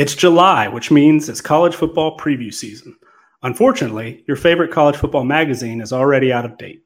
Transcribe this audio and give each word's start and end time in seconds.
It's 0.00 0.14
July, 0.14 0.66
which 0.66 0.90
means 0.90 1.28
it's 1.28 1.42
college 1.42 1.74
football 1.74 2.16
preview 2.16 2.54
season. 2.54 2.96
Unfortunately, 3.42 4.24
your 4.26 4.38
favorite 4.38 4.70
college 4.70 4.96
football 4.96 5.24
magazine 5.24 5.82
is 5.82 5.92
already 5.92 6.32
out 6.32 6.46
of 6.46 6.56
date. 6.56 6.82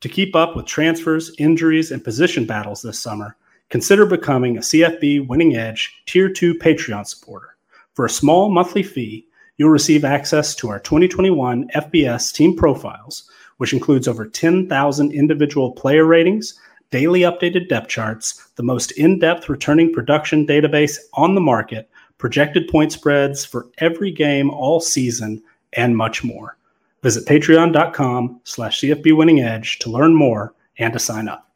To 0.00 0.08
keep 0.08 0.34
up 0.34 0.56
with 0.56 0.66
transfers, 0.66 1.32
injuries, 1.38 1.92
and 1.92 2.02
position 2.02 2.44
battles 2.44 2.82
this 2.82 2.98
summer, 2.98 3.36
consider 3.68 4.04
becoming 4.04 4.56
a 4.56 4.62
CFB 4.62 5.28
Winning 5.28 5.54
Edge 5.54 6.02
Tier 6.06 6.28
2 6.28 6.54
Patreon 6.54 7.06
supporter. 7.06 7.54
For 7.94 8.04
a 8.04 8.10
small 8.10 8.50
monthly 8.50 8.82
fee, 8.82 9.28
you'll 9.58 9.70
receive 9.70 10.04
access 10.04 10.56
to 10.56 10.68
our 10.68 10.80
2021 10.80 11.68
FBS 11.68 12.32
team 12.34 12.56
profiles, 12.56 13.30
which 13.58 13.74
includes 13.74 14.08
over 14.08 14.26
10,000 14.26 15.12
individual 15.12 15.70
player 15.70 16.04
ratings, 16.04 16.58
daily 16.90 17.20
updated 17.20 17.68
depth 17.68 17.86
charts, 17.86 18.48
the 18.56 18.64
most 18.64 18.90
in 18.90 19.20
depth 19.20 19.48
returning 19.48 19.92
production 19.92 20.44
database 20.44 20.98
on 21.14 21.36
the 21.36 21.40
market 21.40 21.88
projected 22.26 22.66
point 22.66 22.90
spreads 22.90 23.44
for 23.44 23.68
every 23.78 24.10
game 24.10 24.50
all 24.50 24.80
season, 24.80 25.40
and 25.74 25.96
much 25.96 26.24
more. 26.24 26.56
Visit 27.04 27.24
patreon.com 27.24 28.40
slash 28.42 28.80
CFB 28.80 29.16
Winning 29.16 29.42
Edge 29.42 29.78
to 29.78 29.90
learn 29.90 30.12
more 30.12 30.52
and 30.76 30.92
to 30.92 30.98
sign 30.98 31.28
up. 31.28 31.48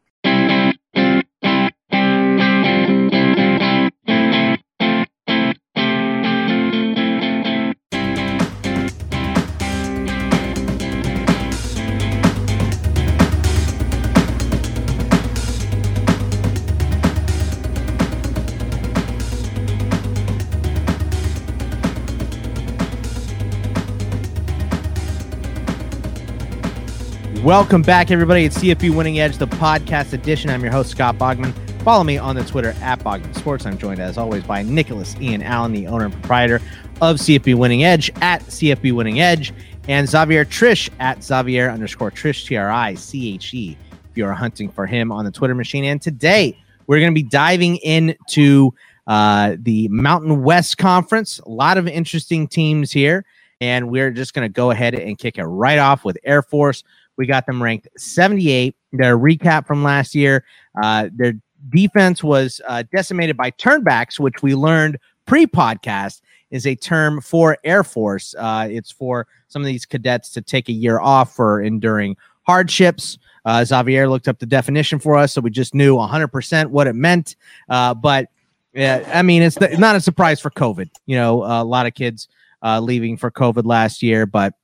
Welcome 27.51 27.83
back, 27.83 28.13
everybody. 28.13 28.45
It's 28.45 28.59
CFB 28.59 28.95
Winning 28.95 29.19
Edge, 29.19 29.37
the 29.37 29.49
podcast 29.49 30.13
edition. 30.13 30.51
I'm 30.51 30.63
your 30.63 30.71
host, 30.71 30.91
Scott 30.91 31.19
Bogman. 31.19 31.53
Follow 31.83 32.05
me 32.05 32.17
on 32.17 32.37
the 32.37 32.45
Twitter 32.45 32.77
at 32.81 33.01
Bogman 33.01 33.35
Sports. 33.35 33.67
I'm 33.67 33.77
joined, 33.77 33.99
as 33.99 34.17
always, 34.17 34.45
by 34.45 34.63
Nicholas 34.63 35.17
Ian 35.21 35.43
Allen, 35.43 35.73
the 35.73 35.89
owner 35.89 36.05
and 36.05 36.15
proprietor 36.15 36.61
of 37.01 37.17
CFB 37.17 37.57
Winning 37.57 37.83
Edge 37.83 38.09
at 38.21 38.41
CFB 38.43 38.93
Winning 38.93 39.19
Edge, 39.19 39.53
and 39.89 40.09
Xavier 40.09 40.45
Triche 40.45 40.91
at 41.01 41.25
Xavier 41.25 41.69
underscore 41.71 42.13
Triche, 42.13 42.47
T 42.47 42.57
R 42.57 42.71
I 42.71 42.95
C 42.95 43.35
H 43.35 43.53
E, 43.53 43.77
if 44.09 44.17
you're 44.17 44.33
hunting 44.33 44.69
for 44.69 44.87
him 44.87 45.11
on 45.11 45.25
the 45.25 45.33
Twitter 45.33 45.57
machine. 45.57 45.83
And 45.83 46.01
today, 46.01 46.57
we're 46.87 47.01
going 47.01 47.13
to 47.13 47.21
be 47.21 47.29
diving 47.29 47.79
into 47.79 48.73
uh, 49.09 49.57
the 49.59 49.89
Mountain 49.89 50.45
West 50.45 50.79
Conference. 50.79 51.41
A 51.41 51.49
lot 51.49 51.79
of 51.79 51.89
interesting 51.89 52.47
teams 52.47 52.93
here. 52.93 53.25
And 53.63 53.91
we're 53.91 54.11
just 54.11 54.33
going 54.33 54.49
to 54.49 54.53
go 54.53 54.71
ahead 54.71 54.95
and 54.95 55.19
kick 55.19 55.37
it 55.37 55.45
right 55.45 55.79
off 55.79 56.03
with 56.03 56.17
Air 56.25 56.41
Force 56.41 56.83
we 57.21 57.27
got 57.27 57.45
them 57.45 57.63
ranked 57.63 57.87
78. 57.99 58.75
Their 58.93 59.19
recap 59.19 59.67
from 59.67 59.85
last 59.85 60.15
year, 60.15 60.43
uh, 60.83 61.11
their 61.13 61.35
defense 61.69 62.25
was 62.25 62.63
uh, 62.67 62.83
decimated 62.95 63.37
by 63.37 63.51
turnbacks, 63.51 64.19
which 64.19 64.43
we 64.43 64.55
learned 64.55 64.99
pre 65.27 65.47
podcast 65.47 66.23
is 66.51 66.67
a 66.67 66.75
term 66.75 67.21
for 67.21 67.59
Air 67.63 67.85
Force. 67.85 68.35
Uh, 68.39 68.69
it's 68.71 68.91
for 68.91 69.27
some 69.49 69.61
of 69.61 69.67
these 69.67 69.85
cadets 69.85 70.31
to 70.31 70.41
take 70.41 70.71
a 70.71 70.73
year 70.73 70.99
off 70.99 71.37
for 71.37 71.61
enduring 71.61 72.17
hardships. 72.45 73.19
Uh, 73.45 73.67
Xavier 73.67 74.09
looked 74.09 74.27
up 74.27 74.39
the 74.39 74.47
definition 74.47 74.99
for 74.99 75.19
us, 75.19 75.35
so 75.35 75.43
we 75.43 75.51
just 75.51 75.75
knew 75.75 75.97
100% 75.97 76.69
what 76.69 76.87
it 76.87 76.95
meant. 76.95 77.37
Uh, 77.69 77.93
but 77.93 78.31
yeah, 78.73 79.07
I 79.13 79.21
mean, 79.21 79.43
it's 79.43 79.57
the, 79.57 79.69
not 79.77 79.95
a 79.95 80.01
surprise 80.01 80.41
for 80.41 80.49
COVID. 80.49 80.89
You 81.05 81.17
know, 81.17 81.45
a 81.45 81.65
lot 81.65 81.87
of 81.87 81.93
kids 81.93 82.29
uh, 82.63 82.81
leaving 82.81 83.19
for 83.19 83.31
COVID 83.31 83.67
last 83.67 84.03
year, 84.03 84.25
but 84.25 84.55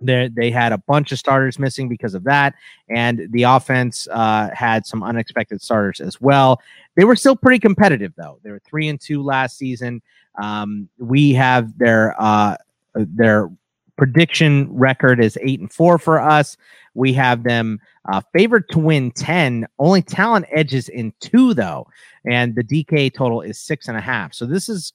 they 0.00 0.28
they 0.28 0.50
had 0.50 0.72
a 0.72 0.78
bunch 0.78 1.12
of 1.12 1.18
starters 1.18 1.58
missing 1.58 1.88
because 1.88 2.14
of 2.14 2.24
that, 2.24 2.54
and 2.88 3.28
the 3.30 3.44
offense 3.44 4.06
uh, 4.10 4.50
had 4.52 4.86
some 4.86 5.02
unexpected 5.02 5.62
starters 5.62 6.00
as 6.00 6.20
well. 6.20 6.60
They 6.96 7.04
were 7.04 7.16
still 7.16 7.36
pretty 7.36 7.58
competitive 7.58 8.12
though. 8.16 8.38
They 8.42 8.50
were 8.50 8.60
three 8.60 8.88
and 8.88 9.00
two 9.00 9.22
last 9.22 9.56
season. 9.56 10.02
Um, 10.40 10.88
we 10.98 11.32
have 11.32 11.78
their 11.78 12.14
uh, 12.20 12.56
their 12.94 13.50
prediction 13.96 14.68
record 14.70 15.18
is 15.18 15.38
eight 15.40 15.60
and 15.60 15.72
four 15.72 15.98
for 15.98 16.20
us. 16.20 16.56
We 16.94 17.14
have 17.14 17.42
them 17.42 17.80
uh, 18.10 18.20
favored 18.32 18.68
to 18.70 18.78
win 18.78 19.12
ten. 19.12 19.66
Only 19.78 20.02
talent 20.02 20.46
edges 20.50 20.90
in 20.90 21.14
two 21.20 21.54
though, 21.54 21.86
and 22.26 22.54
the 22.54 22.64
DK 22.64 23.14
total 23.14 23.40
is 23.40 23.58
six 23.58 23.88
and 23.88 23.96
a 23.96 24.02
half. 24.02 24.34
So 24.34 24.44
this 24.44 24.68
is 24.68 24.92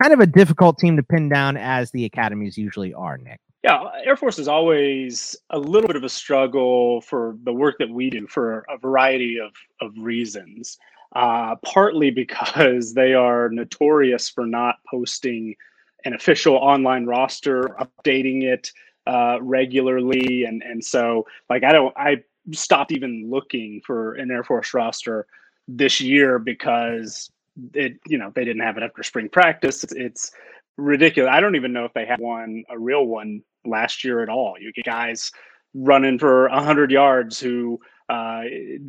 kind 0.00 0.12
of 0.12 0.20
a 0.20 0.26
difficult 0.26 0.78
team 0.78 0.96
to 0.96 1.02
pin 1.02 1.28
down 1.28 1.56
as 1.56 1.90
the 1.90 2.04
academies 2.04 2.56
usually 2.56 2.94
are. 2.94 3.18
Nick. 3.18 3.40
Yeah, 3.64 3.82
Air 4.04 4.18
Force 4.18 4.38
is 4.38 4.46
always 4.46 5.34
a 5.48 5.58
little 5.58 5.88
bit 5.88 5.96
of 5.96 6.04
a 6.04 6.08
struggle 6.10 7.00
for 7.00 7.38
the 7.44 7.52
work 7.52 7.76
that 7.78 7.88
we 7.88 8.10
do 8.10 8.26
for 8.26 8.66
a 8.68 8.76
variety 8.76 9.38
of, 9.40 9.52
of 9.80 9.94
reasons. 9.96 10.76
Uh, 11.16 11.56
partly 11.64 12.10
because 12.10 12.92
they 12.92 13.14
are 13.14 13.48
notorious 13.48 14.28
for 14.28 14.44
not 14.44 14.80
posting 14.90 15.56
an 16.04 16.12
official 16.12 16.56
online 16.56 17.06
roster, 17.06 17.74
updating 17.80 18.42
it 18.42 18.70
uh, 19.06 19.38
regularly, 19.40 20.44
and 20.44 20.62
and 20.62 20.84
so 20.84 21.26
like 21.48 21.64
I 21.64 21.72
don't 21.72 21.96
I 21.96 22.22
stopped 22.52 22.92
even 22.92 23.30
looking 23.30 23.80
for 23.86 24.14
an 24.16 24.30
Air 24.30 24.44
Force 24.44 24.74
roster 24.74 25.26
this 25.68 26.02
year 26.02 26.38
because 26.38 27.30
it 27.72 27.98
you 28.06 28.18
know 28.18 28.30
they 28.34 28.44
didn't 28.44 28.62
have 28.62 28.76
it 28.76 28.82
after 28.82 29.02
spring 29.02 29.30
practice. 29.30 29.84
It's, 29.84 29.94
it's 29.94 30.32
ridiculous. 30.76 31.30
I 31.32 31.40
don't 31.40 31.56
even 31.56 31.72
know 31.72 31.84
if 31.84 31.92
they 31.92 32.06
had 32.06 32.20
one 32.20 32.64
a 32.68 32.78
real 32.78 33.06
one 33.06 33.42
last 33.64 34.04
year 34.04 34.22
at 34.22 34.28
all. 34.28 34.56
You 34.58 34.72
get 34.72 34.84
guys 34.84 35.30
running 35.74 36.18
for 36.18 36.48
100 36.50 36.90
yards 36.90 37.40
who 37.40 37.80
uh, 38.08 38.42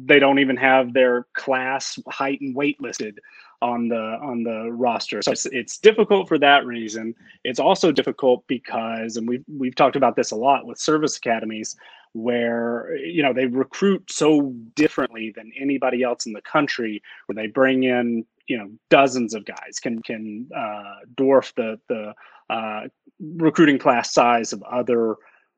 they 0.06 0.20
don't 0.20 0.40
even 0.40 0.58
have 0.58 0.94
their 0.94 1.26
class 1.34 1.98
height 2.08 2.42
and 2.42 2.56
weight 2.56 2.80
listed 2.82 3.20
on 3.62 3.88
the 3.88 3.96
on 4.22 4.44
the 4.44 4.70
roster. 4.72 5.22
So 5.22 5.32
it's, 5.32 5.46
it's 5.48 5.78
difficult 5.78 6.28
for 6.28 6.38
that 6.40 6.66
reason. 6.66 7.16
It's 7.44 7.60
also 7.60 7.92
difficult 7.92 8.44
because, 8.48 9.16
and 9.16 9.28
we've 9.28 9.46
we've 9.48 9.76
talked 9.76 9.96
about 9.96 10.16
this 10.16 10.32
a 10.32 10.36
lot 10.36 10.66
with 10.66 10.78
service 10.78 11.18
academies, 11.18 11.76
where 12.14 12.96
you 12.98 13.24
know 13.24 13.34
they 13.34 13.46
recruit 13.46 14.12
so 14.12 14.54
differently 14.76 15.34
than 15.36 15.52
anybody 15.58 16.04
else 16.04 16.26
in 16.26 16.34
the 16.34 16.42
country, 16.42 17.02
where 17.26 17.36
they 17.36 17.48
bring 17.48 17.84
in 17.84 18.26
you 18.48 18.58
know 18.58 18.70
dozens 18.90 19.34
of 19.34 19.46
guys 19.46 19.80
can 19.82 20.02
can 20.02 20.48
uh, 20.56 21.06
dwarf 21.16 21.54
the 21.56 21.80
the 21.90 22.14
uh, 22.50 22.88
recruiting 23.20 23.80
class 23.80 24.14
size 24.14 24.54
of 24.54 24.62
other 24.64 25.16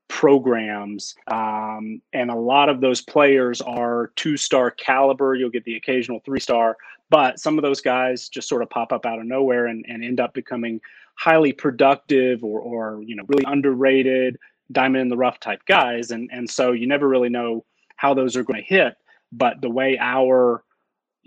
programs. 0.07 1.15
Um, 1.27 2.01
and 2.13 2.31
a 2.31 2.35
lot 2.35 2.69
of 2.69 2.81
those 2.81 3.01
players 3.01 3.61
are 3.61 4.11
two 4.15 4.37
star 4.37 4.71
caliber. 4.71 5.35
You'll 5.35 5.49
get 5.49 5.65
the 5.65 5.75
occasional 5.75 6.21
three 6.25 6.39
star, 6.39 6.77
but 7.09 7.39
some 7.39 7.57
of 7.57 7.61
those 7.61 7.81
guys 7.81 8.29
just 8.29 8.47
sort 8.47 8.61
of 8.61 8.69
pop 8.69 8.91
up 8.91 9.05
out 9.05 9.19
of 9.19 9.25
nowhere 9.25 9.67
and, 9.67 9.85
and 9.87 10.03
end 10.03 10.19
up 10.19 10.33
becoming 10.33 10.79
highly 11.15 11.51
productive 11.51 12.43
or, 12.43 12.59
or, 12.59 13.01
you 13.03 13.15
know, 13.15 13.23
really 13.27 13.43
underrated, 13.47 14.37
diamond 14.71 15.01
in 15.01 15.09
the 15.09 15.17
rough 15.17 15.39
type 15.39 15.61
guys. 15.67 16.11
And, 16.11 16.29
and 16.31 16.49
so 16.49 16.71
you 16.71 16.87
never 16.87 17.07
really 17.07 17.29
know 17.29 17.65
how 17.95 18.13
those 18.13 18.35
are 18.35 18.43
going 18.43 18.61
to 18.61 18.67
hit. 18.67 18.95
But 19.31 19.61
the 19.61 19.69
way 19.69 19.97
our 19.99 20.63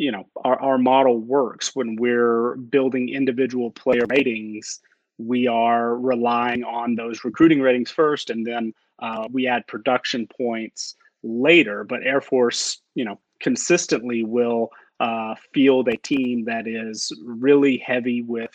you 0.00 0.10
know 0.10 0.24
our, 0.44 0.60
our 0.60 0.78
model 0.78 1.18
works 1.18 1.74
when 1.74 1.96
we're 1.96 2.56
building 2.56 3.08
individual 3.08 3.70
player 3.70 4.06
ratings 4.08 4.80
we 5.26 5.46
are 5.46 5.96
relying 5.96 6.64
on 6.64 6.94
those 6.94 7.24
recruiting 7.24 7.60
ratings 7.60 7.90
first, 7.90 8.30
and 8.30 8.46
then 8.46 8.72
uh, 9.00 9.28
we 9.30 9.46
add 9.46 9.66
production 9.66 10.26
points 10.26 10.96
later. 11.22 11.84
But 11.84 12.02
Air 12.04 12.20
Force, 12.20 12.80
you 12.94 13.04
know, 13.04 13.20
consistently 13.40 14.24
will 14.24 14.70
uh, 14.98 15.34
field 15.52 15.88
a 15.88 15.96
team 15.96 16.44
that 16.46 16.66
is 16.66 17.12
really 17.22 17.78
heavy 17.78 18.22
with 18.22 18.50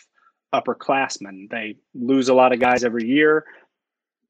upperclassmen. 0.54 1.50
They 1.50 1.76
lose 1.94 2.28
a 2.28 2.34
lot 2.34 2.52
of 2.52 2.60
guys 2.60 2.84
every 2.84 3.06
year. 3.06 3.44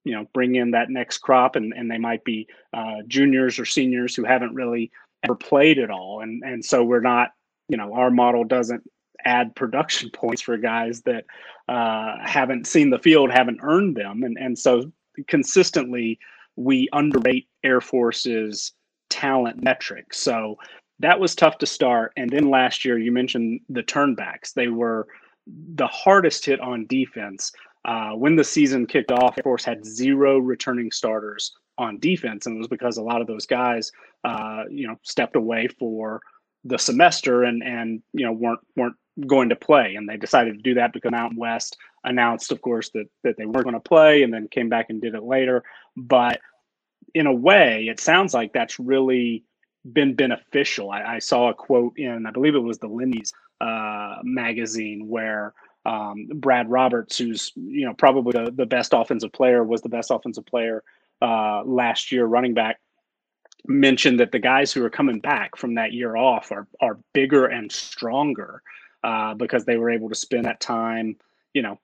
You 0.04 0.12
know, 0.12 0.26
bring 0.32 0.54
in 0.54 0.70
that 0.70 0.90
next 0.90 1.18
crop, 1.18 1.56
and, 1.56 1.72
and 1.72 1.90
they 1.90 1.98
might 1.98 2.24
be 2.24 2.46
uh, 2.72 3.02
juniors 3.08 3.58
or 3.58 3.64
seniors 3.64 4.14
who 4.14 4.24
haven't 4.24 4.54
really 4.54 4.92
ever 5.26 5.34
played 5.34 5.78
at 5.78 5.90
all, 5.90 6.20
and 6.20 6.42
and 6.44 6.64
so 6.64 6.82
we're 6.82 7.00
not, 7.00 7.30
you 7.68 7.76
know, 7.76 7.94
our 7.94 8.10
model 8.10 8.44
doesn't 8.44 8.82
add 9.24 9.54
production 9.56 10.10
points 10.14 10.42
for 10.42 10.56
guys 10.56 11.02
that 11.02 11.24
uh, 11.68 12.16
haven't 12.22 12.66
seen 12.66 12.90
the 12.90 12.98
field, 12.98 13.30
haven't 13.30 13.60
earned 13.62 13.96
them, 13.96 14.22
and 14.22 14.36
and 14.38 14.58
so 14.58 14.90
consistently 15.28 16.18
we 16.56 16.88
underrate 16.92 17.48
Air 17.64 17.80
Force's 17.80 18.72
talent 19.10 19.62
metrics. 19.62 20.18
So 20.18 20.56
that 20.98 21.20
was 21.20 21.34
tough 21.34 21.58
to 21.58 21.66
start. 21.66 22.12
And 22.16 22.30
then 22.30 22.48
last 22.50 22.84
year, 22.84 22.98
you 22.98 23.12
mentioned 23.12 23.60
the 23.68 23.82
turnbacks; 23.82 24.52
they 24.52 24.68
were 24.68 25.06
the 25.46 25.86
hardest 25.86 26.44
hit 26.44 26.60
on 26.60 26.86
defense. 26.86 27.52
Uh, 27.84 28.10
when 28.12 28.34
the 28.34 28.42
season 28.42 28.84
kicked 28.84 29.12
off, 29.12 29.38
Air 29.38 29.44
Force 29.44 29.64
had 29.64 29.84
zero 29.84 30.38
returning 30.38 30.90
starters 30.90 31.52
on 31.78 31.98
defense, 31.98 32.46
and 32.46 32.56
it 32.56 32.58
was 32.58 32.68
because 32.68 32.96
a 32.96 33.02
lot 33.02 33.20
of 33.20 33.26
those 33.26 33.46
guys, 33.46 33.92
uh, 34.24 34.64
you 34.70 34.86
know, 34.86 34.96
stepped 35.02 35.36
away 35.36 35.68
for 35.68 36.20
the 36.66 36.78
semester 36.78 37.44
and 37.44 37.62
and 37.62 38.02
you 38.12 38.24
know 38.24 38.32
weren't 38.32 38.60
weren't 38.76 38.96
going 39.26 39.48
to 39.48 39.56
play. 39.56 39.94
And 39.94 40.08
they 40.08 40.16
decided 40.16 40.56
to 40.56 40.62
do 40.62 40.74
that 40.74 40.92
because 40.92 41.10
Mountain 41.10 41.38
West 41.38 41.76
announced 42.04 42.52
of 42.52 42.60
course 42.60 42.90
that 42.90 43.06
that 43.24 43.36
they 43.36 43.46
weren't 43.46 43.64
going 43.64 43.74
to 43.74 43.80
play 43.80 44.22
and 44.22 44.32
then 44.32 44.48
came 44.48 44.68
back 44.68 44.86
and 44.90 45.00
did 45.00 45.14
it 45.14 45.22
later. 45.22 45.62
But 45.96 46.40
in 47.14 47.26
a 47.26 47.32
way 47.32 47.86
it 47.88 48.00
sounds 48.00 48.34
like 48.34 48.52
that's 48.52 48.78
really 48.78 49.44
been 49.92 50.14
beneficial. 50.14 50.90
I, 50.90 51.02
I 51.14 51.18
saw 51.20 51.48
a 51.48 51.54
quote 51.54 51.96
in 51.96 52.26
I 52.26 52.30
believe 52.30 52.54
it 52.54 52.60
was 52.60 52.78
the 52.78 52.88
Lindy's 52.88 53.32
uh, 53.60 54.16
magazine 54.22 55.08
where 55.08 55.54
um, 55.86 56.26
Brad 56.34 56.68
Roberts, 56.68 57.16
who's 57.16 57.52
you 57.54 57.86
know 57.86 57.94
probably 57.94 58.32
the, 58.32 58.50
the 58.50 58.66
best 58.66 58.92
offensive 58.92 59.32
player, 59.32 59.62
was 59.62 59.82
the 59.82 59.88
best 59.88 60.10
offensive 60.10 60.44
player 60.46 60.82
uh, 61.22 61.62
last 61.64 62.12
year, 62.12 62.26
running 62.26 62.54
back 62.54 62.78
mentioned 63.68 64.20
that 64.20 64.32
the 64.32 64.38
guys 64.38 64.72
who 64.72 64.84
are 64.84 64.90
coming 64.90 65.18
back 65.20 65.56
from 65.56 65.74
that 65.74 65.92
year 65.92 66.16
off 66.16 66.52
are 66.52 66.66
are 66.80 66.98
bigger 67.12 67.46
and 67.46 67.70
stronger 67.70 68.62
uh, 69.04 69.34
because 69.34 69.64
they 69.64 69.76
were 69.76 69.90
able 69.90 70.08
to 70.08 70.14
spend 70.14 70.44
that 70.44 70.60
time, 70.60 71.16
you 71.54 71.62
know, 71.62 71.78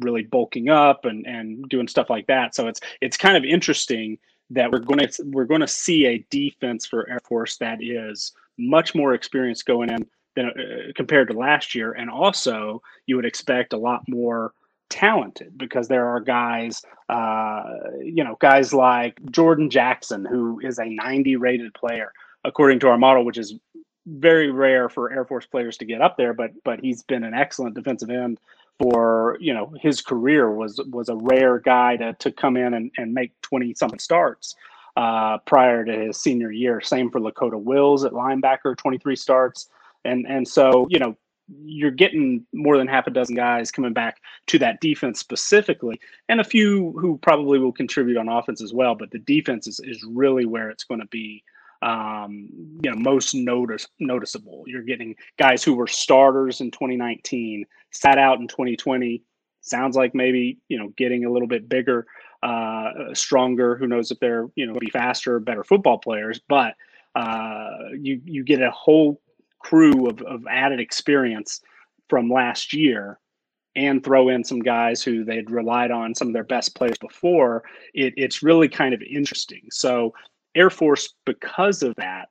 really 0.00 0.22
bulking 0.22 0.68
up 0.68 1.04
and 1.04 1.26
and 1.26 1.68
doing 1.68 1.88
stuff 1.88 2.10
like 2.10 2.26
that. 2.26 2.54
So 2.54 2.68
it's 2.68 2.80
it's 3.00 3.16
kind 3.16 3.36
of 3.36 3.44
interesting 3.44 4.18
that 4.50 4.70
we're 4.70 4.78
going 4.78 5.06
to 5.06 5.22
we're 5.26 5.44
going 5.44 5.60
to 5.60 5.68
see 5.68 6.06
a 6.06 6.26
defense 6.30 6.86
for 6.86 7.08
Air 7.08 7.20
Force 7.24 7.56
that 7.58 7.82
is 7.82 8.32
much 8.58 8.94
more 8.94 9.14
experienced 9.14 9.66
going 9.66 9.90
in 9.90 10.06
than 10.36 10.46
uh, 10.46 10.92
compared 10.94 11.28
to 11.28 11.34
last 11.34 11.74
year, 11.74 11.92
and 11.92 12.10
also 12.10 12.82
you 13.06 13.16
would 13.16 13.26
expect 13.26 13.72
a 13.72 13.78
lot 13.78 14.02
more 14.08 14.52
talented 14.90 15.56
because 15.56 15.88
there 15.88 16.06
are 16.06 16.20
guys, 16.20 16.82
uh, 17.08 17.64
you 18.02 18.24
know, 18.24 18.36
guys 18.40 18.72
like 18.72 19.18
Jordan 19.30 19.70
Jackson, 19.70 20.24
who 20.24 20.60
is 20.60 20.78
a 20.78 20.84
90 20.84 21.36
rated 21.36 21.74
player 21.74 22.12
according 22.44 22.80
to 22.80 22.88
our 22.88 22.98
model, 22.98 23.24
which 23.24 23.38
is 23.38 23.54
very 24.06 24.50
rare 24.50 24.88
for 24.88 25.12
Air 25.12 25.24
Force 25.24 25.46
players 25.46 25.76
to 25.78 25.84
get 25.84 26.00
up 26.00 26.16
there. 26.16 26.32
But 26.32 26.52
but 26.64 26.80
he's 26.80 27.02
been 27.02 27.24
an 27.24 27.34
excellent 27.34 27.74
defensive 27.74 28.10
end 28.10 28.38
for 28.78 29.36
you 29.40 29.52
know 29.52 29.74
his 29.80 30.00
career 30.00 30.50
was 30.50 30.80
was 30.90 31.08
a 31.08 31.16
rare 31.16 31.58
guy 31.58 31.96
to 31.96 32.14
to 32.14 32.32
come 32.32 32.56
in 32.56 32.74
and, 32.74 32.90
and 32.96 33.12
make 33.12 33.32
20 33.42 33.74
something 33.74 33.98
starts. 33.98 34.54
Uh, 34.96 35.38
prior 35.46 35.84
to 35.84 35.92
his 35.92 36.20
senior 36.20 36.50
year, 36.50 36.80
same 36.80 37.08
for 37.08 37.20
Lakota 37.20 37.60
Wills 37.60 38.04
at 38.04 38.10
linebacker, 38.10 38.76
23 38.76 39.14
starts, 39.14 39.68
and 40.04 40.26
and 40.26 40.48
so 40.48 40.88
you 40.90 40.98
know 40.98 41.16
you're 41.64 41.90
getting 41.90 42.44
more 42.52 42.76
than 42.76 42.86
half 42.86 43.06
a 43.06 43.10
dozen 43.10 43.34
guys 43.34 43.70
coming 43.70 43.92
back 43.92 44.20
to 44.46 44.58
that 44.58 44.80
defense 44.80 45.18
specifically, 45.18 46.00
and 46.28 46.40
a 46.40 46.44
few 46.44 46.92
who 46.98 47.18
probably 47.18 47.58
will 47.58 47.72
contribute 47.72 48.18
on 48.18 48.28
offense 48.28 48.62
as 48.62 48.72
well. 48.72 48.94
But 48.94 49.10
the 49.10 49.18
defense 49.18 49.66
is, 49.66 49.80
is 49.80 50.04
really 50.08 50.44
where 50.44 50.70
it's 50.70 50.84
going 50.84 51.00
to 51.00 51.06
be, 51.06 51.42
um, 51.82 52.48
you 52.82 52.90
know, 52.90 52.96
most 52.96 53.34
notice 53.34 53.86
noticeable. 53.98 54.64
You're 54.66 54.82
getting 54.82 55.14
guys 55.38 55.64
who 55.64 55.74
were 55.74 55.86
starters 55.86 56.60
in 56.60 56.70
2019, 56.70 57.64
sat 57.92 58.18
out 58.18 58.40
in 58.40 58.48
2020. 58.48 59.22
Sounds 59.60 59.96
like 59.96 60.14
maybe 60.14 60.58
you 60.68 60.78
know 60.78 60.88
getting 60.96 61.24
a 61.24 61.30
little 61.30 61.48
bit 61.48 61.68
bigger, 61.68 62.06
uh, 62.42 62.90
stronger. 63.14 63.76
Who 63.76 63.86
knows 63.86 64.10
if 64.10 64.20
they're 64.20 64.48
you 64.54 64.66
know 64.66 64.74
be 64.78 64.90
faster, 64.90 65.40
better 65.40 65.64
football 65.64 65.98
players, 65.98 66.40
but. 66.48 66.74
Uh, 67.14 67.70
you 67.98 68.20
you 68.26 68.44
get 68.44 68.62
a 68.62 68.70
whole 68.70 69.20
crew 69.58 70.08
of, 70.08 70.20
of 70.22 70.46
added 70.48 70.80
experience 70.80 71.60
from 72.08 72.30
last 72.30 72.72
year 72.72 73.18
and 73.76 74.02
throw 74.02 74.28
in 74.28 74.42
some 74.42 74.60
guys 74.60 75.02
who 75.02 75.24
they'd 75.24 75.50
relied 75.50 75.90
on 75.90 76.14
some 76.14 76.28
of 76.28 76.34
their 76.34 76.44
best 76.44 76.74
players 76.74 76.98
before, 76.98 77.62
it, 77.94 78.12
it's 78.16 78.42
really 78.42 78.68
kind 78.68 78.92
of 78.92 79.02
interesting. 79.02 79.62
So 79.70 80.14
Air 80.54 80.70
Force, 80.70 81.14
because 81.24 81.82
of 81.82 81.94
that, 81.96 82.28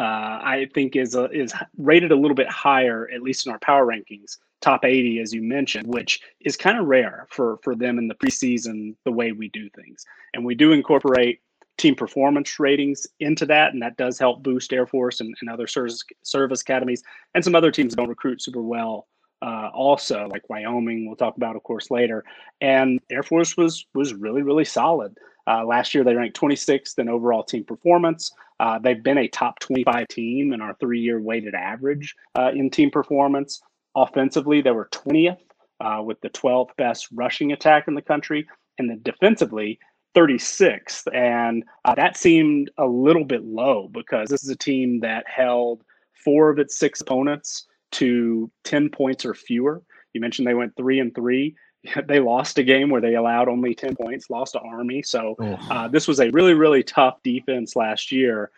uh, 0.00 0.40
I 0.42 0.68
think 0.74 0.96
is 0.96 1.14
a, 1.14 1.30
is 1.30 1.54
rated 1.76 2.10
a 2.10 2.16
little 2.16 2.34
bit 2.34 2.48
higher, 2.48 3.08
at 3.14 3.22
least 3.22 3.46
in 3.46 3.52
our 3.52 3.58
power 3.60 3.86
rankings, 3.86 4.38
top 4.60 4.84
80, 4.84 5.20
as 5.20 5.32
you 5.32 5.42
mentioned, 5.42 5.86
which 5.86 6.20
is 6.40 6.56
kind 6.56 6.78
of 6.78 6.86
rare 6.86 7.26
for 7.30 7.58
for 7.62 7.76
them 7.76 7.98
in 7.98 8.08
the 8.08 8.14
preseason, 8.14 8.96
the 9.04 9.12
way 9.12 9.32
we 9.32 9.48
do 9.50 9.68
things. 9.70 10.04
And 10.34 10.44
we 10.44 10.54
do 10.54 10.72
incorporate 10.72 11.40
team 11.82 11.94
performance 11.96 12.60
ratings 12.60 13.06
into 13.18 13.44
that, 13.44 13.72
and 13.72 13.82
that 13.82 13.96
does 13.96 14.18
help 14.18 14.42
boost 14.42 14.72
Air 14.72 14.86
Force 14.86 15.20
and, 15.20 15.34
and 15.40 15.50
other 15.50 15.66
service 15.66 16.02
service 16.22 16.62
academies 16.62 17.02
and 17.34 17.44
some 17.44 17.54
other 17.54 17.72
teams 17.72 17.94
don't 17.94 18.08
recruit 18.08 18.40
super 18.40 18.62
well. 18.62 19.08
Uh, 19.42 19.68
also, 19.74 20.28
like 20.30 20.48
Wyoming, 20.48 21.04
we'll 21.04 21.16
talk 21.16 21.36
about, 21.36 21.56
of 21.56 21.64
course, 21.64 21.90
later. 21.90 22.24
And 22.60 23.00
Air 23.10 23.24
Force 23.24 23.56
was 23.56 23.84
was 23.94 24.14
really 24.14 24.42
really 24.42 24.64
solid. 24.64 25.18
Uh, 25.48 25.64
last 25.64 25.92
year, 25.92 26.04
they 26.04 26.14
ranked 26.14 26.40
26th 26.40 26.96
in 27.00 27.08
overall 27.08 27.42
team 27.42 27.64
performance. 27.64 28.30
Uh, 28.60 28.78
they've 28.78 29.02
been 29.02 29.18
a 29.18 29.26
top 29.26 29.58
25 29.58 30.06
team 30.06 30.52
in 30.52 30.60
our 30.60 30.76
three-year 30.78 31.20
weighted 31.20 31.52
average 31.52 32.14
uh, 32.36 32.52
in 32.54 32.70
team 32.70 32.92
performance. 32.92 33.60
Offensively, 33.96 34.62
they 34.62 34.70
were 34.70 34.88
20th 34.92 35.40
uh, 35.80 36.00
with 36.00 36.20
the 36.20 36.30
12th 36.30 36.76
best 36.76 37.08
rushing 37.12 37.50
attack 37.50 37.88
in 37.88 37.94
the 37.94 38.02
country, 38.02 38.46
and 38.78 38.88
then 38.88 39.00
defensively, 39.02 39.80
36th. 40.14 41.12
And 41.14 41.64
uh, 41.84 41.94
that 41.94 42.16
seemed 42.16 42.70
a 42.78 42.86
little 42.86 43.24
bit 43.24 43.44
low 43.44 43.88
because 43.92 44.28
this 44.28 44.42
is 44.42 44.50
a 44.50 44.56
team 44.56 45.00
that 45.00 45.24
held 45.26 45.82
four 46.12 46.50
of 46.50 46.58
its 46.58 46.78
six 46.78 47.00
opponents 47.00 47.66
to 47.92 48.50
10 48.64 48.90
points 48.90 49.24
or 49.24 49.34
fewer. 49.34 49.82
You 50.12 50.20
mentioned 50.20 50.46
they 50.46 50.54
went 50.54 50.76
three 50.76 51.00
and 51.00 51.14
three. 51.14 51.56
They 52.06 52.20
lost 52.20 52.58
a 52.58 52.62
game 52.62 52.90
where 52.90 53.00
they 53.00 53.16
allowed 53.16 53.48
only 53.48 53.74
10 53.74 53.96
points, 53.96 54.30
lost 54.30 54.52
to 54.52 54.60
Army. 54.60 55.02
So 55.02 55.34
uh, 55.68 55.88
this 55.88 56.06
was 56.06 56.20
a 56.20 56.30
really, 56.30 56.54
really 56.54 56.84
tough 56.84 57.20
defense 57.24 57.74
last 57.74 58.12
year. 58.12 58.52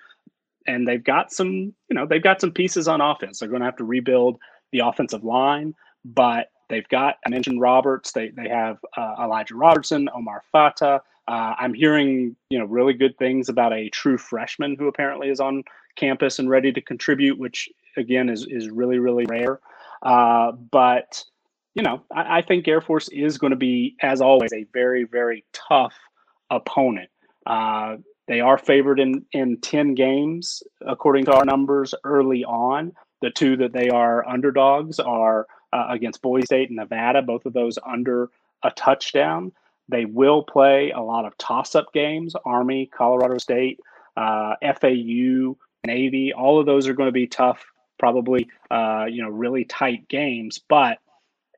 And 0.66 0.86
they've 0.86 1.02
got 1.02 1.32
some, 1.32 1.48
you 1.48 1.94
know, 1.94 2.04
they've 2.04 2.22
got 2.22 2.42
some 2.42 2.52
pieces 2.52 2.86
on 2.86 3.00
offense. 3.00 3.38
They're 3.38 3.48
going 3.48 3.62
to 3.62 3.66
have 3.66 3.76
to 3.76 3.84
rebuild 3.84 4.38
the 4.72 4.80
offensive 4.80 5.24
line, 5.24 5.74
but 6.04 6.50
they've 6.68 6.88
got, 6.88 7.16
I 7.26 7.30
mentioned 7.30 7.62
Roberts. 7.62 8.12
They, 8.12 8.28
they 8.28 8.48
have 8.50 8.76
uh, 8.94 9.14
Elijah 9.22 9.54
Robertson, 9.54 10.10
Omar 10.14 10.42
Fattah. 10.52 11.00
Uh, 11.26 11.54
I'm 11.58 11.72
hearing, 11.72 12.36
you 12.50 12.58
know, 12.58 12.66
really 12.66 12.92
good 12.92 13.16
things 13.18 13.48
about 13.48 13.72
a 13.72 13.88
true 13.88 14.18
freshman 14.18 14.76
who 14.76 14.88
apparently 14.88 15.30
is 15.30 15.40
on 15.40 15.64
campus 15.96 16.38
and 16.38 16.50
ready 16.50 16.72
to 16.72 16.80
contribute, 16.80 17.38
which 17.38 17.68
again 17.96 18.28
is 18.28 18.46
is 18.46 18.68
really 18.68 18.98
really 18.98 19.24
rare. 19.26 19.60
Uh, 20.02 20.52
but 20.52 21.24
you 21.74 21.82
know, 21.82 22.02
I, 22.14 22.38
I, 22.38 22.42
think 22.42 22.68
Air 22.68 22.80
Force 22.80 23.08
is 23.08 23.38
going 23.38 23.50
to 23.50 23.56
be, 23.56 23.96
as 24.02 24.20
always, 24.20 24.52
a 24.52 24.64
very 24.72 25.04
very 25.04 25.44
tough 25.52 25.94
opponent. 26.50 27.10
Uh, 27.46 27.96
they 28.28 28.40
are 28.40 28.58
favored 28.58 29.00
in 29.00 29.24
in 29.32 29.60
ten 29.60 29.94
games 29.94 30.62
according 30.86 31.24
to 31.26 31.32
our 31.32 31.44
numbers 31.44 31.94
early 32.04 32.44
on. 32.44 32.92
The 33.22 33.30
two 33.30 33.56
that 33.56 33.72
they 33.72 33.88
are 33.88 34.28
underdogs 34.28 35.00
are 35.00 35.46
uh, 35.72 35.86
against 35.88 36.20
Boise 36.20 36.44
State 36.44 36.68
and 36.68 36.76
Nevada, 36.76 37.22
both 37.22 37.46
of 37.46 37.54
those 37.54 37.78
under 37.86 38.30
a 38.62 38.70
touchdown. 38.70 39.52
They 39.88 40.04
will 40.04 40.42
play 40.42 40.90
a 40.90 41.00
lot 41.00 41.24
of 41.24 41.36
toss 41.38 41.74
up 41.74 41.92
games 41.92 42.34
Army, 42.44 42.86
Colorado 42.86 43.38
State, 43.38 43.80
uh, 44.16 44.54
FAU, 44.80 45.56
Navy. 45.86 46.32
All 46.32 46.58
of 46.58 46.66
those 46.66 46.88
are 46.88 46.94
going 46.94 47.08
to 47.08 47.12
be 47.12 47.26
tough, 47.26 47.64
probably, 47.98 48.48
uh, 48.70 49.06
you 49.08 49.22
know, 49.22 49.28
really 49.28 49.64
tight 49.64 50.08
games. 50.08 50.58
But 50.68 50.98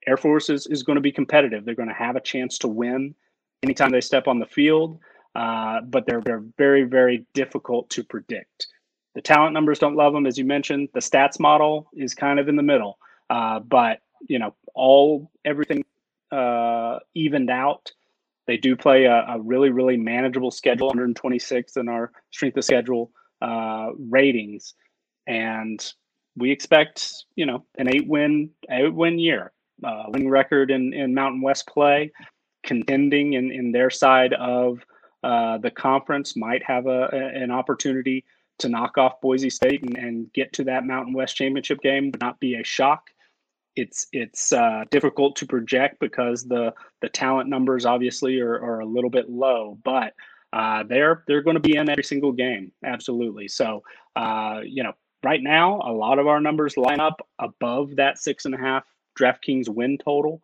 Air 0.07 0.17
Force 0.17 0.51
is, 0.51 0.67
is 0.67 0.83
going 0.83 0.97
to 0.97 1.03
be 1.03 1.13
competitive. 1.13 1.65
They're 1.65 1.75
going 1.75 1.89
to 1.89 1.95
have 1.95 2.17
a 2.17 2.21
chance 2.21 2.59
to 2.59 2.69
win 2.69 3.15
anytime 3.63 3.91
they 3.91 4.01
step 4.01 4.27
on 4.29 4.39
the 4.39 4.47
field. 4.47 4.99
Uh, 5.35 5.83
but 5.83 6.07
they're, 6.07 6.23
they're 6.23 6.45
very, 6.57 6.85
very 6.85 7.27
difficult 7.35 7.91
to 7.91 8.03
predict. 8.03 8.69
The 9.15 9.21
talent 9.21 9.53
numbers 9.53 9.79
don't 9.79 9.95
love 9.95 10.15
them, 10.15 10.27
as 10.27 10.39
you 10.39 10.45
mentioned. 10.45 10.89
The 10.95 11.01
stats 11.01 11.39
model 11.39 11.89
is 11.95 12.15
kind 12.15 12.39
of 12.39 12.49
in 12.49 12.57
the 12.57 12.63
middle. 12.63 12.99
Uh, 13.29 13.61
but, 13.61 14.01
you 14.29 14.39
know, 14.39 14.55
all 14.75 15.31
everything 15.45 15.85
uh, 16.33 17.01
evened 17.15 17.51
out 17.51 17.93
they 18.47 18.57
do 18.57 18.77
play 18.77 19.05
a, 19.05 19.25
a 19.29 19.41
really, 19.41 19.71
really 19.71 19.97
manageable 19.97 20.51
schedule, 20.51 20.89
126 20.89 21.77
in 21.77 21.89
our 21.89 22.13
strength 22.31 22.57
of 22.57 22.65
schedule 22.65 23.11
uh, 23.43 23.91
ratings. 23.99 24.75
And 25.27 25.85
we 26.37 26.51
expect, 26.53 27.25
you 27.35 27.47
know, 27.47 27.65
an 27.77 27.89
eight 27.89 28.07
win, 28.07 28.51
eight 28.71 28.95
win 28.95 29.19
year, 29.19 29.53
uh, 29.83 30.05
winning 30.09 30.31
record 30.31 30.71
in, 30.71 30.93
in 30.93 31.15
Mountain 31.15 31.41
West 31.43 31.67
play, 31.67 32.13
contending 32.63 33.33
in, 33.33 33.51
in 33.51 33.73
their 33.73 33.91
side 33.91 34.33
of 34.35 34.79
uh, 35.25 35.59
the 35.59 35.71
conference, 35.71 36.37
might 36.37 36.63
have 36.63 36.87
a, 36.87 37.09
a, 37.13 37.43
an 37.43 37.51
opportunity 37.51 38.25
to 38.59 38.69
knock 38.69 38.97
off 38.97 39.21
Boise 39.21 39.51
State 39.51 39.83
and, 39.83 39.97
and 39.97 40.33
get 40.33 40.53
to 40.55 40.65
that 40.65 40.87
Mountain 40.87 41.15
West 41.15 41.37
championship 41.37 41.81
game, 41.81 42.11
but 42.11 42.21
not 42.21 42.39
be 42.39 42.55
a 42.55 42.65
shock 42.65 43.11
it's 43.77 44.07
it's 44.13 44.53
uh, 44.53 44.85
difficult 44.91 45.37
to 45.37 45.47
project 45.47 46.01
because 46.01 46.45
the 46.45 46.73
the 47.03 47.09
talent 47.09 47.49
numbers 47.49 47.85
obviously 47.85 48.41
are, 48.41 48.55
are 48.55 48.81
a 48.81 48.87
little 48.87 49.11
bit 49.11 49.29
low, 49.31 49.79
but 49.85 50.15
uh, 50.53 50.83
they're 50.89 51.23
they're 51.27 51.43
going 51.43 51.55
to 51.55 51.61
be 51.61 51.77
in 51.77 51.89
every 51.89 52.03
single 52.03 52.33
game, 52.33 52.73
absolutely. 52.85 53.49
So 53.49 53.83
uh, 54.17 54.61
you 54.65 54.83
know, 54.83 54.95
right 55.23 55.43
now 55.43 55.81
a 55.85 55.93
lot 55.93 56.19
of 56.19 56.27
our 56.27 56.41
numbers 56.41 56.77
line 56.77 57.01
up 57.01 57.27
above 57.39 57.97
that 57.97 58.19
six 58.19 58.47
and 58.47 58.55
a 58.55 58.59
half 58.59 58.85
DraftKings 59.19 59.69
win 59.69 59.99
total. 59.99 60.43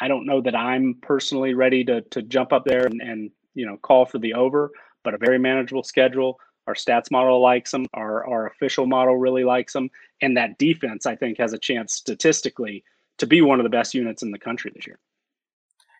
I 0.00 0.06
don't 0.06 0.26
know 0.26 0.40
that 0.42 0.54
I'm 0.54 0.96
personally 1.02 1.54
ready 1.54 1.84
to 1.84 2.02
to 2.02 2.22
jump 2.22 2.52
up 2.52 2.64
there 2.64 2.86
and, 2.86 3.00
and 3.02 3.30
you 3.54 3.66
know 3.66 3.76
call 3.78 4.06
for 4.06 4.18
the 4.18 4.34
over, 4.34 4.70
but 5.02 5.14
a 5.14 5.18
very 5.18 5.38
manageable 5.38 5.82
schedule, 5.82 6.38
Our 6.68 6.74
stats 6.74 7.10
model 7.10 7.40
likes 7.40 7.70
them. 7.70 7.86
Our 7.94 8.28
our 8.28 8.46
official 8.46 8.86
model 8.86 9.16
really 9.16 9.42
likes 9.42 9.72
them, 9.72 9.90
and 10.20 10.36
that 10.36 10.58
defense 10.58 11.06
I 11.06 11.16
think 11.16 11.38
has 11.38 11.54
a 11.54 11.58
chance 11.58 11.94
statistically 11.94 12.84
to 13.16 13.26
be 13.26 13.40
one 13.40 13.58
of 13.58 13.64
the 13.64 13.70
best 13.70 13.94
units 13.94 14.22
in 14.22 14.30
the 14.30 14.38
country 14.38 14.70
this 14.74 14.86
year. 14.86 14.98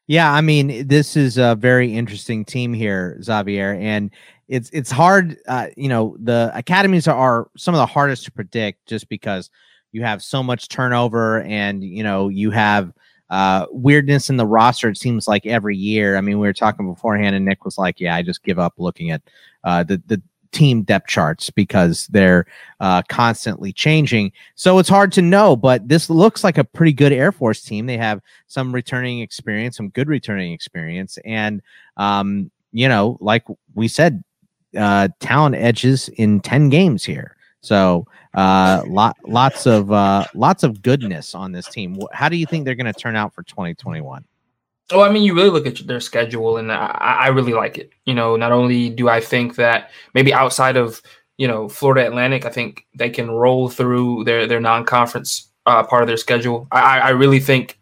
Yeah, 0.07 0.31
I 0.31 0.43
mean, 0.43 0.87
this 0.87 1.17
is 1.17 1.39
a 1.39 1.55
very 1.55 1.95
interesting 1.95 2.45
team 2.45 2.75
here, 2.75 3.19
Xavier, 3.23 3.79
and 3.81 4.11
it's 4.49 4.69
it's 4.75 4.91
hard. 4.91 5.39
Uh, 5.49 5.69
you 5.75 5.89
know, 5.89 6.19
the 6.21 6.53
academies 6.55 7.09
are 7.09 7.49
some 7.57 7.75
of 7.75 7.79
the 7.79 7.87
hardest 7.87 8.27
to 8.27 8.33
predict 8.33 8.87
just 8.87 9.09
because 9.09 9.49
you 9.93 10.03
have 10.03 10.23
so 10.23 10.43
much 10.43 10.69
turnover, 10.69 11.41
and 11.45 11.83
you 11.83 12.03
know 12.03 12.29
you 12.29 12.51
have 12.51 12.93
uh, 13.31 13.65
weirdness 13.71 14.29
in 14.29 14.37
the 14.37 14.47
roster. 14.47 14.91
It 14.91 14.99
seems 14.99 15.27
like 15.27 15.47
every 15.47 15.79
year. 15.79 16.19
I 16.19 16.21
mean, 16.21 16.39
we 16.39 16.47
were 16.47 16.53
talking 16.53 16.93
beforehand, 16.93 17.35
and 17.35 17.47
Nick 17.47 17.65
was 17.65 17.79
like, 17.79 18.01
"Yeah, 18.01 18.15
I 18.15 18.21
just 18.21 18.45
give 18.45 18.59
up 18.59 18.75
looking 18.77 19.13
at 19.13 19.23
uh, 19.65 19.83
the 19.83 20.03
the 20.07 20.21
team 20.53 20.83
depth 20.83 21.09
charts 21.09 21.51
because 21.51 22.07
they're 22.09 22.47
uh, 22.81 23.03
constantly 23.09 23.73
changing. 23.73 24.33
So 24.55 24.79
it's 24.79 24.89
hard 24.89 25.13
to 25.13 25.23
know, 25.23 25.57
but 25.57 25.89
this 25.89 26.11
looks 26.11 26.45
like 26.45 26.59
a 26.59 26.65
pretty 26.65 26.93
good 26.93 27.13
Air 27.13 27.33
Force 27.33 27.63
team. 27.63 27.87
They 27.87 27.97
have 27.97 28.21
some 28.47 28.75
returning 28.75 29.21
experience, 29.21 29.77
some 29.77 29.89
good 29.91 30.09
returning 30.09 30.53
experience. 30.53 31.19
And, 31.25 31.63
um, 31.97 32.51
you 32.73 32.89
know, 32.89 33.19
like 33.21 33.45
we 33.75 33.89
said, 33.89 34.23
uh, 34.77 35.09
talent 35.21 35.55
edges 35.55 36.09
in 36.11 36.41
10 36.41 36.69
games 36.69 37.05
here. 37.05 37.37
So 37.61 38.07
uh, 38.35 38.83
lot, 38.87 39.17
lots 39.27 39.67
of 39.67 39.91
uh, 39.91 40.25
lots 40.35 40.63
of 40.63 40.81
goodness 40.83 41.35
on 41.35 41.53
this 41.53 41.69
team. 41.69 41.99
How 42.13 42.29
do 42.29 42.37
you 42.37 42.47
think 42.47 42.65
they're 42.65 42.75
going 42.75 42.93
to 42.93 42.93
turn 42.93 43.17
out 43.17 43.35
for 43.35 43.43
2021? 43.43 44.25
Oh, 44.91 45.03
I 45.03 45.11
mean, 45.11 45.23
you 45.23 45.35
really 45.35 45.51
look 45.51 45.67
at 45.67 45.87
their 45.87 46.01
schedule, 46.01 46.57
and 46.57 46.73
I, 46.73 46.87
I 47.25 47.29
really 47.29 47.53
like 47.53 47.77
it. 47.77 47.91
You 48.07 48.15
know, 48.15 48.37
not 48.37 48.53
only 48.53 48.89
do 48.89 49.09
I 49.09 49.21
think 49.21 49.57
that 49.57 49.91
maybe 50.15 50.33
outside 50.33 50.77
of 50.77 51.03
you 51.37 51.47
know 51.47 51.69
Florida 51.69 52.07
Atlantic, 52.07 52.47
I 52.47 52.51
think 52.51 52.87
they 52.97 53.11
can 53.11 53.31
roll 53.31 53.69
through 53.69 54.25
their 54.25 54.47
their 54.47 54.61
non 54.61 54.85
conference 54.85 55.49
uh, 55.67 55.83
part 55.83 56.03
of 56.03 56.09
their 56.09 56.17
schedule. 56.17 56.69
I, 56.73 57.01
I 57.01 57.09
really 57.11 57.41
think 57.41 57.79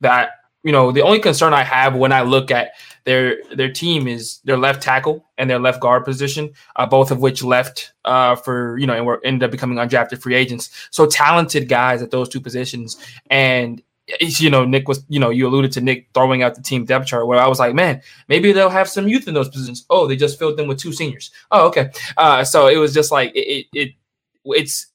that 0.00 0.30
you 0.64 0.72
know 0.72 0.90
the 0.90 1.02
only 1.02 1.20
concern 1.20 1.54
I 1.54 1.62
have 1.62 1.94
when 1.94 2.12
I 2.12 2.22
look 2.22 2.50
at 2.50 2.72
their 3.04 3.36
their 3.54 3.72
team 3.72 4.08
is 4.08 4.40
their 4.44 4.58
left 4.58 4.82
tackle 4.82 5.24
and 5.38 5.48
their 5.48 5.60
left 5.60 5.80
guard 5.80 6.04
position, 6.04 6.52
uh, 6.74 6.86
both 6.86 7.12
of 7.12 7.20
which 7.20 7.44
left 7.44 7.92
uh, 8.04 8.34
for 8.34 8.76
you 8.78 8.86
know 8.86 8.94
and 8.94 9.06
were 9.06 9.20
ended 9.24 9.44
up 9.44 9.52
becoming 9.52 9.78
undrafted 9.78 10.20
free 10.20 10.34
agents. 10.34 10.88
So 10.90 11.06
talented 11.06 11.68
guys 11.68 12.02
at 12.02 12.10
those 12.10 12.28
two 12.28 12.40
positions, 12.40 12.96
and 13.30 13.80
you 14.20 14.50
know, 14.50 14.64
Nick 14.64 14.88
was, 14.88 15.04
you 15.08 15.20
know, 15.20 15.30
you 15.30 15.46
alluded 15.46 15.72
to 15.72 15.80
Nick 15.80 16.08
throwing 16.14 16.42
out 16.42 16.54
the 16.54 16.62
team 16.62 16.84
depth 16.84 17.06
chart 17.06 17.26
where 17.26 17.38
I 17.38 17.46
was 17.46 17.58
like, 17.58 17.74
man, 17.74 18.02
maybe 18.28 18.52
they'll 18.52 18.70
have 18.70 18.88
some 18.88 19.08
youth 19.08 19.28
in 19.28 19.34
those 19.34 19.48
positions. 19.48 19.84
Oh, 19.90 20.06
they 20.06 20.16
just 20.16 20.38
filled 20.38 20.56
them 20.56 20.66
with 20.66 20.78
two 20.78 20.92
seniors. 20.92 21.30
Oh, 21.50 21.66
okay. 21.68 21.90
Uh, 22.16 22.44
so 22.44 22.68
it 22.68 22.76
was 22.76 22.94
just 22.94 23.12
like 23.12 23.34
it, 23.34 23.40
it, 23.40 23.66
it 23.72 23.94
it's 24.44 24.86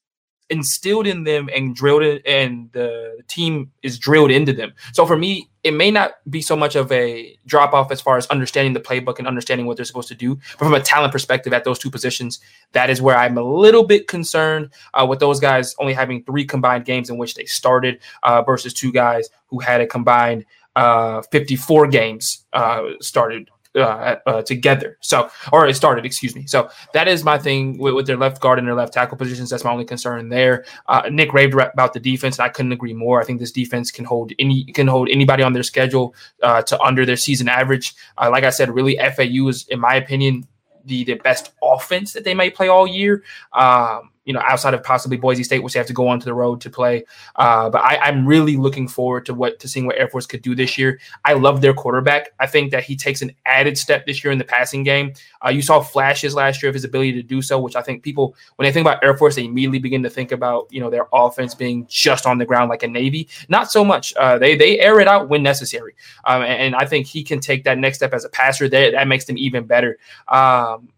instilled 0.54 1.06
in 1.06 1.24
them 1.24 1.50
and 1.54 1.74
drilled 1.74 2.02
it, 2.02 2.22
and 2.24 2.70
the 2.72 3.20
team 3.28 3.72
is 3.82 3.98
drilled 3.98 4.30
into 4.30 4.52
them. 4.52 4.72
So 4.92 5.04
for 5.04 5.16
me, 5.16 5.50
it 5.64 5.72
may 5.72 5.90
not 5.90 6.12
be 6.30 6.40
so 6.40 6.54
much 6.54 6.76
of 6.76 6.92
a 6.92 7.36
drop 7.46 7.72
off 7.72 7.90
as 7.90 8.00
far 8.00 8.16
as 8.16 8.26
understanding 8.26 8.72
the 8.72 8.80
playbook 8.80 9.18
and 9.18 9.26
understanding 9.26 9.66
what 9.66 9.76
they're 9.76 9.84
supposed 9.84 10.08
to 10.08 10.14
do, 10.14 10.36
but 10.58 10.66
from 10.66 10.74
a 10.74 10.80
talent 10.80 11.12
perspective 11.12 11.52
at 11.52 11.64
those 11.64 11.78
two 11.78 11.90
positions, 11.90 12.38
that 12.72 12.88
is 12.88 13.02
where 13.02 13.16
I'm 13.16 13.36
a 13.36 13.42
little 13.42 13.84
bit 13.84 14.06
concerned 14.06 14.70
uh, 14.94 15.04
with 15.08 15.18
those 15.18 15.40
guys 15.40 15.74
only 15.80 15.94
having 15.94 16.22
three 16.22 16.44
combined 16.44 16.84
games 16.84 17.10
in 17.10 17.18
which 17.18 17.34
they 17.34 17.46
started 17.46 18.00
uh, 18.22 18.42
versus 18.42 18.72
two 18.72 18.92
guys 18.92 19.28
who 19.48 19.58
had 19.58 19.80
a 19.80 19.86
combined 19.86 20.44
uh, 20.76 21.22
54 21.32 21.88
games 21.88 22.46
uh, 22.52 22.82
started 23.00 23.48
uh, 23.74 24.16
uh, 24.26 24.42
together. 24.42 24.98
So, 25.00 25.30
or 25.52 25.66
it 25.66 25.74
started, 25.74 26.04
excuse 26.06 26.34
me. 26.34 26.46
So 26.46 26.70
that 26.92 27.08
is 27.08 27.24
my 27.24 27.38
thing 27.38 27.78
with, 27.78 27.94
with, 27.94 28.06
their 28.06 28.16
left 28.16 28.40
guard 28.40 28.58
and 28.58 28.68
their 28.68 28.74
left 28.74 28.92
tackle 28.92 29.16
positions. 29.16 29.50
That's 29.50 29.64
my 29.64 29.72
only 29.72 29.84
concern 29.84 30.28
there. 30.28 30.64
Uh, 30.86 31.08
Nick 31.10 31.32
raved 31.32 31.54
about 31.54 31.92
the 31.92 32.00
defense. 32.00 32.38
And 32.38 32.46
I 32.46 32.48
couldn't 32.48 32.72
agree 32.72 32.94
more. 32.94 33.20
I 33.20 33.24
think 33.24 33.40
this 33.40 33.52
defense 33.52 33.90
can 33.90 34.04
hold 34.04 34.32
any 34.38 34.64
can 34.64 34.86
hold 34.86 35.08
anybody 35.08 35.42
on 35.42 35.52
their 35.52 35.62
schedule 35.62 36.14
uh, 36.42 36.62
to 36.62 36.80
under 36.80 37.04
their 37.04 37.16
season 37.16 37.48
average. 37.48 37.94
Uh, 38.16 38.30
like 38.30 38.44
I 38.44 38.50
said, 38.50 38.70
really 38.70 38.96
FAU 38.96 39.48
is, 39.48 39.66
in 39.68 39.80
my 39.80 39.94
opinion, 39.94 40.46
the 40.84 41.04
the 41.04 41.14
best 41.14 41.52
offense 41.62 42.12
that 42.12 42.24
they 42.24 42.34
may 42.34 42.50
play 42.50 42.68
all 42.68 42.86
year. 42.86 43.24
Um, 43.52 44.10
you 44.24 44.32
know, 44.32 44.40
outside 44.40 44.74
of 44.74 44.82
possibly 44.82 45.16
Boise 45.16 45.44
State, 45.44 45.62
which 45.62 45.74
they 45.74 45.78
have 45.78 45.86
to 45.86 45.92
go 45.92 46.08
onto 46.08 46.24
the 46.24 46.34
road 46.34 46.60
to 46.62 46.70
play. 46.70 47.04
Uh, 47.36 47.68
but 47.68 47.82
I, 47.82 48.08
am 48.08 48.26
really 48.26 48.56
looking 48.56 48.88
forward 48.88 49.26
to 49.26 49.34
what 49.34 49.58
to 49.60 49.68
seeing 49.68 49.86
what 49.86 49.98
Air 49.98 50.08
Force 50.08 50.26
could 50.26 50.42
do 50.42 50.54
this 50.54 50.78
year. 50.78 50.98
I 51.24 51.34
love 51.34 51.60
their 51.60 51.74
quarterback. 51.74 52.30
I 52.40 52.46
think 52.46 52.70
that 52.70 52.84
he 52.84 52.96
takes 52.96 53.22
an 53.22 53.34
added 53.44 53.76
step 53.76 54.06
this 54.06 54.24
year 54.24 54.32
in 54.32 54.38
the 54.38 54.44
passing 54.44 54.82
game. 54.82 55.12
Uh, 55.44 55.50
you 55.50 55.62
saw 55.62 55.80
flashes 55.80 56.34
last 56.34 56.62
year 56.62 56.70
of 56.70 56.74
his 56.74 56.84
ability 56.84 57.12
to 57.12 57.22
do 57.22 57.42
so, 57.42 57.60
which 57.60 57.76
I 57.76 57.82
think 57.82 58.02
people, 58.02 58.34
when 58.56 58.64
they 58.64 58.72
think 58.72 58.86
about 58.86 59.04
Air 59.04 59.16
Force, 59.16 59.34
they 59.34 59.44
immediately 59.44 59.78
begin 59.78 60.02
to 60.02 60.10
think 60.10 60.32
about 60.32 60.68
you 60.70 60.80
know 60.80 60.90
their 60.90 61.06
offense 61.12 61.54
being 61.54 61.86
just 61.88 62.26
on 62.26 62.38
the 62.38 62.46
ground 62.46 62.70
like 62.70 62.82
a 62.82 62.88
Navy. 62.88 63.28
Not 63.48 63.70
so 63.70 63.84
much. 63.84 64.14
Uh, 64.14 64.38
they 64.38 64.56
they 64.56 64.78
air 64.78 65.00
it 65.00 65.08
out 65.08 65.28
when 65.28 65.42
necessary, 65.42 65.94
um, 66.24 66.42
and, 66.42 66.52
and, 66.52 66.74
I 66.74 66.86
think 66.86 67.06
he 67.06 67.22
can 67.22 67.40
take 67.40 67.64
that 67.64 67.78
next 67.78 67.98
step 67.98 68.12
as 68.12 68.24
a 68.24 68.28
passer. 68.28 68.68
That 68.68 68.92
that 68.92 69.06
makes 69.06 69.26
them 69.26 69.38
even 69.38 69.66
better. 69.66 69.98
Um, 70.28 70.88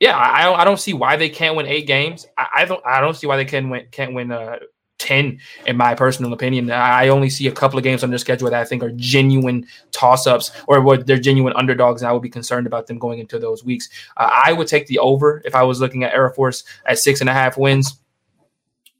yeah, 0.00 0.16
I 0.18 0.44
don't, 0.44 0.58
I 0.58 0.64
don't 0.64 0.80
see 0.80 0.92
why 0.92 1.16
they 1.16 1.28
can't 1.28 1.56
win 1.56 1.66
eight 1.66 1.86
games. 1.86 2.26
I, 2.36 2.46
I 2.56 2.64
don't 2.64 2.84
I 2.84 3.00
don't 3.00 3.14
see 3.14 3.26
why 3.26 3.36
they 3.36 3.44
can 3.44 3.70
win 3.70 3.86
can't 3.90 4.12
win 4.12 4.30
uh, 4.30 4.58
ten 4.98 5.38
in 5.66 5.76
my 5.76 5.94
personal 5.94 6.32
opinion. 6.32 6.70
I 6.70 7.08
only 7.08 7.30
see 7.30 7.46
a 7.46 7.52
couple 7.52 7.78
of 7.78 7.84
games 7.84 8.04
on 8.04 8.10
their 8.10 8.18
schedule 8.18 8.50
that 8.50 8.60
I 8.60 8.64
think 8.64 8.82
are 8.82 8.92
genuine 8.92 9.66
toss 9.92 10.26
ups 10.26 10.52
or 10.68 10.82
what 10.82 11.06
they're 11.06 11.18
genuine 11.18 11.54
underdogs, 11.56 12.02
and 12.02 12.08
I 12.08 12.12
would 12.12 12.22
be 12.22 12.28
concerned 12.28 12.66
about 12.66 12.86
them 12.86 12.98
going 12.98 13.20
into 13.20 13.38
those 13.38 13.64
weeks. 13.64 13.88
Uh, 14.16 14.30
I 14.44 14.52
would 14.52 14.68
take 14.68 14.86
the 14.86 14.98
over 14.98 15.42
if 15.44 15.54
I 15.54 15.62
was 15.62 15.80
looking 15.80 16.04
at 16.04 16.12
Air 16.12 16.28
Force 16.30 16.64
at 16.84 16.98
six 16.98 17.20
and 17.20 17.30
a 17.30 17.32
half 17.32 17.56
wins. 17.56 17.98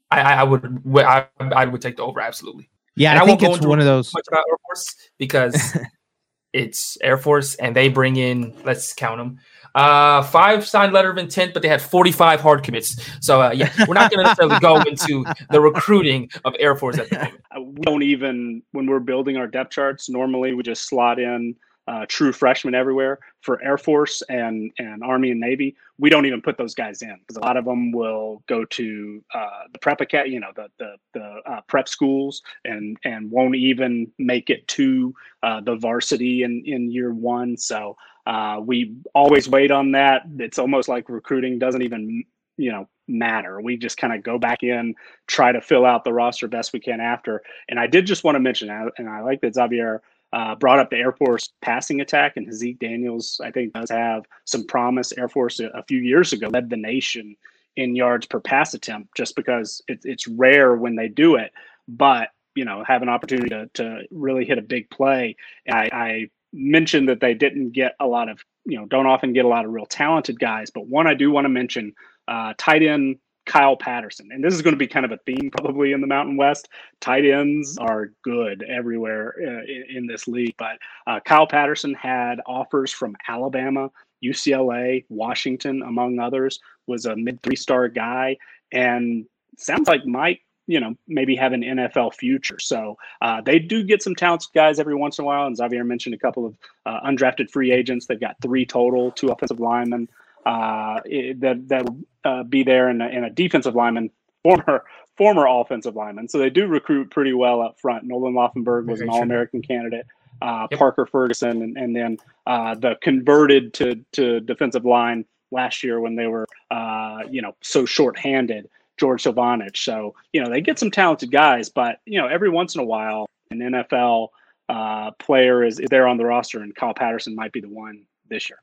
I, 0.09 0.21
I 0.21 0.43
would 0.43 0.81
I, 0.95 1.27
I 1.39 1.65
would 1.65 1.81
take 1.81 1.97
the 1.97 2.03
over 2.03 2.21
absolutely. 2.21 2.69
Yeah, 2.95 3.11
and 3.11 3.19
I, 3.19 3.23
I 3.23 3.25
think 3.27 3.43
it's 3.43 3.63
one 3.63 3.79
of 3.79 3.85
those 3.85 4.11
much 4.15 4.25
about 4.27 4.45
Air 4.49 4.57
Force 4.65 4.95
because 5.19 5.77
it's 6.53 6.97
Air 7.01 7.19
Force 7.19 7.53
and 7.55 7.75
they 7.75 7.89
bring 7.89 8.15
in 8.15 8.55
let's 8.65 8.93
count 8.93 9.19
them 9.19 9.39
uh, 9.75 10.21
five 10.23 10.65
signed 10.67 10.93
letter 10.93 11.09
of 11.09 11.17
intent, 11.17 11.53
but 11.53 11.61
they 11.61 11.67
had 11.67 11.81
45 11.81 12.41
hard 12.41 12.63
commits. 12.63 13.01
So, 13.21 13.41
uh, 13.41 13.51
yeah, 13.51 13.71
we're 13.87 13.93
not 13.93 14.11
going 14.11 14.23
to 14.23 14.29
necessarily 14.29 14.59
go 14.59 14.81
into 14.87 15.25
the 15.49 15.59
recruiting 15.59 16.29
of 16.45 16.55
Air 16.59 16.75
Force 16.75 16.97
at 16.97 17.09
the 17.09 17.15
moment. 17.15 17.33
We 17.57 17.81
don't 17.81 18.03
even, 18.03 18.61
when 18.71 18.85
we're 18.85 18.99
building 18.99 19.35
our 19.37 19.47
depth 19.47 19.71
charts, 19.71 20.09
normally 20.09 20.53
we 20.53 20.61
just 20.61 20.87
slot 20.87 21.19
in 21.19 21.55
uh, 21.87 22.05
true 22.07 22.33
freshmen 22.33 22.75
everywhere 22.75 23.19
for 23.41 23.61
Air 23.63 23.77
Force 23.77 24.21
and 24.29 24.71
and 24.77 25.03
Army 25.03 25.31
and 25.31 25.39
Navy. 25.39 25.75
We 25.97 26.09
don't 26.09 26.25
even 26.25 26.41
put 26.41 26.57
those 26.57 26.75
guys 26.75 27.01
in 27.01 27.15
because 27.19 27.37
a 27.37 27.39
lot 27.39 27.55
of 27.55 27.65
them 27.65 27.91
will 27.91 28.43
go 28.47 28.65
to 28.65 29.23
uh, 29.33 29.63
the 29.71 29.79
prep 29.79 30.01
academy, 30.01 30.33
you 30.33 30.39
know, 30.39 30.51
the 30.55 30.67
the, 30.79 30.95
the 31.13 31.39
uh, 31.49 31.61
prep 31.67 31.87
schools, 31.87 32.41
and 32.65 32.97
and 33.05 33.31
won't 33.31 33.55
even 33.55 34.11
make 34.19 34.49
it 34.49 34.67
to 34.69 35.13
uh, 35.43 35.61
the 35.61 35.75
varsity 35.75 36.43
in 36.43 36.61
in 36.65 36.91
year 36.91 37.13
one. 37.13 37.55
So 37.55 37.95
uh, 38.27 38.59
we 38.59 38.93
always 39.15 39.47
wait 39.47 39.71
on 39.71 39.93
that. 39.93 40.23
It's 40.37 40.59
almost 40.59 40.89
like 40.89 41.07
recruiting 41.07 41.59
doesn't 41.59 41.81
even 41.81 42.25
you 42.57 42.71
know 42.71 42.89
matter. 43.07 43.61
We 43.61 43.77
just 43.77 43.97
kind 43.97 44.13
of 44.13 44.21
go 44.21 44.37
back 44.37 44.63
in, 44.63 44.95
try 45.27 45.53
to 45.53 45.61
fill 45.61 45.85
out 45.85 46.03
the 46.03 46.11
roster 46.11 46.49
best 46.49 46.73
we 46.73 46.81
can 46.81 46.99
after. 46.99 47.41
And 47.69 47.79
I 47.79 47.87
did 47.87 48.05
just 48.05 48.25
want 48.25 48.35
to 48.35 48.41
mention, 48.41 48.69
and 48.69 49.09
I 49.09 49.21
like 49.21 49.39
that 49.41 49.55
Xavier 49.55 50.01
uh, 50.33 50.55
brought 50.55 50.79
up 50.79 50.89
the 50.89 50.97
Air 50.97 51.13
Force 51.13 51.53
passing 51.61 52.01
attack, 52.01 52.35
and 52.35 52.53
Zeke 52.53 52.79
Daniels, 52.79 53.39
I 53.41 53.49
think, 53.49 53.71
does 53.71 53.89
have 53.89 54.25
some 54.43 54.67
promise. 54.67 55.13
Air 55.13 55.29
Force 55.29 55.61
a, 55.61 55.67
a, 55.67 55.83
few 55.83 55.99
years 55.99 56.33
ago 56.33 56.49
led 56.49 56.69
the 56.69 56.75
nation 56.75 57.37
in 57.77 57.95
yards 57.95 58.25
per 58.25 58.41
pass 58.41 58.73
attempt, 58.73 59.15
just 59.15 59.37
because 59.37 59.81
it, 59.87 60.01
it's 60.03 60.27
rare 60.27 60.75
when 60.75 60.97
they 60.97 61.07
do 61.07 61.35
it, 61.35 61.53
but 61.87 62.31
you 62.55 62.65
know, 62.65 62.83
have 62.83 63.03
an 63.03 63.09
opportunity 63.09 63.49
to, 63.49 63.69
to 63.75 64.01
really 64.09 64.43
hit 64.43 64.57
a 64.57 64.63
big 64.63 64.89
play. 64.89 65.35
I, 65.69 65.89
I 65.93 66.29
mentioned 66.53 67.09
that 67.09 67.19
they 67.19 67.33
didn't 67.33 67.71
get 67.71 67.95
a 67.99 68.07
lot 68.07 68.29
of, 68.29 68.39
you 68.65 68.77
know, 68.77 68.85
don't 68.85 69.05
often 69.05 69.33
get 69.33 69.45
a 69.45 69.47
lot 69.47 69.65
of 69.65 69.71
real 69.71 69.85
talented 69.85 70.39
guys, 70.39 70.69
but 70.69 70.87
one 70.87 71.07
I 71.07 71.13
do 71.13 71.31
want 71.31 71.45
to 71.45 71.49
mention, 71.49 71.93
uh, 72.27 72.53
tight 72.57 72.83
end 72.83 73.17
Kyle 73.47 73.77
Patterson. 73.77 74.29
And 74.31 74.43
this 74.43 74.53
is 74.53 74.61
going 74.61 74.73
to 74.73 74.77
be 74.77 74.87
kind 74.87 75.05
of 75.05 75.11
a 75.11 75.17
theme 75.25 75.49
probably 75.49 75.93
in 75.93 76.01
the 76.01 76.07
Mountain 76.07 76.37
West. 76.37 76.67
Tight 76.99 77.25
ends 77.25 77.77
are 77.77 78.11
good 78.23 78.63
everywhere 78.63 79.33
uh, 79.41 79.63
in, 79.63 79.85
in, 79.89 80.07
this 80.07 80.27
league. 80.27 80.53
But 80.57 80.77
uh, 81.07 81.21
Kyle 81.21 81.47
Patterson 81.47 81.93
had 81.95 82.41
offers 82.45 82.91
from 82.91 83.15
Alabama, 83.27 83.89
UCLA, 84.23 85.05
Washington, 85.09 85.81
among 85.81 86.19
others, 86.19 86.59
was 86.85 87.05
a 87.05 87.15
mid 87.15 87.41
three 87.41 87.55
star 87.55 87.87
guy. 87.87 88.37
And 88.71 89.25
sounds 89.57 89.87
like 89.87 90.05
might 90.05 90.41
you 90.67 90.79
know 90.79 90.95
maybe 91.07 91.35
have 91.35 91.53
an 91.53 91.61
NFL 91.61 92.13
future. 92.13 92.59
So 92.59 92.97
uh, 93.21 93.41
they 93.41 93.59
do 93.59 93.83
get 93.83 94.03
some 94.03 94.15
talented 94.15 94.49
guys 94.53 94.79
every 94.79 94.95
once 94.95 95.17
in 95.17 95.23
a 95.23 95.25
while. 95.25 95.47
And 95.47 95.57
Xavier 95.57 95.83
mentioned 95.83 96.13
a 96.13 96.19
couple 96.19 96.45
of 96.45 96.57
uh, 96.85 96.99
undrafted 97.01 97.49
free 97.49 97.71
agents. 97.71 98.05
They've 98.05 98.19
got 98.19 98.35
three 98.41 98.65
total, 98.65 99.11
two 99.11 99.29
offensive 99.29 99.59
linemen 99.59 100.09
uh, 100.45 101.01
that 101.05 101.63
that 101.67 101.87
uh, 102.23 102.43
be 102.43 102.63
there 102.63 102.87
and 102.87 103.01
a, 103.01 103.05
and 103.05 103.25
a 103.25 103.29
defensive 103.29 103.75
lineman, 103.75 104.09
former 104.43 104.83
former 105.17 105.47
offensive 105.47 105.95
lineman. 105.95 106.29
So 106.29 106.37
they 106.37 106.49
do 106.49 106.67
recruit 106.67 107.09
pretty 107.09 107.33
well 107.33 107.61
up 107.61 107.79
front. 107.79 108.03
Nolan 108.03 108.33
Laufenberg 108.33 108.85
was 108.85 109.01
an 109.01 109.09
All 109.09 109.21
American 109.21 109.61
candidate. 109.61 110.05
Uh, 110.39 110.67
yep. 110.69 110.77
Parker 110.77 111.07
Ferguson, 111.07 111.63
and, 111.63 111.77
and 111.77 111.95
then 111.95 112.17
uh, 112.45 112.75
the 112.75 112.95
converted 113.01 113.73
to 113.73 113.95
to 114.13 114.39
defensive 114.41 114.85
line 114.85 115.25
last 115.49 115.83
year 115.83 115.99
when 115.99 116.15
they 116.15 116.27
were, 116.27 116.45
uh, 116.69 117.19
you 117.29 117.41
know, 117.41 117.55
so 117.61 117.85
short-handed. 117.85 118.69
George 118.97 119.23
Silvanic. 119.23 119.77
So 119.77 120.15
you 120.33 120.43
know 120.43 120.49
they 120.49 120.61
get 120.61 120.79
some 120.79 120.91
talented 120.91 121.31
guys, 121.31 121.69
but 121.69 121.99
you 122.05 122.19
know 122.19 122.27
every 122.27 122.49
once 122.49 122.75
in 122.75 122.81
a 122.81 122.85
while 122.85 123.27
an 123.51 123.59
NFL 123.59 124.29
uh, 124.69 125.11
player 125.11 125.63
is, 125.63 125.79
is 125.79 125.87
there 125.89 126.07
on 126.07 126.17
the 126.17 126.25
roster, 126.25 126.59
and 126.61 126.75
Kyle 126.75 126.93
Patterson 126.93 127.35
might 127.35 127.51
be 127.51 127.61
the 127.61 127.69
one 127.69 128.03
this 128.29 128.49
year. 128.49 128.59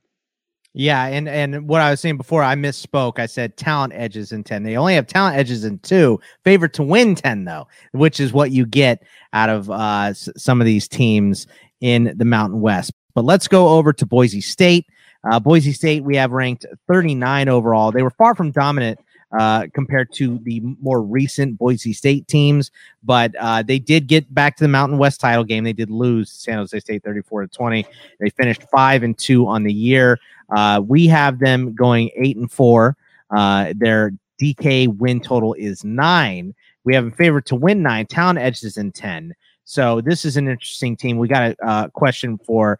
Yeah, 0.76 1.06
and 1.06 1.28
and 1.28 1.68
what 1.68 1.80
I 1.80 1.90
was 1.90 2.00
saying 2.00 2.16
before, 2.16 2.42
I 2.42 2.56
misspoke. 2.56 3.20
I 3.20 3.26
said 3.26 3.56
talent 3.56 3.92
edges 3.94 4.32
in 4.32 4.42
ten. 4.42 4.64
They 4.64 4.76
only 4.76 4.96
have 4.96 5.06
talent 5.06 5.36
edges 5.36 5.64
in 5.64 5.78
two. 5.78 6.18
Favorite 6.42 6.72
to 6.74 6.82
win 6.82 7.14
ten 7.14 7.44
though, 7.44 7.68
which 7.92 8.18
is 8.18 8.32
what 8.32 8.50
you 8.50 8.66
get 8.66 9.02
out 9.32 9.48
of 9.48 9.70
uh, 9.70 10.12
some 10.14 10.60
of 10.60 10.64
these 10.64 10.88
teams 10.88 11.46
in 11.80 12.12
the 12.16 12.24
Mountain 12.24 12.60
West. 12.60 12.92
But 13.14 13.24
let's 13.24 13.46
go 13.46 13.68
over 13.68 13.92
to 13.92 14.04
Boise 14.04 14.40
State. 14.40 14.86
Uh, 15.30 15.38
Boise 15.38 15.72
State, 15.72 16.04
we 16.04 16.16
have 16.16 16.32
ranked 16.32 16.66
39 16.88 17.48
overall. 17.48 17.92
They 17.92 18.02
were 18.02 18.10
far 18.10 18.34
from 18.34 18.50
dominant 18.50 18.98
uh, 19.38 19.66
compared 19.72 20.12
to 20.12 20.38
the 20.44 20.60
more 20.80 21.02
recent 21.02 21.58
Boise 21.58 21.92
State 21.92 22.28
teams, 22.28 22.70
but 23.02 23.34
uh, 23.40 23.62
they 23.62 23.78
did 23.78 24.06
get 24.06 24.32
back 24.32 24.56
to 24.56 24.64
the 24.64 24.68
Mountain 24.68 24.98
West 24.98 25.20
title 25.20 25.44
game. 25.44 25.64
They 25.64 25.72
did 25.72 25.90
lose 25.90 26.30
San 26.30 26.58
Jose 26.58 26.78
State 26.78 27.02
34 27.02 27.42
to 27.42 27.48
20. 27.48 27.86
They 28.20 28.30
finished 28.30 28.62
five 28.70 29.02
and 29.02 29.16
two 29.16 29.46
on 29.46 29.64
the 29.64 29.72
year. 29.72 30.18
Uh, 30.54 30.82
we 30.86 31.06
have 31.08 31.38
them 31.38 31.74
going 31.74 32.10
eight 32.16 32.36
and 32.36 32.50
four. 32.50 32.96
Uh, 33.34 33.72
their 33.76 34.12
DK 34.40 34.96
win 34.98 35.20
total 35.20 35.54
is 35.54 35.84
nine. 35.84 36.54
We 36.84 36.94
have 36.94 37.06
a 37.06 37.10
favorite 37.10 37.46
to 37.46 37.56
win 37.56 37.82
nine. 37.82 38.06
Talent 38.06 38.38
edges 38.38 38.76
in 38.76 38.92
10. 38.92 39.34
So 39.64 40.00
this 40.00 40.24
is 40.24 40.36
an 40.36 40.46
interesting 40.46 40.96
team. 40.96 41.16
We 41.16 41.26
got 41.28 41.52
a 41.52 41.66
uh, 41.66 41.88
question 41.88 42.38
for 42.38 42.78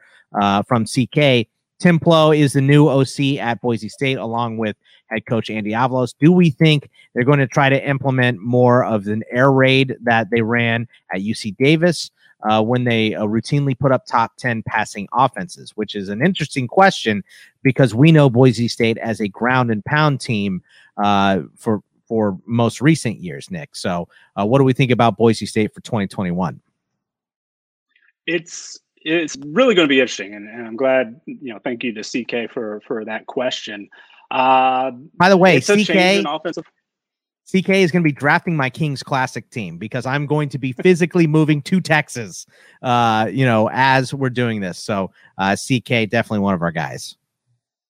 from 0.67 0.85
CK. 0.85 1.49
Tim 1.81 1.99
Plough 1.99 2.33
is 2.33 2.53
the 2.53 2.61
new 2.61 2.89
OC 2.89 3.39
at 3.41 3.61
Boise 3.61 3.89
State, 3.89 4.19
along 4.19 4.59
with 4.59 4.77
head 5.15 5.27
coach 5.27 5.51
Andy 5.51 5.71
Avalos. 5.71 6.15
Do 6.19 6.33
we 6.33 6.51
think 6.51 6.91
they're 7.15 7.25
going 7.25 7.39
to 7.39 7.47
try 7.47 7.69
to 7.69 7.89
implement 7.89 8.41
more 8.41 8.85
of 8.85 9.07
an 9.07 9.23
air 9.31 9.51
raid 9.53 9.97
that 10.03 10.31
they 10.31 10.43
ran 10.43 10.89
at 11.13 11.21
UC 11.21 11.57
Davis 11.57 12.11
uh, 12.49 12.63
when 12.63 12.85
they 12.85 13.15
uh, 13.15 13.25
routinely 13.25 13.79
put 13.79 13.93
up 13.93 14.05
top 14.07 14.37
10 14.37 14.63
passing 14.65 15.09
offenses, 15.13 15.73
which 15.77 15.95
is 15.95 16.09
an 16.09 16.25
interesting 16.25 16.67
question 16.67 17.25
because 17.63 17.95
we 17.95 18.13
know 18.13 18.29
Boise 18.29 18.69
State 18.69 18.99
as 18.99 19.21
a 19.21 19.29
ground 19.29 19.71
and 19.71 19.85
pound 19.85 20.21
team 20.21 20.63
uh, 21.03 21.41
for 21.57 21.83
for 22.07 22.39
most 22.45 22.83
recent 22.83 23.19
years, 23.21 23.51
Nick. 23.51 23.75
So, 23.75 24.09
uh, 24.39 24.45
what 24.45 24.59
do 24.59 24.65
we 24.65 24.75
think 24.75 24.91
about 24.91 25.17
Boise 25.17 25.47
State 25.47 25.73
for 25.73 25.81
2021? 25.81 26.61
It's 28.27 28.79
it's 29.05 29.37
really 29.47 29.75
going 29.75 29.87
to 29.87 29.93
be 29.93 30.01
interesting, 30.01 30.35
and, 30.35 30.49
and 30.49 30.67
I'm 30.67 30.77
glad 30.77 31.21
you 31.27 31.53
know. 31.53 31.59
Thank 31.65 31.83
you 31.83 31.95
to 31.95 32.03
CK 32.03 32.51
for 32.53 32.83
for 32.87 33.05
that 33.07 33.27
question. 33.27 33.89
Uh, 34.31 34.93
By 35.17 35.29
the 35.29 35.37
way, 35.37 35.57
it's 35.57 35.69
a 35.69 35.85
change 35.85 36.25
CK 36.25 36.31
offensive. 36.35 36.65
CK 37.47 37.69
is 37.71 37.91
going 37.91 38.03
to 38.03 38.09
be 38.09 38.13
drafting 38.13 38.57
my 38.57 38.71
Kings 38.71 39.03
Classic 39.03 39.49
team 39.51 39.77
because 39.77 40.07
I'm 40.07 40.25
going 40.27 40.49
to 40.49 40.59
be 40.59 40.73
physically 40.73 41.27
moving 41.27 41.61
to 41.63 41.81
Texas, 41.81 42.47
uh, 42.83 43.29
you 43.31 43.45
know, 43.45 43.69
as 43.71 44.15
we're 44.15 44.31
doing 44.31 44.61
this. 44.61 44.79
So, 44.79 45.11
uh, 45.37 45.55
CK 45.55 46.09
definitely 46.09 46.39
one 46.39 46.55
of 46.55 46.63
our 46.63 46.73
guys. 46.73 47.17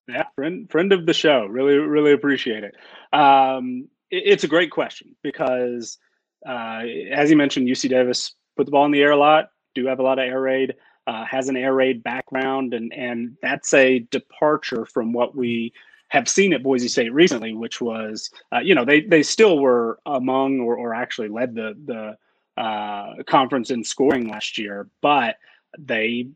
Yeah, 0.08 0.24
friend 0.34 0.68
friend 0.70 0.92
of 0.92 1.06
the 1.06 1.14
show. 1.14 1.46
Really, 1.46 1.76
really 1.76 2.12
appreciate 2.12 2.64
it. 2.64 2.74
Um, 3.16 3.88
it- 4.10 4.24
it's 4.26 4.44
a 4.44 4.48
great 4.48 4.70
question 4.70 5.14
because, 5.22 5.98
uh, 6.46 6.82
as 7.10 7.30
you 7.30 7.36
mentioned, 7.36 7.68
UC 7.68 7.88
Davis 7.88 8.34
put 8.56 8.66
the 8.66 8.72
ball 8.72 8.84
in 8.86 8.90
the 8.90 9.02
air 9.02 9.12
a 9.12 9.16
lot. 9.16 9.50
Do 9.74 9.86
have 9.86 10.00
a 10.00 10.02
lot 10.02 10.18
of 10.18 10.26
air 10.26 10.40
raid. 10.40 10.74
Uh, 11.06 11.24
has 11.24 11.48
an 11.48 11.56
air 11.56 11.74
raid 11.74 12.02
background, 12.02 12.74
and 12.74 12.92
and 12.92 13.36
that's 13.40 13.72
a 13.72 14.00
departure 14.00 14.84
from 14.84 15.12
what 15.12 15.34
we 15.36 15.72
have 16.08 16.28
seen 16.28 16.52
at 16.52 16.62
Boise 16.62 16.88
State 16.88 17.12
recently, 17.12 17.54
which 17.54 17.80
was, 17.80 18.30
uh, 18.54 18.60
you 18.60 18.74
know, 18.74 18.84
they 18.84 19.00
they 19.00 19.22
still 19.22 19.58
were 19.58 19.98
among 20.06 20.60
or, 20.60 20.76
or 20.76 20.94
actually 20.94 21.28
led 21.28 21.54
the 21.54 21.74
the 21.84 22.62
uh, 22.62 23.22
conference 23.26 23.70
in 23.70 23.82
scoring 23.82 24.28
last 24.28 24.58
year, 24.58 24.88
but 25.00 25.36
they 25.78 26.28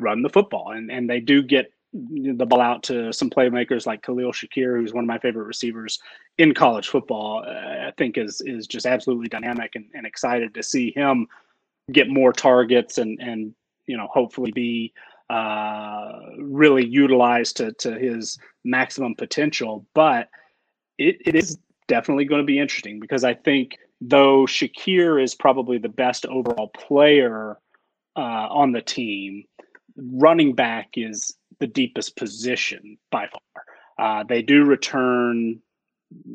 run 0.00 0.22
the 0.22 0.30
football 0.30 0.72
and 0.72 0.90
and 0.90 1.10
they 1.10 1.20
do 1.20 1.42
get 1.42 1.72
the 1.92 2.46
ball 2.46 2.60
out 2.60 2.82
to 2.82 3.12
some 3.12 3.30
playmakers 3.30 3.86
like 3.86 4.02
Khalil 4.02 4.32
Shakir, 4.32 4.78
who's 4.78 4.92
one 4.92 5.04
of 5.04 5.08
my 5.08 5.18
favorite 5.18 5.44
receivers 5.44 5.98
in 6.36 6.52
college 6.52 6.88
football. 6.88 7.42
Uh, 7.46 7.88
I 7.88 7.92
think 7.96 8.18
is 8.18 8.40
is 8.42 8.66
just 8.66 8.86
absolutely 8.86 9.28
dynamic 9.28 9.74
and, 9.74 9.86
and 9.94 10.06
excited 10.06 10.54
to 10.54 10.62
see 10.62 10.92
him 10.94 11.26
get 11.92 12.08
more 12.08 12.32
targets 12.32 12.98
and 12.98 13.18
and 13.20 13.54
you 13.86 13.96
know 13.96 14.08
hopefully 14.12 14.52
be 14.52 14.92
uh, 15.30 16.12
really 16.38 16.86
utilized 16.86 17.58
to 17.58 17.72
to 17.72 17.92
his 17.98 18.38
maximum 18.64 19.14
potential. 19.14 19.86
But 19.94 20.28
it, 20.98 21.16
it 21.24 21.34
is 21.34 21.58
definitely 21.86 22.24
going 22.24 22.42
to 22.42 22.46
be 22.46 22.58
interesting 22.58 23.00
because 23.00 23.24
I 23.24 23.34
think 23.34 23.78
though 24.00 24.46
Shakir 24.46 25.22
is 25.22 25.34
probably 25.34 25.78
the 25.78 25.88
best 25.88 26.26
overall 26.26 26.68
player 26.68 27.58
uh, 28.16 28.20
on 28.50 28.72
the 28.72 28.82
team, 28.82 29.44
running 29.96 30.54
back 30.54 30.90
is 30.94 31.36
the 31.60 31.66
deepest 31.66 32.16
position 32.16 32.98
by 33.10 33.28
far. 33.28 33.64
Uh, 33.98 34.24
they 34.24 34.42
do 34.42 34.64
return. 34.64 35.60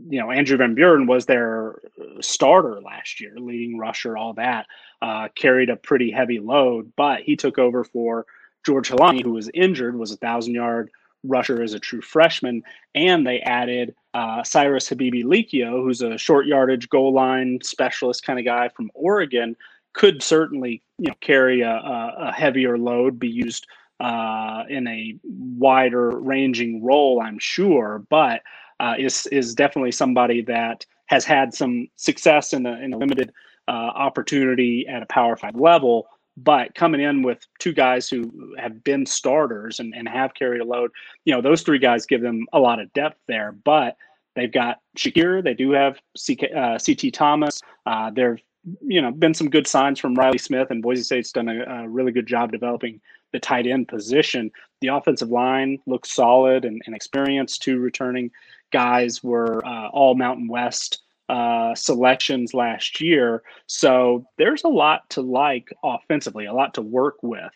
You 0.09 0.19
know, 0.19 0.29
Andrew 0.29 0.57
Van 0.57 0.75
Buren 0.75 1.07
was 1.07 1.25
their 1.25 1.79
starter 2.21 2.79
last 2.81 3.19
year, 3.19 3.33
leading 3.37 3.77
rusher, 3.77 4.15
all 4.15 4.33
that. 4.33 4.67
Uh, 5.01 5.29
carried 5.35 5.69
a 5.69 5.75
pretty 5.75 6.11
heavy 6.11 6.39
load, 6.39 6.93
but 6.95 7.21
he 7.21 7.35
took 7.35 7.57
over 7.57 7.83
for 7.83 8.25
George 8.65 8.89
Holani, 8.89 9.23
who 9.23 9.33
was 9.33 9.49
injured, 9.53 9.97
was 9.97 10.11
a 10.11 10.17
thousand 10.17 10.53
yard 10.53 10.89
rusher 11.23 11.61
as 11.61 11.73
a 11.73 11.79
true 11.79 12.01
freshman, 12.01 12.63
and 12.95 13.25
they 13.25 13.39
added 13.41 13.95
uh, 14.13 14.43
Cyrus 14.43 14.89
Habibi 14.89 15.23
Likio, 15.23 15.81
who's 15.81 16.01
a 16.01 16.17
short 16.17 16.45
yardage 16.45 16.89
goal 16.89 17.13
line 17.13 17.59
specialist 17.63 18.25
kind 18.25 18.39
of 18.39 18.45
guy 18.45 18.69
from 18.69 18.91
Oregon, 18.93 19.55
could 19.93 20.21
certainly 20.21 20.81
you 20.97 21.09
know 21.09 21.15
carry 21.21 21.61
a, 21.61 21.71
a, 21.71 22.15
a 22.19 22.31
heavier 22.33 22.77
load, 22.77 23.19
be 23.19 23.29
used 23.29 23.67
uh, 23.99 24.63
in 24.69 24.87
a 24.87 25.15
wider 25.23 26.09
ranging 26.09 26.83
role, 26.83 27.21
I'm 27.21 27.39
sure, 27.39 28.05
but 28.09 28.41
uh, 28.79 28.95
is 28.99 29.27
is 29.27 29.55
definitely 29.55 29.91
somebody 29.91 30.41
that 30.43 30.85
has 31.05 31.25
had 31.25 31.53
some 31.53 31.87
success 31.95 32.53
in 32.53 32.65
a, 32.65 32.73
in 32.79 32.93
a 32.93 32.97
limited 32.97 33.31
uh, 33.67 33.71
opportunity 33.71 34.87
at 34.87 35.03
a 35.03 35.05
Power 35.05 35.37
Five 35.37 35.55
level. 35.55 36.07
But 36.35 36.73
coming 36.73 37.01
in 37.01 37.21
with 37.21 37.45
two 37.59 37.73
guys 37.73 38.09
who 38.09 38.55
have 38.57 38.83
been 38.83 39.05
starters 39.05 39.79
and, 39.79 39.93
and 39.95 40.07
have 40.07 40.33
carried 40.33 40.61
a 40.61 40.65
load, 40.65 40.91
you 41.25 41.33
know, 41.33 41.41
those 41.41 41.61
three 41.61 41.79
guys 41.79 42.05
give 42.05 42.21
them 42.21 42.47
a 42.53 42.59
lot 42.59 42.79
of 42.79 42.91
depth 42.93 43.19
there. 43.27 43.51
But 43.51 43.97
they've 44.35 44.51
got 44.51 44.79
Shakir, 44.97 45.43
they 45.43 45.53
do 45.53 45.71
have 45.71 45.99
CK, 46.17 46.45
uh, 46.55 46.79
CT 46.83 47.13
Thomas. 47.13 47.61
Uh, 47.85 48.09
there've 48.09 48.41
you 48.81 49.01
know 49.01 49.11
been 49.11 49.33
some 49.33 49.49
good 49.49 49.67
signs 49.67 49.99
from 49.99 50.15
Riley 50.15 50.37
Smith, 50.37 50.71
and 50.71 50.81
Boise 50.81 51.03
State's 51.03 51.31
done 51.31 51.49
a, 51.49 51.83
a 51.83 51.87
really 51.87 52.11
good 52.11 52.27
job 52.27 52.51
developing 52.51 53.01
the 53.31 53.39
tight 53.39 53.67
end 53.67 53.87
position. 53.87 54.51
The 54.81 54.87
offensive 54.87 55.29
line 55.29 55.79
looks 55.85 56.11
solid 56.11 56.65
and, 56.65 56.81
and 56.85 56.95
experienced. 56.95 57.61
Two 57.61 57.79
returning 57.79 58.31
guys 58.71 59.23
were 59.23 59.65
uh, 59.65 59.89
all 59.89 60.15
Mountain 60.15 60.47
West 60.47 61.01
uh, 61.29 61.73
selections 61.75 62.53
last 62.53 63.01
year. 63.01 63.43
So 63.67 64.25
there's 64.37 64.63
a 64.63 64.69
lot 64.69 65.09
to 65.11 65.21
like 65.21 65.73
offensively, 65.83 66.45
a 66.45 66.53
lot 66.53 66.73
to 66.75 66.81
work 66.81 67.17
with. 67.21 67.51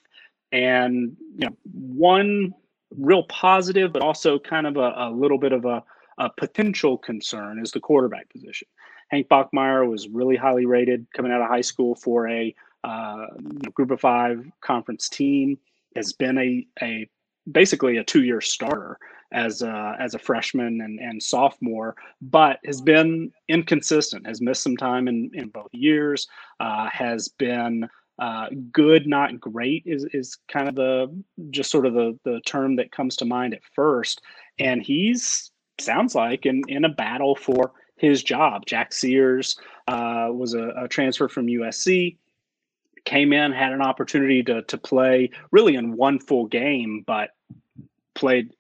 And 0.52 1.18
you 1.36 1.48
know, 1.48 1.58
one 1.74 2.54
real 2.96 3.24
positive, 3.24 3.92
but 3.92 4.02
also 4.02 4.40
kind 4.40 4.66
of 4.66 4.78
a, 4.78 4.94
a 4.96 5.12
little 5.12 5.38
bit 5.38 5.52
of 5.52 5.66
a, 5.66 5.84
a 6.18 6.30
potential 6.38 6.98
concern 6.98 7.60
is 7.62 7.72
the 7.72 7.80
quarterback 7.80 8.30
position. 8.30 8.68
Hank 9.10 9.28
Bachmeier 9.28 9.90
was 9.90 10.08
really 10.08 10.36
highly 10.36 10.66
rated 10.66 11.06
coming 11.14 11.32
out 11.32 11.42
of 11.42 11.48
high 11.48 11.62
school 11.62 11.96
for 11.96 12.28
a 12.30 12.54
uh, 12.84 13.26
group 13.74 13.92
of 13.92 14.00
five 14.00 14.46
conference 14.62 15.10
team. 15.10 15.58
Has 15.96 16.14
been 16.14 16.38
a 16.38 16.68
a 16.82 17.10
basically 17.52 17.98
a 17.98 18.04
two 18.04 18.24
year 18.24 18.42
starter 18.42 18.98
as 19.32 19.62
a, 19.62 19.96
as 20.00 20.14
a 20.14 20.20
freshman 20.20 20.82
and, 20.82 21.00
and 21.00 21.22
sophomore, 21.22 21.96
but 22.22 22.60
has 22.66 22.82
been 22.82 23.32
inconsistent. 23.50 24.26
Has 24.26 24.42
missed 24.42 24.64
some 24.64 24.78
time 24.78 25.08
in 25.08 25.32
in 25.34 25.50
both 25.50 25.74
years. 25.74 26.28
Uh, 26.60 26.90
has 26.90 27.28
been 27.28 27.88
uh, 28.20 28.48
good, 28.72 29.06
not 29.06 29.40
great 29.40 29.84
is 29.86 30.06
is 30.14 30.38
kind 30.48 30.68
of 30.68 30.76
the 30.76 31.24
just 31.52 31.70
sort 31.70 31.86
of 31.86 31.94
the 31.94 32.18
the 32.24 32.42
term 32.46 32.76
that 32.78 32.92
comes 32.92 33.16
to 33.18 33.26
mind 33.26 33.54
at 33.54 33.62
first. 33.76 34.22
And 34.60 34.82
he's 34.82 35.52
sounds 35.80 36.16
like 36.16 36.46
in 36.46 36.64
in 36.68 36.86
a 36.86 36.90
battle 36.90 37.36
for 37.36 37.74
his 37.98 38.24
job. 38.24 38.66
Jack 38.66 38.94
Sears 38.94 39.58
uh, 39.88 40.30
was 40.32 40.54
a, 40.54 40.70
a, 40.78 40.88
transfer 40.88 41.28
from 41.28 41.48
USC, 41.48 42.18
came 43.06 43.34
in, 43.34 43.52
had 43.52 43.74
an 43.74 43.82
opportunity 43.82 44.44
to, 44.44 44.62
to 44.64 44.78
play 44.78 45.32
really 45.52 45.76
in 45.76 45.98
one 45.98 46.20
full 46.20 46.46
game, 46.46 47.04
but 47.08 47.32
played 48.18 48.54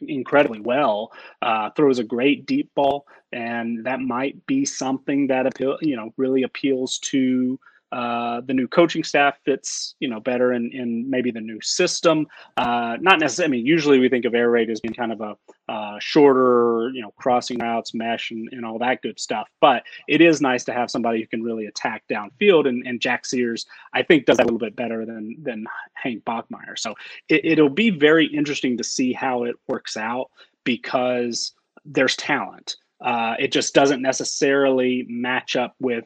incredibly 0.00 0.60
well. 0.60 1.12
Uh, 1.42 1.70
throws 1.76 1.98
a 1.98 2.04
great 2.04 2.46
deep 2.46 2.72
ball, 2.74 3.06
and 3.32 3.84
that 3.84 4.00
might 4.00 4.46
be 4.46 4.64
something 4.64 5.26
that 5.26 5.46
appeal, 5.46 5.76
you 5.82 5.96
know, 5.96 6.12
really 6.16 6.44
appeals 6.44 6.98
to 6.98 7.58
uh, 7.92 8.40
the 8.42 8.54
new 8.54 8.68
coaching 8.68 9.02
staff 9.02 9.38
fits, 9.44 9.96
you 9.98 10.08
know, 10.08 10.20
better 10.20 10.52
in, 10.52 10.70
in 10.72 11.08
maybe 11.10 11.30
the 11.30 11.40
new 11.40 11.60
system. 11.60 12.26
Uh, 12.56 12.96
not 13.00 13.18
necessarily. 13.18 13.48
I 13.48 13.56
mean, 13.58 13.66
usually 13.66 13.98
we 13.98 14.08
think 14.08 14.24
of 14.24 14.34
air 14.34 14.50
raid 14.50 14.70
as 14.70 14.80
being 14.80 14.94
kind 14.94 15.12
of 15.12 15.20
a 15.20 15.36
uh, 15.68 15.98
shorter, 16.00 16.90
you 16.94 17.02
know, 17.02 17.12
crossing 17.16 17.58
routes, 17.58 17.92
mesh, 17.94 18.30
and, 18.30 18.48
and 18.52 18.64
all 18.64 18.78
that 18.78 19.02
good 19.02 19.18
stuff. 19.18 19.48
But 19.60 19.82
it 20.08 20.20
is 20.20 20.40
nice 20.40 20.64
to 20.64 20.72
have 20.72 20.90
somebody 20.90 21.20
who 21.20 21.26
can 21.26 21.42
really 21.42 21.66
attack 21.66 22.04
downfield. 22.08 22.68
And, 22.68 22.86
and 22.86 23.00
Jack 23.00 23.26
Sears, 23.26 23.66
I 23.92 24.02
think, 24.02 24.26
does 24.26 24.36
that 24.36 24.44
a 24.44 24.46
little 24.46 24.58
bit 24.58 24.76
better 24.76 25.04
than 25.04 25.36
than 25.42 25.66
Hank 25.94 26.24
Bachmeier. 26.24 26.78
So 26.78 26.94
it, 27.28 27.44
it'll 27.44 27.68
be 27.68 27.90
very 27.90 28.26
interesting 28.26 28.76
to 28.76 28.84
see 28.84 29.12
how 29.12 29.44
it 29.44 29.56
works 29.66 29.96
out 29.96 30.30
because 30.64 31.52
there's 31.84 32.16
talent. 32.16 32.76
Uh, 33.00 33.34
it 33.38 33.50
just 33.50 33.74
doesn't 33.74 34.02
necessarily 34.02 35.06
match 35.08 35.56
up 35.56 35.74
with 35.80 36.04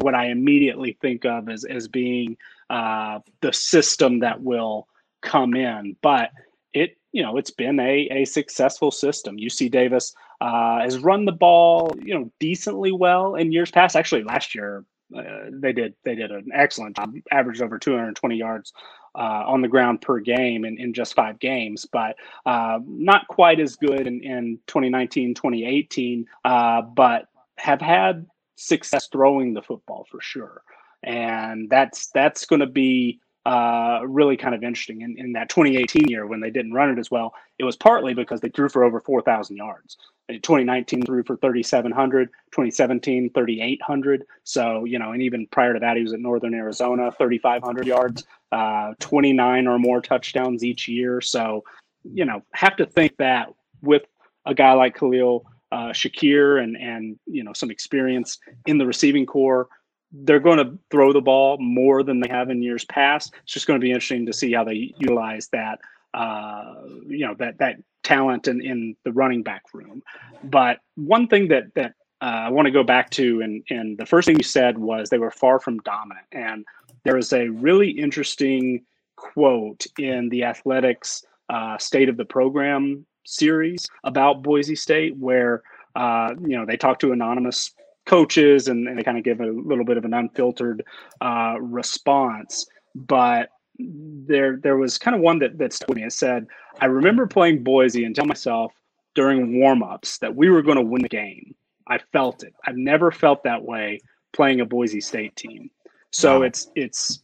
what 0.00 0.14
I 0.14 0.26
immediately 0.26 0.96
think 1.00 1.24
of 1.24 1.48
as 1.48 1.64
as 1.64 1.88
being 1.88 2.36
uh, 2.70 3.20
the 3.40 3.52
system 3.52 4.20
that 4.20 4.42
will 4.42 4.88
come 5.22 5.54
in. 5.54 5.96
But 6.02 6.30
it 6.72 6.96
you 7.12 7.22
know 7.22 7.36
it's 7.36 7.50
been 7.50 7.78
a 7.80 8.08
a 8.10 8.24
successful 8.24 8.90
system. 8.90 9.36
UC 9.36 9.70
Davis 9.70 10.14
uh, 10.40 10.80
has 10.80 10.98
run 10.98 11.24
the 11.24 11.32
ball 11.32 11.94
you 12.02 12.14
know 12.14 12.30
decently 12.40 12.92
well 12.92 13.34
in 13.34 13.52
years 13.52 13.70
past. 13.70 13.96
Actually, 13.96 14.24
last 14.24 14.54
year 14.54 14.84
uh, 15.16 15.22
they 15.50 15.72
did 15.72 15.94
they 16.04 16.14
did 16.14 16.30
an 16.30 16.48
excellent 16.54 16.96
job, 16.96 17.14
averaged 17.30 17.62
over 17.62 17.78
220 17.78 18.36
yards 18.36 18.72
uh, 19.14 19.44
on 19.46 19.60
the 19.60 19.68
ground 19.68 20.00
per 20.00 20.20
game 20.20 20.64
in, 20.64 20.78
in 20.78 20.94
just 20.94 21.14
five 21.14 21.38
games, 21.38 21.86
but 21.90 22.16
uh, 22.46 22.78
not 22.86 23.26
quite 23.28 23.60
as 23.60 23.76
good 23.76 24.06
in, 24.06 24.22
in 24.22 24.58
2019, 24.66 25.34
2018, 25.34 26.26
uh, 26.44 26.82
but 26.82 27.26
have 27.58 27.80
had 27.80 28.26
success 28.56 29.08
throwing 29.10 29.54
the 29.54 29.62
football 29.62 30.06
for 30.10 30.20
sure. 30.20 30.62
And 31.02 31.68
that's 31.68 32.08
that's 32.10 32.46
going 32.46 32.60
to 32.60 32.66
be 32.66 33.20
uh, 33.44 34.00
really 34.06 34.36
kind 34.36 34.54
of 34.54 34.62
interesting. 34.62 35.00
In, 35.00 35.18
in 35.18 35.32
that 35.32 35.48
2018 35.48 36.08
year, 36.08 36.26
when 36.26 36.40
they 36.40 36.50
didn't 36.50 36.72
run 36.72 36.90
it 36.90 36.98
as 36.98 37.10
well, 37.10 37.34
it 37.58 37.64
was 37.64 37.76
partly 37.76 38.14
because 38.14 38.40
they 38.40 38.48
threw 38.50 38.68
for 38.68 38.84
over 38.84 39.00
4,000 39.00 39.56
yards. 39.56 39.96
In 40.28 40.40
2019 40.40 41.04
threw 41.04 41.24
for 41.24 41.36
3,700, 41.36 42.28
2017 42.52 43.30
3,800. 43.30 44.24
So 44.44 44.84
you 44.84 44.98
know, 44.98 45.12
and 45.12 45.22
even 45.22 45.46
prior 45.48 45.74
to 45.74 45.80
that, 45.80 45.96
he 45.96 46.02
was 46.02 46.12
at 46.12 46.20
Northern 46.20 46.54
Arizona, 46.54 47.10
3,500 47.10 47.86
yards, 47.86 48.24
uh, 48.52 48.94
29 49.00 49.66
or 49.66 49.78
more 49.78 50.00
touchdowns 50.00 50.62
each 50.62 50.86
year. 50.86 51.20
So 51.20 51.64
you 52.04 52.24
know, 52.24 52.42
have 52.52 52.76
to 52.76 52.86
think 52.86 53.16
that 53.16 53.52
with 53.80 54.02
a 54.46 54.54
guy 54.54 54.72
like 54.72 54.96
Khalil 54.96 55.44
uh, 55.72 55.88
Shakir 55.88 56.62
and 56.62 56.76
and 56.76 57.18
you 57.26 57.42
know 57.42 57.52
some 57.54 57.70
experience 57.70 58.38
in 58.66 58.78
the 58.78 58.86
receiving 58.86 59.24
core, 59.24 59.68
they're 60.12 60.38
going 60.38 60.58
to 60.58 60.78
throw 60.90 61.12
the 61.12 61.20
ball 61.20 61.56
more 61.58 62.02
than 62.02 62.20
they 62.20 62.28
have 62.28 62.50
in 62.50 62.62
years 62.62 62.84
past. 62.84 63.34
It's 63.42 63.54
just 63.54 63.66
going 63.66 63.80
to 63.80 63.84
be 63.84 63.90
interesting 63.90 64.26
to 64.26 64.32
see 64.34 64.52
how 64.52 64.64
they 64.64 64.94
utilize 64.98 65.48
that. 65.48 65.80
Uh, 66.12 66.74
you 67.06 67.26
know 67.26 67.34
that 67.38 67.58
that 67.58 67.78
talent 68.02 68.46
in, 68.48 68.60
in 68.60 68.96
the 69.04 69.12
running 69.12 69.42
back 69.42 69.62
room. 69.72 70.02
But 70.44 70.80
one 70.96 71.26
thing 71.26 71.48
that 71.48 71.74
that 71.74 71.94
uh, 72.20 72.44
I 72.46 72.48
want 72.50 72.66
to 72.66 72.72
go 72.72 72.84
back 72.84 73.08
to, 73.12 73.40
and 73.40 73.64
and 73.70 73.96
the 73.96 74.06
first 74.06 74.26
thing 74.26 74.36
you 74.36 74.44
said 74.44 74.76
was 74.76 75.08
they 75.08 75.18
were 75.18 75.30
far 75.30 75.58
from 75.58 75.78
dominant, 75.78 76.26
and 76.32 76.66
there 77.04 77.16
was 77.16 77.32
a 77.32 77.48
really 77.48 77.90
interesting 77.90 78.84
quote 79.16 79.86
in 79.98 80.28
the 80.28 80.44
Athletics 80.44 81.24
uh, 81.48 81.78
State 81.78 82.10
of 82.10 82.18
the 82.18 82.26
Program 82.26 83.06
series 83.24 83.86
about 84.04 84.42
Boise 84.42 84.76
State 84.76 85.16
where 85.16 85.62
uh, 85.96 86.34
you 86.40 86.56
know 86.56 86.64
they 86.66 86.76
talk 86.76 86.98
to 87.00 87.12
anonymous 87.12 87.72
coaches 88.06 88.68
and, 88.68 88.88
and 88.88 88.98
they 88.98 89.02
kind 89.02 89.18
of 89.18 89.24
give 89.24 89.40
a 89.40 89.46
little 89.46 89.84
bit 89.84 89.96
of 89.96 90.04
an 90.04 90.14
unfiltered 90.14 90.84
uh, 91.20 91.56
response. 91.60 92.66
But 92.94 93.50
there 93.78 94.56
there 94.56 94.76
was 94.76 94.98
kind 94.98 95.14
of 95.14 95.22
one 95.22 95.38
that 95.40 95.58
that 95.58 95.72
stuck 95.72 95.88
with 95.88 95.98
me. 95.98 96.04
It 96.04 96.12
said, 96.12 96.46
"I 96.80 96.86
remember 96.86 97.26
playing 97.26 97.62
Boise 97.62 98.04
and 98.04 98.14
tell 98.14 98.26
myself 98.26 98.72
during 99.14 99.52
warmups 99.52 100.18
that 100.20 100.34
we 100.34 100.50
were 100.50 100.62
going 100.62 100.78
to 100.78 100.82
win 100.82 101.02
the 101.02 101.08
game. 101.08 101.54
I 101.86 101.98
felt 102.12 102.42
it. 102.42 102.54
I've 102.66 102.76
never 102.76 103.10
felt 103.10 103.44
that 103.44 103.62
way 103.62 104.00
playing 104.32 104.60
a 104.60 104.66
Boise 104.66 105.00
State 105.00 105.36
team. 105.36 105.70
So 106.10 106.40
wow. 106.40 106.46
it's 106.46 106.70
it's." 106.74 107.22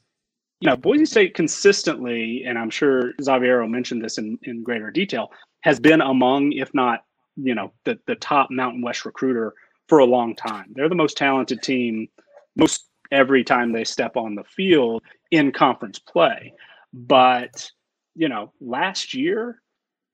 You 0.60 0.68
know, 0.68 0.76
Boise 0.76 1.06
State 1.06 1.34
consistently, 1.34 2.42
and 2.44 2.58
I'm 2.58 2.68
sure 2.68 3.12
Xaviero 3.22 3.70
mentioned 3.70 4.02
this 4.02 4.18
in, 4.18 4.40
in 4.42 4.64
greater 4.64 4.90
detail, 4.90 5.30
has 5.60 5.80
been 5.80 6.00
among, 6.00 6.52
if 6.52 6.72
not, 6.74 7.04
you 7.36 7.54
know, 7.54 7.72
the 7.84 7.98
the 8.06 8.16
top 8.16 8.50
Mountain 8.50 8.82
West 8.82 9.04
recruiter 9.04 9.54
for 9.88 9.98
a 9.98 10.04
long 10.04 10.34
time. 10.34 10.66
They're 10.74 10.88
the 10.88 10.94
most 10.94 11.16
talented 11.16 11.62
team 11.62 12.08
most 12.56 12.88
every 13.10 13.44
time 13.44 13.72
they 13.72 13.84
step 13.84 14.16
on 14.16 14.34
the 14.34 14.44
field 14.44 15.02
in 15.30 15.52
conference 15.52 15.98
play. 15.98 16.52
But, 16.92 17.70
you 18.14 18.28
know, 18.28 18.52
last 18.60 19.14
year 19.14 19.62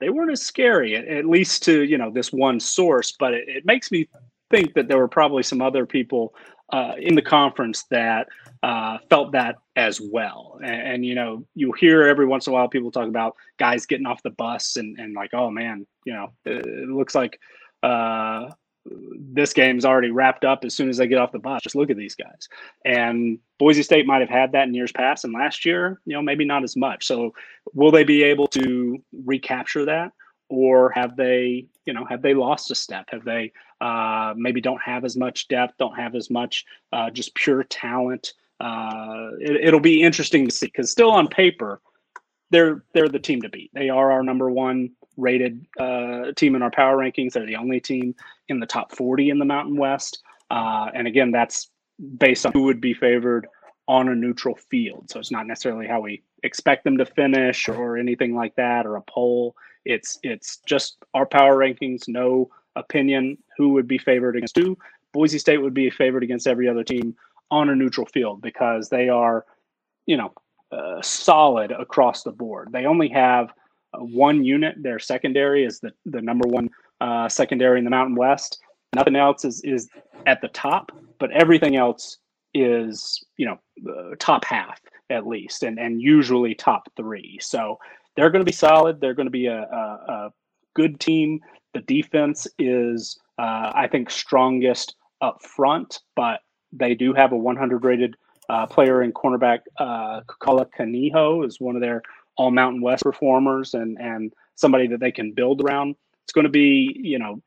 they 0.01 0.11
weren't 0.11 0.33
as 0.33 0.43
scary, 0.43 0.97
at, 0.97 1.27
least 1.27 1.63
to, 1.65 1.83
you 1.83 1.99
know, 1.99 2.11
this 2.11 2.33
one 2.33 2.61
source. 2.61 3.13
But 3.19 3.35
it, 3.35 3.45
it 3.49 3.67
makes 3.67 3.91
me 3.91 4.09
think 4.51 4.75
that 4.75 4.89
there 4.89 4.99
were 4.99 5.09
probably 5.09 5.43
some 5.43 5.63
other 5.63 5.87
people 5.87 6.35
uh, 6.73 6.95
in 6.99 7.15
the 7.15 7.23
conference 7.23 7.85
that 7.91 8.29
uh, 8.63 8.99
felt 9.11 9.33
that 9.33 9.57
as 9.77 10.01
well. 10.01 10.59
And, 10.63 10.83
and, 10.83 11.07
you 11.07 11.15
know, 11.15 11.45
you 11.55 11.73
hear 11.73 12.05
every 12.05 12.27
once 12.27 12.47
in 12.47 12.53
a 12.53 12.55
while 12.55 12.69
people 12.69 12.91
talk 12.91 13.09
about 13.09 13.37
guys 13.59 13.87
getting 13.87 14.07
off 14.07 14.23
the 14.23 14.31
bus 14.31 14.77
and, 14.77 14.99
and 14.99 15.15
like, 15.15 15.35
oh 15.35 15.51
man, 15.51 15.87
you 16.05 16.13
know, 16.13 16.33
it, 16.45 16.67
it 16.67 16.89
looks 16.89 17.15
like 17.15 17.39
uh, 17.83 18.49
this 18.87 19.53
game's 19.53 19.85
already 19.85 20.11
wrapped 20.11 20.45
up 20.45 20.65
as 20.65 20.75
soon 20.75 20.89
as 20.89 20.97
they 20.97 21.07
get 21.07 21.19
off 21.19 21.33
the 21.33 21.39
bus. 21.39 21.63
Just 21.63 21.75
look 21.75 21.91
at 21.91 21.97
these 21.97 22.15
guys. 22.15 22.49
And 22.85 23.39
Boise 23.59 23.83
State 23.83 24.07
might 24.07 24.21
have 24.21 24.31
had 24.31 24.53
that 24.53 24.69
in 24.69 24.75
years 24.75 24.93
past, 24.93 25.25
and 25.25 25.33
last 25.33 25.65
year, 25.65 26.01
you 26.05 26.15
know, 26.15 26.23
maybe 26.23 26.45
not 26.45 26.65
as 26.65 26.77
much. 26.77 27.07
So, 27.07 27.35
will 27.73 27.91
they 27.91 28.05
be 28.05 28.23
able 28.23 28.47
to 28.49 29.03
recapture 29.25 29.87
that, 29.87 30.13
or 30.49 30.91
have 30.91 31.17
they, 31.17 31.67
you 31.87 31.93
know, 31.93 32.05
have 32.05 32.23
they 32.23 32.35
lost 32.35 32.71
a 32.71 32.75
step? 32.75 33.07
Have 33.11 33.25
they 33.25 33.53
uh, 33.81 34.35
maybe 34.37 34.61
don't 34.61 34.83
have 34.83 35.05
as 35.05 35.17
much 35.17 35.49
depth, 35.49 35.75
don't 35.79 35.97
have 35.97 36.15
as 36.15 36.31
much 36.31 36.65
uh, 36.93 37.11
just 37.11 37.35
pure 37.35 37.65
talent? 37.65 38.33
uh, 38.61 39.31
it, 39.41 39.73
will 39.73 39.81
be 39.81 40.03
interesting 40.03 40.47
to 40.47 40.51
see 40.51 40.67
because 40.67 40.91
still 40.91 41.11
on 41.11 41.29
paper, 41.29 41.81
they're 42.51 42.85
they're 42.93 43.09
the 43.09 43.19
team 43.19 43.43
to 43.43 43.49
beat. 43.49 43.71
They 43.75 43.89
are 43.89 44.13
our 44.13 44.23
number 44.23 44.51
one 44.51 44.91
rated 45.17 45.67
uh, 45.79 46.33
team 46.37 46.55
in 46.55 46.63
our 46.63 46.71
power 46.71 46.97
rankings. 46.97 47.33
They're 47.33 47.47
the 47.47 47.57
only 47.57 47.81
team 47.81 48.15
in 48.49 48.61
the 48.61 48.67
top 48.67 48.93
40 48.93 49.31
in 49.31 49.39
the 49.39 49.45
Mountain 49.45 49.77
West. 49.77 50.23
Uh, 50.51 50.89
and 50.95 51.07
again, 51.07 51.31
that's 51.31 51.71
based 52.19 52.47
on 52.47 52.53
who 52.53 52.63
would 52.65 52.81
be 52.81 52.95
favored 52.95 53.47
on 53.87 54.09
a 54.09 54.15
neutral 54.15 54.55
field. 54.55 55.11
So 55.11 55.19
it's 55.19 55.31
not 55.31 55.47
necessarily 55.47 55.87
how 55.87 56.01
we 56.01 56.23
expect 56.43 56.85
them 56.85 56.99
to 56.99 57.07
finish 57.07 57.69
or 57.69 57.97
anything 57.97 58.35
like 58.35 58.55
that 58.57 58.87
or 58.87 58.97
a 58.97 59.03
poll. 59.03 59.55
It's 59.85 60.19
it's 60.23 60.59
just 60.67 60.97
our 61.15 61.27
power 61.27 61.57
rankings, 61.57 62.09
no 62.09 62.51
opinion 62.77 63.39
who 63.57 63.71
would 63.71 63.87
be 63.87 63.99
favored 63.99 64.37
against 64.37 64.57
who. 64.57 64.77
Boise 65.13 65.39
State 65.39 65.59
would 65.59 65.75
be 65.75 65.91
favored 65.91 66.25
against 66.25 66.47
every 66.47 66.69
other 66.69 66.83
team 66.83 67.15
on 67.51 67.69
a 67.69 67.75
neutral 67.75 68.07
field 68.07 68.43
because 68.43 68.89
they 68.89 69.09
are, 69.09 69.45
you 70.07 70.17
know, 70.17 70.33
uh, 70.73 71.01
solid 71.03 71.71
across 71.71 72.23
the 72.25 72.33
board. 72.33 72.71
They 72.73 72.85
only 72.87 73.09
have 73.11 73.53
uh, 73.93 73.99
one 73.99 74.45
unit. 74.45 74.75
Their 74.83 74.99
secondary 74.99 75.65
is 75.65 75.79
the, 75.79 75.93
the 76.07 76.21
number 76.21 76.49
one 76.49 76.69
uh, 77.01 77.29
secondary 77.29 77.79
in 77.79 77.85
the 77.85 77.91
Mountain 77.91 78.17
West. 78.17 78.59
Nothing 78.95 79.17
else 79.17 79.45
is, 79.45 79.61
is 79.63 79.89
at 80.27 80.41
the 80.41 80.49
top, 80.49 80.91
but 81.19 81.31
everything 81.31 81.77
else 81.77 82.19
is, 82.55 83.25
you 83.37 83.47
know, 83.47 83.59
uh, 83.89 84.15
top 84.19 84.45
half 84.45 84.81
at 85.11 85.27
least, 85.27 85.63
and, 85.63 85.79
and 85.79 86.01
usually 86.01 86.55
top 86.55 86.89
three. 86.97 87.39
So 87.41 87.79
they're 88.17 88.31
going 88.31 88.45
to 88.45 88.51
be 88.51 88.53
solid. 88.53 89.01
They're 89.01 89.15
going 89.15 89.27
to 89.27 89.31
be 89.31 89.47
a, 89.47 89.63
a, 89.63 90.13
a, 90.13 90.33
good 90.75 90.99
team. 90.99 91.41
The 91.73 91.81
defense 91.83 92.49
is, 92.59 93.19
uh, 93.39 93.71
I 93.75 93.89
think, 93.91 94.11
strongest 94.11 94.97
up 95.21 95.43
front, 95.43 96.01
but 96.17 96.41
they 96.73 96.95
do 96.95 97.15
have 97.15 97.31
a 97.33 97.37
100 97.37 97.85
rated 97.85 98.17
uh, 98.49 98.67
player 98.67 99.03
in 99.03 99.13
cornerback. 99.13 99.61
Uh, 99.79 100.23
Kekaula 100.23 100.67
Kaniho 100.77 101.47
is 101.47 101.61
one 101.61 101.77
of 101.77 101.81
their 101.81 102.03
all 102.37 102.51
Mountain 102.51 102.83
West 102.83 103.05
performers 103.05 103.75
and, 103.75 103.99
and 104.01 104.33
somebody 104.57 104.89
that 104.89 105.01
they 105.01 105.13
can 105.13 105.33
build 105.33 105.63
around. 105.63 105.95
It's 106.25 106.33
going 106.33 106.45
to 106.45 106.51
be, 106.51 106.99
you 107.01 107.19
know, 107.19 107.41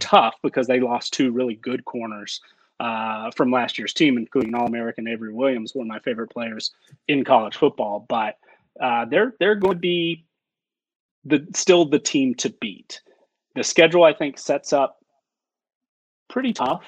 tough 0.00 0.34
because 0.42 0.66
they 0.66 0.80
lost 0.80 1.12
two 1.12 1.30
really 1.30 1.54
good 1.54 1.84
corners 1.84 2.40
uh, 2.80 3.30
from 3.36 3.52
last 3.52 3.78
year's 3.78 3.94
team, 3.94 4.16
including 4.16 4.54
All 4.54 4.66
American 4.66 5.06
Avery 5.06 5.32
Williams, 5.32 5.74
one 5.74 5.86
of 5.86 5.88
my 5.88 6.00
favorite 6.00 6.30
players 6.30 6.72
in 7.06 7.24
college 7.24 7.56
football. 7.56 8.04
But 8.08 8.36
uh, 8.80 9.04
they're 9.06 9.34
they're 9.38 9.54
going 9.54 9.74
to 9.74 9.80
be 9.80 10.24
the 11.24 11.46
still 11.54 11.84
the 11.84 11.98
team 11.98 12.34
to 12.36 12.50
beat. 12.60 13.00
The 13.54 13.64
schedule, 13.64 14.04
I 14.04 14.12
think, 14.12 14.38
sets 14.38 14.72
up 14.72 14.98
pretty 16.28 16.52
tough. 16.52 16.84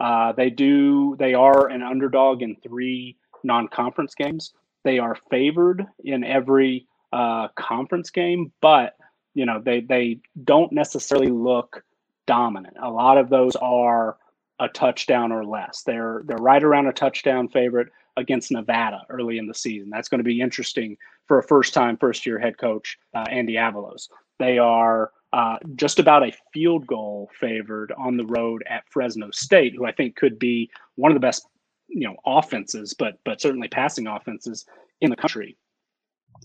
Uh, 0.00 0.32
they 0.32 0.50
do. 0.50 1.16
They 1.18 1.34
are 1.34 1.68
an 1.68 1.82
underdog 1.82 2.42
in 2.42 2.56
three 2.56 3.16
non-conference 3.42 4.14
games. 4.14 4.52
They 4.84 4.98
are 4.98 5.16
favored 5.30 5.86
in 6.04 6.24
every 6.24 6.86
uh, 7.12 7.48
conference 7.56 8.10
game, 8.10 8.52
but 8.60 8.96
you 9.34 9.46
know 9.46 9.60
they 9.64 9.80
they 9.80 10.20
don't 10.44 10.72
necessarily 10.72 11.30
look 11.30 11.84
dominant. 12.26 12.76
A 12.82 12.90
lot 12.90 13.18
of 13.18 13.28
those 13.28 13.56
are 13.56 14.16
a 14.60 14.68
touchdown 14.68 15.32
or 15.32 15.44
less. 15.44 15.82
They're 15.82 16.22
they're 16.26 16.36
right 16.36 16.62
around 16.62 16.86
a 16.86 16.92
touchdown 16.92 17.48
favorite. 17.48 17.88
Against 18.16 18.50
Nevada 18.50 19.02
early 19.10 19.38
in 19.38 19.46
the 19.46 19.54
season. 19.54 19.90
That's 19.90 20.08
going 20.08 20.18
to 20.18 20.24
be 20.24 20.40
interesting 20.40 20.96
for 21.26 21.38
a 21.38 21.42
first 21.42 21.74
time, 21.74 21.96
first 21.96 22.26
year 22.26 22.38
head 22.38 22.58
coach, 22.58 22.98
uh, 23.14 23.24
Andy 23.30 23.54
Avalos. 23.54 24.08
They 24.38 24.58
are 24.58 25.12
uh, 25.32 25.56
just 25.74 25.98
about 25.98 26.22
a 26.22 26.32
field 26.52 26.86
goal 26.86 27.28
favored 27.38 27.92
on 27.98 28.16
the 28.16 28.26
road 28.26 28.62
at 28.68 28.84
Fresno 28.88 29.30
State, 29.32 29.74
who 29.74 29.84
I 29.84 29.92
think 29.92 30.16
could 30.16 30.38
be 30.38 30.70
one 30.94 31.10
of 31.10 31.16
the 31.16 31.20
best, 31.20 31.46
you 31.88 32.06
know, 32.06 32.16
offenses, 32.24 32.94
but 32.94 33.18
but 33.24 33.40
certainly 33.40 33.68
passing 33.68 34.06
offenses 34.06 34.64
in 35.00 35.10
the 35.10 35.16
country. 35.16 35.56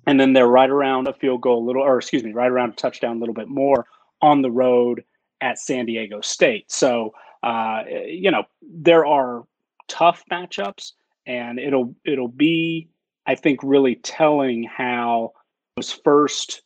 And 0.07 0.19
then 0.19 0.33
they're 0.33 0.47
right 0.47 0.69
around 0.69 1.07
a 1.07 1.13
field 1.13 1.41
goal, 1.41 1.65
little, 1.65 1.83
or 1.83 1.97
excuse 1.97 2.23
me, 2.23 2.33
right 2.33 2.49
around 2.49 2.71
a 2.71 2.75
touchdown, 2.75 3.17
a 3.17 3.19
little 3.19 3.33
bit 3.33 3.47
more 3.47 3.85
on 4.21 4.41
the 4.41 4.51
road 4.51 5.03
at 5.41 5.59
San 5.59 5.85
Diego 5.85 6.21
State. 6.21 6.71
So, 6.71 7.13
uh, 7.43 7.83
you 8.05 8.31
know, 8.31 8.43
there 8.61 9.05
are 9.05 9.45
tough 9.87 10.23
matchups, 10.31 10.93
and 11.29 11.59
it'll 11.59 11.95
it'll 12.03 12.27
be, 12.27 12.89
I 13.25 13.35
think, 13.35 13.59
really 13.63 13.95
telling 13.95 14.63
how 14.63 15.33
those 15.77 15.91
first 15.91 16.63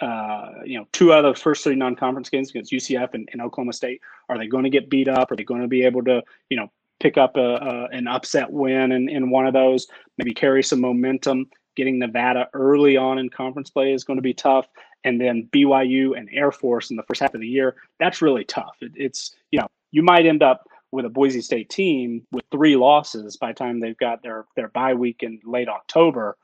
uh, 0.00 0.50
you 0.64 0.78
know, 0.78 0.86
two 0.92 1.12
out 1.12 1.24
of 1.24 1.34
those 1.34 1.40
first 1.40 1.64
three 1.64 1.74
non-conference 1.74 2.28
games 2.28 2.50
against 2.50 2.70
UCF 2.70 3.14
and, 3.14 3.26
and, 3.32 3.40
Oklahoma 3.40 3.72
State, 3.72 4.02
are 4.28 4.36
they 4.36 4.46
going 4.46 4.64
to 4.64 4.68
get 4.68 4.90
beat 4.90 5.08
up? 5.08 5.30
Are 5.30 5.36
they 5.36 5.42
going 5.42 5.62
to 5.62 5.68
be 5.68 5.84
able 5.84 6.04
to, 6.04 6.22
you 6.50 6.58
know, 6.58 6.70
pick 7.00 7.16
up 7.16 7.38
a, 7.38 7.54
a, 7.54 7.88
an 7.92 8.06
upset 8.06 8.50
win 8.50 8.92
in, 8.92 9.08
in 9.08 9.30
one 9.30 9.46
of 9.46 9.54
those? 9.54 9.86
Maybe 10.18 10.34
carry 10.34 10.62
some 10.62 10.82
momentum. 10.82 11.46
Getting 11.76 11.98
Nevada 11.98 12.48
early 12.52 12.98
on 12.98 13.18
in 13.18 13.30
conference 13.30 13.70
play 13.70 13.94
is 13.94 14.04
going 14.04 14.18
to 14.18 14.22
be 14.22 14.34
tough, 14.34 14.66
and 15.04 15.18
then 15.18 15.48
BYU 15.50 16.18
and 16.18 16.28
Air 16.30 16.52
Force 16.52 16.90
in 16.90 16.96
the 16.96 17.02
first 17.04 17.20
half 17.20 17.34
of 17.34 17.40
the 17.40 17.48
year. 17.48 17.76
That's 17.98 18.20
really 18.20 18.44
tough. 18.44 18.76
It, 18.82 18.92
it's 18.96 19.34
you 19.50 19.60
know, 19.60 19.68
you 19.92 20.02
might 20.02 20.26
end 20.26 20.42
up 20.42 20.66
with 20.92 21.04
a 21.04 21.10
Boise 21.10 21.40
State 21.40 21.68
team 21.68 22.26
with 22.32 22.44
three 22.50 22.76
losses 22.76 23.36
by 23.36 23.48
the 23.48 23.54
time 23.54 23.80
they've 23.80 23.98
got 23.98 24.22
their 24.22 24.46
their 24.56 24.68
bye 24.68 24.94
week 24.94 25.22
in 25.22 25.40
late 25.44 25.68
October 25.68 26.36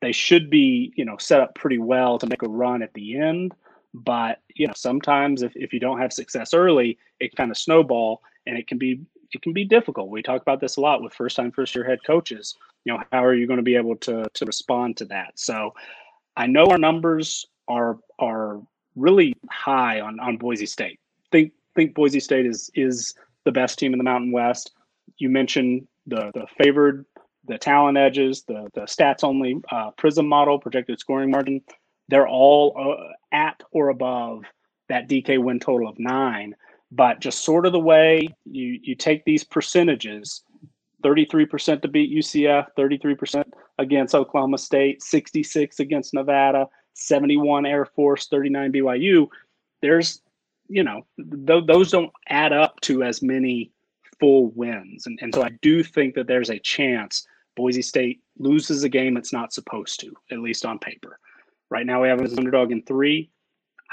they 0.00 0.12
should 0.12 0.50
be, 0.50 0.92
you 0.96 1.04
know, 1.04 1.16
set 1.16 1.40
up 1.40 1.54
pretty 1.54 1.78
well 1.78 2.18
to 2.18 2.26
make 2.26 2.42
a 2.42 2.48
run 2.48 2.82
at 2.82 2.92
the 2.94 3.18
end. 3.18 3.54
But, 3.94 4.40
you 4.54 4.66
know, 4.66 4.74
sometimes 4.76 5.42
if, 5.42 5.52
if 5.56 5.72
you 5.72 5.80
don't 5.80 6.00
have 6.00 6.12
success 6.12 6.52
early, 6.52 6.98
it 7.18 7.34
kind 7.34 7.50
of 7.50 7.56
snowball 7.56 8.20
and 8.46 8.58
it 8.58 8.66
can 8.66 8.78
be 8.78 9.00
it 9.32 9.42
can 9.42 9.52
be 9.52 9.64
difficult. 9.64 10.08
We 10.08 10.22
talk 10.22 10.40
about 10.40 10.60
this 10.60 10.76
a 10.76 10.80
lot 10.80 11.02
with 11.02 11.12
first 11.12 11.36
time, 11.36 11.50
first 11.50 11.74
year 11.74 11.84
head 11.84 11.98
coaches. 12.06 12.54
You 12.84 12.92
know, 12.92 13.02
how 13.10 13.24
are 13.24 13.34
you 13.34 13.46
going 13.46 13.56
to 13.56 13.62
be 13.62 13.74
able 13.74 13.96
to 13.96 14.26
to 14.32 14.44
respond 14.44 14.98
to 14.98 15.06
that? 15.06 15.38
So 15.38 15.74
I 16.36 16.46
know 16.46 16.66
our 16.66 16.78
numbers 16.78 17.46
are 17.66 17.98
are 18.18 18.60
really 18.94 19.34
high 19.50 20.00
on, 20.00 20.20
on 20.20 20.36
Boise 20.36 20.66
State. 20.66 21.00
Think 21.32 21.52
think 21.74 21.94
Boise 21.94 22.20
State 22.20 22.46
is 22.46 22.70
is 22.74 23.14
the 23.46 23.52
best 23.52 23.78
team 23.78 23.94
in 23.94 23.98
the 23.98 24.04
Mountain 24.04 24.32
West. 24.32 24.72
You 25.16 25.30
mentioned 25.30 25.88
the 26.06 26.30
the 26.34 26.46
favored 26.62 27.06
the 27.48 27.56
talent 27.56 27.96
edges, 27.96 28.42
the 28.42 28.68
the 28.74 28.82
stats 28.82 29.24
only 29.24 29.62
uh, 29.72 29.92
Prism 29.92 30.28
model, 30.28 30.58
projected 30.58 31.00
scoring 31.00 31.30
margin, 31.30 31.62
they're 32.08 32.28
all 32.28 32.76
uh, 32.78 33.12
at 33.32 33.62
or 33.70 33.88
above 33.88 34.44
that 34.88 35.08
DK 35.08 35.42
win 35.42 35.58
total 35.58 35.88
of 35.88 35.98
nine. 35.98 36.54
But 36.92 37.20
just 37.20 37.44
sort 37.44 37.66
of 37.66 37.72
the 37.72 37.80
way 37.80 38.28
you 38.44 38.78
you 38.82 38.94
take 38.94 39.24
these 39.24 39.44
percentages, 39.44 40.42
33% 41.04 41.82
to 41.82 41.88
beat 41.88 42.16
UCF, 42.16 42.66
33% 42.78 43.44
against 43.78 44.14
Oklahoma 44.14 44.58
State, 44.58 45.02
66 45.02 45.80
against 45.80 46.14
Nevada, 46.14 46.68
71 46.94 47.66
Air 47.66 47.84
Force, 47.84 48.28
39 48.28 48.72
BYU. 48.72 49.26
There's, 49.82 50.22
you 50.68 50.84
know, 50.84 51.06
th- 51.46 51.64
those 51.66 51.90
don't 51.90 52.12
add 52.28 52.52
up 52.52 52.80
to 52.82 53.02
as 53.02 53.22
many 53.22 53.72
full 54.18 54.48
wins. 54.54 55.06
And, 55.06 55.18
and 55.22 55.34
so 55.34 55.42
I 55.42 55.50
do 55.62 55.82
think 55.82 56.14
that 56.14 56.26
there's 56.26 56.50
a 56.50 56.58
chance 56.58 57.26
Boise 57.56 57.82
State 57.82 58.20
loses 58.38 58.84
a 58.84 58.88
game 58.88 59.16
it's 59.16 59.32
not 59.32 59.52
supposed 59.52 60.00
to, 60.00 60.12
at 60.30 60.38
least 60.38 60.66
on 60.66 60.78
paper. 60.78 61.18
Right 61.70 61.86
now 61.86 62.02
we 62.02 62.08
have 62.08 62.20
an 62.20 62.38
underdog 62.38 62.70
in 62.70 62.82
three. 62.82 63.30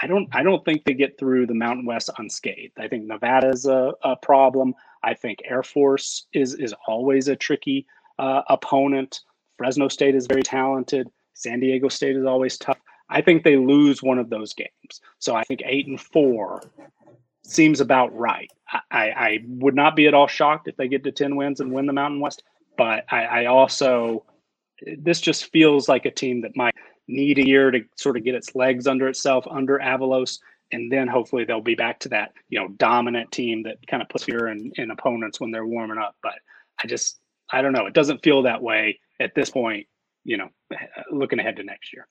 I 0.01 0.07
don't 0.07 0.27
I 0.33 0.43
don't 0.43 0.63
think 0.65 0.83
they 0.83 0.93
get 0.93 1.17
through 1.17 1.47
the 1.47 1.53
Mountain 1.53 1.85
West 1.85 2.09
unscathed. 2.17 2.79
I 2.79 2.87
think 2.87 3.05
Nevada 3.05 3.49
is 3.49 3.65
a, 3.65 3.93
a 4.03 4.15
problem. 4.15 4.73
I 5.03 5.13
think 5.13 5.39
Air 5.45 5.63
Force 5.63 6.27
is 6.33 6.55
is 6.55 6.73
always 6.87 7.27
a 7.27 7.35
tricky 7.35 7.85
uh, 8.19 8.41
opponent. 8.49 9.21
Fresno 9.57 9.87
State 9.87 10.15
is 10.15 10.27
very 10.27 10.43
talented. 10.43 11.09
San 11.35 11.59
Diego 11.59 11.89
State 11.89 12.15
is 12.15 12.25
always 12.25 12.57
tough. 12.57 12.79
I 13.09 13.21
think 13.21 13.43
they 13.43 13.57
lose 13.57 14.01
one 14.01 14.17
of 14.17 14.29
those 14.29 14.53
games. 14.53 15.01
So 15.19 15.35
I 15.35 15.43
think 15.43 15.61
eight 15.65 15.87
and 15.87 15.99
four 15.99 16.61
seems 17.43 17.81
about 17.81 18.15
right. 18.17 18.49
I, 18.91 19.09
I 19.09 19.39
would 19.47 19.75
not 19.75 19.95
be 19.95 20.07
at 20.07 20.13
all 20.13 20.27
shocked 20.27 20.67
if 20.67 20.77
they 20.77 20.87
get 20.87 21.03
to 21.03 21.11
10 21.11 21.35
wins 21.35 21.59
and 21.59 21.71
win 21.71 21.85
the 21.85 21.93
Mountain 21.93 22.19
West. 22.19 22.43
But 22.77 23.05
I, 23.11 23.23
I 23.25 23.45
also, 23.45 24.25
this 24.97 25.21
just 25.21 25.51
feels 25.51 25.87
like 25.87 26.05
a 26.05 26.11
team 26.11 26.41
that 26.41 26.55
might 26.55 26.75
need 27.07 27.37
a 27.37 27.47
year 27.47 27.69
to 27.69 27.81
sort 27.95 28.17
of 28.17 28.23
get 28.23 28.35
its 28.35 28.55
legs 28.55 28.87
under 28.87 29.07
itself 29.07 29.45
under 29.49 29.77
Avalos. 29.79 30.39
And 30.71 30.91
then 30.91 31.07
hopefully 31.07 31.45
they'll 31.45 31.61
be 31.61 31.75
back 31.75 31.99
to 31.99 32.09
that, 32.09 32.31
you 32.49 32.59
know, 32.59 32.69
dominant 32.69 33.31
team 33.31 33.63
that 33.63 33.85
kind 33.87 34.01
of 34.01 34.09
puts 34.09 34.23
fear 34.23 34.47
in, 34.47 34.71
in 34.77 34.89
opponents 34.89 35.39
when 35.39 35.51
they're 35.51 35.67
warming 35.67 35.99
up. 35.99 36.15
But 36.23 36.35
I 36.81 36.87
just, 36.87 37.19
I 37.51 37.61
don't 37.61 37.73
know. 37.73 37.85
It 37.85 37.93
doesn't 37.93 38.23
feel 38.23 38.43
that 38.43 38.63
way 38.63 38.99
at 39.19 39.35
this 39.35 39.51
point, 39.51 39.85
you 40.23 40.37
know, 40.37 40.49
looking 41.11 41.39
ahead 41.39 41.57
to 41.57 41.63
next 41.63 41.93
year. 41.93 42.07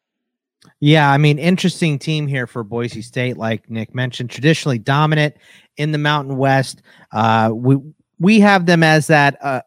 Yeah, 0.81 1.11
I 1.11 1.18
mean, 1.18 1.38
interesting 1.38 1.98
team 1.98 2.27
here 2.27 2.46
for 2.46 2.62
Boise 2.62 3.03
State, 3.03 3.37
like 3.37 3.68
Nick 3.68 3.94
mentioned, 3.94 4.31
traditionally 4.31 4.79
dominant 4.79 5.37
in 5.77 5.92
the 5.92 5.98
Mountain 5.98 6.37
West. 6.37 6.83
Uh, 7.12 7.51
we 7.53 7.79
we 8.18 8.40
have 8.40 8.66
them 8.66 8.83
as 8.83 9.09
that 9.09 9.37
uh, 9.42 9.62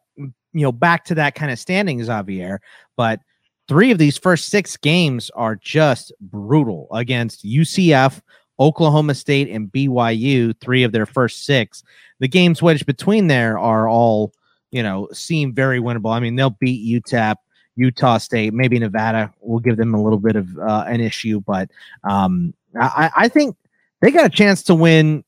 you 0.55 0.61
know, 0.61 0.71
back 0.71 1.03
to 1.05 1.15
that 1.15 1.35
kind 1.35 1.51
of 1.51 1.59
standing, 1.59 2.01
Xavier. 2.01 2.61
But 2.95 3.19
three 3.67 3.91
of 3.91 3.97
these 3.97 4.17
first 4.17 4.47
six 4.47 4.77
games 4.77 5.29
are 5.35 5.57
just 5.57 6.13
brutal 6.21 6.87
against 6.93 7.45
UCF, 7.45 8.21
Oklahoma 8.59 9.15
State, 9.15 9.49
and 9.49 9.69
BYU. 9.69 10.57
Three 10.61 10.83
of 10.83 10.93
their 10.93 11.05
first 11.05 11.45
six. 11.45 11.83
The 12.19 12.29
games 12.29 12.61
wedged 12.61 12.85
between 12.85 13.27
there 13.27 13.59
are 13.59 13.89
all, 13.89 14.31
you 14.71 14.81
know, 14.81 15.09
seem 15.11 15.53
very 15.53 15.81
winnable. 15.81 16.15
I 16.15 16.21
mean, 16.21 16.37
they'll 16.37 16.51
beat 16.51 17.03
UTEP. 17.03 17.35
Utah 17.75 18.17
State, 18.17 18.53
maybe 18.53 18.79
Nevada 18.79 19.33
will 19.41 19.59
give 19.59 19.77
them 19.77 19.93
a 19.93 20.01
little 20.01 20.19
bit 20.19 20.35
of 20.35 20.57
uh, 20.57 20.85
an 20.87 21.01
issue, 21.01 21.41
but 21.41 21.69
um, 22.03 22.53
I, 22.79 23.11
I 23.15 23.27
think 23.27 23.55
they 24.01 24.11
got 24.11 24.25
a 24.25 24.29
chance 24.29 24.63
to 24.63 24.75
win 24.75 25.23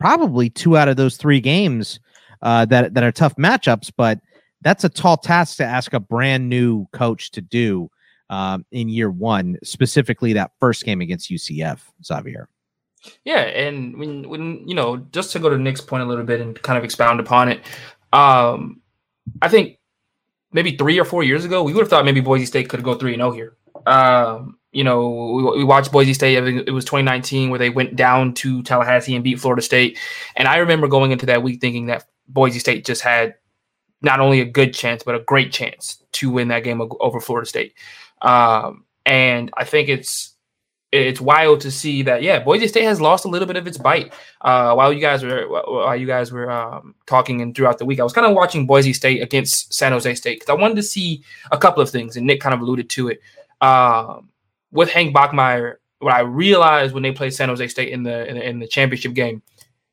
probably 0.00 0.50
two 0.50 0.76
out 0.76 0.88
of 0.88 0.96
those 0.96 1.16
three 1.16 1.40
games 1.40 2.00
uh, 2.42 2.64
that 2.66 2.94
that 2.94 3.04
are 3.04 3.12
tough 3.12 3.36
matchups. 3.36 3.92
But 3.96 4.20
that's 4.62 4.84
a 4.84 4.88
tall 4.88 5.16
task 5.16 5.56
to 5.58 5.64
ask 5.64 5.92
a 5.92 6.00
brand 6.00 6.48
new 6.48 6.86
coach 6.92 7.30
to 7.32 7.40
do 7.40 7.90
um, 8.30 8.64
in 8.70 8.88
year 8.88 9.10
one, 9.10 9.58
specifically 9.62 10.32
that 10.34 10.52
first 10.60 10.84
game 10.84 11.00
against 11.00 11.30
UCF, 11.30 11.80
Xavier. 12.04 12.48
Yeah, 13.24 13.40
and 13.40 13.98
when 13.98 14.28
when 14.28 14.66
you 14.66 14.74
know, 14.74 14.96
just 14.96 15.32
to 15.32 15.38
go 15.38 15.50
to 15.50 15.58
Nick's 15.58 15.80
point 15.80 16.02
a 16.02 16.06
little 16.06 16.24
bit 16.24 16.40
and 16.40 16.60
kind 16.62 16.78
of 16.78 16.84
expound 16.84 17.20
upon 17.20 17.50
it, 17.50 17.60
um, 18.12 18.80
I 19.42 19.48
think 19.48 19.78
maybe 20.54 20.76
three 20.76 20.98
or 20.98 21.04
four 21.04 21.22
years 21.22 21.44
ago, 21.44 21.62
we 21.62 21.74
would 21.74 21.80
have 21.80 21.90
thought 21.90 22.06
maybe 22.06 22.20
Boise 22.20 22.46
State 22.46 22.70
could 22.70 22.82
go 22.82 22.94
three 22.94 23.12
and 23.12 23.20
zero 23.20 23.28
oh 23.28 23.32
here. 23.32 23.56
Um, 23.86 24.58
you 24.72 24.84
know, 24.84 25.10
we, 25.10 25.58
we, 25.58 25.64
watched 25.64 25.92
Boise 25.92 26.14
State. 26.14 26.36
it 26.36 26.70
was 26.70 26.84
2019 26.86 27.50
where 27.50 27.58
they 27.58 27.68
went 27.68 27.96
down 27.96 28.32
to 28.34 28.62
Tallahassee 28.62 29.14
and 29.14 29.22
beat 29.22 29.40
Florida 29.40 29.60
State. 29.60 29.98
And 30.36 30.48
I 30.48 30.56
remember 30.56 30.88
going 30.88 31.10
into 31.10 31.26
that 31.26 31.42
week 31.42 31.60
thinking 31.60 31.86
that 31.86 32.06
Boise 32.28 32.60
State 32.60 32.86
just 32.86 33.02
had 33.02 33.34
not 34.00 34.20
only 34.20 34.40
a 34.40 34.44
good 34.44 34.72
chance, 34.72 35.02
but 35.02 35.14
a 35.14 35.20
great 35.20 35.52
chance 35.52 36.02
to 36.12 36.30
win 36.30 36.48
that 36.48 36.64
game 36.64 36.80
over 37.00 37.20
Florida 37.20 37.48
State. 37.48 37.74
Um, 38.22 38.84
and 39.04 39.50
I 39.56 39.64
think 39.64 39.88
it's 39.88 40.33
it's 40.94 41.20
wild 41.20 41.60
to 41.62 41.70
see 41.70 42.02
that 42.02 42.22
yeah, 42.22 42.38
Boise 42.38 42.68
State 42.68 42.84
has 42.84 43.00
lost 43.00 43.24
a 43.24 43.28
little 43.28 43.46
bit 43.46 43.56
of 43.56 43.66
its 43.66 43.76
bite. 43.76 44.12
Uh, 44.40 44.74
while 44.74 44.92
you 44.92 45.00
guys 45.00 45.24
were 45.24 45.48
while 45.48 45.96
you 45.96 46.06
guys 46.06 46.30
were 46.30 46.50
um, 46.50 46.94
talking 47.06 47.40
and 47.40 47.54
throughout 47.54 47.78
the 47.78 47.84
week, 47.84 48.00
I 48.00 48.04
was 48.04 48.12
kind 48.12 48.26
of 48.26 48.34
watching 48.34 48.66
Boise 48.66 48.92
State 48.92 49.22
against 49.22 49.74
San 49.74 49.92
Jose 49.92 50.14
State 50.14 50.40
because 50.40 50.50
I 50.50 50.60
wanted 50.60 50.76
to 50.76 50.82
see 50.82 51.24
a 51.50 51.58
couple 51.58 51.82
of 51.82 51.90
things, 51.90 52.16
and 52.16 52.26
Nick 52.26 52.40
kind 52.40 52.54
of 52.54 52.60
alluded 52.60 52.88
to 52.90 53.08
it. 53.08 53.20
Um, 53.60 54.30
with 54.72 54.90
Hank 54.90 55.14
Bachmeier, 55.14 55.76
what 55.98 56.14
I 56.14 56.20
realized 56.20 56.94
when 56.94 57.02
they 57.02 57.12
played 57.12 57.34
San 57.34 57.48
Jose 57.48 57.66
State 57.68 57.88
in 57.88 58.02
the, 58.02 58.28
in 58.28 58.36
the 58.36 58.48
in 58.48 58.58
the 58.60 58.68
championship 58.68 59.14
game, 59.14 59.42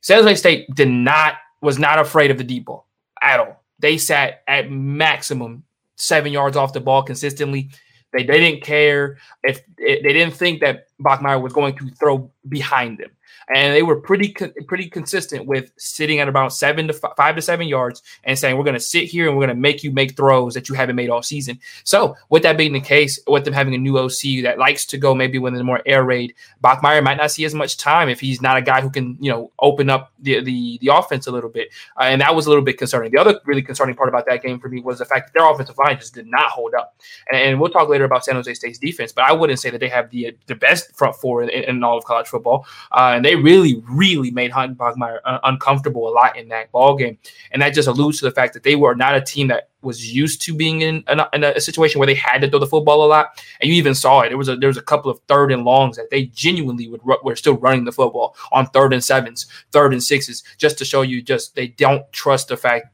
San 0.01 0.21
Jose 0.21 0.35
State 0.35 0.73
did 0.75 0.89
not 0.89 1.35
was 1.61 1.79
not 1.79 1.99
afraid 1.99 2.31
of 2.31 2.37
the 2.37 2.43
deep 2.43 2.65
ball 2.65 2.87
at 3.21 3.39
all. 3.39 3.63
They 3.79 3.97
sat 3.97 4.43
at 4.47 4.69
maximum 4.69 5.63
seven 5.95 6.31
yards 6.31 6.57
off 6.57 6.73
the 6.73 6.79
ball 6.79 7.03
consistently. 7.03 7.69
They, 8.13 8.23
they 8.23 8.39
didn't 8.39 8.63
care 8.63 9.17
if 9.43 9.61
they 9.77 10.01
didn't 10.01 10.33
think 10.33 10.61
that 10.61 10.87
Bachmeier 10.99 11.41
was 11.41 11.53
going 11.53 11.77
to 11.77 11.89
throw 11.91 12.29
behind 12.47 12.97
them 12.97 13.11
and 13.53 13.75
they 13.75 13.83
were 13.83 13.99
pretty 13.99 14.35
pretty 14.67 14.89
consistent 14.89 15.45
with 15.45 15.71
sitting 15.77 16.19
at 16.19 16.27
about 16.27 16.53
seven 16.53 16.87
to 16.87 16.93
f- 16.93 17.15
five 17.15 17.35
to 17.35 17.41
seven 17.41 17.67
yards 17.67 18.01
and 18.23 18.37
saying 18.37 18.57
we're 18.57 18.63
going 18.63 18.73
to 18.73 18.79
sit 18.79 19.05
here 19.05 19.27
and 19.27 19.37
we're 19.37 19.45
going 19.45 19.55
to 19.55 19.61
make 19.61 19.83
you 19.83 19.91
make 19.91 20.15
throws 20.15 20.53
that 20.53 20.69
you 20.69 20.75
haven't 20.75 20.95
made 20.95 21.09
all 21.09 21.21
season. 21.21 21.59
So 21.83 22.15
with 22.29 22.43
that 22.43 22.57
being 22.57 22.73
the 22.73 22.81
case, 22.81 23.19
with 23.27 23.45
them 23.45 23.53
having 23.53 23.75
a 23.75 23.77
new 23.77 23.97
OC 23.97 24.43
that 24.43 24.57
likes 24.57 24.85
to 24.87 24.97
go 24.97 25.13
maybe 25.13 25.37
with 25.37 25.53
there's 25.53 25.63
more 25.63 25.81
air 25.85 26.03
raid, 26.03 26.33
Bachmeier 26.63 27.03
might 27.03 27.17
not 27.17 27.31
see 27.31 27.45
as 27.45 27.53
much 27.53 27.77
time 27.77 28.09
if 28.09 28.19
he's 28.19 28.41
not 28.41 28.57
a 28.57 28.61
guy 28.61 28.81
who 28.81 28.89
can 28.89 29.17
you 29.19 29.31
know 29.31 29.51
open 29.59 29.89
up 29.89 30.11
the 30.19 30.41
the, 30.43 30.77
the 30.81 30.87
offense 30.87 31.27
a 31.27 31.31
little 31.31 31.49
bit, 31.49 31.69
uh, 31.99 32.03
and 32.03 32.21
that 32.21 32.35
was 32.35 32.45
a 32.45 32.49
little 32.49 32.63
bit 32.63 32.77
concerning. 32.77 33.11
The 33.11 33.19
other 33.19 33.39
really 33.45 33.61
concerning 33.61 33.95
part 33.95 34.09
about 34.09 34.25
that 34.27 34.41
game 34.41 34.59
for 34.59 34.69
me 34.69 34.81
was 34.81 34.99
the 34.99 35.05
fact 35.05 35.27
that 35.27 35.39
their 35.39 35.49
offensive 35.49 35.77
line 35.77 35.97
just 35.97 36.13
did 36.13 36.27
not 36.27 36.49
hold 36.49 36.73
up, 36.73 36.95
and, 37.31 37.41
and 37.41 37.59
we'll 37.59 37.69
talk 37.69 37.89
later 37.89 38.05
about 38.05 38.23
San 38.25 38.35
Jose 38.35 38.53
State's 38.53 38.79
defense, 38.79 39.11
but 39.11 39.25
I 39.25 39.33
wouldn't 39.33 39.59
say 39.59 39.69
that 39.69 39.79
they 39.79 39.89
have 39.89 40.09
the 40.09 40.35
the 40.47 40.55
best 40.55 40.95
front 40.95 41.15
four 41.15 41.43
in, 41.43 41.49
in 41.49 41.83
all 41.83 41.97
of 41.97 42.05
college 42.05 42.27
football, 42.27 42.65
uh, 42.91 43.13
and 43.15 43.25
they 43.25 43.35
really 43.41 43.83
really 43.89 44.31
made 44.31 44.51
Bachmeier 44.51 45.19
uh, 45.25 45.39
uncomfortable 45.43 46.07
a 46.07 46.11
lot 46.11 46.37
in 46.37 46.49
that 46.49 46.71
ball 46.71 46.95
game, 46.95 47.17
and 47.51 47.61
that 47.61 47.73
just 47.73 47.87
alludes 47.87 48.19
to 48.19 48.25
the 48.25 48.31
fact 48.31 48.53
that 48.53 48.63
they 48.63 48.75
were 48.75 48.95
not 48.95 49.15
a 49.15 49.21
team 49.21 49.47
that 49.47 49.69
was 49.81 50.13
used 50.13 50.41
to 50.43 50.53
being 50.53 50.81
in, 50.81 51.03
in, 51.09 51.19
a, 51.19 51.29
in 51.33 51.43
a 51.43 51.59
situation 51.59 51.99
where 51.99 52.05
they 52.05 52.13
had 52.13 52.41
to 52.41 52.49
throw 52.49 52.59
the 52.59 52.67
football 52.67 53.03
a 53.03 53.07
lot, 53.07 53.43
and 53.59 53.69
you 53.69 53.75
even 53.75 53.95
saw 53.95 54.21
it. 54.21 54.29
There 54.29 54.37
was 54.37 54.49
a 54.49 54.55
there 54.55 54.67
was 54.67 54.77
a 54.77 54.81
couple 54.81 55.11
of 55.11 55.19
third 55.27 55.51
and 55.51 55.63
longs 55.63 55.97
that 55.97 56.09
they 56.09 56.25
genuinely 56.25 56.87
would 56.87 57.01
were 57.03 57.35
still 57.35 57.57
running 57.57 57.85
the 57.85 57.91
football 57.91 58.35
on 58.51 58.67
third 58.67 58.93
and 58.93 59.03
sevens, 59.03 59.47
third 59.71 59.93
and 59.93 60.03
sixes, 60.03 60.43
just 60.57 60.77
to 60.77 60.85
show 60.85 61.01
you 61.01 61.21
just 61.21 61.55
they 61.55 61.67
don't 61.67 62.11
trust 62.11 62.47
the 62.47 62.57
fact 62.57 62.87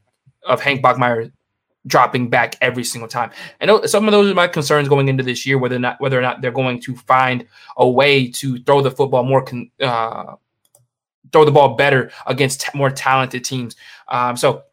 of 0.46 0.62
Hank 0.62 0.82
Bachmeier 0.82 1.32
dropping 1.88 2.30
back 2.30 2.56
every 2.62 2.84
single 2.84 3.08
time. 3.08 3.32
And 3.60 3.72
some 3.90 4.08
of 4.08 4.12
those 4.12 4.32
are 4.32 4.36
my 4.36 4.48
concerns 4.48 4.88
going 4.88 5.08
into 5.08 5.24
this 5.24 5.46
year, 5.46 5.58
whether 5.58 5.78
or 5.78 5.80
not 5.80 6.00
whether 6.00 6.20
or 6.20 6.22
not 6.22 6.42
they're 6.42 6.52
going 6.52 6.82
to 6.82 6.96
find 6.96 7.48
a 7.78 7.90
way 7.90 8.30
to 8.34 8.60
throw 8.64 8.82
the 8.82 8.92
football 8.92 9.24
more 9.24 9.44
con, 9.44 9.72
uh, 9.82 10.36
throw 11.32 11.46
the 11.46 11.52
ball 11.52 11.76
better 11.76 12.12
against 12.26 12.62
t- 12.62 12.78
more 12.78 12.92
talented 12.92 13.44
teams. 13.44 13.76
Um, 14.08 14.38
so 14.38 14.64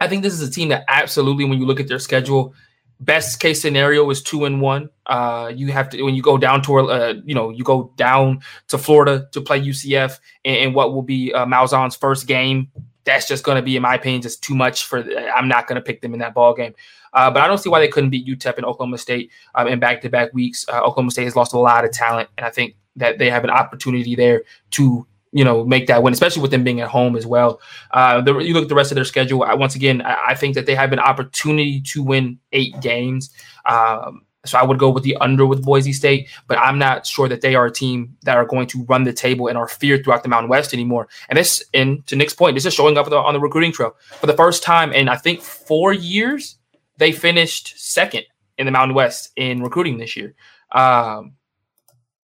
I 0.00 0.08
think 0.08 0.22
this 0.22 0.34
is 0.34 0.46
a 0.46 0.50
team 0.50 0.68
that 0.68 0.84
absolutely, 0.88 1.44
when 1.44 1.58
you 1.58 1.66
look 1.66 1.80
at 1.80 1.88
their 1.88 1.98
schedule, 1.98 2.54
best 3.00 3.40
case 3.40 3.60
scenario 3.60 4.08
is 4.10 4.22
two 4.22 4.44
and 4.44 4.60
one. 4.60 4.90
Uh, 5.06 5.52
you 5.54 5.72
have 5.72 5.88
to 5.90 6.02
when 6.02 6.14
you 6.14 6.22
go 6.22 6.38
down 6.38 6.62
to 6.62 6.78
uh, 6.78 7.14
you 7.24 7.34
know 7.34 7.50
you 7.50 7.64
go 7.64 7.92
down 7.96 8.40
to 8.68 8.78
Florida 8.78 9.28
to 9.32 9.40
play 9.40 9.60
UCF 9.60 10.18
and 10.44 10.74
what 10.74 10.92
will 10.92 11.02
be 11.02 11.32
uh, 11.32 11.46
Malzahn's 11.46 11.96
first 11.96 12.26
game. 12.26 12.70
That's 13.04 13.28
just 13.28 13.44
going 13.44 13.56
to 13.56 13.62
be, 13.62 13.76
in 13.76 13.82
my 13.82 13.94
opinion, 13.94 14.22
just 14.22 14.42
too 14.42 14.54
much 14.54 14.84
for. 14.84 15.04
I'm 15.34 15.48
not 15.48 15.66
going 15.66 15.76
to 15.76 15.82
pick 15.82 16.00
them 16.00 16.14
in 16.14 16.20
that 16.20 16.34
ball 16.34 16.54
game. 16.54 16.74
Uh, 17.12 17.30
but 17.30 17.42
I 17.42 17.46
don't 17.46 17.58
see 17.58 17.68
why 17.68 17.80
they 17.80 17.88
couldn't 17.88 18.10
beat 18.10 18.26
UTEP 18.26 18.56
and 18.56 18.66
Oklahoma 18.66 18.98
State 18.98 19.30
um, 19.54 19.68
in 19.68 19.78
back-to-back 19.78 20.34
weeks. 20.34 20.66
Uh, 20.68 20.80
Oklahoma 20.80 21.12
State 21.12 21.24
has 21.24 21.36
lost 21.36 21.52
a 21.52 21.58
lot 21.58 21.84
of 21.84 21.92
talent, 21.92 22.28
and 22.36 22.44
I 22.44 22.50
think 22.50 22.74
that 22.96 23.18
they 23.18 23.30
have 23.30 23.44
an 23.44 23.50
opportunity 23.50 24.14
there 24.14 24.42
to 24.72 25.06
you 25.32 25.44
know 25.44 25.64
make 25.64 25.86
that 25.88 26.02
win, 26.02 26.12
especially 26.12 26.42
with 26.42 26.50
them 26.50 26.64
being 26.64 26.80
at 26.80 26.88
home 26.88 27.16
as 27.16 27.26
well. 27.26 27.60
Uh, 27.90 28.20
the, 28.20 28.38
you 28.38 28.54
look 28.54 28.64
at 28.64 28.68
the 28.68 28.74
rest 28.74 28.90
of 28.90 28.96
their 28.96 29.04
schedule. 29.04 29.42
I, 29.42 29.54
once 29.54 29.74
again, 29.74 30.02
I, 30.02 30.28
I, 30.28 30.34
think 30.34 30.54
that 30.54 30.66
they 30.66 30.74
have 30.74 30.92
an 30.92 30.98
opportunity 30.98 31.80
to 31.82 32.02
win 32.02 32.38
eight 32.52 32.80
games. 32.80 33.30
Um, 33.66 34.22
so 34.44 34.58
I 34.58 34.64
would 34.64 34.78
go 34.78 34.90
with 34.90 35.02
the 35.02 35.16
under 35.16 35.46
with 35.46 35.64
Boise 35.64 35.92
State, 35.92 36.28
but 36.46 36.58
I'm 36.58 36.78
not 36.78 37.06
sure 37.06 37.28
that 37.28 37.40
they 37.40 37.54
are 37.54 37.66
a 37.66 37.72
team 37.72 38.16
that 38.22 38.36
are 38.36 38.44
going 38.44 38.66
to 38.68 38.84
run 38.84 39.04
the 39.04 39.12
table 39.12 39.48
and 39.48 39.56
are 39.56 39.68
feared 39.68 40.04
throughout 40.04 40.22
the 40.22 40.28
Mountain 40.28 40.50
West 40.50 40.74
anymore. 40.74 41.08
And 41.28 41.38
this, 41.38 41.62
and 41.72 42.06
to 42.06 42.16
Nick's 42.16 42.34
point, 42.34 42.54
this 42.54 42.66
is 42.66 42.74
showing 42.74 42.98
up 42.98 43.10
on 43.10 43.34
the 43.34 43.40
recruiting 43.40 43.72
trail 43.72 43.96
for 44.20 44.26
the 44.26 44.34
first 44.34 44.62
time 44.62 44.92
in 44.92 45.08
I 45.08 45.16
think 45.16 45.40
four 45.40 45.92
years. 45.92 46.58
They 46.96 47.10
finished 47.10 47.74
second 47.76 48.24
in 48.56 48.66
the 48.66 48.72
Mountain 48.72 48.94
West 48.94 49.32
in 49.34 49.62
recruiting 49.62 49.98
this 49.98 50.16
year. 50.16 50.34
Um, 50.70 51.32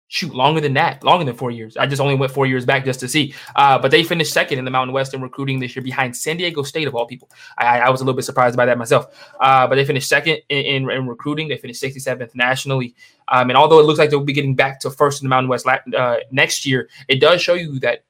shoot 0.08 0.34
longer 0.36 0.62
than 0.62 0.74
that, 0.74 1.04
longer 1.04 1.26
than 1.26 1.36
four 1.36 1.52
years. 1.52 1.78
I 1.78 1.88
just 1.88 2.02
only 2.02 2.15
went 2.15 2.32
four 2.32 2.46
years 2.46 2.65
back 2.65 2.86
just 2.86 3.00
to 3.00 3.08
see. 3.08 3.34
Uh, 3.56 3.80
but 3.80 3.91
they 3.91 4.04
finished 4.04 4.32
second 4.32 4.60
in 4.60 4.65
the 4.65 4.72
Mountain 4.72 4.94
West 4.94 5.13
in 5.13 5.22
recruiting 5.22 5.60
this 5.60 5.76
year 5.76 5.84
behind 5.84 6.15
San 6.15 6.38
Diego 6.38 6.63
State 6.63 6.88
of 6.88 6.96
all 6.96 7.08
people. 7.08 7.30
I, 7.58 7.80
I 7.80 7.89
was 7.89 8.02
a 8.02 8.04
little 8.04 8.15
bit 8.15 8.26
surprised 8.26 8.56
by 8.56 8.65
that 8.65 8.78
myself. 8.78 9.34
Uh, 9.39 9.68
but 9.68 9.76
they 9.76 9.86
finished 9.86 10.08
second 10.08 10.39
in, 10.50 10.86
in, 10.86 10.91
in, 10.91 11.08
recruiting. 11.08 11.48
They 11.48 11.58
finished 11.58 11.82
67th 11.82 12.36
nationally. 12.36 12.96
Um, 13.28 13.50
and 13.50 13.58
although 13.58 13.80
it 13.80 13.84
looks 13.84 13.98
like 13.98 14.10
they'll 14.10 14.24
be 14.24 14.34
getting 14.34 14.56
back 14.56 14.80
to 14.82 14.91
first 14.91 15.22
in 15.22 15.26
the 15.26 15.30
Mountain 15.30 15.50
West 15.50 15.65
uh, 15.68 16.18
next 16.32 16.65
year, 16.65 16.88
it 17.08 17.20
does 17.20 17.41
show 17.41 17.56
you 17.56 17.80
that 17.80 18.04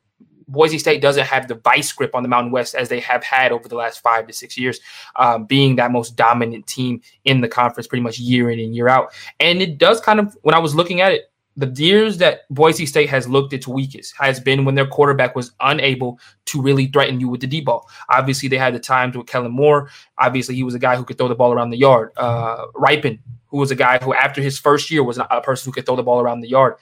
Boise 0.48 0.78
State 0.78 1.02
doesn't 1.02 1.26
have 1.26 1.48
the 1.48 1.56
vice 1.56 1.92
grip 1.92 2.14
on 2.14 2.24
the 2.24 2.30
Mountain 2.30 2.52
West 2.52 2.76
as 2.76 2.90
they 2.90 3.00
have 3.00 3.24
had 3.24 3.52
over 3.52 3.68
the 3.68 3.76
last 3.76 4.02
five 4.02 4.28
to 4.28 4.34
six 4.34 4.58
years, 4.58 4.80
um, 5.16 5.46
being 5.46 5.78
that 5.78 5.92
most 5.92 6.16
dominant 6.16 6.68
team 6.68 7.02
in 7.24 7.42
the 7.42 7.48
conference 7.48 7.88
pretty 7.88 8.04
much 8.04 8.20
year 8.20 8.52
in 8.52 8.60
and 8.60 8.76
year 8.76 8.88
out. 8.88 9.12
And 9.40 9.62
it 9.62 9.78
does 9.78 10.00
kind 10.02 10.20
of, 10.20 10.38
when 10.44 10.54
I 10.54 10.60
was 10.60 10.76
looking 10.76 11.02
at 11.02 11.14
it, 11.14 11.32
the 11.58 11.68
years 11.68 12.18
that 12.18 12.42
Boise 12.50 12.86
State 12.86 13.10
has 13.10 13.28
looked 13.28 13.54
its 13.54 13.68
weakest 13.68 14.14
has 14.18 14.40
been 14.40 14.66
when 14.66 14.76
their 14.76 14.86
quarterback 14.86 15.36
was 15.36 15.52
unable 15.62 16.20
to 16.46 16.62
really 16.62 16.88
threaten 16.88 17.20
you 17.20 17.30
with 17.30 17.42
the 17.42 17.48
deep 17.48 17.66
ball. 17.66 17.90
Obviously, 18.10 18.50
they 18.50 18.58
had 18.58 18.76
the 18.76 18.80
times 18.80 19.16
with 19.16 19.28
Kellen 19.28 19.52
Moore. 19.52 19.90
Obviously, 20.18 20.56
he 20.56 20.64
was 20.64 20.76
a 20.76 20.80
guy 20.80 20.96
who 20.96 21.06
could 21.06 21.18
throw 21.18 21.28
the 21.28 21.36
ball 21.36 21.54
around 21.54 21.70
the 21.70 21.78
yard. 21.78 22.12
Uh, 22.18 22.66
Rypien, 22.76 23.20
who 23.48 23.58
was 23.58 23.72
a 23.72 23.76
guy 23.76 24.00
who, 24.00 24.14
after 24.14 24.42
his 24.42 24.60
first 24.60 24.92
year, 24.92 25.04
was 25.04 25.18
a 25.18 25.42
person 25.42 25.70
who 25.70 25.74
could 25.74 25.86
throw 25.86 25.96
the 25.96 26.04
ball 26.04 26.20
around 26.20 26.42
the 26.42 26.50
yard. 26.50 26.76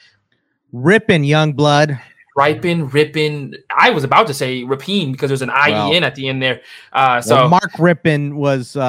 Ripping 0.72 1.24
young 1.24 1.54
blood. 1.54 2.00
Rypien, 2.36 2.92
Rippin. 2.92 3.56
I 3.70 3.92
was 3.92 4.04
about 4.04 4.26
to 4.26 4.34
say 4.34 4.64
Ripien 4.64 5.12
because 5.12 5.28
there's 5.28 5.44
an 5.44 5.52
IEN 5.52 6.02
well, 6.02 6.04
at 6.04 6.16
the 6.16 6.28
end 6.28 6.42
there. 6.42 6.62
Uh, 6.92 7.22
so 7.22 7.36
well, 7.36 7.50
Mark 7.50 7.74
Rypien 7.74 8.34
was 8.34 8.76
uh, 8.76 8.82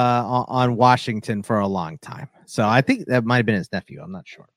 on 0.49 0.77
Washington 0.77 1.43
for 1.43 1.61
a 1.61 1.69
long 1.69 1.99
time. 1.99 2.31
So 2.47 2.67
I 2.67 2.81
think 2.81 3.05
that 3.09 3.25
might 3.25 3.37
have 3.37 3.47
been 3.47 3.57
his 3.57 3.71
nephew. 3.71 4.01
I'm 4.03 4.13
not 4.13 4.27
sure 4.27 4.49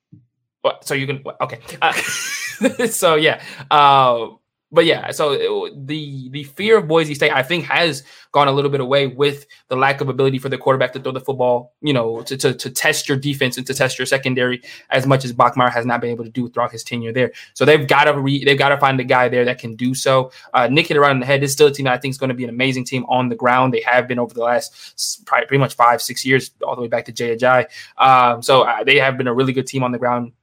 so 0.82 0.94
you 0.94 1.08
can 1.08 1.24
okay. 1.42 1.60
Uh, 1.82 1.94
so 2.88 3.16
yeah 3.16 3.42
uh, 3.72 4.28
but 4.72 4.86
yeah 4.86 5.12
so 5.12 5.70
the 5.76 6.30
the 6.30 6.44
fear 6.44 6.78
of 6.78 6.88
boise 6.88 7.16
state 7.16 7.32
i 7.32 7.42
think 7.42 7.64
has 7.64 8.04
gone 8.34 8.48
a 8.48 8.52
little 8.52 8.70
bit 8.70 8.82
away 8.82 9.08
with 9.08 9.46
the 9.70 9.76
lack 9.76 10.02
of 10.02 10.10
ability 10.10 10.38
for 10.38 10.50
the 10.50 10.58
quarterback 10.58 10.92
to 10.92 11.00
throw 11.00 11.12
the 11.12 11.22
football 11.22 11.74
you 11.82 11.94
know 11.94 12.22
to, 12.24 12.36
to, 12.36 12.54
to 12.54 12.70
test 12.70 13.08
your 13.08 13.18
defense 13.18 13.58
and 13.58 13.66
to 13.66 13.74
test 13.74 13.98
your 13.98 14.06
secondary 14.06 14.62
as 14.90 15.08
much 15.08 15.24
as 15.24 15.34
Bachmeier 15.34 15.72
has 15.72 15.86
not 15.86 16.02
been 16.02 16.10
able 16.10 16.26
to 16.26 16.30
do 16.30 16.50
throughout 16.50 16.72
his 16.72 16.84
tenure 16.84 17.14
there. 17.14 17.32
So 17.54 17.66
they've 17.66 17.88
got 17.88 18.06
to 18.06 18.20
re, 18.20 18.44
they've 18.44 18.58
got 18.58 18.70
to 18.70 18.78
find 18.78 19.00
a 19.00 19.04
guy 19.04 19.30
there 19.30 19.46
that 19.46 19.60
can 19.60 19.76
do 19.76 19.96
so. 19.96 20.32
Uh, 20.54 20.68
nick 20.68 20.88
hit 20.88 20.98
around 20.98 21.22
the 21.22 21.26
head. 21.26 21.42
This 21.42 21.52
is 21.52 21.54
still 21.54 21.68
a 21.68 21.72
team 21.72 21.86
that 21.86 21.94
i 21.94 21.98
think 21.98 22.12
is 22.12 22.18
going 22.18 22.30
to 22.30 22.36
be 22.36 22.44
an 22.44 22.50
amazing 22.50 22.86
team 22.86 23.06
on 23.08 23.30
the 23.30 23.36
ground. 23.36 23.74
They 23.74 23.82
have 23.82 24.08
been 24.08 24.20
over 24.20 24.34
the 24.34 24.44
last 24.44 25.26
probably 25.26 25.48
pretty 25.48 25.60
much 25.60 25.76
five 25.76 26.02
six 26.02 26.26
years 26.26 26.52
all 26.62 26.76
the 26.76 26.82
way 26.82 26.88
back 26.88 27.06
to 27.06 27.12
Ajayi. 27.12 27.68
Um, 27.98 28.42
so 28.42 28.64
uh, 28.64 28.84
they 28.84 28.98
have 28.98 29.18
been 29.18 29.28
a 29.28 29.34
really 29.34 29.54
good 29.54 29.68
team 29.68 29.84
on 29.84 29.92
the 29.92 29.98
ground 29.98 30.34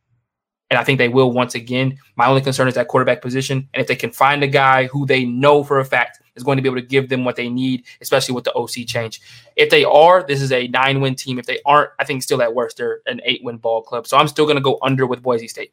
and 0.70 0.79
I 0.79 0.85
think 0.85 0.98
they 0.98 1.09
will 1.09 1.31
once 1.31 1.55
again. 1.55 1.98
My 2.16 2.27
only 2.27 2.40
concern 2.40 2.68
is 2.68 2.74
that 2.74 2.88
quarterback 2.88 3.22
position. 3.22 3.68
And 3.74 3.81
if 3.81 3.87
they 3.87 3.96
can 3.96 4.11
find 4.11 4.42
a 4.42 4.48
guy 4.48 4.87
who 4.87 5.07
they 5.07 5.24
know 5.24 5.62
for 5.62 5.79
a 5.79 5.85
fact 5.85 6.20
is 6.37 6.42
going 6.42 6.57
to 6.57 6.62
be 6.62 6.68
able 6.68 6.81
to 6.81 6.87
give 6.87 7.09
them 7.09 7.24
what 7.24 7.37
they 7.37 7.48
need, 7.48 7.85
especially 8.00 8.35
with 8.35 8.44
the 8.44 8.53
OC 8.55 8.87
change. 8.87 9.20
If 9.57 9.70
they 9.70 9.85
are, 9.85 10.22
this 10.22 10.40
is 10.40 10.53
a 10.53 10.66
nine 10.68 11.00
win 11.00 11.14
team. 11.14 11.38
If 11.38 11.46
they 11.46 11.61
aren't, 11.66 11.90
I 11.98 12.05
think 12.05 12.22
still 12.22 12.42
at 12.42 12.55
worst, 12.55 12.79
they're 12.79 13.00
an 13.07 13.20
eight 13.24 13.42
win 13.44 13.59
ball 13.59 13.83
club. 13.83 14.07
So 14.07 14.16
I'm 14.16 14.29
still 14.29 14.46
going 14.46 14.57
to 14.57 14.62
go 14.62 14.79
under 14.83 15.07
with 15.07 15.22
Boise 15.22 15.48
State. 15.48 15.72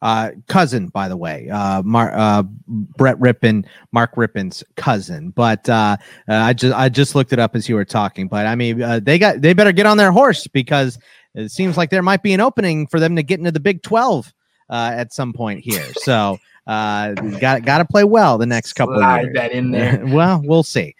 Uh, 0.00 0.30
cousin, 0.46 0.88
by 0.88 1.08
the 1.08 1.16
way, 1.16 1.48
uh, 1.48 1.82
Mar- 1.82 2.12
uh, 2.14 2.42
Brett 2.42 3.18
Rypien, 3.18 3.64
Mark 3.90 4.14
Rypien's 4.14 4.62
cousin. 4.76 5.30
But 5.30 5.68
uh, 5.68 5.96
uh, 6.28 6.34
I 6.34 6.52
just 6.52 6.74
I 6.74 6.88
just 6.88 7.14
looked 7.14 7.32
it 7.32 7.38
up 7.38 7.56
as 7.56 7.68
you 7.68 7.74
were 7.74 7.84
talking. 7.84 8.28
But 8.28 8.46
I 8.46 8.54
mean, 8.54 8.80
uh, 8.80 9.00
they 9.00 9.18
got 9.18 9.40
they 9.40 9.54
better 9.54 9.72
get 9.72 9.86
on 9.86 9.96
their 9.96 10.12
horse 10.12 10.46
because 10.46 10.98
it 11.34 11.50
seems 11.50 11.76
like 11.76 11.90
there 11.90 12.02
might 12.02 12.22
be 12.22 12.32
an 12.32 12.40
opening 12.40 12.86
for 12.86 13.00
them 13.00 13.16
to 13.16 13.22
get 13.22 13.38
into 13.38 13.52
the 13.52 13.60
Big 13.60 13.82
12 13.82 14.32
uh, 14.70 14.92
at 14.94 15.12
some 15.12 15.32
point 15.32 15.60
here. 15.60 15.84
So 16.02 16.38
uh, 16.66 17.12
got 17.40 17.64
got 17.64 17.78
to 17.78 17.84
play 17.84 18.04
well 18.04 18.38
the 18.38 18.46
next 18.46 18.74
couple 18.74 18.96
Slide 18.96 19.18
of 19.18 19.24
years. 19.24 19.34
that 19.34 19.52
in 19.52 19.70
there. 19.70 20.02
well, 20.06 20.40
we'll 20.44 20.62
see. 20.62 20.94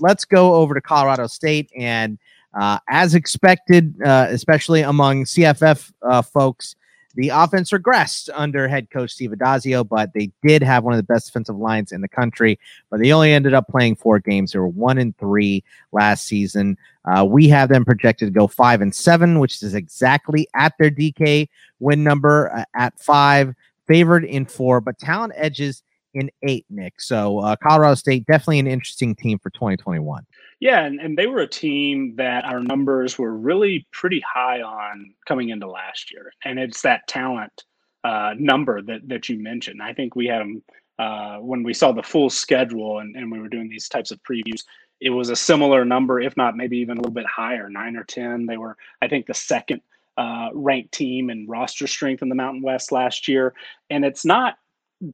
Let's 0.00 0.24
go 0.24 0.54
over 0.54 0.74
to 0.74 0.80
Colorado 0.80 1.26
State 1.26 1.70
and 1.76 2.18
uh, 2.58 2.78
as 2.88 3.14
expected, 3.14 3.94
uh, 4.02 4.26
especially 4.30 4.82
among 4.82 5.24
CFF 5.24 5.92
uh, 6.02 6.22
folks, 6.22 6.76
the 7.14 7.28
offense 7.28 7.70
regressed 7.70 8.30
under 8.34 8.68
head 8.68 8.90
coach 8.90 9.10
Steve 9.10 9.30
Addazio, 9.30 9.86
but 9.86 10.12
they 10.14 10.30
did 10.42 10.62
have 10.62 10.84
one 10.84 10.94
of 10.94 10.98
the 10.98 11.12
best 11.12 11.26
defensive 11.26 11.56
lines 11.56 11.92
in 11.92 12.00
the 12.00 12.08
country. 12.08 12.58
But 12.90 13.00
they 13.00 13.12
only 13.12 13.32
ended 13.32 13.54
up 13.54 13.68
playing 13.68 13.96
four 13.96 14.18
games. 14.18 14.52
They 14.52 14.58
were 14.58 14.68
one 14.68 14.98
and 14.98 15.16
three 15.18 15.62
last 15.92 16.26
season. 16.26 16.78
Uh, 17.04 17.24
we 17.24 17.48
have 17.48 17.68
them 17.68 17.84
projected 17.84 18.28
to 18.28 18.38
go 18.38 18.46
five 18.46 18.80
and 18.80 18.94
seven, 18.94 19.38
which 19.38 19.62
is 19.62 19.74
exactly 19.74 20.48
at 20.54 20.72
their 20.78 20.90
DK 20.90 21.48
win 21.80 22.04
number 22.04 22.54
uh, 22.54 22.64
at 22.74 22.98
five, 22.98 23.54
favored 23.86 24.24
in 24.24 24.46
four, 24.46 24.80
but 24.80 24.98
talent 24.98 25.32
edges 25.36 25.82
in 26.14 26.30
eight, 26.42 26.66
Nick. 26.70 27.00
So 27.00 27.38
uh, 27.38 27.56
Colorado 27.56 27.94
State 27.94 28.26
definitely 28.26 28.58
an 28.58 28.66
interesting 28.66 29.14
team 29.14 29.38
for 29.38 29.50
2021. 29.50 30.24
Yeah, 30.60 30.84
and, 30.84 31.00
and 31.00 31.18
they 31.18 31.26
were 31.26 31.40
a 31.40 31.48
team 31.48 32.14
that 32.16 32.44
our 32.44 32.60
numbers 32.60 33.18
were 33.18 33.34
really 33.34 33.86
pretty 33.92 34.20
high 34.20 34.62
on 34.62 35.14
coming 35.26 35.48
into 35.48 35.68
last 35.68 36.12
year, 36.12 36.32
and 36.44 36.58
it's 36.58 36.82
that 36.82 37.06
talent 37.08 37.64
uh, 38.04 38.34
number 38.38 38.82
that 38.82 39.08
that 39.08 39.28
you 39.28 39.38
mentioned. 39.40 39.82
I 39.82 39.92
think 39.92 40.14
we 40.14 40.26
had 40.26 40.40
them 40.40 40.62
uh, 40.98 41.38
when 41.38 41.62
we 41.62 41.74
saw 41.74 41.92
the 41.92 42.02
full 42.02 42.30
schedule 42.30 43.00
and, 43.00 43.16
and 43.16 43.30
we 43.30 43.40
were 43.40 43.48
doing 43.48 43.68
these 43.68 43.88
types 43.88 44.10
of 44.10 44.22
previews. 44.22 44.62
It 45.00 45.10
was 45.10 45.30
a 45.30 45.36
similar 45.36 45.84
number, 45.84 46.20
if 46.20 46.36
not 46.36 46.56
maybe 46.56 46.78
even 46.78 46.96
a 46.96 47.00
little 47.00 47.12
bit 47.12 47.26
higher, 47.26 47.68
nine 47.68 47.96
or 47.96 48.04
ten. 48.04 48.46
They 48.46 48.56
were, 48.56 48.76
I 49.00 49.08
think, 49.08 49.26
the 49.26 49.34
second 49.34 49.80
uh, 50.16 50.50
ranked 50.52 50.92
team 50.92 51.30
and 51.30 51.48
roster 51.48 51.86
strength 51.86 52.22
in 52.22 52.28
the 52.28 52.34
Mountain 52.34 52.62
West 52.62 52.92
last 52.92 53.26
year, 53.26 53.54
and 53.90 54.04
it's 54.04 54.24
not 54.24 54.58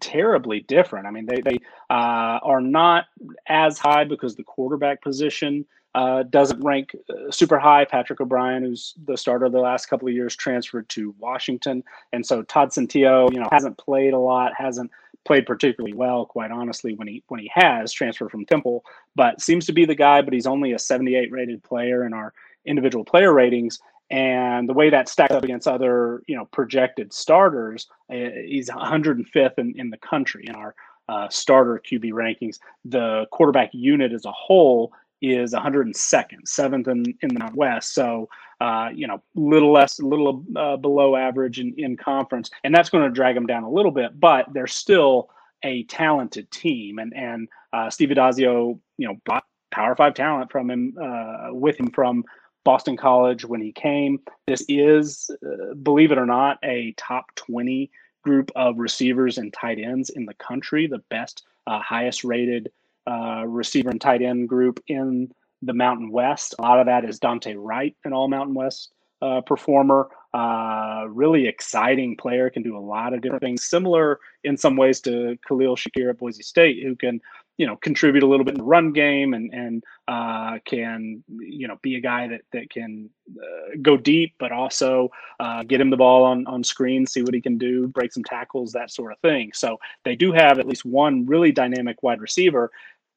terribly 0.00 0.60
different. 0.60 1.06
I 1.06 1.10
mean, 1.10 1.26
they 1.26 1.40
they 1.40 1.58
uh, 1.90 2.38
are 2.42 2.60
not 2.60 3.06
as 3.46 3.78
high 3.78 4.04
because 4.04 4.36
the 4.36 4.44
quarterback 4.44 5.02
position 5.02 5.66
uh, 5.94 6.22
doesn't 6.24 6.62
rank 6.62 6.94
uh, 7.10 7.30
super 7.30 7.58
high. 7.58 7.84
Patrick 7.84 8.20
O'Brien, 8.20 8.62
who's 8.62 8.94
the 9.06 9.16
starter 9.16 9.48
the 9.48 9.58
last 9.58 9.86
couple 9.86 10.08
of 10.08 10.14
years, 10.14 10.36
transferred 10.36 10.88
to 10.90 11.14
Washington, 11.18 11.82
and 12.12 12.24
so 12.24 12.42
Todd 12.42 12.70
Centeio, 12.70 13.32
you 13.32 13.40
know, 13.40 13.48
hasn't 13.50 13.78
played 13.78 14.12
a 14.12 14.18
lot, 14.18 14.52
hasn't 14.56 14.90
played 15.24 15.46
particularly 15.46 15.94
well, 15.94 16.24
quite 16.24 16.50
honestly, 16.50 16.94
when 16.94 17.08
he 17.08 17.22
when 17.28 17.40
he 17.40 17.50
has 17.54 17.92
transferred 17.92 18.30
from 18.30 18.44
Temple, 18.44 18.84
but 19.14 19.40
seems 19.40 19.66
to 19.66 19.72
be 19.72 19.84
the 19.84 19.94
guy. 19.94 20.22
But 20.22 20.34
he's 20.34 20.46
only 20.46 20.72
a 20.72 20.78
78 20.78 21.32
rated 21.32 21.62
player 21.62 22.04
in 22.04 22.12
our 22.12 22.32
individual 22.64 23.04
player 23.04 23.32
ratings, 23.32 23.80
and 24.10 24.68
the 24.68 24.72
way 24.72 24.90
that 24.90 25.08
stacks 25.08 25.34
up 25.34 25.44
against 25.44 25.68
other 25.68 26.22
you 26.26 26.36
know 26.36 26.46
projected 26.46 27.12
starters, 27.12 27.88
uh, 28.10 28.14
he's 28.46 28.70
105th 28.70 29.58
in, 29.58 29.74
in 29.78 29.90
the 29.90 29.98
country 29.98 30.44
in 30.46 30.54
our 30.54 30.74
uh, 31.08 31.28
starter 31.28 31.80
QB 31.84 32.12
rankings. 32.12 32.58
The 32.84 33.26
quarterback 33.32 33.70
unit 33.72 34.12
as 34.12 34.24
a 34.24 34.32
whole 34.32 34.92
is 35.20 35.52
102nd, 35.52 36.46
seventh 36.46 36.88
in, 36.88 37.04
in 37.22 37.34
the 37.34 37.50
West. 37.54 37.94
So, 37.94 38.28
uh, 38.60 38.90
you 38.94 39.06
know, 39.06 39.14
a 39.14 39.40
little 39.40 39.72
less, 39.72 39.98
a 39.98 40.06
little 40.06 40.44
uh, 40.56 40.76
below 40.76 41.16
average 41.16 41.58
in, 41.58 41.74
in 41.76 41.96
conference. 41.96 42.50
And 42.64 42.74
that's 42.74 42.90
going 42.90 43.04
to 43.04 43.10
drag 43.10 43.34
them 43.34 43.46
down 43.46 43.64
a 43.64 43.70
little 43.70 43.90
bit, 43.90 44.18
but 44.20 44.46
they're 44.52 44.66
still 44.66 45.30
a 45.64 45.82
talented 45.84 46.50
team. 46.50 46.98
And, 46.98 47.12
and 47.16 47.48
uh, 47.72 47.90
Steve 47.90 48.10
Addazio, 48.10 48.78
you 48.96 49.08
know, 49.08 49.16
brought 49.24 49.44
Power 49.70 49.96
Five 49.96 50.14
talent 50.14 50.50
from 50.52 50.70
him, 50.70 50.96
uh, 51.02 51.48
with 51.50 51.78
him 51.78 51.90
from 51.90 52.24
Boston 52.68 52.98
College 52.98 53.46
when 53.46 53.62
he 53.62 53.72
came. 53.72 54.20
This 54.46 54.62
is, 54.68 55.30
uh, 55.42 55.72
believe 55.72 56.12
it 56.12 56.18
or 56.18 56.26
not, 56.26 56.58
a 56.62 56.92
top 56.98 57.34
20 57.34 57.90
group 58.22 58.50
of 58.54 58.78
receivers 58.78 59.38
and 59.38 59.50
tight 59.54 59.78
ends 59.78 60.10
in 60.10 60.26
the 60.26 60.34
country, 60.34 60.86
the 60.86 61.02
best, 61.08 61.46
uh, 61.66 61.80
highest 61.80 62.24
rated 62.24 62.70
uh, 63.06 63.44
receiver 63.46 63.88
and 63.88 63.98
tight 63.98 64.20
end 64.20 64.50
group 64.50 64.84
in 64.86 65.32
the 65.62 65.72
Mountain 65.72 66.10
West. 66.12 66.56
A 66.58 66.62
lot 66.62 66.78
of 66.78 66.84
that 66.84 67.06
is 67.06 67.18
Dante 67.18 67.54
Wright, 67.54 67.96
an 68.04 68.12
all 68.12 68.28
Mountain 68.28 68.54
West 68.54 68.92
uh, 69.22 69.40
performer. 69.40 70.10
Uh, 70.34 71.06
really 71.08 71.46
exciting 71.46 72.18
player, 72.18 72.50
can 72.50 72.62
do 72.62 72.76
a 72.76 72.78
lot 72.78 73.14
of 73.14 73.22
different 73.22 73.42
things. 73.42 73.64
Similar 73.64 74.20
in 74.44 74.58
some 74.58 74.76
ways 74.76 75.00
to 75.00 75.38
Khalil 75.48 75.74
Shakir 75.74 76.10
at 76.10 76.18
Boise 76.18 76.42
State, 76.42 76.82
who 76.82 76.94
can 76.96 77.22
you 77.58 77.66
know 77.66 77.76
contribute 77.76 78.22
a 78.22 78.26
little 78.26 78.44
bit 78.44 78.54
in 78.54 78.58
the 78.58 78.64
run 78.64 78.92
game 78.92 79.34
and 79.34 79.52
and 79.52 79.84
uh, 80.08 80.58
can 80.64 81.22
you 81.28 81.68
know 81.68 81.76
be 81.82 81.96
a 81.96 82.00
guy 82.00 82.26
that 82.28 82.40
that 82.52 82.70
can 82.70 83.10
uh, 83.36 83.76
go 83.82 83.96
deep, 83.96 84.34
but 84.38 84.50
also 84.50 85.10
uh, 85.40 85.62
get 85.64 85.80
him 85.80 85.90
the 85.90 85.96
ball 85.96 86.24
on 86.24 86.46
on 86.46 86.64
screen, 86.64 87.06
see 87.06 87.22
what 87.22 87.34
he 87.34 87.40
can 87.40 87.58
do, 87.58 87.88
break 87.88 88.12
some 88.12 88.24
tackles, 88.24 88.72
that 88.72 88.90
sort 88.90 89.12
of 89.12 89.18
thing. 89.18 89.50
So 89.52 89.78
they 90.04 90.16
do 90.16 90.32
have 90.32 90.58
at 90.58 90.66
least 90.66 90.86
one 90.86 91.26
really 91.26 91.52
dynamic 91.52 92.02
wide 92.02 92.20
receiver, 92.20 92.70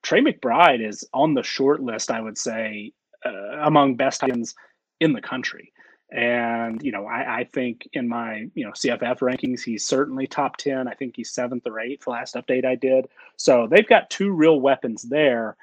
Trey 0.03 0.21
McBride 0.21 0.85
is 0.85 1.07
on 1.13 1.33
the 1.33 1.43
short 1.43 1.81
list, 1.81 2.11
I 2.11 2.21
would 2.21 2.37
say, 2.37 2.91
uh, 3.25 3.59
among 3.61 3.95
best 3.95 4.23
ends 4.23 4.55
in 4.99 5.13
the 5.13 5.21
country. 5.21 5.71
And, 6.11 6.83
you 6.83 6.91
know, 6.91 7.05
I, 7.05 7.39
I, 7.39 7.43
think 7.45 7.87
in 7.93 8.09
my, 8.09 8.47
you 8.53 8.65
know, 8.65 8.71
CFF 8.71 9.19
rankings, 9.19 9.61
he's 9.61 9.85
certainly 9.85 10.27
top 10.27 10.57
10. 10.57 10.87
I 10.89 10.93
think 10.93 11.15
he's 11.15 11.31
seventh 11.31 11.65
or 11.65 11.79
eighth, 11.79 12.05
last 12.05 12.35
update 12.35 12.65
I 12.65 12.75
did. 12.75 13.07
So 13.37 13.65
they've 13.65 13.87
got 13.87 14.09
two 14.09 14.31
real 14.31 14.59
weapons 14.59 15.03
there. 15.03 15.55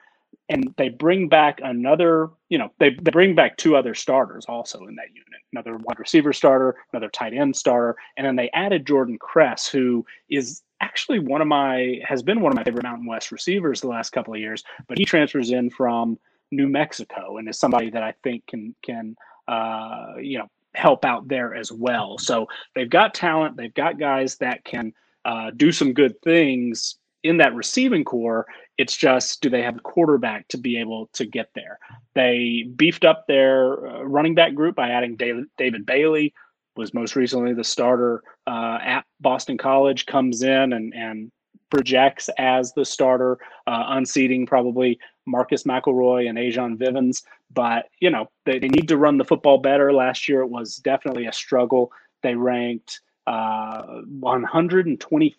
And 0.48 0.72
they 0.78 0.88
bring 0.88 1.28
back 1.28 1.60
another, 1.62 2.30
you 2.48 2.56
know, 2.56 2.70
they, 2.78 2.90
they 2.90 3.10
bring 3.10 3.34
back 3.34 3.58
two 3.58 3.76
other 3.76 3.94
starters 3.94 4.46
also 4.46 4.86
in 4.86 4.94
that 4.96 5.08
unit 5.08 5.28
another 5.52 5.76
wide 5.76 5.98
receiver 5.98 6.32
starter, 6.32 6.76
another 6.92 7.08
tight 7.08 7.34
end 7.34 7.56
starter. 7.56 7.96
And 8.16 8.26
then 8.26 8.36
they 8.36 8.50
added 8.50 8.86
Jordan 8.86 9.18
Kress, 9.18 9.68
who 9.68 10.04
is 10.30 10.62
actually 10.80 11.18
one 11.18 11.40
of 11.40 11.48
my 11.48 12.00
has 12.04 12.22
been 12.22 12.40
one 12.40 12.52
of 12.52 12.56
my 12.56 12.64
favorite 12.64 12.84
Mountain 12.84 13.06
West 13.06 13.32
receivers 13.32 13.80
the 13.80 13.88
last 13.88 14.10
couple 14.10 14.34
of 14.34 14.40
years. 14.40 14.64
But 14.86 14.98
he 14.98 15.04
transfers 15.04 15.50
in 15.50 15.70
from 15.70 16.18
New 16.50 16.68
Mexico 16.68 17.36
and 17.36 17.48
is 17.48 17.58
somebody 17.58 17.90
that 17.90 18.02
I 18.02 18.14
think 18.22 18.46
can 18.46 18.74
can 18.82 19.16
uh, 19.48 20.14
you 20.20 20.38
know 20.38 20.48
help 20.74 21.04
out 21.04 21.26
there 21.28 21.54
as 21.54 21.72
well. 21.72 22.18
So 22.18 22.46
they've 22.74 22.88
got 22.88 23.14
talent, 23.14 23.56
they've 23.56 23.74
got 23.74 23.98
guys 23.98 24.36
that 24.36 24.64
can 24.64 24.92
uh, 25.24 25.50
do 25.56 25.72
some 25.72 25.92
good 25.92 26.20
things 26.22 26.96
in 27.24 27.38
that 27.38 27.54
receiving 27.54 28.04
core. 28.04 28.46
It's 28.76 28.96
just 28.96 29.40
do 29.40 29.50
they 29.50 29.62
have 29.62 29.76
a 29.76 29.80
quarterback 29.80 30.46
to 30.48 30.58
be 30.58 30.78
able 30.78 31.10
to 31.14 31.26
get 31.26 31.50
there? 31.54 31.78
They 32.14 32.70
beefed 32.76 33.04
up 33.04 33.26
their 33.26 33.86
uh, 33.86 34.02
running 34.04 34.34
back 34.34 34.54
group 34.54 34.76
by 34.76 34.90
adding 34.90 35.16
David, 35.16 35.46
David 35.56 35.84
Bailey, 35.84 36.32
was 36.76 36.94
most 36.94 37.16
recently 37.16 37.54
the 37.54 37.64
starter 37.64 38.22
uh, 38.46 38.78
at 38.80 39.04
Boston 39.20 39.58
College, 39.58 40.06
comes 40.06 40.42
in 40.42 40.72
and, 40.72 40.94
and 40.94 41.32
projects 41.70 42.30
as 42.38 42.72
the 42.72 42.84
starter, 42.84 43.38
uh, 43.66 43.84
unseating 43.88 44.46
probably 44.46 44.98
Marcus 45.28 45.64
McElroy 45.64 46.28
and 46.28 46.38
A'Jon 46.38 46.76
Vivens. 46.76 47.22
But, 47.52 47.88
you 48.00 48.10
know, 48.10 48.30
they, 48.44 48.58
they 48.58 48.68
need 48.68 48.88
to 48.88 48.96
run 48.96 49.18
the 49.18 49.24
football 49.24 49.58
better. 49.58 49.92
Last 49.92 50.28
year 50.28 50.40
it 50.40 50.50
was 50.50 50.76
definitely 50.76 51.26
a 51.26 51.32
struggle. 51.32 51.92
They 52.22 52.34
ranked 52.34 53.00
uh, 53.26 54.02
125th 54.20 55.34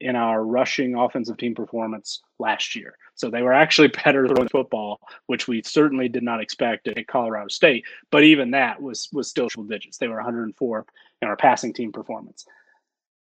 in 0.00 0.14
our 0.14 0.44
rushing 0.44 0.94
offensive 0.94 1.36
team 1.38 1.54
performance 1.54 2.22
last 2.38 2.76
year. 2.76 2.96
So 3.14 3.30
they 3.30 3.42
were 3.42 3.52
actually 3.52 3.88
better 4.04 4.28
throwing 4.28 4.48
football, 4.48 5.00
which 5.26 5.48
we 5.48 5.62
certainly 5.62 6.08
did 6.08 6.22
not 6.22 6.40
expect 6.40 6.86
at 6.88 7.06
Colorado 7.08 7.48
State. 7.48 7.84
But 8.10 8.22
even 8.22 8.52
that 8.52 8.80
was 8.80 9.08
was 9.12 9.28
still 9.28 9.48
triple 9.48 9.68
digits. 9.68 9.98
They 9.98 10.08
were 10.08 10.22
104th 10.22 10.86
in 11.20 11.28
our 11.28 11.36
passing 11.36 11.72
team 11.72 11.92
performance. 11.92 12.46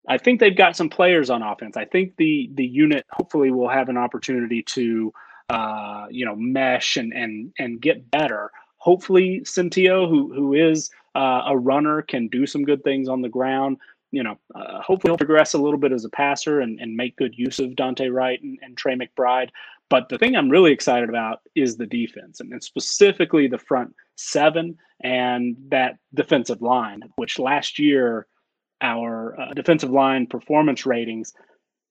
I 0.08 0.18
think 0.18 0.40
they've 0.40 0.56
got 0.56 0.76
some 0.76 0.88
players 0.88 1.30
on 1.30 1.42
offense. 1.42 1.76
I 1.76 1.84
think 1.84 2.16
the 2.16 2.50
the 2.54 2.66
unit 2.66 3.06
hopefully 3.10 3.50
will 3.50 3.68
have 3.68 3.88
an 3.88 3.96
opportunity 3.96 4.62
to 4.62 5.12
uh, 5.50 6.06
you 6.10 6.24
know 6.24 6.36
mesh 6.36 6.96
and 6.96 7.12
and 7.12 7.52
and 7.58 7.80
get 7.80 8.10
better. 8.10 8.50
Hopefully, 8.78 9.40
Centeio, 9.44 10.08
who 10.08 10.32
who 10.32 10.54
is 10.54 10.90
uh, 11.14 11.42
a 11.46 11.56
runner, 11.56 12.02
can 12.02 12.28
do 12.28 12.46
some 12.46 12.64
good 12.64 12.82
things 12.84 13.08
on 13.08 13.20
the 13.20 13.28
ground 13.28 13.78
you 14.12 14.22
know, 14.22 14.38
uh, 14.54 14.80
hopefully 14.80 15.10
he'll 15.10 15.18
progress 15.18 15.54
a 15.54 15.58
little 15.58 15.78
bit 15.78 15.92
as 15.92 16.04
a 16.04 16.08
passer 16.08 16.60
and, 16.60 16.80
and 16.80 16.96
make 16.96 17.16
good 17.16 17.36
use 17.36 17.58
of 17.58 17.76
Dante 17.76 18.08
Wright 18.08 18.42
and, 18.42 18.58
and 18.62 18.76
Trey 18.76 18.96
McBride. 18.96 19.50
But 19.88 20.08
the 20.08 20.18
thing 20.18 20.36
I'm 20.36 20.50
really 20.50 20.72
excited 20.72 21.08
about 21.08 21.40
is 21.54 21.76
the 21.76 21.86
defense, 21.86 22.40
and, 22.40 22.52
and 22.52 22.62
specifically 22.62 23.48
the 23.48 23.58
front 23.58 23.94
seven 24.16 24.76
and 25.02 25.56
that 25.68 25.98
defensive 26.14 26.62
line, 26.62 27.02
which 27.16 27.38
last 27.38 27.78
year 27.78 28.26
our 28.82 29.38
uh, 29.38 29.52
defensive 29.54 29.90
line 29.90 30.26
performance 30.26 30.86
ratings, 30.86 31.32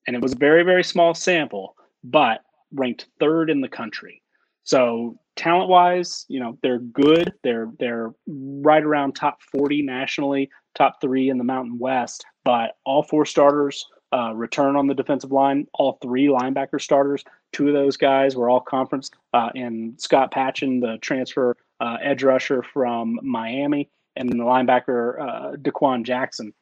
and 0.08 0.16
it 0.16 0.22
was 0.22 0.34
a 0.34 0.38
very, 0.38 0.64
very 0.64 0.84
small 0.84 1.14
sample, 1.14 1.76
but 2.04 2.42
ranked 2.74 3.08
third 3.20 3.50
in 3.50 3.62
the 3.62 3.70
country. 3.70 4.22
So 4.64 5.18
talent 5.36 5.70
wise, 5.70 6.26
you 6.28 6.40
know, 6.40 6.58
they're 6.62 6.80
good. 6.80 7.34
They're 7.44 7.72
they're 7.80 8.14
right 8.28 8.84
around 8.84 9.14
top 9.14 9.42
40 9.52 9.82
nationally, 9.82 10.50
top 10.76 11.02
three 11.02 11.30
in 11.30 11.38
the 11.38 11.44
Mountain 11.44 11.80
West. 11.80 12.26
But 12.44 12.76
all 12.86 13.04
four 13.04 13.26
starters 13.26 13.86
uh, 14.14 14.34
return 14.34 14.76
on 14.76 14.88
the 14.88 14.94
defensive 14.94 15.32
line. 15.32 15.68
All 15.74 15.98
three 16.02 16.28
linebacker 16.28 16.82
starters. 16.82 17.24
Two 17.52 17.68
of 17.68 17.74
those 17.74 17.98
guys 17.98 18.36
were 18.36 18.50
all 18.50 18.60
conference. 18.60 19.12
Uh, 19.34 19.50
and 19.56 20.00
Scott 20.00 20.32
Patchan, 20.32 20.82
the 20.82 20.98
transfer 21.02 21.56
uh, 21.80 21.98
edge 22.02 22.24
rusher 22.24 22.64
from 22.64 23.20
Miami, 23.24 23.90
and 24.16 24.30
the 24.30 24.36
linebacker 24.36 25.22
uh, 25.22 25.52
Dequan 25.58 26.04
Jackson. 26.04 26.54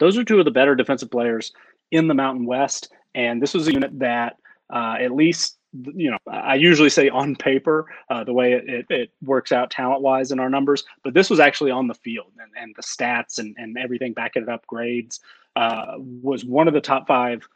Those 0.00 0.16
are 0.16 0.24
two 0.24 0.38
of 0.38 0.44
the 0.44 0.50
better 0.50 0.74
defensive 0.74 1.10
players 1.10 1.52
in 1.90 2.08
the 2.08 2.14
Mountain 2.14 2.46
West. 2.46 2.92
And 3.14 3.42
this 3.42 3.54
was 3.54 3.68
a 3.68 3.72
unit 3.72 3.98
that, 3.98 4.36
uh, 4.72 4.96
at 4.98 5.12
least 5.12 5.58
you 5.94 6.10
know, 6.10 6.18
I 6.30 6.56
usually 6.56 6.90
say 6.90 7.08
on 7.08 7.34
paper, 7.34 7.86
uh, 8.10 8.24
the 8.24 8.32
way 8.32 8.52
it, 8.52 8.68
it, 8.68 8.86
it 8.90 9.10
works 9.22 9.52
out 9.52 9.70
talent 9.70 10.02
wise 10.02 10.30
in 10.30 10.38
our 10.38 10.50
numbers, 10.50 10.84
but 11.02 11.14
this 11.14 11.30
was 11.30 11.40
actually 11.40 11.70
on 11.70 11.86
the 11.86 11.94
field 11.94 12.32
and, 12.38 12.50
and 12.60 12.74
the 12.76 12.82
stats 12.82 13.38
and, 13.38 13.56
and 13.58 13.78
everything 13.78 14.12
backing 14.12 14.42
it 14.42 14.48
up, 14.48 14.66
grades, 14.66 15.20
uh, 15.56 15.94
was 15.96 16.44
one 16.44 16.68
of 16.68 16.74
the 16.74 16.80
top 16.80 17.06
five 17.06 17.48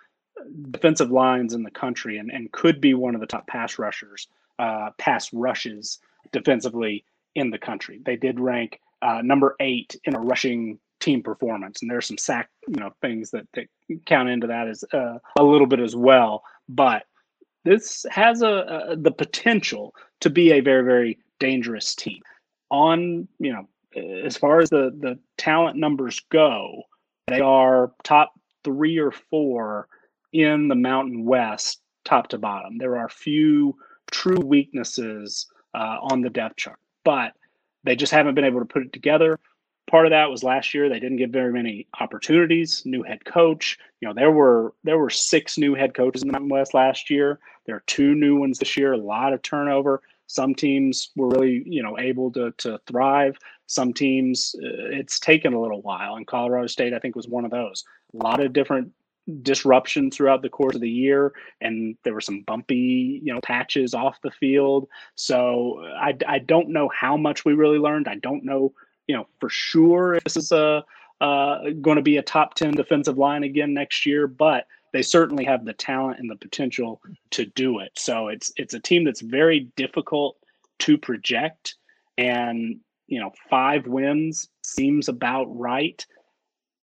defensive 0.70 1.10
lines 1.10 1.52
in 1.52 1.62
the 1.62 1.70
country 1.70 2.18
and, 2.18 2.30
and 2.30 2.52
could 2.52 2.80
be 2.80 2.94
one 2.94 3.14
of 3.14 3.20
the 3.20 3.26
top 3.26 3.46
pass 3.46 3.78
rushers, 3.78 4.28
uh, 4.58 4.90
pass 4.98 5.32
rushes 5.32 5.98
defensively 6.32 7.04
in 7.34 7.50
the 7.50 7.58
country. 7.58 8.00
They 8.04 8.16
did 8.16 8.40
rank 8.40 8.80
uh, 9.02 9.20
number 9.22 9.56
eight 9.60 9.94
in 10.04 10.14
a 10.14 10.20
rushing 10.20 10.78
team 11.06 11.22
performance, 11.22 11.80
and 11.80 11.90
there's 11.90 12.06
some 12.06 12.18
sack, 12.18 12.50
you 12.66 12.80
know, 12.80 12.90
things 13.00 13.30
that, 13.30 13.46
that 13.54 13.68
count 14.06 14.28
into 14.28 14.48
that 14.48 14.66
as 14.66 14.84
uh, 14.92 15.18
a 15.38 15.42
little 15.42 15.68
bit 15.68 15.78
as 15.78 15.94
well. 15.94 16.42
But 16.68 17.04
this 17.64 18.04
has 18.10 18.42
a, 18.42 18.88
a, 18.88 18.96
the 18.96 19.12
potential 19.12 19.94
to 20.20 20.30
be 20.30 20.52
a 20.52 20.60
very 20.60 20.82
very 20.82 21.18
dangerous 21.38 21.94
team. 21.94 22.20
On 22.70 23.28
you 23.38 23.52
know 23.52 23.68
as 24.24 24.36
far 24.36 24.60
as 24.60 24.70
the 24.70 24.90
the 24.98 25.18
talent 25.38 25.76
numbers 25.76 26.20
go 26.30 26.82
they 27.28 27.40
are 27.40 27.92
top 28.04 28.32
3 28.64 28.98
or 28.98 29.10
4 29.10 29.88
in 30.32 30.68
the 30.68 30.74
mountain 30.74 31.24
west 31.24 31.80
top 32.04 32.28
to 32.28 32.38
bottom. 32.38 32.78
There 32.78 32.98
are 32.98 33.08
few 33.08 33.76
true 34.12 34.40
weaknesses 34.40 35.46
uh, 35.74 35.98
on 36.02 36.20
the 36.20 36.30
depth 36.30 36.56
chart 36.56 36.78
but 37.04 37.32
they 37.84 37.94
just 37.94 38.12
haven't 38.12 38.34
been 38.34 38.44
able 38.44 38.60
to 38.60 38.66
put 38.66 38.82
it 38.82 38.92
together 38.92 39.38
part 39.86 40.06
of 40.06 40.10
that 40.10 40.30
was 40.30 40.42
last 40.42 40.74
year 40.74 40.88
they 40.88 41.00
didn't 41.00 41.18
get 41.18 41.30
very 41.30 41.52
many 41.52 41.86
opportunities. 42.00 42.82
New 42.84 43.02
head 43.02 43.24
coach, 43.24 43.78
you 44.00 44.08
know, 44.08 44.14
there 44.14 44.30
were 44.30 44.74
there 44.84 44.98
were 44.98 45.10
six 45.10 45.58
new 45.58 45.74
head 45.74 45.94
coaches 45.94 46.22
in 46.22 46.28
the 46.28 46.32
Mountain 46.32 46.50
West 46.50 46.74
last 46.74 47.10
year. 47.10 47.38
There 47.66 47.76
are 47.76 47.84
two 47.86 48.14
new 48.14 48.36
ones 48.36 48.58
this 48.58 48.76
year. 48.76 48.92
A 48.92 48.98
lot 48.98 49.32
of 49.32 49.42
turnover. 49.42 50.02
Some 50.28 50.54
teams 50.54 51.10
were 51.14 51.28
really, 51.28 51.62
you 51.66 51.82
know, 51.82 51.98
able 51.98 52.32
to 52.32 52.52
to 52.58 52.78
thrive. 52.86 53.38
Some 53.68 53.92
teams, 53.92 54.54
uh, 54.62 54.90
it's 54.90 55.18
taken 55.18 55.52
a 55.52 55.60
little 55.60 55.82
while. 55.82 56.16
And 56.16 56.26
Colorado 56.26 56.68
State, 56.68 56.94
I 56.94 56.98
think, 56.98 57.16
was 57.16 57.28
one 57.28 57.44
of 57.44 57.50
those. 57.50 57.84
A 58.14 58.22
lot 58.22 58.40
of 58.40 58.52
different 58.52 58.92
disruption 59.42 60.08
throughout 60.08 60.40
the 60.40 60.48
course 60.48 60.76
of 60.76 60.80
the 60.80 60.88
year 60.88 61.32
and 61.60 61.96
there 62.04 62.14
were 62.14 62.20
some 62.20 62.42
bumpy 62.42 63.20
you 63.24 63.34
know 63.34 63.40
patches 63.40 63.92
off 63.92 64.20
the 64.22 64.30
field 64.30 64.86
so 65.16 65.84
i, 66.00 66.16
I 66.28 66.38
don't 66.38 66.68
know 66.68 66.88
how 66.96 67.16
much 67.16 67.44
we 67.44 67.54
really 67.54 67.78
learned 67.78 68.06
i 68.06 68.14
don't 68.14 68.44
know 68.44 68.72
you 69.06 69.16
know 69.16 69.26
for 69.40 69.48
sure 69.48 70.18
this 70.20 70.36
is 70.36 70.52
a 70.52 70.84
uh, 71.18 71.70
going 71.80 71.96
to 71.96 72.02
be 72.02 72.18
a 72.18 72.22
top 72.22 72.52
10 72.54 72.72
defensive 72.72 73.16
line 73.16 73.42
again 73.42 73.72
next 73.72 74.04
year 74.04 74.26
but 74.26 74.66
they 74.92 75.02
certainly 75.02 75.44
have 75.44 75.64
the 75.64 75.72
talent 75.72 76.18
and 76.18 76.30
the 76.30 76.36
potential 76.36 77.00
to 77.30 77.46
do 77.46 77.78
it 77.80 77.92
so 77.96 78.28
it's 78.28 78.52
it's 78.56 78.74
a 78.74 78.80
team 78.80 79.04
that's 79.04 79.22
very 79.22 79.60
difficult 79.76 80.36
to 80.78 80.98
project 80.98 81.76
and 82.18 82.78
you 83.06 83.18
know 83.18 83.32
five 83.48 83.86
wins 83.86 84.48
seems 84.62 85.08
about 85.08 85.44
right 85.56 86.04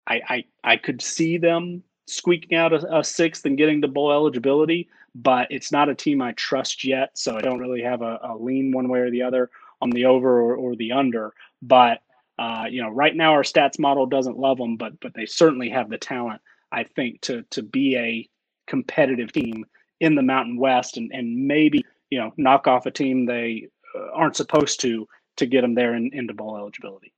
I, 0.08 0.22
I 0.28 0.44
I 0.64 0.78
could 0.78 1.02
see 1.02 1.38
them 1.38 1.84
squeaking 2.08 2.58
out 2.58 2.74
a, 2.74 3.00
a, 3.00 3.04
sixth 3.04 3.46
and 3.46 3.58
getting 3.58 3.82
to 3.82 3.88
bowl 3.88 4.12
eligibility, 4.12 4.90
but 5.16 5.48
it's 5.50 5.72
not 5.72 5.90
a 5.90 5.96
team 5.96 6.22
I 6.22 6.34
trust 6.34 6.84
yet. 6.84 7.18
So 7.18 7.38
I 7.38 7.42
don't 7.42 7.60
really 7.60 7.82
have 7.82 8.02
a, 8.02 8.20
a 8.24 8.38
lean 8.38 8.72
one 8.72 8.90
way 8.90 9.00
or 9.00 9.12
the 9.12 9.22
other 9.22 9.50
on 9.82 9.90
the 9.90 10.06
over 10.06 10.42
or, 10.42 10.56
or 10.56 10.76
the 10.76 10.92
under. 10.92 11.34
But 11.62 12.02
uh, 12.40 12.66
you 12.70 12.82
know, 12.82 12.90
right 12.90 13.16
now 13.16 13.32
our 13.32 13.44
stats 13.44 13.78
model 13.78 14.06
doesn't 14.06 14.38
love 14.38 14.58
them, 14.58 14.78
but 14.78 15.00
but 15.00 15.14
they 15.14 15.26
certainly 15.26 15.70
have 15.70 15.90
the 15.90 15.98
talent, 15.98 16.42
I 16.72 16.84
think, 16.84 17.22
to 17.22 17.44
to 17.52 17.62
be 17.62 17.96
a 17.98 18.30
competitive 18.68 19.32
team 19.32 19.66
in 20.00 20.16
the 20.16 20.22
Mountain 20.24 20.58
West 20.58 20.98
and 20.98 21.12
and 21.14 21.48
maybe 21.48 21.86
you 22.10 22.20
know 22.20 22.34
knock 22.38 22.68
off 22.68 22.86
a 22.86 22.92
team 22.92 23.26
they 23.26 23.68
uh, 23.96 24.12
aren't 24.14 24.36
supposed 24.36 24.80
to 24.82 25.08
to 25.38 25.46
get 25.46 25.62
them 25.62 25.76
there 25.76 25.96
in, 25.96 26.10
into 26.14 26.34
bowl 26.34 26.58
eligibility. 26.58 27.14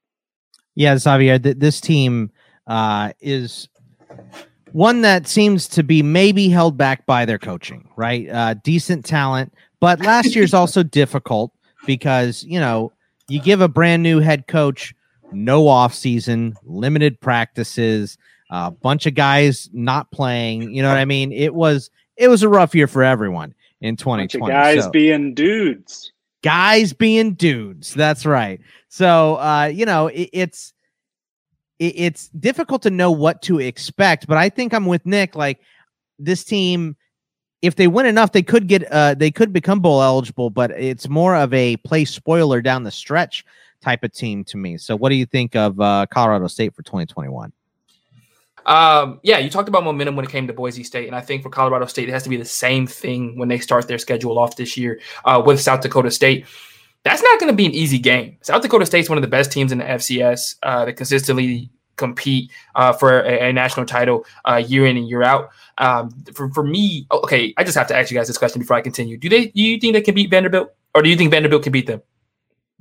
Yeah, 0.76 0.98
Xavier, 0.98 1.40
th- 1.40 1.58
this 1.58 1.80
team 1.80 2.32
uh, 2.68 3.14
is 3.22 3.70
one 4.74 5.02
that 5.02 5.28
seems 5.28 5.68
to 5.70 5.84
be 5.84 6.04
maybe 6.04 6.50
held 6.50 6.78
back 6.78 7.06
by 7.06 7.24
their 7.24 7.38
coaching, 7.38 7.88
right? 7.96 8.30
Uh, 8.30 8.56
decent 8.56 9.06
talent, 9.06 9.54
but 9.80 10.02
last 10.02 10.36
year's 10.36 10.54
also 10.54 10.84
difficult 10.84 11.54
because 11.86 12.44
you 12.44 12.60
know 12.60 12.92
you 13.30 13.42
give 13.42 13.62
a 13.62 13.70
brand 13.70 14.04
new 14.04 14.20
head 14.20 14.48
coach 14.48 14.94
no 15.32 15.68
off 15.68 15.94
season, 15.94 16.56
limited 16.64 17.20
practices, 17.20 18.18
a 18.52 18.56
uh, 18.56 18.70
bunch 18.70 19.06
of 19.06 19.16
guys 19.16 19.70
not 19.74 20.12
playing. 20.12 20.74
You 20.74 20.82
know 20.82 20.90
what 20.90 20.98
I 20.98 21.06
mean? 21.06 21.32
It 21.32 21.54
was 21.54 21.90
it 22.18 22.28
was 22.28 22.44
a 22.44 22.50
rough 22.50 22.76
year 22.76 22.88
for 22.88 23.04
everyone 23.04 23.54
in 23.82 23.96
2020. 23.96 24.54
guys 24.54 24.84
so. 24.84 24.92
being 24.92 25.34
dudes. 25.34 26.12
Guys 26.44 26.94
being 26.94 27.34
dudes. 27.34 27.94
That's 27.94 28.26
right. 28.26 28.62
So 28.88 29.36
uh, 29.36 29.72
you 29.74 29.86
know, 29.86 30.08
it, 30.08 30.30
it's 30.32 30.74
it's 31.80 32.30
difficult 32.30 32.82
to 32.84 32.90
know 32.90 33.12
what 33.12 33.42
to 33.44 33.60
expect. 33.60 34.28
But 34.28 34.38
I 34.38 34.50
think 34.50 34.74
I'm 34.74 34.86
with 34.86 35.06
Nick. 35.06 35.36
Like 35.36 35.60
this 36.20 36.44
team, 36.44 36.96
if 37.62 37.76
they 37.76 37.88
win 37.88 38.06
enough, 38.06 38.32
they 38.32 38.44
could 38.44 38.68
get 38.68 38.90
uh 38.92 39.16
they 39.16 39.32
could 39.32 39.52
become 39.52 39.80
bowl 39.80 40.02
eligible. 40.02 40.52
But 40.52 40.72
it's 40.72 41.10
more 41.10 41.36
of 41.36 41.54
a 41.54 41.78
play 41.78 42.06
spoiler 42.06 42.62
down 42.62 42.84
the 42.84 42.92
stretch 42.92 43.44
type 43.82 44.04
of 44.04 44.12
team 44.12 44.44
to 44.46 44.58
me. 44.58 44.78
So 44.78 44.96
what 44.96 45.10
do 45.10 45.16
you 45.16 45.26
think 45.26 45.56
of 45.56 45.80
uh, 45.80 46.06
Colorado 46.10 46.48
State 46.48 46.74
for 46.76 46.82
2021? 46.84 47.52
Um, 48.66 49.20
yeah, 49.22 49.38
you 49.38 49.50
talked 49.52 49.70
about 49.70 49.84
momentum 49.84 50.16
when 50.16 50.26
it 50.26 50.32
came 50.32 50.48
to 50.48 50.54
Boise 50.54 50.84
State, 50.84 51.06
and 51.06 51.16
I 51.16 51.22
think 51.22 51.44
for 51.44 51.50
Colorado 51.50 51.86
State, 51.86 52.10
it 52.10 52.12
has 52.14 52.24
to 52.24 52.30
be 52.30 52.38
the 52.38 52.46
same 52.46 52.88
thing 52.88 53.38
when 53.38 53.48
they 53.48 53.60
start 53.60 53.88
their 53.88 54.00
schedule 54.00 54.40
off 54.40 54.56
this 54.56 54.76
year 54.76 55.00
uh, 55.24 55.42
with 55.46 55.62
South 55.62 55.82
Dakota 55.82 56.10
State 56.10 56.46
that's 57.06 57.22
not 57.22 57.40
going 57.40 57.52
to 57.52 57.56
be 57.56 57.68
an 57.68 57.72
easy 57.72 58.00
game. 58.00 58.36
South 58.42 58.64
Dakota 58.64 58.86
State's 58.86 59.10
one 59.10 59.18
of 59.18 59.22
the 59.22 59.28
best 59.28 59.52
teams 59.52 59.72
in 59.72 59.78
the 59.78 59.84
FCS 59.84 60.56
uh, 60.64 60.86
that 60.86 60.94
consistently 60.94 61.70
compete 61.98 62.52
uh, 62.74 62.92
for 62.92 63.22
a, 63.22 63.50
a, 63.50 63.54
national 63.54 63.86
title 63.86 64.26
uh, 64.44 64.56
year 64.56 64.88
in 64.88 64.98
and 64.98 65.08
year 65.08 65.22
out. 65.22 65.52
Um, 65.78 66.10
for, 66.34 66.50
for 66.50 66.64
me, 66.64 67.06
oh, 67.12 67.20
okay, 67.20 67.54
I 67.58 67.64
just 67.64 67.78
have 67.78 67.88
to 67.88 67.96
ask 67.96 68.10
you 68.10 68.18
guys 68.18 68.28
this 68.28 68.40
question 68.40 68.60
before 68.60 68.76
I 68.76 68.82
continue. 68.82 69.18
Do 69.18 69.30
they? 69.30 69.46
Do 69.46 69.62
you 69.62 69.80
think 69.80 69.94
they 69.94 70.02
can 70.02 70.16
beat 70.16 70.32
Vanderbilt, 70.32 70.74
or 70.96 71.04
do 71.04 71.10
you 71.10 71.16
think 71.16 71.30
Vanderbilt 71.30 71.62
can 71.62 71.72
beat 71.72 71.86
them? 71.86 72.02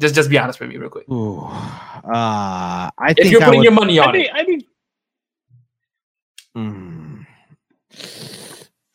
Just, 0.01 0.15
just 0.15 0.29
be 0.29 0.39
honest 0.39 0.59
with 0.59 0.69
me, 0.69 0.77
real 0.77 0.91
quick. 0.91 1.09
Ooh, 1.09 1.39
uh, 1.39 2.01
I 2.13 2.91
if 3.11 3.17
think 3.17 3.31
you're 3.31 3.41
putting 3.41 3.61
would, 3.61 3.65
your 3.65 3.73
money 3.73 3.99
on 3.99 4.15
I 4.15 4.19
it, 4.19 4.31
I 4.35 4.45
think. 4.45 4.65
Mm. 6.57 7.27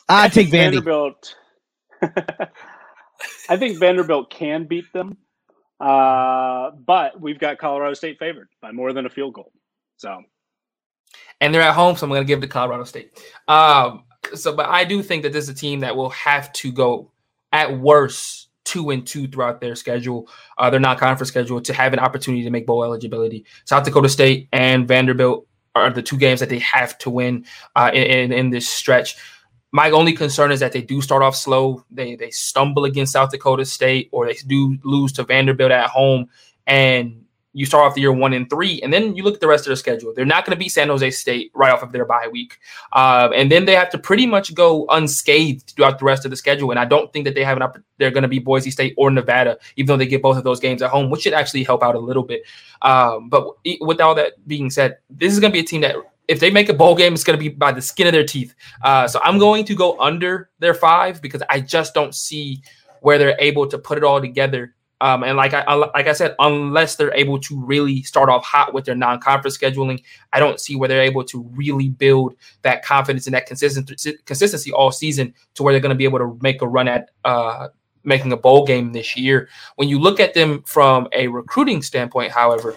I, 0.08 0.24
I 0.24 0.28
take 0.28 0.50
Vanderbilt. 0.50 1.36
I 2.02 3.56
think 3.56 3.78
Vanderbilt 3.78 4.30
can 4.30 4.64
beat 4.64 4.92
them, 4.92 5.16
uh, 5.80 6.70
but 6.72 7.20
we've 7.20 7.38
got 7.38 7.58
Colorado 7.58 7.94
State 7.94 8.18
favored 8.18 8.48
by 8.60 8.72
more 8.72 8.92
than 8.92 9.06
a 9.06 9.10
field 9.10 9.34
goal. 9.34 9.52
So, 9.96 10.22
and 11.40 11.54
they're 11.54 11.62
at 11.62 11.74
home, 11.74 11.96
so 11.96 12.04
I'm 12.04 12.10
going 12.10 12.22
to 12.22 12.26
give 12.26 12.38
it 12.38 12.42
to 12.42 12.48
Colorado 12.48 12.84
State. 12.84 13.18
Um, 13.48 14.04
so, 14.34 14.54
but 14.54 14.66
I 14.66 14.84
do 14.84 15.02
think 15.02 15.22
that 15.22 15.32
this 15.32 15.44
is 15.44 15.50
a 15.50 15.54
team 15.54 15.80
that 15.80 15.96
will 15.96 16.10
have 16.10 16.52
to 16.54 16.70
go 16.70 17.10
at 17.52 17.78
worst 17.78 18.49
two 18.70 18.90
and 18.90 19.06
two 19.06 19.26
throughout 19.28 19.60
their 19.60 19.74
schedule, 19.74 20.28
uh, 20.58 20.70
their 20.70 20.80
non-conference 20.80 21.28
schedule, 21.28 21.60
to 21.60 21.72
have 21.72 21.92
an 21.92 21.98
opportunity 21.98 22.44
to 22.44 22.50
make 22.50 22.66
bowl 22.66 22.84
eligibility. 22.84 23.44
South 23.64 23.84
Dakota 23.84 24.08
State 24.08 24.48
and 24.52 24.86
Vanderbilt 24.86 25.46
are 25.74 25.90
the 25.90 26.02
two 26.02 26.18
games 26.18 26.40
that 26.40 26.48
they 26.48 26.60
have 26.60 26.96
to 26.98 27.10
win 27.10 27.44
uh, 27.74 27.90
in, 27.92 28.02
in, 28.02 28.32
in 28.32 28.50
this 28.50 28.68
stretch. 28.68 29.16
My 29.72 29.90
only 29.90 30.12
concern 30.12 30.52
is 30.52 30.60
that 30.60 30.72
they 30.72 30.82
do 30.82 31.00
start 31.00 31.22
off 31.22 31.36
slow. 31.36 31.84
They 31.90 32.16
they 32.16 32.30
stumble 32.30 32.84
against 32.84 33.12
South 33.12 33.30
Dakota 33.30 33.64
State, 33.64 34.08
or 34.12 34.26
they 34.26 34.34
do 34.46 34.78
lose 34.82 35.12
to 35.14 35.24
Vanderbilt 35.24 35.70
at 35.72 35.90
home, 35.90 36.28
and 36.66 37.19
you 37.52 37.66
start 37.66 37.84
off 37.84 37.94
the 37.94 38.00
year 38.00 38.12
one 38.12 38.32
and 38.32 38.48
three, 38.48 38.80
and 38.82 38.92
then 38.92 39.16
you 39.16 39.22
look 39.22 39.34
at 39.34 39.40
the 39.40 39.48
rest 39.48 39.62
of 39.62 39.66
their 39.66 39.76
schedule. 39.76 40.12
They're 40.14 40.24
not 40.24 40.44
going 40.44 40.56
to 40.56 40.58
beat 40.58 40.68
San 40.68 40.88
Jose 40.88 41.10
State 41.10 41.50
right 41.54 41.72
off 41.72 41.82
of 41.82 41.92
their 41.92 42.04
bye 42.04 42.28
week, 42.30 42.58
uh, 42.92 43.30
and 43.34 43.50
then 43.50 43.64
they 43.64 43.74
have 43.74 43.90
to 43.90 43.98
pretty 43.98 44.26
much 44.26 44.54
go 44.54 44.86
unscathed 44.90 45.74
throughout 45.76 45.98
the 45.98 46.04
rest 46.04 46.24
of 46.24 46.30
the 46.30 46.36
schedule. 46.36 46.70
And 46.70 46.78
I 46.78 46.84
don't 46.84 47.12
think 47.12 47.24
that 47.24 47.34
they 47.34 47.44
have 47.44 47.56
an 47.56 47.62
up. 47.62 47.76
They're 47.98 48.10
going 48.10 48.22
to 48.22 48.28
be 48.28 48.38
Boise 48.38 48.70
State 48.70 48.94
or 48.96 49.10
Nevada, 49.10 49.58
even 49.76 49.86
though 49.86 49.96
they 49.96 50.06
get 50.06 50.22
both 50.22 50.36
of 50.36 50.44
those 50.44 50.60
games 50.60 50.80
at 50.82 50.90
home, 50.90 51.10
which 51.10 51.22
should 51.22 51.34
actually 51.34 51.64
help 51.64 51.82
out 51.82 51.94
a 51.94 51.98
little 51.98 52.22
bit. 52.22 52.42
Um, 52.82 53.28
but 53.28 53.56
with 53.80 54.00
all 54.00 54.14
that 54.14 54.46
being 54.46 54.70
said, 54.70 54.98
this 55.10 55.32
is 55.32 55.40
going 55.40 55.52
to 55.52 55.56
be 55.56 55.60
a 55.60 55.66
team 55.66 55.80
that 55.80 55.96
if 56.28 56.38
they 56.38 56.50
make 56.50 56.68
a 56.68 56.74
bowl 56.74 56.94
game, 56.94 57.12
it's 57.12 57.24
going 57.24 57.36
to 57.36 57.42
be 57.42 57.48
by 57.48 57.72
the 57.72 57.82
skin 57.82 58.06
of 58.06 58.12
their 58.12 58.24
teeth. 58.24 58.54
Uh, 58.82 59.08
so 59.08 59.20
I'm 59.24 59.38
going 59.38 59.64
to 59.64 59.74
go 59.74 59.98
under 60.00 60.50
their 60.60 60.74
five 60.74 61.20
because 61.20 61.42
I 61.50 61.60
just 61.60 61.92
don't 61.92 62.14
see 62.14 62.62
where 63.00 63.18
they're 63.18 63.36
able 63.40 63.66
to 63.66 63.78
put 63.78 63.98
it 63.98 64.04
all 64.04 64.20
together 64.20 64.76
um, 65.00 65.24
and 65.24 65.36
like 65.36 65.54
I 65.54 65.74
like 65.74 66.06
I 66.06 66.12
said, 66.12 66.34
unless 66.38 66.96
they're 66.96 67.14
able 67.14 67.38
to 67.40 67.60
really 67.64 68.02
start 68.02 68.28
off 68.28 68.44
hot 68.44 68.74
with 68.74 68.84
their 68.84 68.94
non-conference 68.94 69.56
scheduling, 69.56 70.02
I 70.32 70.40
don't 70.40 70.60
see 70.60 70.76
where 70.76 70.88
they're 70.88 71.02
able 71.02 71.24
to 71.24 71.42
really 71.54 71.88
build 71.88 72.34
that 72.62 72.84
confidence 72.84 73.26
and 73.26 73.34
that 73.34 73.46
consistency 73.46 74.18
consistency 74.26 74.72
all 74.72 74.92
season 74.92 75.34
to 75.54 75.62
where 75.62 75.72
they're 75.72 75.80
going 75.80 75.90
to 75.90 75.96
be 75.96 76.04
able 76.04 76.18
to 76.18 76.38
make 76.42 76.60
a 76.60 76.68
run 76.68 76.86
at 76.86 77.10
uh, 77.24 77.68
making 78.04 78.32
a 78.32 78.36
bowl 78.36 78.66
game 78.66 78.92
this 78.92 79.16
year. 79.16 79.48
When 79.76 79.88
you 79.88 79.98
look 79.98 80.20
at 80.20 80.34
them 80.34 80.62
from 80.64 81.08
a 81.12 81.28
recruiting 81.28 81.82
standpoint, 81.82 82.32
however, 82.32 82.76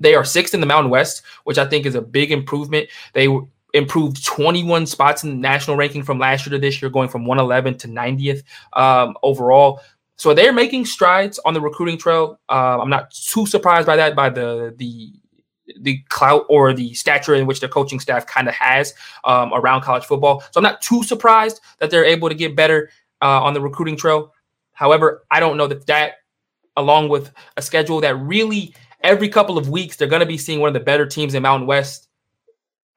they 0.00 0.14
are 0.14 0.24
sixth 0.24 0.54
in 0.54 0.60
the 0.60 0.66
Mountain 0.66 0.90
West, 0.90 1.22
which 1.44 1.58
I 1.58 1.66
think 1.66 1.86
is 1.86 1.94
a 1.94 2.02
big 2.02 2.32
improvement. 2.32 2.88
They 3.12 3.28
improved 3.74 4.24
21 4.24 4.86
spots 4.86 5.24
in 5.24 5.30
the 5.30 5.36
national 5.36 5.76
ranking 5.76 6.02
from 6.02 6.18
last 6.18 6.46
year 6.46 6.52
to 6.52 6.58
this 6.58 6.80
year, 6.80 6.90
going 6.90 7.08
from 7.08 7.26
111 7.26 7.78
to 7.78 7.88
90th 7.88 8.42
um, 8.72 9.16
overall. 9.22 9.80
So 10.16 10.32
they're 10.32 10.52
making 10.52 10.86
strides 10.86 11.38
on 11.44 11.54
the 11.54 11.60
recruiting 11.60 11.98
trail. 11.98 12.38
Uh, 12.48 12.80
I'm 12.80 12.90
not 12.90 13.10
too 13.10 13.46
surprised 13.46 13.86
by 13.86 13.96
that, 13.96 14.14
by 14.14 14.30
the 14.30 14.74
the 14.76 15.12
the 15.80 15.98
clout 16.10 16.44
or 16.48 16.72
the 16.74 16.92
stature 16.94 17.34
in 17.34 17.46
which 17.46 17.60
their 17.60 17.68
coaching 17.68 17.98
staff 17.98 18.26
kind 18.26 18.48
of 18.48 18.54
has 18.54 18.94
um, 19.24 19.52
around 19.54 19.80
college 19.80 20.04
football. 20.04 20.40
So 20.40 20.58
I'm 20.58 20.62
not 20.62 20.82
too 20.82 21.02
surprised 21.02 21.60
that 21.78 21.90
they're 21.90 22.04
able 22.04 22.28
to 22.28 22.34
get 22.34 22.54
better 22.54 22.90
uh, 23.22 23.42
on 23.42 23.54
the 23.54 23.60
recruiting 23.60 23.96
trail. 23.96 24.32
However, 24.72 25.24
I 25.30 25.40
don't 25.40 25.56
know 25.56 25.66
that 25.66 25.86
that, 25.86 26.14
along 26.76 27.08
with 27.08 27.32
a 27.56 27.62
schedule 27.62 28.00
that 28.02 28.16
really 28.16 28.74
every 29.02 29.28
couple 29.28 29.56
of 29.56 29.68
weeks 29.68 29.96
they're 29.96 30.08
going 30.08 30.20
to 30.20 30.26
be 30.26 30.38
seeing 30.38 30.60
one 30.60 30.68
of 30.68 30.74
the 30.74 30.80
better 30.80 31.06
teams 31.06 31.34
in 31.34 31.42
Mountain 31.42 31.66
West. 31.66 32.08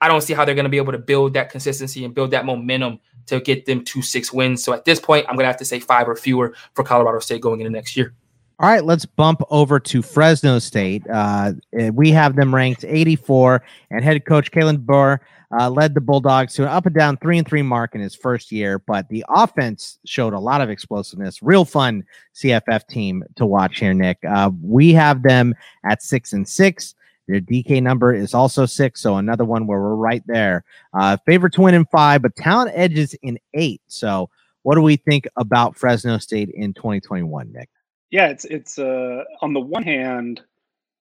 I 0.02 0.08
don't 0.08 0.22
see 0.22 0.34
how 0.34 0.45
they're 0.45 0.56
going 0.56 0.66
to 0.66 0.70
be 0.70 0.78
able 0.78 0.91
to 0.91 1.00
build 1.00 1.34
that 1.34 1.50
consistency 1.50 2.06
and 2.06 2.14
build 2.14 2.32
that 2.32 2.45
momentum 2.45 3.00
to 3.28 3.39
get 3.41 3.66
them 3.66 3.84
to 3.86 4.02
six 4.02 4.32
wins. 4.32 4.64
So 4.64 4.74
at 4.74 4.86
this 4.86 5.00
point, 5.00 5.26
I'm 5.28 5.36
going 5.36 5.43
to 5.43 5.48
have 5.48 5.58
to 5.58 5.66
say 5.66 5.80
five 5.80 6.08
or 6.08 6.16
fewer 6.16 6.54
for 6.74 6.84
Colorado 6.84 7.20
State 7.20 7.41
going 7.41 7.62
into 7.62 7.72
next 7.72 7.98
year. 7.98 8.14
All 8.60 8.68
right, 8.68 8.84
let's 8.84 9.06
bump 9.06 9.41
over 9.52 9.80
to 9.80 10.02
Fresno 10.02 10.58
State. 10.58 11.04
Uh, 11.08 11.54
we 11.93 12.10
have 12.10 12.36
them 12.36 12.54
ranked 12.54 12.84
84, 12.84 13.64
and 13.91 14.04
head 14.04 14.26
coach 14.26 14.52
Kalen 14.52 14.80
DeBoer 14.80 15.20
uh, 15.60 15.70
led 15.70 15.93
the 15.93 16.02
Bulldogs 16.02 16.56
to 16.56 16.64
an 16.64 16.70
up 16.70 16.88
and 16.88 16.95
down 16.95 17.18
three 17.18 17.38
and 17.38 17.48
three 17.48 17.62
mark 17.62 17.93
in 17.93 18.02
his 18.02 18.16
first 18.16 18.52
year. 18.52 18.80
But 18.80 19.10
the 19.10 19.24
offense 19.30 20.00
showed 20.06 20.34
a 20.34 20.39
lot 20.39 20.62
of 20.62 20.72
explosiveness. 20.72 21.43
Real 21.43 21.66
fun 21.66 22.04
CFF 22.36 22.88
team 22.88 23.24
to 23.36 23.45
watch 23.45 23.80
here, 23.80 23.93
Nick. 23.93 24.18
Uh, 24.28 24.50
we 24.64 24.91
have 24.93 25.22
them 25.22 25.54
at 25.86 26.02
six 26.02 26.34
and 26.34 26.48
six. 26.48 26.95
Their 27.28 27.41
DK 27.41 27.82
number 27.84 28.13
is 28.13 28.34
also 28.34 28.65
six, 28.65 29.01
so 29.01 29.17
another 29.17 29.45
one 29.45 29.67
where 29.67 29.80
we're 29.80 29.95
right 29.95 30.23
there. 30.28 30.63
Uh, 30.93 31.17
favorite 31.25 31.53
to 31.53 31.61
win 31.61 31.73
in 31.73 31.86
five, 31.86 32.21
but 32.21 32.36
talent 32.36 32.71
edges 32.73 33.13
in 33.21 33.38
eight. 33.53 33.82
So, 33.88 34.30
what 34.63 34.75
do 34.75 34.82
we 34.82 34.95
think 34.97 35.28
about 35.36 35.75
Fresno 35.75 36.17
State 36.17 36.49
in 36.49 36.73
2021, 36.73 37.51
Nick? 37.51 37.69
Yeah, 38.11 38.28
it's 38.28 38.45
it's 38.45 38.80
uh, 38.80 39.23
on 39.41 39.53
the 39.53 39.59
one 39.59 39.84
hand, 39.84 40.41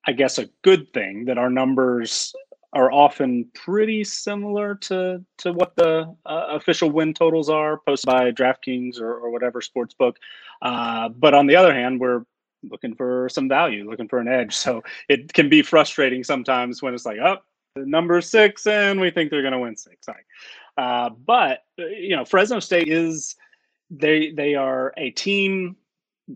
I 0.06 0.12
guess 0.12 0.38
a 0.38 0.48
good 0.62 0.92
thing 0.92 1.26
that 1.26 1.38
our 1.38 1.50
numbers 1.50 2.34
are 2.72 2.92
often 2.92 3.48
pretty 3.54 4.04
similar 4.04 4.74
to 4.74 5.24
to 5.38 5.52
what 5.52 5.76
the 5.76 6.14
uh, 6.26 6.46
official 6.50 6.90
win 6.90 7.14
totals 7.14 7.48
are 7.48 7.78
posted 7.86 8.10
by 8.10 8.30
DraftKings 8.32 9.00
or, 9.00 9.14
or 9.14 9.30
whatever 9.30 9.60
sports 9.60 9.94
book. 9.94 10.18
Uh, 10.62 11.08
but 11.08 11.34
on 11.34 11.46
the 11.46 11.56
other 11.56 11.72
hand, 11.72 12.00
we're 12.00 12.24
looking 12.70 12.94
for 12.94 13.28
some 13.28 13.48
value, 13.48 13.88
looking 13.88 14.08
for 14.08 14.18
an 14.18 14.28
edge. 14.28 14.56
So 14.66 14.82
it 15.08 15.32
can 15.32 15.48
be 15.48 15.62
frustrating 15.62 16.24
sometimes 16.24 16.82
when 16.82 16.92
it's 16.92 17.06
like, 17.06 17.18
oh, 17.18 17.38
number 17.76 18.20
six, 18.20 18.66
and 18.66 19.00
we 19.00 19.10
think 19.10 19.30
they're 19.30 19.42
going 19.42 19.52
to 19.52 19.60
win 19.60 19.76
six. 19.76 20.06
Sorry. 20.06 20.24
Uh, 20.76 21.10
but 21.10 21.60
you 21.78 22.16
know, 22.16 22.24
Fresno 22.24 22.60
State 22.60 22.88
is 22.88 23.36
they 23.90 24.32
they 24.32 24.54
are 24.54 24.92
a 24.96 25.10
team 25.10 25.76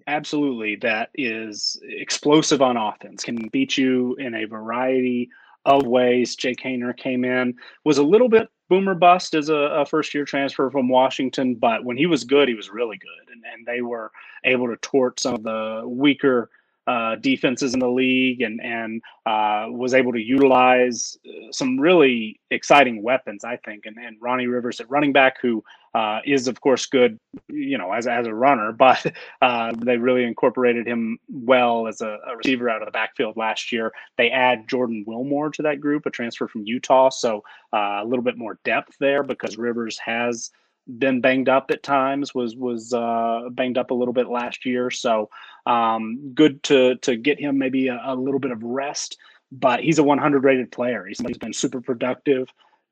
absolutely 0.06 0.76
that 0.76 1.10
is 1.14 1.80
explosive 1.82 2.62
on 2.62 2.76
offense, 2.76 3.24
can 3.24 3.48
beat 3.48 3.76
you 3.76 4.14
in 4.16 4.34
a 4.34 4.44
variety 4.44 5.28
of 5.64 5.86
ways. 5.86 6.36
Jake 6.36 6.62
Haener 6.62 6.96
came 6.96 7.24
in, 7.24 7.54
was 7.84 7.98
a 7.98 8.02
little 8.02 8.28
bit 8.28 8.48
boomer 8.70 8.94
bust 8.94 9.34
as 9.34 9.50
a, 9.50 9.54
a, 9.54 9.84
first 9.84 10.14
year 10.14 10.24
transfer 10.24 10.70
from 10.70 10.88
Washington, 10.88 11.56
but 11.56 11.84
when 11.84 11.96
he 11.96 12.06
was 12.06 12.24
good, 12.24 12.48
he 12.48 12.54
was 12.54 12.70
really 12.70 12.96
good. 12.96 13.34
And, 13.34 13.42
and 13.52 13.66
they 13.66 13.82
were 13.82 14.12
able 14.44 14.68
to 14.68 14.76
tort 14.76 15.20
some 15.20 15.34
of 15.34 15.42
the 15.42 15.82
weaker 15.84 16.50
uh, 16.90 17.14
defenses 17.14 17.72
in 17.72 17.78
the 17.78 17.88
league 17.88 18.42
and 18.42 18.60
and 18.60 19.00
uh, 19.24 19.66
was 19.68 19.94
able 19.94 20.12
to 20.12 20.18
utilize 20.18 21.16
uh, 21.24 21.52
some 21.52 21.78
really 21.78 22.40
exciting 22.50 23.00
weapons, 23.00 23.44
I 23.44 23.58
think. 23.58 23.86
And, 23.86 23.96
and 23.96 24.16
Ronnie 24.20 24.48
Rivers 24.48 24.80
at 24.80 24.90
running 24.90 25.12
back, 25.12 25.36
who 25.40 25.62
uh, 25.94 26.18
is 26.24 26.48
of 26.48 26.60
course 26.60 26.86
good, 26.86 27.16
you 27.48 27.78
know, 27.78 27.92
as 27.92 28.08
as 28.08 28.26
a 28.26 28.34
runner, 28.34 28.72
but 28.86 29.06
uh, 29.40 29.72
they 29.78 29.98
really 29.98 30.24
incorporated 30.24 30.84
him 30.84 31.20
well 31.32 31.86
as 31.86 32.00
a, 32.00 32.18
a, 32.26 32.36
receiver 32.36 32.68
out 32.68 32.82
of 32.82 32.86
the 32.86 32.92
backfield 32.92 33.36
last 33.36 33.70
year. 33.70 33.92
They 34.18 34.30
add 34.30 34.68
Jordan 34.68 35.04
Wilmore 35.06 35.50
to 35.50 35.62
that 35.62 35.80
group, 35.80 36.06
a 36.06 36.10
transfer 36.10 36.48
from 36.48 36.66
Utah, 36.66 37.10
so 37.10 37.44
a 37.72 38.02
little 38.04 38.24
bit 38.24 38.36
more 38.36 38.58
depth 38.64 38.96
there 38.98 39.22
because 39.22 39.56
Rivers 39.56 39.96
has 39.98 40.50
been 40.98 41.20
banged 41.20 41.48
up 41.48 41.70
at 41.70 41.82
times 41.82 42.34
was 42.34 42.56
was 42.56 42.92
uh, 42.92 43.48
banged 43.52 43.78
up 43.78 43.90
a 43.90 43.94
little 43.94 44.14
bit 44.14 44.28
last 44.28 44.64
year. 44.64 44.90
So 44.90 45.30
um, 45.66 46.32
good 46.34 46.62
to 46.64 46.96
to 46.96 47.16
get 47.16 47.40
him 47.40 47.58
maybe 47.58 47.88
a, 47.88 48.00
a, 48.04 48.14
little 48.14 48.40
bit 48.40 48.50
of 48.50 48.62
rest 48.62 49.16
but 49.52 49.80
he's 49.80 49.98
a 49.98 50.02
100 50.02 50.44
rated 50.44 50.70
player. 50.70 51.06
He's, 51.06 51.20
been 51.38 51.52
super 51.52 51.80
productive 51.80 52.48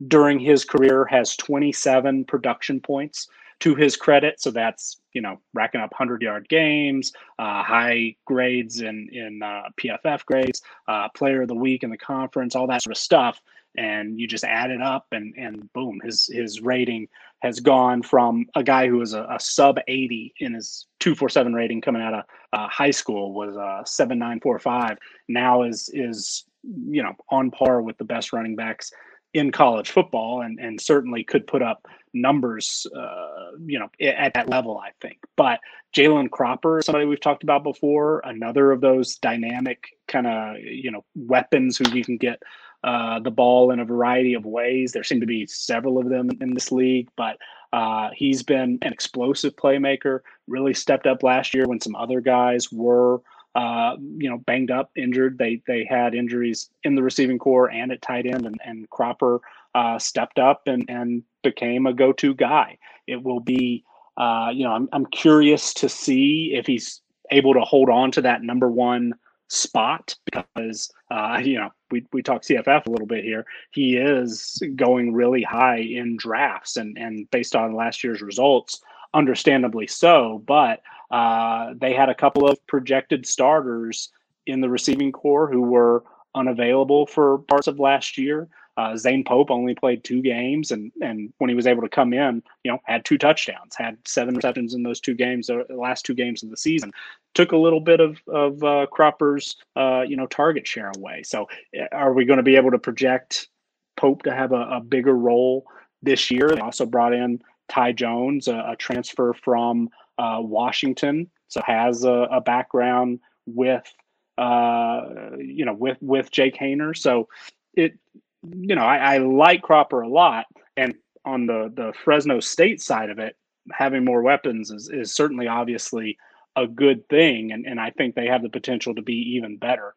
during 0.06 0.38
his 0.38 0.64
career 0.64 1.04
has 1.06 1.36
27 1.36 2.24
production 2.24 2.80
points 2.80 3.28
to 3.60 3.74
his 3.74 3.96
credit. 3.96 4.40
So 4.40 4.50
that's 4.50 5.00
you 5.12 5.22
know 5.22 5.40
racking 5.52 5.80
up 5.80 5.90
100 5.90 6.22
yard 6.22 6.48
games 6.48 7.12
uh, 7.40 7.62
high 7.62 8.14
grades 8.24 8.80
in 8.80 9.08
in 9.10 9.42
uh, 9.42 9.62
pff 9.80 10.24
grades 10.26 10.62
uh, 10.86 11.08
player 11.08 11.42
of 11.42 11.48
the 11.48 11.54
week 11.54 11.82
in 11.82 11.90
the 11.90 11.98
conference 11.98 12.54
all 12.54 12.68
that 12.68 12.82
sort 12.82 12.94
of 12.94 13.02
stuff 13.02 13.40
and 13.76 14.18
you 14.18 14.26
just 14.26 14.44
add 14.44 14.70
it 14.70 14.82
up 14.82 15.06
and 15.12 15.34
and 15.36 15.72
boom 15.72 16.00
his 16.02 16.28
his 16.32 16.60
rating 16.60 17.08
has 17.40 17.60
gone 17.60 18.02
from 18.02 18.46
a 18.56 18.62
guy 18.64 18.88
who 18.88 18.96
was 18.96 19.14
a, 19.14 19.22
a 19.30 19.38
sub 19.38 19.78
80 19.86 20.34
in 20.40 20.54
his 20.54 20.86
247 21.00 21.52
rating 21.52 21.80
coming 21.80 22.02
out 22.02 22.14
of 22.14 22.24
uh, 22.52 22.68
high 22.68 22.90
school 22.90 23.32
was 23.32 23.56
uh 23.56 23.84
7945 23.84 24.98
now 25.28 25.62
is 25.62 25.90
is 25.92 26.44
you 26.64 27.02
know 27.02 27.14
on 27.30 27.50
par 27.50 27.82
with 27.82 27.96
the 27.98 28.04
best 28.04 28.32
running 28.32 28.56
backs 28.56 28.92
in 29.34 29.52
college 29.52 29.90
football 29.90 30.42
and 30.42 30.58
and 30.58 30.80
certainly 30.80 31.22
could 31.22 31.46
put 31.46 31.62
up 31.62 31.86
numbers 32.14 32.86
uh, 32.96 33.50
you 33.66 33.78
know 33.78 33.88
at 34.00 34.32
that 34.34 34.48
level 34.48 34.78
i 34.78 34.90
think. 35.00 35.18
But 35.36 35.60
jalen 35.94 36.30
cropper 36.30 36.80
somebody 36.82 37.06
we've 37.06 37.20
talked 37.20 37.42
about 37.42 37.62
before 37.62 38.20
another 38.24 38.72
of 38.72 38.80
those 38.80 39.16
dynamic 39.16 39.84
kind 40.06 40.26
of 40.26 40.58
you 40.60 40.90
know 40.90 41.04
weapons 41.14 41.76
who 41.76 41.88
you 41.90 42.04
can 42.04 42.16
get 42.16 42.42
uh, 42.84 43.18
the 43.20 43.30
ball 43.30 43.70
in 43.70 43.80
a 43.80 43.84
variety 43.84 44.34
of 44.34 44.44
ways. 44.44 44.92
There 44.92 45.04
seem 45.04 45.20
to 45.20 45.26
be 45.26 45.46
several 45.46 45.98
of 45.98 46.08
them 46.08 46.30
in 46.40 46.54
this 46.54 46.70
league, 46.70 47.08
but 47.16 47.38
uh, 47.72 48.10
he's 48.14 48.42
been 48.42 48.78
an 48.82 48.92
explosive 48.92 49.56
playmaker. 49.56 50.20
Really 50.46 50.74
stepped 50.74 51.06
up 51.06 51.22
last 51.22 51.54
year 51.54 51.66
when 51.66 51.80
some 51.80 51.96
other 51.96 52.20
guys 52.20 52.70
were, 52.72 53.20
uh, 53.54 53.96
you 54.16 54.30
know, 54.30 54.38
banged 54.38 54.70
up, 54.70 54.90
injured. 54.96 55.38
They 55.38 55.60
they 55.66 55.84
had 55.84 56.14
injuries 56.14 56.70
in 56.84 56.94
the 56.94 57.02
receiving 57.02 57.38
core 57.38 57.70
and 57.70 57.92
at 57.92 58.00
tight 58.02 58.26
end, 58.26 58.46
and, 58.46 58.60
and 58.64 58.88
Cropper 58.90 59.40
uh, 59.74 59.98
stepped 59.98 60.38
up 60.38 60.62
and 60.66 60.84
and 60.88 61.22
became 61.42 61.86
a 61.86 61.92
go-to 61.92 62.34
guy. 62.34 62.78
It 63.06 63.22
will 63.22 63.40
be, 63.40 63.84
uh, 64.16 64.50
you 64.52 64.64
know, 64.64 64.72
I'm 64.72 64.88
I'm 64.92 65.06
curious 65.06 65.74
to 65.74 65.88
see 65.88 66.52
if 66.54 66.66
he's 66.66 67.02
able 67.30 67.54
to 67.54 67.60
hold 67.60 67.90
on 67.90 68.10
to 68.12 68.22
that 68.22 68.42
number 68.42 68.70
one 68.70 69.14
spot 69.48 70.14
because 70.24 70.90
uh, 71.10 71.40
you 71.42 71.58
know 71.58 71.70
we 71.90 72.06
we 72.12 72.22
talk 72.22 72.42
CFF 72.42 72.86
a 72.86 72.90
little 72.90 73.06
bit 73.06 73.24
here. 73.24 73.44
He 73.72 73.96
is 73.96 74.60
going 74.76 75.12
really 75.12 75.42
high 75.42 75.78
in 75.78 76.16
drafts, 76.16 76.76
and 76.76 76.96
and 76.98 77.30
based 77.30 77.56
on 77.56 77.74
last 77.74 78.04
year's 78.04 78.22
results, 78.22 78.80
understandably 79.14 79.86
so. 79.86 80.42
But 80.46 80.82
uh, 81.10 81.74
they 81.76 81.94
had 81.94 82.08
a 82.08 82.14
couple 82.14 82.48
of 82.48 82.64
projected 82.66 83.26
starters 83.26 84.10
in 84.46 84.60
the 84.60 84.68
receiving 84.68 85.12
core 85.12 85.50
who 85.50 85.62
were 85.62 86.04
unavailable 86.34 87.06
for 87.06 87.38
parts 87.38 87.66
of 87.66 87.78
last 87.78 88.18
year. 88.18 88.48
Uh, 88.78 88.96
Zane 88.96 89.24
Pope 89.24 89.50
only 89.50 89.74
played 89.74 90.04
two 90.04 90.22
games, 90.22 90.70
and 90.70 90.92
and 91.02 91.32
when 91.38 91.48
he 91.50 91.56
was 91.56 91.66
able 91.66 91.82
to 91.82 91.88
come 91.88 92.12
in, 92.12 92.40
you 92.62 92.70
know, 92.70 92.78
had 92.84 93.04
two 93.04 93.18
touchdowns, 93.18 93.74
had 93.76 93.98
seven 94.06 94.36
receptions 94.36 94.72
in 94.72 94.84
those 94.84 95.00
two 95.00 95.14
games, 95.14 95.48
the 95.48 95.66
last 95.70 96.06
two 96.06 96.14
games 96.14 96.44
of 96.44 96.50
the 96.50 96.56
season. 96.56 96.92
Took 97.34 97.50
a 97.50 97.56
little 97.56 97.80
bit 97.80 97.98
of 97.98 98.20
of 98.28 98.62
uh, 98.62 98.86
Cropper's, 98.92 99.56
uh, 99.74 100.02
you 100.02 100.16
know, 100.16 100.28
target 100.28 100.64
share 100.64 100.92
away. 100.96 101.24
So, 101.24 101.48
eh, 101.74 101.88
are 101.90 102.12
we 102.12 102.24
going 102.24 102.36
to 102.36 102.44
be 102.44 102.54
able 102.54 102.70
to 102.70 102.78
project 102.78 103.48
Pope 103.96 104.22
to 104.22 104.32
have 104.32 104.52
a, 104.52 104.68
a 104.70 104.80
bigger 104.80 105.14
role 105.14 105.66
this 106.00 106.30
year? 106.30 106.48
They 106.48 106.60
also 106.60 106.86
brought 106.86 107.12
in 107.12 107.42
Ty 107.68 107.92
Jones, 107.92 108.46
a, 108.46 108.64
a 108.68 108.76
transfer 108.76 109.32
from 109.32 109.90
uh, 110.18 110.38
Washington, 110.40 111.28
so 111.48 111.60
has 111.66 112.04
a, 112.04 112.28
a 112.30 112.40
background 112.40 113.18
with 113.44 113.92
uh, 114.38 115.02
you 115.36 115.64
know 115.64 115.74
with 115.74 115.98
with 116.00 116.30
Jake 116.30 116.56
Haener. 116.56 116.96
So 116.96 117.28
it 117.74 117.98
you 118.42 118.74
know, 118.74 118.84
I, 118.84 119.14
I 119.14 119.18
like 119.18 119.62
Cropper 119.62 120.02
a 120.02 120.08
lot, 120.08 120.46
and 120.76 120.94
on 121.24 121.46
the 121.46 121.72
the 121.74 121.92
Fresno 122.04 122.40
State 122.40 122.80
side 122.80 123.10
of 123.10 123.18
it, 123.18 123.36
having 123.72 124.04
more 124.04 124.22
weapons 124.22 124.70
is 124.70 124.88
is 124.88 125.14
certainly 125.14 125.48
obviously 125.48 126.18
a 126.56 126.66
good 126.66 127.08
thing, 127.08 127.52
and 127.52 127.66
and 127.66 127.80
I 127.80 127.90
think 127.90 128.14
they 128.14 128.26
have 128.26 128.42
the 128.42 128.48
potential 128.48 128.94
to 128.94 129.02
be 129.02 129.36
even 129.36 129.56
better. 129.56 129.94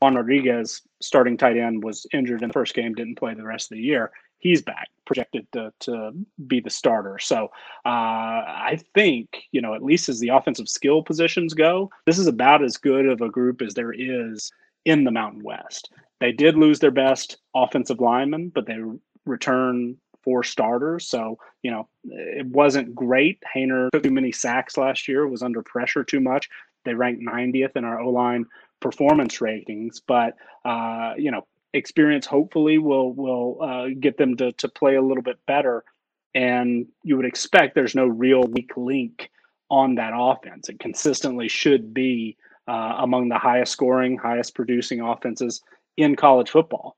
Juan 0.00 0.16
Rodriguez, 0.16 0.82
starting 1.00 1.36
tight 1.36 1.56
end, 1.56 1.84
was 1.84 2.06
injured 2.12 2.42
in 2.42 2.48
the 2.48 2.52
first 2.52 2.74
game, 2.74 2.94
didn't 2.94 3.18
play 3.18 3.34
the 3.34 3.44
rest 3.44 3.70
of 3.70 3.76
the 3.76 3.82
year. 3.82 4.10
He's 4.38 4.60
back, 4.60 4.88
projected 5.06 5.46
to, 5.52 5.72
to 5.80 6.12
be 6.46 6.60
the 6.60 6.68
starter. 6.68 7.18
So 7.18 7.44
uh, 7.86 7.88
I 7.88 8.78
think, 8.92 9.44
you 9.52 9.62
know, 9.62 9.74
at 9.74 9.82
least 9.82 10.08
as 10.08 10.20
the 10.20 10.28
offensive 10.28 10.68
skill 10.68 11.02
positions 11.02 11.54
go, 11.54 11.90
this 12.04 12.18
is 12.18 12.26
about 12.26 12.62
as 12.62 12.76
good 12.76 13.06
of 13.06 13.22
a 13.22 13.30
group 13.30 13.62
as 13.62 13.72
there 13.72 13.94
is 13.96 14.52
in 14.84 15.04
the 15.04 15.10
Mountain 15.10 15.42
West. 15.42 15.90
They 16.20 16.32
did 16.32 16.56
lose 16.56 16.78
their 16.78 16.90
best 16.90 17.38
offensive 17.54 18.00
lineman, 18.00 18.50
but 18.54 18.66
they 18.66 18.78
return 19.26 19.96
four 20.22 20.42
starters. 20.42 21.06
So, 21.06 21.38
you 21.62 21.70
know, 21.70 21.88
it 22.04 22.46
wasn't 22.46 22.94
great. 22.94 23.42
Haener 23.54 23.90
took 23.92 24.02
too 24.02 24.10
many 24.10 24.32
sacks 24.32 24.76
last 24.76 25.06
year, 25.06 25.26
was 25.28 25.42
under 25.42 25.62
pressure 25.62 26.02
too 26.02 26.20
much. 26.20 26.48
They 26.84 26.94
ranked 26.94 27.22
90th 27.22 27.76
in 27.76 27.84
our 27.84 28.00
O 28.00 28.10
line 28.10 28.46
performance 28.80 29.40
ratings, 29.40 30.00
but, 30.00 30.34
uh, 30.64 31.14
you 31.16 31.30
know, 31.30 31.46
experience 31.74 32.24
hopefully 32.24 32.78
will 32.78 33.12
will 33.12 33.58
uh, 33.60 33.88
get 33.98 34.16
them 34.16 34.36
to, 34.36 34.52
to 34.52 34.68
play 34.68 34.94
a 34.94 35.02
little 35.02 35.22
bit 35.22 35.38
better. 35.46 35.84
And 36.34 36.86
you 37.02 37.16
would 37.16 37.26
expect 37.26 37.74
there's 37.74 37.94
no 37.94 38.06
real 38.06 38.44
weak 38.44 38.72
link 38.76 39.30
on 39.70 39.96
that 39.96 40.12
offense. 40.14 40.68
It 40.68 40.78
consistently 40.78 41.48
should 41.48 41.92
be 41.92 42.36
uh, 42.68 42.96
among 42.98 43.28
the 43.28 43.38
highest 43.38 43.72
scoring, 43.72 44.16
highest 44.16 44.54
producing 44.54 45.00
offenses 45.00 45.62
in 45.96 46.16
college 46.16 46.50
football. 46.50 46.96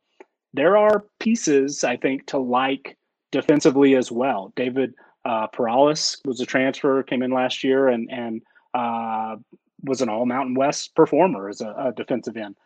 There 0.54 0.76
are 0.76 1.04
pieces, 1.20 1.84
I 1.84 1.96
think, 1.96 2.26
to 2.28 2.38
like 2.38 2.96
defensively 3.32 3.94
as 3.96 4.10
well. 4.10 4.52
David 4.56 4.94
uh, 5.24 5.48
Perales 5.48 6.18
was 6.24 6.40
a 6.40 6.46
transfer, 6.46 7.02
came 7.02 7.22
in 7.22 7.30
last 7.32 7.64
year, 7.64 7.88
and 7.88 8.10
and 8.10 8.42
uh, 8.74 9.36
was 9.82 10.00
an 10.00 10.08
All 10.08 10.26
Mountain 10.26 10.54
West 10.54 10.94
performer 10.94 11.48
as 11.48 11.60
a, 11.60 11.68
a, 11.70 11.92
defensive 11.96 12.36
end. 12.36 12.56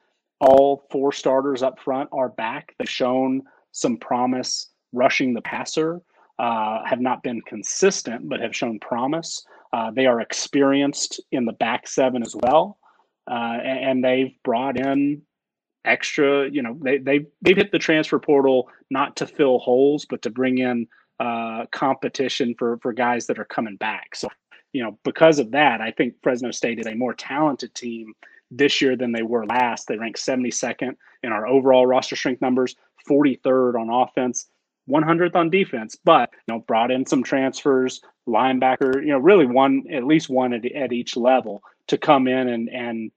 All 0.40 0.86
four 0.90 1.12
starters 1.12 1.62
up 1.62 1.78
front 1.78 2.08
are 2.12 2.28
back. 2.28 2.74
They've 2.78 2.88
shown 2.88 3.42
some 3.72 3.96
promise 3.96 4.70
rushing 4.92 5.34
the 5.34 5.42
passer. 5.42 6.00
Uh, 6.38 6.82
have 6.86 7.00
not 7.00 7.22
been 7.22 7.40
consistent, 7.42 8.28
but 8.28 8.40
have 8.40 8.56
shown 8.56 8.78
promise. 8.78 9.44
Uh, 9.72 9.90
they 9.90 10.06
are 10.06 10.20
experienced 10.20 11.20
in 11.32 11.44
the 11.44 11.52
back 11.52 11.86
seven 11.86 12.22
as 12.22 12.34
well, 12.42 12.78
uh, 13.28 13.58
and, 13.62 14.04
they've 14.04 14.32
brought 14.44 14.76
in 14.78 15.22
extra. 15.84 16.48
You 16.50 16.62
know, 16.62 16.78
they 16.80 16.98
they 16.98 17.26
they've 17.42 17.56
hit 17.56 17.72
the 17.72 17.78
transfer 17.78 18.18
portal 18.18 18.68
not 18.90 19.16
to 19.16 19.26
fill 19.26 19.58
holes, 19.58 20.06
but 20.08 20.22
to 20.22 20.30
bring 20.30 20.58
in 20.58 20.86
uh, 21.18 21.66
competition 21.70 22.54
for 22.58 22.78
for 22.78 22.92
guys 22.92 23.26
that 23.26 23.38
are 23.38 23.44
coming 23.44 23.76
back. 23.76 24.14
So, 24.14 24.28
you 24.72 24.82
know, 24.82 24.98
because 25.04 25.38
of 25.38 25.50
that, 25.52 25.80
I 25.80 25.90
think 25.90 26.14
Fresno 26.22 26.50
State 26.50 26.78
is 26.78 26.86
a 26.86 26.94
more 26.94 27.14
talented 27.14 27.74
team 27.74 28.14
this 28.50 28.80
year 28.80 28.96
than 28.96 29.12
they 29.12 29.22
were 29.22 29.46
last. 29.46 29.86
They 29.86 29.96
ranked 29.96 30.18
72nd 30.18 30.96
in 31.22 31.32
our 31.32 31.46
overall 31.46 31.86
roster 31.86 32.16
strength 32.16 32.42
numbers, 32.42 32.74
43rd 33.08 33.80
on 33.80 33.90
offense, 33.90 34.46
100th 34.88 35.36
on 35.36 35.50
defense, 35.50 35.96
but 36.04 36.30
you 36.48 36.54
know, 36.54 36.60
brought 36.60 36.90
in 36.90 37.06
some 37.06 37.22
transfers, 37.22 38.00
linebacker, 38.28 38.96
you 38.96 39.12
know, 39.12 39.18
really 39.18 39.46
one 39.46 39.84
at 39.92 40.04
least 40.04 40.28
one 40.28 40.52
at, 40.52 40.64
at 40.72 40.92
each 40.92 41.16
level 41.16 41.62
to 41.90 41.98
come 41.98 42.26
in 42.26 42.48
and 42.48 42.68
and 42.68 43.10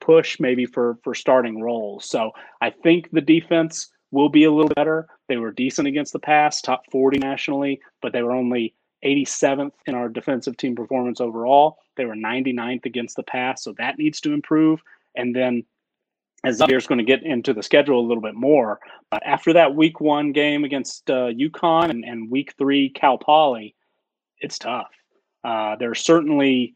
push 0.00 0.38
maybe 0.38 0.66
for 0.66 0.98
for 1.02 1.14
starting 1.14 1.60
roles. 1.60 2.04
So 2.08 2.32
I 2.60 2.70
think 2.70 3.10
the 3.10 3.20
defense 3.20 3.88
will 4.10 4.28
be 4.28 4.44
a 4.44 4.52
little 4.52 4.72
better. 4.74 5.08
They 5.28 5.36
were 5.36 5.50
decent 5.50 5.88
against 5.88 6.12
the 6.12 6.18
pass, 6.18 6.60
top 6.60 6.84
40 6.92 7.18
nationally, 7.18 7.80
but 8.00 8.12
they 8.12 8.22
were 8.22 8.32
only 8.32 8.74
87th 9.04 9.72
in 9.86 9.94
our 9.94 10.08
defensive 10.08 10.56
team 10.56 10.76
performance 10.76 11.20
overall. 11.20 11.78
They 11.96 12.04
were 12.04 12.14
99th 12.14 12.86
against 12.86 13.16
the 13.16 13.22
pass, 13.24 13.64
so 13.64 13.74
that 13.78 13.98
needs 13.98 14.20
to 14.22 14.32
improve. 14.32 14.80
And 15.16 15.34
then 15.34 15.64
as 16.44 16.58
Xavier's 16.58 16.86
going 16.86 16.98
to 16.98 17.04
get 17.04 17.24
into 17.24 17.52
the 17.52 17.62
schedule 17.62 18.00
a 18.00 18.06
little 18.06 18.22
bit 18.22 18.34
more, 18.34 18.78
but 19.10 19.22
after 19.24 19.52
that 19.54 19.74
week 19.74 20.00
one 20.00 20.32
game 20.32 20.64
against 20.64 21.10
uh, 21.10 21.30
UConn 21.30 21.90
and, 21.90 22.04
and 22.04 22.30
week 22.30 22.54
three 22.58 22.90
Cal 22.90 23.18
Poly, 23.18 23.74
it's 24.38 24.58
tough. 24.58 24.90
Uh, 25.42 25.76
there's 25.76 26.00
certainly, 26.00 26.74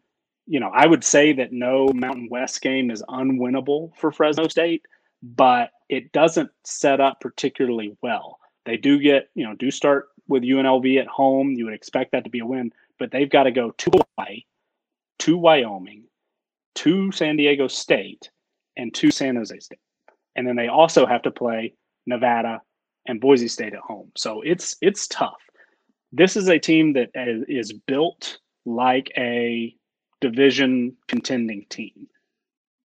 you 0.51 0.59
know, 0.59 0.73
I 0.75 0.85
would 0.85 1.05
say 1.05 1.33
that 1.35 1.53
no 1.53 1.93
Mountain 1.95 2.27
West 2.29 2.61
game 2.61 2.91
is 2.91 3.05
unwinnable 3.09 3.97
for 3.97 4.11
Fresno 4.11 4.49
State, 4.49 4.85
but 5.23 5.71
it 5.89 6.11
doesn't 6.11 6.51
set 6.65 7.01
up 7.01 7.21
particularly 7.21 7.97
well. 8.03 8.37
They 8.67 8.77
do 8.77 8.99
get, 8.99 9.29
you 9.37 9.47
know, 9.47 9.55
do 9.55 9.71
start 9.71 10.09
with 10.27 10.43
UNLV 10.43 11.01
at 11.01 11.07
home. 11.07 11.53
You 11.53 11.67
would 11.67 11.75
expect 11.75 12.11
that 12.11 12.25
to 12.25 12.31
be 12.31 12.41
a 12.41 12.47
win, 12.47 12.73
but 12.99 13.13
they've 13.13 13.31
got 13.31 13.45
to 13.45 13.53
go 13.53 13.71
to 13.71 13.91
Hawaii, 13.93 14.43
to 15.21 15.39
Wyoming, 15.39 16.03
to 16.75 17.13
San 17.13 17.37
Diego 17.37 17.69
State, 17.69 18.29
and 18.77 18.93
to 18.95 19.13
San 19.13 19.37
Jose 19.37 19.57
State. 19.57 19.79
And 20.35 20.49
then 20.49 20.57
they 20.57 20.67
also 20.67 21.07
have 21.07 21.23
to 21.23 21.31
play 21.31 21.75
Nevada 22.07 22.61
and 23.07 23.21
Boise 23.21 23.47
State 23.47 23.75
at 23.75 23.79
home. 23.79 24.11
So 24.17 24.41
it's 24.41 24.75
it's 24.81 25.07
tough. 25.07 25.41
This 26.11 26.37
is 26.37 26.49
a 26.49 26.59
team 26.59 26.95
that 26.95 27.11
is 27.15 27.73
built 27.73 28.39
like 28.67 29.13
a 29.17 29.77
division 30.21 30.97
contending 31.09 31.67
team. 31.69 32.09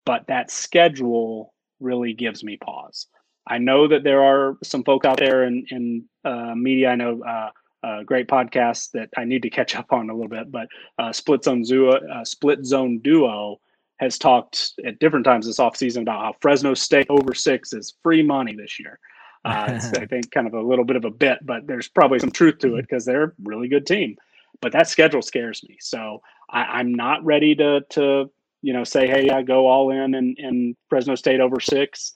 But 0.06 0.26
that 0.28 0.50
schedule 0.50 1.54
really 1.80 2.12
gives 2.12 2.44
me 2.44 2.56
pause. 2.56 3.06
I 3.46 3.58
know 3.58 3.86
that 3.88 4.04
there 4.04 4.22
are 4.22 4.56
some 4.62 4.84
folks 4.84 5.06
out 5.06 5.18
there 5.18 5.44
in, 5.44 5.66
in 5.70 6.04
uh, 6.24 6.54
media. 6.54 6.90
I 6.90 6.94
know 6.96 7.22
uh, 7.22 7.50
uh, 7.84 8.02
great 8.02 8.26
podcasts 8.26 8.90
that 8.92 9.10
I 9.16 9.24
need 9.24 9.42
to 9.42 9.50
catch 9.50 9.76
up 9.76 9.92
on 9.92 10.08
a 10.08 10.14
little 10.14 10.28
bit, 10.28 10.50
but 10.50 10.68
uh, 10.98 11.12
Split 11.12 11.44
Zone 11.44 11.62
Duo, 11.62 11.92
uh, 11.92 12.24
Split 12.24 12.64
Zone 12.64 12.98
Duo 13.00 13.60
has 13.98 14.18
talked 14.18 14.72
at 14.84 14.98
different 14.98 15.24
times 15.24 15.46
this 15.46 15.58
offseason 15.58 16.02
about 16.02 16.20
how 16.20 16.34
Fresno 16.40 16.74
State 16.74 17.06
over 17.10 17.34
six 17.34 17.72
is 17.72 17.94
free 18.02 18.22
money 18.22 18.54
this 18.54 18.78
year. 18.78 18.98
Uh, 19.46 19.66
it's, 19.68 19.92
I 19.92 20.06
think, 20.06 20.30
kind 20.30 20.46
of 20.46 20.54
a 20.54 20.62
little 20.62 20.86
bit 20.86 20.96
of 20.96 21.04
a 21.04 21.10
bit, 21.10 21.38
but 21.42 21.66
there's 21.66 21.86
probably 21.86 22.18
some 22.18 22.30
truth 22.30 22.60
to 22.60 22.76
it 22.76 22.88
because 22.88 23.04
they're 23.04 23.24
a 23.24 23.32
really 23.42 23.68
good 23.68 23.86
team. 23.86 24.16
But 24.62 24.72
that 24.72 24.88
schedule 24.88 25.20
scares 25.20 25.62
me. 25.68 25.76
So 25.82 26.22
I, 26.54 26.80
am 26.80 26.94
not 26.94 27.24
ready 27.24 27.54
to, 27.56 27.82
to, 27.90 28.30
you 28.62 28.72
know, 28.72 28.84
say, 28.84 29.06
hey, 29.06 29.28
I 29.28 29.42
go 29.42 29.66
all 29.66 29.90
in 29.90 30.14
and, 30.14 30.76
Fresno 30.88 31.14
State 31.16 31.40
over 31.40 31.60
six 31.60 32.14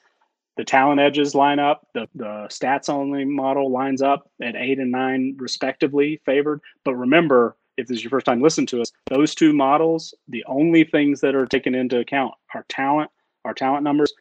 the 0.58 0.64
talent 0.64 1.00
edges 1.00 1.36
line 1.36 1.60
up, 1.60 1.86
the, 1.94 2.08
the 2.16 2.48
stats 2.50 2.90
only 2.90 3.24
model 3.24 3.70
lines 3.70 4.02
up 4.02 4.28
at 4.42 4.56
eight 4.56 4.80
and 4.80 4.90
nine 4.90 5.36
respectively 5.38 6.20
favored. 6.26 6.60
But 6.84 6.96
remember, 6.96 7.56
if 7.76 7.86
this 7.86 7.98
is 7.98 8.02
your 8.02 8.10
first 8.10 8.26
time 8.26 8.42
listening 8.42 8.66
to 8.66 8.82
us, 8.82 8.90
those 9.06 9.36
two 9.36 9.52
models, 9.52 10.12
the 10.26 10.44
only 10.48 10.82
things 10.82 11.20
that 11.20 11.36
are 11.36 11.46
taken 11.46 11.76
into 11.76 12.00
account 12.00 12.34
are 12.54 12.66
talent, 12.68 13.08
our 13.44 13.54
talent 13.54 13.84
numbers 13.84 14.12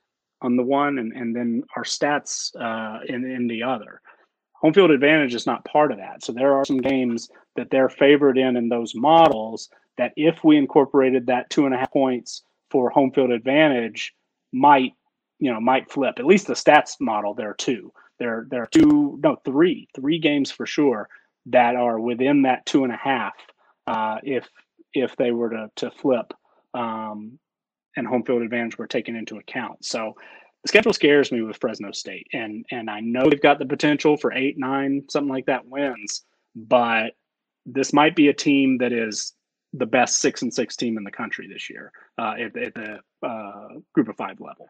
on 0.44 0.56
the 0.56 0.64
one, 0.64 1.00
and, 1.00 1.12
and 1.12 1.36
then 1.36 1.64
our 1.76 1.84
stats 1.84 2.56
uh, 2.56 3.00
in, 3.08 3.26
in 3.26 3.48
the 3.48 3.64
other. 3.64 4.00
Home 4.62 4.74
field 4.74 4.92
advantage 4.92 5.34
is 5.34 5.48
not 5.48 5.66
part 5.66 5.92
of 5.92 5.98
that. 5.98 6.24
So 6.24 6.34
there 6.34 6.54
are 6.54 6.66
some 6.66 6.78
games 6.78 7.30
that 7.56 7.72
they're 7.72 7.90
favored 7.90 8.38
in 8.38 8.58
in 8.58 8.70
those 8.70 8.94
models 8.94 9.70
that 9.98 10.14
if 10.16 10.44
we 10.44 10.58
incorporated 10.58 11.28
that 11.28 11.50
two 11.50 11.66
and 11.66 11.74
a 11.74 11.78
half 11.78 11.92
points 11.92 12.44
for 12.70 12.90
home 12.90 13.12
field 13.12 13.32
advantage, 13.32 14.14
might 14.52 14.94
you 15.40 15.52
know 15.52 15.60
might 15.60 15.92
flip. 15.92 16.16
At 16.20 16.26
least 16.26 16.48
the 16.48 16.54
stats 16.54 16.96
model 17.00 17.34
there 17.34 17.50
are 17.50 17.56
two. 17.56 17.92
There 18.20 18.48
there 18.50 18.64
are 18.64 18.68
two 18.68 19.20
no 19.22 19.38
three 19.46 19.88
three 19.96 20.20
games 20.20 20.52
for 20.52 20.66
sure 20.66 21.08
that 21.48 21.76
are 21.76 22.00
within 22.00 22.44
that 22.44 22.66
two 22.66 22.84
and 22.84 22.94
a 22.94 22.98
half. 22.98 23.34
Uh, 23.86 24.18
if 24.24 24.48
if 24.94 25.16
they 25.16 25.32
were 25.32 25.50
to 25.50 25.72
to 25.78 25.92
flip 25.92 26.34
um, 26.74 27.40
and 27.96 28.08
home 28.08 28.24
field 28.24 28.42
advantage 28.42 28.78
were 28.78 28.88
taken 28.88 29.16
into 29.16 29.38
account. 29.38 29.84
So 29.84 30.16
the 30.64 30.68
schedule 30.70 30.94
scares 30.94 31.32
me 31.32 31.42
with 31.42 31.58
Fresno 31.58 31.92
State, 31.92 32.28
and 32.34 32.66
and 32.72 32.90
I 32.90 33.00
know 33.00 33.30
they've 33.30 33.42
got 33.42 33.60
the 33.60 33.66
potential 33.66 34.18
for 34.18 34.34
eight, 34.34 34.58
nine, 34.58 35.04
something 35.10 35.30
like 35.32 35.46
that 35.46 35.68
wins, 35.68 36.24
but 36.56 37.14
this 37.66 37.94
might 37.94 38.16
be 38.16 38.30
a 38.30 38.34
team 38.34 38.78
that 38.80 38.94
is 38.94 39.34
the 39.74 39.86
best 39.86 40.20
six 40.20 40.42
and 40.42 40.54
six 40.54 40.76
team 40.76 40.98
in 40.98 41.04
the 41.04 41.12
country 41.12 41.48
this 41.48 41.70
year 41.70 41.92
uh, 42.18 42.36
at, 42.40 42.56
at 42.58 42.74
the 42.74 43.00
uh, 43.26 43.68
group 43.94 44.08
of 44.08 44.16
five 44.16 44.40
level. 44.40 44.70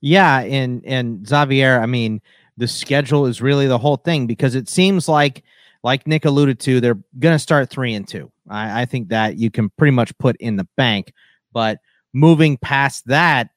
Yeah, 0.00 0.40
and 0.40 0.84
and 0.84 1.26
Xavier, 1.26 1.80
I 1.80 1.86
mean, 1.86 2.20
the 2.56 2.68
schedule 2.68 3.26
is 3.26 3.42
really 3.42 3.66
the 3.66 3.78
whole 3.78 3.96
thing 3.96 4.26
because 4.26 4.54
it 4.54 4.68
seems 4.68 5.08
like, 5.08 5.42
like 5.82 6.06
Nick 6.06 6.24
alluded 6.24 6.60
to, 6.60 6.80
they're 6.80 6.98
gonna 7.18 7.38
start 7.38 7.70
three 7.70 7.94
and 7.94 8.06
two. 8.06 8.30
I, 8.48 8.82
I 8.82 8.84
think 8.84 9.08
that 9.08 9.38
you 9.38 9.50
can 9.50 9.70
pretty 9.70 9.92
much 9.92 10.16
put 10.18 10.36
in 10.36 10.56
the 10.56 10.68
bank. 10.76 11.12
But 11.52 11.80
moving 12.12 12.56
past 12.58 13.06
that, 13.06 13.50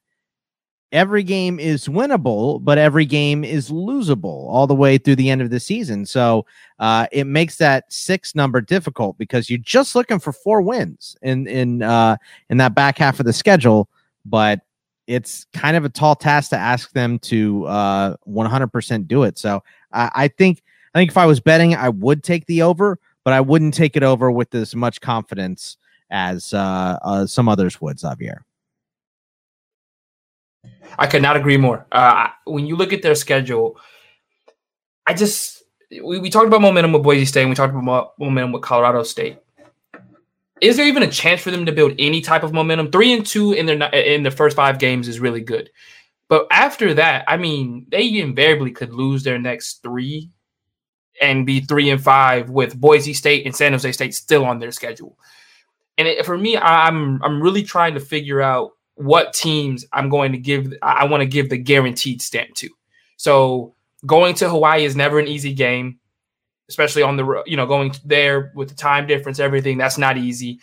every 0.92 1.22
game 1.22 1.60
is 1.60 1.88
winnable, 1.88 2.62
but 2.62 2.78
every 2.78 3.04
game 3.04 3.44
is 3.44 3.70
losable 3.70 4.48
all 4.48 4.66
the 4.66 4.74
way 4.74 4.98
through 4.98 5.16
the 5.16 5.30
end 5.30 5.42
of 5.42 5.50
the 5.50 5.60
season. 5.60 6.04
So 6.04 6.46
uh, 6.78 7.06
it 7.12 7.26
makes 7.26 7.56
that 7.56 7.92
six 7.92 8.34
number 8.34 8.60
difficult 8.60 9.16
because 9.18 9.48
you're 9.48 9.58
just 9.58 9.94
looking 9.94 10.18
for 10.18 10.32
four 10.32 10.62
wins 10.62 11.16
in 11.22 11.46
in 11.46 11.82
uh, 11.82 12.16
in 12.48 12.56
that 12.58 12.74
back 12.74 12.98
half 12.98 13.20
of 13.20 13.26
the 13.26 13.32
schedule. 13.32 13.88
But 14.24 14.60
it's 15.06 15.46
kind 15.52 15.76
of 15.76 15.84
a 15.84 15.88
tall 15.88 16.14
task 16.14 16.50
to 16.50 16.56
ask 16.56 16.92
them 16.92 17.18
to 17.18 17.66
uh, 17.66 18.16
100% 18.28 19.08
do 19.08 19.24
it. 19.24 19.38
So 19.38 19.62
I, 19.92 20.10
I 20.14 20.28
think 20.28 20.62
I 20.94 20.98
think 20.98 21.10
if 21.10 21.16
I 21.16 21.26
was 21.26 21.40
betting, 21.40 21.74
I 21.74 21.88
would 21.88 22.22
take 22.22 22.46
the 22.46 22.62
over, 22.62 22.98
but 23.24 23.32
I 23.32 23.40
wouldn't 23.40 23.74
take 23.74 23.96
it 23.96 24.02
over 24.02 24.30
with 24.30 24.54
as 24.54 24.74
much 24.74 25.00
confidence 25.00 25.76
as 26.10 26.52
uh, 26.52 26.98
uh, 27.02 27.26
some 27.26 27.48
others 27.48 27.80
would. 27.80 27.98
Xavier. 27.98 28.44
I 30.98 31.06
could 31.06 31.22
not 31.22 31.36
agree 31.36 31.56
more. 31.56 31.86
Uh, 31.90 32.28
when 32.44 32.66
you 32.66 32.76
look 32.76 32.92
at 32.92 33.02
their 33.02 33.14
schedule, 33.14 33.78
I 35.06 35.14
just 35.14 35.62
we, 35.90 36.18
we 36.18 36.30
talked 36.30 36.46
about 36.46 36.60
momentum 36.60 36.92
with 36.92 37.02
Boise 37.02 37.24
State, 37.24 37.42
and 37.42 37.50
we 37.50 37.56
talked 37.56 37.74
about 37.74 38.18
momentum 38.18 38.52
with 38.52 38.62
Colorado 38.62 39.02
State 39.02 39.38
is 40.60 40.76
there 40.76 40.86
even 40.86 41.02
a 41.02 41.10
chance 41.10 41.40
for 41.40 41.50
them 41.50 41.66
to 41.66 41.72
build 41.72 41.94
any 41.98 42.20
type 42.20 42.42
of 42.42 42.52
momentum? 42.52 42.90
Three 42.90 43.12
and 43.12 43.24
two 43.24 43.52
in 43.52 43.66
their 43.66 43.82
in 43.94 44.22
the 44.22 44.30
first 44.30 44.56
five 44.56 44.78
games 44.78 45.08
is 45.08 45.20
really 45.20 45.40
good, 45.40 45.70
but 46.28 46.46
after 46.50 46.94
that, 46.94 47.24
I 47.26 47.36
mean, 47.36 47.86
they 47.88 48.20
invariably 48.20 48.70
could 48.70 48.92
lose 48.92 49.22
their 49.22 49.38
next 49.38 49.82
three 49.82 50.30
and 51.20 51.46
be 51.46 51.60
three 51.60 51.90
and 51.90 52.02
five 52.02 52.50
with 52.50 52.78
Boise 52.78 53.14
State 53.14 53.46
and 53.46 53.54
San 53.54 53.72
Jose 53.72 53.92
State 53.92 54.14
still 54.14 54.44
on 54.44 54.58
their 54.58 54.72
schedule. 54.72 55.18
And 55.98 56.08
it, 56.08 56.26
for 56.26 56.36
me, 56.36 56.56
I'm 56.56 57.22
I'm 57.22 57.42
really 57.42 57.62
trying 57.62 57.94
to 57.94 58.00
figure 58.00 58.40
out 58.40 58.72
what 59.00 59.32
teams 59.32 59.84
I'm 59.92 60.08
going 60.08 60.32
to 60.32 60.38
give. 60.38 60.72
I 60.82 61.06
want 61.06 61.22
to 61.22 61.26
give 61.26 61.48
the 61.48 61.58
guaranteed 61.58 62.22
stamp 62.22 62.54
to. 62.56 62.68
So 63.16 63.74
going 64.06 64.34
to 64.36 64.48
Hawaii 64.48 64.84
is 64.84 64.96
never 64.96 65.18
an 65.18 65.28
easy 65.28 65.52
game 65.54 66.00
especially 66.70 67.02
on 67.02 67.16
the 67.16 67.42
you 67.46 67.56
know 67.56 67.66
going 67.66 67.92
there 68.04 68.52
with 68.54 68.70
the 68.70 68.74
time 68.74 69.06
difference, 69.06 69.38
everything. 69.38 69.76
That's 69.76 69.98
not 69.98 70.16
easy. 70.16 70.60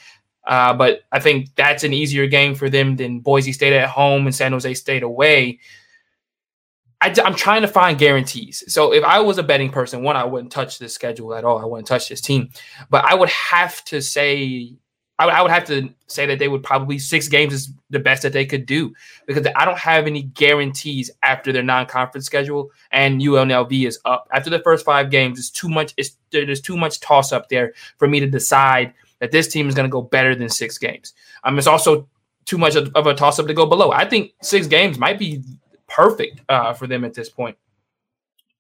Uh, 0.48 0.74
but 0.74 1.02
I 1.12 1.20
think 1.20 1.54
that's 1.56 1.84
an 1.84 1.94
easier 1.94 2.26
game 2.26 2.56
for 2.56 2.70
them 2.70 2.96
than 2.96 3.20
Boise 3.20 3.52
State 3.52 3.74
at 3.74 3.90
home 3.90 4.26
and 4.26 4.34
San 4.34 4.54
Jose 4.54 4.74
State 4.76 5.04
away. 5.04 5.60
I, 7.02 7.14
am 7.24 7.36
trying 7.36 7.62
to 7.62 7.68
find 7.68 8.00
guarantees. 8.00 8.64
So 8.74 8.94
if 8.94 9.04
I 9.04 9.20
was 9.20 9.38
a 9.38 9.44
betting 9.44 9.70
person, 9.70 10.04
one, 10.04 10.16
I 10.16 10.24
wouldn't 10.24 10.54
touch 10.54 10.80
this 10.80 10.94
schedule 10.94 11.36
at 11.36 11.44
all. 11.44 11.60
I 11.60 11.66
wouldn't 11.66 11.88
touch 11.88 12.08
this 12.08 12.22
team. 12.22 12.50
But 12.90 13.04
I 13.04 13.14
would 13.14 13.30
have 13.30 13.84
to 13.86 14.02
say 14.02 14.74
I 15.20 15.26
would, 15.26 15.34
I 15.34 15.42
would 15.42 15.52
have 15.52 15.66
to 15.66 15.90
say 16.08 16.26
that 16.28 16.40
they 16.40 16.48
would 16.48 16.64
probably 16.64 17.00
six 17.00 17.28
games 17.28 17.54
is 17.54 17.72
the 17.90 18.00
best 18.00 18.22
that 18.22 18.34
they 18.34 18.46
could 18.46 18.66
do 18.66 18.94
because 19.26 19.48
I 19.56 19.66
don't 19.66 19.78
have 19.78 20.06
any 20.06 20.24
guarantees 20.24 21.10
after 21.24 21.52
their 21.52 21.64
non-conference 21.64 22.26
schedule 22.26 22.72
and 22.92 23.20
UNLV 23.20 23.88
is 23.88 24.00
up 24.06 24.28
after 24.32 24.50
the 24.50 24.60
first 24.60 24.86
five 24.86 25.10
games. 25.10 25.40
It's 25.40 25.50
too 25.50 25.70
much. 25.70 25.94
It's 25.98 26.18
there's 26.32 26.62
too 26.62 26.78
much 26.78 27.00
toss 27.00 27.32
up 27.32 27.50
there 27.50 27.74
for 27.98 28.08
me 28.08 28.20
to 28.20 28.28
decide 28.28 28.94
that 29.20 29.32
this 29.32 29.48
team 29.48 29.68
is 29.68 29.76
going 29.76 29.88
to 29.88 29.92
go 29.92 30.02
better 30.02 30.36
than 30.36 30.50
six 30.50 30.78
games. 30.78 31.14
Um, 31.44 31.58
it's 31.58 31.68
also 31.68 32.08
too 32.46 32.58
much 32.58 32.76
of, 32.76 32.92
of 32.96 33.08
a 33.08 33.14
toss 33.14 33.40
up 33.40 33.48
to 33.48 33.54
go 33.54 33.66
below. 33.66 33.92
I 33.92 34.08
think 34.08 34.34
six 34.42 34.68
games 34.68 35.00
might 35.00 35.18
be 35.18 35.44
perfect 35.88 36.42
uh, 36.50 36.74
for 36.74 36.88
them 36.88 37.04
at 37.04 37.14
this 37.14 37.30
point. 37.30 37.58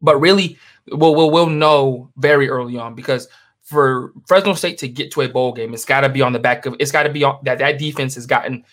But 0.01 0.19
really, 0.19 0.57
we'll, 0.91 1.15
we'll, 1.15 1.31
we'll 1.31 1.47
know 1.47 2.11
very 2.17 2.49
early 2.49 2.77
on 2.77 2.95
because 2.95 3.27
for 3.67 4.13
Fresno 4.25 4.53
State 4.53 4.77
to 4.77 4.87
get 4.87 5.11
to 5.11 5.21
a 5.21 5.27
bowl 5.27 5.51
game, 5.51 5.73
it's 5.73 5.83
got 5.83 6.01
to 6.01 6.09
be 6.09 6.21
on 6.21 6.31
the 6.31 6.39
back 6.39 6.65
of 6.65 6.75
it's 6.79 6.91
got 6.91 7.03
to 7.03 7.09
be 7.09 7.23
on 7.25 7.37
that 7.43 7.59
that 7.59 7.77
defense 7.77 8.15
has 8.15 8.25
gotten 8.25 8.63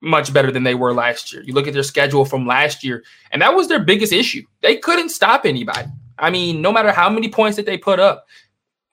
much 0.00 0.32
better 0.32 0.50
than 0.50 0.62
they 0.62 0.74
were 0.74 0.94
last 0.94 1.30
year. 1.30 1.42
You 1.42 1.52
look 1.52 1.66
at 1.66 1.74
their 1.74 1.82
schedule 1.82 2.24
from 2.24 2.46
last 2.46 2.82
year, 2.82 3.04
and 3.32 3.42
that 3.42 3.54
was 3.54 3.68
their 3.68 3.80
biggest 3.84 4.14
issue. 4.14 4.42
They 4.62 4.76
couldn't 4.76 5.10
stop 5.10 5.44
anybody. 5.44 5.88
I 6.18 6.30
mean, 6.30 6.62
no 6.62 6.72
matter 6.72 6.90
how 6.90 7.10
many 7.10 7.28
points 7.28 7.56
that 7.56 7.66
they 7.66 7.76
put 7.76 8.00
up, 8.00 8.26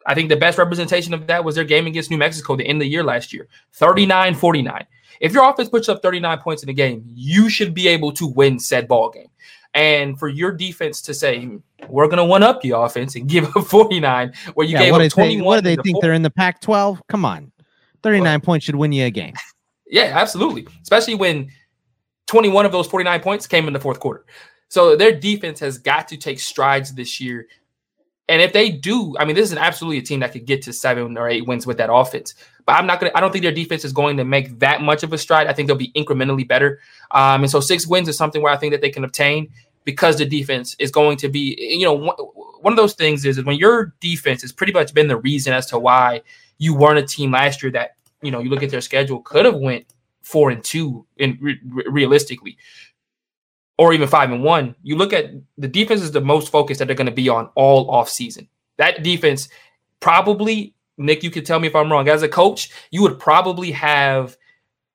I 0.05 0.13
think 0.13 0.27
the 0.27 0.35
best 0.35 0.57
representation 0.57 1.13
of 1.13 1.27
that 1.27 1.45
was 1.45 1.55
their 1.55 1.63
game 1.63 1.87
against 1.87 2.11
New 2.11 2.17
Mexico 2.17 2.57
the 2.57 2.67
end 2.67 2.81
of 2.81 2.85
the 2.85 2.89
year 2.89 3.03
last 3.03 3.31
year 3.31 3.47
39 3.73 4.35
49. 4.35 4.85
If 5.21 5.31
your 5.31 5.49
offense 5.49 5.69
puts 5.69 5.87
up 5.87 6.01
39 6.01 6.39
points 6.39 6.61
in 6.61 6.69
a 6.69 6.73
game, 6.73 7.03
you 7.07 7.49
should 7.49 7.73
be 7.73 7.87
able 7.87 8.11
to 8.13 8.27
win 8.27 8.59
said 8.59 8.89
ball 8.89 9.09
game. 9.09 9.29
And 9.77 10.17
for 10.17 10.27
your 10.27 10.51
defense 10.51 11.01
to 11.03 11.13
say, 11.13 11.47
we're 11.87 12.07
going 12.07 12.17
to 12.17 12.25
one 12.25 12.41
up 12.41 12.65
your 12.65 12.83
offense 12.83 13.15
and 13.15 13.29
give 13.29 13.55
up 13.55 13.65
49, 13.65 14.33
where 14.55 14.65
you 14.67 14.73
yeah, 14.73 14.85
gave 14.85 14.93
up 14.93 15.11
21. 15.11 15.37
They, 15.37 15.45
what 15.45 15.55
do 15.55 15.61
they 15.61 15.81
think? 15.81 16.01
They're 16.01 16.13
in 16.13 16.23
the 16.23 16.31
Pac 16.31 16.59
12? 16.61 17.03
Come 17.07 17.23
on. 17.23 17.51
39 18.01 18.41
points 18.41 18.65
should 18.65 18.75
win 18.75 18.91
you 18.91 19.05
a 19.05 19.11
game. 19.11 19.33
Yeah, 19.89 20.11
absolutely. 20.13 20.67
Especially 20.81 21.15
when 21.15 21.49
21 22.25 22.65
of 22.65 22.73
those 22.73 22.87
49 22.87 23.21
points 23.21 23.47
came 23.47 23.67
in 23.67 23.73
the 23.73 23.79
fourth 23.79 24.01
quarter. 24.01 24.25
So 24.67 24.97
their 24.97 25.17
defense 25.17 25.61
has 25.61 25.77
got 25.77 26.09
to 26.09 26.17
take 26.17 26.41
strides 26.41 26.93
this 26.93 27.21
year. 27.21 27.47
And 28.27 28.41
if 28.41 28.51
they 28.51 28.69
do, 28.69 29.15
I 29.17 29.23
mean, 29.23 29.35
this 29.35 29.45
is 29.45 29.53
an 29.53 29.57
absolutely 29.59 29.99
a 29.99 30.01
team 30.01 30.19
that 30.19 30.33
could 30.33 30.45
get 30.45 30.61
to 30.63 30.73
seven 30.73 31.17
or 31.17 31.29
eight 31.29 31.47
wins 31.47 31.65
with 31.65 31.77
that 31.77 31.89
offense. 31.89 32.35
But 32.65 32.73
I'm 32.73 32.85
not 32.85 32.99
gonna. 32.99 33.13
I 33.15 33.21
don't 33.21 33.31
think 33.31 33.43
their 33.43 33.53
defense 33.53 33.85
is 33.85 33.93
going 33.93 34.17
to 34.17 34.25
make 34.25 34.59
that 34.59 34.81
much 34.81 35.03
of 35.03 35.13
a 35.13 35.17
stride. 35.17 35.47
I 35.47 35.53
think 35.53 35.67
they'll 35.67 35.77
be 35.77 35.93
incrementally 35.93 36.45
better. 36.45 36.81
Um, 37.11 37.43
and 37.43 37.49
so 37.49 37.61
six 37.61 37.87
wins 37.87 38.09
is 38.09 38.17
something 38.17 38.41
where 38.41 38.51
I 38.51 38.57
think 38.57 38.73
that 38.73 38.81
they 38.81 38.89
can 38.89 39.05
obtain 39.05 39.49
because 39.87 40.17
the 40.17 40.25
defense 40.25 40.75
is 40.79 40.91
going 40.91 41.15
to 41.15 41.29
be. 41.29 41.55
You 41.57 41.85
know, 41.85 42.13
one 42.61 42.73
of 42.73 42.77
those 42.77 42.93
things 42.93 43.23
is, 43.23 43.37
is 43.37 43.45
when 43.45 43.57
your 43.57 43.95
defense 44.01 44.41
has 44.41 44.51
pretty 44.51 44.73
much 44.73 44.93
been 44.93 45.07
the 45.07 45.17
reason 45.17 45.53
as 45.53 45.65
to 45.67 45.79
why 45.79 46.21
you 46.57 46.75
weren't 46.75 46.99
a 46.99 47.03
team 47.03 47.31
last 47.31 47.63
year 47.63 47.71
that 47.71 47.91
you 48.21 48.31
know, 48.31 48.39
you 48.39 48.49
look 48.49 48.63
at 48.63 48.69
their 48.69 48.81
schedule, 48.81 49.21
could 49.21 49.45
have 49.45 49.55
went 49.55 49.85
four 50.21 50.49
and 50.49 50.61
two 50.61 51.05
in 51.17 51.37
re- 51.39 51.59
realistically, 51.87 52.57
or 53.77 53.93
even 53.93 54.09
five 54.09 54.29
and 54.29 54.43
one. 54.43 54.75
You 54.83 54.97
look 54.97 55.13
at 55.13 55.31
the 55.57 55.67
defense 55.69 56.01
is 56.01 56.11
the 56.11 56.19
most 56.21 56.51
focused 56.51 56.79
that 56.79 56.85
they're 56.87 56.95
going 56.95 57.05
to 57.05 57.11
be 57.13 57.29
on 57.29 57.49
all 57.55 57.89
off 57.89 58.09
season. 58.09 58.49
That 58.77 59.03
defense 59.03 59.47
probably, 60.01 60.75
Nick, 60.97 61.23
you 61.23 61.31
could 61.31 61.45
tell 61.45 61.59
me 61.59 61.67
if 61.67 61.75
I'm 61.75 61.91
wrong. 61.91 62.09
As 62.09 62.23
a 62.23 62.27
coach, 62.27 62.71
you 62.91 63.01
would 63.03 63.19
probably 63.19 63.71
have 63.71 64.35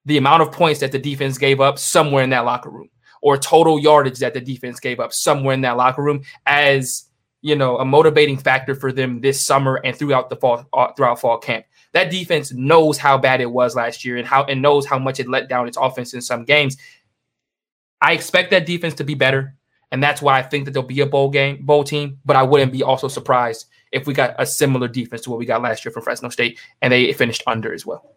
the 0.04 0.18
amount 0.18 0.42
of 0.42 0.52
points 0.52 0.80
that 0.80 0.92
the 0.92 0.98
defense 0.98 1.38
gave 1.38 1.60
up 1.60 1.78
somewhere 1.78 2.24
in 2.24 2.30
that 2.30 2.44
locker 2.44 2.70
room, 2.70 2.90
or 3.22 3.38
total 3.38 3.78
yardage 3.78 4.18
that 4.18 4.34
the 4.34 4.40
defense 4.40 4.78
gave 4.78 5.00
up 5.00 5.12
somewhere 5.12 5.54
in 5.54 5.62
that 5.62 5.78
locker 5.78 6.02
room 6.02 6.22
as 6.44 7.08
you 7.40 7.56
know 7.56 7.78
a 7.78 7.84
motivating 7.84 8.36
factor 8.36 8.74
for 8.74 8.92
them 8.92 9.20
this 9.22 9.40
summer 9.40 9.80
and 9.84 9.96
throughout 9.96 10.28
the 10.28 10.36
fall 10.36 10.66
uh, 10.74 10.92
throughout 10.92 11.18
fall 11.18 11.38
camp 11.38 11.64
that 11.92 12.10
defense 12.10 12.52
knows 12.52 12.98
how 12.98 13.18
bad 13.18 13.40
it 13.40 13.50
was 13.50 13.76
last 13.76 14.04
year 14.04 14.16
and 14.16 14.26
how 14.26 14.44
and 14.44 14.60
knows 14.62 14.86
how 14.86 14.98
much 14.98 15.20
it 15.20 15.28
let 15.28 15.48
down 15.48 15.68
its 15.68 15.76
offense 15.76 16.14
in 16.14 16.20
some 16.20 16.44
games. 16.44 16.76
I 18.00 18.12
expect 18.12 18.50
that 18.50 18.66
defense 18.66 18.94
to 18.94 19.04
be 19.04 19.14
better, 19.14 19.54
and 19.92 20.02
that's 20.02 20.20
why 20.20 20.38
I 20.38 20.42
think 20.42 20.64
that 20.64 20.72
there'll 20.72 20.88
be 20.88 21.00
a 21.00 21.06
bowl 21.06 21.30
game, 21.30 21.64
bowl 21.64 21.84
team. 21.84 22.18
But 22.24 22.36
I 22.36 22.42
wouldn't 22.42 22.72
be 22.72 22.82
also 22.82 23.08
surprised 23.08 23.66
if 23.92 24.06
we 24.06 24.14
got 24.14 24.34
a 24.38 24.46
similar 24.46 24.88
defense 24.88 25.22
to 25.22 25.30
what 25.30 25.38
we 25.38 25.46
got 25.46 25.62
last 25.62 25.84
year 25.84 25.92
from 25.92 26.02
Fresno 26.02 26.30
State, 26.30 26.58
and 26.80 26.92
they 26.92 27.12
finished 27.12 27.42
under 27.46 27.72
as 27.72 27.84
well. 27.84 28.16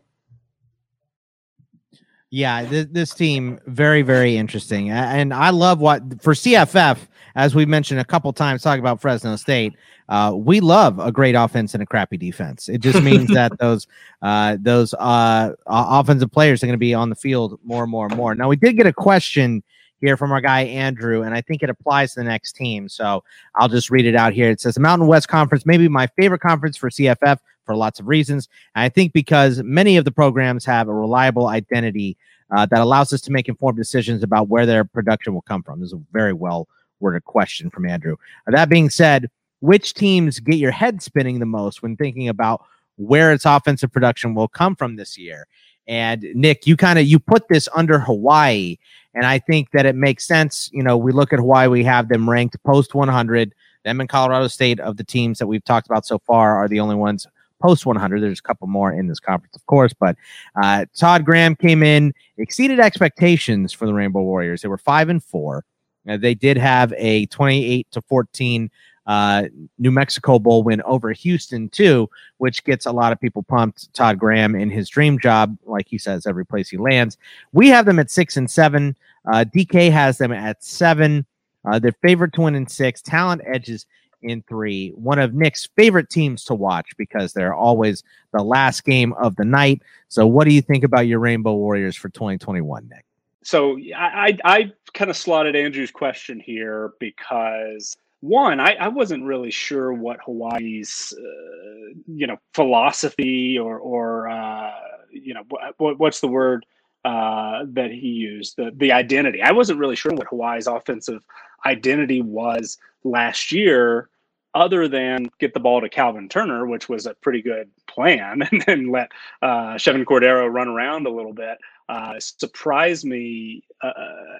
Yeah, 2.32 2.68
th- 2.68 2.90
this 2.92 3.14
team 3.14 3.60
very 3.68 4.02
very 4.02 4.36
interesting, 4.38 4.90
and 4.90 5.34
I 5.34 5.52
love 5.52 5.80
what 5.80 6.22
for 6.22 6.34
CFF 6.34 7.08
as 7.36 7.54
we 7.54 7.66
mentioned 7.66 8.00
a 8.00 8.06
couple 8.06 8.32
times 8.34 8.64
talking 8.64 8.80
about 8.80 9.02
Fresno 9.02 9.36
State. 9.36 9.74
Uh, 10.08 10.34
we 10.36 10.60
love 10.60 11.00
a 11.00 11.12
great 11.12 11.36
offense 11.36 11.74
and 11.74 11.84
a 11.84 11.86
crappy 11.86 12.18
defense. 12.18 12.70
It 12.70 12.80
just 12.80 13.02
means 13.04 13.28
that 13.34 13.52
those 13.60 13.88
uh, 14.22 14.58
those 14.60 14.94
uh, 14.96 15.52
offensive 15.68 16.32
players 16.32 16.64
are 16.64 16.68
going 16.68 16.76
to 16.76 16.78
be 16.78 16.94
on 16.94 17.10
the 17.10 17.16
field 17.16 17.60
more 17.64 17.84
and 17.84 17.92
more 17.92 18.06
and 18.08 18.16
more. 18.16 18.34
Now 18.36 18.48
we 18.48 18.56
did 18.56 18.78
get 18.78 18.88
a 18.88 18.94
question 18.94 19.64
here 20.02 20.18
from 20.18 20.32
our 20.32 20.42
guy 20.42 20.62
Andrew, 20.62 21.22
and 21.24 21.34
I 21.34 21.42
think 21.42 21.64
it 21.64 21.70
applies 21.70 22.14
to 22.14 22.20
the 22.20 22.26
next 22.26 22.54
team. 22.54 22.90
So 22.90 23.24
I'll 23.56 23.70
just 23.70 23.90
read 23.90 24.06
it 24.06 24.16
out 24.16 24.34
here. 24.34 24.50
It 24.50 24.62
says 24.62 24.76
the 24.76 24.82
Mountain 24.82 25.08
West 25.08 25.28
Conference 25.28 25.66
may 25.66 25.78
be 25.78 25.88
my 25.88 26.08
favorite 26.08 26.42
conference 26.42 26.78
for 26.78 26.90
CFF 26.90 27.40
for 27.66 27.76
lots 27.76 28.00
of 28.00 28.08
reasons. 28.08 28.48
And 28.76 28.84
I 28.84 28.90
think 28.90 29.14
because 29.14 29.64
many 29.64 29.98
of 29.98 30.06
the 30.06 30.12
programs 30.12 30.66
have 30.66 30.88
a 30.88 30.94
reliable 30.94 31.48
identity 31.48 32.18
uh, 32.56 32.66
that 32.68 32.80
allows 32.80 33.12
us 33.12 33.22
to 33.22 33.32
make 33.32 33.48
informed 33.48 33.78
decisions 33.78 34.24
about 34.24 34.50
where 34.50 34.66
their 34.66 34.86
production 34.86 35.34
will 35.34 35.42
come 35.42 35.64
from. 35.64 35.80
This 35.80 35.88
is 35.88 35.94
a 35.94 36.02
very 36.12 36.34
well 36.34 36.68
worded 37.00 37.26
question 37.26 37.70
from 37.70 37.88
Andrew. 37.88 38.18
That 38.48 38.70
being 38.70 38.90
said, 38.90 39.30
which 39.62 39.94
teams 39.94 40.40
get 40.40 40.56
your 40.56 40.72
head 40.72 41.02
spinning 41.02 41.40
the 41.40 41.46
most 41.46 41.82
when 41.82 41.98
thinking 41.98 42.30
about 42.30 42.64
where 42.98 43.34
its 43.34 43.46
offensive 43.46 43.92
production 43.92 44.36
will 44.36 44.48
come 44.48 44.76
from 44.76 44.96
this 44.96 45.18
year? 45.18 45.48
And 45.88 46.26
Nick, 46.34 46.66
you 46.66 46.78
kind 46.78 46.98
of 46.98 47.06
you 47.06 47.20
put 47.20 47.48
this 47.48 47.68
under 47.76 48.00
Hawaii, 48.00 48.78
and 49.16 49.26
I 49.26 49.40
think 49.40 49.72
that 49.72 49.86
it 49.86 49.96
makes 49.96 50.28
sense. 50.28 50.70
You 50.74 50.84
know, 50.84 50.98
we 50.98 51.12
look 51.12 51.34
at 51.34 51.40
why 51.40 51.68
we 51.68 51.84
have 51.86 52.10
them 52.10 52.30
ranked 52.30 52.62
post 52.64 52.94
100. 52.94 53.56
Them 53.84 54.00
and 54.00 54.10
Colorado 54.10 54.48
State 54.48 54.80
of 54.80 54.98
the 54.98 55.04
teams 55.04 55.40
that 55.40 55.48
we've 55.48 55.64
talked 55.64 55.88
about 55.88 56.06
so 56.06 56.20
far 56.20 56.58
are 56.58 56.68
the 56.68 56.80
only 56.80 56.96
ones 56.96 57.26
post 57.62 57.86
100. 57.86 58.22
There's 58.22 58.40
a 58.40 58.44
couple 58.44 58.68
more 58.68 58.92
in 58.92 59.08
this 59.08 59.20
conference, 59.20 59.56
of 59.56 59.66
course, 59.68 59.94
but 59.94 60.16
uh, 60.62 60.86
Todd 60.96 61.24
Graham 61.24 61.56
came 61.56 61.82
in, 61.82 62.14
exceeded 62.38 62.80
expectations 62.80 63.72
for 63.72 63.86
the 63.86 63.94
Rainbow 63.94 64.22
Warriors. 64.22 64.62
They 64.62 64.68
were 64.68 64.78
five 64.78 65.10
and 65.10 65.24
four. 65.24 65.64
Uh, 66.08 66.18
they 66.18 66.36
did 66.36 66.58
have 66.58 66.94
a 66.98 67.26
28 67.28 67.88
to 67.92 68.02
14 68.02 68.70
uh, 69.08 69.44
New 69.78 69.92
Mexico 69.92 70.40
Bowl 70.40 70.64
win 70.64 70.82
over 70.84 71.12
Houston 71.12 71.70
too, 71.70 72.10
which 72.38 72.64
gets 72.64 72.86
a 72.86 72.92
lot 72.92 73.12
of 73.12 73.20
people 73.20 73.44
pumped. 73.44 73.94
Todd 73.94 74.18
Graham 74.18 74.56
in 74.56 74.70
his 74.70 74.90
dream 74.90 75.20
job, 75.20 75.58
like 75.66 75.88
he 75.88 75.98
says, 75.98 76.26
every 76.26 76.46
place 76.46 76.70
he 76.70 76.78
lands. 76.78 77.18
We 77.54 77.70
have 77.70 77.86
them 77.86 78.00
at 78.00 78.10
six 78.10 78.38
and 78.38 78.50
seven. 78.50 78.96
Uh, 79.26 79.46
DK 79.46 79.92
has 79.92 80.18
them 80.18 80.32
at 80.32 80.64
seven. 80.64 81.26
Uh, 81.66 81.80
their 81.80 81.94
favorite 82.02 82.34
to 82.34 82.42
win 82.42 82.56
in 82.56 82.68
six. 82.68 83.02
Talent 83.02 83.42
edges 83.46 83.86
in 84.22 84.44
three. 84.48 84.90
One 84.90 85.20
of 85.20 85.34
Nick's 85.34 85.68
favorite 85.76 86.10
teams 86.10 86.44
to 86.46 86.56
watch 86.56 86.96
because 86.98 87.34
they're 87.34 87.54
always 87.54 88.04
the 88.34 88.44
last 88.44 88.84
game 88.84 89.14
of 89.14 89.36
the 89.36 89.46
night. 89.46 89.82
So, 90.10 90.28
what 90.28 90.46
do 90.46 90.54
you 90.54 90.62
think 90.62 90.84
about 90.84 91.08
your 91.08 91.20
Rainbow 91.20 91.54
Warriors 91.56 91.96
for 91.96 92.10
2021, 92.10 92.88
Nick? 92.90 93.06
So, 93.44 93.78
I, 93.96 94.38
I, 94.46 94.54
I 94.56 94.74
kind 94.94 95.12
of 95.12 95.18
slotted 95.18 95.56
Andrew's 95.56 95.92
question 95.92 96.40
here 96.40 96.94
because 97.00 97.98
one, 98.22 98.60
I, 98.60 98.74
I 98.74 98.88
wasn't 98.88 99.24
really 99.24 99.52
sure 99.52 99.94
what 99.94 100.20
Hawaii's, 100.26 101.14
uh, 101.18 101.94
you 102.08 102.28
know, 102.28 102.38
philosophy 102.54 103.58
or, 103.60 103.78
or 103.78 104.30
uh, 104.30 104.72
you 105.12 105.34
know, 105.34 105.44
what, 105.78 106.00
what's 106.00 106.22
the 106.22 106.28
word 106.28 106.66
uh, 107.06 107.66
that 107.68 107.92
he 107.92 108.08
used, 108.08 108.58
the, 108.58 108.72
the 108.78 108.92
identity. 108.92 109.42
I 109.42 109.52
wasn't 109.52 109.80
really 109.80 109.96
sure 109.96 110.12
what 110.14 110.28
Hawaii's 110.28 110.68
offensive 110.68 111.22
identity 111.66 112.22
was 112.22 112.78
last 113.04 113.52
year, 113.52 114.10
other 114.56 114.88
than 114.88 115.30
get 115.40 115.54
the 115.54 115.60
ball 115.60 115.82
to 115.82 115.90
Calvin 115.90 116.30
Turner, 116.30 116.66
which 116.66 116.90
was 116.90 117.06
a 117.06 117.14
pretty 117.16 117.42
good 117.42 117.70
plan, 117.88 118.42
and 118.52 118.64
then 118.66 118.92
let 118.92 119.12
uh, 119.42 119.76
Chevan 119.76 120.06
Cordeiro 120.06 120.52
run 120.52 120.68
around 120.68 121.06
a 121.06 121.12
little 121.12 121.34
bit. 121.34 121.58
Uh, 121.88 122.16
surprised 122.20 123.06
me 123.06 123.64
uh, 123.84 123.92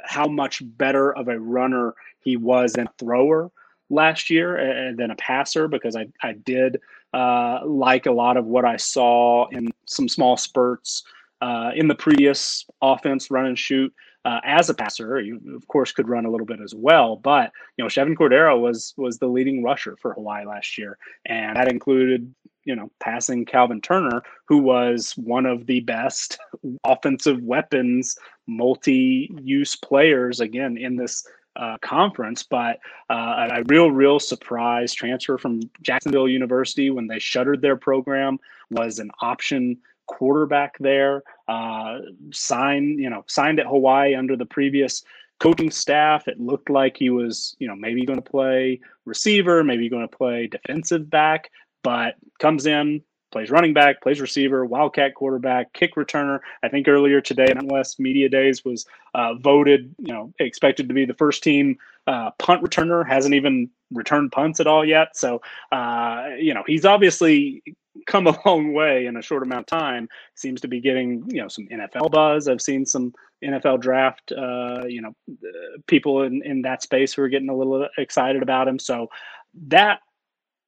how 0.04 0.28
much 0.28 0.64
better 0.64 1.16
of 1.16 1.28
a 1.28 1.40
runner 1.40 1.94
he 2.22 2.38
was 2.38 2.74
than 2.74 2.88
a 2.88 2.94
thrower 2.98 3.52
last 3.90 4.30
year 4.30 4.58
and 4.58 4.98
than 4.98 5.12
a 5.12 5.16
passer 5.16 5.68
because 5.68 5.96
I, 5.96 6.08
I 6.22 6.34
did 6.34 6.80
uh, 7.14 7.66
like 7.66 8.06
a 8.06 8.12
lot 8.12 8.38
of 8.38 8.46
what 8.46 8.66
I 8.66 8.78
saw 8.78 9.48
in 9.50 9.72
some 9.86 10.10
small 10.10 10.38
spurts 10.38 11.04
uh, 11.42 11.72
in 11.76 11.88
the 11.88 11.96
previous 11.96 12.66
offense, 12.82 13.30
run 13.30 13.46
and 13.46 13.60
shoot. 13.60 13.94
Uh, 14.26 14.40
as 14.44 14.72
a 14.72 14.74
passer, 14.74 15.22
you 15.22 15.40
of 15.56 15.68
course 15.68 15.92
could 15.92 16.10
run 16.10 16.26
a 16.26 16.32
little 16.32 16.48
bit 16.48 16.60
as 16.60 16.74
well, 16.74 17.16
but 17.16 17.52
you 17.78 17.84
know 17.84 17.88
Chevan 17.88 18.16
Cordeiro 18.16 18.60
was 18.60 18.96
was 18.98 19.20
the 19.20 19.28
leading 19.28 19.62
rusher 19.62 19.96
for 20.02 20.14
Hawaii 20.14 20.46
last 20.46 20.80
year, 20.80 20.98
and 21.28 21.56
that 21.56 21.72
included 21.72 22.34
you 22.64 22.76
know 22.76 22.90
passing 23.00 23.46
Calvin 23.46 23.82
Turner, 23.82 24.24
who 24.46 24.58
was 24.58 25.14
one 25.16 25.46
of 25.46 25.68
the 25.68 25.82
best 25.82 26.40
offensive 26.84 27.40
weapons, 27.44 28.18
multi-use 28.48 29.76
players 29.76 30.40
again 30.40 30.76
in 30.76 30.96
this 30.96 31.28
uh, 31.56 31.78
conference, 31.82 32.44
but 32.44 32.80
uh, 33.10 33.48
a 33.52 33.64
real, 33.68 33.92
real 33.92 34.20
surprise 34.20 34.94
transfer 34.94 35.38
from 35.38 35.62
Jacksonville 35.82 36.28
University 36.28 36.90
when 36.90 37.08
they 37.08 37.20
shuttered 37.20 37.62
their 37.62 37.76
program 37.76 38.40
was 38.70 39.00
an 39.00 39.12
option 39.22 39.78
quarterback 40.08 40.78
there. 40.80 41.24
Uh, 41.48 42.00
signed, 42.32 43.00
you 43.00 43.10
know, 43.10 43.24
signed 43.28 43.60
at 43.60 43.68
Hawaii 43.68 44.16
under 44.16 44.36
the 44.36 44.46
previous 44.46 45.04
coaching 45.40 45.72
staff. 45.72 46.28
It 46.28 46.40
looked 46.40 46.70
like 46.70 46.98
he 46.98 47.10
was, 47.10 47.56
you 47.60 47.68
know, 47.68 47.76
maybe 47.76 48.06
going 48.06 48.22
to 48.22 48.30
play 48.30 48.80
receiver, 49.06 49.64
maybe 49.64 49.90
going 49.90 50.08
to 50.08 50.18
play 50.18 50.48
defensive 50.48 51.10
back, 51.10 51.52
but 51.84 52.16
comes 52.40 52.66
in, 52.66 53.02
plays 53.36 53.52
running 53.52 53.74
back, 53.74 54.02
plays 54.02 54.22
receiver, 54.22 54.66
wildcat 54.66 55.14
quarterback, 55.14 55.74
kick 55.74 55.96
returner. 55.96 56.40
I 56.64 56.70
think 56.70 56.88
earlier 56.88 57.20
today, 57.20 57.54
West 57.64 58.00
Media 58.00 58.30
Days 58.30 58.64
was 58.64 58.86
uh, 59.14 59.34
voted, 59.34 59.94
you 60.00 60.14
know, 60.14 60.34
expected 60.40 60.88
to 60.88 60.94
be 60.94 61.04
the 61.04 61.16
first 61.16 61.44
team 61.44 61.78
uh, 62.08 62.32
punt 62.40 62.64
returner. 62.64 63.06
Hasn't 63.06 63.36
even 63.36 63.70
returned 63.92 64.32
punts 64.32 64.62
at 64.62 64.68
all 64.68 64.86
yet. 64.86 65.18
So, 65.18 65.42
uh, 65.74 66.28
you 66.40 66.54
know, 66.54 66.64
he's 66.66 66.86
obviously 66.86 67.62
come 68.08 68.26
a 68.26 68.40
long 68.46 68.72
way 68.72 69.06
in 69.06 69.18
a 69.18 69.22
short 69.22 69.44
amount 69.44 69.64
of 69.64 69.66
time. 69.66 70.08
Seems 70.36 70.62
to 70.62 70.70
be 70.70 70.80
getting, 70.80 71.26
you 71.28 71.42
know, 71.42 71.50
some 71.50 71.68
NFL 71.68 72.12
buzz. 72.12 72.48
I've 72.48 72.62
seen 72.62 72.86
some 72.86 73.14
NFL 73.44 73.82
draft, 73.82 74.32
uh, 74.32 74.86
you 74.88 75.02
know, 75.02 75.14
people 75.88 76.22
in, 76.22 76.42
in 76.46 76.62
that 76.62 76.84
space 76.84 77.14
who 77.14 77.22
are 77.22 77.28
getting 77.28 77.50
a 77.50 77.56
little 77.56 77.86
excited 77.98 78.42
about 78.42 78.70
him. 78.70 78.80
So 78.80 79.10
that 79.68 80.00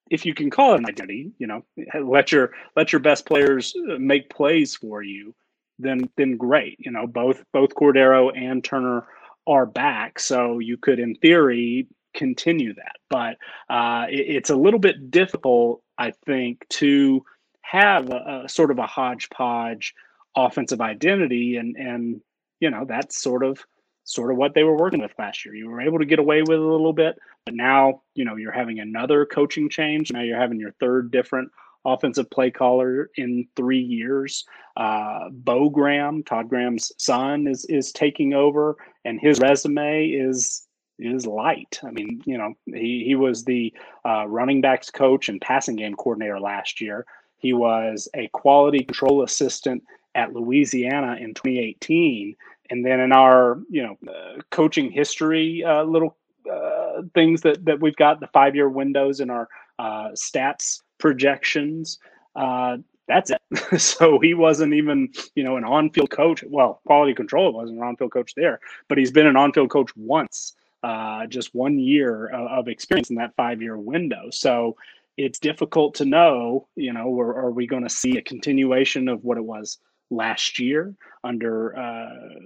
if 0.10 0.26
you 0.26 0.34
can 0.34 0.50
call 0.50 0.74
it 0.74 0.80
an 0.80 0.86
identity, 0.86 1.32
you 1.38 1.48
know, 1.48 1.64
let 2.04 2.32
your 2.32 2.52
let 2.76 2.92
your 2.92 3.00
best 3.00 3.26
players 3.26 3.74
uh, 3.90 3.98
make 4.00 4.30
plays 4.30 4.76
for 4.76 5.02
you, 5.02 5.34
then 5.80 6.10
then 6.18 6.38
great. 6.38 6.78
You 6.80 6.92
know, 6.92 7.08
both 7.08 7.44
both 7.54 7.76
Cordeiro 7.76 8.32
and 8.36 8.64
Turner 8.64 9.06
are 9.48 9.66
back, 9.66 10.20
so 10.20 10.60
you 10.60 10.78
could, 10.78 11.00
in 11.00 11.16
theory, 11.16 11.88
continue 12.14 12.74
that. 12.74 12.96
But 13.10 13.38
uh, 13.74 14.06
it, 14.10 14.36
it's 14.36 14.50
a 14.50 14.56
little 14.56 14.80
bit 14.80 15.10
difficult, 15.10 15.82
I 15.98 16.12
think, 16.26 16.68
to 16.70 17.24
have 17.62 18.10
a, 18.10 18.44
a 18.46 18.50
sort 18.50 18.72
of 18.72 18.80
a 18.80 18.88
hodgepodge 18.88 19.94
offensive 20.36 20.82
identity, 20.82 21.58
and 21.58 21.76
and 21.76 22.22
you 22.60 22.70
know 22.70 22.86
that's 22.88 23.22
sort 23.22 23.44
of 23.44 23.60
sort 24.08 24.32
of 24.32 24.38
what 24.38 24.56
they 24.56 24.64
were 24.64 24.78
working 24.78 25.02
with 25.02 25.12
last 25.20 25.46
year. 25.46 25.54
You 25.54 25.70
were 25.70 25.82
able 25.82 26.00
to 26.00 26.06
get 26.06 26.18
away 26.18 26.42
with 26.42 26.58
a 26.58 26.62
little 26.62 26.94
bit, 26.94 27.20
but 27.46 27.54
now, 27.54 28.02
you 28.16 28.24
know, 28.24 28.38
you're 28.38 28.54
having 28.54 28.80
another 28.80 29.26
coaching 29.26 29.70
change. 29.70 30.12
Now 30.12 30.22
you're 30.22 30.40
having 30.40 30.60
your 30.60 30.72
third 30.80 31.12
different 31.12 31.52
offensive 31.86 32.30
play 32.30 32.50
caller 32.50 33.10
in 33.18 33.48
three 33.58 33.82
years. 33.82 34.46
Uh, 34.78 35.30
Bo 35.30 35.70
Graham, 35.70 36.24
Todd 36.24 36.48
Graham's 36.48 36.92
son, 36.98 37.48
is 37.48 37.66
is 37.66 37.92
taking 37.92 38.34
over, 38.34 38.78
and 39.04 39.20
his 39.20 39.40
resume 39.42 40.08
is 40.08 40.66
is 40.98 41.28
light. 41.28 41.80
I 41.86 41.92
mean, 41.92 42.22
you 42.26 42.38
know, 42.38 42.54
he 42.66 43.04
he 43.06 43.16
was 43.16 43.44
the 43.44 43.74
uh, 44.06 44.26
running 44.26 44.62
backs 44.62 44.90
coach 44.90 45.28
and 45.28 45.42
passing 45.42 45.76
game 45.76 45.96
coordinator 45.96 46.40
last 46.40 46.80
year. 46.80 47.06
He 47.40 47.52
was 47.52 48.08
a 48.16 48.30
quality 48.30 48.86
control 48.86 49.22
assistant 49.22 49.84
at 50.16 50.34
Louisiana 50.34 51.18
in 51.20 51.34
2018 51.34 52.36
and 52.70 52.86
then 52.86 53.00
in 53.00 53.12
our 53.12 53.60
you 53.70 53.84
know 53.84 53.98
uh, 54.12 54.42
coaching 54.52 54.92
history 54.92 55.64
uh, 55.64 55.84
little 55.84 56.16
uh, 56.52 57.02
things 57.14 57.42
that 57.42 57.64
that 57.66 57.80
we've 57.80 57.96
got 57.96 58.20
the 58.20 58.28
five 58.28 58.56
year 58.56 58.70
windows 58.70 59.20
in 59.20 59.30
our 59.30 59.48
uh, 59.80 60.10
stats 60.10 60.82
projections 60.98 62.00
uh, 62.36 62.78
that's 63.08 63.32
it. 63.32 63.42
So 63.80 64.20
he 64.20 64.34
wasn't 64.34 64.74
even 64.74 65.10
you 65.36 65.44
know 65.44 65.58
an 65.58 65.64
on-field 65.64 66.10
coach. 66.10 66.44
Well 66.48 66.82
quality 66.86 67.14
control 67.14 67.54
wasn't 67.54 67.80
an 67.80 67.84
on-field 67.84 68.12
coach 68.12 68.34
there 68.36 68.60
but 68.88 68.98
he's 68.98 69.12
been 69.12 69.28
an 69.28 69.36
on-field 69.36 69.70
coach 69.70 69.92
once 69.96 70.56
uh, 70.84 71.26
just 71.28 71.56
one 71.56 71.80
year 71.80 72.28
of, 72.28 72.48
of 72.48 72.68
experience 72.68 73.10
in 73.10 73.16
that 73.18 73.36
five 73.36 73.62
year 73.62 73.78
window. 73.78 74.30
So 74.32 74.76
it's 75.18 75.40
difficult 75.40 75.96
to 75.96 76.06
know 76.06 76.68
you 76.76 76.94
know 76.94 77.20
are 77.20 77.52
we 77.52 77.68
going 77.68 77.84
to 77.84 77.90
see 77.90 78.18
a 78.18 78.22
continuation 78.22 79.08
of 79.08 79.24
what 79.24 79.38
it 79.38 79.46
was 79.46 79.80
last 80.10 80.60
year 80.60 80.94
under 81.24 81.78
uh, 81.78 82.40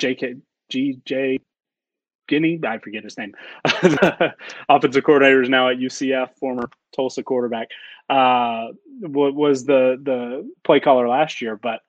JK 0.00 0.40
GJ 0.72 1.40
Kinne. 2.28 2.64
I 2.64 2.78
forget 2.78 3.04
his 3.04 3.18
name. 3.18 3.34
offensive 4.68 5.04
coordinator 5.04 5.42
is 5.42 5.48
now 5.48 5.68
at 5.68 5.78
UCF, 5.78 6.36
former 6.38 6.68
Tulsa 6.94 7.22
quarterback. 7.22 7.68
Uh, 8.08 8.68
what 9.00 9.34
was 9.34 9.64
the 9.64 9.98
the 10.02 10.50
play 10.62 10.80
caller 10.80 11.08
last 11.08 11.40
year, 11.40 11.56
but 11.56 11.80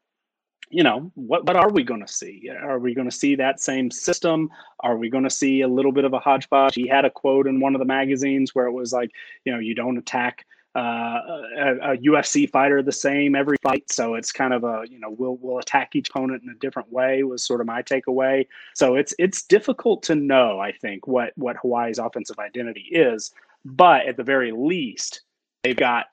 you 0.69 0.83
know 0.83 1.11
what 1.15 1.45
what 1.45 1.55
are 1.55 1.69
we 1.69 1.83
going 1.83 2.03
to 2.03 2.11
see 2.11 2.49
are 2.49 2.79
we 2.79 2.95
going 2.95 3.09
to 3.09 3.15
see 3.15 3.35
that 3.35 3.59
same 3.59 3.91
system 3.91 4.49
are 4.79 4.97
we 4.97 5.09
going 5.09 5.23
to 5.23 5.29
see 5.29 5.61
a 5.61 5.67
little 5.67 5.91
bit 5.91 6.05
of 6.05 6.13
a 6.13 6.19
hodgepodge 6.19 6.73
he 6.73 6.87
had 6.87 7.05
a 7.05 7.09
quote 7.09 7.47
in 7.47 7.59
one 7.59 7.75
of 7.75 7.79
the 7.79 7.85
magazines 7.85 8.55
where 8.55 8.65
it 8.65 8.71
was 8.71 8.91
like 8.91 9.11
you 9.45 9.53
know 9.53 9.59
you 9.59 9.75
don't 9.75 9.97
attack 9.97 10.43
uh, 10.75 11.21
a, 11.57 11.93
a, 11.93 11.97
UFC 11.97 12.49
fighter 12.49 12.81
the 12.81 12.91
same 12.91 13.33
every 13.33 13.55
fight. 13.63 13.89
So 13.89 14.15
it's 14.15 14.31
kind 14.31 14.53
of 14.53 14.65
a 14.65 14.83
you 14.89 14.99
know 14.99 15.09
we'll 15.09 15.37
we'll 15.37 15.59
attack 15.59 15.95
each 15.95 16.09
opponent 16.09 16.43
in 16.43 16.49
a 16.49 16.55
different 16.55 16.91
way 16.91 17.23
was 17.23 17.43
sort 17.43 17.61
of 17.61 17.67
my 17.67 17.81
takeaway. 17.81 18.45
So 18.73 18.95
it's 18.95 19.13
it's 19.17 19.43
difficult 19.43 20.03
to 20.03 20.15
know 20.15 20.59
I 20.59 20.73
think 20.73 21.07
what 21.07 21.31
what 21.35 21.55
Hawaii's 21.57 21.97
offensive 21.97 22.39
identity 22.39 22.87
is, 22.91 23.31
but 23.63 24.05
at 24.05 24.17
the 24.17 24.23
very 24.23 24.51
least 24.51 25.21
they've 25.63 25.75
got 25.75 26.07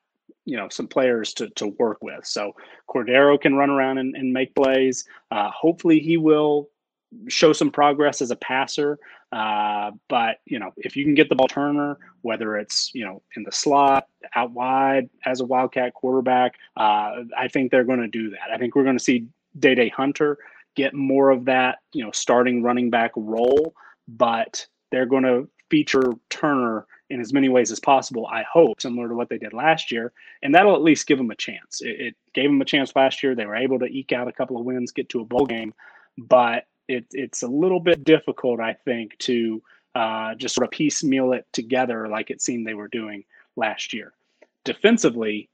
you 0.45 0.57
know 0.57 0.69
some 0.69 0.87
players 0.87 1.35
to 1.35 1.51
to 1.51 1.69
work 1.79 1.99
with. 2.01 2.25
So 2.25 2.55
Cordeiro 2.89 3.41
can 3.41 3.57
run 3.57 3.71
around 3.71 3.99
and, 3.99 4.15
and 4.15 4.33
make 4.33 4.55
plays. 4.55 5.05
Uh, 5.33 5.51
hopefully 5.51 5.99
he 5.99 6.17
will 6.17 6.69
show 7.29 7.53
some 7.53 7.71
progress 7.71 8.23
as 8.23 8.31
a 8.31 8.37
passer. 8.37 8.99
Uh, 9.33 9.93
but 10.09 10.37
you 10.45 10.59
know, 10.59 10.73
if 10.77 10.95
you 10.95 11.05
can 11.05 11.15
get 11.15 11.29
the 11.31 11.35
ball 11.35 11.49
Turner, 11.49 11.99
whether 12.21 12.57
it's 12.57 12.91
you 12.95 13.05
know 13.05 13.23
in 13.35 13.43
the 13.45 13.53
slot, 13.53 14.07
out 14.35 14.51
wide 14.51 15.09
as 15.25 15.41
a 15.41 15.45
wildcat 15.45 15.95
quarterback, 15.95 16.57
uh, 16.77 17.23
I 17.37 17.49
think 17.51 17.71
they're 17.71 17.85
going 17.85 18.01
to 18.01 18.09
do 18.09 18.31
that. 18.31 18.51
I 18.53 18.59
think 18.59 18.77
we're 18.77 18.85
going 18.85 18.99
to 18.99 19.03
see 19.03 19.27
Dae 19.59 19.75
Dae 19.75 19.89
Hunter 19.89 20.39
get 20.75 20.95
more 20.95 21.31
of 21.31 21.47
that 21.47 21.79
you 21.93 22.05
know 22.05 22.11
starting 22.13 22.63
running 22.63 22.91
back 22.91 23.13
role, 23.17 23.75
but 24.07 24.67
they're 24.91 25.07
going 25.07 25.25
to 25.25 25.49
feature 25.71 26.13
Turner 26.29 26.87
in 27.09 27.19
as 27.19 27.33
many 27.33 27.49
ways 27.49 27.73
as 27.73 27.81
possible. 27.81 28.27
I 28.27 28.43
hope 28.43 28.83
similar 28.83 29.09
to 29.09 29.15
what 29.15 29.31
they 29.31 29.39
did 29.39 29.55
last 29.55 29.91
year, 29.91 30.13
and 30.43 30.55
that'll 30.55 30.75
at 30.75 30.83
least 30.83 31.07
give 31.07 31.17
them 31.17 31.31
a 31.31 31.37
chance. 31.37 31.81
It, 31.81 32.01
it 32.01 32.17
gave 32.35 32.51
them 32.51 32.61
a 32.61 32.67
chance 32.67 32.95
last 32.95 33.23
year. 33.23 33.35
They 33.35 33.47
were 33.47 33.57
able 33.57 33.79
to 33.79 33.87
eke 33.87 34.13
out 34.13 34.29
a 34.29 34.33
couple 34.33 34.59
of 34.59 34.67
wins, 34.67 34.93
get 34.93 35.09
to 35.11 35.21
a 35.21 35.25
bowl 35.25 35.47
game, 35.47 35.73
but 36.19 36.67
it, 36.93 37.07
it's 37.13 37.43
a 37.43 37.49
little 37.49 37.81
bit 37.81 38.05
difficult, 38.05 38.61
I 38.61 38.75
think, 38.85 39.17
to 39.19 39.63
uh, 39.95 40.35
just 40.35 40.55
sort 40.55 40.67
of 40.67 40.71
piecemeal 40.71 41.33
it 41.33 41.47
together 41.53 42.09
like 42.09 42.31
it 42.31 42.41
seemed 42.41 42.67
they 42.67 42.75
were 42.75 42.89
doing 42.89 43.25
last 43.57 43.93
year. 43.93 44.13
Defensively, 44.65 45.49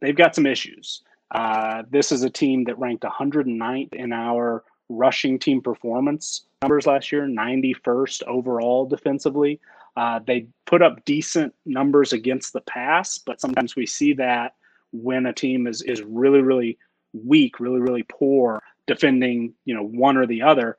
they've 0.00 0.16
got 0.16 0.34
some 0.34 0.46
issues. 0.46 1.02
Uh, 1.30 1.82
this 1.90 2.10
is 2.10 2.22
a 2.22 2.30
team 2.30 2.64
that 2.64 2.78
ranked 2.78 3.04
109th 3.04 3.94
in 3.94 4.12
our 4.12 4.64
rushing 4.88 5.38
team 5.38 5.60
performance 5.60 6.46
numbers 6.62 6.86
last 6.86 7.12
year, 7.12 7.26
91st 7.26 8.22
overall 8.24 8.86
defensively. 8.86 9.60
Uh, 9.96 10.20
they 10.26 10.46
put 10.66 10.80
up 10.80 11.04
decent 11.04 11.54
numbers 11.66 12.12
against 12.12 12.52
the 12.52 12.60
pass, 12.62 13.18
but 13.18 13.40
sometimes 13.40 13.76
we 13.76 13.84
see 13.84 14.12
that 14.14 14.54
when 14.92 15.26
a 15.26 15.32
team 15.32 15.66
is 15.66 15.82
is 15.82 16.02
really 16.02 16.40
really 16.40 16.78
weak, 17.12 17.60
really 17.60 17.80
really 17.80 18.04
poor 18.08 18.62
defending, 18.86 19.54
you 19.64 19.74
know, 19.74 19.84
one 19.84 20.16
or 20.16 20.26
the 20.26 20.42
other, 20.42 20.76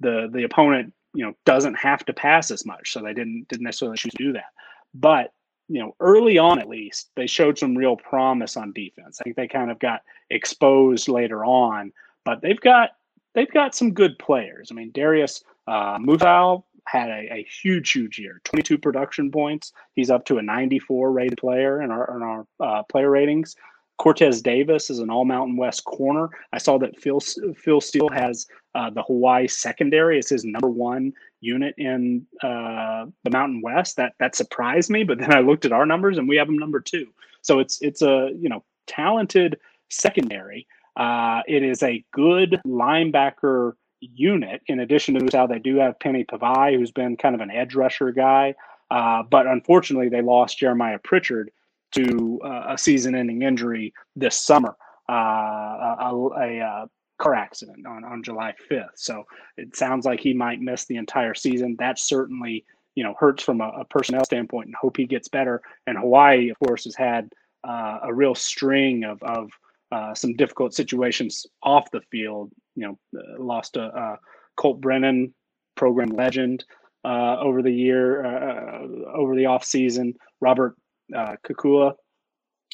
the 0.00 0.28
the 0.32 0.42
opponent, 0.42 0.92
you 1.14 1.24
know, 1.24 1.34
doesn't 1.44 1.74
have 1.74 2.04
to 2.06 2.12
pass 2.12 2.50
as 2.50 2.66
much. 2.66 2.92
So 2.92 3.00
they 3.00 3.14
didn't 3.14 3.46
didn't 3.48 3.64
necessarily 3.64 3.98
choose 3.98 4.12
to 4.12 4.24
do 4.24 4.32
that. 4.32 4.52
But 4.94 5.32
you 5.68 5.80
know, 5.80 5.94
early 6.00 6.38
on 6.38 6.58
at 6.58 6.68
least, 6.68 7.10
they 7.14 7.26
showed 7.26 7.58
some 7.58 7.76
real 7.76 7.96
promise 7.96 8.56
on 8.56 8.72
defense. 8.72 9.20
I 9.20 9.24
think 9.24 9.36
they 9.36 9.48
kind 9.48 9.70
of 9.70 9.78
got 9.78 10.02
exposed 10.30 11.08
later 11.08 11.44
on, 11.44 11.92
but 12.24 12.42
they've 12.42 12.60
got 12.60 12.90
they've 13.34 13.50
got 13.50 13.74
some 13.74 13.92
good 13.92 14.18
players. 14.18 14.68
I 14.70 14.74
mean, 14.74 14.90
Darius 14.92 15.44
uh, 15.66 15.98
Mutal 15.98 16.64
had 16.88 17.08
a, 17.08 17.34
a, 17.34 17.44
huge, 17.44 17.92
huge 17.92 18.18
year. 18.18 18.40
22 18.44 18.76
production 18.76 19.30
points. 19.30 19.72
He's 19.94 20.10
up 20.10 20.24
to 20.26 20.38
a 20.38 20.42
94 20.42 21.12
rated 21.12 21.38
player 21.38 21.80
in 21.80 21.90
our 21.92 22.16
in 22.16 22.22
our 22.22 22.46
uh, 22.60 22.82
player 22.84 23.08
ratings. 23.08 23.54
Cortez 24.02 24.42
Davis 24.42 24.90
is 24.90 24.98
an 24.98 25.10
All 25.10 25.24
Mountain 25.24 25.56
West 25.56 25.84
corner. 25.84 26.28
I 26.52 26.58
saw 26.58 26.76
that 26.76 27.00
Phil 27.00 27.20
Phil 27.20 27.80
Steele 27.80 28.08
has 28.08 28.48
uh, 28.74 28.90
the 28.90 29.04
Hawaii 29.04 29.46
secondary 29.46 30.18
as 30.18 30.28
his 30.28 30.44
number 30.44 30.68
one 30.68 31.12
unit 31.40 31.72
in 31.78 32.26
uh, 32.42 33.06
the 33.22 33.30
Mountain 33.30 33.60
West. 33.62 33.94
That 33.98 34.14
that 34.18 34.34
surprised 34.34 34.90
me, 34.90 35.04
but 35.04 35.18
then 35.20 35.32
I 35.32 35.38
looked 35.38 35.64
at 35.64 35.70
our 35.70 35.86
numbers 35.86 36.18
and 36.18 36.28
we 36.28 36.34
have 36.34 36.48
him 36.48 36.58
number 36.58 36.80
two. 36.80 37.06
So 37.42 37.60
it's 37.60 37.80
it's 37.80 38.02
a 38.02 38.30
you 38.36 38.48
know 38.48 38.64
talented 38.88 39.60
secondary. 39.88 40.66
Uh, 40.96 41.42
it 41.46 41.62
is 41.62 41.84
a 41.84 42.04
good 42.10 42.60
linebacker 42.66 43.74
unit. 44.00 44.62
In 44.66 44.80
addition 44.80 45.14
to 45.14 45.36
how 45.36 45.46
they 45.46 45.60
do 45.60 45.76
have 45.76 46.00
Penei 46.00 46.26
Pavihi, 46.26 46.76
who's 46.76 46.90
been 46.90 47.16
kind 47.16 47.36
of 47.36 47.40
an 47.40 47.52
edge 47.52 47.76
rusher 47.76 48.10
guy. 48.10 48.56
Uh, 48.90 49.22
but 49.22 49.46
unfortunately, 49.46 50.08
they 50.08 50.22
lost 50.22 50.58
Jeremiah 50.58 50.98
Pritchard, 50.98 51.52
to 51.92 52.40
uh, 52.44 52.66
a 52.70 52.78
season-ending 52.78 53.42
injury 53.42 53.92
this 54.16 54.38
summer, 54.38 54.76
uh, 55.08 55.12
a, 55.12 56.28
a, 56.36 56.58
a, 56.58 56.86
car 57.18 57.34
accident 57.36 57.86
on, 57.86 58.04
on 58.04 58.22
July 58.22 58.52
5th. 58.68 58.88
So 58.96 59.22
it 59.56 59.76
sounds 59.76 60.04
like 60.04 60.18
he 60.18 60.34
might 60.34 60.60
miss 60.60 60.86
the 60.86 60.96
entire 60.96 61.34
season. 61.34 61.76
That 61.78 61.98
certainly, 61.98 62.64
you 62.96 63.04
know, 63.04 63.14
hurts 63.18 63.44
from 63.44 63.60
a, 63.60 63.68
a 63.68 63.84
personnel 63.84 64.24
standpoint, 64.24 64.66
and 64.66 64.74
hope 64.74 64.96
he 64.96 65.06
gets 65.06 65.28
better. 65.28 65.62
And 65.86 65.96
Hawaii, 65.96 66.48
of 66.48 66.58
course, 66.58 66.84
has 66.84 66.96
had 66.96 67.30
uh, 67.62 68.00
a 68.02 68.12
real 68.12 68.34
string 68.34 69.04
of 69.04 69.22
of 69.22 69.50
uh, 69.92 70.14
some 70.14 70.34
difficult 70.34 70.74
situations 70.74 71.46
off 71.62 71.90
the 71.92 72.00
field. 72.10 72.50
You 72.74 72.88
know, 73.14 73.20
uh, 73.20 73.42
lost 73.42 73.76
a, 73.76 74.18
Colt 74.56 74.80
Brennan, 74.80 75.32
program 75.76 76.10
legend. 76.10 76.64
Uh, 77.04 77.36
over 77.40 77.62
the 77.62 77.72
year, 77.72 78.24
uh, 78.24 78.86
over 79.12 79.34
the 79.34 79.46
off 79.46 79.64
season. 79.64 80.14
Robert 80.40 80.76
uh, 81.14 81.36
Kekaula 81.46 81.94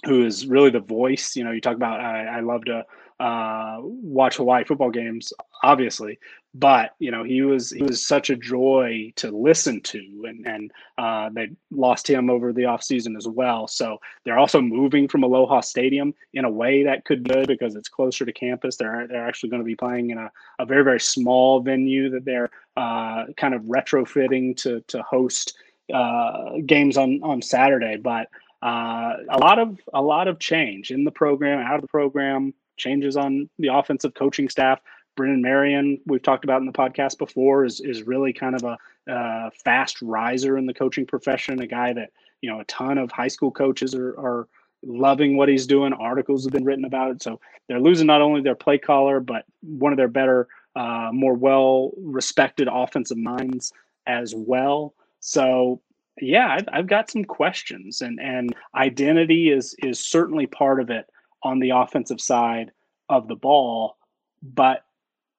who 0.05 0.25
is 0.25 0.47
really 0.47 0.71
the 0.71 0.81
voice. 0.81 1.37
You 1.37 1.45
know, 1.45 1.51
you 1.51 1.61
talk 1.61 1.77
about 1.77 2.01
I, 2.01 2.39
I 2.39 2.41
love 2.41 2.65
to 2.67 2.85
uh, 3.21 3.79
watch 3.81 4.37
Hawaii 4.37 4.65
football 4.65 4.91
games, 4.91 5.33
obviously, 5.65 6.21
but 6.55 6.93
you 7.01 7.11
know 7.11 7.25
he 7.25 7.43
was 7.43 7.71
he 7.71 7.83
was 7.83 8.07
such 8.07 8.31
a 8.31 8.37
joy 8.37 9.13
to 9.17 9.31
listen 9.31 9.81
to, 9.83 9.99
and 10.29 10.47
and 10.47 10.71
uh, 10.99 11.31
they 11.33 11.49
lost 11.73 12.09
him 12.09 12.31
over 12.31 12.53
the 12.53 12.63
offseason 12.63 13.17
as 13.17 13.27
well. 13.27 13.67
So 13.67 13.99
they're 14.25 14.39
also 14.39 14.61
moving 14.61 15.09
from 15.09 15.25
Aloha 15.25 15.61
Stadium 15.61 16.15
in 16.33 16.45
a 16.45 16.51
way 16.51 16.85
that 16.85 17.05
could 17.05 17.25
be 17.25 17.35
good 17.35 17.49
because 17.49 17.75
it's 17.75 17.89
closer 17.89 18.25
to 18.25 18.33
campus. 18.33 18.77
They're 18.77 19.07
they're 19.09 19.27
actually 19.27 19.51
going 19.51 19.63
to 19.63 19.67
be 19.67 19.77
playing 19.77 20.11
in 20.11 20.19
a, 20.19 20.31
a 20.61 20.67
very 20.67 20.85
very 20.85 21.01
small 21.01 21.61
venue 21.61 22.11
that 22.11 22.25
they're 22.25 22.51
uh, 22.77 23.27
kind 23.37 23.55
of 23.55 23.63
retrofitting 23.63 24.57
to 24.59 24.81
to 24.87 25.03
host 25.03 25.57
uh, 25.93 26.59
games 26.67 26.97
on 26.97 27.21
on 27.23 27.43
Saturday, 27.43 27.97
but. 27.97 28.29
Uh, 28.61 29.15
a 29.29 29.39
lot 29.39 29.61
of 29.61 29.79
a 29.95 30.03
lot 30.03 30.27
of 30.27 30.41
change 30.41 30.91
in 30.91 31.05
the 31.05 31.13
program, 31.13 31.61
out 31.61 31.77
of 31.77 31.81
the 31.81 31.87
program, 31.87 32.53
changes 32.77 33.17
on 33.17 33.49
the 33.61 33.69
offensive 33.69 34.15
coaching 34.15 34.49
staff. 34.49 34.81
Brennan 35.17 35.43
Marion, 35.43 36.01
we've 36.07 36.23
talked 36.23 36.45
about 36.45 36.61
in 36.61 36.67
the 36.67 36.73
podcast 36.73 37.19
before, 37.19 37.65
is 37.65 37.81
is 37.81 38.03
really 38.05 38.33
kind 38.33 38.57
of 38.57 38.65
a 38.65 39.13
uh, 39.13 39.51
fast 39.65 40.01
riser 40.03 40.57
in 40.59 40.67
the 40.67 40.75
coaching 40.75 41.07
profession. 41.07 41.61
A 41.61 41.67
guy 41.67 41.93
that 41.93 42.11
you 42.41 42.51
know 42.51 42.61
a 42.61 42.65
ton 42.65 42.99
of 42.99 43.11
high 43.11 43.29
school 43.29 43.51
coaches 43.51 43.95
are, 43.95 44.11
are 44.19 44.49
loving 44.85 45.37
what 45.37 45.49
he's 45.49 45.67
doing. 45.67 45.93
Articles 45.93 46.45
have 46.45 46.53
been 46.53 46.65
written 46.65 46.85
about 46.85 47.11
it. 47.11 47.23
So 47.23 47.41
they're 47.69 47.81
losing 47.81 48.07
not 48.07 48.23
only 48.23 48.43
their 48.43 48.55
play 48.55 48.79
caller, 48.79 49.21
but 49.21 49.45
one 49.61 49.93
of 49.93 49.97
their 49.97 50.09
better, 50.09 50.47
uh, 50.77 51.11
more 51.13 51.35
well 51.35 51.91
respected 51.97 52.69
offensive 52.71 53.19
minds 53.19 53.73
as 54.07 54.35
well. 54.37 54.95
So 55.21 55.81
yeah, 56.21 56.49
I've, 56.49 56.69
I've 56.73 56.87
got 56.87 57.11
some 57.11 57.25
questions, 57.25 58.01
and 58.01 58.21
and 58.21 58.55
identity 58.75 59.51
is 59.51 59.75
is 59.83 59.99
certainly 59.99 60.47
part 60.47 60.81
of 60.81 60.91
it 60.91 61.07
on 61.43 61.59
the 61.59 61.71
offensive 61.71 62.21
side 62.21 62.73
of 63.09 63.29
the 63.29 63.37
ball. 63.37 63.97
But 64.43 64.85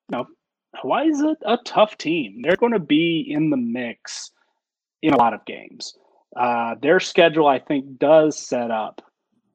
you 0.10 0.18
know, 0.18 0.28
Hawaii 0.76 1.10
is 1.10 1.22
a, 1.22 1.36
a 1.46 1.58
tough 1.66 1.98
team. 1.98 2.42
They're 2.42 2.56
going 2.56 2.74
to 2.74 2.80
be 2.80 3.26
in 3.28 3.50
the 3.50 3.58
mix 3.58 4.32
in 5.02 5.14
a 5.14 5.18
lot 5.18 5.34
of 5.34 5.46
games. 5.46 5.98
Uh, 6.36 6.76
their 6.82 7.00
schedule, 7.00 7.48
I 7.48 7.60
think, 7.60 7.98
does 7.98 8.38
set 8.38 8.72
up 8.72 9.02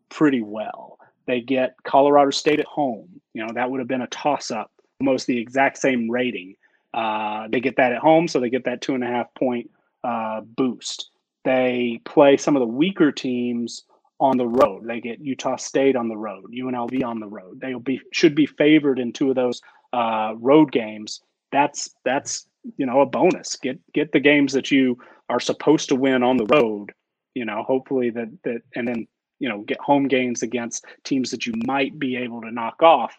pretty 0.09 0.43
well. 0.43 0.99
They 1.27 1.41
get 1.41 1.77
Colorado 1.85 2.31
State 2.31 2.61
at 2.61 2.67
home. 2.67 3.21
You 3.33 3.47
know, 3.47 3.53
that 3.55 3.71
would 3.71 3.81
have 3.81 3.89
been 3.89 4.03
a 4.03 4.07
toss 4.09 4.51
up, 4.51 4.71
almost 5.01 5.27
the 5.27 5.39
exact 5.39 5.79
same 5.79 6.11
rating. 6.11 6.57
Uh, 6.93 7.49
they 7.49 7.61
get 7.61 7.77
that 7.77 7.93
at 7.93 7.99
home, 7.99 8.29
so 8.29 8.41
they 8.41 8.51
get 8.51 8.65
that 8.65 8.81
two 8.81 8.95
and 8.95 9.03
a 9.03 9.07
half 9.07 9.33
point 9.35 9.71
uh, 10.05 10.43
boost. 10.43 11.11
They 11.45 12.01
play 12.05 12.37
some 12.37 12.57
of 12.57 12.61
the 12.61 12.67
weaker 12.67 13.11
teams 13.11 13.85
on 14.21 14.37
the 14.37 14.47
road. 14.47 14.87
They 14.87 15.01
get 15.01 15.21
Utah 15.21 15.57
State 15.57 15.97
on 15.97 16.09
the 16.09 16.17
road, 16.17 16.53
UNLV 16.53 17.05
on 17.05 17.21
the 17.21 17.27
road. 17.27 17.61
They'll 17.61 17.81
be 17.81 18.01
should 18.13 18.35
be 18.35 18.47
favored 18.47 18.99
in 18.99 19.13
two 19.13 19.31
of 19.31 19.37
those 19.37 19.61
uh, 19.93 20.35
road 20.39 20.73
games. 20.73 21.21
That's 21.53 21.91
that's 22.05 22.47
you 22.77 22.87
know 22.87 23.01
a 23.01 23.07
bonus. 23.07 23.57
Get 23.57 23.79
get 23.93 24.13
the 24.13 24.21
games 24.21 24.53
that 24.53 24.71
you 24.71 24.99
are 25.29 25.41
supposed 25.41 25.89
to 25.89 25.97
win 25.97 26.23
on 26.23 26.37
the 26.37 26.47
road. 26.47 26.93
You 27.35 27.45
know, 27.45 27.63
hopefully 27.63 28.11
that 28.11 28.29
that 28.45 28.63
and 28.75 28.87
then 28.87 29.07
you 29.41 29.49
know 29.49 29.63
get 29.63 29.81
home 29.81 30.09
games 30.09 30.43
against 30.43 30.87
teams 31.05 31.31
that 31.31 31.47
you 31.47 31.53
might 31.67 31.99
be 31.99 32.17
able 32.17 32.41
to 32.43 32.53
knock 32.53 32.83
off, 32.83 33.17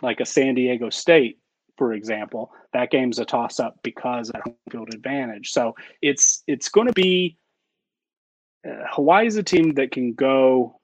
like 0.00 0.20
a 0.20 0.26
San 0.26 0.54
Diego 0.54 0.90
State, 0.90 1.38
for 1.76 1.92
example. 1.92 2.52
That 2.72 2.90
game's 2.90 3.18
a 3.18 3.24
toss 3.24 3.60
up 3.60 3.78
because 3.82 4.30
of 4.30 4.40
home 4.42 4.56
field 4.70 4.94
advantage. 4.94 5.50
So 5.50 5.74
it's 6.02 6.42
it's 6.46 6.68
going 6.68 6.86
to 6.86 6.92
be 6.92 7.36
uh, 8.66 8.84
Hawaii 8.90 9.26
is 9.26 9.36
a 9.36 9.42
team 9.42 9.74
that 9.74 9.90
can 9.90 10.12
go. 10.12 10.80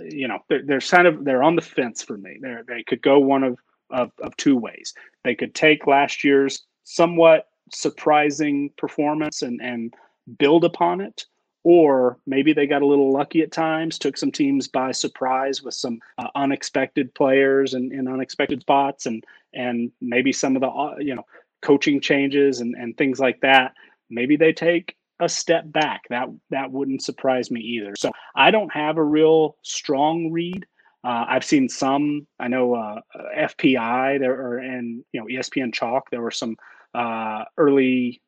You 0.00 0.28
know, 0.28 0.38
they're, 0.48 0.62
they're 0.64 0.80
kind 0.80 1.06
of 1.06 1.24
they're 1.24 1.42
on 1.42 1.56
the 1.56 1.62
fence 1.62 2.02
for 2.02 2.16
me. 2.16 2.38
They 2.40 2.56
they 2.66 2.82
could 2.84 3.02
go 3.02 3.18
one 3.18 3.42
of, 3.42 3.58
of 3.90 4.12
of 4.22 4.36
two 4.36 4.56
ways. 4.56 4.94
They 5.24 5.34
could 5.34 5.54
take 5.54 5.86
last 5.86 6.22
year's 6.22 6.64
somewhat 6.84 7.46
surprising 7.72 8.70
performance 8.76 9.42
and 9.42 9.60
and 9.60 9.92
build 10.38 10.64
upon 10.64 11.00
it, 11.00 11.24
or 11.64 12.18
maybe 12.26 12.52
they 12.52 12.66
got 12.66 12.82
a 12.82 12.86
little 12.86 13.12
lucky 13.12 13.42
at 13.42 13.52
times, 13.52 13.98
took 13.98 14.16
some 14.16 14.32
teams 14.32 14.68
by 14.68 14.92
surprise 14.92 15.62
with 15.62 15.74
some 15.74 16.00
uh, 16.18 16.28
unexpected 16.34 17.14
players 17.14 17.74
and 17.74 17.92
in 17.92 18.08
unexpected 18.08 18.62
spots, 18.62 19.06
and 19.06 19.24
and 19.52 19.90
maybe 20.00 20.32
some 20.32 20.56
of 20.56 20.62
the 20.62 20.68
uh, 20.68 20.96
you 20.98 21.14
know 21.14 21.24
coaching 21.62 22.00
changes 22.00 22.60
and 22.60 22.74
and 22.74 22.96
things 22.96 23.18
like 23.18 23.40
that. 23.40 23.74
Maybe 24.10 24.36
they 24.36 24.52
take 24.52 24.96
a 25.20 25.28
step 25.28 25.70
back. 25.70 26.02
That 26.10 26.28
that 26.50 26.70
wouldn't 26.70 27.02
surprise 27.02 27.50
me 27.50 27.60
either. 27.60 27.94
So 27.96 28.12
I 28.34 28.50
don't 28.50 28.72
have 28.72 28.96
a 28.96 29.04
real 29.04 29.56
strong 29.62 30.30
read. 30.30 30.66
Uh, 31.04 31.24
I've 31.28 31.44
seen 31.44 31.68
some. 31.68 32.26
I 32.38 32.48
know 32.48 32.74
uh, 32.74 33.00
FPI 33.36 34.18
there 34.18 34.34
are, 34.34 34.58
and 34.58 35.04
you 35.12 35.20
know 35.20 35.26
ESPN 35.26 35.72
Chalk. 35.72 36.10
There 36.10 36.22
were 36.22 36.30
some 36.30 36.56
uh, 36.94 37.44
early 37.56 38.20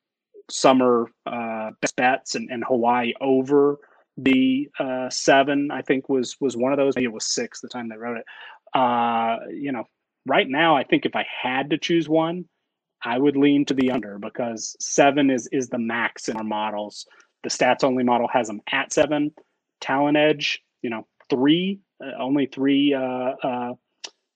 summer 0.50 1.06
uh, 1.26 1.70
best 1.80 1.96
bets, 1.96 2.34
and, 2.34 2.50
and 2.50 2.64
Hawaii 2.64 3.12
over 3.20 3.78
the 4.16 4.68
uh, 4.78 5.08
seven. 5.10 5.70
I 5.70 5.82
think 5.82 6.08
was 6.08 6.36
was 6.40 6.56
one 6.56 6.72
of 6.72 6.78
those. 6.78 6.94
Maybe 6.96 7.06
it 7.06 7.12
was 7.12 7.26
six 7.26 7.60
the 7.60 7.68
time 7.68 7.88
they 7.88 7.96
wrote 7.96 8.18
it. 8.18 8.24
Uh, 8.74 9.36
you 9.50 9.72
know, 9.72 9.84
right 10.26 10.48
now, 10.48 10.76
I 10.76 10.84
think 10.84 11.06
if 11.06 11.16
I 11.16 11.26
had 11.42 11.70
to 11.70 11.78
choose 11.78 12.08
one, 12.08 12.44
I 13.02 13.18
would 13.18 13.36
lean 13.36 13.64
to 13.66 13.74
the 13.74 13.90
under 13.90 14.18
because 14.18 14.76
seven 14.80 15.30
is 15.30 15.48
is 15.52 15.68
the 15.68 15.78
max 15.78 16.28
in 16.28 16.36
our 16.36 16.44
models. 16.44 17.06
The 17.42 17.50
stats 17.50 17.84
only 17.84 18.04
model 18.04 18.28
has 18.28 18.46
them 18.48 18.60
at 18.70 18.92
seven. 18.92 19.32
Talent 19.80 20.18
edge, 20.18 20.60
you 20.82 20.90
know, 20.90 21.06
three, 21.30 21.80
uh, 22.04 22.10
only 22.18 22.46
three 22.46 22.92
uh, 22.92 23.00
uh, 23.42 23.72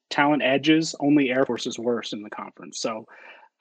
talent 0.09 0.43
edges. 0.43 0.95
Only 0.99 1.31
Air 1.31 1.45
Force 1.45 1.67
is 1.67 1.79
worse 1.79 2.15
in 2.15 2.23
the 2.23 2.31
conference. 2.31 2.81
So 2.81 3.05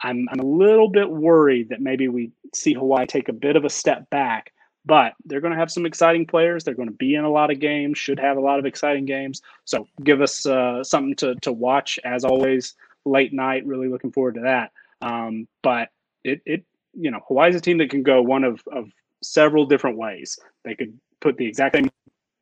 I'm 0.04 0.28
I'm 0.32 0.40
a 0.40 0.46
little 0.46 0.90
bit 0.90 1.10
worried 1.10 1.70
that 1.70 1.82
maybe 1.82 2.08
we 2.10 2.32
see 2.54 2.74
Hawaii 2.74 3.06
take 3.06 3.30
a 3.30 3.34
bit 3.34 3.56
of 3.56 3.66
a 3.66 3.70
step 3.70 4.10
back. 4.10 4.52
But 4.86 5.14
they're 5.24 5.40
going 5.40 5.54
to 5.54 5.60
have 5.60 5.72
some 5.72 5.86
exciting 5.86 6.28
players. 6.28 6.66
They're 6.66 6.74
going 6.74 6.90
to 6.90 6.96
be 6.96 7.16
in 7.16 7.24
a 7.24 7.30
lot 7.30 7.52
of 7.52 7.62
games. 7.62 7.98
Should 7.98 8.20
have 8.20 8.36
a 8.36 8.42
lot 8.42 8.60
of 8.60 8.66
exciting 8.66 9.06
games. 9.06 9.42
So 9.64 9.88
give 10.04 10.22
us 10.22 10.46
uh, 10.46 10.84
something 10.84 11.16
to 11.16 11.36
to 11.36 11.54
watch 11.54 12.00
as 12.04 12.26
always. 12.26 12.76
Late 13.06 13.32
night. 13.32 13.66
Really 13.66 13.88
looking 13.88 14.12
forward 14.12 14.36
to 14.36 14.42
that. 14.42 14.72
Um, 15.02 15.48
but 15.62 15.90
it, 16.24 16.42
it, 16.46 16.66
you 16.94 17.12
know, 17.12 17.20
Hawaii's 17.28 17.56
a 17.56 17.62
team 17.62 17.78
that 17.80 17.90
can 17.90 18.04
go 18.04 18.22
one 18.22 18.44
of, 18.44 18.62
of 18.72 18.90
several 19.22 19.66
different 19.66 19.98
ways. 19.98 20.38
They 20.64 20.76
could 20.76 20.98
put 21.20 21.38
the 21.38 21.48
exact 21.48 21.76
same 21.76 21.90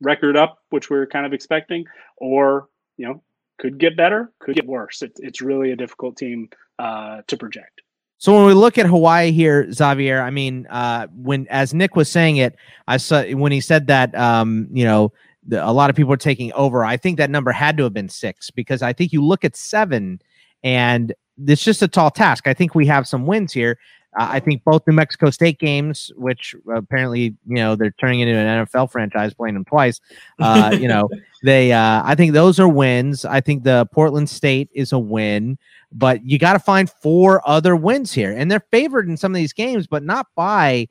record 0.01 0.36
up, 0.36 0.59
which 0.70 0.89
we're 0.89 1.07
kind 1.07 1.26
of 1.26 1.34
expecting, 1.34 1.86
or, 2.18 2.70
you 2.97 3.07
know, 3.07 3.24
could 3.62 3.78
get 3.78 3.95
better, 3.95 4.32
could 4.39 4.55
get 4.55 4.66
worse. 4.66 5.03
It, 5.03 5.12
it's 5.18 5.39
really 5.39 5.72
a 5.72 5.76
difficult 5.76 6.18
team 6.18 6.49
uh, 6.80 7.22
to 7.28 7.38
project. 7.38 7.82
So 8.18 8.36
when 8.36 8.45
we 8.45 8.53
look 8.53 8.78
at 8.78 8.88
Hawaii 8.88 9.32
here, 9.32 9.72
Xavier, 9.72 10.22
I 10.22 10.32
mean, 10.32 10.68
uh, 10.70 11.07
when 11.14 11.47
as 11.49 11.74
Nick 11.74 11.95
was 11.95 12.09
saying 12.09 12.38
it, 12.38 12.55
I 12.88 12.97
saw 12.97 13.24
when 13.24 13.51
he 13.51 13.62
said 13.62 13.88
that, 13.88 14.14
um, 14.16 14.68
you 14.72 14.84
know, 14.84 15.12
the, 15.47 15.66
a 15.66 15.72
lot 15.72 15.89
of 15.89 15.95
people 15.95 16.14
are 16.14 16.18
taking 16.18 16.51
over. 16.53 16.84
I 16.84 16.97
think 16.97 17.18
that 17.18 17.30
number 17.30 17.51
had 17.51 17.78
to 17.78 17.84
have 17.84 17.93
been 17.93 18.09
six 18.09 18.51
because 18.51 18.82
I 18.82 18.93
think 18.93 19.14
you 19.14 19.24
look 19.24 19.45
at 19.45 19.55
seven, 19.55 20.22
and 20.64 21.14
it's 21.47 21.64
just 21.64 21.82
a 21.82 21.88
tall 21.88 22.12
task. 22.12 22.47
I 22.47 22.53
think 22.53 22.76
we 22.76 22.86
have 22.88 23.07
some 23.07 23.26
wins 23.26 23.53
here. 23.53 23.80
Uh, 24.18 24.28
I 24.32 24.39
think 24.39 24.64
both 24.64 24.86
New 24.86 24.93
Mexico 24.93 25.30
State 25.30 25.57
games, 25.57 26.12
which 26.16 26.55
apparently 26.74 27.36
you 27.47 27.55
know 27.55 27.76
they're 27.76 27.91
turning 27.91 28.20
into 28.20 28.34
an 28.36 28.66
NFL 28.66 28.91
franchise, 28.91 29.34
playing 29.34 29.53
them 29.53 29.66
twice. 29.66 30.01
Uh, 30.39 30.78
you 30.80 30.88
know, 30.88 31.09
they. 31.43 31.72
Uh, 31.72 32.01
I 32.03 32.16
think 32.16 32.34
those 32.34 32.59
are 32.59 32.68
wins. 32.68 33.24
I 33.26 33.41
think 33.41 33.64
the 33.64 33.88
Portland 33.93 34.30
State 34.30 34.70
is 34.74 34.91
a 34.91 34.99
win, 34.99 35.57
but 35.91 36.26
you 36.26 36.38
got 36.38 36.53
to 36.53 36.59
find 36.59 36.89
four 36.89 37.41
other 37.47 37.76
wins 37.76 38.12
here, 38.12 38.34
and 38.34 38.51
they're 38.51 38.66
favored 38.72 39.07
in 39.07 39.16
some 39.18 39.32
of 39.32 39.38
these 39.38 39.53
games, 39.53 39.88
but 39.88 40.03
not 40.03 40.28
by, 40.36 40.88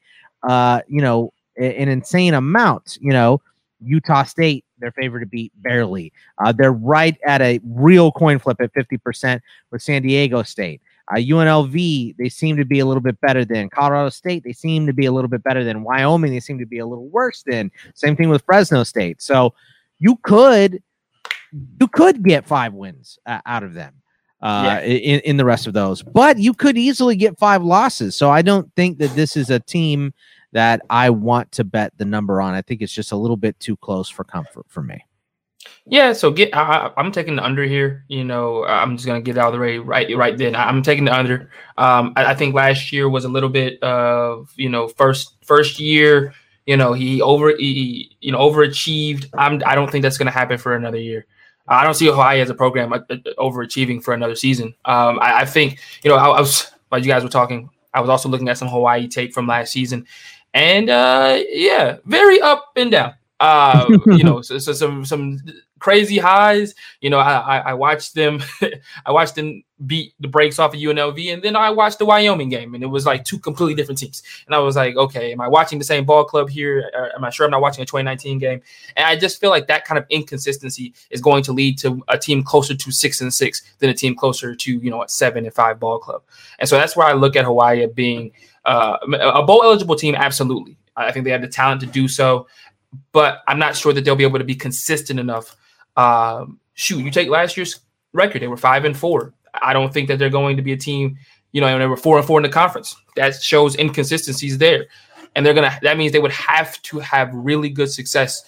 uh, 0.49 0.81
you 0.89 1.03
know, 1.03 1.33
an 1.57 1.89
insane 1.89 2.35
amount. 2.35 2.97
You 3.01 3.13
know, 3.13 3.43
Utah 3.83 4.25
State 4.25 4.65
they're 4.81 4.93
favored 4.93 5.21
to 5.21 5.27
beat 5.27 5.53
barely. 5.57 6.13
Uh, 6.43 6.53
they're 6.53 6.73
right 6.73 7.17
at 7.27 7.41
a 7.41 7.61
real 7.65 8.11
coin 8.13 8.39
flip 8.39 8.61
at 8.61 8.73
50% 8.73 9.41
with 9.71 9.83
San 9.83 10.03
Diego 10.03 10.43
State. 10.43 10.81
Uh, 11.11 11.17
UNLV, 11.17 12.17
they 12.17 12.29
seem 12.29 12.57
to 12.57 12.65
be 12.65 12.79
a 12.79 12.87
little 12.87 13.01
bit 13.01 13.21
better 13.21 13.45
than 13.45 13.69
Colorado 13.69 14.11
State. 14.11 14.45
They 14.45 14.53
seem 14.53 14.87
to 14.87 14.93
be 14.93 15.07
a 15.07 15.13
little 15.13 15.29
bit 15.29 15.43
better 15.43 15.65
than 15.65 15.83
Wyoming. 15.83 16.31
They 16.31 16.41
seem 16.41 16.59
to 16.59 16.67
be 16.67 16.79
a 16.79 16.87
little 16.87 17.09
worse 17.09 17.43
than. 17.43 17.71
Same 17.95 18.17
thing 18.17 18.29
with 18.29 18.45
Fresno 18.45 18.85
State. 18.85 19.21
So 19.21 19.55
you 19.99 20.17
could 20.23 20.83
you 21.81 21.89
could 21.89 22.23
get 22.23 22.47
five 22.47 22.73
wins 22.75 23.19
uh, 23.27 23.41
out 23.45 23.65
of 23.65 23.75
them 23.75 23.95
uh, 24.41 24.63
yeah. 24.65 24.81
in, 24.83 25.21
in 25.21 25.37
the 25.37 25.45
rest 25.45 25.67
of 25.67 25.73
those, 25.73 26.03
but 26.03 26.39
you 26.39 26.55
could 26.55 26.79
easily 26.79 27.17
get 27.17 27.39
five 27.39 27.63
losses. 27.63 28.15
So 28.15 28.31
I 28.31 28.43
don't 28.43 28.73
think 28.77 28.99
that 28.99 29.15
this 29.17 29.37
is 29.37 29.51
a 29.51 29.59
team 29.59 30.15
that 30.53 30.81
I 30.91 31.11
want 31.11 31.53
to 31.53 31.65
bet 31.65 31.93
the 31.97 32.05
number 32.05 32.41
on. 32.41 32.55
I 32.55 32.63
think 32.63 32.83
it's 32.83 32.93
just 32.93 33.13
a 33.13 33.17
little 33.17 33.37
bit 33.37 33.59
too 33.61 33.77
close 33.77 34.09
for 34.09 34.25
comfort 34.25 34.67
for 34.69 34.83
me. 34.83 35.05
Yeah, 35.87 36.13
so 36.13 36.31
get 36.31 36.55
I, 36.55 36.91
am 36.97 37.13
taking 37.13 37.37
the 37.37 37.45
under 37.45 37.65
here. 37.65 38.05
You 38.09 38.25
know, 38.25 38.65
I'm 38.65 38.97
just 38.97 39.07
gonna 39.07 39.21
get 39.21 39.37
out 39.39 39.49
of 39.49 39.55
the 39.55 39.59
way 39.59 39.79
right 39.79 40.17
right 40.17 40.37
then. 40.37 40.55
I'm 40.55 40.83
taking 40.83 41.05
the 41.05 41.15
under. 41.15 41.51
Um, 41.79 42.13
I, 42.17 42.27
I, 42.27 42.35
think 42.35 42.55
last 42.55 42.93
year 42.93 43.09
was 43.09 43.25
a 43.25 43.29
little 43.29 43.49
bit 43.49 43.83
of 43.83 44.53
you 44.57 44.69
know 44.69 44.89
first 44.89 45.37
first 45.45 45.81
year. 45.81 46.33
You 46.67 46.77
know, 46.77 46.93
he 46.93 47.21
over 47.21 47.57
he, 47.57 48.17
you 48.21 48.33
know 48.33 48.39
overachieved. 48.39 49.29
I'm 49.35 49.63
I 49.67 49.75
don't 49.75 49.91
think 49.91 50.03
that's 50.03 50.19
to 50.19 50.31
happen 50.31 50.59
for 50.59 50.75
another 50.75 50.99
year. 50.99 51.27
I 51.69 51.85
don't 51.85 51.95
see 51.95 52.07
Hawaii 52.07 52.41
as 52.41 52.51
a 52.51 52.55
program 52.55 52.93
uh, 52.93 52.99
uh, 53.09 53.17
overachieving 53.39 54.03
for 54.03 54.13
another 54.13 54.35
season. 54.35 54.75
Um, 54.85 55.19
I, 55.21 55.43
I, 55.43 55.45
think 55.45 55.79
you 56.03 56.11
know 56.11 56.17
I, 56.17 56.27
I, 56.27 56.41
was 56.41 56.71
while 56.89 57.01
you 57.01 57.07
guys 57.07 57.23
were 57.23 57.29
talking, 57.29 57.71
I 57.95 58.01
was 58.01 58.11
also 58.11 58.29
looking 58.29 58.49
at 58.49 58.59
some 58.59 58.69
Hawaii 58.69 59.09
tape 59.09 59.33
from 59.33 59.47
last 59.47 59.73
season, 59.73 60.07
and 60.53 60.91
uh, 60.91 61.39
yeah, 61.49 61.99
very 62.05 62.41
up 62.41 62.73
and 62.77 62.91
down. 62.91 63.15
Uh, 63.41 63.87
you 64.07 64.23
know, 64.23 64.43
so, 64.43 64.59
so, 64.59 64.73
some 64.73 65.05
some 65.05 65.41
crazy 65.79 66.19
highs. 66.19 66.75
You 67.01 67.09
know, 67.09 67.19
I, 67.19 67.59
I, 67.59 67.75
watched 67.75 68.15
them, 68.15 68.43
I 69.07 69.13
watched 69.13 69.35
them 69.35 69.65
beat 69.87 70.13
the 70.21 70.29
brakes 70.29 70.59
off 70.59 70.75
of 70.75 70.79
UNLV, 70.79 71.33
and 71.33 71.43
then 71.43 71.57
I 71.57 71.71
watched 71.71 71.99
the 71.99 72.05
Wyoming 72.05 72.51
game, 72.51 72.75
and 72.75 72.85
it 72.85 72.89
was 72.89 73.07
like 73.07 73.25
two 73.25 73.39
completely 73.39 73.75
different 73.75 73.99
teams. 73.99 74.23
And 74.45 74.55
I 74.55 74.59
was 74.59 74.77
like, 74.77 74.95
okay, 74.95 75.33
am 75.33 75.41
I 75.41 75.49
watching 75.49 75.79
the 75.79 75.87
same 75.87 76.05
ball 76.05 76.25
club 76.25 76.51
here? 76.51 76.91
Or 76.95 77.17
am 77.17 77.25
I 77.25 77.31
sure 77.31 77.47
I'm 77.47 77.51
not 77.51 77.63
watching 77.63 77.83
a 77.83 77.87
2019 77.87 78.39
game? 78.39 78.61
And 78.95 79.07
I 79.07 79.17
just 79.17 79.41
feel 79.41 79.49
like 79.49 79.67
that 79.69 79.87
kind 79.87 79.99
of 79.99 80.05
inconsistency 80.11 80.93
is 81.09 81.23
going 81.23 81.43
to 81.45 81.53
lead 81.53 81.79
to 81.79 82.03
a 82.09 82.19
team 82.19 82.45
closer 82.45 82.75
to 82.75 82.93
six 82.93 83.23
and 83.23 83.33
six 83.33 83.63
than 83.79 83.89
a 83.89 83.95
team 83.95 84.15
closer 84.15 84.55
to 84.55 84.73
you 84.73 84.91
know 84.91 85.03
a 85.03 85.09
seven 85.09 85.47
and 85.47 85.55
five 85.55 85.81
ball 85.81 85.99
club. 85.99 86.23
And 86.59 86.69
so 86.69 86.77
that's 86.77 86.95
where 86.95 87.07
I 87.07 87.15
look 87.15 87.37
at 87.37 87.47
Hawaii 87.47 87.87
being 87.87 88.33
uh, 88.67 88.99
a 89.19 89.43
bowl 89.43 89.63
eligible 89.65 89.97
team. 89.97 90.15
Absolutely, 90.15 90.77
I 90.95 91.11
think 91.11 91.25
they 91.25 91.31
have 91.31 91.41
the 91.41 91.49
talent 91.49 91.81
to 91.81 91.87
do 91.87 92.07
so 92.07 92.47
but 93.13 93.43
I'm 93.47 93.59
not 93.59 93.77
sure 93.77 93.93
that 93.93 94.05
they'll 94.05 94.17
be 94.17 94.25
able 94.25 94.39
to 94.39 94.45
be 94.45 94.55
consistent 94.55 95.21
enough 95.21 95.57
um, 95.97 96.59
shoot, 96.75 97.05
you 97.05 97.11
take 97.11 97.29
last 97.29 97.57
year's 97.57 97.81
record; 98.13 98.43
they 98.43 98.49
were 98.49 98.57
five 98.57 98.85
and 98.85 98.97
four. 98.97 99.35
I 99.55 99.73
don't 99.73 99.93
think 99.93 100.09
that 100.09 100.19
they're 100.19 100.31
going 100.31 100.57
to 100.57 100.63
be 100.63 100.73
a 100.73 100.77
team. 100.77 101.19
You 101.53 101.61
know, 101.61 101.67
and 101.67 101.83
they 101.83 101.87
were 101.87 101.97
four 101.97 102.17
and 102.17 102.27
four 102.27 102.39
in 102.39 102.45
the 102.45 102.49
conference. 102.49 102.95
That 103.17 103.35
shows 103.43 103.77
inconsistencies 103.77 104.59
there, 104.59 104.87
and 105.35 105.45
they're 105.45 105.55
gonna. 105.55 105.79
That 105.83 105.99
means 105.99 106.13
they 106.13 106.21
would 106.21 106.33
have 106.33 106.81
to 106.83 107.01
have 107.01 107.35
really 107.35 107.69
good 107.69 107.91
success 107.91 108.43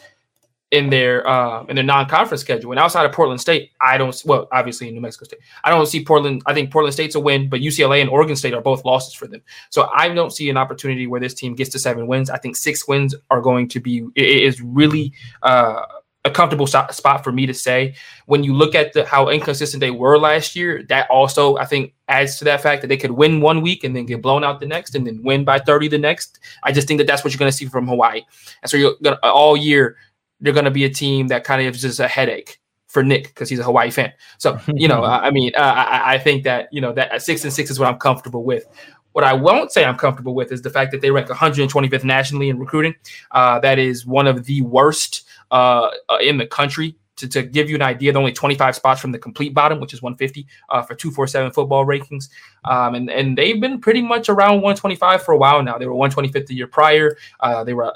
in 0.72 0.88
their 0.88 1.24
uh, 1.28 1.64
in 1.68 1.76
their 1.76 1.84
non-conference 1.84 2.40
schedule. 2.40 2.72
And 2.72 2.80
outside 2.80 3.04
of 3.04 3.12
Portland 3.12 3.40
State, 3.40 3.70
I 3.80 3.98
don't. 3.98 4.20
Well, 4.24 4.48
obviously 4.50 4.88
in 4.88 4.94
New 4.94 5.00
Mexico 5.00 5.26
State, 5.26 5.40
I 5.62 5.70
don't 5.70 5.86
see 5.86 6.02
Portland. 6.02 6.42
I 6.46 6.54
think 6.54 6.72
Portland 6.72 6.94
State's 6.94 7.14
a 7.14 7.20
win, 7.20 7.48
but 7.48 7.60
UCLA 7.60 8.00
and 8.00 8.10
Oregon 8.10 8.34
State 8.34 8.54
are 8.54 8.62
both 8.62 8.84
losses 8.84 9.14
for 9.14 9.28
them. 9.28 9.42
So 9.70 9.88
I 9.94 10.08
don't 10.08 10.32
see 10.32 10.50
an 10.50 10.56
opportunity 10.56 11.06
where 11.06 11.20
this 11.20 11.34
team 11.34 11.54
gets 11.54 11.70
to 11.70 11.78
seven 11.78 12.06
wins. 12.06 12.30
I 12.30 12.38
think 12.38 12.56
six 12.56 12.88
wins 12.88 13.14
are 13.30 13.42
going 13.42 13.68
to 13.68 13.80
be. 13.80 14.06
It 14.16 14.24
is 14.24 14.60
really. 14.60 15.12
Uh, 15.42 15.82
a 16.24 16.30
comfortable 16.30 16.68
spot 16.68 17.24
for 17.24 17.32
me 17.32 17.46
to 17.46 17.52
say. 17.52 17.96
When 18.26 18.44
you 18.44 18.54
look 18.54 18.76
at 18.76 18.92
the, 18.92 19.04
how 19.04 19.28
inconsistent 19.28 19.80
they 19.80 19.90
were 19.90 20.20
last 20.20 20.54
year, 20.54 20.84
that 20.84 21.10
also 21.10 21.56
I 21.56 21.64
think 21.64 21.94
adds 22.06 22.38
to 22.38 22.44
that 22.44 22.60
fact 22.60 22.82
that 22.82 22.86
they 22.86 22.96
could 22.96 23.10
win 23.10 23.40
one 23.40 23.60
week 23.60 23.82
and 23.82 23.96
then 23.96 24.06
get 24.06 24.22
blown 24.22 24.44
out 24.44 24.60
the 24.60 24.66
next, 24.66 24.94
and 24.94 25.04
then 25.04 25.20
win 25.24 25.44
by 25.44 25.58
thirty 25.58 25.88
the 25.88 25.98
next. 25.98 26.38
I 26.62 26.70
just 26.70 26.86
think 26.86 26.98
that 26.98 27.08
that's 27.08 27.24
what 27.24 27.32
you're 27.32 27.40
going 27.40 27.50
to 27.50 27.56
see 27.56 27.66
from 27.66 27.88
Hawaii, 27.88 28.22
and 28.62 28.70
so 28.70 28.76
you're 28.76 28.94
gonna 29.02 29.18
all 29.24 29.56
year 29.56 29.96
they're 30.42 30.52
going 30.52 30.66
to 30.66 30.70
be 30.70 30.84
a 30.84 30.90
team 30.90 31.28
that 31.28 31.44
kind 31.44 31.66
of 31.66 31.74
is 31.74 31.80
just 31.80 32.00
a 32.00 32.08
headache 32.08 32.60
for 32.88 33.02
Nick 33.02 33.28
because 33.28 33.48
he's 33.48 33.58
a 33.58 33.64
Hawaii 33.64 33.90
fan. 33.90 34.12
So 34.36 34.60
you 34.74 34.88
know, 34.88 35.02
I 35.02 35.30
mean, 35.30 35.52
uh, 35.56 35.60
I, 35.60 36.14
I 36.14 36.18
think 36.18 36.44
that 36.44 36.68
you 36.72 36.80
know 36.80 36.92
that 36.92 37.22
six 37.22 37.42
and 37.44 37.52
six 37.52 37.70
is 37.70 37.78
what 37.78 37.88
I'm 37.88 37.98
comfortable 37.98 38.44
with. 38.44 38.66
What 39.12 39.24
I 39.24 39.32
won't 39.34 39.72
say 39.72 39.84
I'm 39.84 39.96
comfortable 39.96 40.34
with 40.34 40.52
is 40.52 40.62
the 40.62 40.70
fact 40.70 40.90
that 40.92 41.00
they 41.00 41.10
rank 41.10 41.28
125th 41.28 42.04
nationally 42.04 42.48
in 42.48 42.58
recruiting. 42.58 42.94
Uh, 43.30 43.58
that 43.60 43.78
is 43.78 44.06
one 44.06 44.26
of 44.26 44.44
the 44.44 44.62
worst 44.62 45.24
uh, 45.50 45.88
uh, 46.08 46.18
in 46.20 46.38
the 46.38 46.46
country. 46.46 46.96
To, 47.16 47.28
to 47.28 47.42
give 47.42 47.68
you 47.68 47.76
an 47.76 47.82
idea, 47.82 48.10
they're 48.10 48.18
only 48.18 48.32
25 48.32 48.74
spots 48.74 49.00
from 49.00 49.12
the 49.12 49.18
complete 49.18 49.52
bottom, 49.52 49.80
which 49.80 49.92
is 49.92 50.00
150 50.00 50.46
uh, 50.70 50.82
for 50.82 50.94
247 50.94 51.52
football 51.52 51.84
rankings. 51.84 52.30
Um, 52.64 52.94
and, 52.94 53.10
and 53.10 53.36
they've 53.36 53.60
been 53.60 53.80
pretty 53.80 54.00
much 54.00 54.30
around 54.30 54.62
125 54.62 55.22
for 55.22 55.32
a 55.32 55.36
while 55.36 55.62
now. 55.62 55.76
They 55.76 55.86
were 55.86 55.94
125th 55.94 56.46
the 56.46 56.54
year 56.54 56.66
prior. 56.66 57.18
Uh, 57.38 57.64
they 57.64 57.74
were 57.74 57.92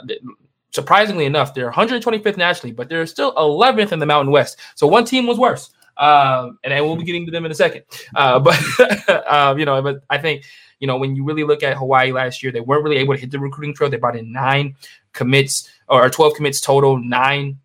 surprisingly 0.76 1.24
enough, 1.24 1.54
they're 1.54 1.72
125th 1.72 2.36
nationally, 2.36 2.72
but 2.72 2.88
they're 2.88 3.06
still 3.06 3.34
11th 3.34 3.90
in 3.90 3.98
the 3.98 4.06
Mountain 4.06 4.30
West. 4.30 4.60
So 4.76 4.86
one 4.86 5.04
team 5.04 5.26
was 5.26 5.38
worse. 5.38 5.70
Um, 5.96 6.58
and 6.62 6.74
I 6.74 6.82
will 6.82 6.94
be 6.94 7.04
getting 7.04 7.24
to 7.24 7.32
them 7.32 7.46
in 7.46 7.50
a 7.50 7.54
second. 7.54 7.82
Uh, 8.14 8.38
but 8.46 8.56
uh, 9.08 9.54
you 9.58 9.64
know, 9.64 9.82
but 9.82 10.04
I 10.10 10.18
think 10.18 10.44
you 10.78 10.86
know 10.86 10.98
when 10.98 11.16
you 11.16 11.24
really 11.24 11.42
look 11.42 11.62
at 11.62 11.76
Hawaii 11.76 12.12
last 12.12 12.42
year, 12.42 12.52
they 12.52 12.60
weren't 12.60 12.84
really 12.84 12.98
able 12.98 13.14
to 13.14 13.20
hit 13.20 13.30
the 13.30 13.40
recruiting 13.40 13.74
trail. 13.74 13.90
They 13.90 13.96
brought 13.96 14.14
in 14.14 14.30
nine 14.30 14.76
commits 15.14 15.70
or 15.88 16.08
12 16.08 16.34
commits 16.34 16.60
total, 16.60 16.98
nine 16.98 17.58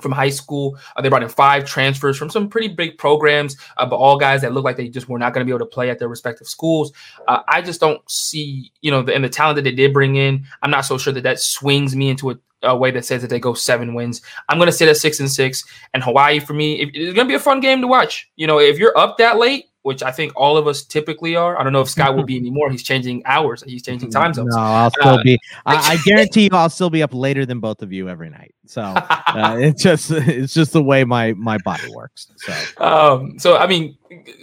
from 0.00 0.12
high 0.12 0.30
school. 0.30 0.78
Uh, 0.96 1.02
they 1.02 1.08
brought 1.08 1.22
in 1.22 1.28
five 1.28 1.64
transfers 1.64 2.16
from 2.16 2.30
some 2.30 2.48
pretty 2.48 2.68
big 2.68 2.98
programs, 2.98 3.56
uh, 3.78 3.86
but 3.86 3.96
all 3.96 4.18
guys 4.18 4.42
that 4.42 4.52
look 4.52 4.64
like 4.64 4.76
they 4.76 4.88
just 4.88 5.08
were 5.08 5.18
not 5.18 5.32
going 5.32 5.44
to 5.44 5.48
be 5.48 5.54
able 5.54 5.64
to 5.64 5.70
play 5.70 5.90
at 5.90 5.98
their 5.98 6.08
respective 6.08 6.46
schools. 6.46 6.92
Uh, 7.28 7.40
I 7.48 7.62
just 7.62 7.80
don't 7.80 8.00
see, 8.10 8.72
you 8.82 8.90
know, 8.90 9.02
the, 9.02 9.14
and 9.14 9.24
the 9.24 9.28
talent 9.28 9.56
that 9.56 9.62
they 9.62 9.72
did 9.72 9.92
bring 9.92 10.16
in. 10.16 10.44
I'm 10.62 10.70
not 10.70 10.82
so 10.82 10.98
sure 10.98 11.12
that 11.12 11.22
that 11.22 11.40
swings 11.40 11.96
me 11.96 12.10
into 12.10 12.30
a, 12.30 12.38
a 12.62 12.76
way 12.76 12.90
that 12.90 13.04
says 13.04 13.22
that 13.22 13.28
they 13.28 13.40
go 13.40 13.54
seven 13.54 13.94
wins. 13.94 14.20
I'm 14.48 14.58
going 14.58 14.66
to 14.66 14.72
sit 14.72 14.88
at 14.88 14.96
six 14.96 15.20
and 15.20 15.30
six. 15.30 15.64
And 15.94 16.02
Hawaii 16.02 16.40
for 16.40 16.52
me, 16.52 16.80
it, 16.80 16.90
it's 16.94 17.14
going 17.14 17.26
to 17.26 17.30
be 17.30 17.34
a 17.34 17.40
fun 17.40 17.60
game 17.60 17.80
to 17.80 17.86
watch. 17.86 18.30
You 18.36 18.46
know, 18.46 18.60
if 18.60 18.78
you're 18.78 18.96
up 18.98 19.18
that 19.18 19.38
late, 19.38 19.66
which 19.86 20.02
I 20.02 20.10
think 20.10 20.32
all 20.34 20.56
of 20.56 20.66
us 20.66 20.82
typically 20.82 21.36
are. 21.36 21.56
I 21.56 21.62
don't 21.62 21.72
know 21.72 21.80
if 21.80 21.88
Scott 21.88 22.16
will 22.16 22.24
be 22.24 22.36
anymore. 22.42 22.70
He's 22.70 22.82
changing 22.82 23.22
hours. 23.24 23.62
He's 23.64 23.84
changing 23.84 24.10
time 24.10 24.34
zones. 24.34 24.52
No, 24.52 24.60
I'll 24.60 24.90
still 24.90 25.06
uh, 25.10 25.22
be. 25.22 25.38
I, 25.64 25.92
I, 25.92 25.96
guarantee 26.04 26.42
you, 26.42 26.50
I'll 26.54 26.68
still 26.68 26.90
be 26.90 27.04
up 27.04 27.14
later 27.14 27.46
than 27.46 27.60
both 27.60 27.82
of 27.82 27.92
you 27.92 28.08
every 28.08 28.28
night. 28.28 28.52
So 28.66 28.82
uh, 28.82 29.56
it's 29.60 29.80
just 29.80 30.10
it's 30.10 30.52
just 30.52 30.72
the 30.72 30.82
way 30.82 31.04
my 31.04 31.34
my 31.34 31.58
body 31.58 31.88
works. 31.94 32.26
So, 32.34 32.84
um, 32.84 33.38
so 33.38 33.58
I 33.58 33.68
mean, 33.68 33.96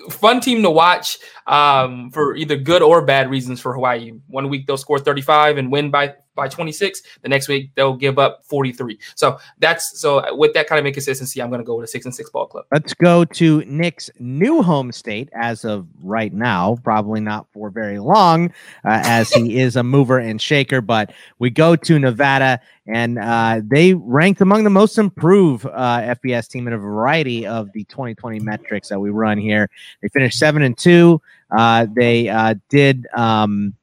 fun 0.10 0.40
team 0.40 0.62
to 0.64 0.70
watch 0.70 1.18
um, 1.48 2.12
for 2.12 2.36
either 2.36 2.56
good 2.56 2.82
or 2.82 3.04
bad 3.06 3.30
reasons 3.30 3.60
for 3.60 3.74
Hawaii. 3.74 4.12
One 4.28 4.50
week 4.50 4.68
they'll 4.68 4.78
score 4.78 5.00
35 5.00 5.58
and 5.58 5.72
win 5.72 5.92
by 5.92 6.16
by 6.36 6.48
26. 6.48 7.02
The 7.22 7.30
next 7.30 7.48
week 7.48 7.72
they'll 7.76 7.96
give 7.96 8.18
up 8.18 8.44
43. 8.46 9.00
So 9.16 9.38
that's 9.60 10.00
so 10.00 10.36
with 10.36 10.54
that 10.54 10.68
kind 10.68 10.80
of 10.80 10.86
inconsistency, 10.86 11.42
I'm 11.42 11.50
going 11.50 11.62
to 11.62 11.66
go 11.66 11.76
with 11.76 11.86
a 11.86 11.88
six 11.88 12.06
and 12.06 12.14
six 12.14 12.30
ball 12.30 12.48
club. 12.48 12.66
Let's 12.72 12.94
go 12.94 13.26
to 13.26 13.64
Nick's 13.66 14.10
new 14.20 14.62
home 14.62 14.92
state 14.92 15.30
as 15.34 15.64
of 15.66 15.88
right 16.02 16.34
now. 16.34 16.78
Probably 16.84 17.20
not 17.20 17.48
for 17.54 17.70
very 17.70 18.00
long, 18.00 18.50
uh, 18.86 19.02
as 19.04 19.32
he 19.32 19.60
is 19.60 19.76
a 19.76 19.84
mover 19.84 20.18
and 20.20 20.42
shaker. 20.42 20.82
But 20.82 21.14
we 21.40 21.50
go 21.50 21.76
to 21.76 22.00
Nevada, 22.00 22.60
and 22.88 23.18
uh, 23.18 23.62
they 23.64 23.94
ranked 23.94 24.42
among 24.42 24.64
the 24.64 24.70
most 24.70 24.98
improved 24.98 25.66
uh, 25.66 26.16
FBS 26.16 26.50
team 26.50 26.68
in 26.68 26.74
a 26.74 26.78
variety 26.78 27.46
of 27.48 27.72
the 27.72 27.86
2020 27.86 28.40
metrics 28.40 28.90
that 28.90 29.00
we 29.00 29.10
run 29.10 29.38
here. 29.38 29.70
They 30.02 30.10
finished 30.10 30.38
seven 30.38 30.64
and 30.64 30.78
two. 30.78 31.22
Uh, 31.56 31.88
they 31.94 32.30
uh, 32.30 32.56
did. 32.70 33.08
Um, 33.16 33.76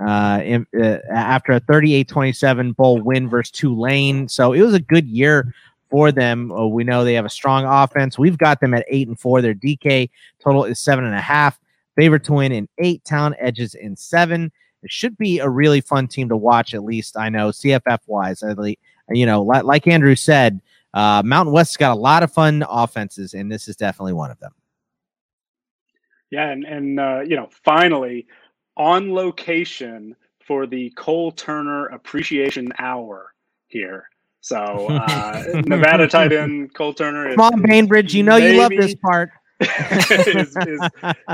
uh, 0.00 0.40
in, 0.44 0.64
uh, 0.80 0.98
after 1.10 1.50
a 1.50 1.60
38-27 1.62 2.76
bowl 2.76 3.00
win 3.00 3.28
versus 3.28 3.50
Tulane. 3.50 4.28
So 4.28 4.52
it 4.52 4.62
was 4.62 4.72
a 4.72 4.78
good 4.78 5.08
year 5.08 5.52
for 5.90 6.12
them. 6.12 6.52
We 6.70 6.84
know 6.84 7.02
they 7.02 7.14
have 7.14 7.24
a 7.24 7.30
strong 7.30 7.64
offense. 7.64 8.16
We've 8.16 8.38
got 8.38 8.60
them 8.60 8.74
at 8.74 8.84
eight 8.86 9.08
and 9.08 9.18
four. 9.18 9.42
Their 9.42 9.54
DK 9.54 10.08
total 10.38 10.66
is 10.66 10.78
seven 10.78 11.04
and 11.04 11.16
a 11.16 11.20
half. 11.20 11.58
Favorite 11.96 12.22
to 12.24 12.34
win 12.34 12.52
in 12.52 12.68
eight. 12.78 13.04
Town 13.04 13.34
edges 13.40 13.74
in 13.74 13.96
seven. 13.96 14.52
It 14.82 14.92
should 14.92 15.16
be 15.18 15.40
a 15.40 15.48
really 15.48 15.80
fun 15.80 16.06
team 16.06 16.28
to 16.28 16.36
watch. 16.36 16.74
At 16.74 16.84
least 16.84 17.16
I 17.16 17.28
know 17.28 17.48
CFF 17.48 17.98
wise. 18.06 18.42
You 19.10 19.26
know, 19.26 19.42
like, 19.42 19.64
like 19.64 19.86
Andrew 19.86 20.14
said, 20.14 20.60
uh, 20.94 21.22
Mountain 21.24 21.52
West's 21.52 21.76
got 21.76 21.96
a 21.96 22.00
lot 22.00 22.22
of 22.22 22.32
fun 22.32 22.64
offenses, 22.68 23.34
and 23.34 23.50
this 23.50 23.68
is 23.68 23.76
definitely 23.76 24.12
one 24.14 24.30
of 24.30 24.38
them. 24.40 24.52
Yeah, 26.30 26.50
and 26.50 26.64
and 26.64 27.00
uh, 27.00 27.20
you 27.20 27.36
know, 27.36 27.48
finally, 27.64 28.26
on 28.76 29.12
location 29.12 30.14
for 30.40 30.66
the 30.66 30.90
Cole 30.90 31.32
Turner 31.32 31.86
Appreciation 31.86 32.72
Hour 32.78 33.34
here. 33.66 34.08
So 34.40 34.56
uh, 34.56 35.44
Nevada 35.66 36.06
tight 36.08 36.32
end 36.32 36.72
Cole 36.74 36.94
Turner. 36.94 37.34
Come 37.34 37.40
on, 37.40 37.62
Bainbridge, 37.62 38.14
you 38.14 38.22
know 38.22 38.38
maybe, 38.38 38.54
you 38.54 38.60
love 38.60 38.70
this 38.70 38.94
part. 38.94 39.30
is, 39.60 40.56
is, 40.56 40.80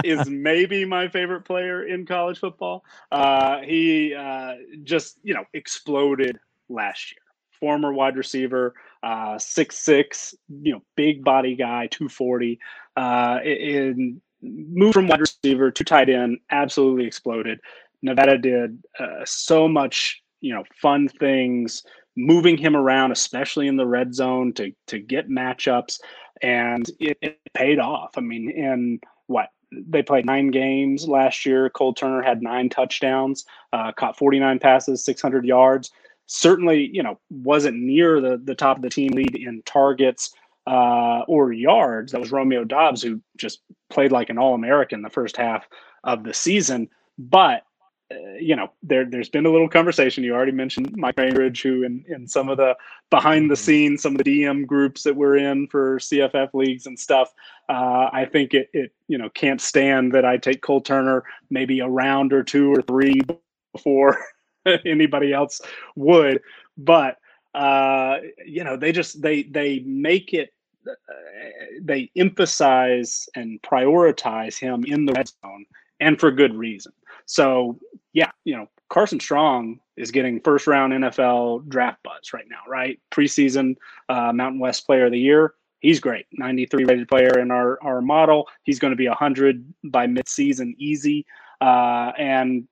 is, 0.03 0.29
maybe 0.31 0.85
my 0.87 1.09
favorite 1.09 1.43
player 1.43 1.85
in 1.85 2.07
college 2.07 2.39
football. 2.39 2.83
Uh, 3.13 3.61
he 3.61 4.15
uh, 4.15 4.55
just 4.83 5.19
you 5.23 5.35
know 5.35 5.45
exploded 5.53 6.39
last 6.69 7.13
year. 7.13 7.21
Former 7.61 7.93
wide 7.93 8.17
receiver, 8.17 8.75
uh, 9.03 9.39
six 9.39 9.79
six, 9.79 10.35
you 10.63 10.73
know, 10.73 10.83
big 10.97 11.23
body 11.23 11.55
guy, 11.55 11.87
two 11.89 12.09
forty. 12.09 12.59
Uh, 12.97 13.41
in 13.45 14.21
moved 14.41 14.95
from 14.95 15.09
wide 15.09 15.21
receiver 15.21 15.71
to 15.71 15.85
tight 15.85 16.09
end, 16.09 16.39
absolutely 16.51 17.07
exploded. 17.07 17.61
Nevada 18.03 18.39
did 18.39 18.83
uh, 18.99 19.25
so 19.25 19.67
much, 19.69 20.23
you 20.41 20.55
know, 20.55 20.65
fun 20.81 21.09
things, 21.09 21.83
moving 22.17 22.57
him 22.57 22.77
around, 22.77 23.13
especially 23.13 23.69
in 23.69 23.77
the 23.77 23.87
red 23.87 24.15
zone 24.15 24.53
to 24.55 24.73
to 24.89 24.99
get 24.99 25.29
matchups, 25.29 26.01
and 26.43 26.89
it, 27.01 27.19
it 27.21 27.39
paid 27.55 27.79
off. 27.79 28.13
I 28.17 28.21
mean, 28.21 28.51
in 28.51 29.01
what 29.27 29.49
they 29.73 30.03
played 30.03 30.27
nine 30.27 30.51
games 30.51 31.09
last 31.09 31.45
year. 31.45 31.71
Cole 31.71 31.95
Turner 31.95 32.23
had 32.23 32.43
nine 32.43 32.69
touchdowns, 32.69 33.45
uh, 33.73 33.93
caught 33.93 34.17
49 34.17 34.59
passes, 34.59 35.05
600 35.05 35.45
yards. 35.45 35.91
Certainly, 36.27 36.91
you 36.93 37.03
know, 37.03 37.19
wasn't 37.31 37.77
near 37.77 38.21
the 38.21 38.41
the 38.43 38.55
top 38.55 38.77
of 38.77 38.83
the 38.83 38.91
team 38.91 39.13
lead 39.13 39.35
in 39.35 39.63
targets 39.67 40.35
uh, 40.67 41.21
or 41.29 41.53
yards. 41.53 42.13
That 42.13 42.21
was 42.21 42.33
Romeo 42.33 42.65
Doubs, 42.65 43.03
who 43.03 43.21
just 43.37 43.61
played 43.91 44.13
like 44.13 44.31
an 44.31 44.39
All 44.39 44.55
American 44.55 45.03
the 45.03 45.11
first 45.11 45.37
half 45.37 45.69
of 46.03 46.25
the 46.25 46.35
season. 46.35 46.89
But 47.19 47.65
you 48.39 48.57
know, 48.57 48.71
there 48.83 49.05
there's 49.05 49.29
been 49.29 49.47
a 49.47 49.51
little 49.51 49.69
conversation. 49.69 50.25
You 50.25 50.35
already 50.35 50.53
mentioned 50.53 50.97
Mike 50.97 51.17
Bainbridge, 51.17 51.63
who 51.63 51.83
in, 51.83 52.05
in 52.09 52.27
some 52.27 52.49
of 52.49 52.57
the 52.57 52.77
behind 53.11 53.51
the 53.51 53.55
mm-hmm. 53.55 53.65
scenes, 53.65 54.03
some 54.03 54.13
of 54.13 54.25
the 54.25 54.43
DM 54.43 54.67
groups 54.67 55.03
that 55.03 55.17
we're 55.17 55.37
in 55.37 55.67
for 55.69 55.99
CFF 55.99 56.55
leagues 56.55 56.87
and 56.87 56.99
stuff. 56.99 57.33
Uh, 57.69 58.09
I 58.13 58.29
think 58.31 58.55
it 58.55 58.69
it 58.73 58.93
you 59.09 59.19
know 59.19 59.29
can't 59.31 59.61
stand 59.61 60.13
that 60.13 60.25
I 60.25 60.37
take 60.37 60.63
Cole 60.63 60.81
Turner 60.81 61.25
maybe 61.51 61.81
a 61.81 61.89
round 61.89 62.33
or 62.33 62.43
two 62.43 62.73
or 62.73 62.83
three 62.83 63.21
before 63.73 64.19
anybody 64.85 65.33
else 65.33 65.61
would, 65.97 66.41
but 66.77 67.19
uh, 67.55 68.19
you 68.45 68.65
know 68.65 68.77
they 68.77 68.93
just 68.93 69.23
they 69.23 69.45
they 69.45 69.81
make 69.81 70.35
it 70.35 70.53
uh, 70.87 70.93
they 71.81 72.11
emphasize 72.17 73.29
and 73.35 73.61
prioritize 73.63 74.59
him 74.59 74.85
in 74.85 75.07
the 75.07 75.13
red 75.13 75.29
zone 75.29 75.65
and 76.01 76.21
for 76.21 76.31
good 76.31 76.55
reason. 76.55 76.93
So 77.27 77.79
yeah, 78.13 78.31
you 78.45 78.57
know, 78.57 78.69
Carson 78.89 79.21
Strong 79.21 79.81
is 79.97 80.11
getting 80.11 80.41
first 80.41 80.67
round 80.67 80.93
NFL 80.93 81.69
draft 81.69 82.03
buzz 82.03 82.33
right 82.33 82.47
now, 82.49 82.61
right? 82.69 82.99
Preseason 83.11 83.77
uh, 84.09 84.33
Mountain 84.33 84.61
West 84.61 84.87
Player 84.87 85.07
of 85.07 85.13
the 85.13 85.19
Year. 85.19 85.55
He's 85.81 86.01
great. 86.01 86.27
93 86.33 86.85
rated 86.85 87.09
player 87.09 87.39
in 87.39 87.51
our, 87.51 87.79
our 87.83 88.01
model. 88.01 88.49
He's 88.63 88.79
going 88.79 88.93
to 88.93 88.97
be 88.97 89.07
100 89.07 89.75
by 89.85 90.07
midseason 90.07 90.75
easy. 90.79 91.27
Uh, 91.61 92.13
and 92.17 92.67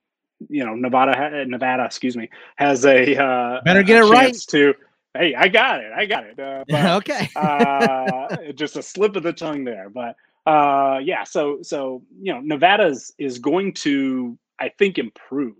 you 0.48 0.64
know, 0.64 0.74
Nevada, 0.74 1.44
Nevada, 1.46 1.84
excuse 1.84 2.16
me, 2.16 2.28
has 2.56 2.84
a 2.84 3.16
uh, 3.16 3.60
better 3.64 3.82
get 3.82 4.02
a 4.02 4.06
it 4.06 4.10
right. 4.10 4.34
To 4.34 4.74
hey, 5.14 5.34
I 5.34 5.48
got 5.48 5.80
it, 5.80 5.92
I 5.92 6.06
got 6.06 6.24
it. 6.24 6.38
Uh, 6.38 6.64
but, 6.68 6.86
okay, 6.96 7.30
uh, 7.36 8.52
just 8.54 8.76
a 8.76 8.82
slip 8.82 9.16
of 9.16 9.22
the 9.22 9.32
tongue 9.32 9.64
there, 9.64 9.88
but 9.88 10.16
uh, 10.46 10.98
yeah. 11.02 11.24
So 11.24 11.58
so 11.62 12.02
you 12.20 12.32
know, 12.32 12.40
Nevada's 12.40 13.12
is 13.18 13.38
going 13.38 13.74
to 13.74 14.38
I 14.58 14.70
think 14.70 14.98
improve 14.98 15.56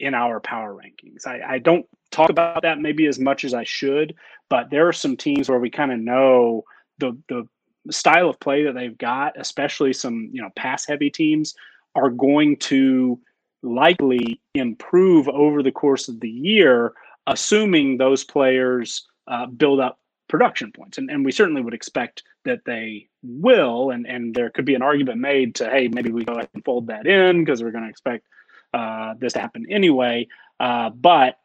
in 0.00 0.14
our 0.14 0.40
power 0.40 0.74
rankings. 0.74 1.26
I, 1.26 1.54
I 1.54 1.58
don't 1.58 1.86
talk 2.10 2.30
about 2.30 2.62
that 2.62 2.80
maybe 2.80 3.06
as 3.06 3.18
much 3.18 3.44
as 3.44 3.54
I 3.54 3.64
should, 3.64 4.14
but 4.48 4.70
there 4.70 4.86
are 4.88 4.92
some 4.92 5.16
teams 5.16 5.48
where 5.48 5.60
we 5.60 5.70
kind 5.70 5.92
of 5.92 5.98
know 5.98 6.64
the 6.98 7.16
the 7.28 7.46
style 7.90 8.28
of 8.28 8.40
play 8.40 8.64
that 8.64 8.74
they've 8.74 8.98
got, 8.98 9.34
especially 9.38 9.92
some 9.92 10.30
you 10.32 10.40
know 10.40 10.50
pass 10.56 10.86
heavy 10.86 11.10
teams, 11.10 11.54
are 11.94 12.10
going 12.10 12.56
to 12.56 13.20
likely 13.62 14.40
improve 14.54 15.28
over 15.28 15.62
the 15.62 15.72
course 15.72 16.08
of 16.08 16.20
the 16.20 16.30
year, 16.30 16.94
assuming 17.26 17.96
those 17.96 18.24
players 18.24 19.06
uh, 19.28 19.46
build 19.46 19.78
up 19.78 19.98
production 20.32 20.72
points. 20.72 20.96
And, 20.96 21.10
and 21.10 21.26
we 21.26 21.30
certainly 21.30 21.60
would 21.60 21.74
expect 21.74 22.22
that 22.46 22.64
they 22.64 23.06
will. 23.22 23.90
And, 23.90 24.06
and 24.06 24.34
there 24.34 24.48
could 24.48 24.64
be 24.64 24.74
an 24.74 24.80
argument 24.80 25.20
made 25.20 25.54
to, 25.56 25.68
hey, 25.68 25.88
maybe 25.88 26.10
we 26.10 26.24
go 26.24 26.32
ahead 26.32 26.48
and 26.54 26.64
fold 26.64 26.86
that 26.86 27.06
in 27.06 27.44
because 27.44 27.62
we're 27.62 27.70
going 27.70 27.84
to 27.84 27.90
expect 27.90 28.26
uh, 28.72 29.12
this 29.18 29.34
to 29.34 29.40
happen 29.40 29.66
anyway. 29.70 30.26
Uh, 30.58 30.88
but 30.88 31.36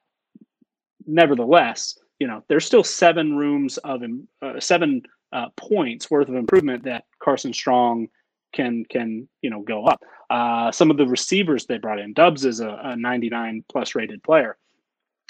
nevertheless, 1.05 1.99
you 2.17 2.27
know, 2.27 2.45
there's 2.47 2.65
still 2.65 2.83
seven 2.83 3.35
rooms 3.35 3.77
of 3.79 4.01
uh, 4.41 4.57
seven 4.61 5.01
uh, 5.33 5.49
points 5.57 6.09
worth 6.09 6.29
of 6.29 6.35
improvement 6.35 6.85
that 6.85 7.03
Carson 7.19 7.51
Strong 7.51 8.07
can 8.53 8.85
can 8.85 9.27
you 9.41 9.49
know 9.49 9.61
go 9.63 9.85
up. 9.85 10.01
Uh, 10.29 10.71
some 10.71 10.89
of 10.89 10.95
the 10.95 11.05
receivers 11.05 11.65
they 11.65 11.77
brought 11.77 11.99
in, 11.99 12.13
Doubs 12.13 12.45
is 12.45 12.61
a, 12.61 12.79
a 12.83 12.95
99 12.95 13.65
plus 13.69 13.95
rated 13.95 14.23
player, 14.23 14.57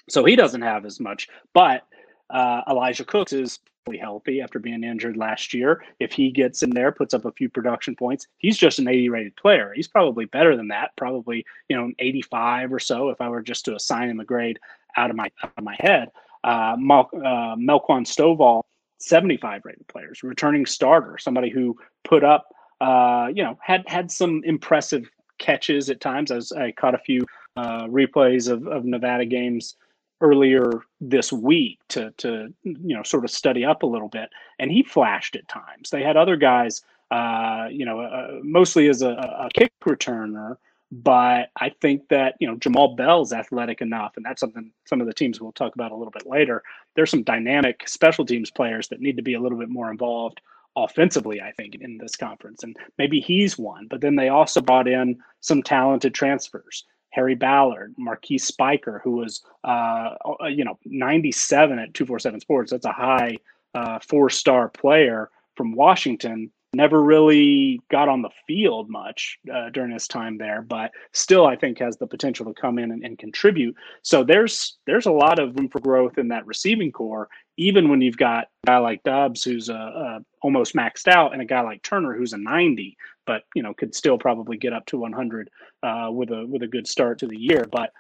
so 0.08 0.24
he 0.24 0.36
doesn't 0.36 0.62
have 0.62 0.86
as 0.86 1.00
much. 1.00 1.28
But 1.54 1.82
uh, 2.30 2.62
Elijah 2.70 3.06
Cooks 3.06 3.34
is 3.34 3.60
fully 3.86 3.98
healthy 3.98 4.42
after 4.42 4.60
being 4.60 4.84
injured 4.84 5.16
last 5.16 5.54
year. 5.54 5.84
If 6.00 6.12
he 6.12 6.30
gets 6.30 6.64
in 6.64 6.72
there, 6.72 6.92
puts 6.92 7.14
up 7.14 7.26
a 7.26 7.32
few 7.32 7.50
production 7.50 7.96
points, 7.96 8.28
he's 8.38 8.58
just 8.58 8.80
an 8.80 8.88
80 8.88 9.10
rated 9.10 9.36
player. 9.36 9.72
He's 9.76 9.88
probably 9.88 10.26
better 10.26 10.56
than 10.58 10.68
that, 10.70 10.92
probably 10.98 11.46
you 11.70 11.78
know 11.78 11.92
85 12.00 12.74
or 12.74 12.80
so 12.80 13.10
if 13.10 13.22
I 13.22 13.30
were 13.30 13.42
just 13.42 13.66
to 13.66 13.76
assign 13.76 14.10
him 14.10 14.20
a 14.20 14.26
grade 14.26 14.60
out 14.96 15.10
of 15.10 15.16
my 15.16 15.32
out 15.44 15.54
of 15.58 15.64
my 15.64 15.78
head. 15.80 16.12
Uh, 16.44 16.76
Mal- 16.78 17.10
uh, 17.14 17.56
Melquan 17.56 18.06
Stovall, 18.06 18.64
75 19.00 19.66
rated 19.66 19.88
players, 19.88 20.24
returning 20.24 20.66
starter, 20.66 21.18
somebody 21.18 21.50
who 21.50 21.78
put 22.04 22.24
up 22.24 22.48
uh, 22.82 23.28
you 23.34 23.44
know, 23.44 23.58
had 23.62 23.84
had 23.88 24.12
some 24.12 24.42
impressive 24.46 25.10
catches 25.40 25.90
at 25.90 26.02
times. 26.02 26.32
I, 26.32 26.36
was, 26.36 26.52
I 26.52 26.72
caught 26.72 26.96
a 26.96 27.00
few 27.00 27.26
uh, 27.56 27.86
replays 27.86 28.50
of, 28.50 28.68
of 28.68 28.86
Nevada 28.86 29.26
games 29.26 29.76
earlier 30.22 30.82
this 31.00 31.32
week 31.32 31.80
to 31.90 32.12
to 32.18 32.54
you 32.64 32.96
know 32.96 33.04
sort 33.04 33.24
of 33.24 33.32
study 33.32 33.66
up 33.66 33.84
a 33.84 33.88
little 33.88 34.10
bit, 34.10 34.30
and 34.60 34.72
he 34.72 34.84
flashed 34.84 35.36
at 35.36 35.48
times. 35.48 35.90
They 35.90 36.04
had 36.04 36.18
other 36.18 36.36
guys, 36.36 36.82
uh, 37.12 37.68
you 37.72 37.86
know, 37.86 38.02
uh, 38.02 38.40
mostly 38.44 38.90
as 38.90 39.02
a, 39.02 39.10
a 39.10 39.50
kick 39.54 39.72
returner. 39.86 40.58
But 40.90 41.50
I 41.58 41.70
think 41.82 42.08
that 42.10 42.36
you 42.40 42.48
know 42.48 42.56
Jamaal 42.56 42.96
Bell's 42.96 43.34
athletic 43.34 43.82
enough, 43.82 44.14
and 44.16 44.26
that's 44.26 44.40
something 44.40 44.72
some 44.86 45.02
of 45.02 45.08
the 45.08 45.14
teams 45.14 45.42
we'll 45.42 45.52
talk 45.52 45.76
about 45.76 45.92
a 45.92 45.96
little 45.96 46.12
bit 46.12 46.26
later. 46.26 46.64
There's 46.96 47.12
some 47.12 47.24
dynamic 47.24 47.88
special 47.88 48.26
teams 48.26 48.50
players 48.50 48.88
that 48.88 49.02
need 49.02 49.18
to 49.18 49.24
be 49.24 49.34
a 49.34 49.40
little 49.42 49.58
bit 49.58 49.70
more 49.70 49.92
involved 49.92 50.42
offensively, 50.78 51.42
I 51.42 51.52
think, 51.52 51.76
in 51.76 51.98
this 51.98 52.16
conference. 52.16 52.64
And 52.64 52.78
maybe 52.98 53.20
he's 53.20 53.58
one. 53.58 53.88
But 53.88 54.02
then 54.02 54.16
they 54.16 54.30
also 54.30 54.62
brought 54.62 54.88
in 54.88 55.18
some 55.42 55.64
talented 55.64 56.14
transfers. 56.14 56.86
Harry 57.18 57.34
Ballard, 57.34 57.96
Marquis 57.98 58.38
Spiker, 58.38 59.02
who 59.04 59.14
was, 59.14 59.42
uh, 59.64 60.14
uh 60.40 60.46
you 60.46 60.64
know, 60.64 60.78
97 60.86 61.80
at 61.80 61.96
247 61.96 62.42
Sports. 62.42 62.70
That's 62.70 62.86
a 62.86 62.92
high 62.92 63.38
uh, 63.74 63.98
four 64.08 64.30
star 64.30 64.70
player 64.70 65.32
from 65.56 65.74
Washington 65.74 66.52
never 66.74 67.02
really 67.02 67.80
got 67.90 68.10
on 68.10 68.22
the 68.22 68.30
field 68.46 68.90
much 68.90 69.40
uh, 69.54 69.70
during 69.70 69.92
his 69.92 70.08
time 70.08 70.38
there, 70.38 70.62
but 70.62 70.92
still 71.14 71.46
I 71.46 71.56
think 71.56 71.80
has 71.80 71.98
the 71.98 72.08
potential 72.08 72.46
to 72.46 72.54
come 72.54 72.78
in 72.78 72.92
and, 72.92 73.04
and, 73.04 73.18
contribute. 73.18 73.76
So 74.02 74.24
there's 74.24 74.78
there's 74.86 75.06
a 75.06 75.12
lot 75.12 75.40
of 75.40 75.56
room 75.56 75.70
for 75.70 75.80
growth 75.80 76.18
in 76.18 76.28
that 76.30 76.46
receiving 76.46 76.92
corps, 76.92 77.30
even 77.58 77.90
when 77.90 78.02
you've 78.02 78.18
got 78.18 78.50
a 78.64 78.68
guy 78.68 78.78
like 78.80 79.04
Doubs 79.04 79.44
who's 79.44 79.70
a, 79.70 79.74
a 79.74 80.20
almost 80.42 80.76
maxed 80.76 81.08
out, 81.08 81.34
and 81.34 81.42
a 81.42 81.46
guy 81.46 81.62
like 81.62 81.84
Turner 81.84 82.14
who's 82.14 82.34
a 82.34 82.38
90, 82.38 82.98
but 83.26 83.44
you 83.56 83.64
know 83.64 83.74
could 83.74 83.96
still 83.96 84.18
probably 84.18 84.58
get 84.58 84.74
up 84.74 84.86
to 84.88 84.98
100 84.98 85.50
uh, 85.84 86.10
with 86.12 86.32
a 86.32 86.46
with 86.46 86.64
a 86.64 86.68
good 86.68 86.88
start 86.88 87.20
to 87.20 87.28
the 87.28 87.38
year. 87.38 87.66
But 87.72 87.92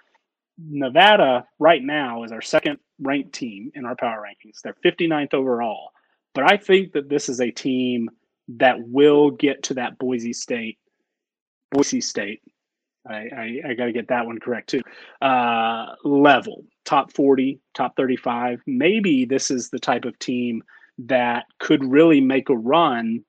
Nevada 0.57 1.45
right 1.59 1.83
now 1.83 2.23
is 2.23 2.31
our 2.31 2.41
second 2.41 2.79
ranked 2.99 3.33
team 3.33 3.71
in 3.75 3.85
our 3.85 3.95
power 3.95 4.23
rankings. 4.23 4.61
They're 4.61 4.75
59th 4.83 5.33
overall. 5.33 5.91
But 6.33 6.51
I 6.51 6.57
think 6.57 6.93
that 6.93 7.09
this 7.09 7.29
is 7.29 7.41
a 7.41 7.51
team 7.51 8.09
that 8.49 8.77
will 8.79 9.31
get 9.31 9.63
to 9.63 9.73
that 9.75 9.97
Boise 9.97 10.33
State, 10.33 10.77
Boise 11.71 12.01
State. 12.01 12.41
I, 13.07 13.13
I, 13.13 13.61
I 13.69 13.73
got 13.73 13.85
to 13.85 13.91
get 13.91 14.09
that 14.09 14.25
one 14.25 14.39
correct 14.39 14.69
too. 14.69 14.81
Uh, 15.21 15.95
level 16.03 16.65
top 16.85 17.11
40, 17.13 17.59
top 17.73 17.95
35. 17.95 18.61
Maybe 18.65 19.25
this 19.25 19.51
is 19.51 19.69
the 19.69 19.79
type 19.79 20.05
of 20.05 20.17
team 20.19 20.63
that 20.99 21.45
could 21.59 21.83
really 21.83 22.21
make 22.21 22.49
a 22.49 22.55
run 22.55 23.23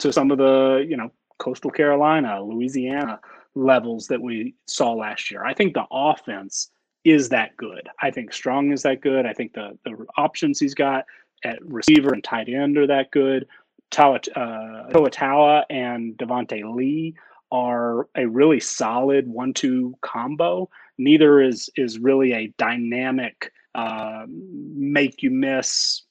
to 0.00 0.12
some 0.12 0.30
of 0.30 0.38
the, 0.38 0.84
you 0.88 0.96
know, 0.96 1.10
coastal 1.38 1.70
Carolina, 1.70 2.42
Louisiana 2.42 3.20
levels 3.54 4.08
that 4.08 4.20
we 4.20 4.54
saw 4.66 4.92
last 4.92 5.30
year. 5.30 5.44
I 5.44 5.54
think 5.54 5.74
the 5.74 5.86
offense 5.90 6.70
is 7.04 7.28
that 7.28 7.56
good. 7.56 7.88
I 8.00 8.10
think 8.10 8.32
Strong 8.32 8.72
is 8.72 8.82
that 8.82 9.00
good. 9.00 9.26
I 9.26 9.32
think 9.32 9.52
the 9.52 9.78
the 9.84 10.06
options 10.16 10.58
he's 10.58 10.74
got 10.74 11.04
at 11.44 11.64
receiver 11.64 12.12
and 12.12 12.24
tight 12.24 12.48
end 12.48 12.78
are 12.78 12.86
that 12.86 13.10
good. 13.10 13.46
Toa, 13.90 14.18
uh, 14.34 15.62
and 15.70 16.16
Devonte 16.16 16.74
Lee 16.74 17.14
are 17.52 18.08
a 18.16 18.26
really 18.26 18.60
solid 18.60 19.28
one-two 19.28 19.94
combo. 20.00 20.68
Neither 20.98 21.40
is 21.40 21.70
is 21.76 21.98
really 21.98 22.32
a 22.32 22.52
dynamic 22.58 23.52
uh, 23.74 24.24
make 24.28 25.22
you 25.22 25.30
miss 25.30 26.02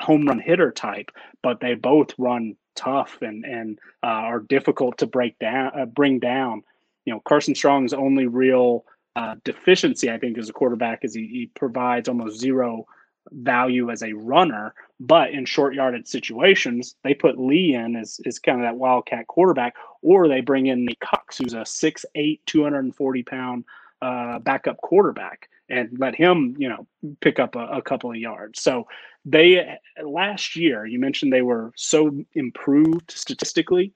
home 0.00 0.26
run 0.26 0.38
hitter 0.38 0.70
type, 0.72 1.10
but 1.42 1.60
they 1.60 1.74
both 1.74 2.10
run 2.18 2.56
tough 2.74 3.18
and 3.22 3.44
and 3.44 3.78
uh, 4.02 4.06
are 4.06 4.40
difficult 4.40 4.98
to 4.98 5.06
break 5.06 5.38
down, 5.38 5.72
uh, 5.78 5.86
bring 5.86 6.18
down. 6.18 6.62
You 7.04 7.14
know, 7.14 7.20
Carson 7.26 7.54
Strong's 7.54 7.92
only 7.92 8.26
real 8.26 8.84
uh, 9.14 9.36
deficiency, 9.44 10.10
I 10.10 10.18
think, 10.18 10.38
as 10.38 10.48
a 10.48 10.52
quarterback 10.52 11.04
is 11.04 11.14
he, 11.14 11.26
he 11.26 11.50
provides 11.54 12.08
almost 12.08 12.38
zero 12.38 12.86
value 13.32 13.90
as 13.90 14.02
a 14.02 14.12
runner, 14.12 14.74
but 15.00 15.30
in 15.30 15.44
short 15.44 15.74
yarded 15.74 16.08
situations, 16.08 16.96
they 17.04 17.14
put 17.14 17.38
Lee 17.38 17.74
in 17.74 17.96
as, 17.96 18.20
as 18.26 18.38
kind 18.38 18.58
of 18.58 18.64
that 18.64 18.76
wildcat 18.76 19.26
quarterback, 19.26 19.74
or 20.02 20.28
they 20.28 20.40
bring 20.40 20.66
in 20.66 20.84
Nate 20.84 21.00
Cox, 21.00 21.38
who's 21.38 21.54
a 21.54 21.58
6'8, 21.58 22.40
240 22.46 23.22
pound 23.22 23.64
uh, 24.02 24.38
backup 24.38 24.78
quarterback, 24.78 25.48
and 25.68 25.98
let 25.98 26.14
him, 26.14 26.54
you 26.58 26.68
know, 26.68 26.86
pick 27.20 27.38
up 27.38 27.56
a, 27.56 27.66
a 27.66 27.82
couple 27.82 28.10
of 28.10 28.16
yards. 28.16 28.60
So 28.60 28.86
they 29.24 29.78
last 30.02 30.54
year, 30.56 30.86
you 30.86 30.98
mentioned 30.98 31.32
they 31.32 31.42
were 31.42 31.72
so 31.76 32.16
improved 32.34 33.10
statistically. 33.10 33.92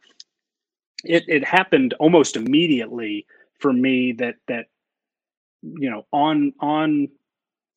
It, 1.05 1.25
it 1.29 1.45
happened 1.45 1.95
almost 1.99 2.37
immediately 2.37 3.27
for 3.59 3.73
me 3.73 4.13
that 4.13 4.37
that 4.49 4.67
you 5.63 5.91
know 5.91 6.07
on 6.13 6.53
on 6.61 7.09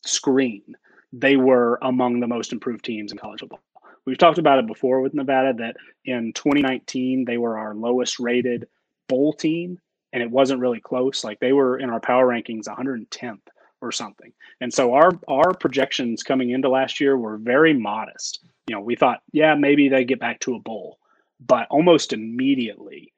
screen 0.06 0.76
they 1.14 1.38
were 1.38 1.78
among 1.84 2.20
the 2.20 2.28
most 2.28 2.52
improved 2.52 2.84
teams 2.84 3.12
in 3.12 3.18
college 3.18 3.40
football. 3.40 3.62
We've 4.06 4.18
talked 4.18 4.40
about 4.40 4.60
it 4.60 4.68
before 4.68 5.00
with 5.00 5.14
Nevada 5.14 5.54
that 5.60 5.78
in 6.04 6.34
2019 6.34 7.24
they 7.24 7.38
were 7.38 7.58
our 7.58 7.74
lowest 7.74 8.20
rated 8.20 8.68
bowl 9.08 9.32
team 9.32 9.80
and 10.12 10.22
it 10.22 10.30
wasn't 10.30 10.60
really 10.60 10.82
close. 10.82 11.24
Like 11.24 11.40
they 11.40 11.54
were 11.54 11.78
in 11.78 11.90
our 11.90 12.02
power 12.02 12.28
rankings 12.28 12.68
110th 12.68 13.40
or 13.80 13.92
something. 13.92 14.34
And 14.60 14.74
so 14.74 14.94
our 14.94 15.12
our 15.28 15.54
projections 15.54 16.24
coming 16.24 16.50
into 16.50 16.70
last 16.70 17.00
year 17.00 17.18
were 17.18 17.38
very 17.38 17.74
modest. 17.74 18.44
You 18.68 18.76
know, 18.76 18.82
we 18.82 18.96
thought, 18.96 19.22
yeah, 19.32 19.56
maybe 19.56 19.90
they 19.90 20.04
get 20.04 20.20
back 20.20 20.40
to 20.42 20.56
a 20.56 20.60
bowl, 20.60 20.98
but 21.46 21.68
almost 21.70 22.12
immediately 22.12 23.14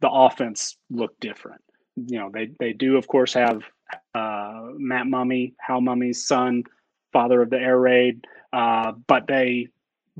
the 0.00 0.10
offense 0.10 0.76
looked 0.90 1.20
different. 1.20 1.62
You 1.96 2.18
know, 2.18 2.30
they 2.32 2.50
they 2.58 2.72
do 2.72 2.96
of 2.96 3.06
course 3.06 3.34
have 3.34 3.62
uh, 4.14 4.68
Matt 4.76 5.06
Mumme, 5.06 5.54
Hal 5.60 5.80
Mumme's 5.80 6.26
son, 6.26 6.64
father 7.16 7.40
of 7.40 7.48
the 7.48 7.56
air 7.58 7.78
raid, 7.78 8.26
uh, 8.52 8.92
but 9.06 9.26
they 9.26 9.68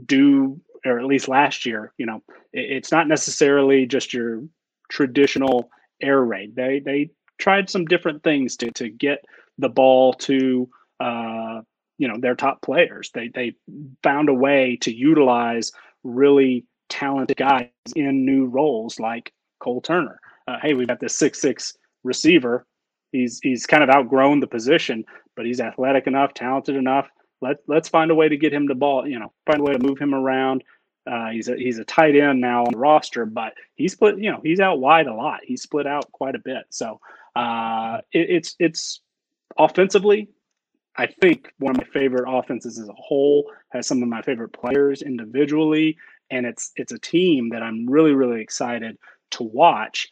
do, 0.07 0.59
or 0.87 0.99
at 0.99 1.05
least 1.05 1.29
last 1.29 1.67
year, 1.67 1.93
you 1.99 2.07
know, 2.07 2.23
it, 2.55 2.71
it's 2.71 2.91
not 2.91 3.07
necessarily 3.07 3.85
just 3.85 4.15
your 4.15 4.43
traditional 4.89 5.69
air 6.01 6.23
raid. 6.23 6.57
They 6.57 6.81
they 6.81 7.11
tried 7.39 7.69
some 7.69 7.85
different 7.85 8.23
things 8.23 8.57
to 8.57 8.71
to 8.73 8.89
get 8.89 9.27
the 9.59 9.69
ball 9.69 10.15
to 10.15 10.71
uh, 10.99 11.61
you 11.99 12.09
know 12.09 12.17
their 12.19 12.35
top 12.35 12.63
players. 12.63 13.11
They 13.13 13.29
they 13.29 13.57
found 14.03 14.31
a 14.31 14.35
way 14.35 14.79
to 14.81 14.95
utilize 14.95 15.71
really 16.03 16.65
talented 16.89 17.37
guys 17.37 17.69
in 17.95 18.25
new 18.25 18.47
roles 18.47 18.99
like 18.99 19.35
Cole 19.61 19.83
Turner. 19.83 20.19
Uh, 20.49 20.57
hey, 20.63 20.73
we've 20.73 20.89
got 20.89 21.01
this 21.01 21.19
six 21.19 21.43
six 21.43 21.77
receiver. 22.05 22.67
He's 23.13 23.39
he's 23.43 23.67
kind 23.67 23.83
of 23.83 23.91
outgrown 23.91 24.41
the 24.41 24.47
position, 24.47 25.05
but 25.37 25.47
he's 25.47 25.61
athletic 25.61 26.07
enough, 26.07 26.35
talented 26.35 26.77
enough. 26.77 27.09
Let 27.41 27.59
let's 27.69 27.89
find 27.89 28.11
a 28.11 28.15
way 28.15 28.29
to 28.29 28.37
get 28.37 28.53
him 28.53 28.67
the 28.67 28.75
ball. 28.75 29.07
You 29.07 29.19
know, 29.19 29.33
find 29.45 29.61
a 29.61 29.63
way 29.63 29.73
to 29.73 29.79
move 29.79 29.99
him 29.99 30.15
around. 30.15 30.65
Uh, 31.07 31.31
he's 31.31 31.49
a 31.49 31.57
he's 31.57 31.79
a 31.79 31.85
tight 31.85 32.17
end 32.17 32.41
now 32.41 32.65
on 32.65 32.73
the 32.73 32.79
roster, 32.79 33.27
but 33.27 33.53
he's 33.75 33.93
split. 33.93 34.19
You 34.19 34.33
know, 34.33 34.41
he's 34.43 34.61
out 34.61 34.81
wide 34.81 35.07
a 35.07 35.15
lot. 35.15 35.41
He's 35.45 35.63
split 35.63 35.87
out 35.87 36.11
quite 36.13 36.35
a 36.35 36.41
bit. 36.41 36.65
So 36.71 37.01
uh, 37.37 37.99
it, 38.13 38.31
it's 38.31 38.57
it's 38.59 39.01
offensively, 39.59 40.29
I 40.97 41.07
think 41.07 41.53
one 41.59 41.73
of 41.73 41.79
my 41.79 41.87
favorite 41.93 42.25
offenses 42.27 42.79
as 42.79 42.89
a 42.89 42.95
whole 42.95 43.51
has 43.69 43.87
some 43.87 44.03
of 44.03 44.09
my 44.09 44.23
favorite 44.23 44.53
players 44.53 45.03
individually, 45.03 45.97
and 46.31 46.47
it's 46.47 46.73
it's 46.77 46.93
a 46.93 46.99
team 46.99 47.51
that 47.51 47.63
I'm 47.63 47.89
really 47.89 48.13
really 48.13 48.41
excited 48.41 48.97
to 49.33 49.43
watch. 49.43 50.09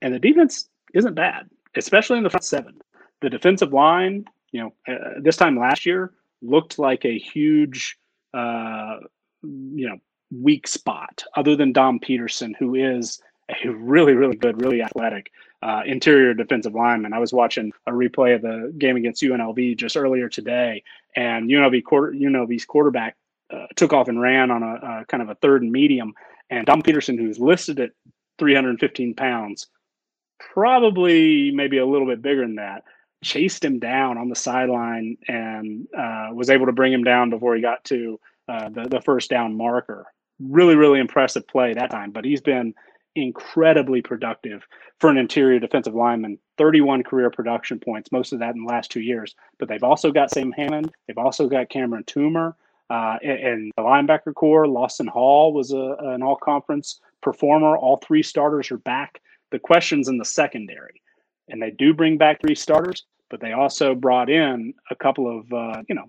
And 0.00 0.12
the 0.12 0.18
defense 0.18 0.68
isn't 0.94 1.14
bad, 1.14 1.48
especially 1.76 2.18
in 2.18 2.24
the 2.24 2.30
front 2.30 2.44
seven. 2.44 2.80
The 3.22 3.30
defensive 3.30 3.72
line, 3.72 4.24
you 4.50 4.60
know, 4.60 4.74
uh, 4.92 5.20
this 5.20 5.36
time 5.36 5.58
last 5.58 5.86
year 5.86 6.12
looked 6.42 6.78
like 6.78 7.04
a 7.04 7.18
huge, 7.18 7.96
uh, 8.34 8.98
you 9.42 9.88
know, 9.88 9.98
weak 10.30 10.66
spot. 10.66 11.24
Other 11.36 11.56
than 11.56 11.72
Dom 11.72 12.00
Peterson, 12.00 12.54
who 12.58 12.74
is 12.74 13.20
a 13.48 13.68
really 13.68 14.14
really 14.14 14.36
good, 14.36 14.60
really 14.60 14.82
athletic 14.82 15.30
uh, 15.62 15.82
interior 15.86 16.34
defensive 16.34 16.74
lineman. 16.74 17.12
I 17.12 17.18
was 17.18 17.32
watching 17.32 17.72
a 17.86 17.92
replay 17.92 18.34
of 18.34 18.42
the 18.42 18.74
game 18.78 18.96
against 18.96 19.22
UNLV 19.22 19.76
just 19.76 19.96
earlier 19.96 20.28
today, 20.28 20.82
and 21.14 21.48
UNLV 21.48 21.84
quarter 21.84 22.12
UNLV's 22.12 22.64
quarterback 22.64 23.16
uh, 23.52 23.66
took 23.76 23.92
off 23.92 24.08
and 24.08 24.20
ran 24.20 24.50
on 24.50 24.62
a, 24.62 24.74
a, 24.74 25.04
kind 25.06 25.22
of 25.22 25.28
a 25.28 25.34
third 25.36 25.62
and 25.62 25.70
medium, 25.70 26.14
and 26.50 26.66
Dom 26.66 26.82
Peterson, 26.82 27.16
who's 27.16 27.38
listed 27.38 27.78
at 27.78 27.90
315 28.38 29.14
pounds, 29.14 29.68
probably 30.52 31.52
maybe 31.52 31.78
a 31.78 31.86
little 31.86 32.06
bit 32.06 32.22
bigger 32.22 32.42
than 32.42 32.56
that, 32.56 32.82
chased 33.22 33.64
him 33.64 33.78
down 33.78 34.18
on 34.18 34.28
the 34.28 34.36
sideline 34.36 35.16
and 35.28 35.86
uh, 35.96 36.28
was 36.32 36.50
able 36.50 36.66
to 36.66 36.72
bring 36.72 36.92
him 36.92 37.04
down 37.04 37.30
before 37.30 37.54
he 37.54 37.62
got 37.62 37.82
to 37.84 38.18
uh, 38.48 38.68
the, 38.68 38.88
the 38.88 39.00
first 39.00 39.30
down 39.30 39.56
marker. 39.56 40.06
Really, 40.40 40.74
really 40.74 40.98
impressive 40.98 41.46
play 41.46 41.72
that 41.72 41.90
time, 41.90 42.10
but 42.10 42.24
he's 42.24 42.40
been 42.40 42.74
incredibly 43.14 44.00
productive 44.00 44.66
for 44.98 45.10
an 45.10 45.18
interior 45.18 45.58
defensive 45.58 45.94
lineman. 45.94 46.38
31 46.58 47.02
career 47.02 47.30
production 47.30 47.78
points, 47.78 48.12
most 48.12 48.32
of 48.32 48.38
that 48.38 48.54
in 48.54 48.64
the 48.64 48.72
last 48.72 48.90
two 48.90 49.00
years. 49.00 49.34
But 49.58 49.68
they've 49.68 49.82
also 49.82 50.10
got 50.10 50.30
Sam 50.30 50.52
Hammond. 50.52 50.92
They've 51.06 51.18
also 51.18 51.48
got 51.48 51.68
Cameron 51.68 52.04
Toomer. 52.04 52.54
Uh, 52.90 53.16
and 53.22 53.72
the 53.76 53.82
linebacker 53.82 54.34
corps, 54.34 54.68
Lawson 54.68 55.06
Hall 55.06 55.52
was 55.52 55.72
a, 55.72 55.96
an 56.00 56.22
all 56.22 56.36
conference 56.36 57.00
performer. 57.22 57.76
All 57.76 57.96
three 57.96 58.22
starters 58.22 58.70
are 58.70 58.78
back. 58.78 59.20
The 59.50 59.58
question's 59.58 60.08
in 60.08 60.18
the 60.18 60.24
secondary. 60.24 61.00
And 61.48 61.60
they 61.60 61.70
do 61.70 61.94
bring 61.94 62.18
back 62.18 62.40
three 62.40 62.54
starters, 62.54 63.04
but 63.32 63.40
they 63.40 63.52
also 63.52 63.96
brought 63.96 64.30
in 64.30 64.74
a 64.90 64.94
couple 64.94 65.26
of, 65.26 65.52
uh, 65.52 65.82
you 65.88 65.96
know, 65.96 66.04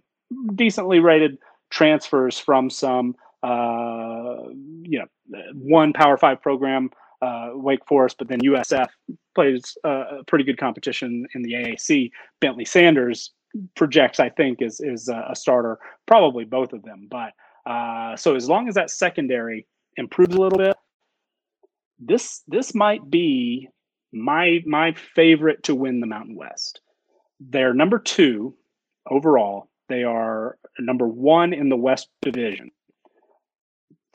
decently 0.53 0.99
rated 0.99 1.37
transfers 1.71 2.37
from 2.37 2.69
some 2.69 3.15
uh, 3.43 4.37
you 4.83 4.99
know, 4.99 5.05
one 5.53 5.91
Power 5.91 6.17
Five 6.17 6.41
program, 6.41 6.89
uh, 7.21 7.51
Wake 7.53 7.85
Forest, 7.85 8.17
but 8.17 8.27
then 8.29 8.39
USF 8.39 8.87
plays 9.35 9.77
uh, 9.83 10.19
a 10.19 10.23
pretty 10.25 10.45
good 10.45 10.57
competition 10.57 11.25
in 11.35 11.41
the 11.41 11.53
AAC. 11.53 12.09
Bentley 12.39 12.65
Sanders 12.65 13.33
projects, 13.75 14.19
I 14.19 14.29
think, 14.29 14.61
is 14.61 14.79
is 14.79 15.09
a 15.09 15.35
starter, 15.35 15.77
probably 16.05 16.45
both 16.45 16.71
of 16.73 16.83
them. 16.83 17.07
But 17.09 17.33
uh, 17.65 18.15
so 18.15 18.35
as 18.35 18.47
long 18.47 18.67
as 18.69 18.75
that 18.75 18.89
secondary 18.89 19.67
improves 19.97 20.35
a 20.35 20.39
little 20.39 20.57
bit, 20.57 20.77
this 21.99 22.43
this 22.47 22.73
might 22.73 23.09
be 23.09 23.67
my 24.13 24.61
my 24.65 24.93
favorite 24.93 25.63
to 25.63 25.75
win 25.75 25.99
the 25.99 26.07
Mountain 26.07 26.35
West. 26.35 26.79
They're 27.39 27.73
number 27.73 27.99
two 27.99 28.55
overall. 29.09 29.69
They 29.89 30.03
are 30.03 30.57
number 30.79 31.07
one 31.07 31.53
in 31.53 31.69
the 31.69 31.75
West 31.75 32.09
Division 32.21 32.71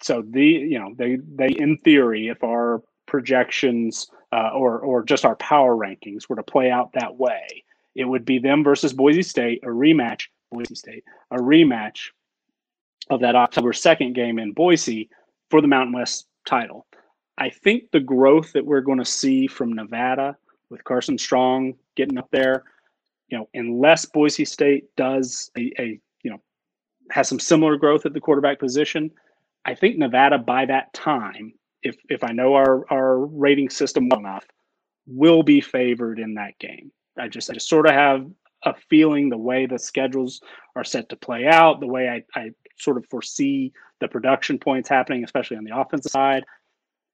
so 0.01 0.23
the 0.29 0.45
you 0.45 0.79
know 0.79 0.95
they 0.97 1.19
they 1.35 1.49
in 1.49 1.77
theory 1.79 2.29
if 2.29 2.43
our 2.45 2.83
projections 3.07 4.09
uh, 4.33 4.51
or 4.55 4.79
or 4.81 5.03
just 5.03 5.25
our 5.25 5.37
power 5.37 5.75
rankings 5.75 6.29
were 6.29 6.37
to 6.37 6.43
play 6.43 6.71
out 6.71 6.93
that 6.93 7.17
way 7.17 7.65
it 7.95 8.05
would 8.05 8.25
be 8.25 8.39
them 8.39 8.63
versus 8.63 8.93
boise 8.93 9.23
state 9.23 9.61
a 9.65 9.69
rematch 9.69 10.27
boise 10.51 10.75
state 10.75 11.05
a 11.31 11.37
rematch 11.37 12.11
of 13.11 13.21
that 13.21 13.35
october 13.35 13.73
2nd 13.73 14.15
game 14.15 14.39
in 14.39 14.53
boise 14.53 15.09
for 15.51 15.61
the 15.61 15.69
mountain 15.69 15.95
west 15.95 16.27
title 16.47 16.87
i 17.39 17.49
think 17.49 17.85
the 17.91 18.01
growth 18.01 18.53
that 18.53 18.65
we're 18.65 18.81
going 18.81 18.99
to 18.99 19.05
see 19.05 19.47
from 19.47 19.73
nevada 19.73 20.37
with 20.71 20.85
carson 20.85 21.19
strong 21.19 21.75
getting 21.97 22.19
up 22.19 22.29
there 22.31 22.65
you 23.29 23.39
know 23.39 23.49
unless 23.55 24.05
boise 24.05 24.45
state 24.45 24.85
does 24.97 25.51
a, 25.57 25.73
a 25.79 26.01
you 26.23 26.31
know 26.31 26.41
has 27.11 27.29
some 27.29 27.41
similar 27.41 27.77
growth 27.77 28.07
at 28.07 28.13
the 28.13 28.21
quarterback 28.21 28.59
position 28.59 29.11
I 29.69 29.75
think 29.75 29.99
Nevada 29.99 30.39
by 30.39 30.65
that 30.65 30.93
time, 30.95 31.53
if 31.83 31.97
if 32.09 32.25
I 32.25 32.33
know 32.33 32.55
our 32.55 32.91
our 32.91 33.19
rating 33.19 33.69
system 33.69 34.09
well 34.09 34.21
enough, 34.21 34.47
will 35.07 35.43
be 35.43 35.61
favored 35.61 36.19
in 36.19 36.35
that 36.35 36.59
game. 36.59 36.91
I 37.19 37.29
just 37.29 37.51
I 37.51 37.53
just 37.55 37.69
sort 37.69 37.87
of 37.87 37.93
have 37.93 38.27
a 38.65 38.75
feeling 38.89 39.29
the 39.29 39.37
way 39.37 39.67
the 39.67 39.79
schedules 39.79 40.41
are 40.75 40.85
set 40.85 41.11
to 41.11 41.17
play 41.17 41.47
out, 41.47 41.81
the 41.81 41.87
way 41.87 42.09
I, 42.09 42.41
I 42.41 42.51
sort 42.79 42.97
of 42.97 43.05
foresee 43.11 43.73
the 44.01 44.09
production 44.09 44.59
points 44.59 44.89
happening, 44.89 45.23
especially 45.23 45.59
on 45.59 45.65
the 45.65 45.79
offensive 45.79 46.13
side. 46.13 46.45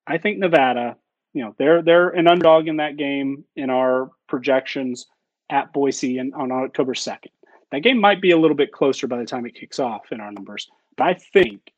I 0.07 0.19
think 0.19 0.39
Nevada, 0.39 0.97
you 1.33 1.43
know, 1.43 1.57
they're 1.59 1.83
they're 1.83 2.11
an 2.11 2.29
underdog 2.29 2.69
in 2.69 2.77
that 2.77 2.97
game 2.97 3.45
in 3.57 3.69
our 3.69 4.13
projections 4.29 5.07
at 5.51 5.73
Boise 5.73 6.19
and 6.19 6.35
on 6.35 6.51
October 6.53 6.95
2nd. 6.95 7.31
That 7.71 7.81
game 7.81 8.01
might 8.01 8.23
be 8.23 8.31
a 8.31 8.39
little 8.39 8.57
bit 8.57 8.73
closer 8.73 9.07
by 9.07 9.19
the 9.19 9.27
time 9.27 9.47
it 9.47 9.55
kicks 9.55 9.79
off 9.79 10.13
in 10.13 10.21
our 10.21 10.31
numbers. 10.31 10.69
But 10.97 11.09
I 11.09 11.15
think 11.15 11.73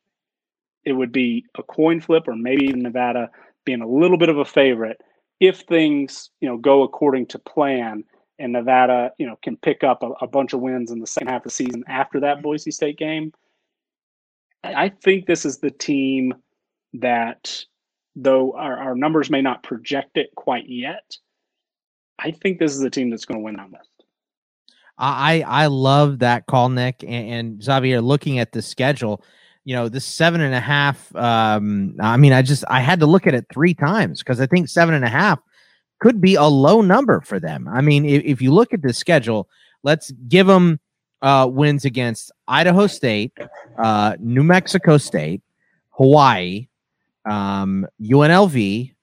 it 0.85 0.93
would 0.93 1.11
be 1.11 1.45
a 1.57 1.63
coin 1.63 1.99
flip 1.99 2.27
or 2.27 2.35
maybe 2.35 2.65
even 2.65 2.81
Nevada 2.81 3.29
being 3.65 3.81
a 3.81 3.87
little 3.87 4.17
bit 4.17 4.29
of 4.29 4.37
a 4.37 4.45
favorite 4.45 5.01
if 5.39 5.61
things 5.61 6.29
you 6.39 6.47
know 6.47 6.57
go 6.57 6.83
according 6.83 7.25
to 7.27 7.39
plan 7.39 8.03
and 8.39 8.53
Nevada 8.53 9.11
you 9.17 9.27
know 9.27 9.37
can 9.43 9.57
pick 9.57 9.83
up 9.83 10.03
a, 10.03 10.11
a 10.21 10.27
bunch 10.27 10.53
of 10.53 10.61
wins 10.61 10.91
in 10.91 10.99
the 10.99 11.07
second 11.07 11.27
half 11.27 11.41
of 11.41 11.43
the 11.45 11.49
season 11.49 11.83
after 11.87 12.19
that 12.21 12.41
Boise 12.41 12.71
State 12.71 12.97
game. 12.97 13.33
I 14.63 14.89
think 14.89 15.25
this 15.25 15.45
is 15.45 15.59
the 15.59 15.71
team 15.71 16.33
that 16.93 17.63
though 18.15 18.53
our, 18.53 18.77
our 18.77 18.95
numbers 18.95 19.29
may 19.29 19.41
not 19.41 19.63
project 19.63 20.17
it 20.17 20.33
quite 20.35 20.67
yet, 20.67 21.17
I 22.19 22.31
think 22.31 22.59
this 22.59 22.71
is 22.73 22.79
the 22.79 22.89
team 22.89 23.09
that's 23.09 23.25
going 23.25 23.39
to 23.39 23.43
win 23.43 23.55
that 23.57 23.71
list. 23.71 23.89
I 24.97 25.43
I 25.45 25.67
love 25.67 26.19
that 26.19 26.47
call, 26.47 26.69
Nick 26.69 27.03
and, 27.03 27.29
and 27.29 27.63
Xavier. 27.63 28.01
Looking 28.01 28.39
at 28.39 28.51
the 28.51 28.61
schedule, 28.61 29.23
you 29.63 29.75
know, 29.75 29.89
this 29.89 30.05
seven 30.05 30.41
and 30.41 30.55
a 30.55 30.59
half. 30.59 31.15
Um, 31.15 31.95
I 31.99 32.17
mean, 32.17 32.33
I 32.33 32.41
just 32.41 32.63
I 32.67 32.79
had 32.79 32.99
to 33.01 33.05
look 33.05 33.27
at 33.27 33.35
it 33.35 33.45
three 33.51 33.73
times 33.73 34.19
because 34.19 34.41
I 34.41 34.47
think 34.47 34.69
seven 34.69 34.95
and 34.95 35.05
a 35.05 35.09
half 35.09 35.39
could 35.99 36.19
be 36.19 36.35
a 36.35 36.45
low 36.45 36.81
number 36.81 37.21
for 37.21 37.39
them. 37.39 37.67
I 37.67 37.81
mean, 37.81 38.05
if, 38.05 38.23
if 38.23 38.41
you 38.41 38.51
look 38.51 38.73
at 38.73 38.81
the 38.81 38.93
schedule, 38.93 39.47
let's 39.83 40.11
give 40.27 40.47
them 40.47 40.79
uh, 41.21 41.47
wins 41.51 41.85
against 41.85 42.31
Idaho 42.47 42.87
State, 42.87 43.33
uh, 43.77 44.15
New 44.19 44.43
Mexico 44.43 44.97
State, 44.97 45.41
Hawaii, 45.91 46.67
um, 47.29 47.85
UNLV, 48.01 48.93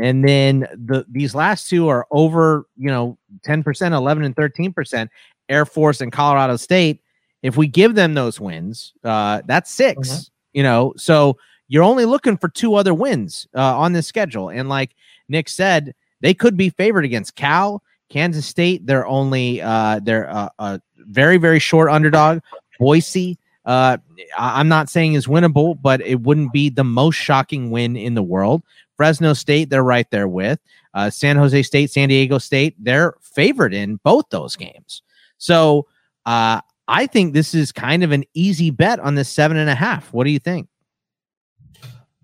and 0.00 0.26
then 0.26 0.60
the 0.72 1.04
these 1.10 1.34
last 1.34 1.68
two 1.68 1.88
are 1.88 2.06
over, 2.10 2.66
you 2.76 2.88
know, 2.88 3.18
10%, 3.46 3.92
11 3.92 4.24
and 4.24 4.36
13%, 4.36 5.08
Air 5.48 5.66
Force 5.66 6.00
and 6.00 6.12
Colorado 6.12 6.56
State. 6.56 7.00
If 7.42 7.56
we 7.56 7.66
give 7.66 7.94
them 7.94 8.14
those 8.14 8.40
wins, 8.40 8.92
uh, 9.04 9.42
that's 9.46 9.70
6 9.72 10.08
mm-hmm. 10.08 10.22
You 10.54 10.62
know, 10.62 10.92
so 10.98 11.38
you're 11.68 11.82
only 11.82 12.04
looking 12.04 12.36
for 12.36 12.48
two 12.50 12.74
other 12.74 12.92
wins 12.92 13.48
uh, 13.56 13.78
on 13.78 13.94
this 13.94 14.06
schedule, 14.06 14.50
and 14.50 14.68
like 14.68 14.94
Nick 15.28 15.48
said, 15.48 15.94
they 16.20 16.34
could 16.34 16.58
be 16.58 16.68
favored 16.68 17.06
against 17.06 17.36
Cal, 17.36 17.82
Kansas 18.10 18.44
State. 18.44 18.86
They're 18.86 19.06
only 19.06 19.62
uh, 19.62 20.00
they're 20.02 20.24
a, 20.24 20.50
a 20.58 20.80
very 20.98 21.38
very 21.38 21.58
short 21.58 21.90
underdog. 21.90 22.40
Boise, 22.78 23.38
uh, 23.64 23.96
I'm 24.36 24.68
not 24.68 24.90
saying 24.90 25.14
is 25.14 25.26
winnable, 25.26 25.80
but 25.80 26.00
it 26.02 26.20
wouldn't 26.20 26.52
be 26.52 26.68
the 26.68 26.84
most 26.84 27.16
shocking 27.16 27.70
win 27.70 27.96
in 27.96 28.14
the 28.14 28.22
world. 28.22 28.62
Fresno 28.96 29.32
State, 29.32 29.70
they're 29.70 29.82
right 29.82 30.08
there 30.10 30.28
with 30.28 30.60
uh, 30.94 31.10
San 31.10 31.36
Jose 31.36 31.62
State, 31.62 31.90
San 31.90 32.08
Diego 32.08 32.38
State. 32.38 32.74
They're 32.78 33.14
favored 33.20 33.74
in 33.74 33.96
both 34.04 34.26
those 34.30 34.56
games. 34.56 35.02
So 35.38 35.86
uh, 36.26 36.60
I 36.88 37.06
think 37.06 37.34
this 37.34 37.54
is 37.54 37.72
kind 37.72 38.02
of 38.02 38.12
an 38.12 38.24
easy 38.34 38.70
bet 38.70 39.00
on 39.00 39.14
this 39.14 39.28
seven 39.28 39.56
and 39.56 39.70
a 39.70 39.74
half. 39.74 40.12
What 40.12 40.24
do 40.24 40.30
you 40.30 40.38
think? 40.38 40.68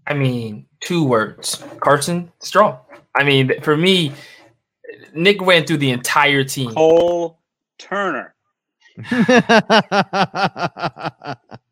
I 0.06 0.14
mean, 0.14 0.66
two 0.80 1.04
words 1.04 1.62
Carson 1.80 2.32
Strong. 2.40 2.78
I 3.14 3.24
mean, 3.24 3.60
for 3.62 3.76
me, 3.76 4.12
Nick 5.14 5.42
went 5.42 5.66
through 5.66 5.78
the 5.78 5.90
entire 5.90 6.44
team. 6.44 6.72
Cole 6.72 7.40
Turner. 7.78 8.34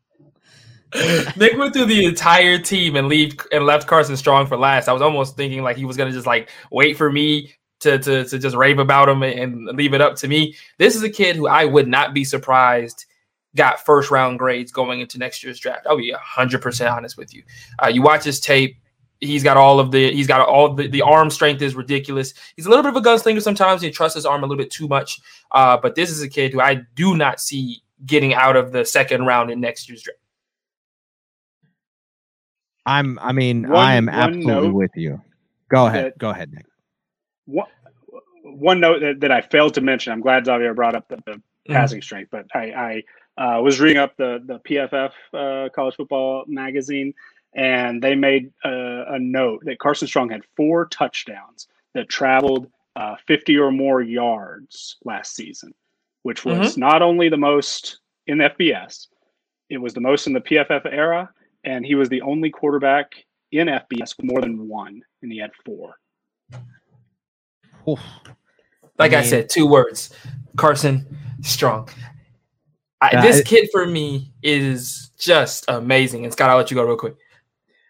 Nick 1.35 1.57
went 1.57 1.73
through 1.73 1.85
the 1.85 2.05
entire 2.05 2.57
team 2.57 2.95
and 2.95 3.07
leave 3.07 3.37
and 3.51 3.65
left 3.65 3.87
Carson 3.87 4.15
Strong 4.15 4.47
for 4.47 4.57
last. 4.57 4.87
I 4.87 4.93
was 4.93 5.01
almost 5.01 5.35
thinking 5.35 5.61
like 5.61 5.77
he 5.77 5.85
was 5.85 5.97
gonna 5.97 6.11
just 6.11 6.27
like 6.27 6.49
wait 6.71 6.97
for 6.97 7.11
me 7.11 7.53
to 7.81 7.99
to, 7.99 8.25
to 8.25 8.39
just 8.39 8.55
rave 8.55 8.79
about 8.79 9.09
him 9.09 9.23
and 9.23 9.65
leave 9.77 9.93
it 9.93 10.01
up 10.01 10.15
to 10.17 10.27
me. 10.27 10.55
This 10.77 10.95
is 10.95 11.03
a 11.03 11.09
kid 11.09 11.35
who 11.35 11.47
I 11.47 11.65
would 11.65 11.87
not 11.87 12.13
be 12.13 12.23
surprised 12.23 13.05
got 13.55 13.83
first 13.83 14.11
round 14.11 14.39
grades 14.39 14.71
going 14.71 15.01
into 15.01 15.17
next 15.17 15.43
year's 15.43 15.59
draft. 15.59 15.85
I'll 15.87 15.97
be 15.97 16.13
hundred 16.17 16.61
percent 16.61 16.89
honest 16.89 17.17
with 17.17 17.33
you. 17.33 17.43
Uh, 17.83 17.89
you 17.89 18.01
watch 18.01 18.23
his 18.23 18.39
tape. 18.39 18.77
He's 19.19 19.43
got 19.43 19.57
all 19.57 19.79
of 19.79 19.91
the. 19.91 20.13
He's 20.13 20.27
got 20.27 20.47
all 20.47 20.73
the. 20.73 20.87
The 20.87 21.01
arm 21.01 21.29
strength 21.29 21.61
is 21.61 21.75
ridiculous. 21.75 22.33
He's 22.55 22.65
a 22.65 22.69
little 22.69 22.83
bit 22.83 22.95
of 22.95 22.97
a 22.97 23.01
gunslinger 23.01 23.41
sometimes. 23.41 23.81
He 23.81 23.89
trusts 23.89 24.15
his 24.15 24.25
arm 24.25 24.43
a 24.43 24.47
little 24.47 24.63
bit 24.63 24.71
too 24.71 24.87
much. 24.87 25.19
Uh, 25.51 25.75
but 25.75 25.95
this 25.95 26.09
is 26.09 26.21
a 26.21 26.29
kid 26.29 26.53
who 26.53 26.61
I 26.61 26.81
do 26.95 27.17
not 27.17 27.41
see 27.41 27.81
getting 28.05 28.33
out 28.33 28.55
of 28.55 28.71
the 28.71 28.85
second 28.85 29.25
round 29.25 29.49
in 29.49 29.59
next 29.59 29.89
year's 29.89 30.03
draft. 30.03 30.19
I'm. 32.87 33.19
I 33.19 33.33
mean, 33.33 33.63
one, 33.63 33.77
I 33.77 33.95
am 33.95 34.09
absolutely 34.09 34.71
with 34.71 34.91
you. 34.95 35.21
Go 35.69 35.87
ahead. 35.87 36.05
That, 36.05 36.17
Go 36.17 36.29
ahead, 36.29 36.53
Nick. 36.53 36.65
One, 37.45 37.67
one 38.43 38.79
note 38.79 39.01
that, 39.01 39.19
that 39.19 39.31
I 39.31 39.41
failed 39.41 39.73
to 39.75 39.81
mention. 39.81 40.13
I'm 40.13 40.21
glad 40.21 40.45
Xavier 40.45 40.73
brought 40.73 40.95
up 40.95 41.07
the, 41.09 41.17
the 41.17 41.31
mm-hmm. 41.33 41.73
passing 41.73 42.01
strength, 42.01 42.29
but 42.31 42.45
I, 42.55 43.03
I 43.37 43.57
uh, 43.57 43.61
was 43.61 43.79
reading 43.79 43.97
up 43.97 44.15
the 44.17 44.41
the 44.45 44.59
PFF 44.59 45.11
uh, 45.33 45.69
college 45.69 45.95
football 45.95 46.45
magazine, 46.47 47.13
and 47.53 48.01
they 48.01 48.15
made 48.15 48.51
a, 48.63 49.03
a, 49.09 49.19
note 49.19 49.65
that 49.65 49.79
Carson 49.79 50.07
Strong 50.07 50.29
had 50.29 50.43
four 50.55 50.85
touchdowns 50.85 51.67
that 51.93 52.07
traveled 52.07 52.71
uh, 52.95 53.15
50 53.27 53.57
or 53.57 53.71
more 53.71 54.01
yards 54.01 54.97
last 55.03 55.35
season, 55.35 55.73
which 56.23 56.45
was 56.45 56.71
mm-hmm. 56.71 56.79
not 56.79 57.01
only 57.01 57.27
the 57.29 57.37
most 57.37 57.99
in 58.27 58.37
FBS, 58.37 59.07
it 59.69 59.77
was 59.77 59.93
the 59.93 60.01
most 60.01 60.27
in 60.27 60.33
the 60.33 60.41
PFF 60.41 60.85
era, 60.91 61.29
and 61.67 61.85
he 61.85 61.95
was 61.95 62.07
the 62.07 62.21
only 62.21 62.49
quarterback 62.49 63.11
in 63.51 63.67
FBS 63.67 64.15
with 64.17 64.25
more 64.25 64.41
than 64.41 64.67
one, 64.67 65.01
and 65.21 65.31
he 65.31 65.37
had 65.37 65.51
four. 65.65 65.95
Oof. 67.87 67.99
Like 68.97 69.11
I, 69.11 69.17
mean, 69.17 69.19
I, 69.19 69.23
said, 69.23 69.49
two 69.49 69.67
words: 69.67 70.11
Carson 70.55 71.05
Strong. 71.41 71.89
I, 73.01 73.21
this 73.21 73.43
kid 73.43 73.69
for 73.71 73.85
me 73.85 74.31
is 74.41 75.11
just 75.19 75.65
amazing. 75.67 76.23
And 76.23 76.33
Scott, 76.33 76.49
I'll 76.49 76.57
let 76.57 76.71
you 76.71 76.75
go 76.75 76.83
real 76.83 76.97
quick. 76.97 77.15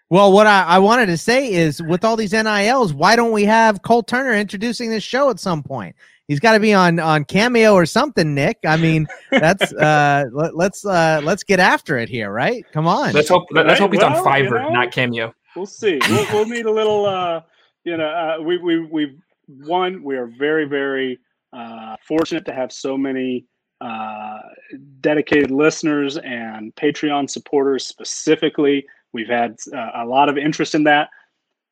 Well, 0.10 0.34
what 0.34 0.48
I, 0.48 0.64
I 0.64 0.80
wanted 0.80 1.06
to 1.08 1.18
say 1.18 1.52
is, 1.52 1.82
with 1.82 2.04
all 2.04 2.16
these 2.16 2.34
NILs, 2.34 2.94
why 2.94 3.16
don't 3.16 3.32
we 3.32 3.46
have 3.46 3.84
Cole 3.84 4.04
Turner 4.04 4.34
introducing 4.34 4.90
this 4.90 5.04
show 5.04 5.30
at 5.30 5.40
some 5.40 5.64
point? 5.64 5.96
He's 6.28 6.42
got 6.42 6.54
to 6.54 6.60
be 6.60 6.74
on 6.74 7.00
on 7.00 7.24
Cameo 7.24 7.74
or 7.74 7.86
something, 7.86 8.36
Nick. 8.36 8.58
I 8.66 8.76
mean, 8.76 9.08
that's 9.32 9.72
uh, 9.74 10.26
let, 10.34 10.50
us 10.50 10.56
let's, 10.56 10.86
uh, 10.86 11.22
let's 11.24 11.44
get 11.44 11.60
after 11.60 11.98
it 11.98 12.10
here, 12.10 12.32
right? 12.32 12.66
Come 12.74 12.86
on. 12.86 13.14
Let's 13.14 13.30
hope 13.30 13.46
let's 13.52 13.68
right? 13.68 13.80
hope 13.80 13.94
he's 13.94 14.02
well, 14.02 14.18
on 14.18 14.26
Fiverr, 14.26 14.44
you 14.44 14.50
know, 14.50 14.70
not 14.70 14.92
Cameo. 14.92 15.34
We'll 15.56 15.66
see. 15.66 16.00
We'll, 16.10 16.26
we'll 16.34 16.46
need 16.46 16.66
a 16.66 16.72
little. 16.72 17.06
Uh, 17.06 17.42
you 17.86 17.96
know, 17.96 18.08
uh, 18.08 18.42
we 18.44 18.58
we 18.58 18.82
we 18.82 19.18
one. 19.48 20.04
We 20.04 20.18
are 20.18 20.28
very 20.28 20.66
very 20.66 21.20
uh, 21.54 21.96
fortunate 22.06 22.46
to 22.46 22.54
have 22.54 22.74
so 22.74 22.98
many 22.98 23.46
uh, 23.80 24.40
dedicated 25.00 25.52
listeners 25.52 26.18
and 26.18 26.76
Patreon 26.76 27.30
supporters 27.30 27.88
specifically. 27.88 28.86
We've 29.14 29.30
had 29.30 29.56
uh, 29.74 29.92
a 29.96 30.06
lot 30.06 30.28
of 30.28 30.38
interest 30.38 30.76
in 30.76 30.84
that 30.84 31.10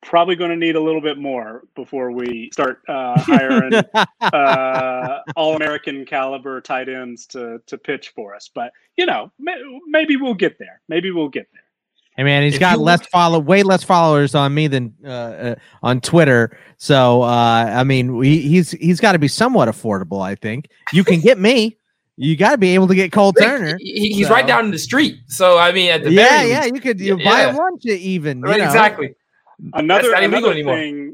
probably 0.06 0.36
going 0.36 0.50
to 0.50 0.56
need 0.56 0.76
a 0.76 0.80
little 0.80 1.00
bit 1.00 1.18
more 1.18 1.64
before 1.74 2.12
we 2.12 2.48
start 2.52 2.80
uh, 2.88 3.20
hiring 3.20 3.74
uh, 4.20 5.18
all 5.34 5.56
American 5.56 6.06
caliber 6.06 6.60
tight 6.60 6.88
ends 6.88 7.26
to 7.26 7.60
to 7.66 7.76
pitch 7.76 8.10
for 8.14 8.34
us. 8.34 8.48
But 8.52 8.72
you 8.96 9.04
know, 9.04 9.30
may, 9.38 9.56
maybe 9.86 10.16
we'll 10.16 10.34
get 10.34 10.58
there. 10.58 10.80
Maybe 10.88 11.10
we'll 11.10 11.28
get 11.28 11.48
there. 11.52 11.62
Hey 12.16 12.22
man, 12.22 12.44
he's 12.44 12.54
if 12.54 12.60
got 12.60 12.78
less 12.78 13.04
follow, 13.08 13.38
way 13.38 13.62
less 13.62 13.82
followers 13.82 14.34
on 14.34 14.54
me 14.54 14.68
than 14.68 14.94
uh, 15.04 15.08
uh 15.08 15.54
on 15.82 16.00
Twitter. 16.00 16.56
So 16.78 17.22
uh, 17.22 17.26
I 17.76 17.84
mean, 17.84 18.16
we, 18.16 18.38
he's 18.38 18.70
he's 18.70 19.00
got 19.00 19.12
to 19.12 19.18
be 19.18 19.28
somewhat 19.28 19.68
affordable. 19.68 20.22
I 20.22 20.34
think 20.36 20.68
you 20.92 21.04
can 21.04 21.20
get 21.20 21.38
me. 21.38 21.76
You 22.18 22.34
got 22.34 22.52
to 22.52 22.58
be 22.58 22.74
able 22.74 22.88
to 22.88 22.94
get 22.94 23.12
Cole 23.12 23.34
Turner. 23.34 23.76
He, 23.78 24.14
he's 24.14 24.28
so. 24.28 24.32
right 24.32 24.46
down 24.46 24.64
in 24.64 24.70
the 24.70 24.78
street. 24.78 25.18
So 25.26 25.58
I 25.58 25.72
mean, 25.72 25.90
at 25.90 26.04
the 26.04 26.12
yeah, 26.12 26.42
yeah, 26.44 26.64
you 26.64 26.80
could 26.80 26.98
you 26.98 27.18
yeah. 27.18 27.24
buy 27.24 27.52
lunch 27.52 27.84
even. 27.84 28.40
Right, 28.40 28.58
know. 28.58 28.64
exactly. 28.64 29.14
Another 29.72 30.14
another 30.14 30.54
thing, 30.54 31.12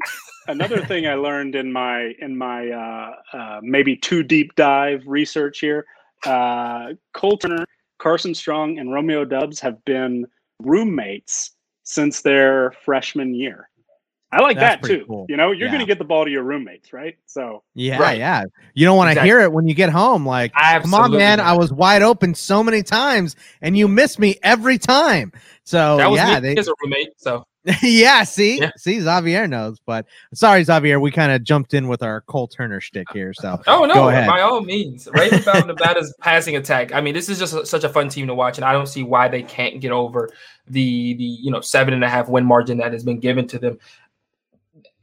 another 0.48 0.84
thing 0.84 1.06
I 1.06 1.14
learned 1.14 1.54
in 1.54 1.72
my 1.72 2.12
in 2.18 2.36
my 2.36 2.70
uh, 2.70 3.14
uh, 3.32 3.60
maybe 3.62 3.96
too 3.96 4.22
deep 4.22 4.54
dive 4.56 5.02
research 5.06 5.60
here. 5.60 5.86
Uh, 6.26 6.94
Cole 7.14 7.36
Turner, 7.36 7.64
Carson 7.98 8.34
Strong, 8.34 8.78
and 8.78 8.92
Romeo 8.92 9.24
Doubs 9.24 9.60
have 9.60 9.84
been 9.84 10.26
roommates 10.60 11.52
since 11.84 12.22
their 12.22 12.72
freshman 12.84 13.34
year. 13.34 13.68
I 14.32 14.40
like 14.40 14.56
That's 14.56 14.88
that 14.88 14.88
too. 14.88 15.04
Cool. 15.06 15.26
You 15.28 15.36
know, 15.36 15.52
you're 15.52 15.66
yeah. 15.66 15.72
going 15.72 15.80
to 15.80 15.86
get 15.86 15.98
the 15.98 16.06
ball 16.06 16.24
to 16.24 16.30
your 16.30 16.42
roommates, 16.42 16.94
right? 16.94 17.16
So 17.26 17.62
yeah, 17.74 17.98
right. 17.98 18.18
yeah. 18.18 18.44
You 18.72 18.86
don't 18.86 18.96
want 18.96 19.08
to 19.08 19.12
exactly. 19.12 19.28
hear 19.28 19.40
it 19.40 19.52
when 19.52 19.68
you 19.68 19.74
get 19.74 19.90
home. 19.90 20.24
Like, 20.24 20.54
come 20.54 20.94
on, 20.94 21.12
man, 21.12 21.38
I 21.38 21.52
was 21.52 21.70
wide 21.70 22.00
open 22.00 22.34
so 22.34 22.62
many 22.62 22.82
times, 22.82 23.36
and 23.60 23.76
you 23.76 23.88
miss 23.88 24.18
me 24.18 24.38
every 24.42 24.78
time. 24.78 25.32
So 25.64 25.98
that 25.98 26.10
was 26.10 26.16
yeah, 26.16 26.40
me 26.40 26.54
they, 26.54 26.56
as 26.58 26.66
a 26.66 26.72
roommate. 26.82 27.10
So 27.18 27.46
yeah, 27.82 28.24
see, 28.24 28.58
yeah. 28.58 28.72
see, 28.76 29.00
Xavier 29.00 29.46
knows. 29.46 29.78
But 29.86 30.06
sorry, 30.34 30.64
Xavier, 30.64 30.98
we 30.98 31.12
kind 31.12 31.30
of 31.30 31.44
jumped 31.44 31.74
in 31.74 31.86
with 31.86 32.02
our 32.02 32.22
Cole 32.22 32.48
Turner 32.48 32.80
shtick 32.80 33.06
here. 33.12 33.32
So 33.32 33.60
oh 33.68 33.84
no, 33.84 34.06
by 34.06 34.40
all 34.40 34.62
means, 34.62 35.08
Ravens 35.12 35.42
about 35.42 35.68
Nevada's 35.68 36.12
passing 36.20 36.56
attack. 36.56 36.92
I 36.92 37.00
mean, 37.00 37.14
this 37.14 37.28
is 37.28 37.38
just 37.38 37.54
a, 37.54 37.64
such 37.64 37.84
a 37.84 37.88
fun 37.88 38.08
team 38.08 38.26
to 38.26 38.34
watch, 38.34 38.58
and 38.58 38.64
I 38.64 38.72
don't 38.72 38.88
see 38.88 39.04
why 39.04 39.28
they 39.28 39.44
can't 39.44 39.80
get 39.80 39.92
over 39.92 40.28
the 40.66 41.14
the 41.14 41.24
you 41.24 41.52
know 41.52 41.60
seven 41.60 41.94
and 41.94 42.02
a 42.02 42.08
half 42.08 42.28
win 42.28 42.44
margin 42.44 42.78
that 42.78 42.92
has 42.92 43.04
been 43.04 43.20
given 43.20 43.46
to 43.48 43.58
them. 43.60 43.78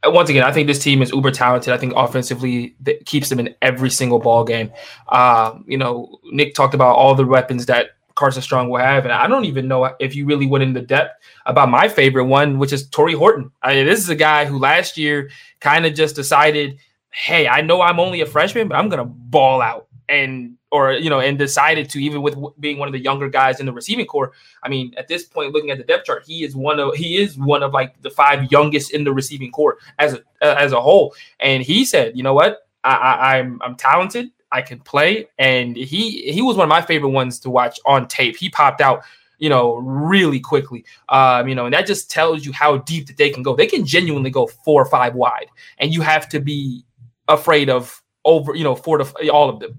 Once 0.04 0.28
again, 0.28 0.42
I 0.42 0.52
think 0.52 0.66
this 0.66 0.82
team 0.82 1.00
is 1.00 1.10
uber 1.12 1.30
talented. 1.30 1.72
I 1.72 1.78
think 1.78 1.94
offensively 1.96 2.74
that 2.80 3.06
keeps 3.06 3.30
them 3.30 3.40
in 3.40 3.54
every 3.62 3.90
single 3.90 4.18
ball 4.18 4.44
game. 4.44 4.70
Uh, 5.08 5.58
you 5.66 5.78
know, 5.78 6.18
Nick 6.24 6.54
talked 6.54 6.74
about 6.74 6.96
all 6.96 7.14
the 7.14 7.26
weapons 7.26 7.66
that 7.66 7.90
Carson 8.20 8.42
Strong 8.42 8.68
will 8.68 8.80
have. 8.80 9.04
And 9.04 9.12
I 9.14 9.26
don't 9.26 9.46
even 9.46 9.66
know 9.66 9.96
if 9.98 10.14
you 10.14 10.26
really 10.26 10.46
went 10.46 10.62
into 10.62 10.82
depth 10.82 11.24
about 11.46 11.70
my 11.70 11.88
favorite 11.88 12.26
one, 12.26 12.58
which 12.58 12.70
is 12.70 12.86
Tory 12.90 13.14
Horton. 13.14 13.50
I 13.62 13.72
mean, 13.72 13.86
this 13.86 13.98
is 13.98 14.10
a 14.10 14.14
guy 14.14 14.44
who 14.44 14.58
last 14.58 14.98
year 14.98 15.30
kind 15.60 15.86
of 15.86 15.94
just 15.94 16.16
decided, 16.16 16.78
hey, 17.12 17.48
I 17.48 17.62
know 17.62 17.80
I'm 17.80 17.98
only 17.98 18.20
a 18.20 18.26
freshman, 18.26 18.68
but 18.68 18.76
I'm 18.76 18.90
gonna 18.90 19.06
ball 19.06 19.62
out. 19.62 19.86
And 20.10 20.58
or 20.70 20.92
you 20.92 21.08
know, 21.08 21.20
and 21.20 21.38
decided 21.38 21.88
to 21.90 21.98
even 22.02 22.20
with 22.20 22.36
being 22.58 22.78
one 22.78 22.88
of 22.88 22.92
the 22.92 23.00
younger 23.00 23.28
guys 23.28 23.58
in 23.58 23.64
the 23.64 23.72
receiving 23.72 24.06
corps. 24.06 24.32
I 24.62 24.68
mean, 24.68 24.92
at 24.98 25.08
this 25.08 25.24
point, 25.24 25.52
looking 25.52 25.70
at 25.70 25.78
the 25.78 25.84
depth 25.84 26.04
chart, 26.04 26.24
he 26.26 26.44
is 26.44 26.54
one 26.54 26.78
of 26.78 26.94
he 26.94 27.16
is 27.16 27.38
one 27.38 27.62
of 27.62 27.72
like 27.72 28.00
the 28.02 28.10
five 28.10 28.52
youngest 28.52 28.92
in 28.92 29.04
the 29.04 29.14
receiving 29.14 29.50
corps 29.50 29.78
as 29.98 30.14
a 30.14 30.20
as 30.42 30.72
a 30.72 30.80
whole. 30.80 31.14
And 31.38 31.62
he 31.62 31.84
said, 31.84 32.16
you 32.16 32.22
know 32.22 32.34
what, 32.34 32.68
I, 32.84 32.94
I, 32.94 33.38
I'm 33.38 33.62
I'm 33.62 33.76
talented. 33.76 34.30
I 34.52 34.62
can 34.62 34.80
play. 34.80 35.28
And 35.38 35.76
he 35.76 36.32
he 36.32 36.42
was 36.42 36.56
one 36.56 36.64
of 36.64 36.68
my 36.68 36.82
favorite 36.82 37.10
ones 37.10 37.38
to 37.40 37.50
watch 37.50 37.78
on 37.86 38.08
tape. 38.08 38.36
He 38.36 38.50
popped 38.50 38.80
out, 38.80 39.02
you 39.38 39.48
know, 39.48 39.76
really 39.76 40.40
quickly. 40.40 40.84
Um, 41.08 41.48
you 41.48 41.54
know, 41.54 41.66
and 41.66 41.74
that 41.74 41.86
just 41.86 42.10
tells 42.10 42.44
you 42.44 42.52
how 42.52 42.78
deep 42.78 43.06
that 43.06 43.16
they 43.16 43.30
can 43.30 43.42
go. 43.42 43.54
They 43.54 43.66
can 43.66 43.84
genuinely 43.84 44.30
go 44.30 44.46
four 44.46 44.82
or 44.82 44.86
five 44.86 45.14
wide, 45.14 45.46
and 45.78 45.94
you 45.94 46.00
have 46.02 46.28
to 46.30 46.40
be 46.40 46.84
afraid 47.28 47.70
of 47.70 48.02
over, 48.24 48.54
you 48.54 48.64
know, 48.64 48.74
four 48.74 48.98
to 48.98 49.28
all 49.30 49.48
of 49.48 49.60
them. 49.60 49.76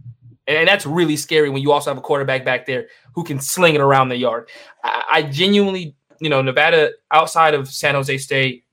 And 0.47 0.67
that's 0.67 0.85
really 0.85 1.15
scary 1.15 1.49
when 1.49 1.61
you 1.61 1.71
also 1.71 1.91
have 1.91 1.97
a 1.97 2.01
quarterback 2.01 2.43
back 2.43 2.65
there 2.65 2.87
who 3.13 3.23
can 3.23 3.39
sling 3.39 3.75
it 3.75 3.81
around 3.81 4.09
the 4.09 4.17
yard. 4.17 4.49
I, 4.83 5.03
I 5.11 5.21
genuinely, 5.23 5.95
you 6.19 6.29
know, 6.29 6.41
Nevada 6.41 6.91
outside 7.11 7.53
of 7.53 7.67
San 7.69 7.95
Jose 7.95 8.17
State 8.17 8.63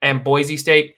and 0.00 0.22
Boise 0.22 0.56
State, 0.56 0.96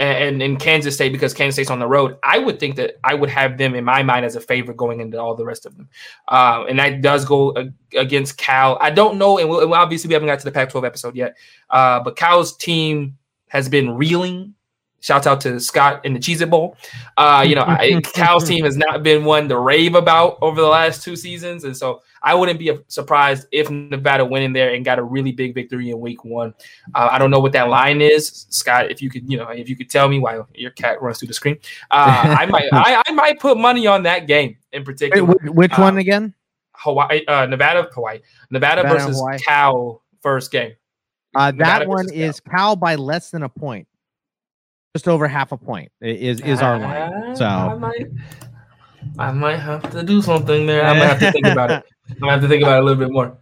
and 0.00 0.42
in 0.42 0.56
Kansas 0.56 0.94
State 0.94 1.12
because 1.12 1.34
Kansas 1.34 1.56
State's 1.56 1.70
on 1.70 1.78
the 1.78 1.86
road, 1.86 2.16
I 2.22 2.38
would 2.38 2.58
think 2.58 2.76
that 2.76 2.98
I 3.04 3.14
would 3.14 3.30
have 3.30 3.58
them 3.58 3.74
in 3.74 3.84
my 3.84 4.02
mind 4.02 4.24
as 4.24 4.36
a 4.36 4.40
favorite 4.40 4.76
going 4.76 5.00
into 5.00 5.20
all 5.20 5.34
the 5.34 5.44
rest 5.44 5.66
of 5.66 5.76
them. 5.76 5.88
Uh, 6.28 6.64
and 6.68 6.78
that 6.78 7.02
does 7.02 7.24
go 7.24 7.54
against 7.94 8.38
Cal. 8.38 8.78
I 8.80 8.90
don't 8.90 9.18
know, 9.18 9.38
and 9.38 9.48
we'll, 9.48 9.74
obviously 9.74 10.08
we 10.08 10.14
haven't 10.14 10.28
got 10.28 10.38
to 10.38 10.44
the 10.44 10.52
Pac-12 10.52 10.86
episode 10.86 11.16
yet, 11.16 11.36
uh, 11.68 12.00
but 12.00 12.16
Cal's 12.16 12.56
team 12.56 13.18
has 13.48 13.68
been 13.68 13.96
reeling 13.96 14.54
Shouts 15.02 15.26
out 15.26 15.40
to 15.42 15.58
Scott 15.58 16.04
in 16.04 16.12
the 16.12 16.18
Cheez 16.18 16.42
It 16.42 16.50
Bowl. 16.50 16.76
Uh, 17.16 17.44
you 17.46 17.54
know, 17.54 17.62
I, 17.62 18.00
Cal's 18.14 18.46
team 18.46 18.64
has 18.64 18.76
not 18.76 19.02
been 19.02 19.24
one 19.24 19.48
to 19.48 19.58
rave 19.58 19.94
about 19.94 20.36
over 20.42 20.60
the 20.60 20.66
last 20.66 21.02
two 21.02 21.16
seasons. 21.16 21.64
And 21.64 21.74
so 21.74 22.02
I 22.22 22.34
wouldn't 22.34 22.58
be 22.58 22.76
surprised 22.88 23.46
if 23.50 23.70
Nevada 23.70 24.24
went 24.24 24.44
in 24.44 24.52
there 24.52 24.74
and 24.74 24.84
got 24.84 24.98
a 24.98 25.02
really 25.02 25.32
big 25.32 25.54
victory 25.54 25.90
in 25.90 26.00
week 26.00 26.24
one. 26.24 26.54
Uh, 26.94 27.08
I 27.10 27.18
don't 27.18 27.30
know 27.30 27.40
what 27.40 27.52
that 27.52 27.68
line 27.68 28.00
is. 28.00 28.46
Scott, 28.50 28.90
if 28.90 29.00
you 29.00 29.10
could, 29.10 29.30
you 29.30 29.38
know, 29.38 29.48
if 29.48 29.68
you 29.68 29.76
could 29.76 29.90
tell 29.90 30.08
me 30.08 30.18
while 30.18 30.48
your 30.54 30.70
cat 30.70 31.00
runs 31.00 31.18
through 31.18 31.28
the 31.28 31.34
screen, 31.34 31.58
uh, 31.90 32.36
I 32.38 32.46
might 32.46 32.68
I, 32.72 33.02
I, 33.06 33.12
might 33.12 33.40
put 33.40 33.58
money 33.58 33.86
on 33.86 34.02
that 34.04 34.26
game 34.26 34.56
in 34.72 34.84
particular. 34.84 35.24
Wait, 35.24 35.54
which 35.54 35.78
one 35.78 35.94
um, 35.94 35.98
again? 35.98 36.34
Hawaii, 36.74 37.24
uh, 37.26 37.46
Nevada, 37.46 37.88
Hawaii, 37.92 38.20
Nevada, 38.50 38.82
Nevada 38.82 38.98
versus 38.98 39.16
Hawaii. 39.16 39.38
Cal 39.38 40.02
first 40.20 40.50
game. 40.50 40.72
Uh, 41.34 41.52
that 41.52 41.86
one 41.86 42.12
is 42.12 42.40
Cal 42.40 42.76
by 42.76 42.96
less 42.96 43.30
than 43.30 43.42
a 43.42 43.48
point 43.48 43.86
just 44.94 45.06
over 45.08 45.28
half 45.28 45.52
a 45.52 45.56
point 45.56 45.90
is 46.00 46.40
is 46.40 46.60
our 46.60 46.78
line. 46.78 47.36
So 47.36 47.44
I 47.44 47.74
might, 47.74 48.06
I 49.18 49.32
might 49.32 49.56
have 49.56 49.90
to 49.92 50.02
do 50.02 50.20
something 50.20 50.66
there. 50.66 50.84
I 50.84 50.92
might 50.94 51.06
have 51.06 51.20
to 51.20 51.32
think 51.32 51.46
about 51.46 51.70
it. 51.70 51.84
I 52.22 52.30
have 52.30 52.40
to 52.42 52.48
think 52.48 52.62
about 52.62 52.76
it 52.76 52.82
a 52.82 52.84
little 52.84 52.98
bit 52.98 53.12
more. 53.12 53.36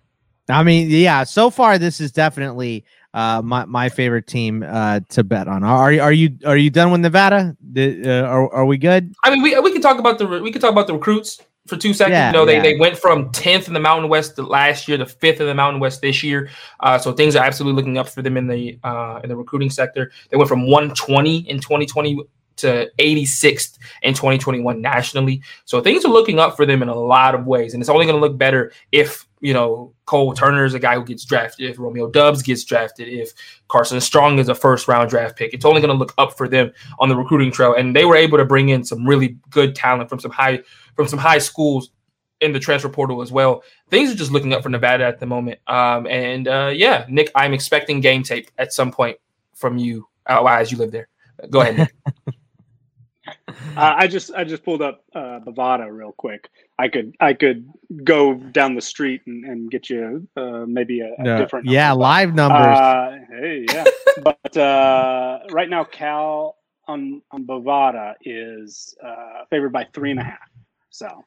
I 0.48 0.62
mean, 0.62 0.88
yeah. 0.90 1.24
So 1.24 1.50
far, 1.50 1.78
this 1.78 2.00
is 2.00 2.10
definitely 2.12 2.84
uh, 3.14 3.42
my 3.42 3.64
my 3.66 3.88
favorite 3.88 4.26
team 4.26 4.64
uh, 4.66 5.00
to 5.10 5.24
bet 5.24 5.48
on. 5.48 5.62
Are 5.62 6.00
are 6.00 6.12
you 6.12 6.38
are 6.46 6.56
you 6.56 6.70
done 6.70 6.90
with 6.90 7.00
Nevada? 7.00 7.56
uh, 7.76 8.10
are 8.22 8.52
are 8.52 8.64
we 8.64 8.78
good? 8.78 9.14
I 9.24 9.30
mean, 9.30 9.42
we 9.42 9.58
we 9.60 9.72
can 9.72 9.82
talk 9.82 9.98
about 9.98 10.18
the 10.18 10.26
we 10.26 10.50
can 10.50 10.60
talk 10.60 10.72
about 10.72 10.86
the 10.86 10.94
recruits 10.94 11.40
for 11.68 11.76
two 11.76 11.92
seconds. 11.92 12.14
Yeah, 12.14 12.28
you 12.28 12.32
know, 12.32 12.44
they, 12.44 12.56
yeah. 12.56 12.62
they 12.62 12.76
went 12.78 12.96
from 12.96 13.30
10th 13.30 13.68
in 13.68 13.74
the 13.74 13.80
Mountain 13.80 14.08
West 14.08 14.38
last 14.38 14.88
year 14.88 14.96
to 14.96 15.06
fifth 15.06 15.40
in 15.40 15.46
the 15.46 15.54
Mountain 15.54 15.80
West 15.80 16.00
this 16.00 16.22
year. 16.22 16.48
Uh, 16.80 16.98
so 16.98 17.12
things 17.12 17.36
are 17.36 17.44
absolutely 17.44 17.76
looking 17.76 17.98
up 17.98 18.08
for 18.08 18.22
them 18.22 18.36
in 18.36 18.46
the 18.46 18.78
uh, 18.84 19.20
in 19.22 19.28
the 19.28 19.36
recruiting 19.36 19.70
sector. 19.70 20.10
They 20.30 20.36
went 20.36 20.48
from 20.48 20.66
120 20.66 21.48
in 21.48 21.60
2020 21.60 22.20
to 22.58 22.90
86th 22.98 23.78
in 24.02 24.14
2021 24.14 24.80
nationally. 24.80 25.42
So 25.64 25.80
things 25.80 26.04
are 26.04 26.12
looking 26.12 26.38
up 26.38 26.56
for 26.56 26.66
them 26.66 26.82
in 26.82 26.88
a 26.88 26.94
lot 26.94 27.34
of 27.34 27.46
ways, 27.46 27.74
and 27.74 27.82
it's 27.82 27.90
only 27.90 28.06
going 28.06 28.16
to 28.16 28.20
look 28.20 28.38
better 28.38 28.72
if 28.92 29.26
you 29.40 29.54
know 29.54 29.94
Cole 30.04 30.34
Turner 30.34 30.64
is 30.64 30.74
a 30.74 30.78
guy 30.78 30.94
who 30.94 31.04
gets 31.04 31.24
drafted, 31.24 31.70
if 31.70 31.78
Romeo 31.78 32.10
Doubs 32.10 32.42
gets 32.42 32.64
drafted, 32.64 33.08
if 33.08 33.32
Carson 33.68 34.00
Strong 34.00 34.38
is 34.38 34.48
a 34.48 34.54
first 34.54 34.88
round 34.88 35.10
draft 35.10 35.36
pick. 35.36 35.54
It's 35.54 35.64
only 35.64 35.80
going 35.80 35.92
to 35.92 35.98
look 35.98 36.14
up 36.18 36.36
for 36.36 36.48
them 36.48 36.72
on 36.98 37.08
the 37.08 37.16
recruiting 37.16 37.52
trail, 37.52 37.74
and 37.74 37.94
they 37.94 38.04
were 38.04 38.16
able 38.16 38.38
to 38.38 38.44
bring 38.44 38.70
in 38.70 38.84
some 38.84 39.06
really 39.06 39.38
good 39.50 39.74
talent 39.74 40.08
from 40.08 40.20
some 40.20 40.30
high 40.30 40.60
from 40.94 41.06
some 41.06 41.18
high 41.18 41.38
schools 41.38 41.90
in 42.40 42.52
the 42.52 42.60
transfer 42.60 42.88
portal 42.88 43.20
as 43.20 43.32
well. 43.32 43.62
Things 43.90 44.10
are 44.10 44.14
just 44.14 44.30
looking 44.30 44.52
up 44.52 44.62
for 44.62 44.68
Nevada 44.68 45.04
at 45.04 45.18
the 45.18 45.26
moment. 45.26 45.58
Um, 45.66 46.06
and 46.06 46.46
uh, 46.46 46.70
yeah, 46.74 47.04
Nick, 47.08 47.30
I'm 47.34 47.52
expecting 47.52 48.00
game 48.00 48.22
tape 48.22 48.50
at 48.58 48.72
some 48.72 48.92
point 48.92 49.18
from 49.54 49.78
you 49.78 50.06
uh, 50.26 50.44
as 50.44 50.70
you 50.70 50.78
live 50.78 50.92
there. 50.92 51.08
Go 51.50 51.60
ahead. 51.60 51.90
uh, 53.76 53.94
I 53.96 54.06
just 54.06 54.32
I 54.34 54.44
just 54.44 54.64
pulled 54.64 54.82
up 54.82 55.04
uh, 55.14 55.40
Bovada 55.40 55.90
real 55.90 56.12
quick. 56.12 56.48
I 56.78 56.88
could 56.88 57.14
I 57.20 57.34
could 57.34 57.68
go 58.04 58.34
down 58.34 58.74
the 58.74 58.80
street 58.80 59.22
and, 59.26 59.44
and 59.44 59.70
get 59.70 59.90
you 59.90 60.26
uh, 60.36 60.64
maybe 60.66 61.00
a, 61.00 61.14
a 61.18 61.22
no, 61.22 61.38
different 61.38 61.66
yeah 61.66 61.88
number. 61.88 62.02
live 62.02 62.34
numbers. 62.34 62.78
Uh, 62.78 63.18
hey 63.30 63.66
yeah, 63.68 63.84
but 64.22 64.56
uh, 64.56 65.40
right 65.50 65.68
now 65.68 65.84
Cal 65.84 66.56
on 66.86 67.22
on 67.30 67.46
Bovada 67.46 68.14
is 68.24 68.96
uh, 69.04 69.44
favored 69.50 69.72
by 69.72 69.86
three 69.92 70.10
and 70.10 70.20
a 70.20 70.24
half. 70.24 70.48
So. 70.90 71.24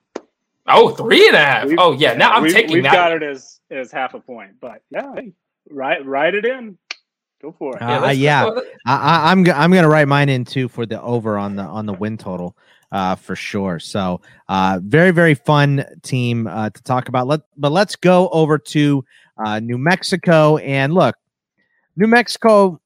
Oh, 0.68 0.90
three 0.90 1.28
and 1.28 1.36
a 1.36 1.40
half. 1.40 1.68
We've, 1.68 1.80
oh 1.80 1.92
yeah. 1.94 2.14
Now 2.14 2.34
I'm 2.34 2.44
we've, 2.44 2.54
taking 2.54 2.74
we've 2.74 2.84
that. 2.84 2.94
got 2.94 3.12
it 3.12 3.24
as 3.24 3.60
as 3.72 3.92
half 3.92 4.14
a 4.14 4.20
point, 4.20 4.52
but 4.62 4.84
yeah, 4.92 5.12
hey, 5.16 5.34
write 5.70 6.06
write 6.06 6.36
it 6.36 6.46
in. 6.46 6.78
Go 7.42 7.56
for 7.58 7.76
it. 7.76 7.82
Uh, 7.82 8.12
yeah, 8.12 8.46
yeah. 8.46 8.50
I, 8.86 9.32
I'm 9.32 9.40
I'm 9.50 9.72
gonna 9.72 9.90
write 9.90 10.08
mine 10.08 10.30
in 10.30 10.46
too 10.46 10.68
for 10.68 10.86
the 10.86 11.02
over 11.02 11.38
on 11.38 11.56
the 11.56 11.64
on 11.64 11.86
the 11.86 11.94
win 11.94 12.18
total. 12.18 12.56
Uh, 12.92 13.16
for 13.16 13.38
sure. 13.38 13.80
So, 13.80 14.20
uh, 14.50 14.80
very, 14.84 15.12
very 15.12 15.34
fun 15.34 15.86
team 16.04 16.46
uh, 16.46 16.72
to 16.72 16.84
talk 16.84 17.08
about. 17.08 17.26
Let, 17.26 17.40
but 17.56 17.72
let's 17.72 17.96
go 17.96 18.28
over 18.30 18.58
to 18.58 19.06
uh, 19.38 19.62
New 19.62 19.78
Mexico 19.78 20.58
and 20.58 20.94
look, 20.94 21.16
New 21.96 22.08
Mexico. 22.08 22.82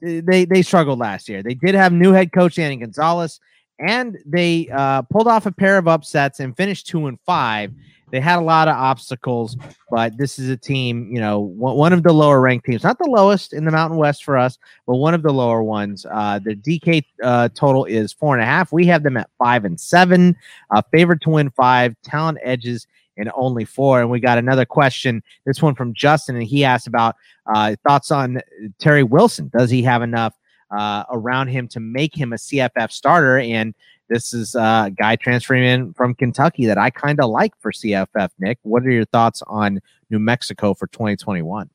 They 0.00 0.46
they 0.46 0.62
struggled 0.62 0.98
last 0.98 1.28
year. 1.28 1.42
They 1.42 1.54
did 1.54 1.74
have 1.74 1.92
new 1.92 2.12
head 2.12 2.32
coach 2.32 2.56
Danny 2.56 2.76
Gonzalez, 2.76 3.40
and 3.78 4.18
they 4.24 4.68
uh, 4.72 5.02
pulled 5.02 5.28
off 5.28 5.44
a 5.44 5.52
pair 5.52 5.76
of 5.76 5.86
upsets 5.86 6.40
and 6.40 6.56
finished 6.56 6.86
two 6.86 7.06
and 7.06 7.20
five. 7.26 7.72
They 8.12 8.20
had 8.20 8.38
a 8.38 8.42
lot 8.42 8.68
of 8.68 8.76
obstacles, 8.76 9.56
but 9.90 10.18
this 10.18 10.38
is 10.38 10.50
a 10.50 10.56
team, 10.56 11.08
you 11.10 11.18
know, 11.18 11.40
one 11.40 11.94
of 11.94 12.02
the 12.02 12.12
lower 12.12 12.42
ranked 12.42 12.66
teams, 12.66 12.84
not 12.84 12.98
the 12.98 13.10
lowest 13.10 13.54
in 13.54 13.64
the 13.64 13.70
Mountain 13.70 13.98
West 13.98 14.22
for 14.22 14.36
us, 14.36 14.58
but 14.86 14.96
one 14.96 15.14
of 15.14 15.22
the 15.22 15.32
lower 15.32 15.62
ones. 15.62 16.04
Uh, 16.10 16.38
the 16.38 16.54
DK 16.54 17.04
uh, 17.22 17.48
total 17.54 17.86
is 17.86 18.12
four 18.12 18.34
and 18.34 18.42
a 18.42 18.46
half. 18.46 18.70
We 18.70 18.84
have 18.86 19.02
them 19.02 19.16
at 19.16 19.30
five 19.38 19.64
and 19.64 19.80
seven, 19.80 20.36
uh, 20.70 20.82
favored 20.92 21.22
to 21.22 21.30
win 21.30 21.50
five, 21.50 21.96
talent 22.04 22.38
edges 22.42 22.86
and 23.16 23.30
only 23.34 23.64
four. 23.64 24.02
And 24.02 24.10
we 24.10 24.20
got 24.20 24.36
another 24.36 24.66
question, 24.66 25.22
this 25.46 25.62
one 25.62 25.74
from 25.74 25.94
Justin, 25.94 26.36
and 26.36 26.44
he 26.44 26.64
asked 26.64 26.86
about 26.86 27.16
uh, 27.54 27.76
thoughts 27.82 28.10
on 28.10 28.42
Terry 28.78 29.02
Wilson. 29.02 29.50
Does 29.56 29.70
he 29.70 29.82
have 29.82 30.02
enough 30.02 30.34
uh, 30.72 31.04
around 31.10 31.48
him 31.48 31.68
to 31.68 31.80
make 31.80 32.16
him 32.16 32.32
a 32.32 32.36
CFF 32.36 32.90
starter. 32.90 33.38
And 33.38 33.74
this 34.12 34.34
is 34.34 34.54
a 34.54 34.92
guy 34.94 35.16
transferring 35.16 35.64
in 35.64 35.94
from 35.94 36.14
Kentucky 36.14 36.66
that 36.66 36.76
I 36.76 36.90
kind 36.90 37.18
of 37.18 37.30
like 37.30 37.54
for 37.60 37.72
CFF. 37.72 38.28
Nick, 38.38 38.58
what 38.62 38.84
are 38.84 38.90
your 38.90 39.06
thoughts 39.06 39.42
on 39.46 39.80
New 40.10 40.18
Mexico 40.18 40.74
for 40.74 40.86
2021? 40.88 41.70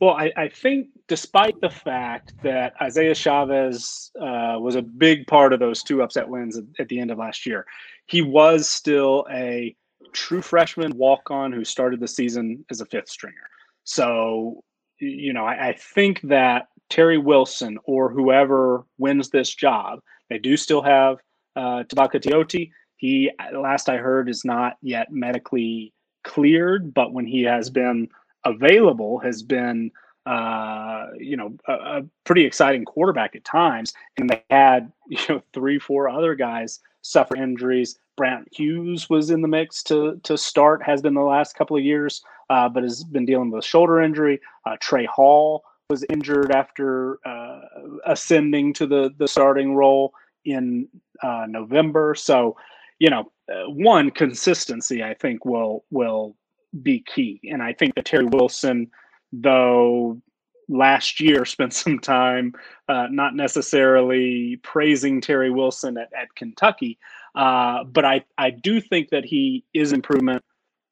Well, 0.00 0.10
I, 0.10 0.30
I 0.36 0.48
think 0.48 0.88
despite 1.08 1.60
the 1.60 1.70
fact 1.70 2.34
that 2.42 2.74
Isaiah 2.82 3.14
Chavez 3.14 4.12
uh, 4.20 4.58
was 4.60 4.76
a 4.76 4.82
big 4.82 5.26
part 5.26 5.52
of 5.52 5.58
those 5.58 5.82
two 5.82 6.02
upset 6.02 6.28
wins 6.28 6.58
at, 6.58 6.64
at 6.78 6.88
the 6.88 7.00
end 7.00 7.10
of 7.10 7.18
last 7.18 7.46
year, 7.46 7.64
he 8.06 8.20
was 8.20 8.68
still 8.68 9.26
a 9.30 9.74
true 10.12 10.42
freshman 10.42 10.96
walk 10.96 11.30
on 11.30 11.50
who 11.50 11.64
started 11.64 11.98
the 11.98 12.08
season 12.08 12.64
as 12.70 12.80
a 12.80 12.86
fifth 12.86 13.08
stringer. 13.08 13.48
So, 13.84 14.62
you 15.00 15.32
know, 15.32 15.46
I, 15.46 15.68
I 15.68 15.72
think 15.72 16.20
that 16.22 16.68
Terry 16.90 17.18
Wilson 17.18 17.78
or 17.84 18.10
whoever 18.10 18.84
wins 18.98 19.30
this 19.30 19.54
job, 19.54 20.00
they 20.28 20.38
do 20.38 20.56
still 20.56 20.82
have 20.82 21.18
uh, 21.56 21.84
Tevaka. 21.84 22.70
He, 22.96 23.30
last 23.54 23.88
I 23.88 23.96
heard, 23.96 24.28
is 24.28 24.44
not 24.44 24.76
yet 24.82 25.12
medically 25.12 25.92
cleared, 26.24 26.92
but 26.92 27.12
when 27.12 27.26
he 27.26 27.42
has 27.42 27.70
been 27.70 28.08
available, 28.44 29.20
has 29.20 29.42
been, 29.42 29.90
uh, 30.26 31.06
you 31.16 31.36
know, 31.36 31.56
a, 31.68 31.72
a, 31.72 32.02
pretty 32.24 32.44
exciting 32.44 32.84
quarterback 32.84 33.36
at 33.36 33.44
times. 33.44 33.94
And 34.16 34.28
they 34.28 34.42
had, 34.50 34.92
you 35.08 35.18
know, 35.28 35.42
three, 35.52 35.78
four 35.78 36.08
other 36.08 36.34
guys 36.34 36.80
suffer 37.02 37.36
injuries. 37.36 37.98
Brant 38.16 38.48
Hughes 38.52 39.08
was 39.08 39.30
in 39.30 39.42
the 39.42 39.48
mix 39.48 39.82
to 39.84 40.20
to 40.24 40.36
start, 40.36 40.82
has 40.82 41.00
been 41.00 41.14
the 41.14 41.20
last 41.20 41.54
couple 41.54 41.76
of 41.76 41.84
years, 41.84 42.20
uh, 42.50 42.68
but 42.68 42.82
has 42.82 43.04
been 43.04 43.24
dealing 43.24 43.50
with 43.52 43.64
a 43.64 43.66
shoulder 43.66 44.00
injury. 44.02 44.40
Uh, 44.66 44.76
Trey 44.80 45.04
Hall 45.04 45.62
was 45.88 46.04
injured 46.10 46.52
after 46.52 47.18
uh, 47.26 47.60
ascending 48.04 48.74
to 48.74 48.86
the 48.86 49.10
the 49.18 49.26
starting 49.26 49.74
role 49.74 50.12
in 50.44 50.86
uh, 51.22 51.46
November. 51.48 52.14
So, 52.14 52.56
you 52.98 53.08
know, 53.08 53.32
uh, 53.50 53.70
one 53.70 54.10
consistency 54.10 55.02
I 55.02 55.14
think 55.14 55.46
will 55.46 55.84
will 55.90 56.36
be 56.82 57.02
key, 57.14 57.40
and 57.44 57.62
I 57.62 57.72
think 57.72 57.94
that 57.94 58.04
Terry 58.04 58.26
Wilson, 58.26 58.90
though 59.32 60.20
last 60.68 61.20
year 61.20 61.44
spent 61.46 61.72
some 61.72 61.98
time 61.98 62.52
uh, 62.88 63.06
not 63.10 63.34
necessarily 63.34 64.60
praising 64.62 65.22
Terry 65.22 65.50
Wilson 65.50 65.96
at, 65.96 66.10
at 66.14 66.34
Kentucky, 66.34 66.98
uh, 67.34 67.84
but 67.84 68.04
I 68.04 68.26
I 68.36 68.50
do 68.50 68.82
think 68.82 69.08
that 69.08 69.24
he 69.24 69.64
is 69.72 69.94
improvement 69.94 70.44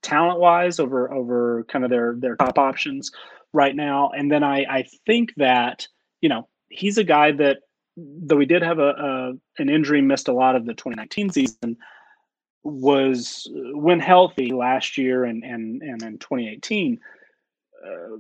talent 0.03 0.39
wise 0.39 0.81
over 0.81 1.13
over 1.13 1.65
kind 1.65 1.85
of 1.85 1.91
their 1.91 2.15
their 2.19 2.37
top 2.37 2.59
options 2.59 3.11
right 3.53 3.75
now. 3.75 4.11
And 4.11 4.31
then 4.31 4.43
I, 4.43 4.65
I 4.65 4.87
think 5.07 5.35
that, 5.37 5.87
you 6.21 6.29
know, 6.29 6.49
he's 6.69 6.99
a 6.99 7.05
guy 7.05 7.33
that, 7.33 7.59
though 7.97 8.39
he 8.39 8.47
did 8.47 8.63
have 8.63 8.79
a, 8.79 8.91
a 8.91 9.33
an 9.59 9.71
injury, 9.71 10.03
missed 10.03 10.29
a 10.29 10.33
lot 10.33 10.55
of 10.55 10.67
the 10.67 10.75
2019 10.75 11.31
season, 11.31 11.77
was 12.63 13.49
when 13.53 14.01
healthy 14.01 14.53
last 14.53 14.99
year 14.99 15.25
and 15.25 15.45
and 15.45 15.83
and 15.83 16.03
in 16.03 16.19
2018 16.19 16.99
uh, 17.87 18.17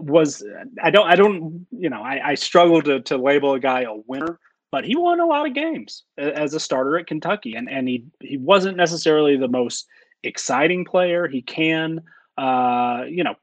was 0.00 0.42
I 0.82 0.90
don't 0.90 1.06
I 1.06 1.16
don't 1.16 1.66
you 1.70 1.90
know 1.90 2.02
I, 2.02 2.30
I 2.30 2.34
struggle 2.34 2.80
to 2.82 3.00
to 3.00 3.16
label 3.16 3.54
a 3.54 3.60
guy 3.60 3.82
a 3.82 3.94
winner, 4.06 4.40
but 4.72 4.84
he 4.84 4.96
won 4.96 5.20
a 5.20 5.26
lot 5.26 5.46
of 5.46 5.54
games 5.54 6.04
as 6.16 6.54
a 6.54 6.60
starter 6.60 6.98
at 6.98 7.06
Kentucky, 7.06 7.54
and 7.54 7.68
and 7.70 7.86
he 7.86 8.06
he 8.20 8.38
wasn't 8.38 8.76
necessarily 8.76 9.36
the 9.36 9.48
most 9.48 9.86
exciting 10.22 10.84
player. 10.84 11.28
He 11.28 11.42
can 11.42 12.00
uh, 12.38 13.02
you 13.06 13.22
know 13.22 13.34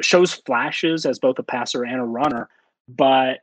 shows 0.00 0.32
flashes 0.32 1.06
as 1.06 1.18
both 1.18 1.38
a 1.38 1.42
passer 1.42 1.84
and 1.84 2.00
a 2.00 2.04
runner, 2.04 2.48
but 2.88 3.40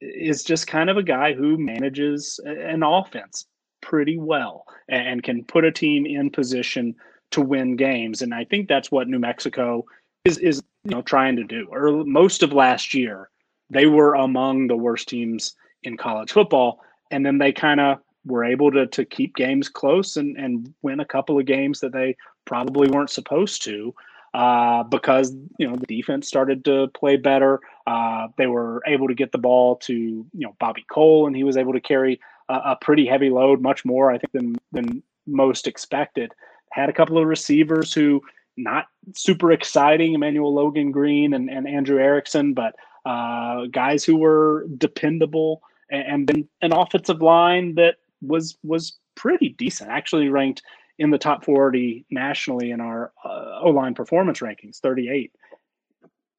is 0.00 0.44
just 0.44 0.66
kind 0.66 0.90
of 0.90 0.96
a 0.96 1.02
guy 1.02 1.32
who 1.32 1.58
manages 1.58 2.40
an 2.44 2.82
offense 2.82 3.46
pretty 3.80 4.18
well 4.18 4.64
and 4.88 5.22
can 5.22 5.44
put 5.44 5.64
a 5.64 5.72
team 5.72 6.06
in 6.06 6.30
position 6.30 6.94
to 7.30 7.40
win 7.40 7.76
games. 7.76 8.22
And 8.22 8.34
I 8.34 8.44
think 8.44 8.68
that's 8.68 8.90
what 8.90 9.08
New 9.08 9.18
Mexico 9.18 9.84
is 10.24 10.38
is 10.38 10.62
you 10.84 10.90
know 10.90 11.02
trying 11.02 11.36
to 11.36 11.44
do. 11.44 11.66
Or 11.70 12.04
most 12.04 12.42
of 12.42 12.52
last 12.52 12.94
year, 12.94 13.28
they 13.70 13.86
were 13.86 14.14
among 14.14 14.68
the 14.68 14.76
worst 14.76 15.08
teams 15.08 15.54
in 15.82 15.96
college 15.96 16.32
football. 16.32 16.80
And 17.10 17.24
then 17.24 17.38
they 17.38 17.52
kind 17.52 17.80
of 17.80 17.98
were 18.24 18.44
able 18.44 18.70
to 18.72 18.86
to 18.86 19.04
keep 19.04 19.34
games 19.36 19.68
close 19.68 20.16
and 20.16 20.36
and 20.36 20.72
win 20.82 21.00
a 21.00 21.04
couple 21.04 21.38
of 21.38 21.46
games 21.46 21.80
that 21.80 21.92
they 21.92 22.16
probably 22.44 22.88
weren't 22.88 23.10
supposed 23.10 23.62
to 23.64 23.94
uh, 24.38 24.84
because 24.84 25.34
you 25.58 25.68
know 25.68 25.74
the 25.74 25.86
defense 25.86 26.28
started 26.28 26.64
to 26.64 26.86
play 26.94 27.16
better. 27.16 27.58
Uh, 27.88 28.28
they 28.36 28.46
were 28.46 28.80
able 28.86 29.08
to 29.08 29.14
get 29.14 29.32
the 29.32 29.38
ball 29.38 29.74
to 29.74 29.92
you 29.92 30.26
know 30.32 30.54
Bobby 30.60 30.86
Cole, 30.88 31.26
and 31.26 31.34
he 31.34 31.42
was 31.42 31.56
able 31.56 31.72
to 31.72 31.80
carry 31.80 32.20
a, 32.48 32.54
a, 32.54 32.78
pretty 32.80 33.04
heavy 33.04 33.30
load, 33.30 33.60
much 33.60 33.84
more 33.84 34.12
I 34.12 34.18
think 34.18 34.32
than 34.32 34.56
than 34.70 35.02
most 35.26 35.66
expected. 35.66 36.30
Had 36.70 36.88
a 36.88 36.92
couple 36.92 37.18
of 37.18 37.26
receivers 37.26 37.92
who 37.92 38.22
not 38.56 38.86
super 39.12 39.50
exciting, 39.50 40.14
Emmanuel 40.14 40.54
Logan 40.54 40.92
Green 40.92 41.34
and, 41.34 41.50
and 41.50 41.66
Andrew 41.66 41.98
Erickson, 41.98 42.54
but 42.54 42.76
uh, 43.06 43.66
guys 43.72 44.04
who 44.04 44.18
were 44.18 44.68
dependable, 44.78 45.62
and, 45.90 46.30
and 46.30 46.48
an 46.62 46.72
offensive 46.72 47.22
line 47.22 47.74
that 47.74 47.96
was 48.22 48.56
was 48.62 49.00
pretty 49.16 49.48
decent, 49.48 49.90
actually 49.90 50.28
ranked 50.28 50.62
in 50.98 51.10
the 51.10 51.18
top 51.18 51.44
40 51.44 52.06
nationally 52.10 52.70
in 52.70 52.80
our 52.80 53.12
uh, 53.24 53.60
O 53.62 53.70
line 53.70 53.94
performance 53.94 54.40
rankings, 54.40 54.78
38. 54.78 55.32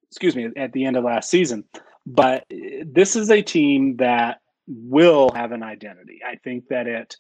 Excuse 0.09 0.35
me, 0.35 0.49
at 0.57 0.73
the 0.73 0.85
end 0.85 0.97
of 0.97 1.03
last 1.03 1.29
season. 1.29 1.63
But 2.05 2.45
uh, 2.51 2.85
this 2.85 3.15
is 3.15 3.29
a 3.29 3.41
team 3.41 3.97
that 3.97 4.41
will 4.67 5.31
have 5.31 5.51
an 5.51 5.63
identity. 5.63 6.19
I 6.27 6.35
think 6.35 6.67
that 6.69 6.87
it, 6.87 7.15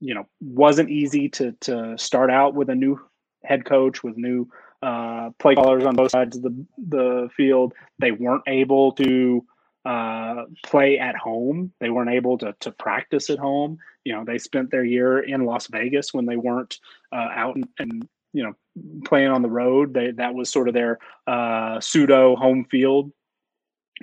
you 0.00 0.14
know, 0.14 0.26
wasn't 0.40 0.90
easy 0.90 1.28
to 1.30 1.52
to 1.60 1.96
start 1.98 2.30
out 2.30 2.54
with 2.54 2.68
a 2.70 2.74
new 2.74 3.00
head 3.44 3.64
coach 3.64 4.02
with 4.02 4.16
new 4.16 4.48
uh, 4.82 5.30
play 5.38 5.54
callers 5.54 5.84
on 5.84 5.96
both 5.96 6.10
sides 6.10 6.36
of 6.36 6.42
the 6.42 6.66
the 6.76 7.28
field. 7.36 7.74
They 7.98 8.12
weren't 8.12 8.44
able 8.46 8.92
to 8.92 9.44
uh, 9.88 10.44
play 10.66 10.98
at 10.98 11.16
home. 11.16 11.72
They 11.80 11.88
weren't 11.88 12.10
able 12.10 12.36
to 12.38 12.54
to 12.60 12.70
practice 12.72 13.30
at 13.30 13.38
home. 13.38 13.78
You 14.04 14.12
know, 14.12 14.24
they 14.24 14.36
spent 14.36 14.70
their 14.70 14.84
year 14.84 15.20
in 15.20 15.46
Las 15.46 15.66
Vegas 15.68 16.12
when 16.12 16.26
they 16.26 16.36
weren't 16.36 16.78
uh, 17.10 17.28
out 17.32 17.56
and, 17.56 17.68
and, 17.78 18.08
you 18.34 18.42
know 18.42 18.52
playing 19.06 19.30
on 19.30 19.40
the 19.40 19.48
road. 19.48 19.94
They 19.94 20.10
that 20.10 20.34
was 20.34 20.50
sort 20.50 20.68
of 20.68 20.74
their 20.74 20.98
uh, 21.26 21.80
pseudo 21.80 22.36
home 22.36 22.66
field. 22.66 23.10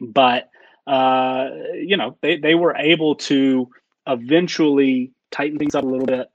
But 0.02 0.50
uh, 0.88 1.50
you 1.76 1.98
know, 1.98 2.18
they 2.22 2.38
they 2.38 2.56
were 2.56 2.76
able 2.76 3.14
to 3.16 3.70
eventually 4.08 5.12
tighten 5.30 5.60
things 5.60 5.76
up 5.76 5.84
a 5.84 5.88
little 5.88 6.08
bit 6.08 6.30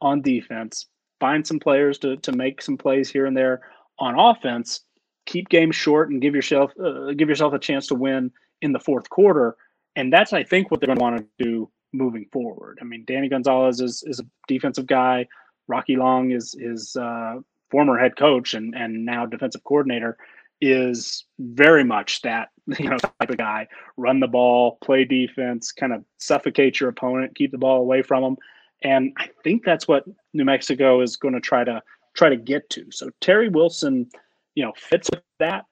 on 0.00 0.20
defense, 0.20 0.86
find 1.20 1.46
some 1.46 1.60
players 1.60 1.98
to 1.98 2.16
to 2.16 2.32
make 2.32 2.60
some 2.60 2.76
plays 2.76 3.08
here 3.08 3.26
and 3.26 3.36
there 3.36 3.60
on 4.00 4.18
offense, 4.18 4.80
keep 5.26 5.48
games 5.48 5.76
short, 5.76 6.10
and 6.10 6.20
give 6.20 6.34
yourself 6.34 6.72
uh, 6.84 7.12
give 7.12 7.28
yourself 7.28 7.54
a 7.54 7.58
chance 7.60 7.86
to 7.86 7.94
win 7.94 8.32
in 8.62 8.72
the 8.72 8.80
fourth 8.80 9.08
quarter. 9.10 9.56
And 9.94 10.12
that's, 10.12 10.32
I 10.32 10.44
think, 10.44 10.70
what 10.70 10.80
they're 10.80 10.86
going 10.88 10.98
to 10.98 11.02
want 11.02 11.18
to 11.18 11.44
do 11.44 11.70
moving 11.92 12.26
forward. 12.32 12.78
I 12.80 12.84
mean, 12.84 13.04
Danny 13.06 13.28
Gonzalez 13.28 13.80
is, 13.80 14.02
is 14.06 14.20
a 14.20 14.26
defensive 14.48 14.86
guy. 14.86 15.26
Rocky 15.68 15.96
Long 15.96 16.30
is 16.32 16.54
his 16.58 16.94
uh, 16.96 17.36
former 17.70 17.98
head 17.98 18.16
coach 18.16 18.54
and, 18.54 18.74
and 18.74 19.04
now 19.04 19.26
defensive 19.26 19.64
coordinator 19.64 20.16
is 20.60 21.24
very 21.38 21.84
much 21.84 22.22
that 22.22 22.48
you 22.78 22.88
know 22.88 22.98
type 22.98 23.30
of 23.30 23.36
guy. 23.36 23.66
Run 23.96 24.20
the 24.20 24.26
ball, 24.26 24.78
play 24.82 25.04
defense, 25.04 25.72
kind 25.72 25.92
of 25.92 26.04
suffocate 26.18 26.80
your 26.80 26.88
opponent, 26.88 27.34
keep 27.34 27.52
the 27.52 27.58
ball 27.58 27.80
away 27.80 28.02
from 28.02 28.22
them. 28.22 28.36
And 28.82 29.12
I 29.16 29.28
think 29.42 29.64
that's 29.64 29.88
what 29.88 30.04
New 30.32 30.44
Mexico 30.44 31.00
is 31.00 31.16
going 31.16 31.34
to 31.34 31.40
try 31.40 31.64
to 31.64 31.82
try 32.14 32.28
to 32.28 32.36
get 32.36 32.68
to. 32.70 32.90
So 32.90 33.10
Terry 33.20 33.48
Wilson, 33.48 34.08
you 34.54 34.64
know, 34.64 34.72
fits 34.76 35.08
with 35.10 35.22
that. 35.38 35.64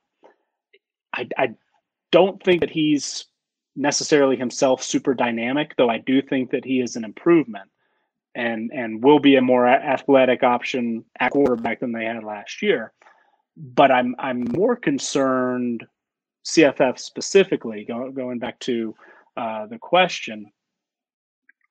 I, 1.14 1.28
I 1.38 1.54
don't 2.14 2.40
think 2.44 2.60
that 2.60 2.70
he's 2.70 3.26
necessarily 3.74 4.36
himself 4.36 4.84
super 4.84 5.14
dynamic, 5.14 5.74
though 5.76 5.90
I 5.90 5.98
do 5.98 6.22
think 6.22 6.52
that 6.52 6.64
he 6.64 6.80
is 6.80 6.94
an 6.94 7.02
improvement 7.04 7.68
and 8.36 8.70
and 8.72 9.02
will 9.02 9.18
be 9.18 9.34
a 9.34 9.42
more 9.42 9.66
athletic 9.66 10.44
option 10.44 11.04
at 11.18 11.32
quarterback 11.32 11.80
than 11.80 11.90
they 11.90 12.04
had 12.04 12.22
last 12.22 12.62
year. 12.62 12.92
But 13.56 13.90
I'm 13.90 14.14
I'm 14.20 14.44
more 14.44 14.76
concerned 14.76 15.84
CFF 16.46 17.00
specifically 17.00 17.84
go, 17.84 18.12
going 18.12 18.38
back 18.38 18.60
to 18.60 18.94
uh, 19.36 19.66
the 19.66 19.78
question. 19.78 20.52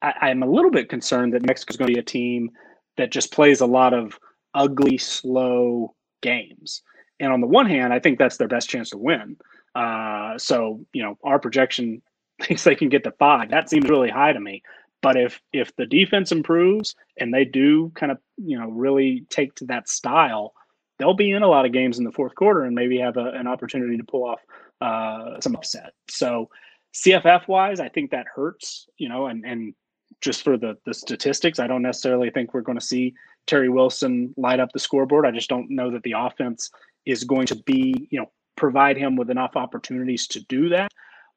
I, 0.02 0.32
am 0.32 0.44
a 0.44 0.49
little 0.49 0.72
bit 0.72 0.90
concerned 0.90 1.34
that 1.34 1.45
Mexico's 1.45 1.78
going 1.78 1.88
to 1.88 1.94
be 1.94 1.99
a 1.99 2.03
team 2.03 2.52
that 2.98 3.14
just 3.14 3.32
plays 3.32 3.61
a 3.61 3.65
lot 3.65 3.94
of 3.94 4.20
ugly, 4.53 4.98
slow 4.98 5.95
games. 6.22 6.82
And 7.22 7.32
on 7.32 7.40
the 7.40 7.48
one 7.48 7.68
hand, 7.68 7.94
I 7.94 7.99
think 7.99 8.20
that's 8.20 8.36
their 8.36 8.49
best 8.49 8.70
chance 8.70 8.90
to 8.90 8.98
win. 8.98 9.38
Uh, 9.76 10.38
so 10.38 10.86
you 10.94 11.04
know, 11.04 11.18
our 11.24 11.40
projection 11.40 12.02
thinks 12.41 12.64
they 12.64 12.76
can 12.76 12.90
get 12.90 13.04
to 13.04 13.12
five. 13.12 13.50
That 13.50 13.70
seems 13.70 13.90
really 13.90 14.10
high 14.10 14.34
to 14.34 14.40
me. 14.40 14.64
But 15.02 15.18
if 15.18 15.41
if 15.52 15.76
the 15.76 15.86
defense 15.86 16.32
improves 16.32 16.95
and 17.20 17.34
they 17.34 17.45
do 17.45 17.91
kind 17.95 18.12
of 18.12 18.18
you 18.38 18.58
know 18.58 18.70
really 18.70 19.26
take 19.30 19.54
to 19.56 19.66
that 19.66 19.90
style, 19.90 20.54
they'll 20.98 21.14
be 21.14 21.32
in 21.32 21.44
a 21.44 21.48
lot 21.48 21.66
of 21.66 21.74
games 21.74 21.98
in 21.98 22.06
the 22.06 22.12
fourth 22.12 22.36
quarter 22.36 22.64
and 22.64 22.74
maybe 22.74 23.00
have 23.00 23.18
a, 23.18 23.32
an 23.32 23.48
opportunity 23.48 23.98
to 23.98 24.04
pull 24.04 24.24
off 24.24 24.40
uh, 24.82 25.40
some 25.41 25.56
upset. 25.56 25.94
So 26.08 26.50
CFF 26.94 27.48
wise, 27.48 27.80
I 27.80 27.90
think 27.90 28.12
that 28.12 28.28
hurts. 28.34 28.88
You 28.98 29.10
know, 29.10 29.28
and 29.28 29.45
and 29.45 29.74
just 30.22 30.44
for 30.44 30.58
the 30.58 30.78
the 30.86 30.94
statistics, 30.94 31.60
I 31.60 31.68
don't 31.68 31.82
necessarily 31.82 32.30
think 32.30 32.54
we're 32.54 32.62
going 32.62 32.80
to 32.80 32.86
see 32.86 33.14
Terry 33.45 33.70
Wilson 33.70 34.34
light 34.38 34.62
up 34.62 34.72
the 34.72 34.80
scoreboard. 34.80 35.26
I 35.26 35.32
just 35.32 35.50
don't 35.50 35.70
know 35.70 35.91
that 35.91 36.04
the 36.04 36.14
offense 36.16 36.72
is 37.06 37.26
going 37.26 37.48
to 37.48 37.56
be 37.56 38.08
you 38.10 38.20
know 38.22 38.32
provide 38.55 38.97
him 38.97 39.15
with 39.15 39.30
enough 39.30 39.55
opportunities 39.55 40.27
to 40.27 40.39
do 40.41 40.69
that. 40.69 40.91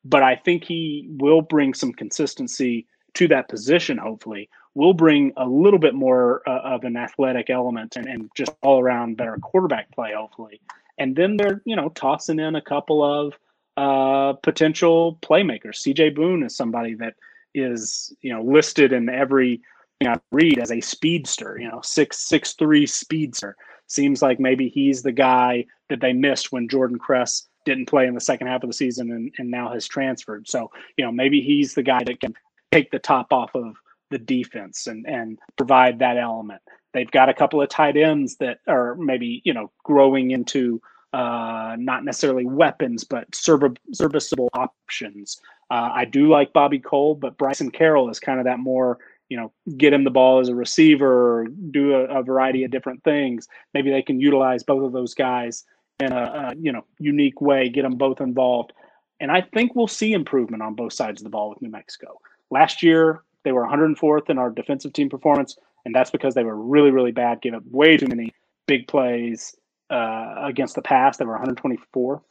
But 0.05 0.23
I 0.23 0.37
think 0.37 0.65
he 0.65 1.09
will 1.09 1.43
bring 1.43 1.75
some 1.75 1.93
consistency 1.93 2.87
to 3.15 3.29
that 3.29 3.49
position, 3.49 3.99
hopefully. 3.99 4.49
Will 4.75 4.93
bring 4.93 5.33
a 5.37 5.47
little 5.47 5.79
bit 5.79 5.95
more 5.95 6.43
uh, 6.47 6.61
of 6.61 6.85
an 6.85 6.97
athletic 6.97 7.51
element 7.51 7.97
and, 7.97 8.07
and 8.07 8.31
just 8.37 8.53
all 8.63 8.81
around 8.81 9.17
better 9.17 9.37
quarterback 9.43 9.91
play, 9.93 10.13
hopefully. 10.15 10.61
And 10.99 11.17
then 11.17 11.37
they're, 11.37 11.63
you 11.65 11.77
know, 11.77 11.89
tossing 11.91 12.39
in 12.39 12.55
a 12.55 12.63
couple 12.63 13.03
of 13.03 13.35
uh, 13.77 14.35
potential 14.35 15.19
playmakers. 15.23 15.81
CJ 15.83 16.15
Boone 16.15 16.43
is 16.43 16.57
somebody 16.57 16.95
that 16.95 17.15
is, 17.55 18.15
you 18.21 18.33
know, 18.33 18.43
listed 18.43 18.93
in 18.93 19.09
every 19.09 19.63
you 20.01 20.09
know, 20.09 20.17
read 20.31 20.59
as 20.59 20.71
a 20.71 20.81
speedster, 20.81 21.59
you 21.59 21.69
know, 21.69 21.81
six 21.83 22.19
six 22.19 22.53
three 22.53 22.87
speedster. 22.87 23.57
Seems 23.87 24.23
like 24.23 24.41
maybe 24.41 24.69
he's 24.69 25.03
the 25.03 25.13
guy 25.13 25.67
that 25.89 26.01
they 26.01 26.13
missed 26.13 26.53
when 26.53 26.69
Jordan 26.69 26.99
Kress 26.99 27.49
didn't 27.65 27.87
play 27.87 28.07
in 28.07 28.15
the 28.15 28.21
second 28.21 28.47
half 28.47 28.63
of 28.63 28.69
the 28.69 28.75
season 28.75 29.11
and, 29.11 29.33
and 29.39 29.51
now 29.51 29.73
has 29.73 29.87
transferred. 29.87 30.49
So, 30.49 30.71
you 30.97 31.05
know, 31.05 31.13
maybe 31.13 31.41
he's 31.41 31.75
the 31.75 31.83
guy 31.83 32.03
that 32.05 32.21
can 32.21 32.35
take 32.73 32.91
the 32.91 32.99
top 32.99 33.33
off 33.33 33.55
of 33.55 33.77
the 34.11 34.19
defense 34.19 34.87
and, 34.87 35.07
and 35.07 35.39
provide 35.57 35.99
that 35.99 36.17
element. 36.17 36.63
They've 36.95 37.11
got 37.11 37.29
a 37.29 37.35
couple 37.35 37.61
of 37.61 37.69
tight 37.69 37.97
ends 37.97 38.37
that 38.37 38.61
are 38.67 38.95
maybe, 38.95 39.43
you 39.45 39.53
know, 39.53 39.71
growing 39.85 40.31
into 40.31 40.81
uh, 41.13 41.77
not 41.79 42.05
necessarily 42.05 42.47
weapons, 42.47 43.05
but 43.05 43.27
serviceable 43.35 44.49
options. 44.55 45.41
Uh, 45.71 45.91
I 45.93 46.05
do 46.05 46.29
like 46.29 46.53
Bobby 46.53 46.79
Cole, 46.79 47.15
but 47.15 47.37
Bryson 47.37 47.71
Carroll 47.71 48.11
is 48.11 48.21
kind 48.21 48.39
of 48.39 48.45
that 48.45 48.59
more 48.59 48.99
you 49.29 49.37
know, 49.37 49.53
get 49.77 49.93
him 49.93 50.05
the 50.05 50.11
ball 50.11 50.41
as 50.41 50.49
a 50.49 50.55
receiver, 50.55 51.47
do 51.71 51.95
a, 51.95 52.21
a, 52.21 52.23
variety 52.23 52.65
of 52.65 52.71
different 52.71 53.03
things. 53.03 53.49
Maybe 53.75 53.91
they 53.91 54.03
can 54.03 54.21
utilize 54.21 54.63
both 54.63 54.85
of 54.85 54.93
those 54.93 55.15
guys 55.15 55.65
in 55.99 56.13
a, 56.13 56.53
a, 56.53 56.55
you 56.61 56.73
know 56.73 56.85
unique 56.99 57.41
way, 57.41 57.69
get 57.69 57.83
them 57.83 57.97
both 57.97 58.21
involved, 58.21 58.73
and 59.21 59.31
I 59.31 59.41
think 59.41 59.75
we'll 59.75 59.89
see 59.89 60.13
improvement 60.13 60.63
on 60.63 60.75
both 60.75 60.93
sides 60.93 61.21
of 61.21 61.25
the 61.25 61.31
ball 61.31 61.51
with 61.51 61.63
New 61.63 61.71
Mexico. 61.71 62.21
Last 62.51 62.83
year 62.83 63.23
they 63.45 63.53
were 63.53 63.67
104th 63.67 64.29
in 64.31 64.39
our 64.39 64.51
defensive 64.51 64.93
team 64.93 65.09
performance, 65.09 65.57
and 65.85 65.95
that's 65.95 66.11
because 66.11 66.35
they 66.35 66.45
were 66.45 66.57
really 66.57 66.91
really 66.91 67.13
bad, 67.13 67.43
gave 67.43 67.55
up 67.55 67.65
way 67.71 67.97
too 67.97 68.07
many 68.07 68.33
big 68.67 68.87
plays 68.87 69.57
uh, 69.91 70.35
against 70.43 70.75
the 70.75 70.83
pass. 70.83 71.17
They 71.17 71.25
were 71.25 71.39
124th 71.39 72.23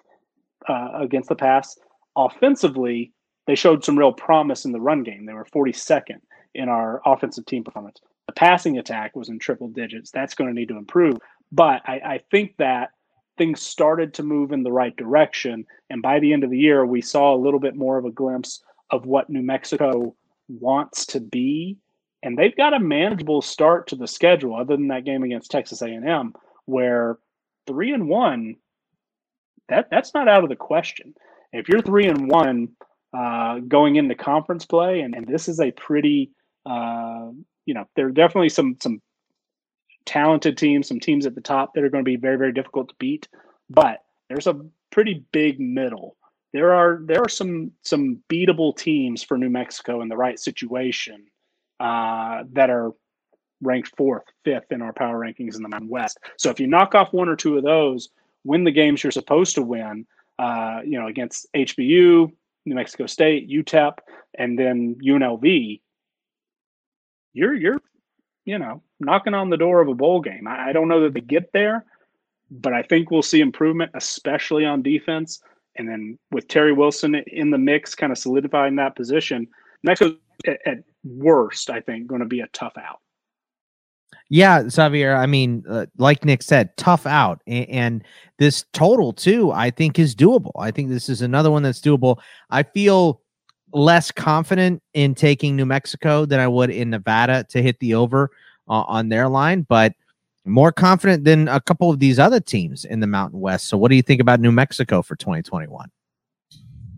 uh, 0.70 0.90
against 0.94 1.30
the 1.30 1.36
pass. 1.36 1.78
Offensively, 2.16 3.12
they 3.48 3.56
showed 3.56 3.84
some 3.84 3.98
real 3.98 4.14
promise 4.14 4.66
in 4.66 4.72
the 4.72 4.80
run 4.80 5.04
game. 5.04 5.26
They 5.26 5.34
were 5.34 5.46
42nd 5.46 6.20
in 6.56 6.70
our 6.70 7.02
offensive 7.06 7.46
team 7.46 7.64
performance. 7.64 8.00
The 8.28 8.34
passing 8.34 8.78
attack 8.78 9.16
was 9.16 9.30
in 9.30 9.40
triple 9.40 9.68
digits. 9.68 10.12
That's 10.12 10.34
going 10.34 10.50
to 10.50 10.60
need 10.60 10.70
to 10.70 10.78
improve. 10.78 11.18
But 11.52 11.82
I, 11.86 12.02
I 12.06 12.20
think 12.32 12.56
that 12.58 12.90
things 13.38 13.62
started 13.62 14.14
to 14.16 14.24
move 14.24 14.52
in 14.52 14.64
the 14.64 14.72
right 14.72 14.96
direction. 14.96 15.66
And 15.90 16.02
by 16.02 16.20
the 16.20 16.34
end 16.34 16.44
of 16.44 16.50
the 16.50 16.58
year, 16.58 16.86
we 16.86 17.02
saw 17.02 17.36
a 17.36 17.38
little 17.38 17.60
bit 17.60 17.76
more 17.76 17.98
of 17.98 18.06
a 18.06 18.12
glimpse 18.12 18.64
of 18.92 19.06
what 19.06 19.30
New 19.30 19.42
Mexico 19.42 20.16
wants 20.48 21.06
to 21.08 21.20
be. 21.20 21.78
And 22.24 22.38
they've 22.38 22.56
got 22.56 22.74
a 22.74 22.80
manageable 22.80 23.42
start 23.42 23.88
to 23.88 23.96
the 23.96 24.08
schedule, 24.08 24.56
other 24.56 24.76
than 24.76 24.88
that 24.88 25.06
game 25.06 25.24
against 25.24 25.52
Texas 25.52 25.82
A&M, 25.82 26.34
where 26.66 27.20
three 27.68 27.94
and 27.94 28.08
one, 28.08 28.56
that 29.70 29.90
that's 29.92 30.14
not 30.14 30.28
out 30.28 30.44
of 30.44 30.50
the 30.50 30.56
question. 30.56 31.14
If 31.52 31.70
you're 31.70 31.82
three 31.82 32.08
and 32.08 32.30
one 32.30 32.70
uh, 33.16 33.60
going 33.60 33.96
into 33.96 34.16
conference 34.16 34.66
play, 34.66 35.02
and, 35.02 35.14
and 35.14 35.28
this 35.28 35.48
is 35.48 35.60
a 35.60 35.72
pretty 35.72 36.32
uh, 36.66 37.30
you 37.66 37.74
know, 37.74 37.88
there 37.96 38.08
are 38.08 38.12
definitely 38.12 38.50
some 38.50 38.78
some 38.82 39.02
talented 40.06 40.58
teams, 40.58 40.88
some 40.88 41.00
teams 41.00 41.26
at 41.26 41.36
the 41.36 41.42
top 41.42 41.74
that 41.74 41.84
are 41.84 41.90
going 41.90 42.04
to 42.04 42.10
be 42.10 42.18
very 42.18 42.38
very 42.38 42.52
difficult 42.52 42.90
to 42.90 42.96
beat. 43.00 43.28
But 43.70 44.04
there's 44.30 44.48
a 44.48 44.62
pretty 44.92 45.26
big 45.32 45.60
middle 45.60 46.16
there 46.56 46.74
are 46.74 47.02
there 47.04 47.22
are 47.22 47.28
some 47.28 47.70
some 47.82 48.24
beatable 48.32 48.74
teams 48.78 49.22
for 49.22 49.38
New 49.38 49.50
Mexico 49.50 50.02
in 50.02 50.08
the 50.08 50.16
right 50.16 50.40
situation 50.40 51.26
uh, 51.82 52.44
that 52.54 52.70
are 52.70 52.94
ranked 53.62 53.92
fourth, 53.98 54.24
fifth 54.46 54.72
in 54.72 54.82
our 54.82 54.94
power 54.94 55.20
rankings 55.20 55.58
in 55.58 55.64
the 55.64 55.68
Mountain 55.68 55.90
West. 55.90 56.18
So 56.38 56.50
if 56.50 56.62
you 56.62 56.68
knock 56.68 56.96
off 56.96 57.12
one 57.12 57.28
or 57.28 57.36
two 57.36 57.58
of 57.58 57.66
those, 57.66 58.08
win 58.46 58.64
the 58.64 58.72
games 58.72 59.04
you're 59.04 59.12
supposed 59.12 59.56
to 59.56 59.62
win, 59.64 60.08
uh, 60.40 60.80
you 60.86 60.98
know, 60.98 61.08
against 61.08 61.46
HBU, 61.54 62.32
New 62.66 62.76
Mexico 62.76 63.06
State, 63.06 63.50
UTEP, 63.50 63.98
and 64.36 64.58
then 64.58 64.96
UNLV, 65.06 65.82
you're 67.36 67.54
you're 67.54 67.82
you 68.46 68.58
know 68.58 68.82
knocking 69.00 69.36
on 69.36 69.52
the 69.52 69.58
door 69.58 69.82
of 69.82 69.88
a 69.88 69.94
bowl 69.94 70.22
game. 70.22 70.48
I, 70.48 70.70
I 70.70 70.74
don't 70.74 70.88
know 70.88 71.02
that 71.02 71.14
they 71.14 71.22
get 71.22 71.52
there, 71.54 71.86
but 72.50 72.74
I 72.74 72.82
think 72.82 73.12
we'll 73.12 73.22
see 73.22 73.42
improvement, 73.42 73.92
especially 73.94 74.66
on 74.66 74.82
defense. 74.82 75.42
And 75.78 75.88
then 75.88 76.18
with 76.32 76.48
Terry 76.48 76.72
Wilson 76.72 77.16
in 77.16 77.52
the 77.52 77.58
mix, 77.58 77.94
kind 77.94 78.12
of 78.12 78.18
solidifying 78.18 78.78
that 78.78 78.96
position, 78.96 79.48
Mexico 79.84 80.18
at, 80.48 80.60
at 80.66 80.78
worst, 81.04 81.70
I 81.70 81.82
think, 81.82 82.08
going 82.08 82.22
to 82.22 82.28
be 82.28 82.40
a 82.40 82.48
tough 82.48 82.78
out. 82.78 83.02
Yeah, 84.30 84.68
Xavier. 84.70 85.16
I 85.16 85.26
mean, 85.26 85.64
uh, 85.70 85.86
like 85.98 86.26
Nick 86.26 86.42
said, 86.42 86.76
tough 86.78 87.06
out, 87.06 87.42
and, 87.46 87.70
and, 87.70 88.04
this 88.38 88.66
total 88.74 89.14
too. 89.14 89.52
I 89.52 89.70
think 89.70 89.98
is 89.98 90.14
doable. 90.14 90.52
I 90.60 90.70
think 90.70 90.90
this 90.90 91.08
is 91.08 91.22
another 91.22 91.50
one 91.50 91.64
that's 91.64 91.80
doable. 91.80 92.18
I 92.50 92.64
feel 92.64 93.22
less 93.76 94.10
confident 94.10 94.82
in 94.94 95.14
taking 95.14 95.56
New 95.56 95.66
Mexico 95.66 96.26
than 96.26 96.40
I 96.40 96.48
would 96.48 96.70
in 96.70 96.90
Nevada 96.90 97.46
to 97.50 97.62
hit 97.62 97.80
the 97.80 97.94
over 97.94 98.32
uh, 98.68 98.84
on 98.88 99.10
their 99.10 99.28
line, 99.28 99.62
but 99.68 99.94
more 100.46 100.72
confident 100.72 101.26
than 101.26 101.48
a 101.48 101.60
couple 101.60 101.90
of 101.90 102.00
these 102.00 102.18
other 102.18 102.40
teams 102.40 102.86
in 102.86 103.00
the 103.00 103.08
Mountain 103.08 103.40
West. 103.40 103.68
So, 103.68 103.78
what 103.78 103.90
do 103.90 103.96
you 103.96 104.02
think 104.02 104.22
about 104.22 104.40
New 104.40 104.52
Mexico 104.52 105.02
for 105.02 105.16
2021? 105.16 105.90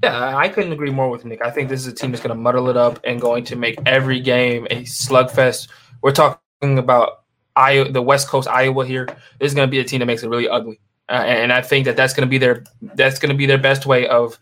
Yeah, 0.04 0.38
I 0.38 0.50
couldn't 0.50 0.72
agree 0.72 0.92
more 0.92 1.10
with 1.10 1.26
Nick. 1.26 1.42
I 1.42 1.50
think 1.50 1.70
this 1.70 1.80
is 1.82 1.88
a 1.88 1.94
team 1.94 2.12
that's 2.12 2.22
going 2.22 2.36
to 2.36 2.40
muddle 2.40 2.70
it 2.70 2.78
up 2.78 3.00
and 3.04 3.20
going 3.20 3.44
to 3.46 3.56
make 3.56 3.80
every 3.86 4.20
game 4.20 4.68
a 4.70 4.84
slugfest. 4.84 5.70
We're 6.04 6.12
talking 6.12 6.78
about 6.78 7.24
Iowa, 7.56 7.92
the 7.92 8.02
West 8.04 8.28
Coast 8.28 8.48
Iowa 8.48 8.86
here. 8.86 9.08
This 9.40 9.50
is 9.52 9.54
going 9.56 9.68
to 9.68 9.72
be 9.72 9.80
a 9.80 9.84
team 9.84 10.00
that 10.00 10.06
makes 10.06 10.22
it 10.22 10.30
really 10.30 10.48
ugly, 10.48 10.80
uh, 11.10 11.14
and 11.14 11.52
I 11.52 11.62
think 11.62 11.86
that 11.86 11.96
that's 11.96 12.14
going 12.14 12.28
to 12.28 12.30
be 12.30 12.38
their 12.38 12.64
that's 12.82 13.18
going 13.18 13.32
to 13.32 13.38
be 13.38 13.48
their 13.48 13.58
best 13.58 13.88
way 13.88 14.08
of 14.08 14.38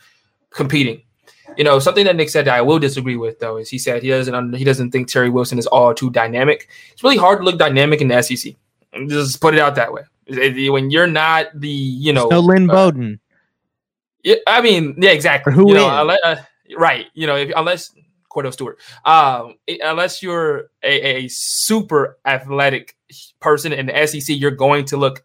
competing. 0.50 1.02
You 1.58 1.64
know, 1.64 1.80
something 1.80 2.06
that 2.06 2.16
Nick 2.16 2.30
said 2.30 2.46
that 2.46 2.56
I 2.56 2.62
will 2.62 2.80
disagree 2.80 3.18
with 3.18 3.40
though 3.40 3.58
is 3.58 3.70
he 3.70 3.78
said 3.78 4.04
he 4.04 4.10
doesn't 4.10 4.54
he 4.54 4.64
doesn't 4.64 4.92
think 4.92 5.08
Terry 5.08 5.30
Wilson 5.30 5.58
is 5.60 5.68
all 5.68 5.94
too 5.94 6.10
dynamic. 6.10 6.70
It's 6.92 7.04
really 7.04 7.18
hard 7.18 7.40
to 7.40 7.46
look 7.46 7.58
dynamic 7.58 8.02
in 8.02 8.08
the 8.08 8.22
SEC. 8.22 8.54
Just 9.08 9.42
put 9.42 9.54
it 9.54 9.60
out 9.60 9.76
that 9.76 9.92
way. 9.94 10.04
When 10.28 10.90
you're 10.90 11.08
not 11.08 11.48
the 11.54 11.70
you 11.70 12.14
know 12.14 12.30
so 12.30 12.40
Lynn 12.40 12.70
uh, 12.70 12.74
Bowden. 12.74 13.20
Yeah, 14.24 14.36
I 14.48 14.62
mean, 14.62 14.96
yeah, 14.98 15.12
exactly. 15.12 15.52
Or 15.52 15.56
who 15.56 15.70
you 15.70 15.76
know, 15.76 16.02
unless, 16.02 16.20
uh, 16.24 16.42
right? 16.78 17.06
You 17.14 17.28
know, 17.28 17.36
if, 17.36 17.52
unless 17.56 17.94
Kordell 18.36 18.54
Stewart. 18.54 18.80
Um, 19.06 19.56
unless 19.68 20.22
you're 20.22 20.70
a, 20.84 21.24
a, 21.24 21.28
super 21.30 22.18
athletic 22.26 22.96
person 23.40 23.72
in 23.72 23.86
the 23.86 24.08
SEC, 24.08 24.36
you're 24.38 24.52
going 24.52 24.86
to 24.86 24.98
look 24.98 25.24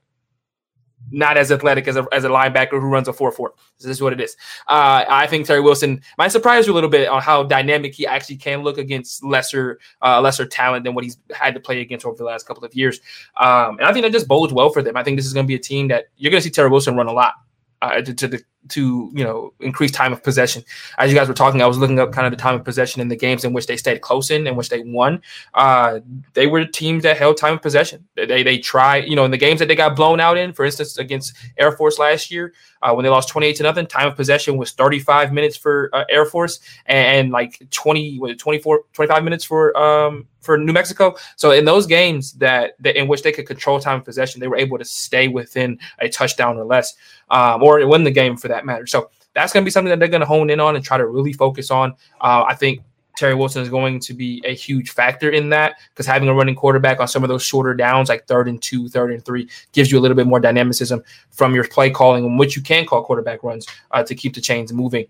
not 1.11 1.37
as 1.37 1.51
athletic 1.51 1.89
as 1.89 1.97
a, 1.97 2.07
as 2.13 2.25
a 2.25 2.29
linebacker 2.29 2.73
who 2.73 2.87
runs 2.87 3.09
a 3.09 3.13
4 3.13 3.33
4. 3.33 3.55
This 3.79 3.91
is 3.91 4.03
what 4.03 4.13
it 4.13 4.21
is. 4.21 4.37
Uh, 4.69 5.05
I 5.09 5.27
think 5.27 5.47
Terry 5.47 5.61
Wilson 5.61 6.01
might 6.19 6.33
surprise 6.33 6.67
you 6.67 6.73
a 6.73 6.75
little 6.75 6.91
bit 6.91 7.09
on 7.09 7.23
how 7.23 7.43
dynamic 7.43 7.95
he 7.95 8.07
actually 8.07 8.37
can 8.37 8.63
look 8.63 8.79
against 8.79 9.25
lesser 9.25 9.79
uh, 10.03 10.21
lesser 10.21 10.47
talent 10.47 10.85
than 10.85 10.95
what 10.95 11.05
he's 11.05 11.19
had 11.33 11.55
to 11.55 11.61
play 11.61 11.81
against 11.81 12.07
over 12.07 12.17
the 12.17 12.25
last 12.25 12.47
couple 12.47 12.65
of 12.65 12.75
years. 12.75 13.01
Um, 13.37 13.79
and 13.79 13.83
I 13.83 13.93
think 13.93 14.05
that 14.05 14.13
just 14.13 14.29
bodes 14.29 14.53
well 14.53 14.71
for 14.71 14.83
them. 14.83 14.97
I 14.97 15.03
think 15.03 15.17
this 15.17 15.27
is 15.27 15.33
going 15.33 15.47
to 15.47 15.49
be 15.49 15.55
a 15.55 15.59
team 15.59 15.89
that 15.89 16.07
you're 16.17 16.31
going 16.31 16.41
to 16.41 16.45
see 16.45 16.51
Terry 16.51 16.69
Wilson 16.69 16.97
run 16.97 17.07
a 17.07 17.13
lot 17.13 17.35
uh, 17.83 18.01
to, 18.03 18.15
to, 18.15 18.29
the 18.29 18.43
to 18.69 19.11
you 19.15 19.25
know 19.25 19.53
increase 19.61 19.91
time 19.91 20.13
of 20.13 20.23
possession. 20.23 20.63
As 20.99 21.11
you 21.11 21.19
guys 21.19 21.29
were 21.29 21.35
talking, 21.35 21.63
I 21.63 21.67
was 21.67 21.79
looking 21.79 21.99
up 21.99 22.13
kind 22.13 22.27
of 22.27 22.31
the 22.31 22.37
time 22.37 22.55
of 22.55 22.65
possession 22.65 23.01
in 23.01 23.09
the 23.09 23.17
games 23.17 23.45
in 23.45 23.53
which 23.53 23.67
they 23.67 23.77
stayed 23.77 24.01
close 24.01 24.31
in, 24.31 24.47
in 24.47 24.57
which 24.57 24.69
they 24.69 24.83
won. 24.83 25.23
Uh, 25.55 26.01
they 26.35 26.47
were 26.47 26.65
teams 26.65 27.03
that 27.03 27.17
held 27.17 27.37
time 27.37 27.55
of 27.55 27.63
possession. 27.63 28.07
They 28.15 28.43
they, 28.43 28.59
try 28.59 28.99
you 28.99 29.17
know 29.17 29.25
in 29.25 29.31
the 29.31 29.39
games 29.39 29.59
that 29.61 29.69
they 29.69 29.75
got 29.75 29.97
blown 29.97 30.21
out 30.21 30.37
in, 30.37 30.53
for 30.53 30.65
instance 30.65 30.99
against 30.99 31.35
Air 31.59 31.73
Force 31.73 31.99
last 31.99 32.31
year 32.31 32.53
uh, 32.83 32.93
when 32.93 33.05
they 33.05 33.11
lost 33.11 33.29
twenty 33.29 33.47
eight 33.47 33.57
to 33.57 33.63
nothing. 33.63 33.87
Time 33.87 34.09
of 34.09 34.17
possession 34.17 34.57
was 34.57 34.73
thirty 34.73 34.99
five 34.99 35.33
minutes 35.33 35.57
for 35.57 35.91
uh, 35.93 36.05
Air 36.09 36.27
Force 36.27 36.61
and, 36.87 37.19
and 37.19 37.31
like 37.31 37.61
20 37.71 38.19
was 38.19 38.33
it 38.33 38.39
24 38.39 38.85
25 38.93 39.25
minutes 39.25 39.45
for 39.45 39.77
um 39.77 40.27
for 40.41 40.59
New 40.59 40.73
Mexico. 40.73 41.15
So 41.37 41.51
in 41.51 41.65
those 41.65 41.87
games 41.87 42.33
that, 42.35 42.73
that 42.81 42.97
in 42.97 43.09
which 43.09 43.23
they 43.23 43.33
could 43.33 43.47
control 43.47 43.79
time 43.79 43.99
of 43.99 44.05
possession, 44.05 44.41
they 44.41 44.49
were 44.49 44.57
able 44.57 44.79
to 44.79 44.85
stay 44.85 45.29
within 45.29 45.79
a 45.99 46.09
touchdown 46.09 46.57
or 46.57 46.65
less, 46.65 46.95
um, 47.31 47.63
or 47.63 47.87
win 47.87 48.05
the 48.05 48.11
game 48.11 48.37
for 48.37 48.49
that 48.49 48.65
matter. 48.65 48.87
So 48.87 49.11
that's 49.35 49.53
going 49.53 49.63
to 49.63 49.67
be 49.67 49.71
something 49.71 49.91
that 49.91 49.99
they're 49.99 50.09
going 50.09 50.23
to 50.23 50.27
hone 50.27 50.51
in 50.51 50.59
on 50.59 50.77
and 50.77 50.85
try 50.85 50.99
to 50.99 51.07
really 51.07 51.33
focus 51.33 51.71
on. 51.71 51.93
Uh, 52.21 52.45
I 52.49 52.55
think 52.55 52.81
Terry 53.21 53.35
Wilson 53.35 53.61
is 53.61 53.69
going 53.69 54.01
to 54.01 54.15
be 54.15 54.43
a 54.47 54.55
huge 54.55 54.93
factor 54.93 55.29
in 55.29 55.51
that 55.51 55.75
because 55.91 56.07
having 56.07 56.31
a 56.31 56.35
running 56.35 56.55
quarterback 56.55 57.01
on 57.01 57.07
some 57.07 57.23
of 57.23 57.29
those 57.29 57.43
shorter 57.43 57.75
downs, 57.75 58.09
like 58.09 58.27
third 58.27 58.49
and 58.49 58.63
two, 58.63 58.89
third 58.89 59.13
and 59.13 59.23
three, 59.23 59.47
gives 59.73 59.93
you 59.93 59.99
a 59.99 60.01
little 60.01 60.17
bit 60.17 60.27
more 60.27 60.41
dynamicism 60.41 61.03
from 61.31 61.55
your 61.55 61.69
play 61.69 61.91
calling, 61.91 62.25
and 62.25 62.39
what 62.39 62.57
you 62.57 62.63
can 62.63 62.87
call 62.87 63.05
quarterback 63.05 63.43
runs 63.43 63.67
uh, 63.91 64.03
to 64.03 64.15
keep 64.15 64.35
the 64.35 64.41
chains 64.41 64.73
moving. 64.73 65.05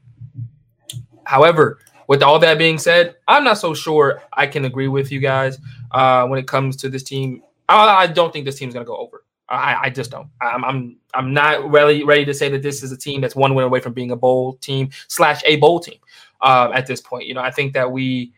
However, 1.22 1.78
with 2.08 2.20
all 2.24 2.40
that 2.40 2.58
being 2.58 2.78
said, 2.78 3.14
I'm 3.28 3.44
not 3.44 3.58
so 3.58 3.74
sure 3.74 4.24
I 4.32 4.48
can 4.48 4.64
agree 4.64 4.88
with 4.88 5.12
you 5.12 5.20
guys 5.20 5.58
uh, 5.92 6.26
when 6.26 6.40
it 6.40 6.48
comes 6.48 6.74
to 6.78 6.88
this 6.88 7.04
team. 7.04 7.44
I, 7.68 7.76
I 7.86 8.06
don't 8.08 8.32
think 8.32 8.44
this 8.44 8.58
team's 8.58 8.74
going 8.74 8.84
to 8.84 8.88
go 8.88 8.96
over. 8.96 9.22
I, 9.48 9.82
I, 9.82 9.90
just 9.90 10.10
don't. 10.10 10.28
I'm, 10.40 10.64
I'm 10.64 10.96
I'm 11.12 11.34
not 11.34 11.70
really 11.70 12.04
ready 12.04 12.24
to 12.24 12.34
say 12.34 12.48
that 12.50 12.62
this 12.62 12.84
is 12.84 12.92
a 12.92 12.96
team 12.96 13.20
that's 13.20 13.34
one 13.34 13.54
win 13.54 13.64
away 13.64 13.80
from 13.80 13.92
being 13.92 14.12
a 14.12 14.16
bowl 14.16 14.54
team 14.54 14.90
slash 15.08 15.42
a 15.44 15.56
bowl 15.56 15.80
team 15.80 15.98
uh, 16.42 16.70
at 16.74 16.86
this 16.86 17.00
point. 17.00 17.26
You 17.26 17.34
know, 17.34 17.40
I 17.40 17.50
think 17.50 17.74
that 17.74 17.92
we, 17.92 18.32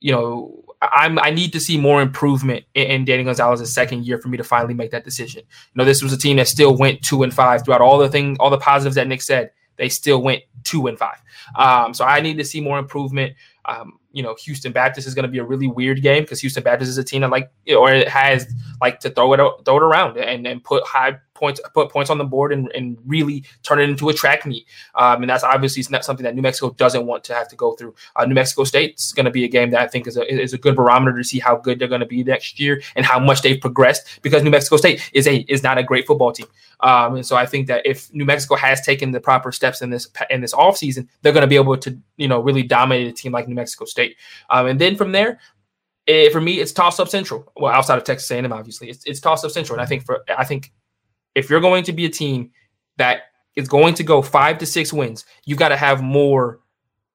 you 0.00 0.12
know, 0.12 0.64
I'm 0.82 1.18
I 1.18 1.30
need 1.30 1.52
to 1.52 1.60
see 1.60 1.78
more 1.78 2.02
improvement 2.02 2.64
in, 2.74 2.86
in 2.86 3.04
Danny 3.04 3.24
Gonzalez's 3.24 3.72
second 3.72 4.06
year 4.06 4.18
for 4.18 4.28
me 4.28 4.36
to 4.36 4.44
finally 4.44 4.74
make 4.74 4.90
that 4.90 5.04
decision. 5.04 5.40
You 5.40 5.76
know, 5.76 5.84
this 5.84 6.02
was 6.02 6.12
a 6.12 6.18
team 6.18 6.36
that 6.36 6.48
still 6.48 6.76
went 6.76 7.02
two 7.02 7.22
and 7.22 7.32
five 7.32 7.64
throughout 7.64 7.80
all 7.80 7.98
the 7.98 8.08
thing, 8.08 8.36
all 8.40 8.50
the 8.50 8.58
positives 8.58 8.96
that 8.96 9.08
Nick 9.08 9.22
said. 9.22 9.50
They 9.76 9.88
still 9.88 10.22
went 10.22 10.42
two 10.62 10.86
and 10.86 10.98
five. 10.98 11.20
Um, 11.56 11.94
so 11.94 12.04
I 12.04 12.20
need 12.20 12.38
to 12.38 12.44
see 12.44 12.60
more 12.60 12.78
improvement. 12.78 13.34
Um, 13.64 13.98
you 14.12 14.22
know, 14.22 14.36
Houston 14.44 14.72
Baptist 14.72 15.08
is 15.08 15.14
going 15.14 15.24
to 15.24 15.30
be 15.30 15.38
a 15.38 15.44
really 15.44 15.66
weird 15.66 16.00
game 16.02 16.22
because 16.22 16.40
Houston 16.40 16.62
Baptist 16.62 16.88
is 16.88 16.98
a 16.98 17.04
team 17.04 17.22
that 17.22 17.30
like, 17.30 17.50
or 17.76 17.92
it 17.92 18.08
has 18.08 18.46
like 18.80 19.00
to 19.00 19.10
throw 19.10 19.32
it 19.32 19.40
throw 19.64 19.76
it 19.76 19.82
around 19.82 20.16
and, 20.16 20.46
and 20.46 20.62
put 20.62 20.84
high 20.84 21.16
points 21.34 21.60
put 21.74 21.90
points 21.90 22.10
on 22.10 22.18
the 22.18 22.24
board 22.24 22.52
and, 22.52 22.70
and 22.74 22.96
really 23.06 23.44
turn 23.62 23.80
it 23.80 23.88
into 23.88 24.08
a 24.08 24.14
track 24.14 24.46
meet. 24.46 24.66
Um, 24.94 25.22
and 25.22 25.30
that's 25.30 25.44
obviously 25.44 25.84
not 25.90 26.04
something 26.04 26.24
that 26.24 26.34
New 26.34 26.42
Mexico 26.42 26.70
doesn't 26.70 27.06
want 27.06 27.24
to 27.24 27.34
have 27.34 27.48
to 27.48 27.56
go 27.56 27.74
through. 27.74 27.94
Uh, 28.16 28.24
New 28.24 28.34
Mexico 28.34 28.64
State's 28.64 29.12
going 29.12 29.24
to 29.24 29.30
be 29.30 29.44
a 29.44 29.48
game 29.48 29.70
that 29.70 29.80
I 29.80 29.86
think 29.86 30.06
is 30.06 30.16
a 30.16 30.24
is 30.32 30.52
a 30.52 30.58
good 30.58 30.76
barometer 30.76 31.16
to 31.16 31.24
see 31.24 31.38
how 31.38 31.56
good 31.56 31.78
they're 31.78 31.88
going 31.88 32.00
to 32.00 32.06
be 32.06 32.24
next 32.24 32.58
year 32.58 32.82
and 32.96 33.04
how 33.04 33.18
much 33.18 33.42
they've 33.42 33.60
progressed 33.60 34.20
because 34.22 34.42
New 34.42 34.50
Mexico 34.50 34.76
State 34.76 35.10
is 35.12 35.26
a 35.26 35.38
is 35.48 35.62
not 35.62 35.78
a 35.78 35.82
great 35.82 36.06
football 36.06 36.32
team. 36.32 36.46
Um, 36.80 37.16
and 37.16 37.26
so 37.26 37.36
I 37.36 37.46
think 37.46 37.66
that 37.68 37.86
if 37.86 38.12
New 38.12 38.24
Mexico 38.24 38.56
has 38.56 38.80
taken 38.80 39.10
the 39.10 39.20
proper 39.20 39.52
steps 39.52 39.82
in 39.82 39.90
this 39.90 40.08
in 40.30 40.40
this 40.40 40.54
offseason, 40.54 41.08
they're 41.22 41.32
going 41.32 41.42
to 41.42 41.48
be 41.48 41.56
able 41.56 41.76
to 41.78 41.98
you 42.16 42.28
know 42.28 42.40
really 42.40 42.62
dominate 42.62 43.08
a 43.08 43.12
team 43.12 43.32
like 43.32 43.48
New 43.48 43.54
Mexico 43.54 43.84
State. 43.84 44.16
Um, 44.50 44.66
and 44.66 44.80
then 44.80 44.96
from 44.96 45.12
there, 45.12 45.40
it, 46.06 46.32
for 46.32 46.40
me, 46.40 46.60
it's 46.60 46.72
toss 46.72 47.00
up 47.00 47.08
central. 47.08 47.50
Well, 47.56 47.72
outside 47.72 47.98
of 47.98 48.04
Texas 48.04 48.30
A&M, 48.30 48.52
obviously, 48.52 48.90
it's, 48.90 49.04
it's 49.06 49.20
toss 49.20 49.44
up 49.44 49.50
central. 49.50 49.78
And 49.78 49.82
I 49.82 49.86
think 49.86 50.04
for 50.04 50.24
I 50.36 50.44
think 50.44 50.72
if 51.34 51.50
you're 51.50 51.60
going 51.60 51.84
to 51.84 51.92
be 51.92 52.04
a 52.04 52.10
team 52.10 52.50
that 52.96 53.22
is 53.56 53.68
going 53.68 53.94
to 53.94 54.02
go 54.02 54.22
five 54.22 54.58
to 54.58 54.66
six 54.66 54.92
wins, 54.92 55.24
you 55.44 55.56
got 55.56 55.68
to 55.68 55.76
have 55.76 56.02
more 56.02 56.60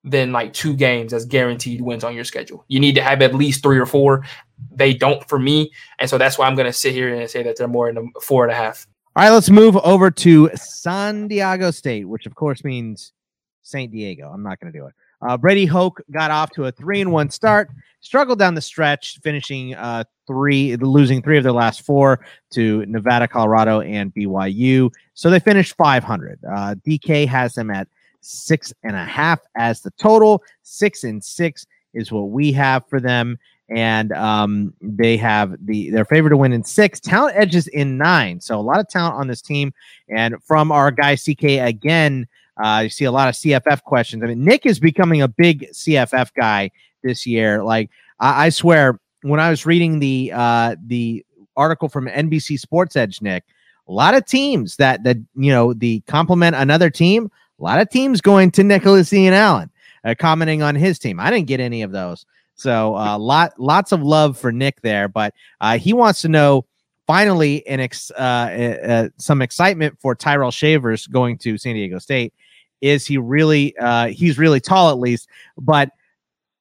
than 0.04 0.32
like 0.32 0.54
two 0.54 0.74
games 0.74 1.14
as 1.14 1.26
guaranteed 1.26 1.82
wins 1.82 2.04
on 2.04 2.16
your 2.16 2.24
schedule. 2.24 2.64
You 2.68 2.80
need 2.80 2.96
to 2.96 3.02
have 3.02 3.22
at 3.22 3.36
least 3.36 3.62
three 3.62 3.78
or 3.78 3.86
four. 3.86 4.26
They 4.72 4.94
don't 4.94 5.28
for 5.28 5.40
me, 5.40 5.72
and 6.00 6.10
so 6.10 6.18
that's 6.18 6.38
why 6.38 6.48
I'm 6.48 6.56
going 6.56 6.66
to 6.66 6.74
sit 6.74 6.94
here 6.94 7.14
and 7.14 7.30
say 7.30 7.44
that 7.44 7.58
they're 7.58 7.68
more 7.68 7.92
the 7.92 8.10
four 8.22 8.44
and 8.44 8.52
a 8.52 8.56
half. 8.56 8.88
All 9.16 9.24
right, 9.24 9.32
let's 9.32 9.50
move 9.50 9.76
over 9.78 10.12
to 10.12 10.50
San 10.56 11.28
Diego 11.28 11.72
State, 11.72 12.06
which 12.06 12.26
of 12.26 12.36
course 12.36 12.64
means 12.64 13.12
Saint 13.62 13.92
Diego. 13.92 14.30
I'm 14.30 14.44
not 14.44 14.60
going 14.60 14.72
to 14.72 14.80
do 14.80 14.86
it. 14.86 14.94
Uh, 15.22 15.38
Brady 15.38 15.66
Hoke 15.66 16.02
got 16.12 16.32
off 16.32 16.52
to 16.52 16.66
a 16.66 16.72
three 16.72 17.02
and 17.02 17.12
one 17.12 17.30
start, 17.30 17.70
struggled 18.00 18.40
down 18.40 18.56
the 18.56 18.62
stretch, 18.62 19.20
finishing 19.22 19.76
uh, 19.76 20.04
three, 20.28 20.76
losing 20.78 21.22
three 21.22 21.38
of 21.38 21.44
their 21.44 21.52
last 21.52 21.82
four 21.82 22.26
to 22.52 22.86
Nevada, 22.86 23.28
Colorado, 23.28 23.82
and 23.82 24.14
BYU. 24.14 24.92
So 25.14 25.30
they 25.30 25.40
finished 25.40 25.76
500. 25.76 26.40
Uh, 26.44 26.76
DK 26.86 27.28
has 27.28 27.54
them 27.54 27.70
at 27.70 27.88
six 28.22 28.74
and 28.84 28.96
a 28.96 29.04
half 29.04 29.40
as 29.56 29.82
the 29.82 29.92
total. 29.92 30.44
Six 30.64 31.04
and 31.04 31.24
six 31.24 31.66
is 31.94 32.12
what 32.12 32.30
we 32.30 32.52
have 32.54 32.88
for 32.88 33.00
them. 33.00 33.38
And 33.70 34.12
um, 34.14 34.74
they 34.82 35.16
have 35.18 35.56
the 35.64 35.92
their 35.92 36.06
favorite 36.06 36.32
to 36.32 36.38
win 36.38 36.54
in 36.54 36.64
six, 36.64 37.00
talent 37.00 37.36
edges 37.38 37.68
in 37.68 37.98
nine. 37.98 38.40
So 38.42 38.60
a 38.60 38.62
lot 38.62 38.80
of 38.80 38.88
talent 38.88 39.16
on 39.16 39.28
this 39.28 39.44
team. 39.44 39.74
And 40.08 40.42
from 40.44 40.72
our 40.72 40.90
guy 40.90 41.16
CK 41.16 41.44
again, 41.44 42.28
uh, 42.64 42.82
you 42.84 42.90
see 42.90 43.06
a 43.06 43.12
lot 43.12 43.30
of 43.30 43.36
CFF 43.36 43.84
questions. 43.84 44.24
I 44.24 44.28
mean, 44.28 44.44
Nick 44.44 44.66
is 44.66 44.80
becoming 44.80 45.22
a 45.22 45.28
big 45.28 45.70
CFF 45.72 46.34
guy 46.34 46.72
this 47.04 47.26
year. 47.26 47.64
Like 47.64 47.90
I, 48.20 48.48
I 48.48 48.50
swear, 48.50 49.00
when 49.22 49.40
I 49.40 49.50
was 49.50 49.66
reading 49.66 50.00
the 50.00 50.32
uh, 50.34 50.76
the 50.86 51.26
article 51.56 51.90
from 51.90 52.08
NBC 52.08 52.60
Sports 52.60 52.96
Edge, 52.96 53.22
Nick, 53.22 53.44
a 53.88 53.92
lot 53.92 54.16
of 54.16 54.26
teams 54.26 54.76
that 54.78 55.04
that 55.04 55.18
you 55.36 55.52
know 55.52 55.74
the 55.74 56.02
complement 56.02 56.56
another 56.56 56.90
team. 56.90 57.32
A 57.60 57.64
lot 57.64 57.82
of 57.82 57.90
teams 57.90 58.22
going 58.22 58.52
to 58.52 58.64
Nicholas 58.64 59.12
Ian 59.12 59.34
Allen, 59.34 59.70
uh, 60.06 60.16
commenting 60.18 60.62
on 60.62 60.76
his 60.76 60.98
team. 60.98 61.20
I 61.20 61.30
didn't 61.30 61.48
get 61.48 61.60
any 61.60 61.82
of 61.82 61.92
those. 61.92 62.26
So 62.56 62.96
uh, 62.96 63.18
lot 63.20 63.60
lots 63.60 63.92
of 63.92 64.02
love 64.02 64.38
for 64.38 64.52
Nick 64.52 64.82
there, 64.82 65.08
but 65.08 65.34
uh, 65.60 65.78
he 65.78 65.94
wants 65.94 66.22
to 66.22 66.30
know 66.30 66.66
finally 67.08 67.66
an 67.68 67.80
ex, 67.80 68.12
uh, 68.12 68.78
uh, 68.88 69.10
some 69.18 69.42
excitement 69.42 70.00
for 70.00 70.14
Tyrell 70.14 70.52
Shavers 70.52 71.08
going 71.08 71.40
to 71.40 71.58
San 71.58 71.74
Diego 71.74 71.98
State. 71.98 72.34
Is 72.82 73.06
he 73.06 73.18
really? 73.18 73.78
Uh, 73.78 74.08
he's 74.08 74.38
really 74.38 74.60
tall, 74.60 74.90
at 74.90 75.00
least, 75.00 75.28
but 75.58 75.92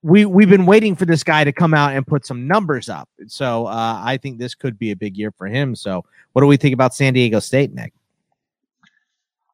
we 0.02 0.24
we've 0.24 0.48
been 0.48 0.66
waiting 0.66 0.94
for 0.94 1.04
this 1.04 1.24
guy 1.24 1.44
to 1.44 1.52
come 1.52 1.74
out 1.74 1.92
and 1.92 2.06
put 2.06 2.26
some 2.26 2.46
numbers 2.46 2.88
up. 2.88 3.08
So 3.26 3.66
uh, 3.66 4.00
I 4.02 4.16
think 4.16 4.38
this 4.38 4.54
could 4.54 4.78
be 4.78 4.90
a 4.90 4.96
big 4.96 5.16
year 5.16 5.32
for 5.32 5.46
him. 5.46 5.74
So 5.74 6.04
what 6.32 6.42
do 6.42 6.46
we 6.46 6.56
think 6.56 6.74
about 6.74 6.94
San 6.94 7.14
Diego 7.14 7.40
State, 7.40 7.72
Nick? 7.72 7.92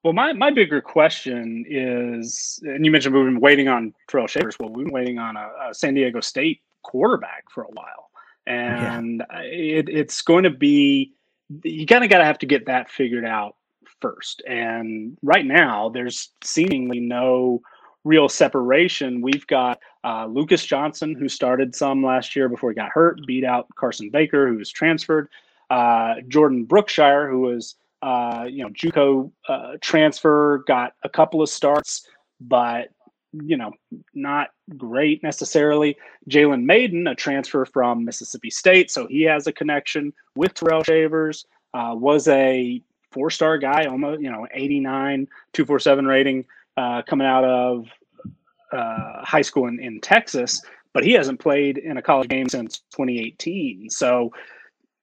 Well, 0.02 0.12
my, 0.12 0.34
my 0.34 0.50
bigger 0.50 0.82
question 0.82 1.64
is, 1.66 2.60
and 2.62 2.84
you 2.84 2.90
mentioned 2.90 3.14
we've 3.14 3.24
been 3.24 3.40
waiting 3.40 3.68
on 3.68 3.94
Tyrell 4.06 4.26
Shavers. 4.26 4.58
Well, 4.60 4.68
we've 4.68 4.84
been 4.84 4.92
waiting 4.92 5.18
on 5.18 5.36
a, 5.36 5.50
a 5.70 5.74
San 5.74 5.94
Diego 5.94 6.20
State 6.20 6.60
quarterback 6.82 7.44
for 7.50 7.62
a 7.62 7.68
while, 7.68 8.10
and 8.46 9.24
yeah. 9.30 9.40
it, 9.40 9.88
it's 9.88 10.20
going 10.20 10.44
to 10.44 10.50
be 10.50 11.14
you 11.62 11.86
kind 11.86 12.04
of 12.04 12.10
got 12.10 12.18
to 12.18 12.24
have 12.24 12.38
to 12.40 12.46
get 12.46 12.66
that 12.66 12.90
figured 12.90 13.24
out 13.24 13.56
first. 14.04 14.42
And 14.46 15.16
right 15.22 15.46
now, 15.46 15.88
there's 15.88 16.28
seemingly 16.42 17.00
no 17.00 17.62
real 18.04 18.28
separation. 18.28 19.22
We've 19.22 19.46
got 19.46 19.80
uh, 20.04 20.26
Lucas 20.26 20.62
Johnson, 20.62 21.14
who 21.14 21.26
started 21.26 21.74
some 21.74 22.04
last 22.04 22.36
year 22.36 22.50
before 22.50 22.70
he 22.70 22.74
got 22.74 22.90
hurt, 22.90 23.26
beat 23.26 23.44
out 23.44 23.66
Carson 23.76 24.10
Baker, 24.10 24.46
who 24.46 24.58
was 24.58 24.70
transferred. 24.70 25.28
Uh, 25.70 26.16
Jordan 26.28 26.64
Brookshire, 26.64 27.30
who 27.30 27.40
was 27.40 27.76
uh, 28.02 28.46
you 28.46 28.62
know 28.62 28.68
JUCO 28.68 29.30
uh, 29.48 29.72
transfer, 29.80 30.62
got 30.66 30.92
a 31.02 31.08
couple 31.08 31.40
of 31.40 31.48
starts, 31.48 32.06
but 32.42 32.88
you 33.32 33.56
know 33.56 33.72
not 34.12 34.50
great 34.76 35.22
necessarily. 35.22 35.96
Jalen 36.28 36.64
Mayden, 36.64 37.06
a 37.06 37.14
transfer 37.14 37.64
from 37.64 38.04
Mississippi 38.04 38.50
State, 38.50 38.90
so 38.90 39.06
he 39.06 39.22
has 39.22 39.46
a 39.46 39.52
connection 39.52 40.12
with 40.36 40.52
Tyrell 40.52 40.84
Shavers. 40.84 41.46
Uh, 41.72 41.94
was 41.96 42.28
a 42.28 42.82
four-star 43.14 43.56
guy, 43.58 43.86
almost 43.86 44.20
you 44.20 44.30
know 44.30 44.46
89, 44.52 45.26
247 45.54 46.06
rating 46.06 46.44
uh, 46.76 47.02
coming 47.02 47.26
out 47.26 47.44
of 47.44 47.86
uh, 48.72 49.24
high 49.24 49.42
school 49.42 49.68
in, 49.68 49.80
in 49.80 50.00
Texas, 50.00 50.60
but 50.92 51.04
he 51.04 51.12
hasn't 51.12 51.40
played 51.40 51.78
in 51.78 51.96
a 51.96 52.02
college 52.02 52.28
game 52.28 52.48
since 52.48 52.80
2018. 52.90 53.88
So, 53.88 54.32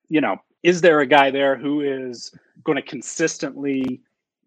you 0.10 0.22
know, 0.22 0.38
is 0.64 0.82
there 0.82 1.00
a 1.00 1.06
guy 1.06 1.32
there 1.32 1.56
who 1.56 1.82
is 1.82 2.34
going 2.64 2.76
to 2.76 2.82
consistently 2.82 4.02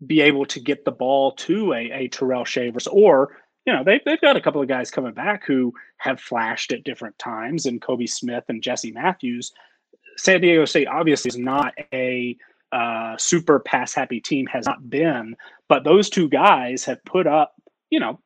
be 0.06 0.20
able 0.20 0.44
to 0.46 0.60
get 0.60 0.84
the 0.84 0.92
ball 0.92 1.32
to 1.32 1.72
a, 1.72 1.90
a 1.90 2.08
Tyrell 2.08 2.44
Shavers 2.44 2.86
or 2.86 3.36
you 3.64 3.72
know 3.72 3.82
they've, 3.82 4.00
they've 4.04 4.20
got 4.20 4.36
a 4.36 4.40
couple 4.40 4.60
of 4.60 4.68
guys 4.68 4.90
coming 4.90 5.14
back 5.14 5.44
who 5.46 5.72
have 5.96 6.20
flashed 6.20 6.72
at 6.72 6.84
different 6.84 7.18
times 7.18 7.64
and 7.64 7.80
Kobe 7.80 8.04
Smith 8.06 8.44
and 8.48 8.62
Jesse 8.62 8.92
Matthews. 8.92 9.52
San 10.16 10.40
Diego 10.42 10.66
State 10.66 10.88
obviously 10.88 11.30
is 11.30 11.38
not 11.38 11.72
a 11.92 12.36
uh, 12.74 13.16
super 13.16 13.60
pass 13.60 13.94
happy 13.94 14.20
team 14.20 14.46
has 14.46 14.66
not 14.66 14.90
been, 14.90 15.36
but 15.68 15.84
those 15.84 16.10
two 16.10 16.28
guys 16.28 16.84
have 16.84 17.02
put 17.04 17.26
up, 17.26 17.54
you 17.90 18.00
know, 18.00 18.18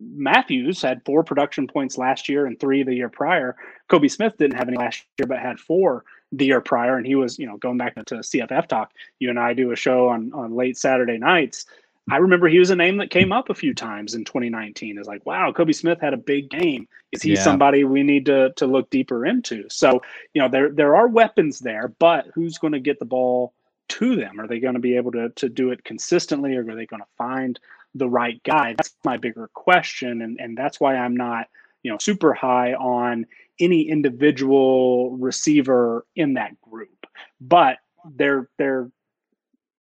Matthews 0.00 0.80
had 0.80 1.04
four 1.04 1.22
production 1.22 1.66
points 1.66 1.98
last 1.98 2.26
year 2.26 2.46
and 2.46 2.58
three 2.58 2.82
the 2.82 2.94
year 2.94 3.10
prior. 3.10 3.56
Kobe 3.88 4.08
Smith 4.08 4.38
didn't 4.38 4.56
have 4.56 4.68
any 4.68 4.78
last 4.78 5.04
year, 5.18 5.26
but 5.26 5.38
had 5.38 5.60
four 5.60 6.04
the 6.32 6.46
year 6.46 6.62
prior. 6.62 6.96
And 6.96 7.06
he 7.06 7.14
was, 7.14 7.38
you 7.38 7.46
know, 7.46 7.58
going 7.58 7.76
back 7.76 7.94
to 7.96 8.14
CFF 8.14 8.66
talk, 8.68 8.92
you 9.18 9.28
and 9.28 9.38
I 9.38 9.52
do 9.52 9.72
a 9.72 9.76
show 9.76 10.08
on, 10.08 10.32
on 10.32 10.56
late 10.56 10.78
Saturday 10.78 11.18
nights. 11.18 11.66
I 12.10 12.16
remember 12.16 12.48
he 12.48 12.58
was 12.58 12.70
a 12.70 12.76
name 12.76 12.96
that 12.96 13.10
came 13.10 13.30
up 13.30 13.50
a 13.50 13.54
few 13.54 13.74
times 13.74 14.14
in 14.14 14.24
2019. 14.24 14.96
Is 14.96 15.06
like, 15.06 15.26
wow, 15.26 15.52
Kobe 15.52 15.72
Smith 15.72 16.00
had 16.00 16.14
a 16.14 16.16
big 16.16 16.48
game. 16.48 16.88
Is 17.12 17.20
he 17.20 17.34
yeah. 17.34 17.42
somebody 17.42 17.84
we 17.84 18.02
need 18.02 18.24
to 18.26 18.54
to 18.56 18.66
look 18.66 18.88
deeper 18.88 19.26
into? 19.26 19.68
So, 19.68 20.00
you 20.32 20.40
know, 20.40 20.48
there 20.48 20.70
there 20.70 20.96
are 20.96 21.06
weapons 21.06 21.58
there, 21.58 21.88
but 21.98 22.26
who's 22.34 22.56
going 22.56 22.72
to 22.72 22.80
get 22.80 22.98
the 22.98 23.04
ball 23.04 23.52
to 23.90 24.16
them? 24.16 24.40
Are 24.40 24.46
they 24.46 24.60
going 24.60 24.74
to 24.74 24.80
be 24.80 24.96
able 24.96 25.12
to 25.12 25.30
to 25.30 25.48
do 25.48 25.70
it 25.70 25.84
consistently, 25.84 26.56
or 26.56 26.62
are 26.62 26.74
they 26.76 26.86
going 26.86 27.02
to 27.02 27.08
find 27.18 27.58
the 27.94 28.08
right 28.08 28.42
guy? 28.44 28.74
That's 28.76 28.94
my 29.04 29.16
bigger 29.16 29.50
question, 29.54 30.22
and 30.22 30.38
and 30.40 30.56
that's 30.56 30.80
why 30.80 30.96
I'm 30.96 31.16
not 31.16 31.48
you 31.82 31.90
know 31.90 31.98
super 32.00 32.32
high 32.32 32.74
on 32.74 33.26
any 33.58 33.82
individual 33.82 35.16
receiver 35.16 36.06
in 36.16 36.34
that 36.34 36.60
group. 36.62 37.06
But 37.40 37.78
they're 38.16 38.48
they're 38.58 38.90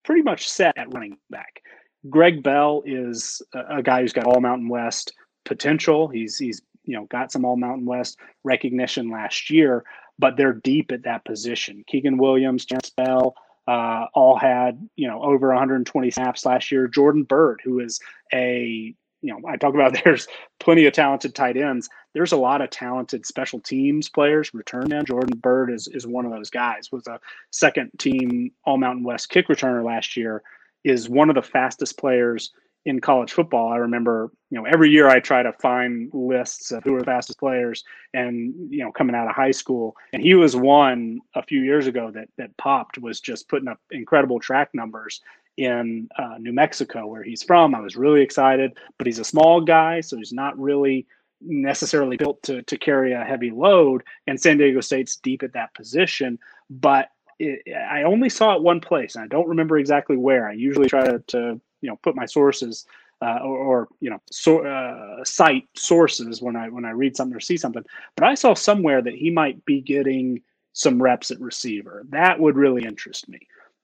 pretty 0.03 0.23
much 0.23 0.49
set 0.49 0.77
at 0.77 0.93
running 0.93 1.17
back. 1.29 1.61
Greg 2.09 2.41
Bell 2.43 2.81
is 2.85 3.41
a, 3.53 3.83
guy 3.83 4.01
who's 4.01 4.13
got 4.13 4.25
all 4.25 4.39
Mountain 4.39 4.69
West 4.69 5.13
potential. 5.45 6.07
He's 6.07 6.37
he's 6.37 6.61
you 6.83 6.95
know 6.95 7.05
got 7.05 7.31
some 7.31 7.45
all 7.45 7.57
Mountain 7.57 7.85
West 7.85 8.17
recognition 8.43 9.11
last 9.11 9.49
year, 9.49 9.83
but 10.17 10.37
they're 10.37 10.53
deep 10.53 10.91
at 10.91 11.03
that 11.03 11.25
position. 11.25 11.83
Kaegun 11.91 12.17
Williams, 12.17 12.65
Terrence 12.65 12.89
Bell, 12.89 13.35
uh, 13.69 14.07
all 14.15 14.35
had 14.35 14.89
you 14.95 15.07
know 15.07 15.21
over 15.21 15.49
120 15.49 16.09
snaps 16.09 16.43
last 16.43 16.71
year. 16.71 16.87
Jordan 16.87 17.21
Byrd, 17.21 17.61
who 17.63 17.79
is 17.79 17.99
a 18.33 18.95
you 19.21 19.31
know 19.31 19.47
I 19.47 19.57
talk 19.57 19.75
about 19.75 19.95
there's 20.03 20.27
plenty 20.59 20.87
of 20.87 20.93
talented 20.93 21.35
tight 21.35 21.55
ends. 21.55 21.87
There's 22.15 22.31
a 22.31 22.37
lot 22.37 22.61
of 22.61 22.71
talented 22.71 23.27
special 23.27 23.59
teams 23.59 24.09
players. 24.09 24.51
Return 24.55 24.87
man 24.89 25.05
Jordan 25.05 25.37
Byrd 25.37 25.71
is 25.71 25.87
is 25.87 26.07
one 26.07 26.25
of 26.25 26.31
those 26.31 26.49
guys. 26.49 26.91
Was 26.91 27.05
a 27.05 27.19
second 27.51 27.91
team 27.99 28.51
All 28.65 28.79
Mountain 28.79 29.03
West 29.03 29.29
kick 29.29 29.47
returner 29.49 29.85
last 29.85 30.17
year. 30.17 30.41
Is 30.83 31.07
one 31.07 31.29
of 31.29 31.35
the 31.35 31.43
fastest 31.43 31.99
players 31.99 32.51
in 32.85 32.99
college 32.99 33.31
football. 33.33 33.71
I 33.71 33.77
remember, 33.77 34.31
you 34.49 34.57
know, 34.57 34.65
every 34.65 34.89
year 34.89 35.09
I 35.09 35.19
try 35.19 35.43
to 35.43 35.53
find 35.53 36.09
lists 36.13 36.71
of 36.71 36.83
who 36.83 36.95
are 36.95 36.99
the 36.99 37.05
fastest 37.05 37.39
players 37.39 37.83
and, 38.13 38.53
you 38.71 38.83
know, 38.83 38.91
coming 38.91 39.15
out 39.15 39.27
of 39.27 39.35
high 39.35 39.51
school. 39.51 39.95
And 40.13 40.21
he 40.21 40.33
was 40.33 40.55
one 40.55 41.19
a 41.35 41.43
few 41.43 41.61
years 41.61 41.87
ago 41.87 42.11
that 42.11 42.29
that 42.37 42.55
popped 42.57 42.97
was 42.97 43.19
just 43.19 43.49
putting 43.49 43.67
up 43.67 43.79
incredible 43.91 44.39
track 44.39 44.69
numbers 44.73 45.21
in 45.57 46.07
uh, 46.17 46.37
New 46.39 46.53
Mexico 46.53 47.05
where 47.05 47.23
he's 47.23 47.43
from. 47.43 47.75
I 47.75 47.81
was 47.81 47.97
really 47.97 48.21
excited, 48.21 48.77
but 48.97 49.07
he's 49.07 49.19
a 49.19 49.25
small 49.25 49.61
guy, 49.61 49.99
so 50.01 50.17
he's 50.17 50.33
not 50.33 50.57
really 50.57 51.05
necessarily 51.41 52.17
built 52.17 52.41
to 52.43 52.61
to 52.63 52.77
carry 52.77 53.13
a 53.13 53.23
heavy 53.23 53.51
load 53.51 54.03
and 54.27 54.39
San 54.39 54.57
Diego 54.57 54.81
State's 54.81 55.15
deep 55.17 55.43
at 55.43 55.53
that 55.53 55.73
position, 55.73 56.37
but 56.69 57.09
it, 57.39 57.61
I 57.73 58.03
only 58.03 58.29
saw 58.29 58.55
it 58.55 58.61
one 58.61 58.81
place, 58.81 59.15
and 59.15 59.23
I 59.23 59.27
don't 59.27 59.47
remember 59.47 59.77
exactly 59.77 60.17
where. 60.17 60.47
I 60.47 60.53
usually 60.53 60.89
try 60.89 61.05
to, 61.05 61.19
to 61.27 61.61
you 61.81 61.89
know 61.89 61.97
put 62.03 62.15
my 62.15 62.25
sources 62.25 62.85
uh, 63.21 63.39
or, 63.43 63.57
or, 63.57 63.87
you 63.99 64.09
know 64.09 64.21
so, 64.31 64.65
uh, 64.65 65.23
cite 65.25 65.67
sources 65.75 66.41
when 66.41 66.55
I 66.55 66.69
when 66.69 66.85
I 66.85 66.91
read 66.91 67.17
something 67.17 67.35
or 67.35 67.41
see 67.41 67.57
something. 67.57 67.83
But 68.15 68.25
I 68.25 68.33
saw 68.33 68.53
somewhere 68.53 69.01
that 69.01 69.13
he 69.13 69.29
might 69.29 69.63
be 69.65 69.81
getting 69.81 70.41
some 70.73 71.01
reps 71.01 71.29
at 71.31 71.41
receiver. 71.41 72.05
That 72.09 72.39
would 72.39 72.55
really 72.55 72.85
interest 72.85 73.27
me 73.27 73.39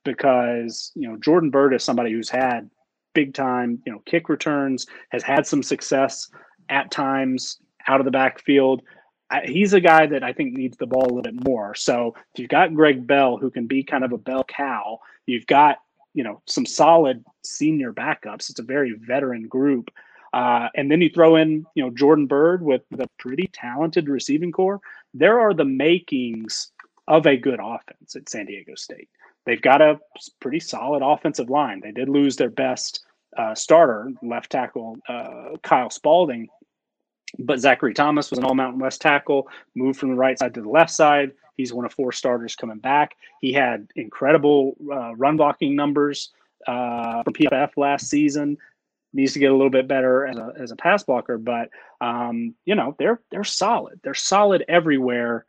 because 0.05 0.91
you 0.95 1.07
know 1.07 1.17
Jordan 1.17 1.49
Byrd 1.49 1.73
is 1.73 1.83
somebody 1.83 2.11
who's 2.11 2.29
had 2.29 2.69
big 3.13 3.33
time 3.33 3.81
you 3.85 3.91
know 3.91 4.01
kick 4.05 4.29
returns, 4.29 4.87
has 5.09 5.23
had 5.23 5.45
some 5.45 5.63
success 5.63 6.29
at 6.69 6.91
times 6.91 7.57
out 7.87 7.99
of 7.99 8.05
the 8.05 8.11
backfield. 8.11 8.83
I, 9.29 9.41
he's 9.45 9.73
a 9.73 9.81
guy 9.81 10.05
that 10.05 10.23
I 10.23 10.33
think 10.33 10.53
needs 10.53 10.77
the 10.77 10.85
ball 10.85 11.03
a 11.03 11.11
little 11.11 11.23
bit 11.23 11.45
more. 11.45 11.75
So 11.75 12.15
if 12.33 12.39
you've 12.39 12.49
got 12.49 12.73
Greg 12.73 13.05
Bell, 13.05 13.37
who 13.37 13.49
can 13.49 13.67
be 13.67 13.83
kind 13.83 14.03
of 14.03 14.13
a 14.13 14.17
bell 14.17 14.43
cow, 14.43 14.99
you've 15.25 15.47
got 15.47 15.77
you 16.15 16.23
know 16.23 16.41
some 16.47 16.65
solid 16.65 17.23
senior 17.43 17.93
backups. 17.93 18.49
It's 18.49 18.59
a 18.59 18.63
very 18.63 18.93
veteran 18.93 19.47
group. 19.47 19.91
Uh, 20.33 20.67
and 20.75 20.91
then 20.91 20.99
you 20.99 21.09
throw 21.09 21.37
in, 21.37 21.65
you 21.75 21.83
know, 21.83 21.89
Jordan 21.89 22.27
Byrd 22.27 22.61
with, 22.61 22.81
a 22.99 23.07
pretty 23.19 23.49
talented 23.53 24.09
receiving 24.09 24.51
corps. 24.51 24.81
There 25.13 25.39
are 25.39 25.53
the 25.53 25.63
makings 25.63 26.71
of 27.07 27.25
a 27.25 27.37
good 27.37 27.61
offense 27.63 28.17
at 28.17 28.27
San 28.27 28.47
Diego 28.47 28.75
State. 28.75 29.07
They've 29.45 29.61
got 29.61 29.81
a 29.81 29.97
pretty 30.41 30.59
solid 30.59 31.01
offensive 31.01 31.49
line. 31.49 31.79
They 31.79 31.91
did 31.91 32.09
lose 32.09 32.35
their 32.35 32.49
best 32.49 33.05
uh, 33.37 33.55
starter, 33.55 34.11
left 34.21 34.51
tackle 34.51 34.97
uh, 35.07 35.55
Kyle 35.61 35.89
Spalding, 35.89 36.49
but 37.39 37.59
Zachary 37.59 37.93
Thomas 37.93 38.29
was 38.29 38.39
an 38.39 38.45
All 38.45 38.55
Mountain 38.55 38.79
West 38.79 39.01
tackle, 39.01 39.47
moved 39.75 39.99
from 39.99 40.09
the 40.09 40.15
right 40.15 40.37
side 40.37 40.53
to 40.55 40.61
the 40.61 40.69
left 40.69 40.91
side. 40.91 41.31
He's 41.55 41.73
one 41.73 41.85
of 41.85 41.93
four 41.93 42.11
starters 42.11 42.55
coming 42.55 42.79
back. 42.79 43.15
He 43.41 43.53
had 43.53 43.87
incredible 43.95 44.75
uh, 44.91 45.15
run 45.15 45.37
blocking 45.37 45.75
numbers 45.75 46.31
uh, 46.67 47.23
from 47.23 47.33
PFF 47.33 47.71
last 47.77 48.09
season. 48.09 48.57
Needs 49.13 49.33
to 49.33 49.39
get 49.39 49.51
a 49.51 49.55
little 49.55 49.69
bit 49.69 49.87
better 49.87 50.27
as 50.27 50.37
a, 50.37 50.53
as 50.59 50.71
a 50.71 50.75
pass 50.75 51.03
blocker, 51.03 51.37
but 51.37 51.69
um, 52.01 52.53
you 52.65 52.75
know 52.75 52.95
they're 52.99 53.21
they're 53.31 53.45
solid. 53.45 54.01
They're 54.03 54.13
solid 54.13 54.65
everywhere 54.67 55.45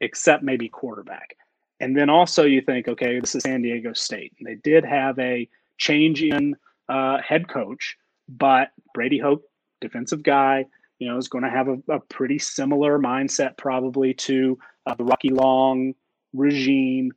except 0.00 0.42
maybe 0.42 0.68
quarterback. 0.68 1.36
And 1.80 1.96
then 1.96 2.10
also 2.10 2.44
you 2.44 2.60
think, 2.60 2.88
okay, 2.88 3.18
this 3.18 3.34
is 3.34 3.42
San 3.42 3.62
Diego 3.62 3.92
State. 3.94 4.34
They 4.40 4.54
did 4.56 4.84
have 4.84 5.18
a 5.18 5.48
change 5.78 6.22
in 6.22 6.56
uh, 6.88 7.18
head 7.22 7.48
coach, 7.48 7.96
but 8.28 8.70
Brady 8.92 9.18
Hoke, 9.18 9.42
defensive 9.80 10.22
guy, 10.22 10.66
you 11.00 11.08
know, 11.08 11.16
is 11.16 11.28
going 11.28 11.42
to 11.42 11.50
have 11.50 11.66
a, 11.66 11.78
a 11.88 11.98
pretty 11.98 12.38
similar 12.38 12.98
mindset 12.98 13.56
probably 13.56 14.14
to 14.14 14.56
uh, 14.86 14.94
the 14.94 15.04
Rocky 15.04 15.30
Long 15.30 15.94
regime. 16.32 17.10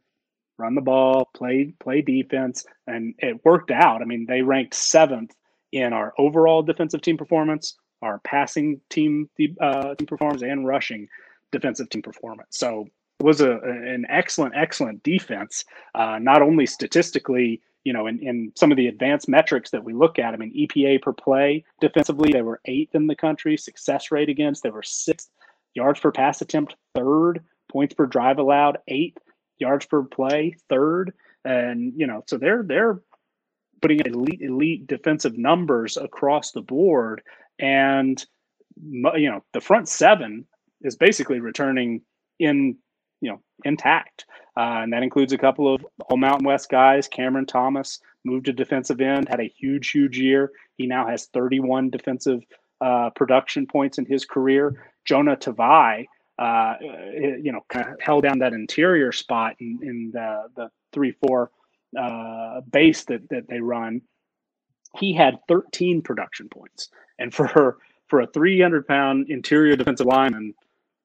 Run 0.57 0.75
the 0.75 0.81
ball, 0.81 1.29
play 1.35 1.73
play 1.79 2.01
defense, 2.01 2.65
and 2.87 3.15
it 3.17 3.43
worked 3.43 3.71
out. 3.71 4.01
I 4.01 4.05
mean, 4.05 4.25
they 4.27 4.41
ranked 4.41 4.73
seventh 4.75 5.35
in 5.71 5.93
our 5.93 6.13
overall 6.17 6.61
defensive 6.61 7.01
team 7.01 7.17
performance, 7.17 7.75
our 8.01 8.19
passing 8.19 8.79
team, 8.89 9.29
uh, 9.59 9.95
team 9.95 10.07
performance, 10.07 10.43
and 10.43 10.65
rushing 10.65 11.07
defensive 11.51 11.89
team 11.89 12.03
performance. 12.03 12.57
So 12.57 12.87
it 13.19 13.23
was 13.23 13.41
a, 13.41 13.51
an 13.51 14.05
excellent, 14.09 14.53
excellent 14.55 15.03
defense, 15.03 15.65
uh, 15.95 16.19
not 16.21 16.41
only 16.41 16.67
statistically, 16.67 17.61
you 17.83 17.93
know, 17.93 18.07
in, 18.07 18.19
in 18.19 18.51
some 18.55 18.71
of 18.71 18.77
the 18.77 18.87
advanced 18.87 19.27
metrics 19.27 19.71
that 19.71 19.83
we 19.83 19.93
look 19.93 20.17
at. 20.19 20.33
I 20.33 20.37
mean, 20.37 20.53
EPA 20.53 21.01
per 21.01 21.13
play 21.13 21.65
defensively, 21.81 22.31
they 22.31 22.41
were 22.41 22.61
eighth 22.65 22.95
in 22.95 23.07
the 23.07 23.15
country. 23.15 23.57
Success 23.57 24.11
rate 24.11 24.29
against, 24.29 24.63
they 24.63 24.69
were 24.69 24.83
sixth. 24.83 25.29
Yards 25.73 25.99
per 25.99 26.11
pass 26.11 26.41
attempt, 26.41 26.75
third. 26.95 27.43
Points 27.71 27.93
per 27.93 28.05
drive 28.05 28.37
allowed, 28.37 28.77
eighth. 28.87 29.17
Yards 29.57 29.85
per 29.85 30.03
play, 30.03 30.55
third. 30.69 31.13
And 31.43 31.93
you 31.97 32.07
know, 32.07 32.23
so 32.27 32.37
they're 32.37 32.63
they're 32.63 33.01
putting 33.81 33.99
elite 34.05 34.41
elite 34.41 34.87
defensive 34.87 35.37
numbers 35.37 35.97
across 35.97 36.51
the 36.51 36.61
board, 36.61 37.21
and 37.59 38.23
you 38.81 39.29
know, 39.29 39.43
the 39.53 39.61
front 39.61 39.89
seven 39.89 40.45
is 40.81 40.95
basically 40.95 41.39
returning 41.39 42.01
in 42.39 42.77
you 43.23 43.31
know 43.31 43.41
intact. 43.63 44.25
Uh, 44.55 44.81
and 44.83 44.93
that 44.93 45.01
includes 45.01 45.33
a 45.33 45.37
couple 45.37 45.73
of 45.73 45.83
all 46.07 46.17
Mountain 46.17 46.45
West 46.45 46.69
guys. 46.69 47.07
Cameron 47.07 47.45
Thomas 47.45 47.99
moved 48.23 48.45
to 48.45 48.53
defensive 48.53 49.01
end, 49.01 49.27
had 49.27 49.39
a 49.39 49.47
huge, 49.47 49.89
huge 49.89 50.19
year. 50.19 50.51
He 50.77 50.85
now 50.85 51.07
has 51.07 51.25
31 51.27 51.89
defensive 51.89 52.43
uh, 52.81 53.09
production 53.11 53.65
points 53.65 53.97
in 53.97 54.05
his 54.05 54.25
career. 54.25 54.91
Jonah 55.05 55.35
Tavai, 55.35 56.05
uh, 56.37 56.75
you 56.81 57.51
know, 57.51 57.61
kind 57.69 57.89
of 57.89 57.99
held 57.99 58.23
down 58.23 58.39
that 58.39 58.53
interior 58.53 59.11
spot 59.11 59.55
in, 59.59 59.79
in 59.81 60.11
the, 60.13 60.49
the 60.55 60.69
3 60.91 61.11
4 61.27 61.51
uh, 61.99 62.61
base 62.61 63.05
that, 63.05 63.27
that 63.29 63.47
they 63.47 63.59
run. 63.59 64.01
He 64.97 65.13
had 65.13 65.39
13 65.47 66.01
production 66.01 66.49
points. 66.49 66.89
And 67.17 67.33
for, 67.33 67.47
her, 67.47 67.77
for 68.07 68.21
a 68.21 68.27
300 68.27 68.87
pound 68.87 69.29
interior 69.29 69.75
defensive 69.75 70.05
lineman, 70.05 70.53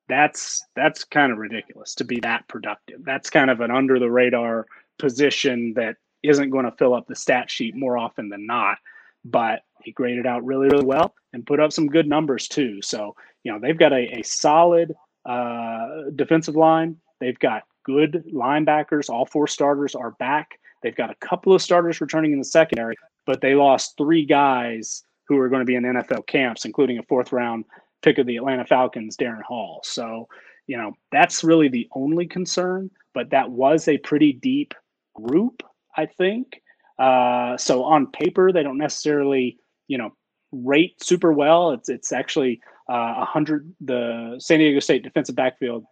that's 0.08 0.64
that's 0.74 1.04
kind 1.04 1.32
of 1.32 1.38
ridiculous 1.38 1.94
to 1.96 2.04
be 2.04 2.20
that 2.20 2.48
productive. 2.48 3.04
That's 3.04 3.30
kind 3.30 3.50
of 3.50 3.60
an 3.60 3.70
under 3.70 3.98
the 3.98 4.10
radar 4.10 4.66
position 4.98 5.74
that 5.74 5.96
isn't 6.22 6.50
going 6.50 6.64
to 6.64 6.72
fill 6.72 6.94
up 6.94 7.06
the 7.06 7.14
stat 7.14 7.50
sheet 7.50 7.76
more 7.76 7.96
often 7.96 8.28
than 8.28 8.46
not. 8.46 8.78
But 9.24 9.60
he 9.82 9.92
graded 9.92 10.26
out 10.26 10.44
really, 10.44 10.68
really 10.68 10.84
well 10.84 11.14
and 11.32 11.46
put 11.46 11.60
up 11.60 11.72
some 11.72 11.86
good 11.86 12.08
numbers 12.08 12.48
too. 12.48 12.80
So, 12.82 13.14
you 13.44 13.52
know, 13.52 13.58
they've 13.60 13.78
got 13.78 13.92
a, 13.92 14.18
a 14.18 14.22
solid 14.22 14.94
uh, 15.24 16.10
defensive 16.16 16.56
line. 16.56 16.96
They've 17.20 17.38
got 17.38 17.62
good 17.84 18.24
linebackers. 18.32 19.10
All 19.10 19.26
four 19.26 19.46
starters 19.46 19.94
are 19.94 20.12
back. 20.12 20.58
They've 20.82 20.96
got 20.96 21.10
a 21.10 21.14
couple 21.16 21.52
of 21.52 21.62
starters 21.62 22.00
returning 22.00 22.32
in 22.32 22.38
the 22.38 22.44
secondary, 22.44 22.96
but 23.26 23.40
they 23.40 23.54
lost 23.54 23.96
three 23.96 24.24
guys 24.24 25.02
who 25.26 25.38
are 25.38 25.48
going 25.48 25.60
to 25.60 25.66
be 25.66 25.74
in 25.74 25.82
NFL 25.82 26.26
camps, 26.26 26.64
including 26.64 26.98
a 26.98 27.02
fourth 27.02 27.32
round 27.32 27.64
pick 28.02 28.18
of 28.18 28.26
the 28.26 28.36
Atlanta 28.36 28.64
Falcons, 28.64 29.16
Darren 29.16 29.42
Hall. 29.42 29.80
So, 29.84 30.28
you 30.66 30.76
know, 30.76 30.92
that's 31.10 31.44
really 31.44 31.68
the 31.68 31.88
only 31.92 32.26
concern, 32.26 32.90
but 33.14 33.30
that 33.30 33.50
was 33.50 33.88
a 33.88 33.98
pretty 33.98 34.32
deep 34.32 34.74
group, 35.14 35.62
I 35.96 36.06
think. 36.06 36.62
Uh, 36.98 37.56
so 37.56 37.84
on 37.84 38.06
paper, 38.08 38.52
they 38.52 38.62
don't 38.62 38.78
necessarily, 38.78 39.58
you 39.86 39.98
know, 39.98 40.12
rate 40.52 41.02
super 41.02 41.32
well. 41.32 41.72
It's 41.72 41.88
it's 41.88 42.12
actually 42.12 42.60
uh, 42.88 43.14
100. 43.16 43.72
The 43.80 44.36
San 44.38 44.58
Diego 44.58 44.80
State 44.80 45.02
defensive 45.02 45.36
backfield 45.36 45.84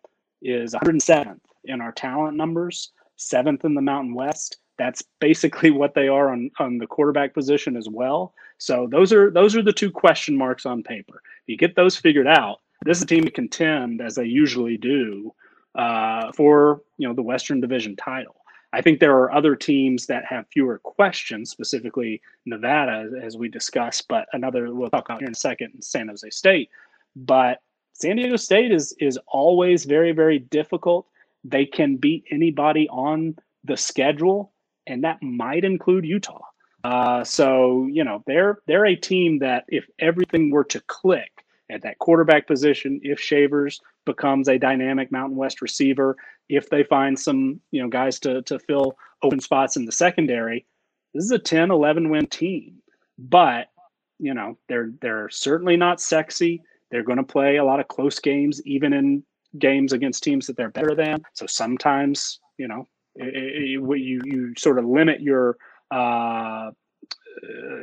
is 0.43 0.75
107th 0.75 1.41
in 1.65 1.81
our 1.81 1.93
talent 1.93 2.37
numbers, 2.37 2.93
seventh 3.17 3.65
in 3.65 3.75
the 3.75 3.83
Mountain 3.83 4.15
West. 4.15 4.59
That's 4.79 5.03
basically 5.21 5.71
what 5.81 5.95
they 5.95 6.09
are 6.09 6.31
on 6.31 6.51
on 6.59 6.79
the 6.79 6.87
quarterback 6.87 7.35
position 7.35 7.77
as 7.77 7.89
well. 7.89 8.35
So 8.59 8.89
those 8.91 9.13
are 9.13 9.31
those 9.31 9.55
are 9.57 9.63
the 9.63 9.73
two 9.73 9.91
question 9.91 10.37
marks 10.37 10.67
on 10.67 10.83
paper. 10.83 11.23
If 11.43 11.49
you 11.49 11.57
get 11.57 11.77
those 11.77 11.97
figured 11.97 12.27
out, 12.27 12.61
this 12.85 12.99
is 12.99 13.05
a 13.05 13.07
team 13.07 13.25
to 13.25 13.31
contend 13.31 14.01
as 14.01 14.15
they 14.15 14.25
usually 14.25 14.77
do 14.77 15.35
uh, 15.75 16.33
for 16.33 16.83
you 16.97 17.07
know 17.07 17.15
the 17.15 17.23
Western 17.23 17.61
Division 17.61 17.97
title. 17.97 18.37
I 18.73 18.83
think 18.83 18.99
there 18.99 19.17
are 19.17 19.33
other 19.33 19.57
teams 19.57 20.07
that 20.07 20.25
have 20.27 20.47
fewer 20.49 20.79
questions, 20.79 21.51
specifically 21.51 22.21
Nevada, 22.45 23.11
as 23.23 23.37
we 23.37 23.49
discussed, 23.49 24.07
but 24.09 24.27
another 24.33 24.75
we'll 24.75 24.91
talk 24.91 25.09
about 25.09 25.21
here 25.21 25.29
in 25.29 25.33
a 25.33 25.37
second, 25.37 25.83
San 25.83 26.09
Jose 26.09 26.29
State. 26.31 26.71
But 27.15 27.61
San 27.93 28.17
Diego 28.17 28.37
State 28.37 28.73
is 28.73 28.95
is 28.99 29.19
always 29.27 29.85
very 29.85 30.13
very 30.13 30.39
difficult. 30.39 31.07
They 31.45 31.67
can 31.67 31.97
beat 31.97 32.25
anybody 32.31 32.89
on 32.89 33.37
the 33.65 33.77
schedule, 33.77 34.53
and 34.87 35.05
that 35.05 35.23
might 35.23 35.65
include 35.65 36.05
Utah. 36.05 36.43
Uh, 36.87 37.25
so 37.25 37.89
you 37.91 38.05
know 38.05 38.23
they're 38.29 38.61
they're 38.69 38.87
a 38.87 38.95
team 38.95 39.41
that 39.41 39.65
if 39.67 39.85
everything 39.99 40.53
were 40.53 40.63
to 40.63 40.81
click 40.83 41.45
at 41.69 41.83
that 41.83 41.99
quarterback 41.99 42.47
position, 42.47 43.01
if 43.03 43.19
Shavers 43.19 43.81
becomes 44.05 44.49
a 44.49 44.57
dynamic 44.57 45.11
Mountain 45.11 45.37
West 45.37 45.61
receiver, 45.61 46.17
if 46.49 46.71
they 46.71 46.85
find 46.85 47.19
some 47.19 47.61
you 47.73 47.83
know 47.83 47.89
guys 47.89 48.21
to 48.21 48.41
to 48.43 48.61
fill 48.61 48.97
open 49.25 49.41
spots 49.41 49.75
in 49.75 49.85
the 49.85 49.91
secondary, 49.91 50.65
this 51.13 51.25
is 51.25 51.33
a 51.33 51.41
10, 51.41 51.73
11 51.73 52.09
win 52.09 52.27
team. 52.27 52.77
But 53.19 53.67
you 54.21 54.33
know 54.33 54.57
they're 54.69 54.93
they're 55.01 55.29
certainly 55.29 55.77
not 55.77 56.01
sexy. 56.01 56.63
They're 56.93 57.03
going 57.03 57.19
to 57.19 57.25
play 57.25 57.57
a 57.57 57.65
lot 57.65 57.81
of 57.81 57.89
close 57.89 58.21
games, 58.21 58.65
even 58.65 58.93
in 58.93 59.25
games 59.59 59.93
against 59.93 60.23
teams 60.23 60.47
that 60.47 60.57
they're 60.57 60.71
better 60.71 60.95
than. 60.95 61.21
So 61.33 61.47
sometimes 61.47 62.39
you 62.59 62.69
know 62.69 62.87
it, 63.17 63.35
it, 63.35 63.67
you 63.71 64.21
you 64.25 64.55
sort 64.57 64.79
of 64.79 64.85
limit 64.85 65.21
your 65.21 65.57
uh, 65.91 66.71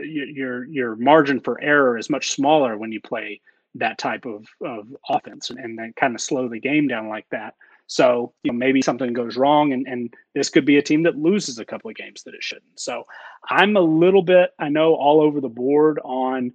your 0.03 0.65
your 0.65 0.95
margin 0.95 1.39
for 1.39 1.61
error 1.61 1.97
is 1.97 2.09
much 2.09 2.31
smaller 2.31 2.77
when 2.77 2.91
you 2.91 3.01
play 3.01 3.39
that 3.75 3.97
type 3.97 4.25
of, 4.25 4.45
of 4.61 4.87
offense 5.09 5.49
and, 5.49 5.59
and 5.59 5.77
then 5.77 5.93
kind 5.95 6.13
of 6.13 6.21
slow 6.21 6.47
the 6.47 6.59
game 6.59 6.87
down 6.87 7.09
like 7.09 7.25
that. 7.31 7.55
So 7.87 8.33
you 8.43 8.51
know, 8.51 8.57
maybe 8.57 8.81
something 8.81 9.13
goes 9.13 9.35
wrong, 9.35 9.73
and, 9.73 9.85
and 9.87 10.13
this 10.35 10.49
could 10.49 10.65
be 10.65 10.77
a 10.77 10.81
team 10.81 11.03
that 11.03 11.17
loses 11.17 11.59
a 11.59 11.65
couple 11.65 11.89
of 11.89 11.95
games 11.95 12.23
that 12.23 12.33
it 12.33 12.43
shouldn't. 12.43 12.79
So 12.79 13.05
I'm 13.49 13.75
a 13.75 13.81
little 13.81 14.21
bit, 14.21 14.51
I 14.59 14.69
know, 14.69 14.95
all 14.95 15.21
over 15.21 15.41
the 15.41 15.49
board 15.49 15.99
on 16.03 16.53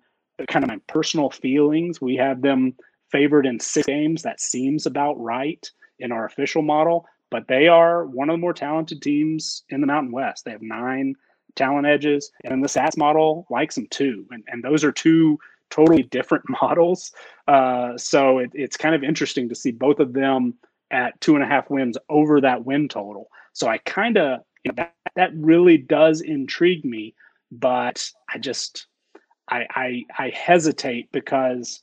kind 0.49 0.65
of 0.65 0.69
my 0.69 0.81
personal 0.87 1.31
feelings. 1.31 2.01
We 2.01 2.17
have 2.17 2.41
them 2.41 2.75
favored 3.11 3.47
in 3.47 3.61
six 3.61 3.87
games. 3.87 4.23
That 4.23 4.41
seems 4.41 4.87
about 4.87 5.21
right 5.21 5.71
in 5.99 6.13
our 6.13 6.25
official 6.25 6.63
model, 6.63 7.07
but 7.31 7.49
they 7.49 7.69
are 7.69 8.07
one 8.07 8.31
of 8.31 8.35
the 8.35 8.39
more 8.39 8.55
talented 8.55 9.03
teams 9.03 9.65
in 9.69 9.81
the 9.81 9.87
Mountain 9.87 10.13
West. 10.13 10.45
They 10.45 10.53
have 10.53 10.63
nine 10.63 11.15
talent 11.59 11.87
edges, 11.87 12.31
and 12.45 12.65
the 12.65 12.69
SAS 12.69 12.97
model 12.97 13.47
likes 13.51 13.75
them 13.75 13.87
too. 13.91 14.27
And, 14.31 14.43
and 14.49 14.63
those 14.63 14.85
are 14.85 14.93
two 14.93 15.39
totally 15.71 16.03
different 16.03 16.45
models. 16.63 17.13
Uh, 17.47 17.97
so 17.99 18.39
it, 18.39 18.51
it's 18.55 18.77
kind 18.77 18.95
of 18.95 19.05
interesting 19.05 19.49
to 19.49 19.55
see 19.55 19.71
both 19.71 20.01
of 20.01 20.13
them 20.13 20.55
at 20.91 21.21
two 21.21 21.35
and 21.35 21.45
a 21.45 21.47
half 21.47 21.69
wins 21.69 21.99
over 22.09 22.41
that 22.41 22.65
win 22.65 22.89
total. 22.89 23.29
So 23.53 23.69
I 23.69 23.79
kind 23.79 24.17
of 24.17 24.41
you 24.65 24.73
know, 24.73 24.75
that 24.77 24.95
that 25.17 25.31
really 25.35 25.79
does 25.79 26.21
intrigue 26.21 26.85
me, 26.85 27.15
but 27.51 28.09
I 28.33 28.39
just 28.39 28.87
I, 29.51 29.67
I 29.71 30.05
I 30.19 30.29
hesitate 30.31 31.11
because 31.13 31.83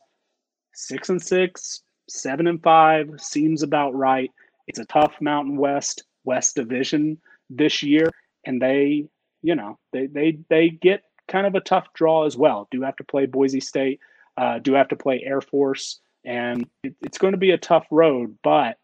six 0.74 1.10
and 1.10 1.22
six, 1.22 1.82
seven 2.10 2.48
and 2.48 2.62
five 2.62 3.10
seems 3.20 3.64
about 3.64 3.96
right. 3.96 4.32
It's 4.68 4.80
a 4.80 4.86
tough 4.86 5.14
Mountain 5.22 5.58
West 5.58 6.04
West 6.24 6.56
Division 6.56 7.18
this 7.50 7.84
year, 7.84 8.10
and 8.46 8.62
they 8.62 9.08
you 9.46 9.54
know 9.54 9.78
they 9.94 10.08
they 10.08 10.40
they 10.50 10.70
get 10.70 11.04
kind 11.28 11.46
of 11.46 11.54
a 11.54 11.60
tough 11.60 11.94
draw 11.94 12.26
as 12.26 12.36
well. 12.36 12.68
Do 12.72 12.82
have 12.82 12.96
to 12.96 13.04
play 13.04 13.28
Boise 13.28 13.60
State, 13.60 14.00
uh, 14.38 14.58
do 14.58 14.74
have 14.74 14.88
to 14.88 14.96
play 14.96 15.22
Air 15.24 15.40
Force, 15.40 16.00
and 16.24 16.68
it, 16.84 16.96
it's 17.02 17.20
going 17.20 17.34
to 17.34 17.38
be 17.38 17.52
a 17.52 17.58
tough 17.58 17.86
road. 17.92 18.38
But 18.44 18.80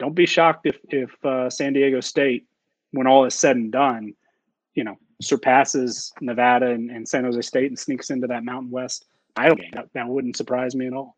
don't 0.00 0.14
be 0.14 0.26
shocked 0.26 0.66
if 0.66 0.78
if 0.88 1.24
uh, 1.24 1.48
San 1.48 1.74
Diego 1.74 2.00
State, 2.00 2.46
when 2.90 3.06
all 3.06 3.24
is 3.24 3.34
said 3.34 3.54
and 3.54 3.70
done, 3.70 4.14
you 4.74 4.82
know 4.82 4.96
surpasses 5.22 6.12
Nevada 6.20 6.70
and, 6.70 6.90
and 6.90 7.08
San 7.08 7.24
Jose 7.24 7.42
State 7.42 7.70
and 7.70 7.78
sneaks 7.78 8.10
into 8.10 8.26
that 8.26 8.42
Mountain 8.42 8.70
West 8.70 9.06
title 9.36 9.56
game. 9.56 9.70
That, 9.74 9.90
that 9.94 10.08
wouldn't 10.08 10.36
surprise 10.36 10.74
me 10.74 10.88
at 10.88 10.92
all. 10.92 11.16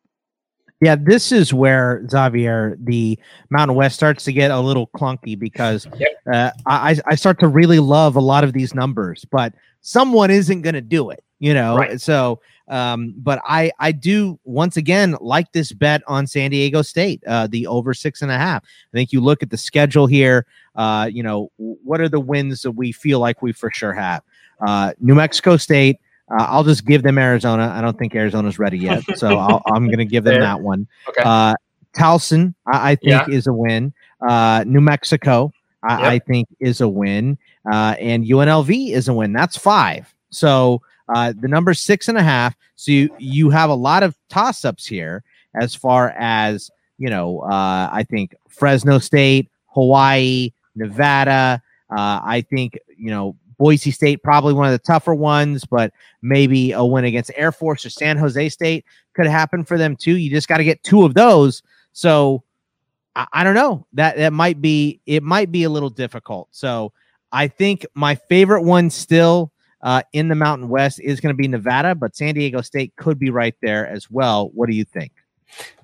Yeah, 0.82 0.96
this 0.96 1.30
is 1.30 1.54
where 1.54 2.04
Xavier, 2.10 2.76
the 2.80 3.16
Mountain 3.50 3.76
West 3.76 3.94
starts 3.94 4.24
to 4.24 4.32
get 4.32 4.50
a 4.50 4.58
little 4.58 4.88
clunky 4.88 5.38
because 5.38 5.86
yep. 5.96 6.20
uh, 6.32 6.50
I, 6.66 7.00
I 7.06 7.14
start 7.14 7.38
to 7.38 7.46
really 7.46 7.78
love 7.78 8.16
a 8.16 8.20
lot 8.20 8.42
of 8.42 8.52
these 8.52 8.74
numbers, 8.74 9.24
but 9.30 9.54
someone 9.80 10.32
isn't 10.32 10.62
going 10.62 10.74
to 10.74 10.80
do 10.80 11.10
it, 11.10 11.22
you 11.38 11.54
know. 11.54 11.76
Right. 11.76 12.00
So, 12.00 12.40
um, 12.66 13.14
but 13.16 13.40
I 13.44 13.70
I 13.78 13.92
do 13.92 14.40
once 14.42 14.76
again 14.76 15.16
like 15.20 15.52
this 15.52 15.70
bet 15.70 16.02
on 16.08 16.26
San 16.26 16.50
Diego 16.50 16.82
State, 16.82 17.22
uh, 17.28 17.46
the 17.46 17.64
over 17.68 17.94
six 17.94 18.20
and 18.20 18.32
a 18.32 18.38
half. 18.38 18.64
I 18.64 18.96
think 18.96 19.12
you 19.12 19.20
look 19.20 19.44
at 19.44 19.50
the 19.50 19.56
schedule 19.56 20.08
here. 20.08 20.46
Uh, 20.74 21.08
you 21.12 21.22
know, 21.22 21.52
what 21.58 22.00
are 22.00 22.08
the 22.08 22.18
wins 22.18 22.62
that 22.62 22.72
we 22.72 22.90
feel 22.90 23.20
like 23.20 23.40
we 23.40 23.52
for 23.52 23.70
sure 23.70 23.92
have? 23.92 24.24
Uh, 24.66 24.94
New 24.98 25.14
Mexico 25.14 25.56
State. 25.56 26.00
Uh, 26.32 26.46
I'll 26.48 26.64
just 26.64 26.86
give 26.86 27.02
them 27.02 27.18
Arizona. 27.18 27.72
I 27.76 27.80
don't 27.82 27.98
think 27.98 28.14
Arizona's 28.14 28.58
ready 28.58 28.78
yet, 28.78 29.02
so 29.16 29.38
i 29.38 29.76
am 29.76 29.86
going 29.86 29.98
to 29.98 30.04
give 30.04 30.24
them 30.24 30.40
that 30.40 30.60
one. 30.60 30.88
Okay. 31.08 31.22
Uh, 31.24 31.54
Towson, 31.94 32.54
I, 32.66 32.92
I 32.92 32.94
think, 32.96 33.28
yeah. 33.28 33.28
is 33.28 33.46
a 33.46 33.52
win. 33.52 33.92
Uh, 34.26 34.64
New 34.66 34.80
Mexico, 34.80 35.52
I, 35.82 35.92
yep. 35.92 36.12
I, 36.12 36.18
think, 36.20 36.48
is 36.58 36.80
a 36.80 36.88
win, 36.88 37.36
uh, 37.70 37.96
and 38.00 38.24
UNLV 38.24 38.92
is 38.92 39.08
a 39.08 39.12
win. 39.12 39.32
That's 39.32 39.56
five. 39.58 40.14
So 40.30 40.80
Uh, 41.14 41.32
the 41.38 41.48
number 41.48 41.74
six 41.74 42.08
and 42.08 42.16
a 42.16 42.22
half. 42.22 42.54
So 42.76 42.90
you, 42.90 43.14
you 43.18 43.50
have 43.50 43.70
a 43.70 43.74
lot 43.74 44.02
of 44.02 44.16
toss 44.28 44.64
ups 44.64 44.86
here 44.86 45.22
as 45.60 45.74
far 45.74 46.10
as, 46.16 46.70
you 46.96 47.10
know, 47.10 47.40
uh, 47.40 47.90
I 47.92 48.04
think 48.08 48.34
Fresno 48.48 48.98
State, 48.98 49.50
Hawaii, 49.66 50.52
Nevada. 50.74 51.60
Uh, 51.90 52.20
I 52.24 52.46
think, 52.48 52.78
you 52.96 53.10
know, 53.10 53.36
Boise 53.58 53.90
State, 53.90 54.22
probably 54.22 54.54
one 54.54 54.66
of 54.66 54.72
the 54.72 54.78
tougher 54.78 55.14
ones, 55.14 55.64
but 55.64 55.92
maybe 56.22 56.72
a 56.72 56.84
win 56.84 57.04
against 57.04 57.30
Air 57.36 57.52
Force 57.52 57.84
or 57.86 57.90
San 57.90 58.16
Jose 58.16 58.48
State 58.48 58.84
could 59.14 59.26
happen 59.26 59.64
for 59.64 59.78
them 59.78 59.96
too. 59.96 60.16
You 60.16 60.30
just 60.30 60.48
got 60.48 60.58
to 60.58 60.64
get 60.64 60.82
two 60.82 61.04
of 61.04 61.14
those. 61.14 61.62
So 61.92 62.42
I, 63.14 63.26
I, 63.32 63.44
don't 63.44 63.54
know. 63.54 63.86
That 63.92 64.16
that 64.16 64.32
might 64.32 64.60
be 64.60 65.00
it 65.06 65.22
might 65.22 65.52
be 65.52 65.64
a 65.64 65.70
little 65.70 65.90
difficult. 65.90 66.48
So 66.50 66.92
I 67.32 67.48
think 67.48 67.86
my 67.94 68.14
favorite 68.14 68.62
one 68.62 68.90
still 68.90 69.52
uh, 69.82 70.02
in 70.12 70.28
the 70.28 70.34
Mountain 70.34 70.68
West 70.68 71.00
is 71.00 71.20
going 71.20 71.34
to 71.34 71.40
be 71.40 71.48
Nevada, 71.48 71.94
but 71.94 72.16
San 72.16 72.34
Diego 72.34 72.60
State 72.60 72.94
could 72.96 73.18
be 73.18 73.30
right 73.30 73.54
there 73.62 73.86
as 73.86 74.10
well. 74.10 74.50
What 74.54 74.68
do 74.68 74.76
you 74.76 74.84
think? 74.84 75.12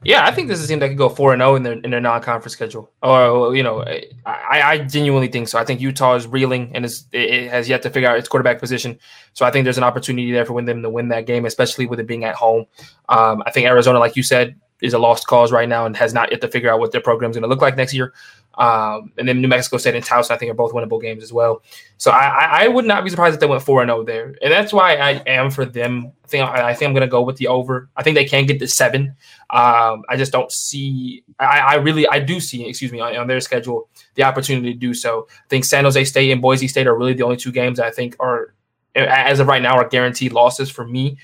Yeah, 0.03 0.25
I 0.25 0.31
think 0.31 0.49
this 0.49 0.59
is 0.59 0.67
a 0.67 0.69
team 0.69 0.79
that 0.79 0.89
could 0.89 0.99
go 0.99 1.09
four 1.09 1.33
and 1.33 1.41
zero 1.41 1.53
oh 1.53 1.57
in 1.57 1.63
their 1.63 1.73
in 1.73 1.91
their 1.91 2.01
non 2.01 2.23
conference 2.23 2.53
schedule. 2.53 2.91
Or 3.03 3.55
you 3.55 3.63
know, 3.63 3.83
I, 4.25 4.63
I 4.63 4.79
genuinely 4.79 5.29
think 5.29 5.49
so. 5.49 5.59
I 5.59 5.65
think 5.65 5.81
Utah 5.81 6.15
is 6.15 6.27
reeling 6.27 6.71
and 6.75 6.85
is 6.85 7.07
it 7.13 7.51
has 7.51 7.69
yet 7.69 7.83
to 7.83 7.91
figure 7.91 8.09
out 8.09 8.19
its 8.19 8.29
quarterback 8.29 8.61
position. 8.61 8.99
So 9.33 9.45
I 9.45 9.51
think 9.51 9.65
there's 9.65 9.79
an 9.79 9.85
opportunity 9.85 10.31
there 10.31 10.45
for 10.45 10.61
them 10.63 10.83
to 10.83 10.91
win 10.91 11.09
that 11.09 11.27
game, 11.27 11.45
especially 11.47 11.87
with 11.87 12.01
it 12.01 12.07
being 12.07 12.25
at 12.25 12.37
home. 12.37 12.67
Um, 13.09 13.43
I 13.45 13.51
think 13.51 13.67
Arizona, 13.67 13.99
like 13.99 14.17
you 14.17 14.23
said, 14.23 14.57
is 14.81 14.95
a 14.95 14.99
lost 14.99 15.27
cause 15.27 15.53
right 15.53 15.69
now 15.69 15.87
and 15.87 15.97
has 15.97 16.15
not 16.15 16.31
yet 16.31 16.41
to 16.41 16.49
figure 16.49 16.71
out 16.71 16.79
what 16.79 16.93
their 16.93 17.01
program 17.01 17.31
is 17.31 17.37
going 17.37 17.43
to 17.43 17.49
look 17.49 17.63
like 17.63 17.77
next 17.77 17.95
year. 17.95 18.13
Um, 18.59 19.13
and 19.17 19.29
then 19.29 19.41
New 19.41 19.47
Mexico 19.47 19.77
State 19.77 19.95
and 19.95 20.05
Towson, 20.05 20.33
I 20.33 20.37
think, 20.37 20.51
are 20.51 20.55
both 20.55 20.73
winnable 20.73 21.01
games 21.01 21.23
as 21.23 21.33
well. 21.33 21.63
So 21.97 22.11
I, 22.11 22.65
I 22.65 22.69
would 22.69 22.85
not 22.85 23.05
be 23.05 23.11
surprised 23.11 23.35
if 23.35 23.41
they 23.41 23.47
went 23.47 23.63
four 23.63 23.83
and 23.83 23.89
zero 23.89 24.01
oh 24.01 24.05
there, 24.05 24.35
and 24.43 24.53
that's 24.53 24.73
why 24.73 24.97
I 24.97 25.23
am 25.27 25.51
for 25.51 25.65
them. 25.65 26.11
I 26.25 26.29
think 26.29 26.49
I, 26.49 26.75
think 26.75 26.89
I'm 26.89 26.95
going 26.95 27.07
to 27.07 27.11
go 27.11 27.23
with 27.23 27.37
the 27.37 27.47
over. 27.47 27.89
I 27.97 28.03
think 28.03 28.17
they 28.17 28.25
can 28.25 28.47
get 28.47 28.59
to 28.59 28.67
seven. 28.67 29.15
Um, 29.51 30.03
I 30.09 30.17
just 30.17 30.33
don't 30.33 30.51
see. 30.51 31.23
I, 31.39 31.61
I, 31.61 31.75
really 31.77 32.07
I 32.09 32.19
do 32.19 32.41
see. 32.41 32.67
Excuse 32.67 32.91
me 32.91 32.99
on, 32.99 33.17
on, 33.17 33.29
their 33.29 33.41
schedule 33.41 33.89
the 34.17 34.25
opportunity 34.25 34.73
to 34.73 34.79
do 34.79 34.93
so. 34.93 35.29
I 35.31 35.49
think 35.49 35.65
San 35.65 35.85
Jose 35.85 36.05
State 36.05 36.33
and 36.33 36.43
Boise 36.43 36.67
State 36.67 36.89
are 36.89 36.99
really 36.99 37.15
the 37.15 37.23
only 37.23 37.37
two 37.37 37.53
games 37.53 37.79
I 37.79 37.93
think 37.93 38.17
are 38.19 38.55
as 38.97 39.39
of 39.39 39.47
right 39.47 39.63
now 39.63 39.77
are 39.77 39.89
guaranteed 39.89 40.33
losses 40.33 40.69
for 40.69 40.85
me. 40.85 41.17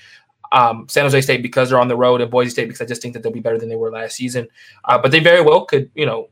Um, 0.51 0.87
San 0.89 1.03
Jose 1.03 1.21
State 1.21 1.41
because 1.41 1.69
they're 1.69 1.79
on 1.79 1.87
the 1.87 1.97
road, 1.97 2.21
and 2.21 2.31
Boise 2.31 2.49
State 2.49 2.65
because 2.65 2.81
I 2.81 2.85
just 2.85 3.01
think 3.01 3.13
that 3.13 3.23
they'll 3.23 3.31
be 3.31 3.39
better 3.39 3.57
than 3.57 3.69
they 3.69 3.75
were 3.75 3.91
last 3.91 4.15
season. 4.15 4.47
Uh, 4.83 4.97
but 4.97 5.11
they 5.11 5.19
very 5.19 5.41
well 5.41 5.65
could, 5.65 5.89
you 5.95 6.05
know, 6.05 6.29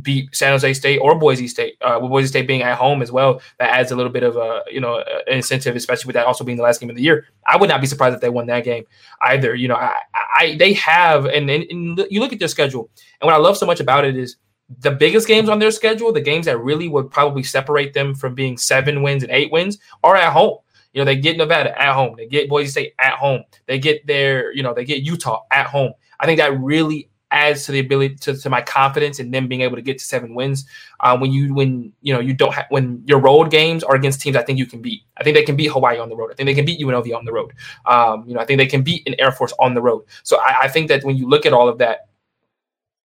beat 0.00 0.34
San 0.34 0.52
Jose 0.52 0.72
State 0.74 0.98
or 0.98 1.18
Boise 1.18 1.46
State. 1.46 1.76
Uh, 1.80 1.98
with 2.00 2.10
Boise 2.10 2.28
State 2.28 2.46
being 2.46 2.62
at 2.62 2.78
home 2.78 3.02
as 3.02 3.12
well, 3.12 3.42
that 3.58 3.70
adds 3.70 3.92
a 3.92 3.96
little 3.96 4.12
bit 4.12 4.22
of 4.22 4.36
a 4.36 4.62
you 4.70 4.80
know 4.80 4.98
an 4.98 5.34
incentive, 5.36 5.76
especially 5.76 6.06
with 6.06 6.14
that 6.14 6.26
also 6.26 6.44
being 6.44 6.56
the 6.56 6.62
last 6.62 6.80
game 6.80 6.90
of 6.90 6.96
the 6.96 7.02
year. 7.02 7.26
I 7.46 7.56
would 7.56 7.68
not 7.68 7.80
be 7.80 7.86
surprised 7.86 8.14
if 8.14 8.20
they 8.20 8.30
won 8.30 8.46
that 8.46 8.64
game 8.64 8.84
either. 9.22 9.54
You 9.54 9.68
know, 9.68 9.76
I, 9.76 9.94
I 10.14 10.56
they 10.58 10.72
have 10.74 11.26
and, 11.26 11.50
and, 11.50 11.64
and 11.70 12.06
you 12.10 12.20
look 12.20 12.32
at 12.32 12.38
their 12.38 12.48
schedule, 12.48 12.90
and 13.20 13.26
what 13.26 13.34
I 13.34 13.38
love 13.38 13.56
so 13.56 13.66
much 13.66 13.80
about 13.80 14.04
it 14.04 14.16
is 14.16 14.36
the 14.80 14.90
biggest 14.90 15.28
games 15.28 15.48
on 15.48 15.58
their 15.58 15.70
schedule, 15.70 16.12
the 16.12 16.20
games 16.20 16.46
that 16.46 16.58
really 16.58 16.88
would 16.88 17.10
probably 17.10 17.42
separate 17.42 17.92
them 17.92 18.14
from 18.14 18.34
being 18.34 18.56
seven 18.56 19.02
wins 19.02 19.22
and 19.22 19.32
eight 19.32 19.52
wins, 19.52 19.78
are 20.02 20.16
at 20.16 20.32
home. 20.32 20.58
You 20.92 21.00
know, 21.00 21.04
they 21.04 21.16
get 21.16 21.36
Nevada 21.36 21.80
at 21.80 21.94
home, 21.94 22.14
they 22.16 22.26
get 22.26 22.48
Boise 22.48 22.70
State 22.70 22.94
at 22.98 23.14
home, 23.14 23.44
they 23.66 23.78
get 23.78 24.06
their, 24.06 24.52
you 24.52 24.62
know, 24.62 24.74
they 24.74 24.84
get 24.84 25.02
Utah 25.02 25.42
at 25.50 25.66
home. 25.66 25.92
I 26.20 26.26
think 26.26 26.38
that 26.38 26.58
really 26.60 27.08
adds 27.32 27.64
to 27.64 27.72
the 27.72 27.80
ability 27.80 28.14
to, 28.16 28.36
to 28.36 28.50
my 28.50 28.60
confidence 28.60 29.18
in 29.18 29.30
them 29.30 29.48
being 29.48 29.62
able 29.62 29.74
to 29.74 29.82
get 29.82 29.98
to 29.98 30.04
seven 30.04 30.34
wins. 30.34 30.66
Uh, 31.00 31.16
when 31.16 31.32
you 31.32 31.52
when 31.54 31.92
you 32.02 32.12
know 32.12 32.20
you 32.20 32.34
don't 32.34 32.54
have 32.54 32.66
when 32.68 33.02
your 33.06 33.18
road 33.18 33.50
games 33.50 33.82
are 33.82 33.94
against 33.94 34.20
teams 34.20 34.36
I 34.36 34.42
think 34.42 34.58
you 34.58 34.66
can 34.66 34.80
beat. 34.80 35.02
I 35.16 35.24
think 35.24 35.34
they 35.34 35.42
can 35.42 35.56
beat 35.56 35.72
Hawaii 35.72 35.98
on 35.98 36.08
the 36.08 36.16
road. 36.16 36.30
I 36.30 36.34
think 36.34 36.46
they 36.46 36.54
can 36.54 36.66
beat 36.66 36.80
UNLV 36.80 37.16
on 37.16 37.24
the 37.24 37.32
road. 37.32 37.52
Um, 37.86 38.24
you 38.26 38.34
know 38.34 38.40
I 38.40 38.44
think 38.44 38.58
they 38.58 38.66
can 38.66 38.82
beat 38.82 39.06
an 39.08 39.14
Air 39.18 39.32
Force 39.32 39.52
on 39.58 39.74
the 39.74 39.82
road. 39.82 40.04
So 40.22 40.38
I, 40.38 40.62
I 40.62 40.68
think 40.68 40.88
that 40.88 41.04
when 41.04 41.16
you 41.16 41.28
look 41.28 41.46
at 41.46 41.52
all 41.52 41.68
of 41.68 41.78
that, 41.78 42.08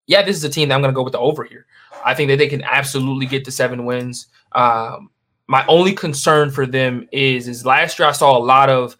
yeah, 0.06 0.22
this 0.22 0.36
is 0.36 0.44
a 0.44 0.50
team 0.50 0.70
that 0.70 0.76
I'm 0.76 0.82
going 0.82 0.94
to 0.94 0.96
go 0.96 1.04
with 1.04 1.14
the 1.14 1.20
over 1.20 1.44
here. 1.44 1.66
I 2.06 2.14
think 2.14 2.30
that 2.30 2.38
they 2.38 2.48
can 2.48 2.64
absolutely 2.64 3.26
get 3.26 3.44
to 3.46 3.52
seven 3.52 3.86
wins. 3.86 4.28
Um, 4.54 5.10
my 5.48 5.66
only 5.68 5.94
concern 5.94 6.52
for 6.52 6.66
them 6.66 7.08
is 7.12 7.48
is 7.48 7.66
last 7.66 8.00
year 8.00 8.08
I 8.08 8.12
saw 8.12 8.38
a 8.38 8.40
lot 8.40 8.70
of 8.70 8.98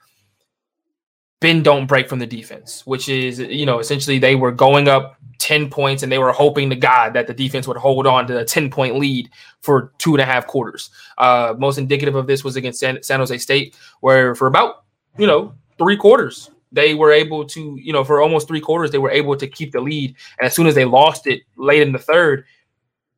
bend 1.40 1.64
don't 1.64 1.86
break 1.86 2.10
from 2.10 2.20
the 2.20 2.26
defense, 2.26 2.86
which 2.86 3.10
is 3.10 3.40
you 3.40 3.66
know 3.66 3.80
essentially 3.80 4.20
they 4.20 4.36
were 4.36 4.52
going 4.52 4.88
up 4.88 5.18
10 5.40 5.70
points 5.70 6.04
and 6.04 6.12
they 6.12 6.18
were 6.18 6.32
hoping 6.32 6.70
to 6.70 6.76
God 6.76 7.14
that 7.14 7.28
the 7.28 7.34
defense 7.34 7.68
would 7.68 7.78
hold 7.78 8.08
on 8.08 8.28
to 8.28 8.40
a 8.40 8.46
10 8.46 8.70
point 8.70 8.98
lead 8.98 9.30
for 9.62 9.94
two 9.98 10.14
and 10.14 10.22
a 10.22 10.26
half 10.26 10.48
quarters. 10.48 10.90
Uh, 11.18 11.54
most 11.58 11.78
indicative 11.78 12.16
of 12.16 12.28
this 12.28 12.44
was 12.44 12.56
against 12.56 12.80
San, 12.80 13.02
San 13.04 13.20
Jose 13.20 13.38
State, 13.38 13.76
where 14.02 14.36
for 14.36 14.48
about, 14.48 14.84
you 15.18 15.28
know, 15.28 15.54
three 15.78 15.98
quarters, 15.98 16.52
they 16.72 16.94
were 16.96 17.12
able 17.12 17.46
to, 17.46 17.78
you 17.82 17.94
know, 17.94 18.04
for 18.04 18.22
almost 18.22 18.48
three 18.48 18.60
quarters, 18.60 18.92
they 18.92 18.98
were 18.98 19.12
able 19.12 19.36
to 19.38 19.48
keep 19.48 19.72
the 19.72 19.80
lead. 19.80 20.16
And 20.40 20.48
as 20.48 20.56
soon 20.56 20.68
as 20.68 20.76
they 20.76 20.86
lost 20.86 21.28
it 21.28 21.44
late 21.56 21.82
in 21.82 21.92
the 21.92 22.00
third, 22.00 22.46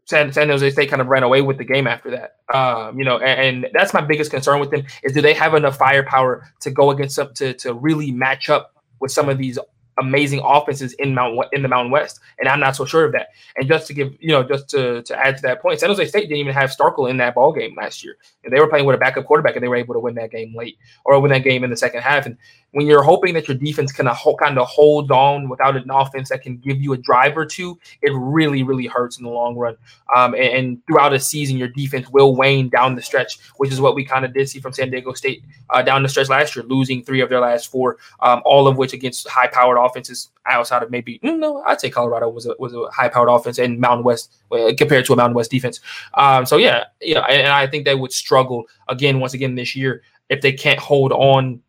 San, 0.09 0.33
San 0.33 0.49
Jose 0.49 0.71
State 0.71 0.89
kind 0.89 1.03
of 1.03 1.07
ran 1.07 1.21
away 1.21 1.43
with 1.43 1.59
the 1.59 1.63
game 1.63 1.85
after 1.85 2.09
that. 2.09 2.37
Um, 2.51 2.97
you 2.97 3.05
know, 3.05 3.19
and, 3.19 3.63
and, 3.63 3.73
that's 3.73 3.93
my 3.93 4.01
biggest 4.01 4.31
concern 4.31 4.59
with 4.59 4.71
them 4.71 4.83
is 5.03 5.13
do 5.13 5.21
they 5.21 5.35
have 5.35 5.53
enough 5.53 5.77
firepower 5.77 6.51
to 6.61 6.71
go 6.71 6.89
against 6.89 7.15
them 7.15 7.31
to, 7.35 7.53
to 7.53 7.75
really 7.75 8.11
match 8.11 8.49
up 8.49 8.73
with 8.99 9.11
some 9.11 9.29
of 9.29 9.37
these 9.37 9.59
amazing 9.99 10.41
offenses 10.43 10.93
in 10.93 11.13
Mount 11.13 11.37
in 11.51 11.61
the 11.61 11.67
Mountain 11.67 11.91
West, 11.91 12.19
and 12.39 12.49
I'm 12.49 12.59
not 12.59 12.75
so 12.75 12.85
sure 12.85 13.05
of 13.05 13.11
that. 13.11 13.27
And 13.55 13.67
just 13.67 13.85
to 13.87 13.93
give 13.93 14.15
you 14.19 14.29
know, 14.29 14.41
just 14.41 14.67
to 14.69 15.03
to 15.03 15.15
add 15.15 15.35
to 15.37 15.41
that 15.43 15.61
point, 15.61 15.79
San 15.79 15.89
Jose 15.89 16.05
State 16.07 16.21
didn't 16.21 16.37
even 16.37 16.53
have 16.53 16.71
Starkel 16.71 17.07
in 17.07 17.17
that 17.17 17.35
ball 17.35 17.53
game 17.53 17.75
last 17.77 18.03
year. 18.03 18.17
And 18.43 18.51
they 18.51 18.59
were 18.59 18.67
playing 18.67 18.85
with 18.85 18.95
a 18.95 18.99
backup 18.99 19.25
quarterback, 19.25 19.55
and 19.55 19.63
they 19.63 19.67
were 19.67 19.75
able 19.75 19.93
to 19.93 19.99
win 19.99 20.15
that 20.15 20.31
game 20.31 20.55
late 20.55 20.77
or 21.05 21.19
win 21.19 21.31
that 21.31 21.43
game 21.43 21.63
in 21.63 21.69
the 21.69 21.77
second 21.77 22.01
half. 22.01 22.25
And 22.25 22.37
when 22.71 22.85
you're 22.85 23.03
hoping 23.03 23.33
that 23.33 23.47
your 23.47 23.57
defense 23.57 23.91
can 23.91 24.07
kind 24.39 24.59
of 24.59 24.67
hold 24.67 25.11
on 25.11 25.49
without 25.49 25.75
an 25.75 25.89
offense 25.89 26.29
that 26.29 26.41
can 26.41 26.57
give 26.57 26.81
you 26.81 26.93
a 26.93 26.97
drive 26.97 27.37
or 27.37 27.45
two, 27.45 27.79
it 28.01 28.11
really, 28.13 28.63
really 28.63 28.85
hurts 28.85 29.17
in 29.17 29.23
the 29.23 29.29
long 29.29 29.55
run. 29.55 29.75
Um, 30.15 30.33
and, 30.33 30.43
and, 30.43 30.85
throughout 30.87 31.13
a 31.13 31.19
season, 31.19 31.57
your 31.57 31.67
defense 31.67 32.09
will 32.09 32.35
wane 32.35 32.69
down 32.69 32.95
the 32.95 33.01
stretch, 33.01 33.39
which 33.57 33.71
is 33.71 33.81
what 33.81 33.95
we 33.95 34.03
kind 34.03 34.25
of 34.25 34.33
did 34.33 34.49
see 34.49 34.59
from 34.59 34.73
San 34.73 34.89
Diego 34.89 35.13
State 35.13 35.43
uh, 35.69 35.81
down 35.81 36.03
the 36.03 36.09
stretch 36.09 36.29
last 36.29 36.55
year, 36.55 36.65
losing 36.65 37.03
three 37.03 37.21
of 37.21 37.29
their 37.29 37.39
last 37.39 37.69
four, 37.69 37.97
um, 38.21 38.41
all 38.45 38.67
of 38.67 38.77
which 38.77 38.93
against 38.93 39.27
high-powered 39.27 39.77
offenses 39.77 40.29
outside 40.45 40.81
of 40.81 40.89
maybe 40.89 41.19
mm, 41.19 41.37
no, 41.37 41.61
I'd 41.63 41.79
say 41.79 41.89
Colorado 41.89 42.29
was 42.29 42.47
a 42.47 42.55
was 42.57 42.73
a 42.73 42.89
high-powered 42.91 43.29
offense 43.29 43.59
and 43.59 43.79
Mountain 43.79 44.03
West 44.03 44.35
uh, 44.51 44.71
compared 44.77 45.05
to 45.05 45.13
a 45.13 45.15
Mountain 45.15 45.35
West 45.35 45.51
defense. 45.51 45.79
Um, 46.15 46.45
so 46.45 46.57
yeah, 46.57 46.85
yeah, 47.01 47.19
and, 47.21 47.41
and 47.41 47.51
I 47.51 47.67
think 47.67 47.85
they 47.85 47.95
would 47.95 48.11
struggle 48.11 48.65
again 48.87 49.19
once 49.19 49.33
again 49.33 49.55
this 49.55 49.75
year 49.75 50.01
if 50.29 50.41
they 50.41 50.53
can't 50.53 50.79
hold 50.79 51.11
on 51.11 51.61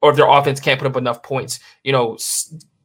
or 0.00 0.10
if 0.10 0.16
their 0.16 0.28
offense 0.28 0.60
can't 0.60 0.78
put 0.78 0.86
up 0.86 0.96
enough 0.96 1.22
points. 1.22 1.60
You 1.82 1.92
know, 1.92 2.18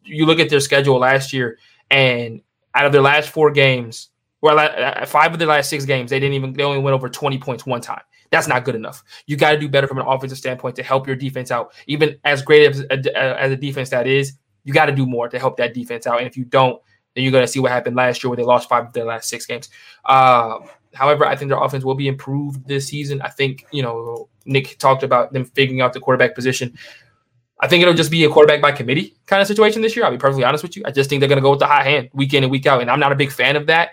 you 0.04 0.26
look 0.26 0.40
at 0.40 0.50
their 0.50 0.60
schedule 0.60 1.00
last 1.00 1.34
year, 1.34 1.58
and 1.92 2.42
out 2.76 2.86
of 2.86 2.92
their 2.92 3.02
last 3.02 3.30
four 3.30 3.52
games, 3.52 4.10
well, 4.42 4.60
uh, 4.60 4.64
uh, 4.64 5.06
five 5.06 5.32
of 5.32 5.40
their 5.40 5.48
last 5.48 5.70
six 5.70 5.86
games, 5.86 6.10
they 6.10 6.20
didn't 6.20 6.36
even 6.36 6.54
they 6.54 6.64
only 6.64 6.80
went 6.80 6.94
over 6.94 7.10
twenty 7.10 7.38
points 7.38 7.66
one 7.66 7.82
time. 7.82 8.02
That's 8.32 8.48
not 8.48 8.66
good 8.66 8.76
enough. 8.76 9.04
You 9.28 9.38
got 9.38 9.52
to 9.52 9.60
do 9.60 9.70
better 9.70 9.88
from 9.88 10.00
an 10.00 10.08
offensive 10.08 10.40
standpoint 10.40 10.76
to 10.78 10.84
help 10.84 11.06
your 11.06 11.16
defense 11.16 11.52
out. 11.52 11.72
Even 11.86 12.18
as 12.24 12.42
great 12.42 12.68
as 12.68 12.82
uh, 12.82 12.98
a, 13.16 13.42
as 13.42 13.52
a 13.52 13.56
defense 13.56 13.90
that 13.90 14.08
is, 14.08 14.34
you 14.64 14.74
got 14.74 14.88
to 14.88 14.92
do 14.92 15.06
more 15.06 15.30
to 15.30 15.38
help 15.38 15.58
that 15.58 15.76
defense 15.76 16.08
out. 16.08 16.18
And 16.18 16.28
if 16.28 16.36
you 16.36 16.44
don't, 16.44 16.82
then 17.14 17.24
you're 17.24 17.32
going 17.32 17.44
to 17.44 17.48
see 17.48 17.60
what 17.60 17.72
happened 17.72 17.96
last 17.96 18.24
year 18.24 18.30
where 18.30 18.38
they 18.38 18.44
lost 18.44 18.68
five 18.68 18.88
of 18.88 18.94
their 18.94 19.06
last 19.06 19.30
six 19.30 19.46
games. 19.46 19.70
Uh, 20.04 20.58
however, 20.96 21.28
I 21.28 21.36
think 21.36 21.50
their 21.50 21.62
offense 21.62 21.84
will 21.84 21.94
be 21.94 22.08
improved 22.08 22.68
this 22.68 22.88
season. 22.88 23.22
I 23.22 23.30
think, 23.30 23.68
you 23.72 23.84
know, 23.84 24.30
Nick 24.46 24.80
talked 24.80 25.04
about 25.04 25.32
them 25.32 25.46
figuring 25.46 25.82
out 25.82 25.94
the 25.94 26.00
quarterback 26.00 26.34
position. 26.34 26.76
I 27.64 27.68
think 27.68 27.82
it'll 27.82 27.94
just 27.94 28.12
be 28.12 28.26
a 28.26 28.30
quarterback 28.30 28.62
by 28.62 28.74
committee 28.74 29.16
kind 29.26 29.42
of 29.42 29.48
situation 29.48 29.82
this 29.82 29.96
year. 29.96 30.04
I'll 30.04 30.12
be 30.12 30.18
perfectly 30.18 30.44
honest 30.44 30.64
with 30.64 30.76
you. 30.76 30.84
I 30.86 30.92
just 30.92 31.10
think 31.10 31.22
they're 31.22 31.30
going 31.30 31.38
to 31.38 31.42
go 31.42 31.52
with 31.52 31.60
the 31.60 31.66
hot 31.66 31.86
hand 31.86 32.10
week 32.12 32.34
in 32.34 32.44
and 32.44 32.52
week 32.52 32.66
out, 32.66 32.82
and 32.82 32.92
I'm 32.92 33.00
not 33.00 33.14
a 33.14 33.16
big 33.16 33.32
fan 33.32 33.56
of 33.56 33.68
that. 33.68 33.92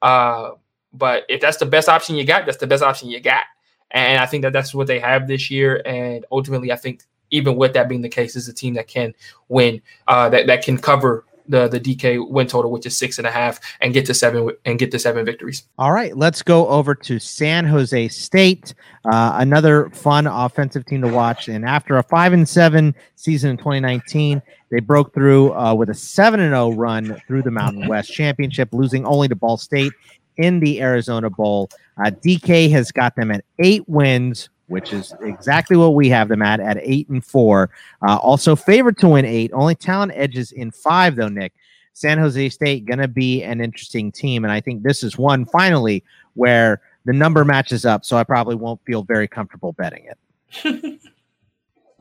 Uh, 0.00 0.52
but 0.94 1.24
if 1.28 1.38
that's 1.38 1.58
the 1.58 1.66
best 1.66 1.90
option 1.90 2.16
you 2.16 2.24
got, 2.24 2.46
that's 2.46 2.56
the 2.56 2.66
best 2.66 2.82
option 2.82 3.10
you 3.10 3.20
got. 3.20 3.42
And 3.90 4.18
I 4.18 4.24
think 4.24 4.40
that 4.42 4.54
that's 4.54 4.74
what 4.74 4.86
they 4.86 4.98
have 5.00 5.28
this 5.28 5.50
year. 5.50 5.82
And 5.84 6.24
ultimately, 6.32 6.72
I 6.72 6.76
think 6.76 7.02
even 7.30 7.56
with 7.56 7.74
that 7.74 7.90
being 7.90 8.00
the 8.00 8.08
case, 8.08 8.36
is 8.36 8.48
a 8.48 8.54
team 8.54 8.72
that 8.74 8.88
can 8.88 9.12
win, 9.50 9.82
uh, 10.08 10.30
that 10.30 10.46
that 10.46 10.64
can 10.64 10.78
cover 10.78 11.26
the 11.50 11.68
the 11.68 11.80
DK 11.80 12.28
win 12.28 12.46
total, 12.46 12.70
which 12.70 12.86
is 12.86 12.96
six 12.96 13.18
and 13.18 13.26
a 13.26 13.30
half, 13.30 13.60
and 13.80 13.92
get 13.92 14.06
to 14.06 14.14
seven 14.14 14.50
and 14.64 14.78
get 14.78 14.90
to 14.92 14.98
seven 14.98 15.24
victories. 15.24 15.64
All 15.78 15.92
right, 15.92 16.16
let's 16.16 16.42
go 16.42 16.66
over 16.68 16.94
to 16.94 17.18
San 17.18 17.66
Jose 17.66 18.08
State, 18.08 18.74
uh, 19.04 19.32
another 19.34 19.90
fun 19.90 20.26
offensive 20.26 20.86
team 20.86 21.02
to 21.02 21.08
watch. 21.08 21.48
And 21.48 21.64
after 21.64 21.98
a 21.98 22.02
five 22.02 22.32
and 22.32 22.48
seven 22.48 22.94
season 23.16 23.50
in 23.50 23.56
2019, 23.56 24.40
they 24.70 24.80
broke 24.80 25.12
through 25.12 25.52
uh, 25.54 25.74
with 25.74 25.90
a 25.90 25.94
seven 25.94 26.40
and 26.40 26.52
zero 26.52 26.70
run 26.70 27.20
through 27.26 27.42
the 27.42 27.50
Mountain 27.50 27.88
West 27.88 28.12
Championship, 28.12 28.70
losing 28.72 29.04
only 29.04 29.28
to 29.28 29.36
Ball 29.36 29.56
State 29.56 29.92
in 30.36 30.60
the 30.60 30.80
Arizona 30.80 31.28
Bowl. 31.28 31.68
Uh, 31.98 32.10
DK 32.10 32.70
has 32.70 32.90
got 32.92 33.16
them 33.16 33.30
at 33.30 33.44
eight 33.58 33.86
wins 33.88 34.48
which 34.70 34.92
is 34.92 35.12
exactly 35.20 35.76
what 35.76 35.94
we 35.94 36.08
have 36.08 36.28
them 36.28 36.42
at 36.42 36.60
at 36.60 36.78
eight 36.80 37.08
and 37.08 37.24
four. 37.24 37.70
Uh, 38.06 38.16
also 38.16 38.54
favored 38.56 38.96
to 38.98 39.08
win 39.08 39.24
eight. 39.24 39.50
Only 39.52 39.74
talent 39.74 40.12
edges 40.14 40.52
in 40.52 40.70
five 40.70 41.16
though. 41.16 41.28
Nick, 41.28 41.52
San 41.92 42.18
Jose 42.18 42.48
State 42.48 42.86
to 42.86 43.08
be 43.08 43.42
an 43.42 43.60
interesting 43.60 44.12
team, 44.12 44.44
and 44.44 44.52
I 44.52 44.60
think 44.60 44.82
this 44.82 45.02
is 45.02 45.18
one 45.18 45.44
finally 45.44 46.04
where 46.34 46.80
the 47.04 47.12
number 47.12 47.44
matches 47.44 47.84
up. 47.84 48.04
So 48.04 48.16
I 48.16 48.24
probably 48.24 48.54
won't 48.54 48.80
feel 48.84 49.02
very 49.02 49.28
comfortable 49.28 49.72
betting 49.72 50.06
it. 50.06 51.00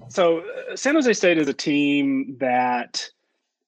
So 0.09 0.39
uh, 0.39 0.75
San 0.75 0.95
Jose 0.95 1.13
State 1.13 1.37
is 1.37 1.47
a 1.47 1.53
team 1.53 2.35
that 2.39 3.09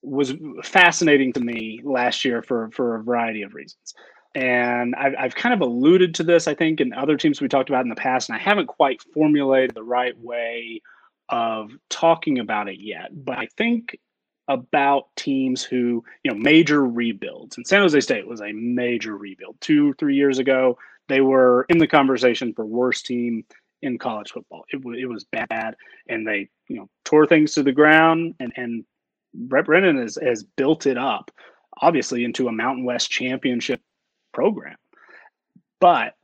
was 0.02 0.34
fascinating 0.64 1.32
to 1.34 1.40
me 1.40 1.80
last 1.84 2.26
year 2.26 2.41
for 2.41 2.72
for 2.72 2.95
a 2.95 3.03
variety 3.03 3.44
of 3.44 3.53
reasons. 3.53 3.94
And 4.34 4.95
I've, 4.95 5.14
I've 5.20 5.36
kind 5.36 5.53
of 5.53 5.62
alluded 5.62 6.16
to 6.16 6.24
this, 6.24 6.48
I 6.48 6.53
think, 6.53 6.80
in 6.80 6.94
other 6.94 7.18
teams 7.18 7.41
we 7.41 7.48
talked 7.49 7.70
about 7.70 7.84
in 7.84 7.90
the 7.90 7.95
past, 7.95 8.30
and 8.30 8.36
I 8.36 8.40
haven't 8.40 8.68
quite 8.68 9.02
formulated 9.14 9.76
the 9.76 9.84
right 9.84 10.18
way 10.18 10.82
of 11.30 11.72
talking 11.90 12.40
about 12.40 12.70
it 12.70 12.80
yet. 12.80 13.10
But 13.14 13.38
I 13.38 13.48
think 13.58 13.99
about 14.48 15.08
teams 15.16 15.64
who, 15.64 16.03
you 16.24 16.32
know, 16.32 16.38
major 16.38 16.86
rebuilds. 16.86 17.58
And 17.58 17.68
San 17.68 17.82
Jose 17.82 17.99
State 17.99 18.28
was 18.28 18.41
a 18.41 18.52
major 18.53 19.16
rebuild. 19.18 19.56
Two, 19.62 19.94
three 19.94 20.16
years 20.16 20.40
ago, 20.40 20.78
they 21.08 21.22
were 21.22 21.66
in 21.70 21.78
the 21.78 21.88
conversation 21.88 22.53
for 22.53 22.66
worst 22.66 23.06
team 23.06 23.45
in 23.82 23.98
college 23.98 24.32
football. 24.32 24.64
It, 24.72 24.78
w- 24.78 25.02
it 25.02 25.10
was 25.10 25.26
bad, 25.26 25.76
and 26.08 26.28
they, 26.28 26.49
you 26.68 26.78
know, 26.78 26.90
tore 27.06 27.26
things 27.26 27.53
to 27.53 27.64
the 27.64 27.72
ground. 27.72 28.36
And 28.40 28.53
and 28.56 28.86
Brent 29.34 29.66
Brennan 29.66 29.98
has, 29.98 30.18
has 30.22 30.44
built 30.44 30.86
it 30.86 30.98
up, 30.98 31.32
obviously, 31.82 32.24
into 32.24 32.48
a 32.48 32.52
Mountain 32.52 32.86
West 32.86 33.10
championship 33.10 33.82
program. 34.32 34.76
But 35.80 36.16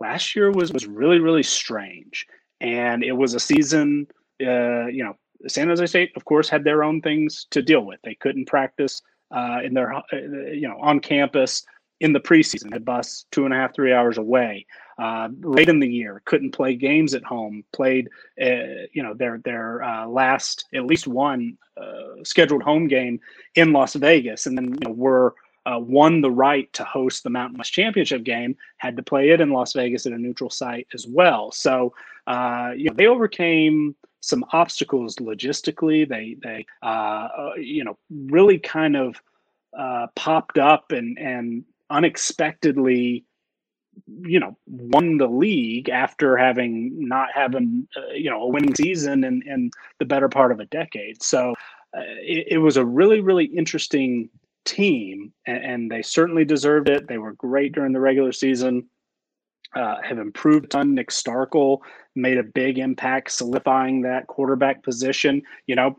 last 0.00 0.34
year 0.34 0.50
was 0.50 0.72
was 0.72 0.86
really 0.86 1.18
really 1.18 1.42
strange, 1.42 2.26
and 2.60 3.02
it 3.02 3.12
was 3.12 3.34
a 3.34 3.40
season. 3.40 4.06
Uh, 4.40 4.86
you 4.86 5.04
know, 5.04 5.14
San 5.46 5.68
Jose 5.68 5.86
State, 5.86 6.12
of 6.16 6.24
course, 6.24 6.48
had 6.48 6.64
their 6.64 6.84
own 6.84 7.00
things 7.00 7.46
to 7.50 7.62
deal 7.62 7.84
with. 7.84 8.00
They 8.02 8.14
couldn't 8.14 8.46
practice 8.46 9.02
uh, 9.30 9.60
in 9.64 9.74
their 9.74 9.94
uh, 9.94 10.02
you 10.12 10.68
know 10.68 10.78
on 10.80 11.00
campus 11.00 11.64
in 12.00 12.12
the 12.12 12.20
preseason. 12.20 12.72
Had 12.72 12.84
bus 12.84 13.26
two 13.30 13.44
and 13.44 13.54
a 13.54 13.56
half 13.56 13.74
three 13.74 13.92
hours 13.92 14.18
away. 14.18 14.66
Uh, 14.98 15.28
late 15.42 15.68
in 15.68 15.78
the 15.78 15.88
year, 15.88 16.22
couldn't 16.24 16.50
play 16.50 16.74
games 16.74 17.14
at 17.14 17.22
home. 17.22 17.62
Played, 17.72 18.08
uh, 18.42 18.86
you 18.92 19.02
know, 19.02 19.14
their 19.14 19.38
their 19.38 19.82
uh, 19.82 20.06
last 20.06 20.66
at 20.74 20.86
least 20.86 21.06
one 21.06 21.56
uh, 21.80 22.22
scheduled 22.24 22.62
home 22.62 22.88
game 22.88 23.20
in 23.54 23.72
Las 23.72 23.94
Vegas, 23.94 24.46
and 24.46 24.56
then 24.56 24.72
you 24.72 24.88
know, 24.88 24.92
were 24.92 25.34
uh, 25.68 25.78
won 25.78 26.20
the 26.20 26.30
right 26.30 26.72
to 26.72 26.84
host 26.84 27.22
the 27.22 27.30
Mountain 27.30 27.58
West 27.58 27.72
Championship 27.72 28.24
game, 28.24 28.56
had 28.78 28.96
to 28.96 29.02
play 29.02 29.30
it 29.30 29.40
in 29.40 29.50
Las 29.50 29.72
Vegas 29.74 30.06
at 30.06 30.12
a 30.12 30.18
neutral 30.18 30.50
site 30.50 30.86
as 30.94 31.06
well. 31.06 31.52
So, 31.52 31.94
uh, 32.26 32.70
you 32.76 32.86
know, 32.86 32.94
they 32.94 33.06
overcame 33.06 33.94
some 34.20 34.44
obstacles 34.52 35.16
logistically. 35.16 36.08
They, 36.08 36.36
they, 36.42 36.66
uh, 36.82 37.28
uh 37.36 37.52
you 37.56 37.84
know, 37.84 37.98
really 38.10 38.58
kind 38.58 38.96
of 38.96 39.20
uh, 39.78 40.06
popped 40.16 40.58
up 40.58 40.92
and 40.92 41.18
and 41.18 41.64
unexpectedly, 41.90 43.24
you 44.22 44.40
know, 44.40 44.56
won 44.66 45.18
the 45.18 45.28
league 45.28 45.88
after 45.90 46.36
having 46.36 47.08
not 47.08 47.28
having, 47.34 47.86
uh, 47.96 48.12
you 48.14 48.30
know, 48.30 48.42
a 48.42 48.48
winning 48.48 48.74
season 48.74 49.22
in 49.22 49.42
in 49.42 49.70
the 49.98 50.06
better 50.06 50.28
part 50.28 50.52
of 50.52 50.60
a 50.60 50.66
decade. 50.66 51.22
So. 51.22 51.54
It, 51.94 52.48
it 52.50 52.58
was 52.58 52.76
a 52.76 52.84
really, 52.84 53.20
really 53.20 53.46
interesting 53.46 54.28
team, 54.64 55.32
and, 55.46 55.64
and, 55.64 55.90
they 55.90 56.02
certainly 56.02 56.44
deserved 56.44 56.88
it. 56.88 57.08
They 57.08 57.18
were 57.18 57.32
great 57.32 57.72
during 57.72 57.92
the 57.92 58.00
regular 58.00 58.32
season. 58.32 58.88
Uh, 59.74 59.96
have 60.02 60.18
improved 60.18 60.66
a 60.66 60.68
ton. 60.68 60.94
Nick 60.94 61.10
Starkel 61.10 61.78
made 62.14 62.38
a 62.38 62.42
big 62.42 62.78
impact, 62.78 63.30
solidifying 63.30 64.02
that 64.02 64.26
quarterback 64.26 64.82
position. 64.82 65.42
You 65.66 65.76
know 65.76 65.96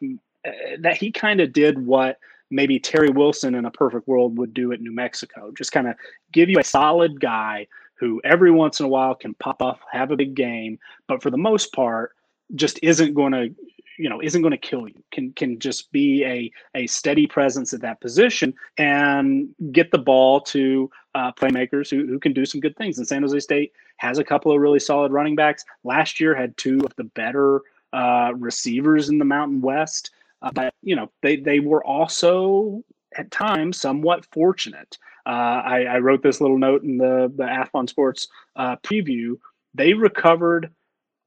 uh, 0.47 0.51
that 0.81 0.97
he 0.97 1.11
kind 1.11 1.39
of 1.41 1.53
did 1.53 1.85
what 1.85 2.17
maybe 2.51 2.79
Terry 2.79 3.09
Wilson 3.09 3.55
in 3.55 3.65
a 3.65 3.71
perfect 3.71 4.07
world 4.07 4.37
would 4.37 4.53
do 4.53 4.71
at 4.71 4.81
New 4.81 4.93
Mexico. 4.93 5.51
Just 5.55 5.71
kind 5.71 5.87
of 5.87 5.95
give 6.31 6.49
you 6.49 6.59
a 6.59 6.63
solid 6.63 7.19
guy 7.19 7.67
who 7.99 8.21
every 8.23 8.51
once 8.51 8.79
in 8.79 8.85
a 8.85 8.89
while 8.89 9.13
can 9.13 9.33
pop 9.35 9.61
up, 9.61 9.79
have 9.91 10.11
a 10.11 10.15
big 10.15 10.33
game, 10.33 10.79
but 11.07 11.21
for 11.21 11.29
the 11.29 11.37
most 11.37 11.73
part, 11.73 12.15
just 12.55 12.79
isn't 12.81 13.13
going 13.13 13.33
to 13.33 13.53
you 13.99 14.09
know 14.09 14.21
isn't 14.21 14.41
going 14.41 14.51
to 14.51 14.57
kill 14.57 14.87
you 14.87 15.03
can 15.11 15.31
can 15.33 15.59
just 15.59 15.91
be 15.91 16.23
a 16.25 16.51
a 16.75 16.87
steady 16.87 17.27
presence 17.27 17.73
at 17.73 17.81
that 17.81 18.01
position 18.01 18.53
and 18.77 19.49
get 19.71 19.91
the 19.91 19.97
ball 19.97 20.39
to 20.39 20.89
uh, 21.15 21.31
playmakers 21.33 21.89
who, 21.89 22.07
who 22.07 22.19
can 22.19 22.33
do 22.33 22.45
some 22.45 22.61
good 22.61 22.75
things. 22.77 22.97
And 22.97 23.07
san 23.07 23.21
jose 23.21 23.39
state 23.39 23.73
has 23.97 24.17
a 24.17 24.23
couple 24.23 24.51
of 24.51 24.61
really 24.61 24.79
solid 24.79 25.11
running 25.11 25.35
backs. 25.35 25.65
Last 25.83 26.19
year 26.19 26.33
had 26.33 26.55
two 26.57 26.79
of 26.85 26.95
the 26.95 27.03
better 27.03 27.61
uh, 27.91 28.31
receivers 28.35 29.09
in 29.09 29.17
the 29.17 29.25
mountain 29.25 29.61
west 29.61 30.11
uh, 30.41 30.51
but 30.51 30.73
you 30.81 30.95
know 30.95 31.11
they 31.21 31.35
they 31.35 31.59
were 31.59 31.83
also 31.85 32.83
at 33.17 33.31
times 33.31 33.79
somewhat 33.79 34.25
fortunate. 34.31 34.97
Uh, 35.25 35.61
I, 35.65 35.83
I, 35.83 35.99
wrote 35.99 36.23
this 36.23 36.41
little 36.41 36.57
note 36.57 36.83
in 36.83 36.97
the 36.97 37.31
the 37.35 37.43
athlon 37.43 37.89
sports 37.89 38.27
uh, 38.55 38.77
preview. 38.77 39.37
They 39.73 39.93
recovered 39.93 40.71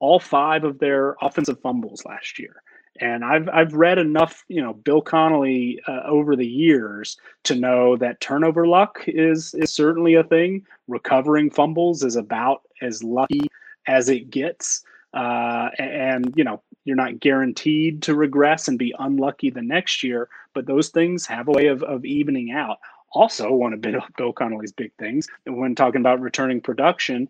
all 0.03 0.19
five 0.19 0.65
of 0.65 0.81
their 0.81 1.17
offensive 1.23 1.61
fumbles 1.61 2.05
last 2.05 2.37
year. 2.37 2.61
And 3.01 3.25
I've 3.25 3.49
I've 3.49 3.73
read 3.73 3.99
enough, 3.99 4.45
you 4.49 4.61
know, 4.61 4.75
Bill 4.75 5.01
Connelly 5.01 5.81
uh, 5.87 6.01
over 6.05 6.35
the 6.37 6.47
years 6.47 7.17
to 7.45 7.55
know 7.55 7.97
that 7.97 8.21
turnover 8.21 8.67
luck 8.67 9.05
is 9.07 9.55
is 9.55 9.73
certainly 9.73 10.15
a 10.15 10.25
thing. 10.25 10.67
Recovering 10.89 11.51
fumbles 11.51 12.03
is 12.03 12.17
about 12.17 12.63
as 12.83 13.03
lucky 13.03 13.49
as 13.87 14.09
it 14.09 14.29
gets. 14.29 14.83
Uh, 15.15 15.71
and 15.79 16.35
you 16.37 16.45
know, 16.45 16.61
you're 16.85 16.97
not 16.97 17.21
guaranteed 17.21 18.03
to 18.03 18.15
regress 18.15 18.67
and 18.67 18.79
be 18.79 18.95
unlucky 18.99 19.51
the 19.51 19.63
next 19.63 20.03
year, 20.03 20.29
but 20.53 20.67
those 20.67 20.89
things 20.89 21.27
have 21.27 21.49
a 21.49 21.53
way 21.53 21.69
of, 21.69 21.83
of 21.85 22.05
evening 22.05 22.51
out. 22.51 22.79
Also, 23.13 23.53
one 23.53 23.73
of 23.73 23.81
Bill 23.81 24.33
Connelly's 24.33 24.73
big 24.73 24.93
things 24.99 25.29
when 25.47 25.75
talking 25.75 26.01
about 26.01 26.21
returning 26.21 26.61
production, 26.61 27.29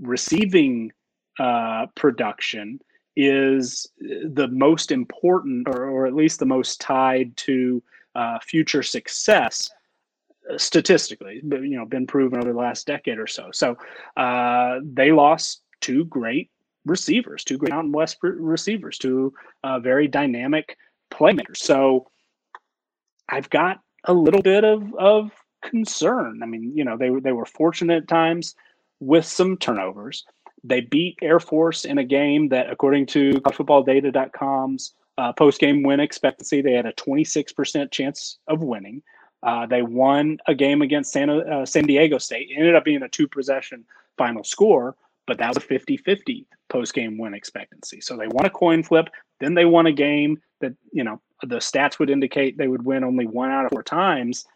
receiving 0.00 0.92
uh, 1.38 1.86
production 1.94 2.80
is 3.16 3.86
the 3.98 4.48
most 4.50 4.90
important, 4.90 5.68
or, 5.68 5.86
or 5.88 6.06
at 6.06 6.14
least 6.14 6.38
the 6.38 6.46
most 6.46 6.80
tied 6.80 7.36
to 7.36 7.82
uh, 8.14 8.38
future 8.40 8.82
success 8.82 9.70
uh, 10.50 10.58
statistically. 10.58 11.40
You 11.44 11.76
know, 11.76 11.84
been 11.84 12.06
proven 12.06 12.38
over 12.38 12.52
the 12.52 12.58
last 12.58 12.86
decade 12.86 13.18
or 13.18 13.26
so. 13.26 13.50
So 13.52 13.76
uh, 14.16 14.80
they 14.82 15.12
lost 15.12 15.62
two 15.80 16.04
great 16.06 16.50
receivers, 16.86 17.44
two 17.44 17.58
great 17.58 17.70
Mountain 17.70 17.92
West 17.92 18.18
receivers, 18.22 18.98
two 18.98 19.32
uh, 19.62 19.78
very 19.78 20.08
dynamic 20.08 20.76
playmakers. 21.12 21.58
So 21.58 22.10
I've 23.28 23.50
got 23.50 23.80
a 24.04 24.12
little 24.12 24.42
bit 24.42 24.64
of 24.64 24.94
of 24.94 25.30
concern. 25.62 26.42
I 26.42 26.46
mean, 26.46 26.76
you 26.76 26.84
know, 26.84 26.96
they 26.96 27.10
they 27.20 27.32
were 27.32 27.46
fortunate 27.46 28.02
at 28.02 28.08
times 28.08 28.54
with 29.00 29.24
some 29.24 29.56
turnovers. 29.56 30.24
They 30.64 30.80
beat 30.80 31.18
Air 31.20 31.38
Force 31.38 31.84
in 31.84 31.98
a 31.98 32.04
game 32.04 32.48
that, 32.48 32.70
according 32.70 33.06
to 33.06 33.34
footballdata.com's 33.34 34.94
uh, 35.18 35.32
post 35.34 35.60
game 35.60 35.82
win 35.82 36.00
expectancy, 36.00 36.62
they 36.62 36.72
had 36.72 36.86
a 36.86 36.92
26% 36.94 37.92
chance 37.92 38.38
of 38.48 38.62
winning. 38.62 39.02
Uh, 39.42 39.66
they 39.66 39.82
won 39.82 40.38
a 40.48 40.54
game 40.54 40.80
against 40.80 41.12
San, 41.12 41.28
uh, 41.28 41.66
San 41.66 41.84
Diego 41.84 42.16
State. 42.16 42.50
It 42.50 42.56
ended 42.56 42.74
up 42.74 42.84
being 42.84 43.02
a 43.02 43.08
two 43.08 43.28
possession 43.28 43.84
final 44.16 44.42
score, 44.42 44.96
but 45.26 45.36
that 45.36 45.48
was 45.48 45.58
a 45.58 45.60
50 45.60 45.98
50 45.98 46.46
post 46.70 46.94
game 46.94 47.18
win 47.18 47.34
expectancy. 47.34 48.00
So 48.00 48.16
they 48.16 48.26
won 48.26 48.46
a 48.46 48.50
coin 48.50 48.82
flip. 48.82 49.08
Then 49.40 49.52
they 49.52 49.66
won 49.66 49.86
a 49.86 49.92
game 49.92 50.40
that, 50.60 50.72
you 50.92 51.04
know, 51.04 51.20
the 51.42 51.56
stats 51.56 51.98
would 51.98 52.08
indicate 52.08 52.56
they 52.56 52.68
would 52.68 52.86
win 52.86 53.04
only 53.04 53.26
one 53.26 53.50
out 53.50 53.66
of 53.66 53.70
four 53.70 53.82
times. 53.82 54.46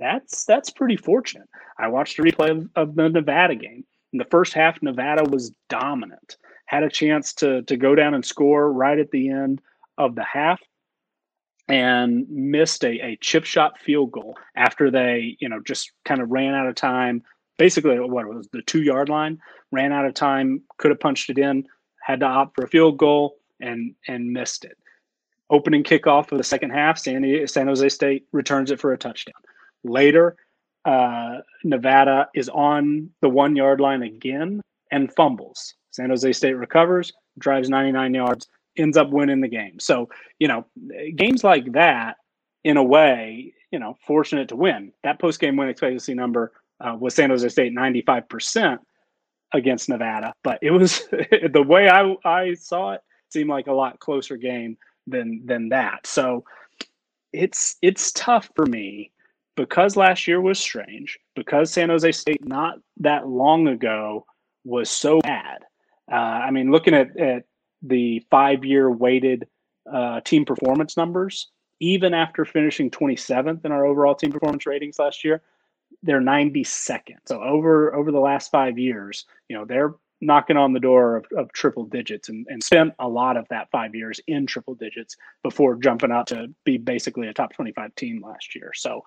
That's 0.00 0.44
that's 0.44 0.70
pretty 0.70 0.96
fortunate. 0.96 1.48
I 1.78 1.86
watched 1.86 2.18
a 2.18 2.22
replay 2.22 2.50
of, 2.50 2.68
of 2.74 2.94
the 2.96 3.08
Nevada 3.08 3.54
game. 3.54 3.84
In 4.14 4.18
the 4.18 4.24
first 4.26 4.52
half, 4.52 4.80
Nevada 4.80 5.28
was 5.28 5.50
dominant, 5.68 6.36
had 6.66 6.84
a 6.84 6.88
chance 6.88 7.32
to, 7.34 7.62
to 7.62 7.76
go 7.76 7.96
down 7.96 8.14
and 8.14 8.24
score 8.24 8.72
right 8.72 8.96
at 8.96 9.10
the 9.10 9.28
end 9.28 9.60
of 9.98 10.14
the 10.14 10.22
half 10.22 10.60
and 11.66 12.24
missed 12.30 12.84
a, 12.84 13.00
a 13.04 13.16
chip 13.20 13.44
shot 13.44 13.80
field 13.80 14.12
goal 14.12 14.38
after 14.54 14.88
they, 14.88 15.36
you 15.40 15.48
know, 15.48 15.58
just 15.58 15.90
kind 16.04 16.22
of 16.22 16.30
ran 16.30 16.54
out 16.54 16.68
of 16.68 16.76
time. 16.76 17.24
Basically, 17.58 17.98
what 17.98 18.26
was 18.28 18.46
the 18.52 18.62
two 18.62 18.82
yard 18.82 19.08
line, 19.08 19.40
ran 19.72 19.92
out 19.92 20.06
of 20.06 20.14
time, 20.14 20.62
could 20.78 20.92
have 20.92 21.00
punched 21.00 21.28
it 21.28 21.38
in, 21.38 21.66
had 22.00 22.20
to 22.20 22.26
opt 22.26 22.54
for 22.54 22.64
a 22.64 22.68
field 22.68 22.96
goal 22.96 23.38
and 23.58 23.96
and 24.06 24.32
missed 24.32 24.64
it. 24.64 24.78
Opening 25.50 25.82
kickoff 25.82 26.30
of 26.30 26.38
the 26.38 26.44
second 26.44 26.70
half, 26.70 26.98
San, 26.98 27.48
San 27.48 27.66
Jose 27.66 27.88
State 27.88 28.26
returns 28.30 28.70
it 28.70 28.78
for 28.78 28.92
a 28.92 28.98
touchdown. 28.98 29.34
Later, 29.82 30.36
uh, 30.84 31.38
Nevada 31.62 32.28
is 32.34 32.48
on 32.48 33.10
the 33.20 33.28
one 33.28 33.56
yard 33.56 33.80
line 33.80 34.02
again 34.02 34.60
and 34.90 35.12
fumbles. 35.12 35.74
San 35.90 36.10
Jose 36.10 36.32
State 36.32 36.54
recovers, 36.54 37.12
drives 37.38 37.68
99 37.68 38.14
yards, 38.14 38.48
ends 38.76 38.96
up 38.96 39.10
winning 39.10 39.40
the 39.40 39.48
game. 39.48 39.78
So, 39.78 40.08
you 40.38 40.48
know, 40.48 40.66
games 41.16 41.44
like 41.44 41.72
that, 41.72 42.16
in 42.64 42.78
a 42.78 42.82
way, 42.82 43.52
you 43.70 43.78
know, 43.78 43.96
fortunate 44.06 44.48
to 44.48 44.56
win. 44.56 44.92
That 45.02 45.18
post 45.18 45.38
game 45.38 45.56
win 45.56 45.68
expectancy 45.68 46.14
number 46.14 46.52
uh, 46.80 46.96
was 46.98 47.14
San 47.14 47.30
Jose 47.30 47.48
State 47.48 47.74
95% 47.74 48.78
against 49.52 49.88
Nevada, 49.88 50.32
but 50.42 50.58
it 50.62 50.70
was 50.70 51.06
the 51.10 51.64
way 51.66 51.88
I, 51.88 52.16
I 52.24 52.54
saw 52.54 52.92
it 52.92 53.02
seemed 53.30 53.50
like 53.50 53.66
a 53.66 53.72
lot 53.72 54.00
closer 54.00 54.36
game 54.36 54.76
than 55.06 55.42
than 55.44 55.68
that. 55.68 56.06
So 56.06 56.44
it's 57.32 57.76
it's 57.82 58.12
tough 58.12 58.48
for 58.56 58.66
me 58.66 59.12
because 59.56 59.96
last 59.96 60.26
year 60.26 60.40
was 60.40 60.58
strange, 60.58 61.18
because 61.34 61.70
San 61.70 61.88
Jose 61.88 62.10
State 62.12 62.46
not 62.46 62.78
that 62.98 63.28
long 63.28 63.68
ago 63.68 64.26
was 64.64 64.90
so 64.90 65.20
bad. 65.20 65.64
Uh, 66.10 66.14
I 66.14 66.50
mean, 66.50 66.70
looking 66.70 66.94
at, 66.94 67.16
at 67.18 67.44
the 67.82 68.24
five 68.30 68.64
year 68.64 68.90
weighted 68.90 69.46
uh, 69.92 70.20
team 70.20 70.44
performance 70.44 70.96
numbers, 70.96 71.48
even 71.80 72.14
after 72.14 72.44
finishing 72.44 72.90
27th 72.90 73.64
in 73.64 73.72
our 73.72 73.84
overall 73.84 74.14
team 74.14 74.32
performance 74.32 74.66
ratings 74.66 74.98
last 74.98 75.24
year, 75.24 75.42
they're 76.02 76.20
92nd. 76.20 77.16
So 77.26 77.42
over 77.42 77.94
over 77.94 78.10
the 78.10 78.20
last 78.20 78.50
five 78.50 78.78
years, 78.78 79.26
you 79.48 79.56
know, 79.56 79.64
they're 79.64 79.94
knocking 80.20 80.56
on 80.56 80.72
the 80.72 80.80
door 80.80 81.16
of, 81.16 81.26
of 81.36 81.52
triple 81.52 81.84
digits 81.84 82.28
and, 82.28 82.46
and 82.48 82.62
spent 82.62 82.94
a 82.98 83.08
lot 83.08 83.36
of 83.36 83.46
that 83.48 83.70
five 83.70 83.94
years 83.94 84.20
in 84.26 84.46
triple 84.46 84.74
digits 84.74 85.16
before 85.42 85.76
jumping 85.76 86.10
out 86.10 86.26
to 86.26 86.46
be 86.64 86.78
basically 86.78 87.28
a 87.28 87.34
top 87.34 87.52
25 87.52 87.94
team 87.94 88.22
last 88.24 88.54
year. 88.54 88.72
So 88.74 89.04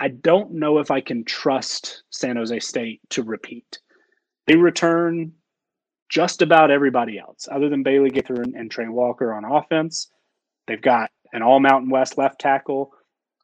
I 0.00 0.08
don't 0.08 0.52
know 0.52 0.78
if 0.78 0.90
I 0.90 1.02
can 1.02 1.24
trust 1.24 2.04
San 2.10 2.36
Jose 2.36 2.58
State 2.60 3.00
to 3.10 3.22
repeat. 3.22 3.78
They 4.46 4.56
return 4.56 5.32
just 6.08 6.40
about 6.40 6.70
everybody 6.70 7.18
else, 7.18 7.46
other 7.52 7.68
than 7.68 7.82
Bailey 7.82 8.10
Gaither 8.10 8.42
and, 8.42 8.54
and 8.54 8.70
Tre 8.70 8.88
Walker 8.88 9.32
on 9.32 9.44
offense. 9.44 10.10
They've 10.66 10.80
got 10.80 11.10
an 11.34 11.42
all 11.42 11.60
Mountain 11.60 11.90
West 11.90 12.16
left 12.16 12.40
tackle, 12.40 12.92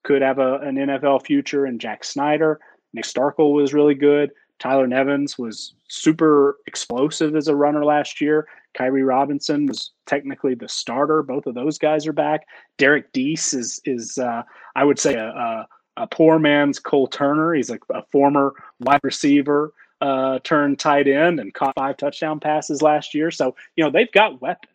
could 0.03 0.23
have 0.23 0.39
a, 0.39 0.55
an 0.61 0.77
NFL 0.77 1.27
future, 1.27 1.67
and 1.67 1.81
Jack 1.81 2.03
Snyder. 2.03 2.59
Nick 2.95 3.05
Starkel 3.05 3.53
was 3.53 3.75
really 3.75 3.95
good. 3.95 4.31
Tyler 4.59 4.87
Nevens 4.87 5.39
was 5.39 5.75
super 5.89 6.57
explosive 6.67 7.37
as 7.37 7.49
a 7.49 7.55
runner 7.55 7.85
last 7.85 8.21
year. 8.21 8.49
Kairee 8.79 9.07
Robinson 9.07 9.67
was 9.67 9.93
technically 10.07 10.55
the 10.55 10.69
starter. 10.69 11.23
Both 11.23 11.47
of 11.47 11.55
those 11.55 11.77
guys 11.79 12.07
are 12.07 12.13
back. 12.13 12.47
Derek 12.79 13.13
Deese 13.13 13.53
is 13.53 13.81
is 13.85 14.17
uh, 14.17 14.43
I 14.75 14.85
would 14.85 14.99
say 14.99 15.15
a, 15.15 15.29
a, 15.29 15.67
a, 15.97 16.07
poor 16.07 16.39
man's 16.39 16.79
Cole 16.79 17.07
Turner. 17.07 17.55
He's 17.55 17.71
a, 17.71 17.79
a 17.91 18.03
former 18.13 18.55
wide 18.81 19.01
receiver 19.03 19.73
uh, 20.01 20.39
turned 20.41 20.79
tight 20.79 21.09
end 21.09 21.41
and 21.41 21.55
caught 21.55 21.75
five 21.77 21.97
touchdown 21.97 22.41
passes 22.41 22.83
last 22.83 23.15
year. 23.15 23.31
So 23.31 23.55
you 23.77 23.85
know 23.85 23.91
they've 23.91 24.13
got 24.13 24.41
weapons. 24.41 24.73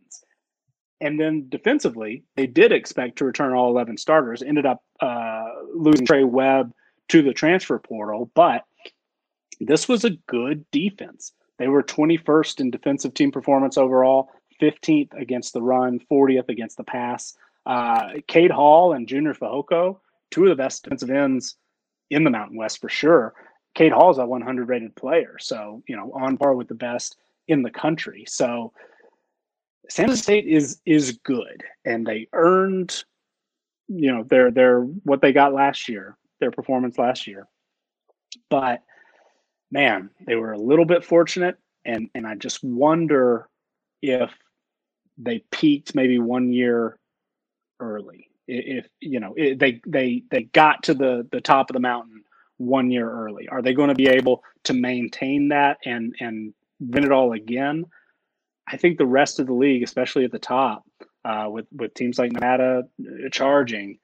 And 1.00 1.20
then 1.20 1.48
defensively, 1.50 2.24
they 2.36 2.46
did 2.46 2.72
expect 2.72 3.18
to 3.18 3.26
return 3.26 3.54
all 3.54 3.70
11 3.72 3.98
starters. 3.98 4.44
Ended 4.44 4.68
up 4.68 4.84
uh, 5.00 5.46
losing 5.74 6.06
Trey 6.06 6.24
Webb 6.24 6.74
to 7.10 7.24
the 7.24 7.34
transfer 7.34 7.80
portal, 7.80 8.30
but 8.36 8.66
this 9.60 9.88
was 9.88 10.06
a 10.06 10.12
good 10.28 10.64
defense. 10.72 11.34
They 11.58 11.68
were 11.68 11.84
21st 11.84 12.60
in 12.60 12.72
defensive 12.72 13.14
team 13.14 13.32
performance 13.32 13.78
overall, 13.78 14.30
15th 14.62 15.14
against 15.20 15.54
the 15.54 15.62
run, 15.62 16.00
40th 16.12 16.50
against 16.50 16.78
the 16.78 16.84
pass. 16.84 17.36
Uh, 17.66 18.14
Cade 18.28 18.52
Hall 18.52 18.94
and 18.94 19.08
Junior 19.08 19.34
Fehoko, 19.34 20.00
two 20.32 20.44
of 20.44 20.50
the 20.50 20.56
best 20.56 20.84
defensive 20.84 21.12
ends 21.12 21.56
in 22.10 22.24
the 22.24 22.30
Mountain 22.30 22.58
West 22.58 22.82
for 22.82 22.90
sure. 22.90 23.34
Cade 23.76 23.92
Hall 23.92 24.12
is 24.12 24.18
a 24.18 24.26
100 24.26 24.68
rated 24.68 24.96
player, 24.96 25.38
so 25.40 25.84
you 25.88 25.96
know 25.96 26.12
on 26.14 26.38
par 26.38 26.56
with 26.56 26.68
the 26.68 26.76
best 26.76 27.18
in 27.48 27.62
the 27.62 27.72
country. 27.72 28.26
So 28.28 28.74
San 29.90 30.08
Jose 30.08 30.22
State 30.22 30.48
is 30.48 30.80
is 30.86 31.20
good, 31.24 31.64
and 31.86 32.06
they 32.06 32.28
earned, 32.34 33.04
you 33.88 34.12
know, 34.12 34.24
their 34.24 34.52
their 34.52 34.82
what 34.82 35.22
they 35.22 35.34
got 35.34 35.54
last 35.54 35.90
year, 35.90 36.18
their 36.40 36.52
performance 36.52 36.98
last 36.98 37.28
year. 37.28 37.48
But 38.50 38.84
man, 39.72 40.10
they 40.26 40.36
were 40.36 40.54
a 40.54 40.60
little 40.60 40.86
bit 40.86 41.04
fortunate, 41.04 41.58
and 41.86 42.10
and 42.16 42.26
I 42.26 42.36
just 42.36 42.64
wonder 42.64 43.50
if 44.02 44.32
they 45.18 45.40
peaked 45.52 45.94
maybe 45.94 46.20
one 46.20 46.52
year 46.52 46.98
early. 47.80 48.31
If 48.54 48.88
you 49.00 49.22
know 49.22 49.34
they 49.36 49.80
they 49.88 50.24
they 50.30 50.44
got 50.44 50.84
to 50.84 50.94
the 50.94 51.28
the 51.32 51.40
top 51.40 51.70
of 51.70 51.74
the 51.74 51.80
mountain 51.80 52.24
one 52.58 52.92
year 52.92 53.10
early, 53.10 53.48
are 53.48 53.62
they 53.62 53.74
going 53.74 53.90
to 53.90 53.96
be 53.96 54.10
able 54.10 54.44
to 54.66 54.74
maintain 54.74 55.50
that 55.50 55.78
and 55.86 56.14
and 56.20 56.54
win 56.80 57.06
it 57.06 57.12
all 57.12 57.32
again? 57.32 57.86
I 58.68 58.76
think 58.76 58.98
the 58.98 59.06
rest 59.06 59.40
of 59.40 59.48
the 59.48 59.54
league, 59.54 59.84
especially 59.84 60.26
at 60.26 60.32
the 60.32 60.40
top, 60.40 60.84
uh, 61.24 61.48
with 61.50 61.66
with 61.72 61.94
teams 61.94 62.20
like 62.20 62.34
Nevada 62.34 62.84
uh, 63.00 63.30
charging, 63.32 64.00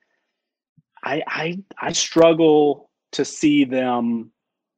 I 1.04 1.24
I 1.28 1.58
I 1.78 1.92
struggle 1.92 2.90
to 3.14 3.26
see 3.26 3.66
them, 3.66 4.32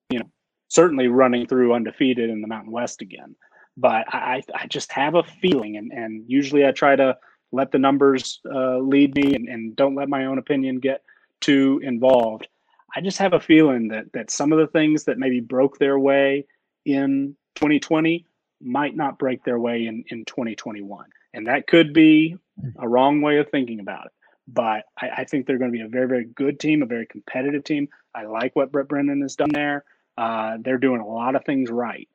you 0.10 0.20
know, 0.20 0.32
certainly 0.70 1.08
running 1.08 1.46
through 1.46 1.74
undefeated 1.74 2.32
in 2.32 2.42
the 2.42 2.48
Mountain 2.48 2.72
West 2.72 3.02
again. 3.04 3.36
But 3.78 4.06
I, 4.14 4.42
I 4.54 4.68
just 4.68 4.92
have 4.92 5.16
a 5.16 5.24
feeling, 5.24 5.78
and, 5.78 5.92
and 5.92 6.24
usually 6.28 6.66
I 6.66 6.72
try 6.72 6.96
to 6.96 7.18
let 7.52 7.72
the 7.72 7.80
numbers 7.80 8.40
uh, 8.52 8.78
lead 8.78 9.16
me 9.16 9.36
and, 9.36 9.48
and 9.48 9.76
don't 9.76 9.96
let 9.96 10.10
my 10.10 10.26
own 10.26 10.38
opinion 10.38 10.80
get 10.80 11.04
too 11.40 11.80
involved. 11.84 12.48
I 12.96 13.02
just 13.02 13.18
have 13.20 13.34
a 13.34 13.40
feeling 13.40 13.90
that 13.90 14.12
that 14.14 14.32
some 14.32 14.52
of 14.52 14.60
the 14.60 14.68
things 14.68 15.06
that 15.06 15.18
maybe 15.18 15.40
broke 15.40 15.78
their 15.78 16.00
way 16.00 16.46
in 16.86 17.36
2020 17.56 18.26
might 18.62 18.96
not 18.96 19.20
break 19.20 19.44
their 19.44 19.60
way 19.60 19.86
in, 19.86 20.04
in 20.10 20.26
2021. 20.26 21.06
And 21.34 21.48
that 21.48 21.68
could 21.68 21.94
be 21.94 22.36
a 22.78 22.88
wrong 22.88 23.22
way 23.22 23.38
of 23.38 23.50
thinking 23.50 23.80
about 23.80 24.08
it. 24.08 24.12
But 24.48 24.86
I, 25.00 25.10
I 25.18 25.24
think 25.26 25.46
they're 25.46 25.60
going 25.60 25.72
to 25.72 25.78
be 25.78 25.84
a 25.84 25.88
very, 25.88 26.08
very 26.08 26.26
good 26.26 26.60
team, 26.60 26.82
a 26.82 26.88
very 26.88 27.06
competitive 27.06 27.64
team. 27.64 27.88
I 28.16 28.24
like 28.24 28.56
what 28.56 28.72
Brent 28.72 28.90
Brennan 28.90 29.22
has 29.22 29.36
done 29.36 29.52
there. 29.52 29.86
Uh, 30.18 30.58
they're 30.60 30.80
doing 30.80 31.02
a 31.02 31.08
lot 31.08 31.36
of 31.36 31.46
things 31.46 31.70
right. 31.70 32.10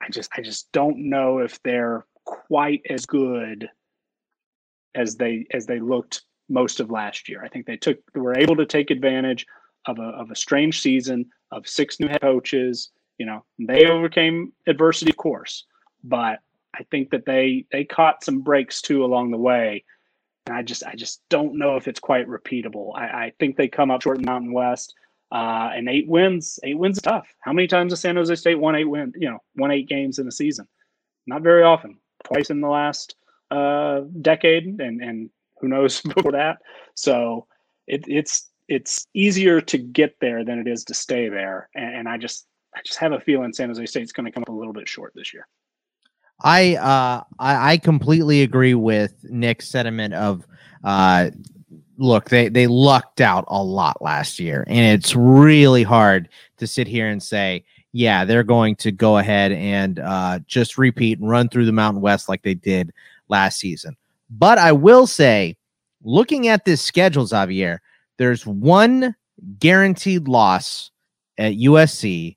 I 0.00 0.10
just 0.10 0.30
I 0.36 0.42
just 0.42 0.70
don't 0.72 1.08
know 1.08 1.38
if 1.38 1.62
they're 1.62 2.04
quite 2.24 2.82
as 2.90 3.06
good 3.06 3.68
as 4.94 5.16
they 5.16 5.46
as 5.52 5.66
they 5.66 5.80
looked 5.80 6.22
most 6.48 6.80
of 6.80 6.90
last 6.90 7.28
year. 7.28 7.42
I 7.44 7.48
think 7.48 7.66
they 7.66 7.76
took 7.76 7.98
were 8.14 8.36
able 8.36 8.56
to 8.56 8.66
take 8.66 8.90
advantage 8.90 9.46
of 9.86 9.98
a 9.98 10.02
of 10.02 10.30
a 10.30 10.36
strange 10.36 10.80
season 10.80 11.26
of 11.50 11.68
six 11.68 12.00
new 12.00 12.08
head 12.08 12.20
coaches. 12.20 12.90
You 13.18 13.26
know, 13.26 13.44
they 13.58 13.86
overcame 13.86 14.52
adversity, 14.66 15.10
of 15.10 15.16
course, 15.16 15.64
but 16.04 16.38
I 16.74 16.84
think 16.90 17.10
that 17.10 17.26
they 17.26 17.66
they 17.72 17.84
caught 17.84 18.24
some 18.24 18.40
breaks 18.40 18.80
too 18.80 19.04
along 19.04 19.30
the 19.30 19.38
way. 19.38 19.84
And 20.46 20.56
I 20.56 20.62
just 20.62 20.84
I 20.84 20.94
just 20.94 21.22
don't 21.28 21.58
know 21.58 21.76
if 21.76 21.88
it's 21.88 22.00
quite 22.00 22.26
repeatable. 22.26 22.96
I, 22.96 23.04
I 23.26 23.32
think 23.38 23.56
they 23.56 23.68
come 23.68 23.90
up 23.90 24.02
short 24.02 24.18
in 24.18 24.24
Mountain 24.24 24.52
West. 24.52 24.94
Uh, 25.30 25.68
and 25.74 25.90
eight 25.90 26.08
wins, 26.08 26.58
eight 26.62 26.78
wins 26.78 26.96
is 26.96 27.02
tough. 27.02 27.26
How 27.40 27.52
many 27.52 27.68
times 27.68 27.92
has 27.92 28.00
San 28.00 28.16
Jose 28.16 28.34
State 28.34 28.58
won 28.58 28.74
eight 28.74 28.84
win, 28.84 29.12
you 29.14 29.28
know, 29.28 29.40
won 29.56 29.70
eight 29.70 29.86
games 29.86 30.18
in 30.18 30.26
a 30.26 30.32
season? 30.32 30.66
Not 31.26 31.42
very 31.42 31.62
often. 31.62 31.98
Twice 32.24 32.48
in 32.48 32.62
the 32.62 32.68
last 32.68 33.14
uh, 33.50 34.00
decade, 34.20 34.80
and 34.80 35.00
and 35.02 35.30
who 35.60 35.68
knows 35.68 36.00
before 36.14 36.32
that. 36.32 36.58
So 36.94 37.46
it, 37.86 38.04
it's 38.06 38.48
it's 38.68 39.06
easier 39.14 39.60
to 39.62 39.78
get 39.78 40.16
there 40.20 40.44
than 40.44 40.58
it 40.58 40.68
is 40.68 40.84
to 40.84 40.94
stay 40.94 41.28
there. 41.28 41.70
And, 41.74 41.94
and 41.96 42.08
I 42.08 42.18
just 42.18 42.46
I 42.74 42.80
just 42.84 42.98
have 42.98 43.12
a 43.12 43.20
feeling 43.20 43.52
San 43.52 43.68
Jose 43.68 43.86
State's 43.86 44.12
going 44.12 44.26
to 44.26 44.32
come 44.32 44.42
up 44.42 44.50
a 44.50 44.52
little 44.52 44.74
bit 44.74 44.88
short 44.88 45.12
this 45.14 45.32
year. 45.32 45.46
I 46.40 46.76
uh 46.76 47.24
I, 47.38 47.72
I 47.72 47.76
completely 47.78 48.42
agree 48.42 48.74
with 48.74 49.24
Nick's 49.24 49.68
sentiment 49.68 50.14
of 50.14 50.46
uh 50.84 51.30
look, 51.98 52.30
they 52.30 52.48
they 52.48 52.66
lucked 52.66 53.20
out 53.20 53.44
a 53.48 53.62
lot 53.62 54.00
last 54.00 54.38
year, 54.38 54.64
and 54.66 54.98
it's 54.98 55.14
really 55.14 55.82
hard 55.82 56.28
to 56.58 56.66
sit 56.66 56.86
here 56.86 57.08
and 57.08 57.22
say, 57.22 57.64
yeah, 57.92 58.24
they're 58.24 58.44
going 58.44 58.76
to 58.76 58.92
go 58.92 59.18
ahead 59.18 59.52
and 59.52 59.98
uh, 59.98 60.38
just 60.46 60.78
repeat 60.78 61.18
and 61.18 61.28
run 61.28 61.48
through 61.48 61.66
the 61.66 61.72
Mountain 61.72 62.00
West 62.00 62.28
like 62.28 62.42
they 62.42 62.54
did 62.54 62.92
last 63.28 63.58
season. 63.58 63.96
But 64.30 64.58
I 64.58 64.72
will 64.72 65.06
say, 65.06 65.56
looking 66.02 66.48
at 66.48 66.64
this 66.64 66.82
schedule, 66.82 67.26
Xavier, 67.26 67.80
there's 68.18 68.46
one 68.46 69.14
guaranteed 69.58 70.28
loss 70.28 70.90
at 71.38 71.54
USC. 71.54 72.36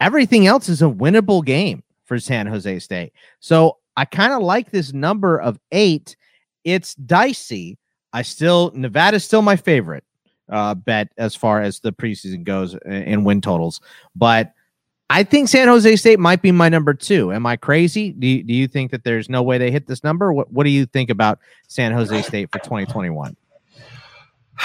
Everything 0.00 0.46
else 0.46 0.68
is 0.68 0.82
a 0.82 0.86
winnable 0.86 1.44
game 1.44 1.82
for 2.04 2.18
San 2.18 2.46
Jose 2.46 2.78
State. 2.80 3.12
So 3.40 3.78
I 3.96 4.04
kind 4.04 4.32
of 4.32 4.42
like 4.42 4.70
this 4.70 4.92
number 4.92 5.38
of 5.38 5.58
eight. 5.70 6.16
It's 6.64 6.94
dicey 6.94 7.78
I 8.12 8.22
still 8.22 8.70
Nevada's 8.74 9.24
still 9.24 9.42
my 9.42 9.56
favorite 9.56 10.04
uh, 10.50 10.74
bet 10.74 11.08
as 11.16 11.34
far 11.34 11.62
as 11.62 11.80
the 11.80 11.92
preseason 11.92 12.44
goes 12.44 12.74
in 12.84 13.24
win 13.24 13.40
totals, 13.40 13.80
but 14.14 14.52
I 15.12 15.24
think 15.24 15.50
San 15.50 15.68
Jose 15.68 15.96
State 15.96 16.18
might 16.18 16.40
be 16.40 16.52
my 16.52 16.70
number 16.70 16.94
two. 16.94 17.34
Am 17.34 17.44
I 17.44 17.56
crazy? 17.56 18.12
Do 18.12 18.26
you, 18.26 18.42
do 18.42 18.54
you 18.54 18.66
think 18.66 18.92
that 18.92 19.04
there's 19.04 19.28
no 19.28 19.42
way 19.42 19.58
they 19.58 19.70
hit 19.70 19.86
this 19.86 20.02
number? 20.02 20.32
What 20.32 20.50
What 20.50 20.64
do 20.64 20.70
you 20.70 20.86
think 20.86 21.10
about 21.10 21.38
San 21.68 21.92
Jose 21.92 22.22
State 22.22 22.50
for 22.50 22.58
2021? 22.60 23.36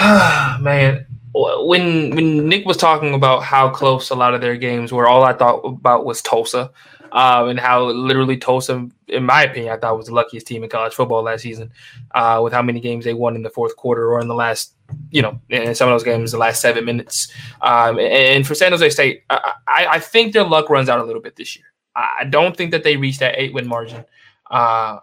Man, 0.00 1.06
when 1.34 2.14
when 2.14 2.48
Nick 2.48 2.64
was 2.64 2.78
talking 2.78 3.12
about 3.12 3.42
how 3.42 3.68
close 3.68 4.08
a 4.08 4.14
lot 4.14 4.32
of 4.32 4.40
their 4.40 4.56
games 4.56 4.90
were, 4.90 5.06
all 5.06 5.22
I 5.22 5.34
thought 5.34 5.60
about 5.64 6.06
was 6.06 6.22
Tulsa 6.22 6.70
um, 7.12 7.48
and 7.48 7.60
how 7.60 7.84
literally 7.84 8.36
Tulsa, 8.36 8.88
in 9.08 9.24
my 9.24 9.44
opinion, 9.44 9.72
I 9.72 9.76
thought 9.76 9.96
was 9.96 10.06
the 10.06 10.14
luckiest 10.14 10.46
team 10.46 10.62
in 10.62 10.68
college 10.68 10.94
football 10.94 11.22
last 11.22 11.42
season, 11.42 11.70
uh, 12.14 12.40
with 12.42 12.52
how 12.52 12.62
many 12.62 12.80
games 12.80 13.04
they 13.04 13.14
won 13.14 13.36
in 13.36 13.42
the 13.42 13.50
fourth 13.50 13.76
quarter 13.76 14.10
or 14.10 14.20
in 14.20 14.28
the 14.28 14.34
last, 14.34 14.74
you 15.10 15.22
know, 15.22 15.40
in 15.48 15.74
some 15.74 15.88
of 15.88 15.94
those 15.94 16.04
games, 16.04 16.32
the 16.32 16.38
last 16.38 16.60
seven 16.60 16.84
minutes. 16.84 17.32
Um, 17.60 17.98
and 17.98 18.46
for 18.46 18.54
San 18.54 18.72
Jose 18.72 18.90
State, 18.90 19.24
I, 19.30 19.52
I, 19.66 19.86
I, 19.86 19.98
think 20.00 20.32
their 20.32 20.44
luck 20.44 20.70
runs 20.70 20.88
out 20.88 21.00
a 21.00 21.04
little 21.04 21.22
bit 21.22 21.36
this 21.36 21.56
year. 21.56 21.66
I 21.94 22.24
don't 22.24 22.56
think 22.56 22.70
that 22.70 22.84
they 22.84 22.96
reach 22.96 23.18
that 23.18 23.34
eight 23.36 23.52
win 23.52 23.66
margin. 23.66 24.04
Um, 24.50 25.00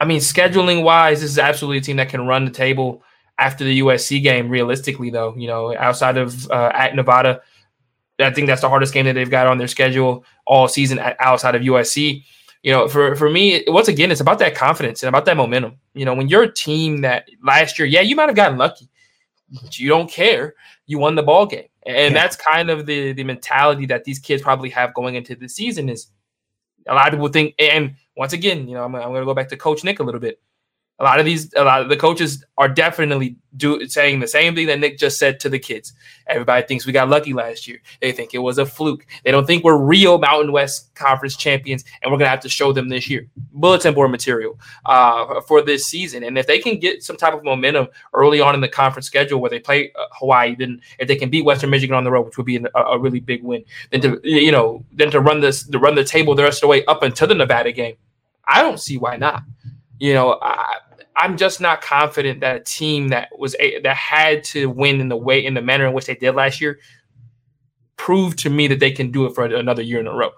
I 0.00 0.04
mean, 0.04 0.20
scheduling 0.20 0.82
wise, 0.82 1.20
this 1.20 1.30
is 1.30 1.38
absolutely 1.38 1.78
a 1.78 1.80
team 1.80 1.96
that 1.96 2.08
can 2.08 2.26
run 2.26 2.44
the 2.44 2.50
table 2.50 3.02
after 3.38 3.64
the 3.64 3.80
USC 3.80 4.22
game. 4.22 4.48
Realistically, 4.48 5.10
though, 5.10 5.34
you 5.36 5.46
know, 5.46 5.76
outside 5.76 6.18
of 6.18 6.50
uh, 6.50 6.70
at 6.74 6.94
Nevada 6.94 7.42
I 8.18 8.30
think 8.30 8.46
that's 8.46 8.62
the 8.62 8.68
hardest 8.68 8.94
game 8.94 9.04
that 9.06 9.12
they've 9.12 9.30
got 9.30 9.46
on 9.46 9.58
their 9.58 9.68
schedule 9.68 10.24
all 10.46 10.68
season 10.68 10.98
outside 11.18 11.54
of 11.54 11.62
USC. 11.62 12.24
you 12.62 12.72
know, 12.72 12.88
for 12.88 13.14
for 13.16 13.28
me, 13.28 13.62
once 13.66 13.88
again, 13.88 14.10
it's 14.10 14.20
about 14.20 14.38
that 14.38 14.54
confidence 14.54 15.02
and 15.02 15.08
about 15.08 15.24
that 15.26 15.36
momentum. 15.36 15.76
You 15.94 16.04
know, 16.04 16.14
when 16.14 16.28
you're 16.28 16.44
a 16.44 16.52
team 16.52 17.02
that 17.02 17.28
last 17.42 17.78
year, 17.78 17.86
yeah, 17.86 18.00
you 18.00 18.16
might 18.16 18.28
have 18.28 18.36
gotten 18.36 18.58
lucky, 18.58 18.88
but 19.52 19.78
you 19.78 19.88
don't 19.88 20.10
care. 20.10 20.54
You 20.86 20.98
won 20.98 21.14
the 21.14 21.22
ball 21.22 21.46
game, 21.46 21.68
and 21.84 22.14
yeah. 22.14 22.22
that's 22.22 22.36
kind 22.36 22.70
of 22.70 22.86
the 22.86 23.12
the 23.12 23.24
mentality 23.24 23.86
that 23.86 24.04
these 24.04 24.18
kids 24.18 24.42
probably 24.42 24.70
have 24.70 24.94
going 24.94 25.14
into 25.14 25.36
the 25.36 25.48
season. 25.48 25.88
Is 25.88 26.08
a 26.86 26.94
lot 26.94 27.08
of 27.08 27.12
people 27.12 27.28
think, 27.28 27.54
and 27.58 27.96
once 28.16 28.32
again, 28.32 28.66
you 28.66 28.74
know, 28.74 28.84
I'm, 28.84 28.94
I'm 28.94 29.08
going 29.08 29.20
to 29.20 29.26
go 29.26 29.34
back 29.34 29.48
to 29.50 29.56
Coach 29.56 29.84
Nick 29.84 30.00
a 30.00 30.02
little 30.02 30.20
bit 30.20 30.40
a 30.98 31.04
lot 31.04 31.18
of 31.18 31.26
these 31.26 31.52
a 31.54 31.64
lot 31.64 31.82
of 31.82 31.88
the 31.88 31.96
coaches 31.96 32.44
are 32.56 32.68
definitely 32.68 33.36
do 33.56 33.86
saying 33.86 34.20
the 34.20 34.26
same 34.26 34.54
thing 34.54 34.66
that 34.66 34.78
Nick 34.78 34.98
just 34.98 35.18
said 35.18 35.40
to 35.40 35.48
the 35.48 35.58
kids. 35.58 35.92
Everybody 36.26 36.66
thinks 36.66 36.86
we 36.86 36.92
got 36.92 37.08
lucky 37.08 37.34
last 37.34 37.68
year. 37.68 37.80
They 38.00 38.12
think 38.12 38.32
it 38.32 38.38
was 38.38 38.56
a 38.56 38.64
fluke. 38.64 39.06
They 39.24 39.30
don't 39.30 39.46
think 39.46 39.62
we're 39.62 39.76
real 39.76 40.18
Mountain 40.18 40.52
West 40.52 40.94
Conference 40.94 41.36
champions, 41.36 41.84
and 42.00 42.10
we're 42.10 42.18
gonna 42.18 42.30
have 42.30 42.40
to 42.40 42.48
show 42.48 42.72
them 42.72 42.88
this 42.88 43.10
year. 43.10 43.26
Bulletin 43.52 43.92
board 43.92 44.10
material 44.10 44.58
uh, 44.86 45.40
for 45.42 45.60
this 45.60 45.86
season, 45.86 46.24
and 46.24 46.38
if 46.38 46.46
they 46.46 46.58
can 46.58 46.78
get 46.78 47.02
some 47.02 47.16
type 47.16 47.34
of 47.34 47.44
momentum 47.44 47.88
early 48.14 48.40
on 48.40 48.54
in 48.54 48.62
the 48.62 48.68
conference 48.68 49.06
schedule 49.06 49.40
where 49.40 49.50
they 49.50 49.60
play 49.60 49.92
uh, 49.98 50.06
Hawaii, 50.12 50.54
then 50.54 50.80
if 50.98 51.08
they 51.08 51.16
can 51.16 51.28
beat 51.28 51.44
Western 51.44 51.68
Michigan 51.68 51.94
on 51.94 52.04
the 52.04 52.10
road, 52.10 52.24
which 52.24 52.38
would 52.38 52.46
be 52.46 52.56
a, 52.56 52.78
a 52.78 52.98
really 52.98 53.20
big 53.20 53.42
win, 53.42 53.62
then 53.90 54.00
to 54.00 54.18
you 54.24 54.52
know 54.52 54.82
then 54.92 55.10
to 55.10 55.20
run 55.20 55.40
this 55.40 55.66
to 55.66 55.78
run 55.78 55.94
the 55.94 56.04
table 56.04 56.34
the 56.34 56.42
rest 56.42 56.58
of 56.58 56.62
the 56.62 56.68
way 56.68 56.84
up 56.86 57.02
until 57.02 57.28
the 57.28 57.34
Nevada 57.34 57.70
game, 57.70 57.96
I 58.46 58.62
don't 58.62 58.80
see 58.80 58.96
why 58.96 59.16
not. 59.16 59.42
You 59.98 60.12
know, 60.12 60.38
I, 60.42 60.78
I'm 61.16 61.36
just 61.36 61.60
not 61.60 61.80
confident 61.80 62.40
that 62.40 62.56
a 62.56 62.60
team 62.60 63.08
that 63.08 63.28
was 63.38 63.56
a, 63.58 63.80
that 63.80 63.96
had 63.96 64.44
to 64.44 64.68
win 64.70 65.00
in 65.00 65.08
the 65.08 65.16
way 65.16 65.44
in 65.44 65.54
the 65.54 65.62
manner 65.62 65.86
in 65.86 65.92
which 65.92 66.06
they 66.06 66.14
did 66.14 66.34
last 66.34 66.60
year 66.60 66.78
proved 67.96 68.38
to 68.40 68.50
me 68.50 68.68
that 68.68 68.78
they 68.78 68.90
can 68.90 69.10
do 69.10 69.26
it 69.26 69.34
for 69.34 69.44
another 69.44 69.82
year 69.82 69.98
in 69.98 70.06
a 70.06 70.14
row. 70.14 70.30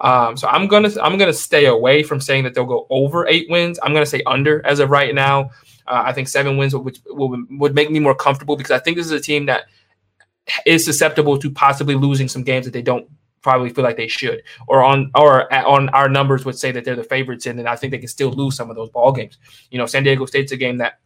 Um, 0.00 0.36
so 0.36 0.48
I'm 0.48 0.66
gonna 0.66 0.90
I'm 1.02 1.16
gonna 1.16 1.32
stay 1.32 1.66
away 1.66 2.02
from 2.02 2.20
saying 2.20 2.44
that 2.44 2.54
they'll 2.54 2.64
go 2.64 2.86
over 2.90 3.26
eight 3.28 3.48
wins. 3.48 3.78
I'm 3.82 3.92
gonna 3.92 4.06
say 4.06 4.22
under 4.26 4.64
as 4.66 4.80
of 4.80 4.90
right 4.90 5.14
now. 5.14 5.50
Uh, 5.86 6.02
I 6.06 6.12
think 6.12 6.28
seven 6.28 6.56
wins 6.56 6.74
would, 6.74 6.98
would 7.06 7.40
would 7.50 7.74
make 7.74 7.90
me 7.90 8.00
more 8.00 8.14
comfortable 8.14 8.56
because 8.56 8.70
I 8.70 8.78
think 8.78 8.96
this 8.96 9.06
is 9.06 9.12
a 9.12 9.20
team 9.20 9.46
that 9.46 9.64
is 10.66 10.84
susceptible 10.84 11.38
to 11.38 11.50
possibly 11.50 11.94
losing 11.94 12.28
some 12.28 12.42
games 12.42 12.66
that 12.66 12.72
they 12.72 12.82
don't 12.82 13.08
probably 13.44 13.70
feel 13.70 13.84
like 13.84 13.96
they 13.96 14.08
should, 14.08 14.42
or 14.66 14.82
on 14.82 15.12
or 15.14 15.52
on 15.54 15.88
our 15.90 16.08
numbers 16.08 16.44
would 16.44 16.58
say 16.58 16.72
that 16.72 16.84
they're 16.84 16.96
the 16.96 17.04
favorites 17.04 17.46
in, 17.46 17.60
and 17.60 17.68
I 17.68 17.76
think 17.76 17.92
they 17.92 17.98
can 17.98 18.08
still 18.08 18.30
lose 18.30 18.56
some 18.56 18.70
of 18.70 18.76
those 18.76 18.90
ball 18.90 19.12
games. 19.12 19.38
You 19.70 19.78
know, 19.78 19.86
San 19.86 20.02
Diego 20.02 20.26
State's 20.26 20.50
a 20.50 20.56
game 20.56 20.78
that 20.78 20.98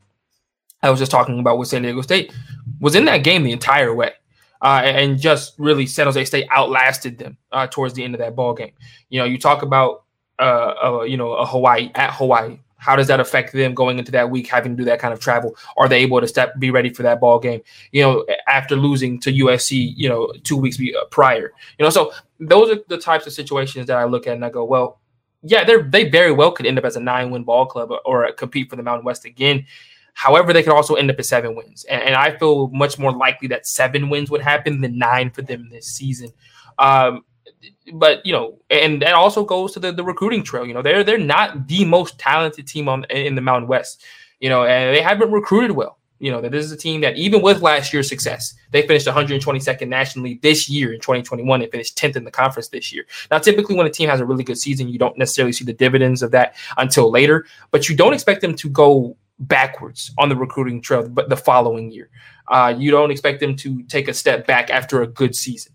I 0.82 0.90
was 0.90 0.98
just 0.98 1.10
talking 1.10 1.38
about 1.38 1.58
with 1.58 1.68
San 1.68 1.82
Diego 1.82 2.00
State 2.00 2.32
was 2.80 2.94
in 2.94 3.04
that 3.04 3.18
game 3.18 3.42
the 3.42 3.52
entire 3.52 3.94
way. 3.94 4.12
Uh, 4.60 4.82
and 4.84 5.20
just 5.20 5.54
really 5.58 5.86
San 5.86 6.06
Jose 6.06 6.24
State 6.24 6.48
outlasted 6.50 7.18
them 7.18 7.36
uh, 7.52 7.66
towards 7.68 7.94
the 7.94 8.02
end 8.02 8.14
of 8.14 8.18
that 8.20 8.34
ball 8.34 8.54
game. 8.54 8.72
You 9.08 9.20
know, 9.20 9.24
you 9.24 9.38
talk 9.38 9.62
about 9.62 10.04
uh, 10.38 10.74
uh, 10.82 11.02
you 11.02 11.16
know 11.16 11.32
a 11.32 11.46
Hawaii 11.46 11.90
at 11.94 12.12
Hawaii 12.14 12.58
how 12.78 12.96
does 12.96 13.08
that 13.08 13.20
affect 13.20 13.52
them 13.52 13.74
going 13.74 13.98
into 13.98 14.12
that 14.12 14.30
week, 14.30 14.46
having 14.46 14.76
to 14.76 14.82
do 14.82 14.84
that 14.84 15.00
kind 15.00 15.12
of 15.12 15.20
travel? 15.20 15.56
Are 15.76 15.88
they 15.88 15.98
able 15.98 16.20
to 16.20 16.28
step, 16.28 16.58
be 16.58 16.70
ready 16.70 16.90
for 16.90 17.02
that 17.02 17.20
ball 17.20 17.38
game? 17.38 17.60
You 17.92 18.02
know, 18.02 18.26
after 18.46 18.76
losing 18.76 19.20
to 19.20 19.32
USC, 19.32 19.92
you 19.96 20.08
know, 20.08 20.32
two 20.44 20.56
weeks 20.56 20.78
uh, 20.80 21.04
prior. 21.10 21.52
You 21.78 21.84
know, 21.84 21.90
so 21.90 22.12
those 22.38 22.70
are 22.70 22.80
the 22.88 22.98
types 22.98 23.26
of 23.26 23.32
situations 23.32 23.86
that 23.88 23.98
I 23.98 24.04
look 24.04 24.26
at 24.26 24.34
and 24.34 24.44
I 24.44 24.50
go, 24.50 24.64
well, 24.64 25.00
yeah, 25.42 25.64
they 25.64 25.82
they 25.82 26.08
very 26.08 26.32
well 26.32 26.52
could 26.52 26.66
end 26.66 26.78
up 26.78 26.84
as 26.84 26.96
a 26.96 27.00
nine 27.00 27.30
win 27.30 27.44
ball 27.44 27.66
club 27.66 27.90
or, 27.90 28.00
or, 28.04 28.32
compete 28.32 28.70
for 28.70 28.76
the 28.76 28.82
Mountain 28.82 29.04
West 29.04 29.24
again. 29.24 29.66
However, 30.14 30.52
they 30.52 30.64
could 30.64 30.72
also 30.72 30.94
end 30.94 31.10
up 31.10 31.18
at 31.18 31.26
seven 31.26 31.54
wins, 31.54 31.84
and, 31.84 32.02
and, 32.02 32.14
I 32.16 32.36
feel 32.36 32.68
much 32.70 32.98
more 32.98 33.12
likely 33.12 33.46
that 33.48 33.64
seven 33.64 34.10
wins 34.10 34.30
would 34.30 34.40
happen 34.40 34.80
than 34.80 34.98
nine 34.98 35.30
for 35.30 35.42
them 35.42 35.68
this 35.70 35.86
season. 35.86 36.32
Um, 36.76 37.24
but 37.94 38.24
you 38.24 38.32
know, 38.32 38.58
and 38.70 39.02
that 39.02 39.14
also 39.14 39.44
goes 39.44 39.72
to 39.72 39.80
the, 39.80 39.92
the 39.92 40.04
recruiting 40.04 40.42
trail. 40.42 40.66
You 40.66 40.74
know, 40.74 40.82
they're 40.82 41.04
they're 41.04 41.18
not 41.18 41.68
the 41.68 41.84
most 41.84 42.18
talented 42.18 42.66
team 42.66 42.88
on 42.88 43.04
in 43.10 43.34
the 43.34 43.40
Mountain 43.40 43.68
West. 43.68 44.04
You 44.40 44.48
know, 44.48 44.64
and 44.64 44.94
they 44.94 45.02
haven't 45.02 45.32
recruited 45.32 45.72
well. 45.72 45.98
You 46.20 46.32
know, 46.32 46.40
that 46.40 46.50
this 46.50 46.64
is 46.64 46.72
a 46.72 46.76
team 46.76 47.00
that 47.02 47.16
even 47.16 47.42
with 47.42 47.62
last 47.62 47.92
year's 47.92 48.08
success, 48.08 48.54
they 48.72 48.82
finished 48.82 49.06
122nd 49.06 49.86
nationally 49.86 50.40
this 50.42 50.68
year 50.68 50.92
in 50.92 50.98
2021 51.00 51.62
and 51.62 51.70
finished 51.70 51.96
10th 51.96 52.16
in 52.16 52.24
the 52.24 52.30
conference 52.30 52.68
this 52.68 52.92
year. 52.92 53.04
Now, 53.30 53.38
typically 53.38 53.76
when 53.76 53.86
a 53.86 53.90
team 53.90 54.08
has 54.08 54.18
a 54.18 54.24
really 54.24 54.42
good 54.42 54.58
season, 54.58 54.88
you 54.88 54.98
don't 54.98 55.16
necessarily 55.16 55.52
see 55.52 55.64
the 55.64 55.72
dividends 55.72 56.22
of 56.22 56.32
that 56.32 56.56
until 56.76 57.10
later, 57.10 57.46
but 57.70 57.88
you 57.88 57.96
don't 57.96 58.14
expect 58.14 58.40
them 58.40 58.54
to 58.56 58.68
go 58.68 59.16
backwards 59.40 60.12
on 60.18 60.28
the 60.28 60.34
recruiting 60.34 60.80
trail 60.80 61.08
but 61.08 61.28
the 61.28 61.36
following 61.36 61.92
year. 61.92 62.10
Uh, 62.48 62.74
you 62.76 62.90
don't 62.90 63.12
expect 63.12 63.38
them 63.38 63.54
to 63.54 63.82
take 63.84 64.08
a 64.08 64.14
step 64.14 64.46
back 64.46 64.70
after 64.70 65.02
a 65.02 65.06
good 65.06 65.36
season. 65.36 65.72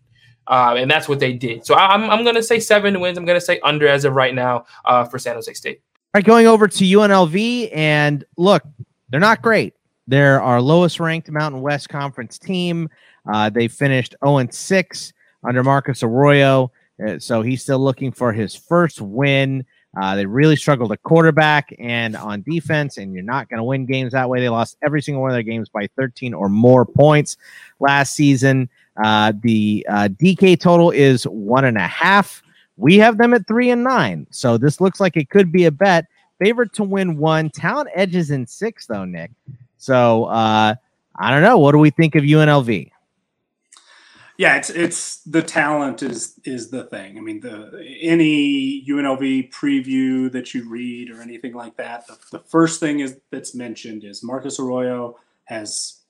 Uh, 0.48 0.76
and 0.78 0.90
that's 0.90 1.08
what 1.08 1.20
they 1.20 1.34
did. 1.34 1.66
So 1.66 1.76
I'm, 1.76 2.10
I'm 2.10 2.24
going 2.24 2.36
to 2.36 2.44
say 2.44 2.60
seven 2.60 3.00
wins. 3.00 3.18
I'm 3.18 3.26
going 3.26 3.40
to 3.40 3.46
say 3.46 3.60
under 3.64 3.88
as 3.88 4.06
of 4.06 4.14
right 4.14 4.36
now 4.36 4.66
uh, 4.86 5.06
for 5.06 5.18
San 5.20 5.36
Jose 5.36 5.54
State. 5.54 5.82
All 6.14 6.20
right, 6.20 6.26
going 6.26 6.48
over 6.48 6.68
to 6.68 6.84
UNLV. 6.84 7.70
And 7.74 8.24
look, 8.38 8.64
they're 9.10 9.20
not 9.20 9.42
great. 9.42 9.74
They're 10.08 10.42
our 10.42 10.62
lowest 10.62 11.00
ranked 11.00 11.32
Mountain 11.32 11.62
West 11.62 11.90
Conference 11.90 12.38
team. 12.38 12.90
Uh, 13.32 13.50
they 13.50 13.68
finished 13.68 14.16
0 14.24 14.48
6 14.50 15.14
under 15.44 15.64
Marcus 15.64 16.04
Arroyo. 16.04 16.72
Uh, 17.06 17.20
so 17.20 17.42
he's 17.42 17.64
still 17.64 17.80
looking 17.80 18.12
for 18.12 18.34
his 18.34 18.56
first 18.56 19.02
win. 19.02 19.66
Uh, 20.00 20.16
they 20.16 20.26
really 20.26 20.56
struggled 20.56 20.92
at 20.92 21.04
quarterback 21.04 21.74
and 21.78 22.16
on 22.16 22.42
defense, 22.42 22.98
and 22.98 23.14
you're 23.14 23.24
not 23.24 23.48
going 23.48 23.60
to 23.60 23.64
win 23.64 23.86
games 23.86 24.14
that 24.14 24.28
way. 24.28 24.40
They 24.40 24.50
lost 24.50 24.78
every 24.84 25.02
single 25.02 25.22
one 25.22 25.30
of 25.30 25.36
their 25.36 25.44
games 25.44 25.70
by 25.70 25.88
13 25.96 26.34
or 26.34 26.50
more 26.50 26.86
points 26.86 27.38
last 27.80 28.16
season. 28.16 28.70
Uh, 29.02 29.34
the 29.42 29.86
uh, 29.90 30.10
DK 30.12 30.60
total 30.60 30.92
is 30.92 31.24
one 31.24 31.66
and 31.66 31.78
a 31.78 31.88
half. 31.88 32.44
We 32.78 32.98
have 32.98 33.18
them 33.18 33.34
at 33.34 33.48
three 33.48 33.70
and 33.70 33.84
nine. 33.84 34.28
So 34.32 34.58
this 34.58 34.82
looks 34.82 35.00
like 35.00 35.16
it 35.18 35.30
could 35.30 35.52
be 35.52 35.66
a 35.66 35.72
bet. 35.72 36.06
Favorite 36.40 36.74
to 36.74 36.84
win 36.84 37.18
one. 37.18 37.50
Talent 37.50 37.90
edges 37.94 38.32
in 38.32 38.46
six, 38.46 38.88
though, 38.88 39.06
Nick. 39.06 39.32
So 39.78 40.26
uh, 40.26 40.76
I 41.16 41.32
don't 41.32 41.44
know. 41.44 41.58
What 41.58 41.72
do 41.74 41.78
we 41.78 41.90
think 41.90 42.16
of 42.16 42.24
UNLV? 42.24 42.90
Yeah, 44.38 44.58
it's 44.58 44.72
it's 44.72 45.22
the 45.24 45.44
talent 45.44 46.02
is 46.02 46.40
is 46.44 46.72
the 46.72 46.86
thing. 46.86 47.18
I 47.18 47.22
mean, 47.22 47.40
the 47.40 47.86
any 48.02 48.84
UNLV 48.90 49.52
preview 49.52 50.32
that 50.32 50.56
you 50.56 50.68
read 50.68 51.12
or 51.12 51.22
anything 51.22 51.54
like 51.54 51.78
that, 51.78 52.08
the, 52.08 52.18
the 52.32 52.40
first 52.40 52.80
thing 52.80 53.02
is 53.02 53.20
that's 53.30 53.54
mentioned 53.54 54.04
is 54.04 54.24
Marcus 54.24 54.60
Arroyo 54.60 55.20
has 55.46 56.03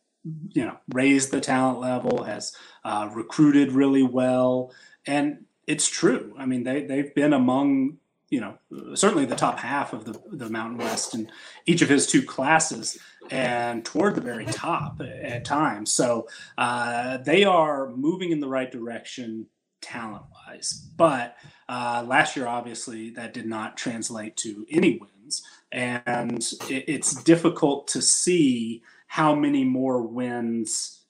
you 0.51 0.65
know 0.65 0.77
raised 0.93 1.31
the 1.31 1.41
talent 1.41 1.79
level, 1.79 2.23
has 2.23 2.55
uh, 2.83 3.09
recruited 3.13 3.71
really 3.71 4.03
well, 4.03 4.73
and 5.05 5.45
it's 5.67 5.89
true. 5.89 6.33
I 6.37 6.45
mean, 6.45 6.63
they 6.63 6.83
they've 6.83 7.13
been 7.13 7.33
among 7.33 7.97
you 8.29 8.41
know 8.41 8.57
certainly 8.95 9.25
the 9.25 9.35
top 9.35 9.59
half 9.59 9.93
of 9.93 10.05
the 10.05 10.19
the 10.31 10.49
Mountain 10.49 10.79
West 10.79 11.13
in 11.13 11.29
each 11.65 11.81
of 11.81 11.89
his 11.89 12.07
two 12.07 12.23
classes, 12.23 12.97
and 13.29 13.83
toward 13.83 14.15
the 14.15 14.21
very 14.21 14.45
top 14.45 15.01
at 15.01 15.45
times. 15.45 15.91
So 15.91 16.27
uh, 16.57 17.17
they 17.17 17.43
are 17.43 17.89
moving 17.89 18.31
in 18.31 18.39
the 18.39 18.47
right 18.47 18.71
direction 18.71 19.47
talent 19.81 20.23
wise, 20.47 20.87
but 20.95 21.35
uh, 21.67 22.05
last 22.07 22.35
year 22.35 22.47
obviously 22.47 23.09
that 23.11 23.33
did 23.33 23.45
not 23.45 23.77
translate 23.77 24.37
to 24.37 24.65
any 24.71 24.97
wins, 24.99 25.43
and 25.71 26.41
it, 26.69 26.85
it's 26.87 27.21
difficult 27.23 27.87
to 27.89 28.01
see 28.01 28.81
how 29.13 29.35
many 29.35 29.63
more 29.63 30.01
wins 30.01 31.03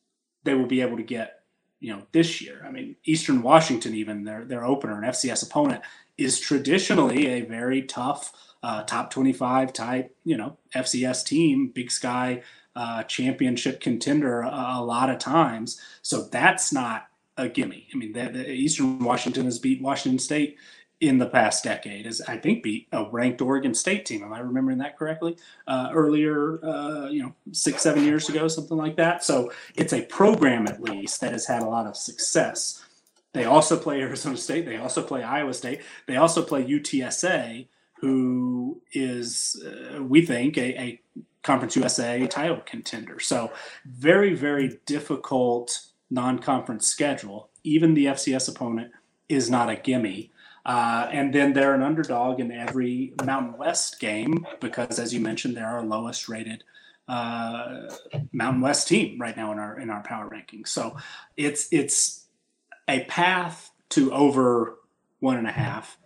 they 0.44 0.54
will 0.54 0.66
be 0.66 0.82
able 0.82 0.98
to 0.98 1.04
get 1.04 1.40
you 1.80 1.96
know 1.96 2.02
this 2.12 2.42
year. 2.42 2.62
I 2.68 2.70
mean, 2.70 2.98
Eastern 3.06 3.42
Washington, 3.42 3.96
even 3.96 4.26
their 4.26 4.44
their 4.44 4.66
opener, 4.66 5.02
an 5.02 5.10
FCS 5.10 5.42
opponent, 5.42 5.82
is 6.18 6.38
traditionally 6.38 7.28
a 7.28 7.42
very 7.44 7.82
tough 7.84 8.34
uh, 8.62 8.84
top 8.84 9.10
twenty 9.10 9.32
five 9.32 9.72
type 9.72 10.14
you 10.26 10.36
know 10.36 10.58
FCS 10.76 11.26
team, 11.26 11.72
Big 11.74 11.90
Sky 11.90 12.44
uh, 12.76 13.04
championship 13.04 13.80
contender 13.80 14.42
a, 14.42 14.74
a, 14.76 14.84
lot 14.84 15.10
of 15.10 15.18
times. 15.18 15.80
So 16.02 16.24
that's 16.24 16.74
not 16.74 17.08
a 17.38 17.48
gimme. 17.48 17.88
I 17.94 17.98
mean, 17.98 18.12
the, 18.12 18.26
the 18.26 18.52
Eastern 18.52 19.00
Washington 19.00 19.46
has 19.46 19.60
beat 19.60 19.82
Washington 19.82 20.20
State 20.20 20.58
in 21.04 21.18
the 21.18 21.26
past 21.26 21.66
decade 21.66 22.06
is 22.06 22.22
I 22.22 22.38
think 22.38 22.64
beat 22.64 22.88
a 22.94 23.04
ranked 23.12 23.42
Oregon 23.42 23.74
State 23.74 24.06
team. 24.06 24.24
Am 24.24 24.32
I 24.32 24.40
remembering 24.40 24.78
that 24.78 24.98
correctly? 24.98 25.36
Uh, 25.68 25.90
earlier, 25.94 26.64
uh, 26.66 27.10
you 27.10 27.22
know, 27.22 27.34
six 27.52 27.82
seven 27.82 28.06
years 28.06 28.30
ago, 28.30 28.48
something 28.48 28.78
like 28.78 28.96
that. 28.96 29.22
So 29.22 29.52
it's 29.76 29.92
a 29.92 30.04
program 30.04 30.66
at 30.66 30.82
least 30.82 31.20
that 31.20 31.34
has 31.34 31.46
had 31.46 31.62
a 31.62 31.68
lot 31.68 31.88
of 31.88 31.98
success. 31.98 32.82
They 33.34 33.44
also 33.44 33.78
play 33.78 34.00
Arizona 34.00 34.38
State. 34.38 34.66
They 34.66 34.78
also 34.78 35.04
play 35.04 35.24
Iowa 35.24 35.54
State. 35.54 35.82
They 36.08 36.16
also 36.16 36.42
play 36.42 36.64
UTSA, 36.64 37.68
who 37.96 38.82
is 38.94 39.62
uh, 39.66 40.02
we 40.02 40.26
think 40.26 40.58
a, 40.58 40.82
a 40.82 41.02
Conference 41.42 41.76
USA 41.76 42.26
title 42.28 42.62
contender. 42.66 43.20
So 43.20 43.52
very 43.86 44.34
very 44.34 44.80
difficult 44.86 45.82
non-conference 46.10 46.88
schedule. 46.88 47.50
Even 47.66 47.94
the 47.94 48.06
FCS 48.06 48.48
opponent 48.48 48.94
is 49.28 49.50
not 49.50 49.70
a 49.70 49.76
gimme. 49.76 50.32
Uh, 50.66 51.10
and 51.12 51.34
then 51.34 51.54
they're 51.54 51.74
an 51.74 51.82
underdog 51.82 52.40
in 52.40 52.52
every 52.52 53.14
Mountain 53.24 53.58
West 53.58 54.00
game 54.00 54.46
because, 54.62 54.98
as 54.98 55.14
you 55.14 55.20
mentioned, 55.20 55.58
they're 55.58 55.68
our 55.68 55.84
lowest 55.84 56.30
rated 56.30 56.64
uh, 57.08 57.90
Mountain 58.32 58.62
West 58.62 58.88
team 58.88 59.20
right 59.20 59.36
now 59.36 59.52
in 59.52 59.60
our 59.60 59.80
in 59.80 59.90
our 59.90 60.04
power 60.04 60.30
rankings. 60.30 60.70
So 60.70 60.96
it's 61.36 61.68
it's 61.72 62.28
a 62.88 63.04
path 63.06 63.72
to 63.90 64.14
over 64.14 64.80
one 65.20 65.38
and 65.38 65.48
a 65.48 65.52
half. 65.52 65.98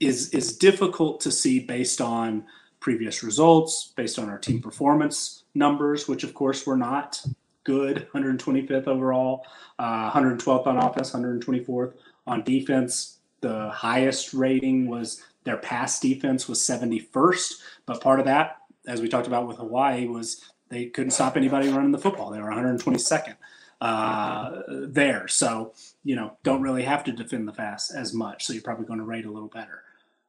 is 0.00 0.30
is 0.30 0.56
difficult 0.56 1.20
to 1.20 1.30
see 1.30 1.60
based 1.60 2.00
on 2.00 2.44
previous 2.80 3.22
results, 3.22 3.92
based 3.96 4.18
on 4.18 4.28
our 4.28 4.38
team 4.38 4.60
performance 4.60 5.44
numbers, 5.54 6.08
which 6.08 6.24
of 6.24 6.34
course 6.34 6.66
were 6.66 6.76
not 6.76 7.24
good 7.64 8.08
125th 8.14 8.86
overall, 8.86 9.44
uh, 9.78 10.10
112th 10.10 10.66
on 10.66 10.78
offense, 10.78 11.12
124th 11.12 11.94
on 12.26 12.42
defense. 12.42 13.17
The 13.40 13.70
highest 13.70 14.34
rating 14.34 14.88
was 14.88 15.22
their 15.44 15.56
pass 15.56 16.00
defense 16.00 16.48
was 16.48 16.58
71st, 16.60 17.54
but 17.86 18.00
part 18.00 18.20
of 18.20 18.26
that, 18.26 18.58
as 18.86 19.00
we 19.00 19.08
talked 19.08 19.26
about 19.26 19.46
with 19.46 19.58
Hawaii, 19.58 20.06
was 20.06 20.42
they 20.68 20.86
couldn't 20.86 21.12
stop 21.12 21.36
anybody 21.36 21.68
running 21.68 21.92
the 21.92 21.98
football. 21.98 22.30
They 22.30 22.40
were 22.40 22.50
122nd 22.50 23.36
uh, 23.80 24.62
there. 24.68 25.28
So, 25.28 25.72
you 26.04 26.16
know, 26.16 26.36
don't 26.42 26.62
really 26.62 26.82
have 26.82 27.04
to 27.04 27.12
defend 27.12 27.48
the 27.48 27.52
pass 27.52 27.90
as 27.90 28.12
much. 28.12 28.44
So 28.44 28.52
you're 28.52 28.62
probably 28.62 28.86
going 28.86 28.98
to 28.98 29.04
rate 29.04 29.24
a 29.24 29.30
little 29.30 29.48
better. 29.48 29.82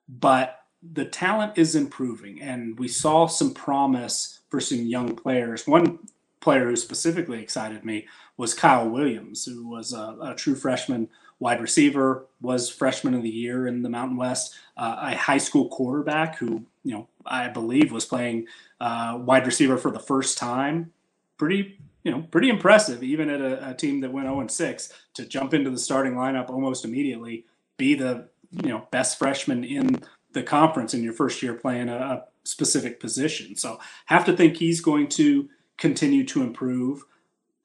But 0.07 0.59
the 0.93 1.05
talent 1.05 1.57
is 1.57 1.75
improving, 1.75 2.41
and 2.41 2.79
we 2.79 2.87
saw 2.87 3.27
some 3.27 3.53
promise 3.53 4.39
for 4.49 4.59
some 4.59 4.85
young 4.85 5.15
players. 5.15 5.67
One 5.67 5.99
player 6.39 6.69
who 6.69 6.75
specifically 6.75 7.41
excited 7.41 7.83
me 7.83 8.07
was 8.37 8.53
Kyle 8.53 8.87
Williams, 8.87 9.45
who 9.45 9.67
was 9.67 9.93
a, 9.93 10.17
a 10.21 10.35
true 10.35 10.55
freshman 10.55 11.09
wide 11.39 11.61
receiver, 11.61 12.27
was 12.41 12.69
freshman 12.69 13.13
of 13.13 13.23
the 13.23 13.29
year 13.29 13.67
in 13.67 13.81
the 13.81 13.89
Mountain 13.89 14.17
West, 14.17 14.55
uh, 14.77 14.97
a 15.01 15.15
high 15.15 15.37
school 15.37 15.69
quarterback 15.69 16.37
who, 16.37 16.65
you 16.83 16.93
know, 16.93 17.07
I 17.25 17.47
believe 17.47 17.91
was 17.91 18.05
playing 18.05 18.47
uh, 18.79 19.17
wide 19.21 19.45
receiver 19.45 19.77
for 19.77 19.91
the 19.91 19.99
first 19.99 20.37
time. 20.37 20.91
Pretty, 21.37 21.79
you 22.03 22.11
know, 22.11 22.23
pretty 22.31 22.49
impressive, 22.49 23.03
even 23.03 23.29
at 23.29 23.41
a, 23.41 23.69
a 23.69 23.73
team 23.73 24.01
that 24.01 24.11
went 24.11 24.27
0 24.27 24.47
6 24.47 24.93
to 25.13 25.25
jump 25.25 25.53
into 25.53 25.69
the 25.69 25.77
starting 25.77 26.13
lineup 26.13 26.49
almost 26.49 26.83
immediately, 26.83 27.45
be 27.77 27.95
the, 27.95 28.27
you 28.51 28.69
know, 28.69 28.87
best 28.91 29.17
freshman 29.17 29.63
in 29.63 30.01
the 30.33 30.43
conference 30.43 30.93
in 30.93 31.03
your 31.03 31.13
first 31.13 31.41
year 31.41 31.53
playing 31.53 31.89
a, 31.89 31.95
a 31.95 32.23
specific 32.43 32.99
position. 32.99 33.55
So 33.55 33.79
have 34.05 34.25
to 34.25 34.35
think 34.35 34.57
he's 34.57 34.81
going 34.81 35.07
to 35.09 35.49
continue 35.77 36.25
to 36.25 36.41
improve. 36.41 37.03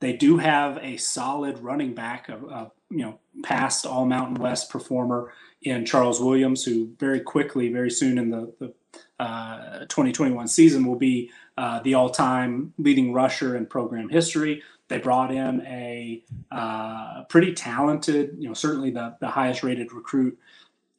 They 0.00 0.12
do 0.12 0.38
have 0.38 0.78
a 0.78 0.96
solid 0.96 1.58
running 1.58 1.94
back, 1.94 2.28
a, 2.28 2.36
a 2.36 2.72
you 2.94 3.02
know 3.04 3.18
past 3.42 3.84
All 3.84 4.06
Mountain 4.06 4.36
West 4.36 4.70
performer 4.70 5.32
in 5.62 5.84
Charles 5.84 6.20
Williams, 6.20 6.64
who 6.64 6.94
very 6.98 7.20
quickly, 7.20 7.72
very 7.72 7.90
soon 7.90 8.18
in 8.18 8.30
the, 8.30 8.52
the 8.60 8.72
uh, 9.18 9.80
2021 9.80 10.46
season 10.46 10.86
will 10.86 10.96
be 10.96 11.30
uh, 11.56 11.80
the 11.80 11.94
all-time 11.94 12.72
leading 12.78 13.12
rusher 13.12 13.56
in 13.56 13.66
program 13.66 14.08
history. 14.08 14.62
They 14.88 14.98
brought 14.98 15.32
in 15.32 15.62
a 15.62 16.22
uh, 16.52 17.24
pretty 17.24 17.54
talented, 17.54 18.36
you 18.38 18.48
know, 18.48 18.54
certainly 18.54 18.90
the, 18.90 19.16
the 19.20 19.28
highest 19.28 19.62
rated 19.62 19.92
recruit 19.92 20.38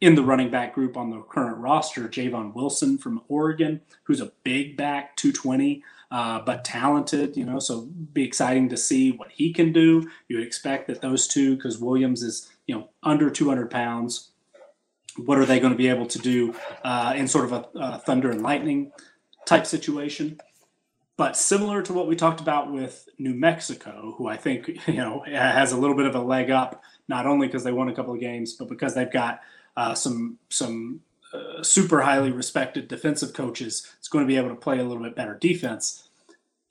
in 0.02 0.16
the 0.16 0.24
running 0.24 0.50
back 0.50 0.76
group 0.76 0.98
on 0.98 1.10
the 1.10 1.22
current 1.22 1.58
roster, 1.58 2.08
Javon 2.10 2.54
Wilson 2.54 2.98
from 2.98 3.22
Oregon, 3.28 3.82
who's 4.04 4.22
a 4.22 4.32
big 4.44 4.76
back, 4.76 5.16
220, 5.16 5.84
uh, 6.12 6.40
but 6.40 6.64
talented, 6.64 7.36
you 7.36 7.46
know, 7.46 7.60
so 7.60 7.82
be 8.14 8.24
exciting 8.24 8.70
to 8.70 8.78
see 8.78 9.12
what 9.12 9.32
he 9.32 9.52
can 9.52 9.74
do. 9.74 10.10
You 10.28 10.40
expect 10.40 10.88
that 10.88 11.02
those 11.02 11.28
two, 11.28 11.56
because 11.56 11.80
Williams 11.80 12.24
is, 12.24 12.50
you 12.68 12.76
know, 12.76 12.90
under 13.04 13.30
200 13.30 13.70
pounds, 13.70 14.32
what 15.18 15.38
are 15.38 15.46
they 15.46 15.60
going 15.60 15.72
to 15.72 15.78
be 15.78 15.88
able 15.88 16.06
to 16.08 16.20
do 16.20 16.56
uh, 16.84 17.14
in 17.16 17.28
sort 17.28 17.46
of 17.46 17.54
a, 17.54 17.66
a 17.76 18.00
thunder 18.00 18.30
and 18.30 18.42
lightning 18.42 18.92
type 19.46 19.66
situation? 19.66 20.40
But 21.18 21.38
similar 21.38 21.82
to 21.84 21.94
what 21.94 22.08
we 22.08 22.16
talked 22.16 22.42
about 22.42 22.72
with 22.72 23.08
New 23.18 23.34
Mexico, 23.34 24.14
who 24.18 24.28
I 24.28 24.36
think, 24.36 24.70
you 24.88 24.96
know, 24.96 25.24
has 25.26 25.72
a 25.72 25.78
little 25.78 25.96
bit 25.96 26.06
of 26.06 26.16
a 26.16 26.22
leg 26.22 26.52
up, 26.52 26.84
not 27.08 27.26
only 27.26 27.48
because 27.48 27.64
they 27.64 27.72
won 27.72 27.90
a 27.90 27.96
couple 27.96 28.14
of 28.14 28.20
games, 28.20 28.54
but 28.54 28.68
because 28.68 28.96
they've 28.96 29.12
got 29.12 29.42
uh, 29.78 29.94
some 29.94 30.38
some 30.50 31.02
uh, 31.36 31.64
super 31.64 32.02
highly 32.02 32.32
respected 32.32 32.88
defensive 32.88 33.34
coaches 33.34 33.88
is 34.02 34.08
going 34.08 34.24
to 34.24 34.28
be 34.28 34.38
able 34.38 34.50
to 34.50 34.56
play 34.56 34.80
a 34.80 34.84
little 34.84 35.04
bit 35.04 35.16
better 35.16 35.36
defense. 35.36 36.10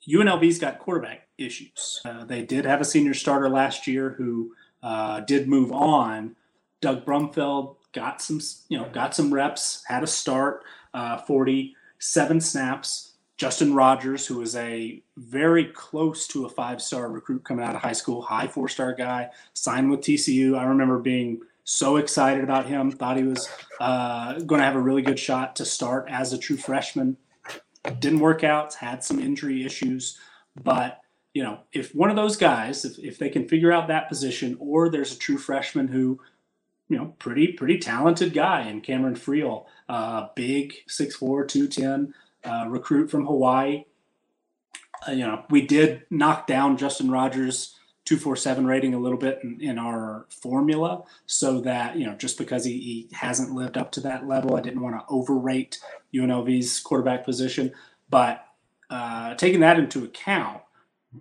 UNLV's 0.07 0.59
got 0.59 0.79
quarterback 0.79 1.27
issues. 1.37 2.01
Uh, 2.05 2.25
they 2.25 2.43
did 2.43 2.65
have 2.65 2.81
a 2.81 2.85
senior 2.85 3.13
starter 3.13 3.49
last 3.49 3.87
year 3.87 4.11
who 4.17 4.53
uh, 4.83 5.21
did 5.21 5.47
move 5.47 5.71
on. 5.71 6.35
Doug 6.81 7.05
Brumfield 7.05 7.77
got 7.93 8.21
some, 8.21 8.39
you 8.69 8.77
know, 8.77 8.87
got 8.89 9.15
some 9.15 9.33
reps, 9.33 9.83
had 9.87 10.03
a 10.03 10.07
start, 10.07 10.63
uh, 10.93 11.17
47 11.17 12.39
snaps. 12.41 13.13
Justin 13.37 13.73
Rogers, 13.73 14.25
who 14.25 14.37
was 14.37 14.55
a 14.55 15.01
very 15.17 15.65
close 15.65 16.25
to 16.27 16.45
a 16.45 16.49
five-star 16.49 17.09
recruit 17.09 17.43
coming 17.43 17.65
out 17.65 17.75
of 17.75 17.81
high 17.81 17.91
school, 17.91 18.21
high 18.21 18.47
four-star 18.47 18.93
guy, 18.93 19.29
signed 19.53 19.91
with 19.91 19.99
TCU. 19.99 20.57
I 20.57 20.63
remember 20.63 20.99
being 20.99 21.41
so 21.65 21.97
excited 21.97 22.43
about 22.43 22.67
him. 22.67 22.91
Thought 22.91 23.17
he 23.17 23.23
was 23.23 23.49
uh, 23.81 24.39
going 24.39 24.59
to 24.59 24.65
have 24.65 24.75
a 24.75 24.81
really 24.81 25.01
good 25.01 25.19
shot 25.19 25.57
to 25.57 25.65
start 25.65 26.07
as 26.09 26.31
a 26.31 26.37
true 26.37 26.57
freshman. 26.57 27.17
Didn't 27.99 28.19
work 28.19 28.43
out. 28.43 28.75
Had 28.75 29.03
some 29.03 29.19
injury 29.19 29.65
issues, 29.65 30.17
but 30.55 31.01
you 31.33 31.43
know, 31.43 31.59
if 31.73 31.93
one 31.93 32.09
of 32.09 32.15
those 32.15 32.37
guys, 32.37 32.85
if, 32.85 32.97
if 32.97 33.19
they 33.19 33.29
can 33.29 33.47
figure 33.47 33.71
out 33.71 33.89
that 33.89 34.07
position, 34.07 34.55
or 34.59 34.89
there's 34.89 35.13
a 35.13 35.19
true 35.19 35.37
freshman 35.37 35.89
who, 35.89 36.21
you 36.87 36.97
know, 36.97 37.13
pretty 37.19 37.47
pretty 37.51 37.77
talented 37.77 38.33
guy 38.33 38.69
in 38.69 38.79
Cameron 38.79 39.15
Friel, 39.15 39.65
uh, 39.89 40.27
big 40.35 40.73
6'4", 40.87 41.47
210 41.47 42.13
uh, 42.45 42.65
recruit 42.69 43.11
from 43.11 43.25
Hawaii. 43.25 43.83
Uh, 45.05 45.11
you 45.11 45.25
know, 45.25 45.43
we 45.49 45.61
did 45.61 46.03
knock 46.09 46.47
down 46.47 46.77
Justin 46.77 47.11
Rogers 47.11 47.75
247 48.05 48.67
rating 48.67 48.93
a 48.93 48.99
little 48.99 49.17
bit 49.17 49.39
in, 49.43 49.59
in, 49.59 49.79
our 49.79 50.27
formula 50.29 51.03
so 51.25 51.59
that, 51.61 51.97
you 51.97 52.05
know, 52.05 52.13
just 52.15 52.37
because 52.37 52.63
he, 52.63 52.73
he 52.79 53.09
hasn't 53.11 53.51
lived 53.51 53.77
up 53.77 53.91
to 53.91 53.99
that 53.99 54.27
level, 54.27 54.55
I 54.55 54.61
didn't 54.61 54.81
want 54.81 54.95
to 54.95 55.05
overrate 55.09 55.79
UNLV's 56.13 56.79
quarterback 56.79 57.25
position. 57.25 57.71
But 58.09 58.45
uh, 58.91 59.33
taking 59.35 59.61
that 59.61 59.79
into 59.79 60.03
account, 60.03 60.61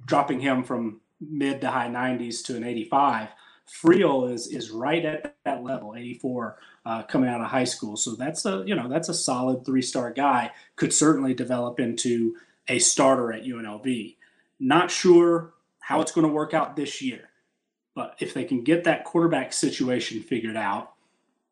dropping 0.05 0.41
him 0.41 0.63
from 0.63 1.01
mid 1.21 1.63
to 1.63 1.71
high 1.71 1.89
90s 1.89 2.45
to 2.45 2.57
an 2.57 2.65
85, 2.65 3.31
Friel 3.67 4.31
is 4.31 4.47
is 4.49 4.71
right 4.71 5.03
at 5.05 5.37
that 5.47 5.65
level, 5.65 5.95
84, 5.97 6.59
uh, 6.85 7.03
coming 7.05 7.31
out 7.31 7.41
of 7.41 7.47
high 7.47 7.65
school. 7.65 7.97
So 7.97 8.15
that's 8.15 8.45
a 8.45 8.63
you 8.67 8.75
know 8.75 8.89
that's 8.89 9.09
a 9.09 9.15
solid 9.15 9.65
three 9.65 9.81
star 9.81 10.13
guy. 10.13 10.51
Could 10.77 10.93
certainly 10.93 11.33
develop 11.33 11.81
into 11.81 12.37
a 12.69 12.79
starter 12.79 13.33
at 13.33 13.45
UNLV. 13.45 14.17
Not 14.61 14.91
sure 14.91 15.54
how 15.85 16.01
it's 16.01 16.13
going 16.13 16.27
to 16.27 16.33
work 16.33 16.55
out 16.55 16.77
this 16.77 17.03
year. 17.03 17.29
But 17.95 18.17
if 18.19 18.33
they 18.33 18.45
can 18.45 18.65
get 18.65 18.85
that 18.85 19.05
quarterback 19.05 19.53
situation 19.53 20.23
figured 20.23 20.57
out, 20.57 20.95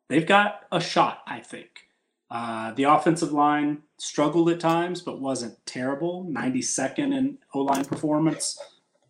they've 0.09 0.25
got 0.25 0.61
a 0.71 0.81
shot, 0.81 1.21
I 1.27 1.39
think. 1.39 1.87
Uh, 2.31 2.73
the 2.73 2.83
offensive 2.83 3.31
line 3.31 3.83
struggled 3.97 4.49
at 4.49 4.59
times, 4.59 5.01
but 5.01 5.21
wasn't 5.21 5.63
terrible. 5.67 6.25
92nd 6.31 7.15
in 7.15 7.37
O 7.53 7.59
line 7.59 7.85
performance. 7.85 8.59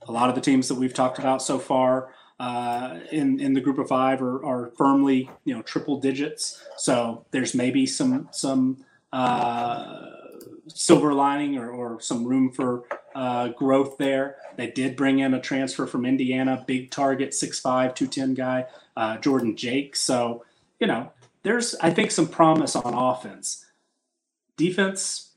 A 0.10 0.12
lot 0.12 0.28
of 0.28 0.36
the 0.36 0.42
teams 0.42 0.68
that 0.68 0.76
we've 0.76 0.94
talked 0.94 1.20
about 1.20 1.42
so 1.42 1.58
far 1.58 2.10
uh, 2.38 3.00
in 3.10 3.40
in 3.40 3.54
the 3.54 3.62
group 3.62 3.78
of 3.78 3.88
five 3.88 4.22
are, 4.22 4.44
are 4.44 4.74
firmly 4.78 5.30
you 5.46 5.56
know 5.56 5.62
triple 5.62 6.02
digits. 6.02 6.62
So 6.76 7.26
there's 7.32 7.56
maybe 7.56 7.86
some 7.86 8.28
some 8.34 8.84
uh, 9.14 9.96
silver 10.68 11.14
lining 11.14 11.58
or, 11.58 11.70
or 11.70 12.00
some 12.00 12.26
room 12.26 12.52
for 12.52 12.84
uh, 13.16 13.50
growth 13.50 13.98
there. 13.98 14.38
They 14.56 14.68
did 14.68 14.96
bring 14.96 15.20
in 15.20 15.34
a 15.34 15.42
transfer 15.42 15.86
from 15.86 16.06
Indiana, 16.06 16.64
big 16.68 16.92
target, 16.92 17.32
6'5, 17.32 17.96
210 17.96 18.34
guy, 18.34 18.66
uh, 18.96 19.18
Jordan 19.18 19.56
Jake. 19.56 19.96
So, 19.96 20.46
you 20.80 20.88
know, 20.88 21.12
there's, 21.44 21.76
I 21.76 21.90
think, 21.92 22.12
some 22.12 22.28
promise 22.28 22.76
on 22.76 22.94
offense. 22.94 23.66
Defense, 24.58 25.32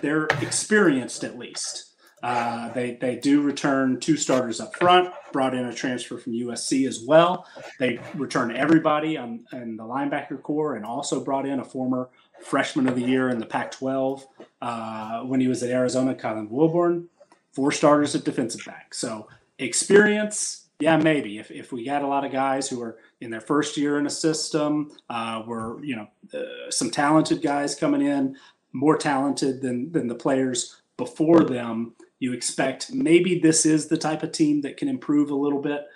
they're 0.00 0.26
experienced 0.40 1.24
at 1.24 1.38
least. 1.38 1.94
Uh, 2.22 2.72
they, 2.72 2.94
they 2.94 3.16
do 3.16 3.42
return 3.42 4.00
two 4.00 4.16
starters 4.16 4.58
up 4.58 4.74
front, 4.76 5.12
brought 5.30 5.54
in 5.54 5.66
a 5.66 5.74
transfer 5.74 6.16
from 6.16 6.32
USC 6.32 6.88
as 6.88 7.04
well. 7.04 7.46
They 7.78 8.00
return 8.14 8.56
everybody 8.56 9.18
on, 9.18 9.44
in 9.52 9.76
the 9.76 9.84
linebacker 9.84 10.40
corps 10.40 10.76
and 10.76 10.86
also 10.86 11.22
brought 11.22 11.44
in 11.44 11.60
a 11.60 11.64
former 11.64 12.08
freshman 12.42 12.88
of 12.88 12.96
the 12.96 13.02
year 13.02 13.28
in 13.30 13.38
the 13.38 13.46
Pac 13.46 13.70
12 13.72 14.26
uh, 14.62 15.20
when 15.22 15.40
he 15.40 15.48
was 15.48 15.62
at 15.62 15.70
Arizona, 15.70 16.14
Colin 16.14 16.48
Wilborn. 16.48 17.06
Four 17.52 17.70
starters 17.70 18.14
at 18.14 18.24
defensive 18.24 18.64
back. 18.66 18.94
So 18.94 19.28
experience, 19.58 20.66
yeah, 20.80 20.96
maybe. 20.96 21.38
If, 21.38 21.50
if 21.50 21.72
we 21.72 21.84
got 21.84 22.02
a 22.02 22.06
lot 22.06 22.24
of 22.24 22.32
guys 22.32 22.68
who 22.68 22.82
are 22.82 22.98
in 23.20 23.30
their 23.30 23.40
first 23.40 23.76
year 23.76 23.98
in 23.98 24.06
a 24.06 24.10
system, 24.10 24.90
uh, 25.08 25.42
were, 25.46 25.82
you 25.84 25.96
know, 25.96 26.08
uh, 26.36 26.70
some 26.70 26.90
talented 26.90 27.42
guys 27.42 27.74
coming 27.74 28.02
in, 28.02 28.36
more 28.72 28.96
talented 28.96 29.62
than, 29.62 29.92
than 29.92 30.08
the 30.08 30.14
players 30.16 30.80
before 30.96 31.44
them, 31.44 31.94
you 32.18 32.32
expect 32.32 32.92
maybe 32.92 33.38
this 33.38 33.66
is 33.66 33.86
the 33.86 33.96
type 33.96 34.22
of 34.22 34.32
team 34.32 34.60
that 34.62 34.76
can 34.76 34.88
improve 34.88 35.30
a 35.30 35.34
little 35.34 35.60
bit 35.60 35.86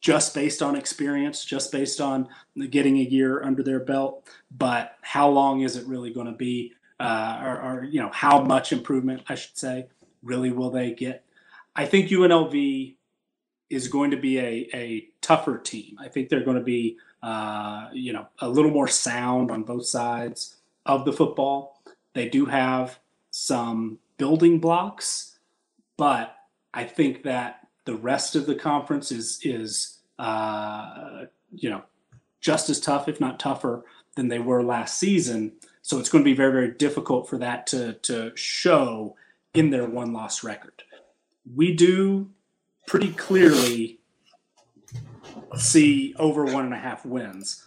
just 0.00 0.34
based 0.34 0.62
on 0.62 0.76
experience, 0.76 1.44
just 1.44 1.72
based 1.72 2.00
on 2.00 2.28
getting 2.70 2.98
a 2.98 3.02
year 3.02 3.42
under 3.42 3.62
their 3.62 3.80
belt. 3.80 4.28
But 4.56 4.96
how 5.02 5.28
long 5.28 5.62
is 5.62 5.76
it 5.76 5.86
really 5.86 6.12
going 6.12 6.26
to 6.26 6.32
be? 6.32 6.72
Uh, 7.00 7.40
or, 7.44 7.62
or, 7.62 7.84
you 7.84 8.00
know, 8.00 8.10
how 8.12 8.42
much 8.42 8.72
improvement, 8.72 9.22
I 9.28 9.36
should 9.36 9.56
say, 9.56 9.86
really 10.22 10.50
will 10.50 10.70
they 10.70 10.92
get? 10.92 11.24
I 11.76 11.86
think 11.86 12.08
UNLV 12.08 12.96
is 13.70 13.86
going 13.86 14.10
to 14.10 14.16
be 14.16 14.38
a, 14.38 14.68
a 14.74 15.08
tougher 15.20 15.58
team. 15.58 15.96
I 16.00 16.08
think 16.08 16.28
they're 16.28 16.44
going 16.44 16.56
to 16.56 16.62
be, 16.62 16.96
uh, 17.22 17.88
you 17.92 18.12
know, 18.12 18.26
a 18.40 18.48
little 18.48 18.70
more 18.70 18.88
sound 18.88 19.50
on 19.50 19.62
both 19.62 19.86
sides 19.86 20.56
of 20.86 21.04
the 21.04 21.12
football. 21.12 21.82
They 22.14 22.28
do 22.28 22.46
have 22.46 22.98
some 23.30 23.98
building 24.16 24.58
blocks, 24.58 25.38
but 25.96 26.34
I 26.74 26.84
think 26.84 27.22
that 27.22 27.67
the 27.88 27.96
rest 27.96 28.36
of 28.36 28.44
the 28.44 28.54
conference 28.54 29.10
is 29.10 29.40
is 29.42 30.00
uh, 30.18 31.24
you 31.50 31.70
know 31.70 31.82
just 32.38 32.68
as 32.68 32.78
tough, 32.78 33.08
if 33.08 33.18
not 33.18 33.40
tougher, 33.40 33.82
than 34.14 34.28
they 34.28 34.38
were 34.38 34.62
last 34.62 34.98
season. 34.98 35.52
So 35.80 35.98
it's 35.98 36.10
going 36.10 36.22
to 36.22 36.30
be 36.30 36.36
very 36.36 36.52
very 36.52 36.72
difficult 36.72 37.30
for 37.30 37.38
that 37.38 37.66
to 37.68 37.94
to 37.94 38.32
show 38.36 39.16
in 39.54 39.70
their 39.70 39.86
one 39.86 40.12
loss 40.12 40.44
record. 40.44 40.82
We 41.56 41.74
do 41.74 42.28
pretty 42.86 43.10
clearly 43.10 44.00
see 45.56 46.14
over 46.18 46.44
one 46.44 46.66
and 46.66 46.74
a 46.74 46.78
half 46.78 47.06
wins. 47.06 47.64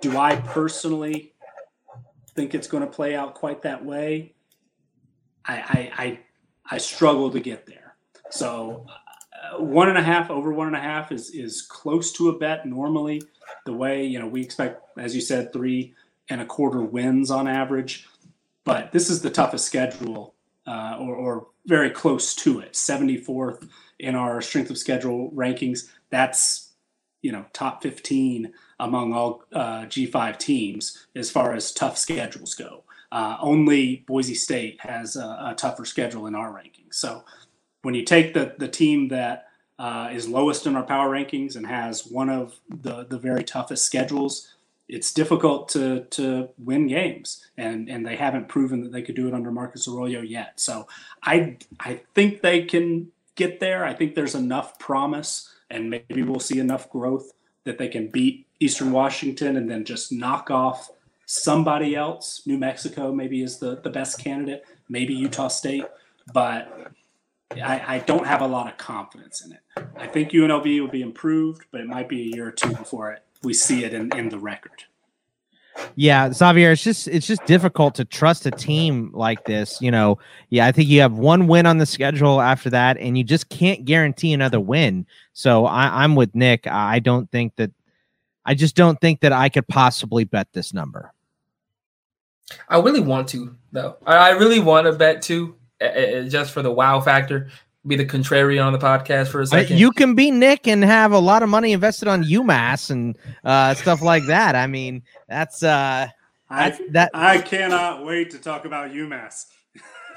Do 0.00 0.16
I 0.16 0.36
personally 0.36 1.32
think 2.36 2.54
it's 2.54 2.68
going 2.68 2.84
to 2.84 2.90
play 2.90 3.16
out 3.16 3.34
quite 3.34 3.62
that 3.62 3.84
way? 3.84 4.34
I 5.44 5.56
I 5.56 6.04
I, 6.04 6.18
I 6.76 6.78
struggle 6.78 7.32
to 7.32 7.40
get 7.40 7.66
there. 7.66 7.96
So 8.30 8.86
one 9.58 9.88
and 9.88 9.98
a 9.98 10.02
half 10.02 10.30
over 10.30 10.52
one 10.52 10.66
and 10.66 10.76
a 10.76 10.80
half 10.80 11.12
is 11.12 11.30
is 11.30 11.62
close 11.62 12.12
to 12.12 12.28
a 12.28 12.38
bet 12.38 12.66
normally. 12.66 13.22
The 13.66 13.72
way 13.72 14.04
you 14.04 14.18
know 14.18 14.26
we 14.26 14.42
expect, 14.42 14.82
as 14.98 15.14
you 15.14 15.20
said, 15.20 15.52
three 15.52 15.94
and 16.28 16.40
a 16.40 16.46
quarter 16.46 16.80
wins 16.82 17.30
on 17.30 17.48
average. 17.48 18.06
But 18.64 18.92
this 18.92 19.10
is 19.10 19.20
the 19.20 19.30
toughest 19.30 19.66
schedule, 19.66 20.34
uh, 20.66 20.96
or, 20.98 21.14
or 21.14 21.46
very 21.66 21.90
close 21.90 22.34
to 22.36 22.60
it. 22.60 22.72
74th 22.72 23.68
in 23.98 24.14
our 24.14 24.40
strength 24.40 24.70
of 24.70 24.78
schedule 24.78 25.30
rankings. 25.32 25.90
That's 26.10 26.72
you 27.22 27.32
know 27.32 27.44
top 27.52 27.82
15 27.82 28.52
among 28.80 29.12
all 29.12 29.44
uh, 29.52 29.82
G5 29.82 30.38
teams 30.38 31.06
as 31.14 31.30
far 31.30 31.54
as 31.54 31.72
tough 31.72 31.96
schedules 31.96 32.54
go. 32.54 32.84
Uh, 33.12 33.36
only 33.40 34.04
Boise 34.08 34.34
State 34.34 34.80
has 34.80 35.14
a, 35.14 35.24
a, 35.50 35.54
tougher 35.56 35.84
schedule 35.84 36.26
in 36.26 36.34
our 36.34 36.52
rankings. 36.52 36.94
So 36.94 37.22
when 37.84 37.94
you 37.94 38.04
take 38.04 38.34
the 38.34 38.54
the 38.58 38.68
team 38.68 39.08
that 39.08 39.48
uh, 39.78 40.08
is 40.12 40.28
lowest 40.28 40.66
in 40.66 40.76
our 40.76 40.82
power 40.82 41.10
rankings 41.10 41.56
and 41.56 41.66
has 41.66 42.06
one 42.06 42.30
of 42.30 42.58
the 42.68 43.06
the 43.08 43.18
very 43.18 43.44
toughest 43.44 43.84
schedules, 43.84 44.54
it's 44.88 45.12
difficult 45.12 45.68
to 45.70 46.04
to 46.10 46.48
win 46.58 46.86
games, 46.86 47.46
and 47.56 47.88
and 47.88 48.06
they 48.06 48.16
haven't 48.16 48.48
proven 48.48 48.82
that 48.82 48.92
they 48.92 49.02
could 49.02 49.14
do 49.14 49.28
it 49.28 49.34
under 49.34 49.50
Marcus 49.50 49.86
Arroyo 49.86 50.20
yet. 50.20 50.58
So 50.58 50.88
I 51.22 51.58
I 51.80 52.00
think 52.14 52.40
they 52.40 52.64
can 52.64 53.08
get 53.34 53.60
there. 53.60 53.84
I 53.84 53.92
think 53.92 54.14
there's 54.14 54.34
enough 54.34 54.78
promise, 54.78 55.52
and 55.70 55.90
maybe 55.90 56.22
we'll 56.22 56.40
see 56.40 56.58
enough 56.58 56.88
growth 56.90 57.32
that 57.64 57.78
they 57.78 57.88
can 57.88 58.08
beat 58.08 58.46
Eastern 58.60 58.92
Washington 58.92 59.56
and 59.56 59.70
then 59.70 59.84
just 59.84 60.12
knock 60.12 60.50
off 60.50 60.90
somebody 61.26 61.96
else. 61.96 62.42
New 62.46 62.58
Mexico 62.58 63.12
maybe 63.12 63.42
is 63.42 63.58
the 63.58 63.80
the 63.82 63.90
best 63.90 64.18
candidate, 64.18 64.64
maybe 64.88 65.14
Utah 65.14 65.48
State, 65.48 65.86
but 66.32 66.92
I, 67.62 67.96
I, 67.96 67.98
don't 68.00 68.26
have 68.26 68.40
a 68.40 68.46
lot 68.46 68.68
of 68.68 68.76
confidence 68.76 69.44
in 69.44 69.52
it. 69.52 69.60
I 69.96 70.06
think 70.06 70.30
UNLV 70.30 70.80
will 70.80 70.88
be 70.88 71.02
improved, 71.02 71.64
but 71.70 71.80
it 71.80 71.86
might 71.86 72.08
be 72.08 72.22
a 72.22 72.36
year 72.36 72.48
or 72.48 72.52
two 72.52 72.70
before 72.70 73.12
it, 73.12 73.22
we 73.42 73.54
see 73.54 73.84
it 73.84 73.92
in, 73.94 74.14
in 74.16 74.28
the 74.28 74.38
record. 74.38 74.84
Yeah, 75.96 76.32
Xavier, 76.32 76.72
it's 76.72 76.84
just 76.84 77.08
it's 77.08 77.26
just 77.26 77.44
difficult 77.46 77.96
to 77.96 78.04
trust 78.04 78.46
a 78.46 78.50
team 78.52 79.10
like 79.12 79.44
this. 79.44 79.80
You 79.80 79.90
know, 79.90 80.18
yeah, 80.48 80.66
I 80.66 80.72
think 80.72 80.88
you 80.88 81.00
have 81.00 81.14
one 81.14 81.48
win 81.48 81.66
on 81.66 81.78
the 81.78 81.86
schedule 81.86 82.40
after 82.40 82.70
that, 82.70 82.96
and 82.98 83.18
you 83.18 83.24
just 83.24 83.48
can't 83.48 83.84
guarantee 83.84 84.32
another 84.32 84.60
win. 84.60 85.04
So 85.32 85.66
I, 85.66 86.04
I'm 86.04 86.14
with 86.14 86.32
Nick. 86.34 86.68
I 86.68 87.00
don't 87.00 87.28
think 87.30 87.56
that 87.56 87.72
I 88.44 88.54
just 88.54 88.76
don't 88.76 89.00
think 89.00 89.20
that 89.20 89.32
I 89.32 89.48
could 89.48 89.66
possibly 89.66 90.24
bet 90.24 90.48
this 90.52 90.72
number. 90.72 91.12
I 92.68 92.78
really 92.78 93.00
want 93.00 93.28
to, 93.30 93.56
though. 93.72 93.96
I 94.06 94.30
really 94.30 94.60
want 94.60 94.86
to 94.86 94.92
bet 94.92 95.22
too 95.22 95.56
uh, 95.80 96.22
just 96.22 96.52
for 96.52 96.62
the 96.62 96.72
wow 96.72 97.00
factor, 97.00 97.48
be 97.86 97.96
the 97.96 98.06
contrarian 98.06 98.64
on 98.64 98.72
the 98.72 98.78
podcast 98.78 99.28
for 99.28 99.40
a 99.40 99.46
second. 99.46 99.78
You 99.78 99.92
can 99.92 100.14
be 100.14 100.30
Nick 100.30 100.66
and 100.66 100.82
have 100.82 101.12
a 101.12 101.18
lot 101.18 101.42
of 101.42 101.48
money 101.48 101.72
invested 101.72 102.08
on 102.08 102.24
UMass 102.24 102.90
and 102.90 103.16
uh, 103.44 103.74
stuff 103.74 104.00
like 104.00 104.24
that. 104.26 104.54
I 104.56 104.66
mean, 104.66 105.02
that's 105.28 105.62
uh, 105.62 106.08
I, 106.48 106.78
that. 106.90 107.10
I 107.12 107.38
cannot 107.38 108.04
wait 108.04 108.30
to 108.30 108.38
talk 108.38 108.64
about 108.64 108.92
UMass. 108.92 109.46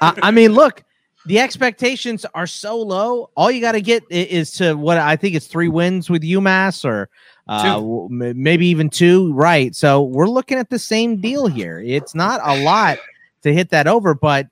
I, 0.00 0.18
I 0.22 0.30
mean, 0.30 0.52
look, 0.52 0.82
the 1.26 1.40
expectations 1.40 2.24
are 2.34 2.46
so 2.46 2.78
low. 2.80 3.30
All 3.36 3.50
you 3.50 3.60
got 3.60 3.72
to 3.72 3.82
get 3.82 4.02
is 4.10 4.52
to 4.52 4.74
what 4.74 4.96
I 4.96 5.16
think 5.16 5.34
it's 5.34 5.46
three 5.46 5.68
wins 5.68 6.08
with 6.08 6.22
UMass 6.22 6.84
or 6.84 7.10
uh, 7.48 7.82
maybe 8.08 8.66
even 8.66 8.88
two. 8.88 9.32
Right. 9.34 9.74
So 9.74 10.02
we're 10.02 10.28
looking 10.28 10.58
at 10.58 10.70
the 10.70 10.78
same 10.78 11.20
deal 11.20 11.46
here. 11.46 11.80
It's 11.80 12.14
not 12.14 12.40
a 12.42 12.62
lot 12.62 12.98
to 13.42 13.52
hit 13.52 13.70
that 13.70 13.86
over, 13.86 14.14
but 14.14 14.48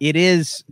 it 0.00 0.16
is. 0.16 0.64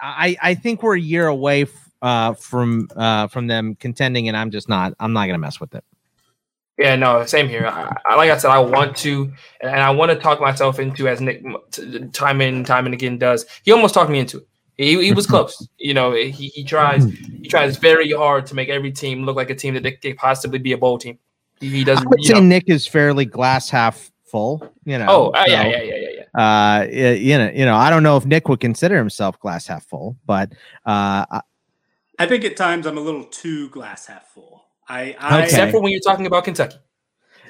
I 0.00 0.36
I 0.40 0.54
think 0.54 0.82
we're 0.82 0.96
a 0.96 1.00
year 1.00 1.26
away 1.26 1.62
f- 1.62 1.90
uh, 2.02 2.34
from 2.34 2.88
uh, 2.96 3.28
from 3.28 3.46
them 3.46 3.74
contending, 3.74 4.28
and 4.28 4.36
I'm 4.36 4.50
just 4.50 4.68
not. 4.68 4.94
I'm 5.00 5.12
not 5.12 5.26
gonna 5.26 5.38
mess 5.38 5.60
with 5.60 5.74
it. 5.74 5.84
Yeah, 6.78 6.94
no, 6.94 7.26
same 7.26 7.48
here. 7.48 7.66
I, 7.66 7.92
I, 8.08 8.14
like 8.14 8.30
I 8.30 8.36
said, 8.36 8.52
I 8.52 8.60
want 8.60 8.96
to, 8.98 9.32
and 9.60 9.80
I 9.80 9.90
want 9.90 10.12
to 10.12 10.16
talk 10.16 10.40
myself 10.40 10.78
into 10.78 11.08
as 11.08 11.20
Nick 11.20 11.42
time 12.12 12.40
and 12.40 12.64
time 12.64 12.86
and 12.86 12.94
again 12.94 13.18
does. 13.18 13.46
He 13.64 13.72
almost 13.72 13.94
talked 13.94 14.10
me 14.10 14.20
into 14.20 14.38
it. 14.38 14.48
He, 14.76 15.06
he 15.06 15.12
was 15.12 15.26
close. 15.26 15.66
You 15.78 15.94
know, 15.94 16.12
he, 16.12 16.30
he 16.30 16.64
tries 16.64 17.04
he 17.04 17.48
tries 17.48 17.76
very 17.76 18.12
hard 18.12 18.46
to 18.46 18.54
make 18.54 18.68
every 18.68 18.92
team 18.92 19.24
look 19.24 19.36
like 19.36 19.48
a 19.48 19.54
team 19.54 19.74
that 19.74 19.82
they 19.82 19.92
could 19.92 20.16
possibly 20.16 20.58
be 20.58 20.72
a 20.72 20.78
bowl 20.78 20.98
team. 20.98 21.18
He, 21.60 21.68
he 21.68 21.84
doesn't. 21.84 22.06
I 22.06 22.10
would 22.10 22.22
say 22.24 22.34
know. 22.34 22.40
Nick 22.40 22.64
is 22.66 22.86
fairly 22.86 23.24
glass 23.24 23.70
half 23.70 24.10
full. 24.24 24.72
You 24.84 24.98
know. 24.98 25.06
Oh, 25.08 25.30
uh, 25.30 25.44
yeah, 25.48 25.66
yeah, 25.66 25.82
yeah, 25.82 25.94
yeah 25.94 26.07
uh, 26.34 26.86
you 26.90 27.38
know, 27.38 27.50
you 27.54 27.64
know, 27.64 27.76
I 27.76 27.90
don't 27.90 28.02
know 28.02 28.16
if 28.16 28.26
Nick 28.26 28.48
would 28.48 28.60
consider 28.60 28.96
himself 28.96 29.38
glass 29.40 29.66
half 29.66 29.86
full, 29.86 30.16
but 30.26 30.52
uh, 30.84 31.24
I 32.18 32.26
think 32.26 32.44
at 32.44 32.56
times 32.56 32.86
I'm 32.86 32.98
a 32.98 33.00
little 33.00 33.24
too 33.24 33.70
glass 33.70 34.06
half 34.06 34.28
full. 34.28 34.64
I, 34.88 35.16
I 35.18 35.42
except 35.42 35.72
for 35.72 35.80
when 35.80 35.92
you're 35.92 36.00
talking 36.00 36.26
about 36.26 36.44
Kentucky. 36.44 36.78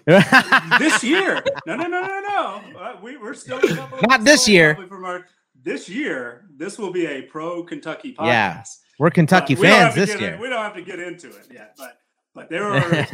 this 0.78 1.04
year, 1.04 1.42
no, 1.66 1.76
no, 1.76 1.86
no, 1.86 2.00
no, 2.00 2.20
no. 2.20 2.78
Uh, 2.78 2.96
we, 3.02 3.16
are 3.16 3.34
still 3.34 3.60
not 4.08 4.24
this 4.24 4.48
year. 4.48 4.74
From 4.88 5.04
our, 5.04 5.26
this 5.62 5.88
year, 5.88 6.46
this 6.56 6.78
will 6.78 6.90
be 6.90 7.06
a 7.06 7.22
pro 7.22 7.62
Kentucky 7.62 8.14
podcast. 8.14 8.24
Yeah, 8.26 8.64
we're 8.98 9.10
Kentucky 9.10 9.54
fans 9.54 9.94
this 9.94 10.18
year. 10.18 10.34
In, 10.34 10.40
we 10.40 10.48
don't 10.48 10.62
have 10.62 10.74
to 10.74 10.82
get 10.82 10.98
into 10.98 11.28
it 11.28 11.46
yet, 11.50 11.74
but 11.76 11.98
but 12.34 12.48
there 12.48 12.64
are 12.72 13.06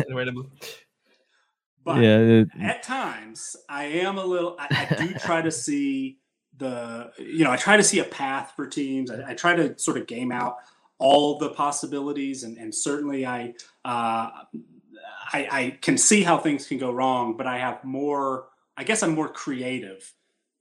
but 1.84 2.00
yeah, 2.00 2.44
at 2.62 2.82
times, 2.82 3.56
I 3.68 3.84
am 3.84 4.18
a 4.18 4.24
little. 4.24 4.56
I, 4.58 4.88
I, 4.90 4.94
do 4.94 5.14
try 5.14 5.42
to 5.42 5.50
see 5.50 6.18
the. 6.56 7.12
You 7.18 7.44
know, 7.44 7.50
I 7.50 7.56
try 7.56 7.76
to 7.76 7.82
see 7.82 7.98
a 7.98 8.04
path 8.04 8.52
for 8.56 8.66
teams. 8.66 9.10
I, 9.10 9.30
I 9.30 9.34
try 9.34 9.54
to 9.54 9.78
sort 9.78 9.98
of 9.98 10.06
game 10.06 10.32
out 10.32 10.56
all 10.98 11.38
the 11.38 11.50
possibilities, 11.50 12.42
and, 12.42 12.56
and 12.56 12.74
certainly 12.74 13.26
I, 13.26 13.54
uh, 13.84 14.30
I 15.32 15.48
I 15.50 15.78
can 15.82 15.98
see 15.98 16.22
how 16.22 16.38
things 16.38 16.66
can 16.66 16.78
go 16.78 16.90
wrong. 16.90 17.36
But 17.36 17.46
I 17.46 17.58
have 17.58 17.84
more. 17.84 18.46
I 18.76 18.84
guess 18.84 19.02
I'm 19.02 19.14
more 19.14 19.28
creative 19.28 20.10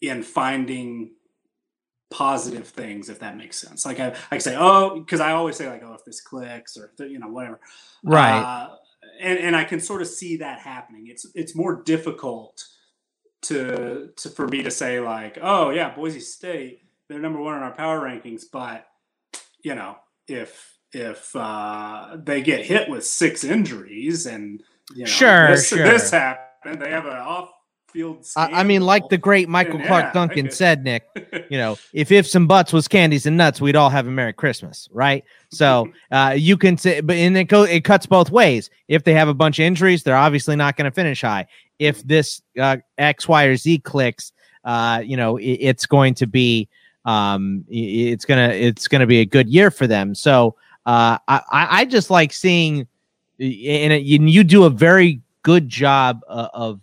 in 0.01 0.23
finding 0.23 1.11
positive 2.11 2.67
things, 2.67 3.09
if 3.09 3.19
that 3.19 3.37
makes 3.37 3.57
sense. 3.57 3.85
Like 3.85 3.99
I, 3.99 4.15
I 4.29 4.37
say, 4.37 4.55
oh, 4.57 4.99
because 4.99 5.19
I 5.19 5.31
always 5.31 5.55
say 5.55 5.67
like, 5.69 5.83
oh, 5.83 5.93
if 5.93 6.05
this 6.05 6.21
clicks 6.21 6.77
or 6.77 6.91
you 6.99 7.17
know 7.17 7.29
whatever, 7.29 7.59
right. 8.03 8.39
Uh, 8.39 8.75
and 9.23 9.39
and 9.39 9.55
I 9.55 9.63
can 9.63 9.79
sort 9.79 10.01
of 10.01 10.07
see 10.07 10.37
that 10.37 10.59
happening. 10.59 11.07
It's 11.07 11.25
it's 11.33 11.55
more 11.55 11.81
difficult 11.81 12.63
to 13.43 14.09
to 14.17 14.29
for 14.29 14.47
me 14.47 14.63
to 14.63 14.71
say 14.71 14.99
like, 14.99 15.37
oh 15.41 15.69
yeah, 15.69 15.95
Boise 15.95 16.19
State, 16.19 16.81
they're 17.07 17.19
number 17.19 17.39
one 17.39 17.55
in 17.55 17.63
our 17.63 17.73
power 17.73 18.01
rankings, 18.01 18.43
but 18.51 18.85
you 19.63 19.75
know, 19.75 19.95
if 20.27 20.77
if 20.91 21.35
uh, 21.35 22.17
they 22.21 22.41
get 22.41 22.65
hit 22.65 22.89
with 22.89 23.05
six 23.05 23.43
injuries 23.43 24.25
and 24.25 24.61
you 24.93 25.05
know, 25.05 25.09
sure, 25.09 25.51
this, 25.51 25.69
sure. 25.69 25.83
this 25.83 26.11
happened, 26.11 26.81
they 26.81 26.89
have 26.89 27.05
an 27.05 27.13
off 27.13 27.49
field. 27.93 28.25
I 28.35 28.63
mean, 28.63 28.81
like 28.81 29.07
the 29.09 29.17
great 29.17 29.47
Michael 29.47 29.77
and, 29.77 29.85
Clark 29.85 30.05
yeah, 30.05 30.11
Duncan 30.13 30.51
said, 30.51 30.83
Nick, 30.83 31.07
you 31.49 31.57
know, 31.57 31.77
if 31.93 32.11
ifs 32.11 32.35
and 32.35 32.47
buts 32.47 32.73
was 32.73 32.88
candies 32.88 33.25
and 33.25 33.38
nuts, 33.38 33.61
we'd 33.61 33.75
all 33.75 33.89
have 33.89 34.07
a 34.07 34.11
Merry 34.11 34.33
Christmas, 34.33 34.89
right? 34.91 35.23
So 35.51 35.91
uh, 36.11 36.35
you 36.38 36.57
can 36.57 36.77
say, 36.77 37.01
but 37.01 37.15
and 37.15 37.38
it 37.38 37.45
go, 37.45 37.63
it 37.63 37.83
cuts 37.83 38.05
both 38.05 38.31
ways. 38.31 38.69
If 38.88 39.03
they 39.03 39.13
have 39.13 39.27
a 39.27 39.33
bunch 39.33 39.59
of 39.59 39.63
injuries, 39.63 40.03
they're 40.03 40.17
obviously 40.17 40.55
not 40.55 40.75
going 40.75 40.85
to 40.85 40.91
finish 40.91 41.22
high. 41.22 41.47
If 41.80 42.03
this 42.03 42.41
uh, 42.59 42.77
X, 42.97 43.27
Y, 43.27 43.43
or 43.45 43.55
Z 43.55 43.80
clicks, 43.80 44.33
uh, 44.65 45.01
you 45.05 45.15
know, 45.15 45.38
it, 45.38 45.43
it's 45.43 45.85
going 45.85 46.15
to 46.15 46.27
be, 46.27 46.67
um, 47.05 47.65
it's 47.69 48.25
gonna, 48.25 48.49
it's 48.49 48.88
gonna 48.88 49.07
be 49.07 49.19
a 49.19 49.25
good 49.25 49.49
year 49.49 49.69
for 49.69 49.88
them. 49.88 50.15
So 50.15 50.55
uh, 50.85 51.17
I, 51.27 51.41
I 51.49 51.85
just 51.85 52.09
like 52.09 52.33
seeing, 52.33 52.88
and 53.39 54.05
you 54.05 54.43
do 54.43 54.63
a 54.63 54.69
very 54.69 55.22
good 55.43 55.69
job 55.69 56.22
uh, 56.27 56.47
of 56.53 56.80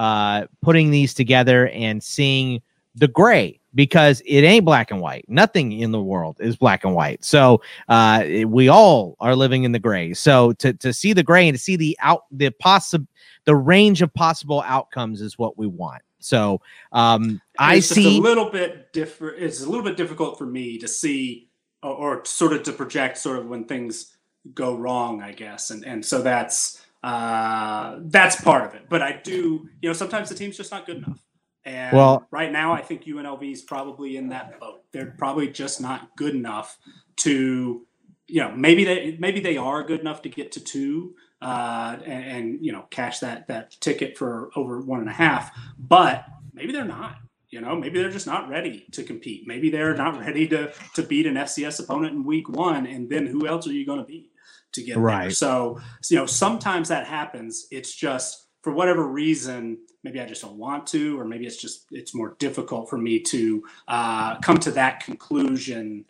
uh, 0.00 0.46
putting 0.62 0.90
these 0.90 1.12
together 1.12 1.68
and 1.68 2.02
seeing 2.02 2.62
the 2.94 3.06
gray 3.06 3.60
because 3.74 4.22
it 4.24 4.40
ain't 4.44 4.64
black 4.64 4.90
and 4.90 4.98
white. 4.98 5.26
Nothing 5.28 5.72
in 5.72 5.92
the 5.92 6.00
world 6.00 6.38
is 6.40 6.56
black 6.56 6.84
and 6.84 6.94
white. 6.94 7.22
So 7.22 7.60
uh, 7.90 8.24
we 8.46 8.70
all 8.70 9.14
are 9.20 9.36
living 9.36 9.64
in 9.64 9.72
the 9.72 9.78
gray. 9.78 10.14
So 10.14 10.52
to 10.54 10.72
to 10.72 10.94
see 10.94 11.12
the 11.12 11.22
gray 11.22 11.46
and 11.46 11.54
to 11.54 11.62
see 11.62 11.76
the 11.76 11.98
out 12.00 12.24
the 12.30 12.48
possible 12.48 13.06
the 13.44 13.54
range 13.54 14.00
of 14.00 14.12
possible 14.14 14.62
outcomes 14.66 15.20
is 15.20 15.38
what 15.38 15.58
we 15.58 15.66
want. 15.66 16.00
So 16.18 16.62
um, 16.92 17.42
I 17.58 17.80
see 17.80 18.16
a 18.16 18.22
little 18.22 18.48
bit 18.48 18.94
different. 18.94 19.42
It's 19.42 19.60
a 19.60 19.68
little 19.68 19.84
bit 19.84 19.98
difficult 19.98 20.38
for 20.38 20.46
me 20.46 20.78
to 20.78 20.88
see 20.88 21.50
or, 21.82 21.92
or, 21.92 22.24
sort 22.24 22.54
of 22.54 22.62
to 22.62 22.72
project 22.72 23.18
sort 23.18 23.38
of 23.38 23.48
when 23.48 23.64
things 23.64 24.16
go 24.54 24.74
wrong, 24.74 25.20
I 25.22 25.32
guess, 25.32 25.70
and 25.70 25.84
and 25.84 26.02
so 26.02 26.22
that's 26.22 26.79
uh, 27.02 27.96
that's 28.02 28.40
part 28.40 28.66
of 28.66 28.74
it. 28.74 28.88
But 28.88 29.02
I 29.02 29.20
do, 29.22 29.68
you 29.80 29.88
know, 29.88 29.92
sometimes 29.92 30.28
the 30.28 30.34
team's 30.34 30.56
just 30.56 30.70
not 30.70 30.86
good 30.86 30.98
enough. 30.98 31.24
And 31.64 31.96
well, 31.96 32.26
right 32.30 32.50
now, 32.50 32.72
I 32.72 32.80
think 32.80 33.04
UNLV 33.04 33.52
is 33.52 33.62
probably 33.62 34.16
in 34.16 34.30
that 34.30 34.58
boat. 34.58 34.82
They're 34.92 35.14
probably 35.18 35.48
just 35.48 35.80
not 35.80 36.16
good 36.16 36.34
enough 36.34 36.78
to, 37.18 37.86
you 38.26 38.40
know, 38.40 38.50
maybe 38.52 38.84
they 38.84 39.16
maybe 39.18 39.40
they 39.40 39.56
are 39.56 39.82
good 39.82 40.00
enough 40.00 40.22
to 40.22 40.28
get 40.28 40.52
to 40.52 40.60
two 40.60 41.14
uh, 41.42 41.96
and, 42.04 42.24
and 42.24 42.64
you 42.64 42.72
know 42.72 42.86
cash 42.90 43.20
that 43.20 43.48
that 43.48 43.72
ticket 43.80 44.16
for 44.16 44.50
over 44.56 44.80
one 44.80 45.00
and 45.00 45.08
a 45.08 45.12
half, 45.12 45.50
but 45.78 46.24
maybe 46.52 46.72
they're 46.72 46.84
not. 46.84 47.16
You 47.50 47.60
know, 47.60 47.74
maybe 47.74 48.00
they're 48.00 48.12
just 48.12 48.28
not 48.28 48.48
ready 48.48 48.86
to 48.92 49.02
compete. 49.02 49.44
Maybe 49.44 49.70
they're 49.70 49.96
not 49.96 50.20
ready 50.20 50.46
to 50.48 50.72
to 50.94 51.02
beat 51.02 51.26
an 51.26 51.34
FCS 51.34 51.82
opponent 51.82 52.14
in 52.14 52.24
week 52.24 52.48
one, 52.48 52.86
and 52.86 53.10
then 53.10 53.26
who 53.26 53.46
else 53.46 53.66
are 53.66 53.72
you 53.72 53.84
going 53.84 53.98
to 53.98 54.04
beat 54.04 54.30
to 54.72 54.82
get 54.82 54.96
right? 54.96 55.22
There? 55.22 55.30
So 55.30 55.80
you 56.08 56.16
know, 56.16 56.26
sometimes 56.26 56.88
that 56.88 57.06
happens. 57.06 57.66
It's 57.70 57.94
just 57.94 58.46
for 58.62 58.72
whatever 58.72 59.06
reason, 59.06 59.78
maybe 60.04 60.20
I 60.20 60.26
just 60.26 60.42
don't 60.42 60.56
want 60.56 60.86
to, 60.88 61.18
or 61.18 61.24
maybe 61.24 61.46
it's 61.46 61.56
just 61.56 61.86
it's 61.90 62.14
more 62.14 62.36
difficult 62.38 62.90
for 62.90 62.98
me 62.98 63.20
to 63.20 63.62
uh, 63.88 64.38
come 64.40 64.58
to 64.58 64.70
that 64.72 65.04
conclusion 65.04 66.04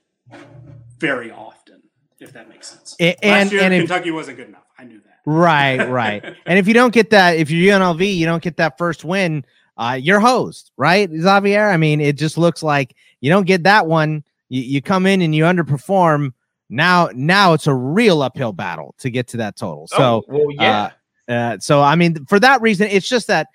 very 0.98 1.30
often, 1.30 1.82
if 2.18 2.32
that 2.32 2.48
makes 2.48 2.68
sense. 2.68 2.96
And, 2.98 3.16
Last 3.22 3.52
year, 3.52 3.62
and 3.62 3.72
Kentucky 3.74 4.08
if, 4.08 4.14
wasn't 4.14 4.36
good 4.36 4.48
enough. 4.48 4.66
I 4.78 4.84
knew 4.84 5.00
that. 5.00 5.20
Right, 5.26 5.88
right. 5.88 6.24
and 6.46 6.58
if 6.58 6.66
you 6.66 6.74
don't 6.74 6.92
get 6.92 7.10
that, 7.10 7.36
if 7.36 7.50
you're 7.50 7.78
UNLV, 7.78 8.16
you 8.16 8.26
don't 8.26 8.42
get 8.42 8.56
that 8.56 8.78
first 8.78 9.04
win. 9.04 9.44
Uh, 9.76 9.98
you're 10.00 10.20
host, 10.20 10.72
right, 10.76 11.08
Xavier? 11.10 11.70
I 11.70 11.76
mean, 11.76 12.00
it 12.00 12.18
just 12.18 12.36
looks 12.36 12.62
like 12.62 12.94
you 13.20 13.30
don't 13.30 13.46
get 13.46 13.62
that 13.62 13.86
one. 13.86 14.24
You, 14.48 14.62
you 14.62 14.82
come 14.82 15.06
in 15.06 15.22
and 15.22 15.34
you 15.34 15.44
underperform. 15.44 16.32
Now, 16.70 17.10
now 17.14 17.52
it's 17.52 17.66
a 17.66 17.74
real 17.74 18.22
uphill 18.22 18.52
battle 18.52 18.94
to 18.98 19.10
get 19.10 19.26
to 19.28 19.38
that 19.38 19.56
total. 19.56 19.88
So, 19.88 19.96
oh, 19.98 20.24
well, 20.28 20.46
yeah. 20.52 20.90
Uh, 21.28 21.32
uh, 21.32 21.58
so 21.58 21.82
I 21.82 21.96
mean, 21.96 22.24
for 22.26 22.40
that 22.40 22.62
reason, 22.62 22.88
it's 22.88 23.08
just 23.08 23.26
that 23.26 23.48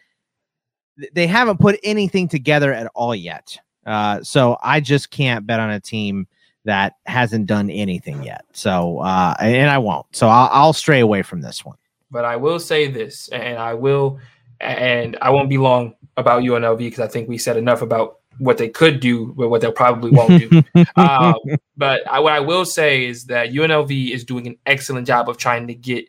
they 1.14 1.28
haven't 1.28 1.60
put 1.60 1.80
anything 1.84 2.28
together 2.28 2.74
at 2.74 2.92
all 2.94 3.16
yet. 3.16 3.58
Uh, 3.86 4.22
so 4.24 4.58
I 4.62 4.80
just 4.80 5.12
can't 5.12 5.46
bet 5.46 5.60
on 5.60 5.72
a 5.72 5.80
team 5.80 6.28
that 6.66 6.94
hasn't 7.06 7.46
done 7.46 7.70
anything 7.70 8.24
yet. 8.24 8.44
So, 8.54 9.00
uh, 9.00 9.36
and 9.40 9.70
I 9.70 9.78
won't. 9.78 10.08
So 10.12 10.28
I'll, 10.28 10.50
I'll 10.52 10.74
stray 10.74 11.00
away 11.00 11.22
from 11.22 11.42
this 11.42 11.64
one. 11.64 11.78
But 12.12 12.26
I 12.26 12.36
will 12.36 12.60
say 12.60 12.88
this, 12.88 13.28
and 13.30 13.58
I 13.58 13.74
will, 13.74 14.20
and 14.60 15.18
I 15.22 15.30
won't 15.30 15.50
be 15.50 15.58
long 15.58 15.96
about 16.18 16.44
UNLV 16.44 16.78
because 16.78 17.00
I 17.00 17.08
think 17.08 17.30
we 17.30 17.38
said 17.38 17.58
enough 17.58 17.82
about 17.82 18.20
what 18.38 18.58
they 18.58 18.70
could 18.70 19.00
do, 19.00 19.34
but 19.38 19.50
what 19.50 19.62
they 19.62 19.72
probably 19.72 20.12
won't 20.12 20.50
do. 20.50 20.64
um, 20.96 21.36
but 21.78 22.08
I, 22.10 22.20
what 22.20 22.34
I 22.34 22.40
will 22.40 22.66
say 22.66 23.06
is 23.06 23.26
that 23.26 23.52
UNLV 23.52 24.12
is 24.12 24.24
doing 24.24 24.48
an 24.48 24.58
excellent 24.66 25.08
job 25.08 25.30
of 25.30 25.38
trying 25.38 25.68
to 25.68 25.74
get, 25.74 26.06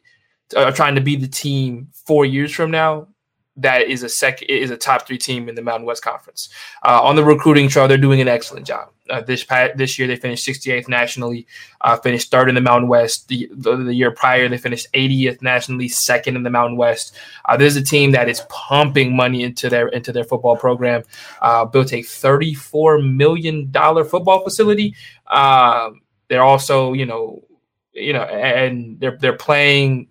uh, 0.57 0.71
trying 0.73 0.95
to 0.95 1.01
be 1.01 1.17
the 1.17 1.29
team 1.29 1.89
four 2.07 2.25
years 2.25 2.53
from 2.53 2.71
now 2.71 3.09
that 3.57 3.83
is 3.83 4.03
a 4.03 4.09
sec 4.09 4.43
is 4.43 4.71
a 4.71 4.77
top 4.77 5.07
three 5.07 5.19
team 5.19 5.49
in 5.49 5.55
the 5.55 5.63
Mountain 5.63 5.87
West 5.87 6.03
Conference. 6.03 6.49
Uh, 6.85 7.01
on 7.03 7.17
the 7.17 7.25
recruiting 7.25 7.69
trail, 7.69 7.89
they're 7.89 7.97
doing 7.97 8.21
an 8.21 8.29
excellent 8.29 8.67
job. 8.67 8.91
Uh, 9.09 9.21
this 9.21 9.47
this 9.75 9.99
year, 9.99 10.09
they 10.09 10.17
finished 10.17 10.47
68th 10.47 10.89
nationally, 10.89 11.47
uh, 11.81 11.97
finished 11.97 12.31
third 12.31 12.49
in 12.49 12.55
the 12.55 12.61
Mountain 12.61 12.89
West. 12.89 13.29
The, 13.29 13.49
the, 13.53 13.77
the, 13.77 13.95
year 13.95 14.11
prior, 14.11 14.49
they 14.49 14.59
finished 14.59 14.87
80th 14.93 15.43
nationally, 15.43 15.89
second 15.89 16.37
in 16.37 16.43
the 16.43 16.51
Mountain 16.51 16.77
West. 16.77 17.17
Uh, 17.45 17.57
this 17.57 17.77
is 17.77 17.83
a 17.83 17.85
team 17.85 18.13
that 18.13 18.29
is 18.29 18.43
pumping 18.49 19.15
money 19.15 19.43
into 19.43 19.69
their 19.69 19.89
into 19.89 20.13
their 20.13 20.25
football 20.25 20.57
program. 20.57 21.03
Uh, 21.41 21.65
built 21.65 21.93
a 21.93 22.03
34 22.03 23.01
million 23.03 23.71
dollar 23.71 24.05
football 24.05 24.43
facility. 24.43 24.95
Um, 25.27 26.03
they're 26.29 26.43
also, 26.43 26.93
you 26.93 27.07
know, 27.07 27.45
you 27.93 28.13
know, 28.13 28.23
and 28.23 28.99
they're 29.01 29.17
they're 29.19 29.37
playing 29.37 30.09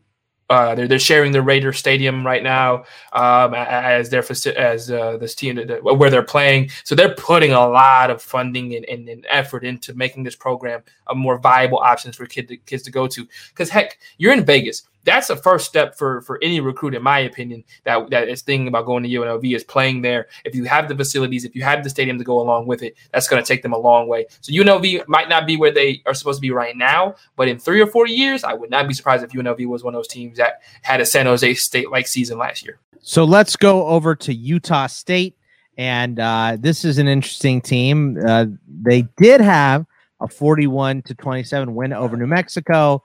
uh, 0.50 0.76
they're, 0.76 0.88
they're 0.88 1.00
sharing 1.00 1.32
the 1.32 1.42
Raider 1.42 1.74
Stadium 1.74 2.26
right 2.26 2.44
now 2.44 2.84
um, 3.14 3.54
as 3.56 4.10
their 4.10 4.24
as 4.56 4.92
uh, 4.92 5.18
this 5.18 5.34
team 5.34 5.58
where 5.82 6.10
they're 6.10 6.24
playing. 6.24 6.70
So 6.84 6.94
they're 6.94 7.16
putting 7.16 7.52
a 7.52 7.68
lot 7.68 8.12
of 8.12 8.22
funding 8.22 8.76
and, 8.76 8.86
and, 8.86 9.10
and 9.10 9.26
effort 9.30 9.64
into 9.64 9.94
making 9.94 10.24
this 10.24 10.36
program 10.36 10.84
a 11.08 11.16
more 11.16 11.40
viable 11.40 11.80
option 11.80 12.12
for 12.12 12.26
kid 12.26 12.48
to, 12.50 12.58
kids 12.58 12.84
to 12.84 12.92
go 12.92 13.08
to. 13.08 13.28
Because 13.50 13.70
heck, 13.70 13.98
you're 14.18 14.34
in 14.34 14.46
Vegas 14.46 14.84
that's 15.06 15.30
a 15.30 15.36
first 15.36 15.68
step 15.68 15.96
for 15.96 16.22
for 16.22 16.40
any 16.42 16.60
recruit, 16.60 16.94
in 16.94 17.04
my 17.04 17.20
opinion, 17.20 17.64
that 17.84 18.10
that 18.10 18.28
is 18.28 18.42
thinking 18.42 18.68
about 18.68 18.86
going 18.86 19.04
to 19.04 19.10
UNLV 19.10 19.56
is 19.56 19.64
playing 19.64 20.02
there. 20.02 20.28
If 20.44 20.56
you 20.56 20.66
have 20.66 20.90
the 20.90 20.96
facilities, 20.96 21.46
if 21.46 21.56
you 21.56 21.64
have 21.64 21.84
the 21.84 21.90
stadium 21.90 22.18
to 22.18 22.24
go 22.24 22.42
along 22.42 22.68
with 22.68 22.84
it, 22.84 22.96
that's 23.14 23.28
going 23.28 23.42
to 23.42 23.48
take 23.48 23.62
them 23.62 23.74
a 23.74 23.78
long 23.78 24.08
way. 24.08 24.26
So 24.42 24.52
UNLV 24.52 25.08
might 25.08 25.30
not 25.30 25.48
be 25.48 25.56
where 25.56 25.72
they 25.72 26.02
are 26.06 26.14
supposed 26.14 26.38
to 26.38 26.42
be 26.42 26.52
right 26.52 26.76
now, 26.76 27.16
but 27.36 27.48
in 27.48 27.60
three 27.60 27.80
or 27.80 27.88
four 27.88 28.08
years, 28.08 28.44
I 28.44 28.54
would 28.54 28.70
not 28.70 28.88
be 28.88 28.94
surprised 28.94 29.24
if 29.24 29.32
UNLV 29.32 29.66
was 29.68 29.84
one 29.84 29.94
of 29.94 30.00
those 30.00 30.08
teams 30.08 30.38
that 30.38 30.62
had 30.82 31.00
a 31.00 31.06
San 31.06 31.28
Jose 31.28 31.54
State 31.54 31.92
like 31.92 32.08
season 32.08 32.38
last 32.38 32.66
year. 32.66 32.80
So 33.02 33.24
let's 33.24 33.56
go 33.56 33.86
over 33.86 34.16
to 34.16 34.34
Utah 34.34 34.88
State, 34.88 35.38
and 35.78 36.20
uh, 36.20 36.58
this 36.60 36.84
is 36.84 36.98
an 36.98 37.08
interesting 37.08 37.62
team. 37.62 38.18
Uh, 38.26 38.48
they 38.68 39.04
did 39.18 39.42
have 39.42 39.86
a 40.20 40.28
41 40.28 41.04
to 41.04 41.14
27 41.14 41.76
win 41.76 41.94
over 41.94 42.18
New 42.18 42.26
Mexico, 42.26 43.04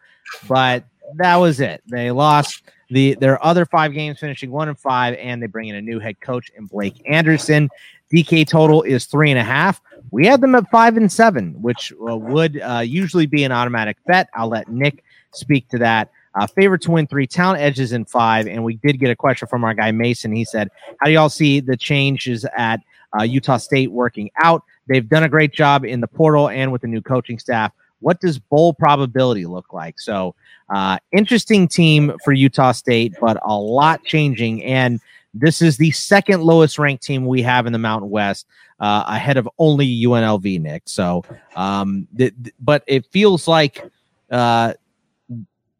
but 0.48 0.84
that 1.16 1.36
was 1.36 1.60
it. 1.60 1.82
They 1.86 2.10
lost 2.10 2.62
the 2.90 3.14
their 3.14 3.42
other 3.44 3.64
five 3.64 3.92
games, 3.92 4.18
finishing 4.18 4.50
one 4.50 4.68
and 4.68 4.78
five, 4.78 5.14
and 5.16 5.42
they 5.42 5.47
bring 5.47 5.68
in 5.68 5.76
a 5.76 5.82
new 5.82 5.98
head 5.98 6.20
coach 6.20 6.50
in 6.56 6.66
Blake 6.66 7.00
Anderson. 7.08 7.68
DK 8.12 8.47
total 8.47 8.82
is 8.82 9.06
three 9.06 9.30
and 9.30 9.39
a 9.39 9.44
half. 9.44 9.80
We 10.10 10.26
had 10.26 10.40
them 10.40 10.55
at 10.55 10.68
five 10.70 10.97
and 10.97 11.10
seven, 11.10 11.60
which 11.62 11.92
uh, 11.92 12.16
would 12.16 12.60
uh, 12.60 12.80
usually 12.84 13.26
be 13.26 13.44
an 13.44 13.52
automatic 13.52 13.97
bet. 14.06 14.28
I'll 14.34 14.48
let 14.48 14.68
Nick 14.68 15.05
speak 15.32 15.68
to 15.68 15.78
that. 15.78 16.10
Uh, 16.34 16.47
favorite 16.47 16.82
to 16.82 16.92
win 16.92 17.06
three, 17.06 17.26
talent 17.26 17.60
edges 17.60 17.92
in 17.92 18.05
five. 18.05 18.47
And 18.47 18.62
we 18.64 18.74
did 18.74 18.98
get 18.98 19.10
a 19.10 19.16
question 19.16 19.48
from 19.48 19.64
our 19.64 19.74
guy 19.74 19.90
Mason. 19.90 20.32
He 20.32 20.44
said, 20.44 20.70
How 20.98 21.06
do 21.06 21.12
y'all 21.12 21.28
see 21.28 21.60
the 21.60 21.76
changes 21.76 22.47
at 22.56 22.80
uh, 23.18 23.24
Utah 23.24 23.56
State 23.56 23.90
working 23.90 24.30
out? 24.42 24.62
They've 24.86 25.08
done 25.08 25.24
a 25.24 25.28
great 25.28 25.52
job 25.52 25.84
in 25.84 26.00
the 26.00 26.06
portal 26.06 26.48
and 26.48 26.72
with 26.72 26.82
the 26.82 26.89
new 26.89 27.02
coaching 27.02 27.39
staff. 27.39 27.72
What 28.00 28.20
does 28.20 28.38
bowl 28.38 28.74
probability 28.74 29.46
look 29.46 29.72
like? 29.72 30.00
So, 30.00 30.34
uh, 30.68 30.98
interesting 31.12 31.68
team 31.68 32.12
for 32.24 32.32
Utah 32.32 32.72
State, 32.72 33.14
but 33.20 33.38
a 33.42 33.56
lot 33.56 34.04
changing. 34.04 34.64
And 34.64 35.00
this 35.34 35.62
is 35.62 35.76
the 35.76 35.90
second 35.92 36.42
lowest 36.42 36.78
ranked 36.78 37.02
team 37.02 37.26
we 37.26 37.42
have 37.42 37.66
in 37.66 37.72
the 37.72 37.78
Mountain 37.78 38.10
West, 38.10 38.46
uh, 38.80 39.04
ahead 39.06 39.36
of 39.36 39.48
only 39.58 39.86
UNLV, 39.86 40.60
Nick. 40.60 40.82
So, 40.86 41.24
um, 41.56 42.08
th- 42.16 42.34
th- 42.42 42.54
but 42.60 42.82
it 42.86 43.06
feels 43.06 43.46
like 43.46 43.84
uh, 44.30 44.74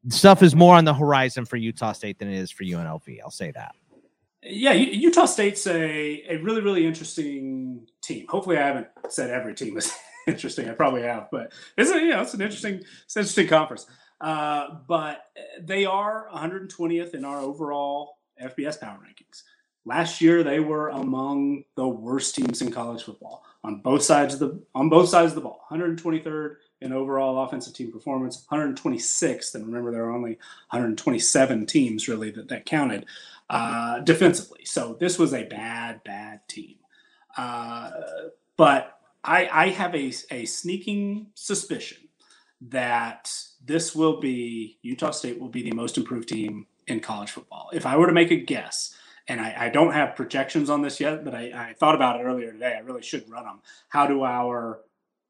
stuff 0.08 0.42
is 0.42 0.55
more 0.55 0.76
on 0.76 0.84
the 0.84 0.94
horizon 0.94 1.44
for 1.44 1.57
Utah 1.57 1.92
State 1.92 2.18
than 2.18 2.28
it 2.28 2.39
is 2.39 2.50
for 2.50 2.65
UNLV. 2.65 3.18
I'll 3.23 3.31
say 3.31 3.50
that. 3.52 3.74
Yeah, 4.42 4.73
Utah 4.73 5.26
State's 5.26 5.66
a, 5.66 6.24
a 6.28 6.36
really, 6.39 6.62
really 6.62 6.86
interesting 6.86 7.86
team. 8.02 8.26
Hopefully, 8.28 8.57
I 8.57 8.66
haven't 8.66 8.89
said 9.10 9.31
every 9.31 9.55
team 9.55 9.76
is 9.76 9.92
interesting. 10.26 10.68
I 10.68 10.73
probably 10.73 11.02
have, 11.02 11.28
but 11.31 11.52
it's 11.76 11.90
a, 11.90 11.99
you 11.99 12.10
know, 12.10 12.23
it's 12.23 12.34
an 12.34 12.40
interesting, 12.40 12.74
it's 13.05 13.16
an 13.16 13.20
interesting 13.20 13.49
conference. 13.49 13.86
Uh, 14.20 14.74
but 14.86 15.24
they 15.60 15.86
are 15.86 16.28
120th 16.34 17.15
in 17.15 17.24
our 17.24 17.39
overall 17.39 18.18
FBS 18.42 18.78
power 18.78 18.99
rankings. 18.99 19.42
Last 19.86 20.20
year, 20.20 20.42
they 20.42 20.60
were 20.60 20.90
among 20.90 21.65
the 21.74 21.89
worst 21.89 22.34
teams 22.34 22.60
in 22.60 22.70
college 22.70 23.02
football 23.02 23.44
on 23.65 23.81
both 23.81 24.02
sides 24.02 24.34
of 24.34 24.40
the 24.40 24.62
on 24.74 24.90
both 24.90 25.08
sides 25.08 25.32
of 25.32 25.36
the 25.36 25.40
ball. 25.40 25.65
123rd 25.70 26.57
in 26.82 26.92
overall 26.92 27.42
offensive 27.44 27.73
team 27.73 27.90
performance, 27.90 28.47
126th, 28.52 29.55
and 29.55 29.66
remember 29.66 29.90
there 29.90 30.05
are 30.05 30.15
only 30.15 30.32
127 30.70 31.65
teams 31.66 32.08
really 32.08 32.31
that 32.31 32.49
that 32.49 32.66
counted 32.66 33.07
uh, 33.49 34.00
defensively. 34.00 34.65
So 34.65 34.97
this 35.00 35.18
was 35.18 35.32
a 35.32 35.44
bad, 35.44 36.05
bad 36.05 36.47
team. 36.47 36.76
Uh, 37.36 37.90
but 38.57 39.00
I, 39.23 39.49
I 39.52 39.68
have 39.68 39.94
a, 39.94 40.12
a 40.31 40.44
sneaking 40.47 41.28
suspicion 41.34 41.99
that 42.62 43.32
this 43.65 43.94
will 43.94 44.20
be 44.20 44.78
Utah 44.82 45.10
State 45.10 45.39
will 45.39 45.49
be 45.49 45.62
the 45.62 45.73
most 45.73 45.97
improved 45.97 46.28
team 46.28 46.66
in 46.86 47.00
college 47.00 47.31
football. 47.31 47.70
If 47.73 47.86
I 47.86 47.97
were 47.97 48.07
to 48.07 48.12
make 48.12 48.31
a 48.31 48.36
guess, 48.36 48.94
and 49.28 49.40
I, 49.40 49.55
I 49.58 49.68
don't 49.68 49.92
have 49.92 50.16
projections 50.16 50.68
on 50.70 50.82
this 50.82 51.00
yet, 51.00 51.24
but 51.24 51.34
I, 51.34 51.70
I, 51.70 51.74
thought 51.78 51.94
about 51.94 52.18
it 52.18 52.24
earlier 52.24 52.52
today. 52.52 52.74
I 52.76 52.81
really 52.81 53.02
should 53.02 53.31
run 53.31 53.44
them. 53.44 53.60
How 53.89 54.07
do 54.07 54.24
our, 54.24 54.81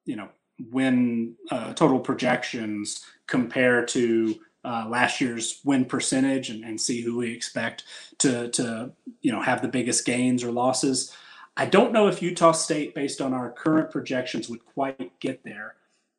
you 0.06 0.16
know, 0.16 0.28
win 0.70 1.36
uh, 1.50 1.74
total 1.74 2.00
projections 2.00 3.04
compare 3.26 3.84
to 3.86 4.40
uh, 4.64 4.86
last 4.88 5.20
year's 5.20 5.60
win 5.64 5.84
percentage 5.84 6.50
and, 6.50 6.64
and 6.64 6.80
see 6.80 7.02
who 7.02 7.18
we 7.18 7.32
expect 7.32 7.84
to 8.18 8.48
to 8.50 8.92
you 9.22 9.32
know 9.32 9.40
have 9.40 9.62
the 9.62 9.68
biggest 9.68 10.04
gains 10.04 10.44
or 10.44 10.52
losses? 10.52 11.14
I 11.60 11.66
don't 11.66 11.92
know 11.92 12.08
if 12.08 12.22
Utah 12.22 12.52
State, 12.52 12.94
based 12.94 13.20
on 13.20 13.34
our 13.34 13.50
current 13.50 13.90
projections, 13.90 14.48
would 14.48 14.64
quite 14.64 15.20
get 15.20 15.44
there, 15.44 15.74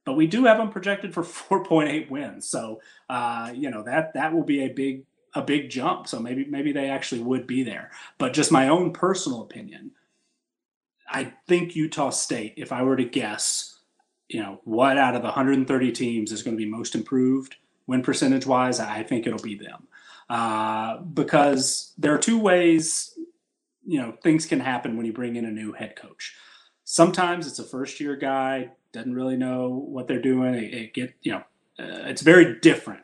but 0.05 0.13
we 0.13 0.27
do 0.27 0.45
have 0.45 0.59
them 0.59 0.69
projected 0.69 1.15
for 1.15 1.23
4.8 1.23 2.11
wins. 2.11 2.47
So 2.47 2.79
uh, 3.09 3.51
you 3.55 3.71
know 3.71 3.81
that 3.81 4.13
that 4.13 4.33
will 4.33 4.43
be 4.43 4.63
a 4.63 4.69
big 4.69 5.03
a 5.33 5.41
big 5.41 5.71
jump. 5.71 6.07
So 6.07 6.19
maybe 6.19 6.45
maybe 6.45 6.71
they 6.71 6.91
actually 6.91 7.21
would 7.21 7.47
be 7.47 7.63
there. 7.63 7.89
But 8.19 8.33
just 8.33 8.51
my 8.51 8.67
own 8.67 8.93
personal 8.93 9.41
opinion, 9.41 9.93
I 11.09 11.33
think 11.47 11.75
Utah 11.75 12.11
State, 12.11 12.53
if 12.57 12.71
I 12.71 12.83
were 12.83 12.95
to 12.95 13.05
guess, 13.05 13.79
you 14.27 14.43
know, 14.43 14.61
what 14.63 14.99
out 14.99 15.15
of 15.15 15.23
the 15.23 15.29
130 15.29 15.91
teams 15.91 16.31
is 16.31 16.43
going 16.43 16.55
to 16.55 16.63
be 16.63 16.69
most 16.69 16.93
improved 16.93 17.55
win 17.87 18.03
percentage 18.03 18.45
wise, 18.45 18.79
I 18.79 19.01
think 19.01 19.25
it'll 19.25 19.41
be 19.41 19.55
them. 19.55 19.87
Uh, 20.29 20.97
because 20.97 21.93
there 21.97 22.13
are 22.13 22.19
two 22.19 22.39
ways, 22.39 23.17
you 23.85 23.99
know, 23.99 24.13
things 24.23 24.45
can 24.45 24.59
happen 24.59 24.97
when 24.97 25.05
you 25.05 25.13
bring 25.13 25.35
in 25.35 25.45
a 25.45 25.51
new 25.51 25.73
head 25.73 25.95
coach. 25.95 26.35
Sometimes 26.83 27.47
it's 27.47 27.59
a 27.59 27.63
first 27.63 27.99
year 27.99 28.15
guy, 28.15 28.71
doesn't 28.91 29.15
really 29.15 29.37
know 29.37 29.69
what 29.69 30.07
they're 30.07 30.21
doing. 30.21 30.55
It, 30.55 30.73
it 30.73 30.93
get, 30.93 31.13
you 31.21 31.33
know, 31.33 31.43
uh, 31.79 32.07
it's 32.09 32.21
very 32.21 32.59
different 32.59 33.03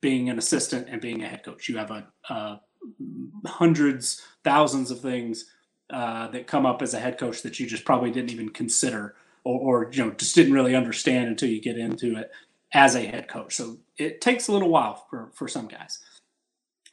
being 0.00 0.28
an 0.28 0.38
assistant 0.38 0.88
and 0.88 1.00
being 1.00 1.22
a 1.22 1.28
head 1.28 1.44
coach. 1.44 1.68
You 1.68 1.76
have 1.78 1.90
a, 1.90 2.60
hundreds, 3.46 4.22
thousands 4.44 4.90
of 4.90 5.00
things 5.00 5.46
uh, 5.90 6.28
that 6.28 6.46
come 6.46 6.66
up 6.66 6.82
as 6.82 6.94
a 6.94 6.98
head 6.98 7.18
coach 7.18 7.42
that 7.42 7.60
you 7.60 7.66
just 7.66 7.84
probably 7.84 8.10
didn't 8.10 8.30
even 8.30 8.48
consider 8.48 9.14
or, 9.44 9.84
or, 9.84 9.90
you 9.92 10.04
know 10.04 10.10
just 10.12 10.34
didn't 10.34 10.52
really 10.52 10.74
understand 10.74 11.28
until 11.28 11.48
you 11.48 11.60
get 11.60 11.78
into 11.78 12.16
it 12.16 12.30
as 12.72 12.94
a 12.94 13.00
head 13.00 13.28
coach. 13.28 13.56
So 13.56 13.78
it 13.96 14.20
takes 14.20 14.48
a 14.48 14.52
little 14.52 14.68
while 14.68 15.06
for 15.10 15.30
for 15.34 15.48
some 15.48 15.66
guys. 15.66 15.98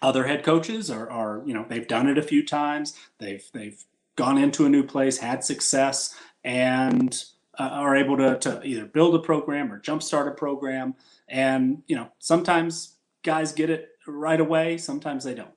Other 0.02 0.26
head 0.28 0.44
coaches 0.44 0.92
are, 0.92 1.10
are 1.10 1.42
you 1.46 1.54
know 1.54 1.66
they've 1.68 1.88
done 1.88 2.08
it 2.08 2.18
a 2.18 2.24
few 2.24 2.46
times. 2.46 2.94
They've 3.18 3.44
they've 3.54 3.84
gone 4.16 4.38
into 4.38 4.66
a 4.66 4.70
new 4.70 4.84
place, 4.84 5.18
had 5.18 5.44
success, 5.44 6.16
and 6.44 7.24
uh, 7.60 7.64
are 7.64 7.96
able 7.96 8.18
to, 8.18 8.38
to 8.40 8.62
either 8.64 8.86
build 8.86 9.16
a 9.16 9.20
program 9.20 9.72
or 9.72 9.80
jumpstart 9.80 10.28
a 10.28 10.32
program. 10.32 10.96
And 11.28 11.84
you 11.88 11.96
know 11.96 12.12
sometimes 12.20 12.96
guys 13.24 13.52
get 13.52 13.70
it 13.70 13.90
right 14.08 14.40
away, 14.40 14.78
sometimes 14.78 15.24
they 15.24 15.34
don't. 15.34 15.52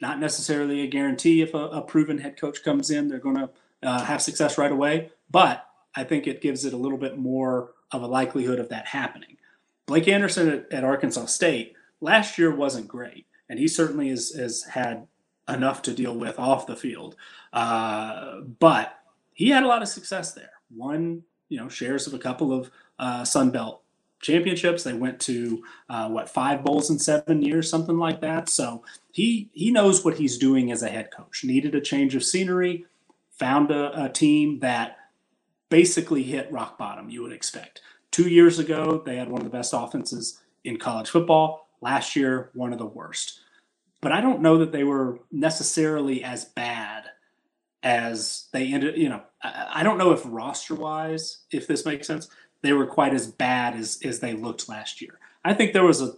Not 0.00 0.18
necessarily 0.20 0.82
a 0.82 0.86
guarantee 0.86 1.42
if 1.42 1.54
a, 1.54 1.66
a 1.68 1.82
proven 1.82 2.18
head 2.18 2.38
coach 2.38 2.62
comes 2.62 2.90
in, 2.90 3.08
they're 3.08 3.18
going 3.18 3.36
to 3.36 3.50
uh, 3.82 4.04
have 4.04 4.22
success 4.22 4.58
right 4.58 4.72
away. 4.72 5.10
But 5.30 5.66
I 5.94 6.04
think 6.04 6.26
it 6.26 6.40
gives 6.40 6.64
it 6.64 6.72
a 6.72 6.78
little 6.78 6.98
bit 6.98 7.18
more 7.18 7.72
of 7.92 8.02
a 8.02 8.06
likelihood 8.06 8.58
of 8.58 8.68
that 8.70 8.86
happening. 8.86 9.36
Blake 9.86 10.08
Anderson 10.08 10.48
at, 10.48 10.72
at 10.72 10.84
Arkansas 10.84 11.26
State 11.26 11.74
last 12.00 12.38
year 12.38 12.54
wasn't 12.54 12.88
great, 12.88 13.26
and 13.54 13.60
he 13.60 13.68
certainly 13.68 14.08
has, 14.08 14.34
has 14.34 14.64
had 14.64 15.06
enough 15.48 15.80
to 15.80 15.94
deal 15.94 16.16
with 16.16 16.40
off 16.40 16.66
the 16.66 16.74
field. 16.74 17.14
Uh, 17.52 18.40
but 18.40 18.98
he 19.32 19.48
had 19.50 19.62
a 19.62 19.68
lot 19.68 19.80
of 19.80 19.86
success 19.86 20.32
there. 20.32 20.50
Won, 20.74 21.22
you 21.48 21.58
know, 21.58 21.68
shares 21.68 22.08
of 22.08 22.14
a 22.14 22.18
couple 22.18 22.52
of 22.52 22.68
uh, 22.98 23.24
Sun 23.24 23.52
Belt 23.52 23.80
championships. 24.20 24.82
They 24.82 24.92
went 24.92 25.20
to 25.20 25.62
uh, 25.88 26.08
what 26.08 26.28
five 26.28 26.64
bowls 26.64 26.90
in 26.90 26.98
seven 26.98 27.42
years, 27.42 27.70
something 27.70 27.96
like 27.96 28.20
that. 28.22 28.48
So 28.48 28.82
he 29.12 29.50
he 29.52 29.70
knows 29.70 30.04
what 30.04 30.18
he's 30.18 30.36
doing 30.36 30.72
as 30.72 30.82
a 30.82 30.88
head 30.88 31.12
coach. 31.12 31.44
Needed 31.44 31.76
a 31.76 31.80
change 31.80 32.16
of 32.16 32.24
scenery, 32.24 32.86
found 33.30 33.70
a, 33.70 34.06
a 34.06 34.08
team 34.08 34.58
that 34.60 34.96
basically 35.68 36.24
hit 36.24 36.50
rock 36.50 36.76
bottom. 36.76 37.08
You 37.08 37.22
would 37.22 37.32
expect. 37.32 37.82
Two 38.10 38.28
years 38.28 38.58
ago, 38.58 39.00
they 39.06 39.14
had 39.14 39.28
one 39.28 39.42
of 39.42 39.44
the 39.44 39.56
best 39.56 39.72
offenses 39.72 40.40
in 40.64 40.76
college 40.76 41.08
football. 41.08 41.68
Last 41.80 42.16
year, 42.16 42.50
one 42.54 42.72
of 42.72 42.80
the 42.80 42.86
worst. 42.86 43.42
But 44.04 44.12
I 44.12 44.20
don't 44.20 44.42
know 44.42 44.58
that 44.58 44.70
they 44.70 44.84
were 44.84 45.18
necessarily 45.32 46.22
as 46.22 46.44
bad 46.44 47.04
as 47.82 48.48
they 48.52 48.70
ended. 48.70 48.98
You 48.98 49.08
know, 49.08 49.22
I, 49.42 49.68
I 49.76 49.82
don't 49.82 49.96
know 49.96 50.12
if 50.12 50.20
roster 50.26 50.74
wise, 50.74 51.38
if 51.50 51.66
this 51.66 51.86
makes 51.86 52.06
sense, 52.06 52.28
they 52.60 52.74
were 52.74 52.86
quite 52.86 53.14
as 53.14 53.26
bad 53.26 53.74
as 53.74 53.98
as 54.04 54.20
they 54.20 54.34
looked 54.34 54.68
last 54.68 55.00
year. 55.00 55.18
I 55.42 55.54
think 55.54 55.72
there 55.72 55.84
was 55.84 56.02
a, 56.02 56.12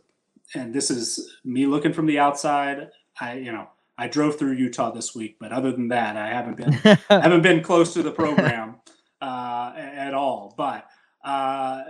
and 0.52 0.74
this 0.74 0.90
is 0.90 1.38
me 1.44 1.66
looking 1.66 1.92
from 1.92 2.06
the 2.06 2.18
outside. 2.18 2.90
I 3.20 3.34
you 3.34 3.52
know 3.52 3.68
I 3.96 4.08
drove 4.08 4.36
through 4.36 4.54
Utah 4.54 4.90
this 4.90 5.14
week, 5.14 5.36
but 5.38 5.52
other 5.52 5.70
than 5.70 5.86
that, 5.88 6.16
I 6.16 6.30
haven't 6.30 6.56
been 6.56 6.72
haven't 7.08 7.42
been 7.42 7.62
close 7.62 7.94
to 7.94 8.02
the 8.02 8.10
program 8.10 8.76
uh, 9.22 9.72
at 9.76 10.12
all. 10.12 10.54
But 10.56 10.88
uh, 11.24 11.84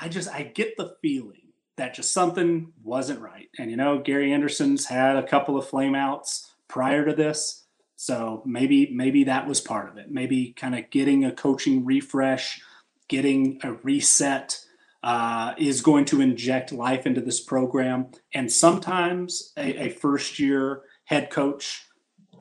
I 0.00 0.08
just 0.08 0.28
I 0.28 0.44
get 0.44 0.76
the 0.76 0.94
feeling 1.02 1.49
that 1.76 1.94
just 1.94 2.12
something 2.12 2.72
wasn't 2.82 3.20
right. 3.20 3.48
And 3.58 3.70
you 3.70 3.76
know, 3.76 3.98
Gary 3.98 4.32
Andersen's 4.32 4.86
had 4.86 5.16
a 5.16 5.26
couple 5.26 5.56
of 5.56 5.66
flameouts 5.66 6.48
prior 6.68 7.04
to 7.04 7.14
this, 7.14 7.64
so 7.96 8.42
maybe 8.46 8.90
maybe 8.92 9.24
that 9.24 9.46
was 9.46 9.60
part 9.60 9.88
of 9.88 9.96
it. 9.98 10.10
Maybe 10.10 10.52
kind 10.52 10.74
of 10.74 10.90
getting 10.90 11.24
a 11.24 11.32
coaching 11.32 11.84
refresh, 11.84 12.60
getting 13.08 13.60
a 13.62 13.72
reset. 13.74 14.64
Uh, 15.02 15.54
is 15.56 15.80
going 15.80 16.04
to 16.04 16.20
inject 16.20 16.72
life 16.72 17.06
into 17.06 17.22
this 17.22 17.40
program. 17.40 18.08
And 18.34 18.52
sometimes 18.52 19.54
a, 19.56 19.84
a, 19.84 19.88
first 19.88 20.38
year 20.38 20.82
head 21.06 21.30
coach 21.30 21.86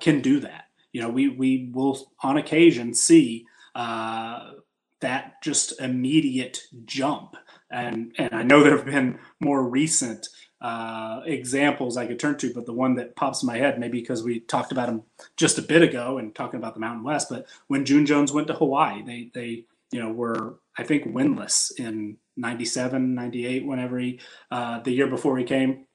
can 0.01 0.19
do 0.19 0.41
that. 0.41 0.65
You 0.91 1.01
know, 1.01 1.09
we, 1.09 1.29
we 1.29 1.69
will 1.73 2.11
on 2.21 2.35
occasion 2.35 2.93
see 2.93 3.45
uh, 3.75 4.51
that 4.99 5.41
just 5.41 5.79
immediate 5.79 6.61
jump. 6.85 7.35
And 7.71 8.13
and 8.17 8.33
I 8.33 8.43
know 8.43 8.63
there 8.63 8.75
have 8.75 8.85
been 8.85 9.19
more 9.39 9.67
recent 9.67 10.27
uh, 10.61 11.21
examples 11.25 11.97
I 11.97 12.05
could 12.05 12.19
turn 12.19 12.37
to, 12.39 12.53
but 12.53 12.65
the 12.65 12.73
one 12.73 12.95
that 12.95 13.15
pops 13.15 13.43
in 13.43 13.47
my 13.47 13.57
head, 13.57 13.79
maybe 13.79 13.99
because 13.99 14.23
we 14.23 14.41
talked 14.41 14.71
about 14.71 14.89
him 14.89 15.03
just 15.37 15.57
a 15.57 15.61
bit 15.61 15.81
ago 15.81 16.17
and 16.17 16.35
talking 16.35 16.59
about 16.59 16.73
the 16.73 16.79
Mountain 16.81 17.03
West, 17.03 17.29
but 17.29 17.45
when 17.67 17.85
June 17.85 18.05
Jones 18.05 18.33
went 18.33 18.47
to 18.47 18.53
Hawaii, 18.53 19.01
they 19.03 19.31
they 19.33 19.65
you 19.91 20.01
know 20.01 20.11
were 20.11 20.59
I 20.77 20.83
think 20.83 21.05
winless 21.05 21.71
in 21.77 22.17
97, 22.37 23.15
98, 23.15 23.65
whenever 23.65 23.99
he 23.99 24.19
uh, 24.51 24.79
the 24.81 24.91
year 24.91 25.07
before 25.07 25.37
he 25.37 25.43
came 25.43 25.85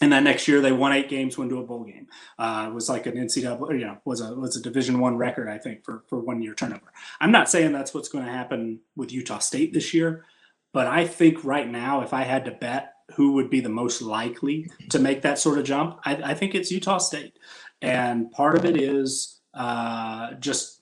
and 0.00 0.12
that 0.12 0.22
next 0.22 0.48
year 0.48 0.60
they 0.60 0.72
won 0.72 0.92
eight 0.92 1.08
games, 1.08 1.38
went 1.38 1.50
to 1.50 1.60
a 1.60 1.62
bowl 1.62 1.84
game. 1.84 2.06
Uh, 2.38 2.66
it 2.68 2.74
was 2.74 2.88
like 2.88 3.06
an 3.06 3.14
NCAA, 3.14 3.78
you 3.78 3.86
know, 3.86 3.98
was 4.04 4.20
a 4.20 4.34
was 4.34 4.56
a 4.56 4.62
Division 4.62 4.98
One 4.98 5.16
record, 5.16 5.48
I 5.48 5.58
think, 5.58 5.84
for 5.84 6.04
for 6.08 6.18
one 6.18 6.42
year 6.42 6.54
turnover. 6.54 6.92
I'm 7.20 7.32
not 7.32 7.48
saying 7.48 7.72
that's 7.72 7.94
what's 7.94 8.08
going 8.08 8.24
to 8.24 8.30
happen 8.30 8.80
with 8.96 9.12
Utah 9.12 9.38
State 9.38 9.72
this 9.72 9.94
year, 9.94 10.24
but 10.74 10.88
I 10.88 11.06
think 11.06 11.44
right 11.44 11.70
now, 11.70 12.02
if 12.02 12.12
I 12.12 12.24
had 12.24 12.44
to 12.46 12.50
bet 12.50 12.94
who 13.14 13.32
would 13.34 13.48
be 13.48 13.60
the 13.60 13.68
most 13.68 14.02
likely 14.02 14.68
to 14.90 14.98
make 14.98 15.22
that 15.22 15.38
sort 15.38 15.58
of 15.58 15.64
jump, 15.64 16.00
I, 16.04 16.16
I 16.16 16.34
think 16.34 16.54
it's 16.54 16.72
Utah 16.72 16.98
State, 16.98 17.38
and 17.80 18.30
part 18.32 18.56
of 18.56 18.64
it 18.64 18.76
is 18.76 19.40
uh, 19.54 20.34
just 20.34 20.80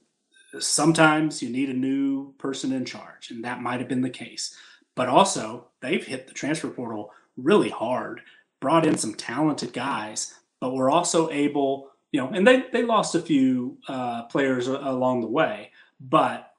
sometimes 0.59 1.43
you 1.43 1.51
need 1.51 1.69
a 1.69 1.75
new 1.75 2.33
person 2.39 2.73
in 2.73 2.87
charge, 2.87 3.31
and 3.31 3.45
that 3.45 3.61
might 3.61 3.81
have 3.81 3.89
been 3.89 4.01
the 4.01 4.11
case. 4.11 4.57
But 4.95 5.09
also, 5.09 5.69
they've 5.81 6.05
hit 6.05 6.27
the 6.27 6.35
transfer 6.35 6.69
portal 6.69 7.11
really 7.37 7.71
hard 7.71 8.23
brought 8.61 8.87
in 8.87 8.97
some 8.97 9.15
talented 9.15 9.75
guys, 9.75 10.35
but 10.61 10.75
were 10.75 10.91
also 10.91 11.29
able, 11.31 11.91
you 12.12 12.21
know, 12.21 12.29
and 12.29 12.47
they 12.47 12.65
they 12.73 12.83
lost 12.83 13.15
a 13.15 13.21
few 13.21 13.77
uh, 13.89 14.23
players 14.25 14.69
along 14.69 15.21
the 15.21 15.27
way, 15.27 15.71
but 16.01 16.52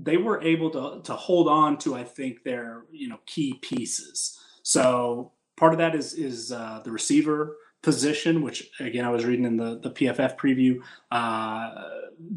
they 0.00 0.16
were 0.16 0.40
able 0.42 0.70
to 0.70 1.02
to 1.02 1.14
hold 1.14 1.48
on 1.48 1.78
to 1.78 1.94
I 1.94 2.04
think 2.04 2.44
their 2.44 2.84
you 2.90 3.08
know 3.08 3.18
key 3.26 3.54
pieces. 3.60 4.38
So 4.62 5.32
part 5.56 5.72
of 5.72 5.78
that 5.78 5.94
is 5.94 6.14
is 6.14 6.52
uh, 6.52 6.80
the 6.84 6.90
receiver 6.90 7.56
position, 7.82 8.42
which 8.42 8.70
again 8.80 9.04
I 9.04 9.10
was 9.10 9.24
reading 9.24 9.44
in 9.44 9.56
the 9.56 9.78
the 9.80 9.90
PFF 9.90 10.36
preview. 10.38 10.80
Uh, 11.10 11.88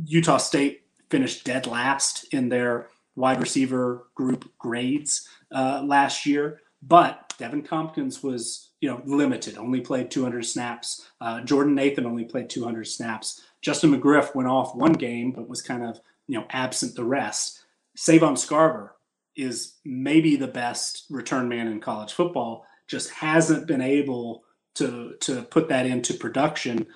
Utah 0.05 0.37
State 0.37 0.83
finished 1.09 1.43
dead 1.43 1.67
last 1.67 2.25
in 2.33 2.49
their 2.49 2.87
wide 3.15 3.39
receiver 3.39 4.07
group 4.15 4.49
grades 4.57 5.27
uh, 5.53 5.83
last 5.85 6.25
year, 6.25 6.61
but 6.81 7.33
Deven 7.37 7.67
Thompkins 7.67 8.23
was 8.23 8.71
you 8.81 8.89
know, 8.89 9.01
limited, 9.05 9.57
only 9.57 9.79
played 9.79 10.09
200 10.09 10.43
snaps. 10.43 11.07
Uh, 11.21 11.41
Jordan 11.41 11.75
Nathan 11.75 12.05
only 12.05 12.25
played 12.25 12.49
200 12.49 12.85
snaps. 12.85 13.41
Justin 13.61 13.93
McGriff 13.93 14.33
went 14.33 14.49
off 14.49 14.75
one 14.75 14.93
game, 14.93 15.31
but 15.31 15.47
was 15.47 15.61
kind 15.61 15.83
of, 15.83 16.01
you 16.27 16.39
know, 16.39 16.45
absent 16.49 16.95
the 16.95 17.03
rest. 17.03 17.63
Savon 17.95 18.35
Scarver 18.35 18.91
is 19.35 19.75
maybe 19.85 20.35
the 20.35 20.47
best 20.47 21.05
return 21.09 21.47
man 21.47 21.67
in 21.67 21.79
college 21.79 22.13
football, 22.13 22.65
just 22.87 23.09
hasn't 23.11 23.67
been 23.67 23.81
able 23.81 24.43
to, 24.75 25.15
to 25.21 25.43
put 25.43 25.69
that 25.69 25.85
into 25.85 26.13
production 26.13 26.87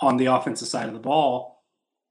on 0.00 0.16
the 0.16 0.26
offensive 0.26 0.68
side 0.68 0.88
of 0.88 0.94
the 0.94 1.00
ball. 1.00 1.62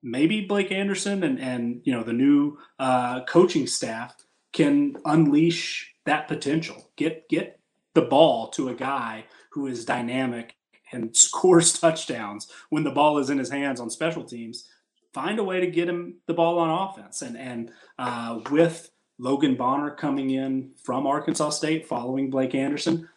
Maybe 0.01 0.41
Blake 0.41 0.71
Anderson 0.71 1.23
and, 1.23 1.39
and 1.39 1.81
you 1.83 1.93
know, 1.93 2.03
the 2.03 2.13
new 2.13 2.57
uh, 2.79 3.23
coaching 3.25 3.67
staff 3.67 4.15
can 4.53 4.95
unleash 5.05 5.93
that 6.05 6.27
potential. 6.27 6.91
Get, 6.95 7.27
get 7.29 7.59
the 7.93 8.03
ball 8.03 8.49
to 8.49 8.69
a 8.69 8.75
guy 8.75 9.25
who 9.51 9.67
is 9.67 9.85
dynamic 9.85 10.55
and 10.91 11.15
scores 11.15 11.73
touchdowns 11.79 12.51
when 12.69 12.83
the 12.83 12.91
ball 12.91 13.17
is 13.17 13.29
in 13.29 13.37
his 13.37 13.49
hands 13.49 13.79
on 13.79 13.89
special 13.89 14.23
teams, 14.23 14.69
find 15.15 15.39
a 15.39 15.43
way 15.43 15.61
to 15.61 15.67
get 15.67 15.87
him 15.87 16.15
the 16.27 16.33
ball 16.33 16.59
on 16.59 16.89
offense. 16.89 17.21
And 17.21 17.37
and 17.37 17.71
uh, 17.97 18.41
with 18.51 18.91
Logan 19.17 19.55
Bonner 19.55 19.91
coming 19.91 20.31
in 20.31 20.71
from 20.83 21.07
Arkansas 21.07 21.51
State 21.51 21.87
following 21.87 22.29
Blake 22.29 22.53
Anderson, 22.53 23.07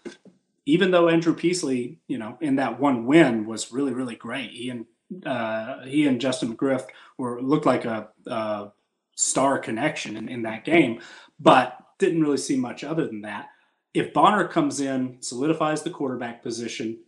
even 0.64 0.92
though 0.92 1.08
Andrew 1.08 1.34
Peasley, 1.34 1.98
you 2.06 2.16
know, 2.16 2.38
in 2.40 2.54
that 2.56 2.78
one 2.78 3.04
win 3.04 3.46
was 3.46 3.72
really 3.72 3.92
really 3.92 4.14
great. 4.14 4.52
He 4.52 4.70
and 4.70 4.86
uh, 5.26 5.84
he 5.84 6.06
and 6.06 6.20
Justin 6.20 6.54
McGriff 6.54 6.86
were 7.18 7.42
looked 7.42 7.66
like 7.66 7.84
a, 7.84 8.08
a 8.26 8.70
star 9.16 9.58
connection 9.58 10.16
in, 10.16 10.28
in 10.28 10.42
that 10.42 10.64
game, 10.64 11.00
but 11.40 11.76
didn't 11.98 12.22
really 12.22 12.36
see 12.36 12.56
much 12.56 12.84
other 12.84 13.06
than 13.06 13.22
that. 13.22 13.48
If 13.92 14.12
Bonner 14.12 14.46
comes 14.46 14.80
in, 14.80 15.16
solidifies 15.20 15.82
the 15.82 15.90
quarterback 15.90 16.42
position, 16.44 17.00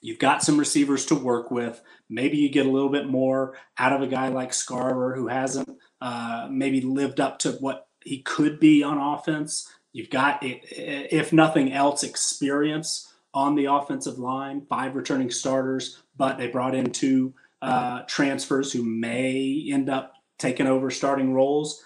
you've 0.00 0.18
got 0.18 0.42
some 0.42 0.58
receivers 0.58 1.06
to 1.06 1.14
work 1.14 1.50
with. 1.50 1.82
Maybe 2.08 2.38
you 2.38 2.50
get 2.50 2.66
a 2.66 2.70
little 2.70 2.88
bit 2.88 3.06
more 3.06 3.56
out 3.78 3.92
of 3.92 4.02
a 4.02 4.06
guy 4.06 4.28
like 4.28 4.50
Scarver 4.50 5.14
who 5.14 5.28
hasn't 5.28 5.68
uh, 6.00 6.48
maybe 6.50 6.80
lived 6.80 7.20
up 7.20 7.38
to 7.40 7.52
what 7.52 7.86
he 8.04 8.22
could 8.22 8.58
be 8.58 8.82
on 8.82 8.98
offense. 8.98 9.70
You've 9.92 10.10
got, 10.10 10.38
if 10.42 11.32
nothing 11.32 11.72
else, 11.72 12.02
experience 12.02 13.12
on 13.34 13.54
the 13.54 13.66
offensive 13.66 14.18
line, 14.18 14.66
five 14.68 14.94
returning 14.94 15.30
starters, 15.30 16.02
but 16.16 16.38
they 16.38 16.48
brought 16.48 16.74
in 16.74 16.90
two 16.90 17.34
uh, 17.62 18.02
transfers 18.02 18.72
who 18.72 18.82
may 18.82 19.68
end 19.70 19.90
up 19.90 20.14
taking 20.38 20.66
over 20.66 20.90
starting 20.90 21.34
roles. 21.34 21.82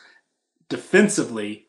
Defensively, 0.69 1.67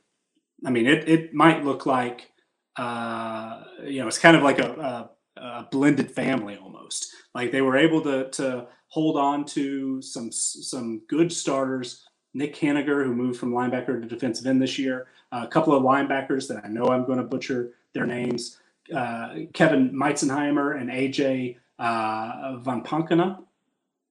I 0.66 0.70
mean, 0.70 0.86
it, 0.86 1.10
it 1.10 1.34
might 1.34 1.66
look 1.66 1.86
like, 1.86 2.32
uh, 2.78 3.64
you 3.84 4.02
know, 4.02 4.08
it's 4.08 4.20
kind 4.20 4.38
of 4.38 4.44
like 4.44 4.60
a, 4.60 4.72
a, 4.72 5.10
a, 5.38 5.66
blended 5.72 6.12
family 6.12 6.58
almost. 6.58 7.14
Like 7.34 7.52
they 7.52 7.62
were 7.62 7.78
able 7.78 8.02
to, 8.02 8.30
to 8.32 8.68
hold 8.88 9.18
on 9.18 9.46
to 9.46 10.02
some, 10.02 10.32
some 10.32 11.02
good 11.08 11.32
starters. 11.32 12.06
Nick 12.34 12.56
Heninger, 12.56 13.04
who 13.04 13.14
moved 13.14 13.40
from 13.40 13.52
linebacker 13.52 14.02
to 14.02 14.08
defensive 14.08 14.46
end 14.46 14.62
this 14.62 14.78
year, 14.78 15.08
uh, 15.32 15.42
a 15.44 15.48
couple 15.48 15.74
of 15.74 15.84
linebackers 15.84 16.48
that 16.48 16.64
I 16.64 16.68
know 16.68 16.88
I'm 16.88 17.06
going 17.06 17.18
to 17.18 17.24
butcher 17.24 17.72
their 17.94 18.06
names. 18.06 18.60
Uh, 18.94 19.36
Kevin 19.54 19.92
Meitzenheimer 19.92 20.80
and 20.80 20.90
AJ 20.90 21.58
uh, 21.80 22.58
Pankena. 22.64 23.45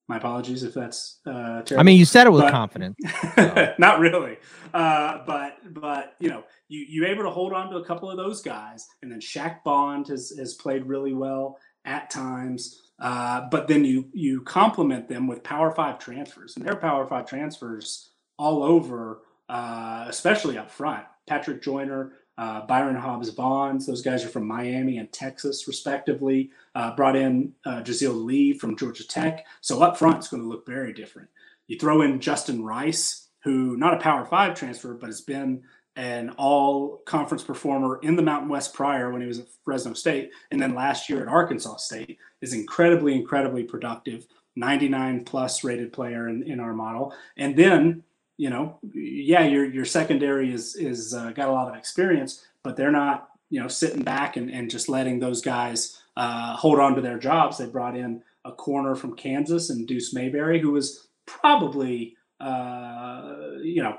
My 0.06 0.18
apologies 0.18 0.64
if 0.64 0.74
that's 0.74 1.20
uh, 1.26 1.62
terrible. 1.62 1.80
I 1.80 1.82
mean, 1.82 1.98
you 1.98 2.04
said 2.04 2.26
it 2.26 2.30
with 2.30 2.42
but, 2.42 2.50
confidence. 2.50 2.96
So. 3.36 3.74
not 3.78 4.00
really, 4.00 4.36
uh, 4.74 5.24
but 5.26 5.56
but 5.72 6.14
you 6.20 6.28
know, 6.28 6.44
you 6.68 6.84
you 6.86 7.06
able 7.06 7.22
to 7.22 7.30
hold 7.30 7.54
on 7.54 7.70
to 7.70 7.76
a 7.76 7.84
couple 7.84 8.10
of 8.10 8.18
those 8.18 8.42
guys, 8.42 8.86
and 9.02 9.10
then 9.10 9.20
Shaq 9.20 9.64
Bond 9.64 10.08
has 10.08 10.30
has 10.38 10.54
played 10.54 10.84
really 10.84 11.14
well 11.14 11.58
at 11.86 12.10
times. 12.10 12.82
Uh, 13.00 13.48
but 13.50 13.66
then 13.66 13.84
you 13.84 14.06
you 14.12 14.42
complement 14.42 15.08
them 15.08 15.26
with 15.26 15.42
Power 15.42 15.70
Five 15.70 15.98
transfers, 15.98 16.56
and 16.56 16.66
their 16.66 16.76
Power 16.76 17.06
Five 17.06 17.26
transfers 17.26 18.10
all 18.38 18.62
over, 18.62 19.22
uh, 19.48 20.04
especially 20.08 20.58
up 20.58 20.70
front. 20.70 21.04
Patrick 21.26 21.62
Joyner, 21.62 22.12
uh, 22.38 22.66
Byron 22.66 22.96
Hobbs 22.96 23.30
Bonds. 23.30 23.86
Those 23.86 24.02
guys 24.02 24.24
are 24.24 24.28
from 24.28 24.46
Miami 24.46 24.98
and 24.98 25.12
Texas, 25.12 25.66
respectively. 25.68 26.50
Uh, 26.74 26.94
brought 26.94 27.16
in 27.16 27.52
uh, 27.64 27.82
Jazeel 27.82 28.24
Lee 28.24 28.52
from 28.52 28.76
Georgia 28.76 29.06
Tech. 29.06 29.46
So 29.60 29.82
up 29.82 29.96
front, 29.96 30.18
it's 30.18 30.28
going 30.28 30.42
to 30.42 30.48
look 30.48 30.66
very 30.66 30.92
different. 30.92 31.28
You 31.66 31.78
throw 31.78 32.02
in 32.02 32.20
Justin 32.20 32.64
Rice, 32.64 33.28
who 33.42 33.76
not 33.76 33.94
a 33.94 33.98
Power 33.98 34.24
Five 34.24 34.54
transfer, 34.54 34.94
but 34.94 35.06
has 35.06 35.20
been 35.20 35.62
an 35.96 36.30
all 36.30 37.02
conference 37.06 37.44
performer 37.44 38.00
in 38.02 38.16
the 38.16 38.22
Mountain 38.22 38.48
West 38.48 38.74
prior 38.74 39.12
when 39.12 39.20
he 39.20 39.28
was 39.28 39.38
at 39.38 39.46
Fresno 39.64 39.94
State, 39.94 40.30
and 40.50 40.60
then 40.60 40.74
last 40.74 41.08
year 41.08 41.22
at 41.22 41.28
Arkansas 41.28 41.76
State, 41.76 42.18
is 42.40 42.52
incredibly, 42.52 43.14
incredibly 43.14 43.62
productive. 43.62 44.26
99 44.56 45.24
plus 45.24 45.64
rated 45.64 45.92
player 45.92 46.28
in, 46.28 46.42
in 46.44 46.60
our 46.60 46.72
model. 46.72 47.12
And 47.36 47.56
then 47.56 48.04
you 48.36 48.50
know, 48.50 48.78
yeah, 48.92 49.44
your 49.44 49.64
your 49.64 49.84
secondary 49.84 50.52
is 50.52 50.76
is 50.76 51.14
uh, 51.14 51.30
got 51.30 51.48
a 51.48 51.52
lot 51.52 51.68
of 51.68 51.76
experience, 51.76 52.44
but 52.62 52.76
they're 52.76 52.90
not 52.90 53.28
you 53.50 53.60
know 53.60 53.68
sitting 53.68 54.02
back 54.02 54.36
and, 54.36 54.50
and 54.50 54.70
just 54.70 54.88
letting 54.88 55.20
those 55.20 55.40
guys 55.40 56.02
uh, 56.16 56.56
hold 56.56 56.78
on 56.80 56.94
to 56.94 57.00
their 57.00 57.18
jobs. 57.18 57.58
They 57.58 57.66
brought 57.66 57.96
in 57.96 58.22
a 58.44 58.52
corner 58.52 58.94
from 58.94 59.16
Kansas 59.16 59.70
and 59.70 59.86
Deuce 59.86 60.12
Mayberry, 60.12 60.58
who 60.58 60.72
was 60.72 61.08
probably 61.26 62.16
uh, 62.40 63.34
you 63.62 63.82
know 63.82 63.98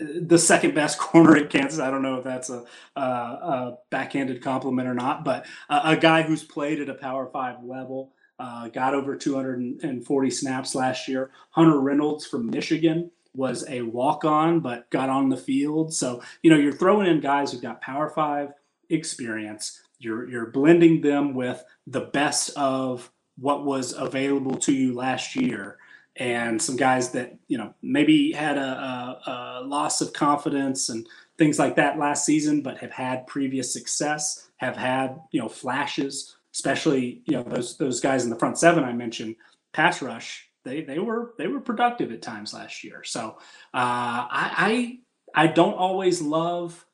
the 0.00 0.38
second 0.38 0.74
best 0.74 0.98
corner 0.98 1.36
at 1.36 1.50
Kansas. 1.50 1.80
I 1.80 1.90
don't 1.90 2.02
know 2.02 2.16
if 2.16 2.24
that's 2.24 2.50
a, 2.50 2.64
a, 2.96 3.00
a 3.00 3.78
backhanded 3.90 4.42
compliment 4.42 4.88
or 4.88 4.94
not, 4.94 5.24
but 5.24 5.46
a, 5.68 5.90
a, 5.90 5.96
guy 5.96 6.22
who's 6.22 6.42
played 6.42 6.80
at 6.80 6.88
a 6.88 6.94
Power 6.94 7.26
Five 7.32 7.62
level. 7.62 8.12
Uh, 8.38 8.68
got 8.68 8.94
over 8.94 9.14
240 9.14 10.30
snaps 10.30 10.74
last 10.74 11.06
year. 11.06 11.30
Hunter 11.50 11.78
Reynolds 11.78 12.26
from 12.26 12.48
Michigan, 12.48 13.10
was 13.34 13.64
a 13.68 13.82
walk 13.82 14.24
on, 14.24 14.60
but 14.60 14.90
got 14.90 15.08
on 15.08 15.28
the 15.28 15.36
field. 15.36 15.94
So, 15.94 16.22
you 16.42 16.50
know, 16.50 16.56
you're 16.56 16.72
throwing 16.72 17.06
in 17.06 17.20
guys 17.20 17.52
who've 17.52 17.62
got 17.62 17.80
Power 17.80 18.08
Five 18.08 18.52
experience. 18.88 19.80
You're, 19.98 20.28
you're 20.28 20.46
blending 20.46 21.00
them 21.00 21.34
with 21.34 21.62
the 21.86 22.00
best 22.00 22.50
of 22.56 23.10
what 23.38 23.64
was 23.64 23.92
available 23.92 24.56
to 24.56 24.72
you 24.72 24.94
last 24.94 25.36
year 25.36 25.78
and 26.16 26.60
some 26.60 26.76
guys 26.76 27.10
that 27.10 27.36
you 27.48 27.56
know 27.56 27.74
maybe 27.82 28.32
had 28.32 28.58
a, 28.58 28.60
a, 28.60 29.30
a, 29.30 29.64
loss 29.64 30.00
of 30.00 30.12
confidence 30.12 30.88
and 30.88 31.06
things 31.38 31.58
like 31.58 31.76
that 31.76 31.98
last 31.98 32.24
season 32.24 32.60
but 32.60 32.78
have 32.78 32.90
had 32.90 33.26
previous 33.26 33.72
success 33.72 34.50
have 34.56 34.76
had 34.76 35.20
you 35.30 35.40
know 35.40 35.48
flashes 35.48 36.36
especially 36.52 37.22
you 37.26 37.34
know 37.34 37.42
those 37.44 37.76
those 37.78 38.00
guys 38.00 38.24
in 38.24 38.30
the 38.30 38.38
front 38.38 38.58
seven 38.58 38.84
i 38.84 38.92
mentioned 38.92 39.36
pass 39.72 40.02
rush 40.02 40.49
they 40.64 40.82
they 40.82 40.98
were 40.98 41.34
they 41.38 41.46
were 41.46 41.60
productive 41.60 42.12
at 42.12 42.22
times 42.22 42.52
last 42.52 42.84
year. 42.84 43.02
So 43.04 43.36
uh, 43.74 44.26
I, 44.30 44.98
I 45.34 45.44
I 45.44 45.46
don't 45.46 45.74
always 45.74 46.20
love 46.20 46.86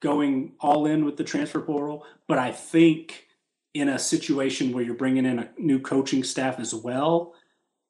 going 0.00 0.52
all 0.60 0.86
in 0.86 1.04
with 1.04 1.16
the 1.16 1.24
transfer 1.24 1.60
portal, 1.60 2.04
but 2.28 2.38
I 2.38 2.52
think 2.52 3.26
in 3.74 3.88
a 3.88 3.98
situation 3.98 4.72
where 4.72 4.82
you're 4.82 4.94
bringing 4.94 5.26
in 5.26 5.38
a 5.38 5.50
new 5.58 5.78
coaching 5.78 6.24
staff 6.24 6.58
as 6.58 6.74
well, 6.74 7.34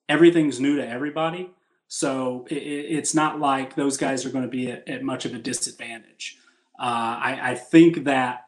everything's 0.08 0.60
new 0.60 0.76
to 0.76 0.88
everybody. 0.88 1.50
So 1.88 2.46
it, 2.50 2.56
it's 2.56 3.14
not 3.14 3.38
like 3.38 3.74
those 3.74 3.96
guys 3.96 4.26
are 4.26 4.30
going 4.30 4.44
to 4.44 4.50
be 4.50 4.70
at, 4.70 4.88
at 4.88 5.02
much 5.02 5.24
of 5.24 5.34
a 5.34 5.38
disadvantage. 5.38 6.38
Uh, 6.78 6.82
I, 7.22 7.38
I 7.50 7.54
think 7.54 8.04
that 8.04 8.46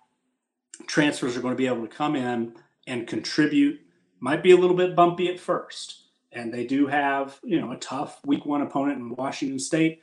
transfers 0.86 1.36
are 1.36 1.40
going 1.40 1.54
to 1.54 1.58
be 1.58 1.66
able 1.66 1.86
to 1.86 1.94
come 1.94 2.16
in 2.16 2.54
and 2.86 3.06
contribute. 3.06 3.80
Might 4.20 4.42
be 4.42 4.50
a 4.50 4.56
little 4.56 4.76
bit 4.76 4.96
bumpy 4.96 5.28
at 5.28 5.38
first, 5.38 6.07
and 6.38 6.54
they 6.54 6.64
do 6.64 6.86
have 6.86 7.38
you 7.42 7.60
know 7.60 7.72
a 7.72 7.76
tough 7.76 8.20
week 8.24 8.46
one 8.46 8.62
opponent 8.62 8.98
in 8.98 9.16
Washington 9.16 9.58
State. 9.58 10.02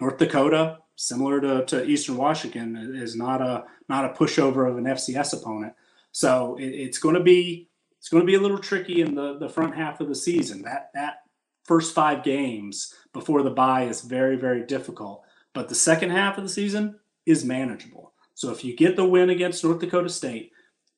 North 0.00 0.16
Dakota, 0.16 0.78
similar 0.96 1.40
to, 1.42 1.64
to 1.66 1.84
Eastern 1.84 2.16
Washington, 2.16 2.94
is 2.96 3.14
not 3.14 3.40
a 3.40 3.64
not 3.88 4.04
a 4.04 4.14
pushover 4.14 4.68
of 4.68 4.78
an 4.78 4.84
FCS 4.84 5.34
opponent. 5.34 5.74
So 6.12 6.56
it, 6.58 6.68
it's 6.68 6.98
going 6.98 7.14
to 7.14 7.22
be 7.22 7.68
it's 7.98 8.08
going 8.08 8.22
to 8.22 8.26
be 8.26 8.34
a 8.34 8.40
little 8.40 8.58
tricky 8.58 9.00
in 9.00 9.14
the 9.14 9.38
the 9.38 9.48
front 9.48 9.76
half 9.76 10.00
of 10.00 10.08
the 10.08 10.14
season. 10.14 10.62
That 10.62 10.90
that 10.94 11.22
first 11.64 11.94
five 11.94 12.24
games 12.24 12.92
before 13.12 13.42
the 13.42 13.50
bye 13.50 13.84
is 13.84 14.00
very 14.00 14.36
very 14.36 14.66
difficult, 14.66 15.22
but 15.54 15.68
the 15.68 15.74
second 15.74 16.10
half 16.10 16.36
of 16.36 16.44
the 16.44 16.50
season 16.50 16.98
is 17.26 17.44
manageable. 17.44 18.12
So 18.34 18.50
if 18.50 18.64
you 18.64 18.74
get 18.74 18.96
the 18.96 19.04
win 19.04 19.30
against 19.30 19.62
North 19.62 19.80
Dakota 19.80 20.08
State 20.08 20.50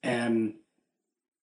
and 0.02 0.54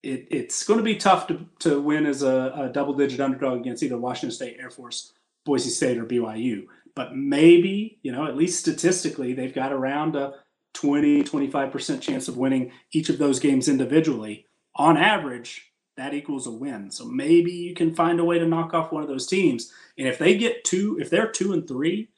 it, 0.03 0.27
it's 0.31 0.63
going 0.63 0.77
to 0.77 0.83
be 0.83 0.95
tough 0.95 1.27
to, 1.27 1.45
to 1.59 1.81
win 1.81 2.05
as 2.05 2.23
a, 2.23 2.53
a 2.55 2.69
double 2.69 2.93
digit 2.93 3.19
underdog 3.19 3.59
against 3.59 3.83
either 3.83 3.97
Washington 3.97 4.35
State, 4.35 4.57
Air 4.59 4.69
Force, 4.69 5.13
Boise 5.45 5.69
State, 5.69 5.97
or 5.97 6.05
BYU. 6.05 6.65
But 6.95 7.15
maybe, 7.15 7.99
you 8.01 8.11
know, 8.11 8.25
at 8.25 8.37
least 8.37 8.59
statistically, 8.59 9.33
they've 9.33 9.53
got 9.53 9.73
around 9.73 10.15
a 10.15 10.35
20, 10.73 11.23
25% 11.23 12.01
chance 12.01 12.27
of 12.27 12.37
winning 12.37 12.71
each 12.91 13.09
of 13.09 13.17
those 13.17 13.39
games 13.39 13.67
individually. 13.67 14.45
On 14.75 14.97
average, 14.97 15.71
that 15.97 16.13
equals 16.13 16.47
a 16.47 16.51
win. 16.51 16.89
So 16.91 17.05
maybe 17.05 17.51
you 17.51 17.75
can 17.75 17.93
find 17.93 18.19
a 18.19 18.25
way 18.25 18.39
to 18.39 18.47
knock 18.47 18.73
off 18.73 18.91
one 18.91 19.03
of 19.03 19.09
those 19.09 19.27
teams. 19.27 19.73
And 19.97 20.07
if 20.07 20.17
they 20.17 20.37
get 20.37 20.63
two, 20.63 20.97
if 20.99 21.09
they're 21.09 21.31
two 21.31 21.53
and 21.53 21.67
three, 21.67 22.09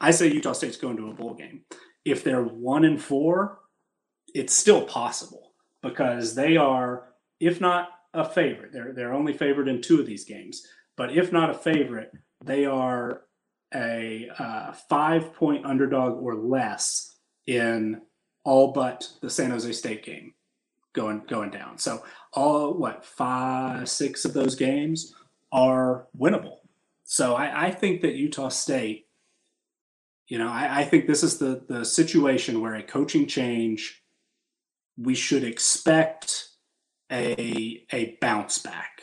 I 0.00 0.12
say 0.12 0.28
Utah 0.28 0.52
State's 0.52 0.76
going 0.76 0.96
to 0.98 1.10
a 1.10 1.14
bowl 1.14 1.34
game. 1.34 1.62
If 2.04 2.22
they're 2.22 2.44
one 2.44 2.84
and 2.84 3.02
four, 3.02 3.58
it's 4.34 4.54
still 4.54 4.82
possible 4.82 5.47
because 5.82 6.34
they 6.34 6.56
are 6.56 7.08
if 7.40 7.60
not 7.60 7.90
a 8.14 8.24
favorite, 8.24 8.72
they're 8.72 8.92
they're 8.92 9.12
only 9.12 9.32
favored 9.32 9.68
in 9.68 9.80
two 9.80 10.00
of 10.00 10.06
these 10.06 10.24
games, 10.24 10.66
but 10.96 11.12
if 11.12 11.32
not 11.32 11.50
a 11.50 11.54
favorite, 11.54 12.12
they 12.44 12.64
are 12.64 13.22
a 13.74 14.28
uh, 14.38 14.72
five 14.88 15.34
point 15.34 15.66
underdog 15.66 16.22
or 16.22 16.34
less 16.36 17.16
in 17.46 18.00
all 18.44 18.72
but 18.72 19.08
the 19.20 19.30
San 19.30 19.50
Jose 19.50 19.70
State 19.72 20.04
game 20.04 20.32
going 20.94 21.22
going 21.28 21.50
down. 21.50 21.78
So 21.78 22.02
all 22.32 22.74
what 22.74 23.04
five 23.04 23.88
six 23.88 24.24
of 24.24 24.32
those 24.32 24.54
games 24.54 25.14
are 25.52 26.06
winnable. 26.18 26.58
So 27.04 27.34
I, 27.34 27.66
I 27.66 27.70
think 27.70 28.02
that 28.02 28.14
Utah 28.14 28.48
State, 28.48 29.06
you 30.28 30.38
know, 30.38 30.48
I, 30.48 30.80
I 30.80 30.84
think 30.84 31.06
this 31.06 31.22
is 31.22 31.38
the 31.38 31.62
the 31.68 31.84
situation 31.84 32.60
where 32.60 32.74
a 32.74 32.82
coaching 32.82 33.26
change 33.26 34.02
we 35.00 35.14
should 35.14 35.44
expect 35.44 36.48
a 37.10 37.84
a 37.92 38.18
bounce 38.20 38.58
back. 38.58 39.02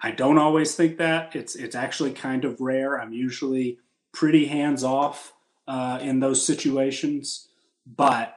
I 0.00 0.10
don't 0.10 0.38
always 0.38 0.74
think 0.74 0.98
that. 0.98 1.36
It's 1.36 1.54
it's 1.54 1.76
actually 1.76 2.12
kind 2.12 2.44
of 2.44 2.60
rare. 2.60 3.00
I'm 3.00 3.12
usually 3.12 3.78
pretty 4.12 4.46
hands 4.46 4.82
off 4.82 5.32
uh, 5.68 5.98
in 6.00 6.20
those 6.20 6.44
situations, 6.44 7.48
but 7.86 8.36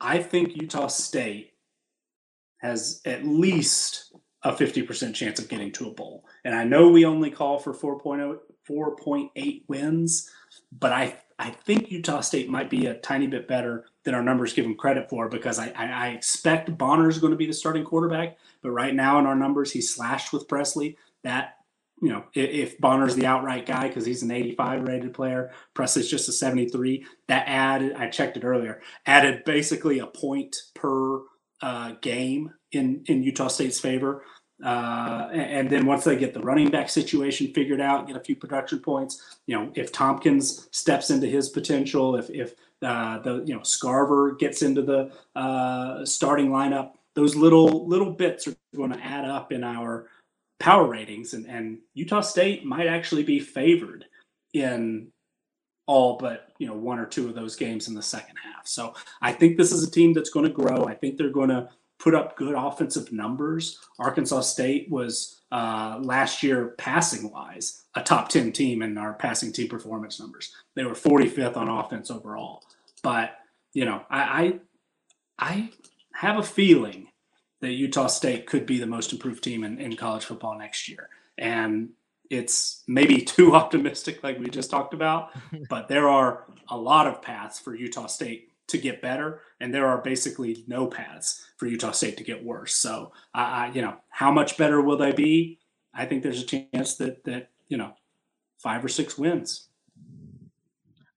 I 0.00 0.18
think 0.18 0.56
Utah 0.56 0.88
State 0.88 1.52
has 2.58 3.00
at 3.04 3.24
least 3.24 4.12
a 4.44 4.52
50% 4.52 5.14
chance 5.14 5.38
of 5.38 5.48
getting 5.48 5.70
to 5.72 5.88
a 5.88 5.92
bowl. 5.92 6.24
And 6.44 6.54
I 6.54 6.64
know 6.64 6.88
we 6.88 7.04
only 7.04 7.30
call 7.30 7.58
for 7.58 7.74
4.0 7.74 8.38
4.8 8.68 9.62
wins, 9.68 10.30
but 10.78 10.92
I 10.92 11.16
I 11.42 11.50
think 11.50 11.90
Utah 11.90 12.20
State 12.20 12.48
might 12.48 12.70
be 12.70 12.86
a 12.86 12.94
tiny 12.94 13.26
bit 13.26 13.48
better 13.48 13.86
than 14.04 14.14
our 14.14 14.22
numbers 14.22 14.52
give 14.52 14.64
them 14.64 14.76
credit 14.76 15.10
for 15.10 15.28
because 15.28 15.58
I, 15.58 15.72
I, 15.76 15.86
I 15.86 16.08
expect 16.10 16.78
Bonner 16.78 17.08
is 17.08 17.18
going 17.18 17.32
to 17.32 17.36
be 17.36 17.46
the 17.46 17.52
starting 17.52 17.82
quarterback. 17.82 18.38
But 18.62 18.70
right 18.70 18.94
now 18.94 19.18
in 19.18 19.26
our 19.26 19.34
numbers, 19.34 19.72
he's 19.72 19.92
slashed 19.92 20.32
with 20.32 20.46
Peasley. 20.46 20.96
That 21.24 21.56
you 22.00 22.10
know, 22.10 22.24
if, 22.32 22.50
if 22.50 22.78
Bonner's 22.78 23.16
the 23.16 23.26
outright 23.26 23.66
guy 23.66 23.88
because 23.88 24.06
he's 24.06 24.22
an 24.22 24.30
85 24.30 24.82
rated 24.82 25.14
player, 25.14 25.50
Peasley's 25.74 26.08
just 26.08 26.28
a 26.28 26.32
73. 26.32 27.04
That 27.26 27.48
added, 27.48 27.94
I 27.94 28.08
checked 28.08 28.36
it 28.36 28.44
earlier, 28.44 28.80
added 29.04 29.42
basically 29.44 29.98
a 29.98 30.06
point 30.06 30.56
per 30.74 31.22
uh, 31.60 31.94
game 32.00 32.52
in 32.70 33.02
in 33.06 33.24
Utah 33.24 33.48
State's 33.48 33.80
favor. 33.80 34.22
Uh, 34.62 35.28
and 35.32 35.68
then 35.68 35.86
once 35.86 36.04
they 36.04 36.16
get 36.16 36.32
the 36.32 36.40
running 36.40 36.70
back 36.70 36.88
situation 36.88 37.52
figured 37.52 37.80
out, 37.80 38.06
get 38.06 38.16
a 38.16 38.20
few 38.20 38.36
production 38.36 38.78
points. 38.78 39.38
You 39.46 39.56
know, 39.56 39.72
if 39.74 39.90
Thompkins 39.90 40.68
steps 40.70 41.10
into 41.10 41.26
his 41.26 41.48
potential, 41.48 42.16
if 42.16 42.30
if 42.30 42.54
uh, 42.82 43.18
the 43.18 43.42
you 43.44 43.54
know 43.54 43.60
Scarver 43.60 44.38
gets 44.38 44.62
into 44.62 44.82
the 44.82 45.10
uh, 45.34 46.04
starting 46.04 46.50
lineup, 46.50 46.92
those 47.14 47.34
little 47.34 47.88
little 47.88 48.12
bits 48.12 48.46
are 48.46 48.54
going 48.76 48.92
to 48.92 49.04
add 49.04 49.24
up 49.24 49.52
in 49.52 49.64
our 49.64 50.08
power 50.60 50.86
ratings, 50.86 51.34
and 51.34 51.46
and 51.46 51.78
Utah 51.94 52.20
State 52.20 52.64
might 52.64 52.86
actually 52.86 53.24
be 53.24 53.40
favored 53.40 54.04
in 54.54 55.08
all 55.86 56.16
but 56.16 56.52
you 56.58 56.66
know 56.66 56.74
one 56.74 56.98
or 56.98 57.06
two 57.06 57.28
of 57.28 57.34
those 57.34 57.56
games 57.56 57.88
in 57.88 57.94
the 57.94 58.02
second 58.02 58.36
half. 58.36 58.66
So 58.66 58.94
I 59.20 59.32
think 59.32 59.56
this 59.56 59.72
is 59.72 59.82
a 59.82 59.90
team 59.90 60.12
that's 60.12 60.30
going 60.30 60.46
to 60.46 60.52
grow. 60.52 60.84
I 60.84 60.94
think 60.94 61.16
they're 61.16 61.30
going 61.30 61.48
to 61.48 61.68
put 62.02 62.14
up 62.16 62.36
good 62.36 62.54
offensive 62.56 63.12
numbers. 63.12 63.78
Arkansas 63.96 64.40
State 64.40 64.90
was 64.90 65.40
uh, 65.52 66.00
last 66.02 66.42
year 66.42 66.74
passing 66.76 67.30
wise 67.30 67.84
a 67.94 68.02
top 68.02 68.28
10 68.28 68.50
team 68.52 68.82
in 68.82 68.98
our 68.98 69.12
passing 69.12 69.52
team 69.52 69.68
performance 69.68 70.18
numbers. 70.18 70.52
They 70.74 70.84
were 70.84 70.94
45th 70.94 71.56
on 71.56 71.68
offense 71.68 72.10
overall. 72.10 72.64
But, 73.02 73.36
you 73.72 73.84
know, 73.84 74.02
I, 74.10 74.58
I, 75.38 75.50
I 75.50 75.70
have 76.14 76.38
a 76.38 76.42
feeling 76.42 77.08
that 77.60 77.70
Utah 77.70 78.08
State 78.08 78.46
could 78.46 78.66
be 78.66 78.80
the 78.80 78.86
most 78.86 79.12
improved 79.12 79.44
team 79.44 79.62
in, 79.62 79.78
in 79.78 79.94
college 79.94 80.24
football 80.24 80.58
next 80.58 80.88
year. 80.88 81.08
And 81.38 81.90
it's 82.30 82.82
maybe 82.88 83.18
too 83.22 83.54
optimistic, 83.54 84.24
like 84.24 84.40
we 84.40 84.48
just 84.50 84.70
talked 84.70 84.92
about, 84.92 85.30
but 85.68 85.86
there 85.86 86.08
are 86.08 86.46
a 86.68 86.76
lot 86.76 87.06
of 87.06 87.22
paths 87.22 87.60
for 87.60 87.76
Utah 87.76 88.06
State 88.06 88.51
to 88.72 88.78
get 88.78 89.00
better, 89.00 89.40
and 89.60 89.72
there 89.72 89.86
are 89.86 89.98
basically 89.98 90.64
no 90.66 90.86
paths 90.86 91.46
for 91.56 91.66
Utah 91.66 91.92
State 91.92 92.16
to 92.16 92.24
get 92.24 92.44
worse. 92.44 92.74
So, 92.74 93.12
uh, 93.34 93.70
you 93.72 93.80
know, 93.80 93.96
how 94.08 94.32
much 94.32 94.58
better 94.58 94.82
will 94.82 94.96
they 94.96 95.12
be? 95.12 95.58
I 95.94 96.06
think 96.06 96.22
there's 96.22 96.42
a 96.42 96.46
chance 96.46 96.96
that 96.96 97.24
that 97.24 97.50
you 97.68 97.76
know, 97.78 97.92
five 98.58 98.84
or 98.84 98.88
six 98.88 99.16
wins. 99.16 99.68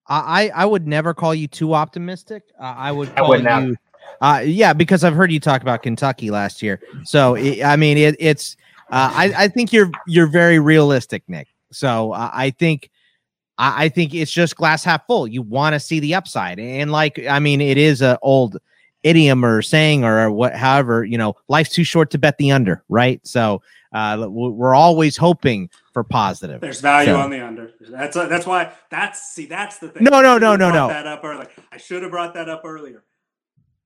I 0.08 0.52
I 0.54 0.66
would 0.66 0.88
never 0.88 1.14
call 1.14 1.34
you 1.34 1.48
too 1.48 1.74
optimistic. 1.74 2.44
Uh, 2.60 2.76
I 2.78 2.92
would 2.92 3.14
call 3.16 3.26
I 3.26 3.30
would 3.30 3.44
you. 3.44 3.76
Uh, 4.22 4.44
yeah, 4.46 4.72
because 4.72 5.04
I've 5.04 5.16
heard 5.16 5.32
you 5.32 5.40
talk 5.40 5.62
about 5.62 5.82
Kentucky 5.82 6.30
last 6.30 6.62
year. 6.62 6.80
So 7.04 7.36
I 7.36 7.76
mean, 7.76 7.98
it, 7.98 8.16
it's. 8.20 8.56
Uh, 8.92 9.12
I 9.14 9.34
I 9.36 9.48
think 9.48 9.74
you're 9.74 9.90
you're 10.06 10.28
very 10.28 10.60
realistic, 10.60 11.24
Nick. 11.28 11.48
So 11.72 12.12
uh, 12.12 12.30
I 12.32 12.52
think 12.52 12.92
I, 13.58 13.86
I 13.86 13.90
think 13.90 14.14
it's 14.14 14.32
just 14.32 14.56
glass 14.56 14.84
half 14.84 15.06
full. 15.08 15.28
You 15.28 15.42
want 15.42 15.74
to 15.74 15.80
see 15.80 16.00
the 16.00 16.16
upside, 16.16 16.60
and 16.60 16.92
like 16.92 17.20
I 17.28 17.40
mean, 17.40 17.62
it 17.62 17.78
is 17.78 18.02
a 18.02 18.18
old 18.22 18.58
idiom 19.06 19.46
or 19.46 19.62
saying 19.62 20.04
or 20.04 20.32
what, 20.32 20.56
however, 20.56 21.06
you 21.06 21.18
know, 21.18 21.36
life's 21.48 21.70
too 21.70 21.84
short 21.84 22.10
to 22.10 22.18
bet 22.18 22.38
the 22.40 22.52
under, 22.52 22.84
right? 22.90 23.26
So 23.26 23.62
uh, 23.94 24.26
we're 24.28 24.74
always 24.74 25.16
hoping 25.16 25.70
for 25.94 26.04
positive. 26.04 26.60
There's 26.60 26.82
value 26.82 27.14
so. 27.14 27.20
on 27.20 27.30
the 27.30 27.40
under. 27.40 27.72
That's 27.80 28.18
uh, 28.18 28.28
that's 28.28 28.46
why 28.46 28.74
that's 28.90 29.32
see 29.32 29.46
that's 29.46 29.78
the 29.78 29.90
thing. 29.90 30.04
No, 30.04 30.22
no, 30.22 30.38
no, 30.38 30.56
no, 30.56 30.72
no. 30.72 30.88
That 30.90 31.08
up 31.08 31.24
early. 31.24 31.46
I 31.72 31.78
should 31.78 32.02
have 32.02 32.12
brought 32.12 32.34
that 32.34 32.50
up 32.50 32.64
earlier. 32.66 33.04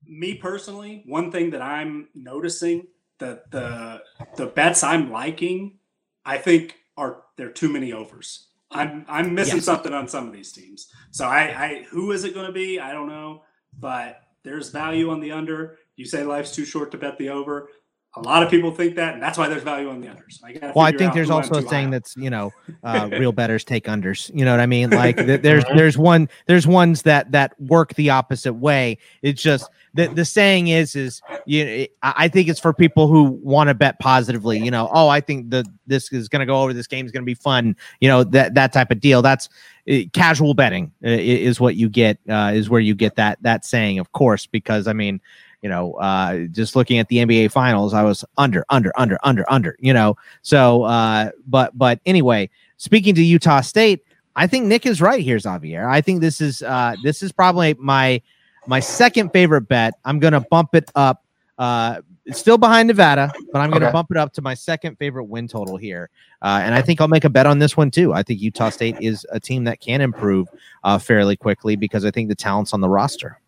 Me 0.06 0.34
personally, 0.34 1.04
one 1.06 1.30
thing 1.30 1.50
that 1.50 1.62
I'm 1.62 2.08
noticing 2.14 2.88
that 3.18 3.50
the 3.52 4.02
the 4.36 4.46
bets 4.46 4.82
I'm 4.82 5.12
liking, 5.12 5.78
I 6.24 6.38
think 6.38 6.76
are 6.96 7.22
there 7.36 7.48
are 7.48 7.52
too 7.52 7.68
many 7.68 7.92
overs. 7.92 8.48
I'm 8.70 9.04
I'm 9.08 9.34
missing 9.34 9.56
yes. 9.56 9.64
something 9.64 9.92
on 9.92 10.08
some 10.08 10.26
of 10.26 10.32
these 10.32 10.52
teams. 10.52 10.88
So 11.10 11.26
I, 11.26 11.40
I 11.40 11.86
who 11.90 12.12
is 12.12 12.24
it 12.24 12.34
going 12.34 12.46
to 12.46 12.52
be? 12.52 12.78
I 12.78 12.92
don't 12.92 13.08
know, 13.08 13.42
but 13.78 14.22
there's 14.44 14.70
value 14.70 15.10
on 15.10 15.20
the 15.20 15.32
under. 15.32 15.78
You 15.96 16.04
say 16.04 16.24
life's 16.24 16.54
too 16.54 16.64
short 16.64 16.90
to 16.92 16.98
bet 16.98 17.18
the 17.18 17.30
over. 17.30 17.68
A 18.16 18.20
lot 18.20 18.42
of 18.42 18.50
people 18.50 18.72
think 18.72 18.96
that, 18.96 19.14
and 19.14 19.22
that's 19.22 19.38
why 19.38 19.48
there's 19.48 19.62
value 19.62 19.88
on 19.88 20.00
the 20.00 20.08
unders. 20.08 20.42
I 20.42 20.72
well, 20.74 20.84
I 20.84 20.90
think 20.90 21.14
there's 21.14 21.30
also 21.30 21.54
a 21.54 21.68
saying 21.68 21.90
that's 21.90 22.16
you 22.16 22.28
know, 22.28 22.50
uh, 22.82 23.08
real 23.12 23.30
betters 23.30 23.62
take 23.62 23.84
unders. 23.84 24.34
You 24.34 24.44
know 24.44 24.50
what 24.50 24.58
I 24.58 24.66
mean? 24.66 24.90
Like 24.90 25.16
there's 25.42 25.62
there's 25.76 25.96
one 25.96 26.28
there's 26.46 26.66
ones 26.66 27.02
that 27.02 27.30
that 27.30 27.60
work 27.60 27.94
the 27.94 28.10
opposite 28.10 28.54
way. 28.54 28.98
It's 29.22 29.40
just 29.40 29.70
the 29.94 30.08
the 30.08 30.24
saying 30.24 30.68
is 30.68 30.96
is 30.96 31.22
you 31.46 31.64
know, 31.64 31.86
I 32.02 32.26
think 32.26 32.48
it's 32.48 32.58
for 32.58 32.72
people 32.72 33.06
who 33.06 33.38
want 33.44 33.68
to 33.68 33.74
bet 33.74 34.00
positively. 34.00 34.58
You 34.58 34.72
know, 34.72 34.90
oh, 34.92 35.06
I 35.06 35.20
think 35.20 35.50
the 35.50 35.64
this 35.86 36.12
is 36.12 36.28
going 36.28 36.40
to 36.40 36.46
go 36.46 36.60
over. 36.60 36.72
This 36.72 36.88
game 36.88 37.06
is 37.06 37.12
going 37.12 37.22
to 37.22 37.26
be 37.26 37.34
fun. 37.34 37.76
You 38.00 38.08
know 38.08 38.24
that 38.24 38.54
that 38.54 38.72
type 38.72 38.90
of 38.90 38.98
deal. 38.98 39.22
That's 39.22 39.48
uh, 39.88 39.98
casual 40.12 40.54
betting 40.54 40.90
uh, 41.04 41.10
is 41.10 41.60
what 41.60 41.76
you 41.76 41.88
get. 41.88 42.18
Uh, 42.28 42.50
is 42.54 42.68
where 42.68 42.80
you 42.80 42.96
get 42.96 43.14
that 43.16 43.40
that 43.42 43.64
saying, 43.64 44.00
of 44.00 44.10
course, 44.10 44.46
because 44.46 44.88
I 44.88 44.94
mean 44.94 45.20
you 45.62 45.68
know, 45.68 45.94
uh, 45.94 46.46
just 46.50 46.74
looking 46.74 46.98
at 46.98 47.08
the 47.08 47.18
NBA 47.18 47.50
finals, 47.50 47.92
I 47.94 48.02
was 48.02 48.24
under, 48.38 48.64
under, 48.70 48.92
under, 48.96 49.18
under, 49.22 49.44
under, 49.50 49.76
you 49.78 49.92
know. 49.92 50.16
So, 50.42 50.84
uh, 50.84 51.30
but, 51.46 51.76
but 51.76 52.00
anyway, 52.06 52.48
speaking 52.76 53.14
to 53.14 53.22
Utah 53.22 53.60
State, 53.60 54.04
I 54.36 54.46
think 54.46 54.66
Nick 54.66 54.86
is 54.86 55.00
right 55.02 55.22
here, 55.22 55.38
Xavier. 55.38 55.88
I 55.88 56.00
think 56.00 56.20
this 56.20 56.40
is, 56.40 56.62
uh, 56.62 56.96
this 57.02 57.22
is 57.22 57.32
probably 57.32 57.74
my, 57.74 58.22
my 58.66 58.80
second 58.80 59.30
favorite 59.30 59.62
bet. 59.62 59.94
I'm 60.04 60.18
going 60.18 60.32
to 60.32 60.40
bump 60.40 60.74
it 60.74 60.90
up. 60.94 61.24
Uh, 61.58 62.00
it's 62.24 62.38
still 62.38 62.58
behind 62.58 62.88
Nevada, 62.88 63.32
but 63.52 63.58
I'm 63.58 63.70
going 63.70 63.80
to 63.80 63.88
okay. 63.88 63.92
bump 63.92 64.10
it 64.10 64.16
up 64.16 64.32
to 64.34 64.42
my 64.42 64.54
second 64.54 64.96
favorite 64.96 65.24
win 65.24 65.48
total 65.48 65.76
here. 65.76 66.10
Uh, 66.42 66.60
and 66.62 66.74
I 66.74 66.80
think 66.80 67.00
I'll 67.00 67.08
make 67.08 67.24
a 67.24 67.30
bet 67.30 67.46
on 67.46 67.58
this 67.58 67.76
one 67.76 67.90
too. 67.90 68.12
I 68.12 68.22
think 68.22 68.40
Utah 68.40 68.70
State 68.70 68.96
is 69.00 69.26
a 69.30 69.40
team 69.40 69.64
that 69.64 69.80
can 69.80 70.00
improve 70.00 70.48
uh, 70.84 70.98
fairly 70.98 71.36
quickly 71.36 71.76
because 71.76 72.04
I 72.04 72.10
think 72.10 72.28
the 72.28 72.34
talent's 72.34 72.72
on 72.72 72.80
the 72.80 72.88
roster. 72.88 73.40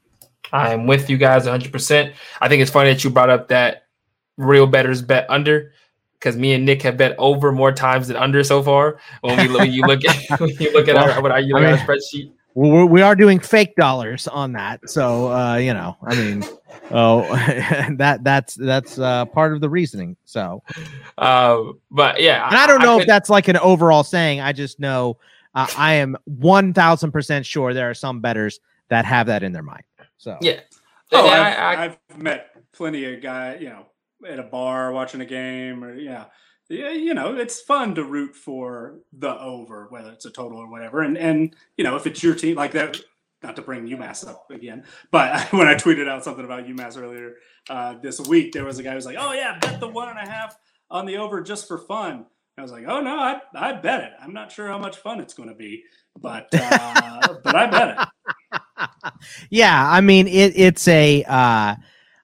I'm 0.53 0.87
with 0.87 1.09
you 1.09 1.17
guys 1.17 1.47
100%. 1.47 2.15
I 2.41 2.49
think 2.49 2.63
it's 2.63 2.71
funny 2.71 2.91
that 2.91 3.03
you 3.05 3.11
brought 3.11 3.31
up 3.31 3.49
that 3.49 3.87
real 4.37 4.67
betters 4.67 5.03
bet 5.03 5.27
under 5.29 5.73
because 6.23 6.37
me 6.37 6.53
and 6.53 6.65
Nick 6.65 6.83
have 6.83 6.97
bet 6.97 7.17
over 7.19 7.51
more 7.51 7.73
times 7.73 8.09
than 8.09 8.17
under 8.17 8.45
so 8.45 8.63
far. 8.63 8.99
When 9.23 9.37
we 9.37 9.57
when 9.57 9.73
you 9.73 9.83
look 9.83 10.05
at 10.05 10.41
when 10.41 10.51
you 10.51 10.73
look 10.73 10.89
at 10.89 10.95
well, 10.95 11.11
our 11.11 11.23
what 11.23 11.33
are 11.33 11.41
you 11.41 11.55
look 11.55 11.65
I 11.65 11.73
mean, 11.73 11.79
our 11.79 11.87
spreadsheet. 11.87 12.33
Well, 12.55 12.87
we 12.87 13.01
are 13.01 13.17
doing 13.17 13.39
fake 13.39 13.75
dollars 13.77 14.29
on 14.29 14.53
that, 14.53 14.89
so 14.89 15.33
uh, 15.33 15.57
you 15.57 15.73
know, 15.73 15.97
I 16.03 16.15
mean, 16.15 16.45
oh, 16.91 17.23
that 17.97 18.21
that's 18.23 18.55
that's 18.55 18.99
uh, 18.99 19.25
part 19.27 19.55
of 19.55 19.61
the 19.61 19.71
reasoning. 19.71 20.17
So, 20.27 20.63
uh, 21.19 21.63
but 21.91 22.21
yeah, 22.21 22.47
and 22.47 22.57
I 22.57 22.67
don't 22.67 22.83
know 22.83 22.99
I 22.99 23.01
if 23.01 23.07
that's 23.07 23.31
like 23.31 23.49
an 23.49 23.57
overall 23.57 24.05
saying. 24.05 24.41
I 24.41 24.53
just 24.53 24.79
know 24.79 25.17
uh, 25.55 25.67
I 25.77 25.95
am 25.95 26.17
one 26.25 26.75
thousand 26.75 27.11
percent 27.11 27.47
sure 27.47 27.73
there 27.73 27.89
are 27.89 27.95
some 27.95 28.21
betters 28.21 28.61
that 28.89 29.07
have 29.07 29.27
that 29.29 29.43
in 29.43 29.53
their 29.53 29.63
mind. 29.63 29.85
So 30.19 30.39
yeah. 30.41 30.61
Oh, 31.13 31.29
I've, 31.29 31.79
I, 31.79 31.83
have 31.83 31.99
met 32.17 32.51
plenty 32.73 33.05
of 33.13 33.21
guys, 33.21 33.61
you 33.61 33.69
know, 33.69 33.87
at 34.27 34.39
a 34.39 34.45
bar 34.45 34.93
watching 34.93 35.21
a 35.21 35.27
game, 35.27 35.85
or 35.85 35.95
yeah, 35.95 36.27
yeah, 36.69 36.91
you 36.91 37.13
know, 37.13 37.37
it's 37.37 37.61
fun 37.61 37.95
to 37.97 38.05
root 38.05 38.35
for 38.35 39.01
the 39.13 39.39
over, 39.39 39.87
whether 39.91 40.11
it's 40.11 40.25
a 40.25 40.31
total 40.31 40.59
or 40.59 40.71
whatever. 40.71 41.03
And 41.03 41.19
and 41.19 41.55
you 41.77 41.85
know, 41.85 41.97
if 41.97 42.07
it's 42.07 42.23
your 42.23 42.35
team, 42.35 42.57
like 42.57 42.73
that. 42.73 42.99
Not 43.43 43.57
to 43.57 43.63
bring 43.63 43.89
UMass 43.89 44.25
up 44.25 44.49
again, 44.53 44.85
but 45.11 45.53
when 45.53 45.67
I 45.67 45.75
tweeted 45.75 46.09
out 46.09 46.23
something 46.23 46.45
about 46.45 46.65
UMass 46.65 46.97
earlier 46.97 47.35
uh, 47.69 47.95
this 48.01 48.21
week, 48.21 48.53
there 48.53 48.65
was 48.65 48.79
a 48.79 48.85
guy 48.85 48.91
who 48.91 48.95
was 48.95 49.05
like, 49.05 49.17
"Oh 49.19 49.33
yeah, 49.33 49.59
bet 49.59 49.81
the 49.81 49.89
one 49.89 50.09
and 50.09 50.17
a 50.17 50.31
half 50.31 50.57
on 50.89 51.07
the 51.07 51.17
over 51.17 51.41
just 51.41 51.67
for 51.67 51.79
fun." 51.79 52.27
I 52.57 52.63
was 52.63 52.71
like, 52.71 52.85
"Oh 52.87 53.01
no, 53.01 53.19
I 53.19 53.41
I 53.53 53.73
bet 53.73 54.05
it. 54.05 54.13
I'm 54.21 54.33
not 54.33 54.53
sure 54.53 54.69
how 54.69 54.79
much 54.79 54.99
fun 54.99 55.19
it's 55.19 55.35
going 55.35 55.49
to 55.49 55.57
be, 55.57 55.83
but 56.21 56.51
uh, 56.53 57.35
but 57.43 57.57
I 57.57 57.67
bet 57.67 57.99
it." 57.99 58.09
yeah, 59.51 59.91
I 59.91 60.01
mean 60.01 60.27
it, 60.27 60.53
it's 60.57 60.87
a. 60.89 61.25
Uh, 61.25 61.77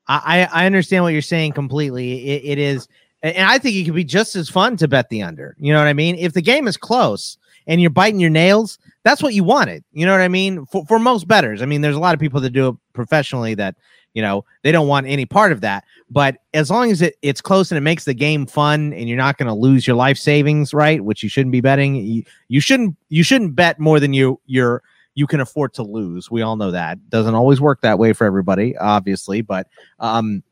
I 0.08 0.48
I 0.50 0.66
understand 0.66 1.05
what 1.05 1.12
you're 1.12 1.23
saying 1.23 1.52
completely. 1.52 2.28
It, 2.28 2.42
it 2.44 2.58
is, 2.58 2.89
and 3.23 3.47
I 3.47 3.58
think 3.58 3.76
it 3.76 3.84
could 3.84 3.94
be 3.94 4.05
just 4.05 4.36
as 4.36 4.48
fun 4.48 4.76
to 4.78 4.89
bet 4.89 5.10
the 5.10 5.23
under. 5.23 5.55
You 5.58 5.73
know 5.73 5.78
what 5.78 5.89
I 5.89 5.92
mean? 5.92 6.16
If 6.16 6.32
the 6.32 6.42
game 6.42 6.66
is 6.66 6.76
close 6.76 7.36
and 7.66 7.81
you're 7.81 7.90
biting 7.90 8.20
your 8.20 8.31
nails, 8.31 8.78
that's 9.05 9.23
what 9.23 9.34
you 9.34 9.44
wanted. 9.44 9.84
You 9.92 10.07
know 10.07 10.12
what 10.12 10.23
I 10.23 10.28
mean? 10.28 10.65
For 10.66 10.84
for 10.86 10.98
most 10.98 11.28
betters, 11.28 11.62
I 11.62 11.66
mean, 11.66 11.82
there's 11.82 11.97
a 11.97 12.00
lot 12.00 12.15
of 12.15 12.20
people 12.20 12.40
that 12.40 12.50
do 12.50 12.68
it 12.68 12.76
professionally 12.94 13.55
that 13.55 13.76
you 14.15 14.23
know 14.23 14.44
they 14.62 14.73
don't 14.73 14.89
want 14.89 15.07
any 15.07 15.26
part 15.26 15.52
of 15.52 15.60
that. 15.60 15.84
But 16.10 16.39
as 16.55 16.70
long 16.70 16.90
as 16.90 17.02
it, 17.02 17.16
it's 17.20 17.42
close 17.42 17.70
and 17.70 17.76
it 17.76 17.82
makes 17.82 18.05
the 18.05 18.15
game 18.15 18.47
fun, 18.47 18.94
and 18.94 19.08
you're 19.08 19.18
not 19.18 19.36
going 19.36 19.48
to 19.48 19.55
lose 19.55 19.86
your 19.86 19.97
life 19.97 20.16
savings, 20.16 20.73
right? 20.73 21.05
Which 21.05 21.23
you 21.23 21.28
shouldn't 21.28 21.52
be 21.52 21.60
betting. 21.60 21.97
You, 21.97 22.24
you 22.48 22.60
shouldn't 22.60 22.97
you 23.10 23.23
shouldn't 23.23 23.55
bet 23.55 23.78
more 23.78 24.00
than 24.00 24.15
you 24.15 24.40
you're 24.47 24.82
you 25.18 25.26
can 25.26 25.40
afford 25.40 25.74
to 25.74 25.82
lose. 25.82 26.30
We 26.30 26.42
all 26.42 26.55
know 26.55 26.70
that 26.70 27.10
doesn't 27.10 27.34
always 27.34 27.60
work 27.60 27.80
that 27.80 27.98
way 27.98 28.12
for 28.12 28.24
everybody, 28.24 28.76
obviously, 28.76 29.40
but 29.40 29.66
um, 29.98 30.44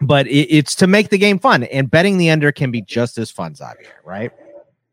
but 0.00 0.26
it, 0.26 0.52
it's 0.52 0.74
to 0.76 0.88
make 0.88 1.10
the 1.10 1.18
game 1.18 1.38
fun, 1.38 1.62
and 1.62 1.88
betting 1.88 2.18
the 2.18 2.28
under 2.28 2.50
can 2.50 2.72
be 2.72 2.82
just 2.82 3.18
as 3.18 3.30
fun, 3.30 3.54
Xavier. 3.54 4.00
Right? 4.04 4.32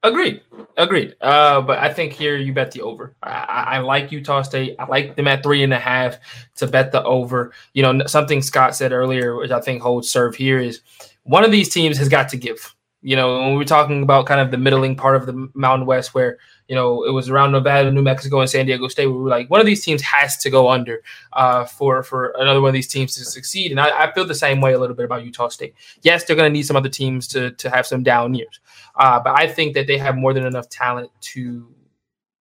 Agreed. 0.03 0.41
Agreed. 0.77 1.15
Uh, 1.19 1.61
but 1.61 1.79
I 1.79 1.91
think 1.91 2.13
here 2.13 2.37
you 2.37 2.53
bet 2.53 2.71
the 2.71 2.81
over. 2.81 3.15
I, 3.23 3.29
I, 3.29 3.63
I, 3.63 3.79
like 3.79 4.11
Utah 4.11 4.43
State. 4.43 4.75
I 4.77 4.85
like 4.85 5.15
them 5.15 5.27
at 5.27 5.41
three 5.41 5.63
and 5.63 5.73
a 5.73 5.79
half 5.79 6.19
to 6.57 6.67
bet 6.67 6.91
the 6.91 7.03
over. 7.03 7.51
You 7.73 7.81
know, 7.81 8.05
something 8.05 8.43
Scott 8.43 8.75
said 8.75 8.91
earlier, 8.91 9.35
which 9.35 9.49
I 9.49 9.59
think 9.59 9.81
holds 9.81 10.11
serve 10.11 10.35
here, 10.35 10.59
is 10.59 10.81
one 11.23 11.43
of 11.43 11.51
these 11.51 11.69
teams 11.69 11.97
has 11.97 12.07
got 12.07 12.29
to 12.29 12.37
give. 12.37 12.75
You 13.01 13.16
know, 13.16 13.40
when 13.40 13.56
we 13.56 13.64
are 13.64 13.67
talking 13.67 14.01
about 14.01 14.26
kind 14.26 14.42
of 14.42 14.50
the 14.50 14.58
middling 14.58 14.95
part 14.95 15.16
of 15.16 15.26
the 15.26 15.50
Mountain 15.53 15.85
West, 15.85 16.16
where 16.16 16.38
you 16.67 16.76
know 16.76 17.03
it 17.03 17.11
was 17.11 17.30
around 17.30 17.51
Nevada, 17.51 17.92
New 17.92 18.01
Mexico, 18.01 18.42
and 18.42 18.50
San 18.50 18.66
Diego 18.66 18.88
State, 18.88 19.08
we 19.08 19.14
were 19.14 19.30
like, 19.30 19.50
one 19.50 19.59
of 19.59 19.66
these 19.66 19.85
teams 19.85 20.01
has 20.01 20.38
to 20.38 20.50
go 20.50 20.69
under 20.69 21.03
uh, 21.34 21.66
for 21.66 22.01
for 22.03 22.34
another 22.40 22.59
one 22.59 22.69
of 22.69 22.74
these 22.74 22.88
teams 22.88 23.16
to 23.16 23.24
succeed. 23.24 23.72
And 23.72 23.80
I, 23.80 24.06
I 24.06 24.14
feel 24.14 24.26
the 24.26 24.35
same 24.35 24.61
way 24.61 24.74
a 24.74 24.80
little 24.80 24.95
bit 24.95 25.06
about 25.06 25.24
Utah 25.24 25.50
State. 25.50 25.76
Yes, 26.01 26.24
they're 26.24 26.35
going 26.35 26.50
to 26.50 26.53
need 26.53 26.64
some 26.64 26.76
other 26.76 26.90
teams 26.90 27.27
to 27.30 27.51
to 27.51 27.69
have 27.69 27.85
some 27.85 28.03
down 28.03 28.34
years, 28.34 28.59
uh, 28.95 29.19
but 29.19 29.40
I 29.40 29.48
think 29.48 29.76
that 29.76 29.88
they 29.88 29.98
have 30.00 30.17
more 30.17 30.34
than 30.34 30.45
enough 30.45 30.67
talent 30.67 31.11
to 31.22 31.67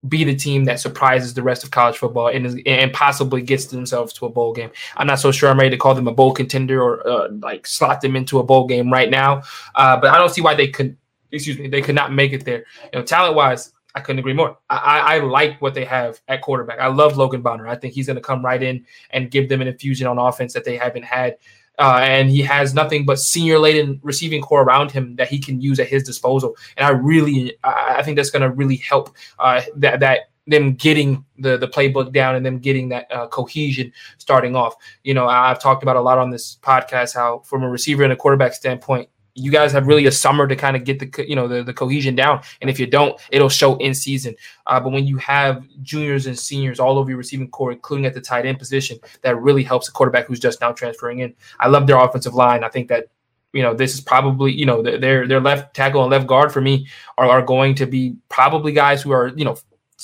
be 0.08 0.24
the 0.24 0.36
team 0.36 0.64
that 0.66 0.80
surprises 0.80 1.34
the 1.34 1.44
rest 1.44 1.64
of 1.64 1.72
college 1.72 1.98
football 1.98 2.28
and 2.28 2.62
and 2.66 2.94
possibly 2.94 3.42
gets 3.42 3.66
themselves 3.66 4.14
to 4.14 4.26
a 4.26 4.30
bowl 4.30 4.54
game. 4.54 4.72
I'm 4.96 5.08
not 5.08 5.20
so 5.20 5.32
sure 5.32 5.50
I'm 5.50 5.60
ready 5.60 5.72
to 5.72 5.78
call 5.78 5.94
them 5.94 6.08
a 6.08 6.14
bowl 6.14 6.34
contender 6.34 6.82
or 6.82 7.06
uh, 7.08 7.30
like 7.42 7.68
slot 7.68 8.00
them 8.02 8.16
into 8.16 8.40
a 8.40 8.44
bowl 8.44 8.66
game 8.66 8.92
right 8.92 9.10
now, 9.10 9.42
uh, 9.76 9.98
but 9.98 10.12
I 10.12 10.18
don't 10.18 10.30
see 10.30 10.42
why 10.42 10.56
they 10.56 10.68
could. 10.68 10.96
Excuse 11.32 11.60
me, 11.60 11.68
they 11.68 11.82
could 11.82 11.94
not 11.94 12.12
make 12.12 12.34
it 12.34 12.44
there. 12.44 12.66
You 12.92 13.00
know, 13.00 13.04
talent 13.04 13.36
wise, 13.36 13.72
I 13.94 14.00
couldn't 14.00 14.20
agree 14.20 14.34
more. 14.34 14.58
I, 14.70 14.78
I, 14.78 15.16
I, 15.16 15.20
like 15.20 15.62
what 15.62 15.76
they 15.76 15.86
have 15.86 16.20
at 16.28 16.42
quarterback. 16.42 16.80
I 16.80 16.88
love 16.88 17.18
Logan 17.18 17.44
Bonner. 17.44 17.68
I 17.68 17.76
think 17.76 17.94
he's 17.94 18.08
going 18.08 18.16
to 18.16 18.22
come 18.22 18.44
right 18.44 18.62
in 18.64 18.84
and 19.12 19.30
give 19.30 19.48
them 19.48 19.62
an 19.62 19.68
infusion 19.68 20.08
on 20.08 20.18
offense 20.18 20.54
that 20.54 20.66
they 20.66 20.76
haven't 20.76 21.04
had 21.04 21.38
uh, 21.80 22.00
and 22.02 22.30
he 22.30 22.42
has 22.42 22.74
nothing 22.74 23.06
but 23.06 23.20
senior 23.20 23.58
laden 23.58 24.00
receiving 24.04 24.42
corps 24.42 24.64
around 24.64 24.92
him 24.92 25.16
that 25.16 25.30
he 25.30 25.40
can 25.40 25.62
use 25.62 25.80
at 25.80 25.88
his 25.88 26.04
disposal. 26.04 26.56
And 26.78 26.86
I 26.86 26.90
really, 26.90 27.56
I 27.64 28.04
think 28.04 28.18
that's 28.18 28.30
going 28.30 28.42
to 28.42 28.50
really 28.50 28.78
help 28.78 29.16
uh, 29.40 29.62
that 29.78 30.02
that 30.02 30.30
them 30.48 30.74
getting 30.74 31.24
the 31.38 31.58
the 31.58 31.68
playbook 31.68 32.12
down 32.12 32.36
and 32.36 32.46
them 32.46 32.60
getting 32.60 32.90
that 32.90 33.08
uh, 33.12 33.28
cohesion 33.28 33.94
starting 34.18 34.56
off. 34.56 34.76
You 35.04 35.14
know, 35.14 35.28
I've 35.28 35.60
talked 35.60 35.84
about 35.84 35.96
a 35.96 36.02
lot 36.02 36.18
on 36.18 36.32
this 36.32 36.58
podcast 36.62 37.16
how 37.16 37.40
from 37.40 37.64
a 37.64 37.70
receiver 37.70 38.04
and 38.04 38.12
a 38.12 38.16
quarterback 38.16 38.54
standpoint, 38.54 39.10
you 39.40 39.52
guys 39.52 39.72
have 39.72 39.88
really 39.88 40.06
a 40.06 40.12
summer 40.12 40.48
to 40.48 40.56
kind 40.56 40.76
of 40.76 40.84
get 40.84 41.00
the 41.00 41.26
you 41.28 41.36
know 41.36 41.48
the, 41.48 41.64
the 41.64 41.74
cohesion 41.74 42.16
down. 42.16 42.42
And 42.62 42.70
if 42.70 42.80
you 42.80 42.88
don't 42.88 43.20
it'll 43.32 43.50
show 43.50 43.78
in 43.78 43.94
season. 43.94 44.36
Uh, 44.68 44.80
but 44.80 44.92
when 44.92 45.08
you 45.08 45.18
have 45.18 45.64
juniors 45.82 46.28
and 46.28 46.38
seniors 46.38 46.80
all 46.80 46.98
over 46.98 47.10
your 47.10 47.18
receiving 47.18 47.50
corps 47.50 47.72
including 47.72 48.06
at 48.06 48.14
the 48.14 48.22
tight 48.22 48.46
end 48.46 48.60
position 48.60 48.98
that 49.22 49.40
really 49.42 49.64
helps 49.64 49.88
a 49.88 49.92
quarterback 49.92 50.28
who's 50.28 50.40
just 50.40 50.62
now 50.62 50.72
transferring 50.72 51.20
in. 51.20 51.34
I 51.60 51.68
love 51.68 51.88
their 51.88 51.98
offensive 51.98 52.34
line. 52.34 52.64
I 52.64 52.70
think 52.70 52.90
that 52.90 53.08
you 53.54 53.64
know 53.64 53.74
this 53.74 53.94
is 53.94 54.02
probably 54.02 54.52
you 54.52 54.66
know 54.66 54.82
their 54.82 55.28
their 55.28 55.42
left 55.42 55.74
tackle 55.74 56.02
and 56.04 56.12
left 56.12 56.28
guard 56.28 56.52
for 56.52 56.62
me 56.62 56.88
are, 57.18 57.28
are 57.28 57.42
going 57.42 57.76
to 57.76 57.86
be 57.86 58.16
probably 58.30 58.72
guys 58.72 59.02
who 59.02 59.12
are 59.12 59.30
you 59.36 59.46
know 59.46 59.58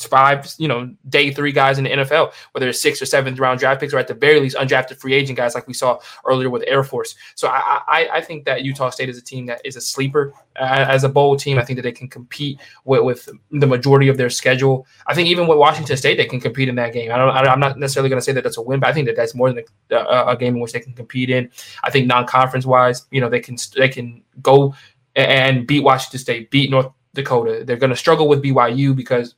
five, 0.04 0.54
you 0.58 0.68
know, 0.68 0.94
day 1.08 1.32
three 1.32 1.52
guys 1.52 1.78
in 1.78 1.86
the 1.86 1.90
NFL, 1.90 2.34
whether 2.52 2.68
it's 2.68 2.82
six 2.82 3.02
or 3.02 3.06
seventh 3.06 3.40
round 3.40 3.60
draft 3.60 3.80
picks, 3.80 3.94
or 3.94 3.98
at 3.98 4.08
the 4.08 4.14
very 4.14 4.40
least 4.40 4.58
undrafted 4.58 5.00
free 5.00 5.14
agent 5.14 5.38
guys 5.38 5.56
like 5.56 5.68
we 5.68 5.74
saw 5.74 6.00
earlier 6.26 6.50
with 6.50 6.64
Air 6.68 6.84
Force. 6.84 7.16
So 7.36 7.48
I, 7.48 7.82
I, 7.88 8.10
I 8.14 8.22
think 8.22 8.46
that 8.46 8.64
Utah 8.64 8.90
State 8.90 9.10
is 9.10 9.18
a 9.18 9.22
team 9.22 9.46
that 9.46 9.62
is 9.64 9.76
a 9.76 9.82
sleeper 9.82 10.34
uh, 10.60 10.86
as 10.88 11.04
a 11.04 11.10
bowl 11.10 11.36
team. 11.36 11.58
I 11.58 11.64
think 11.64 11.78
that 11.78 11.84
they 11.84 11.92
can 11.92 12.10
compete 12.10 12.60
with, 12.84 13.04
with, 13.04 13.30
the 13.52 13.68
majority 13.68 14.10
of 14.10 14.18
their 14.18 14.30
schedule. 14.30 14.86
I 15.08 15.14
think 15.14 15.30
even 15.30 15.48
with 15.48 15.58
Washington 15.58 15.96
State, 15.98 16.18
they 16.18 16.26
can 16.26 16.42
compete 16.42 16.68
in 16.68 16.76
that 16.76 16.94
game. 16.94 17.12
I 17.12 17.18
don't, 17.18 17.30
I 17.30 17.52
am 17.52 17.60
not 17.60 17.80
necessarily 17.80 18.10
going 18.10 18.20
to 18.20 18.24
say 18.24 18.34
that 18.34 18.44
that's 18.44 18.58
a 18.58 18.62
win, 18.62 18.80
but 18.80 18.90
I 18.90 18.94
think 18.94 19.08
that 19.08 19.16
that's 19.16 19.34
more 19.34 19.52
than 19.52 19.64
a, 19.92 20.26
a 20.28 20.38
game 20.38 20.56
in 20.56 20.60
which 20.60 20.74
they 20.74 20.80
can 20.80 20.94
compete 20.94 21.30
in. 21.30 21.50
I 21.84 21.92
think 21.92 22.08
non-conference 22.08 22.66
wise, 22.66 23.06
you 23.12 23.22
know, 23.22 23.30
they 23.30 23.40
can 23.40 23.58
they 23.76 23.90
can 23.90 24.24
go 24.42 24.76
and 25.16 25.66
beat 25.66 25.84
Washington 25.84 26.20
State, 26.20 26.52
beat 26.52 26.70
North 26.70 26.92
Dakota. 27.14 27.64
They're 27.66 27.78
going 27.78 27.90
to 27.90 27.96
struggle 27.96 28.28
with 28.28 28.44
BYU 28.44 28.96
because 28.96 29.36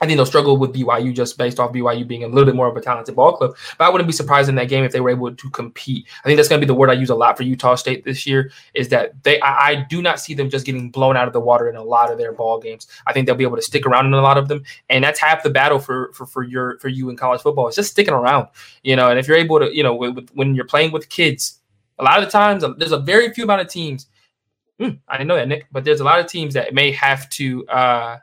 I 0.00 0.06
think 0.06 0.16
they'll 0.16 0.26
struggle 0.26 0.56
with 0.56 0.72
BYU 0.72 1.12
just 1.14 1.36
based 1.38 1.58
off 1.58 1.72
BYU 1.72 2.06
being 2.06 2.22
a 2.22 2.28
little 2.28 2.44
bit 2.44 2.54
more 2.54 2.68
of 2.68 2.76
a 2.76 2.80
talented 2.80 3.16
ball 3.16 3.32
club. 3.32 3.56
But 3.78 3.84
I 3.84 3.90
wouldn't 3.90 4.06
be 4.06 4.12
surprised 4.12 4.48
in 4.48 4.54
that 4.54 4.68
game 4.68 4.84
if 4.84 4.92
they 4.92 5.00
were 5.00 5.10
able 5.10 5.34
to 5.34 5.50
compete. 5.50 6.06
I 6.24 6.28
think 6.28 6.36
that's 6.36 6.48
going 6.48 6.60
to 6.60 6.64
be 6.64 6.68
the 6.68 6.74
word 6.74 6.90
I 6.90 6.92
use 6.92 7.10
a 7.10 7.16
lot 7.16 7.36
for 7.36 7.42
Utah 7.42 7.74
State 7.74 8.04
this 8.04 8.26
year 8.26 8.52
is 8.74 8.88
that 8.90 9.20
they 9.24 9.40
I, 9.40 9.70
I, 9.70 9.86
do 9.88 10.00
not 10.00 10.20
see 10.20 10.34
them 10.34 10.50
just 10.50 10.66
getting 10.66 10.90
blown 10.90 11.16
out 11.16 11.26
of 11.26 11.32
the 11.32 11.40
water 11.40 11.68
in 11.68 11.76
a 11.76 11.82
lot 11.82 12.12
of 12.12 12.18
their 12.18 12.32
ball 12.32 12.60
games. 12.60 12.86
I 13.06 13.12
think 13.12 13.26
they'll 13.26 13.34
be 13.34 13.44
able 13.44 13.56
to 13.56 13.62
stick 13.62 13.86
around 13.86 14.06
in 14.06 14.14
a 14.14 14.20
lot 14.20 14.38
of 14.38 14.46
them, 14.46 14.62
and 14.88 15.02
that's 15.02 15.18
half 15.18 15.42
the 15.42 15.50
battle 15.50 15.80
for 15.80 16.12
for 16.12 16.26
for 16.26 16.44
your 16.44 16.78
for 16.78 16.88
you 16.88 17.10
in 17.10 17.16
college 17.16 17.40
football. 17.40 17.66
It's 17.66 17.76
just 17.76 17.90
sticking 17.90 18.14
around, 18.14 18.48
you 18.84 18.94
know. 18.94 19.10
And 19.10 19.18
if 19.18 19.26
you're 19.26 19.36
able 19.36 19.58
to, 19.58 19.74
you 19.74 19.82
know, 19.82 19.94
with, 19.94 20.28
when 20.34 20.54
you're 20.54 20.64
playing 20.64 20.92
with 20.92 21.08
kids, 21.08 21.60
a 21.98 22.04
lot 22.04 22.18
of 22.18 22.24
the 22.24 22.30
times 22.30 22.64
there's 22.76 22.92
a 22.92 23.00
very 23.00 23.32
few 23.32 23.44
amount 23.44 23.62
of 23.62 23.68
teams. 23.68 24.06
Hmm, 24.78 24.90
I 25.08 25.16
didn't 25.16 25.26
know 25.26 25.34
that, 25.34 25.48
Nick, 25.48 25.66
but 25.72 25.84
there's 25.84 25.98
a 25.98 26.04
lot 26.04 26.20
of 26.20 26.26
teams 26.26 26.54
that 26.54 26.72
may 26.72 26.92
have 26.92 27.28
to. 27.30 27.66
uh 27.66 28.18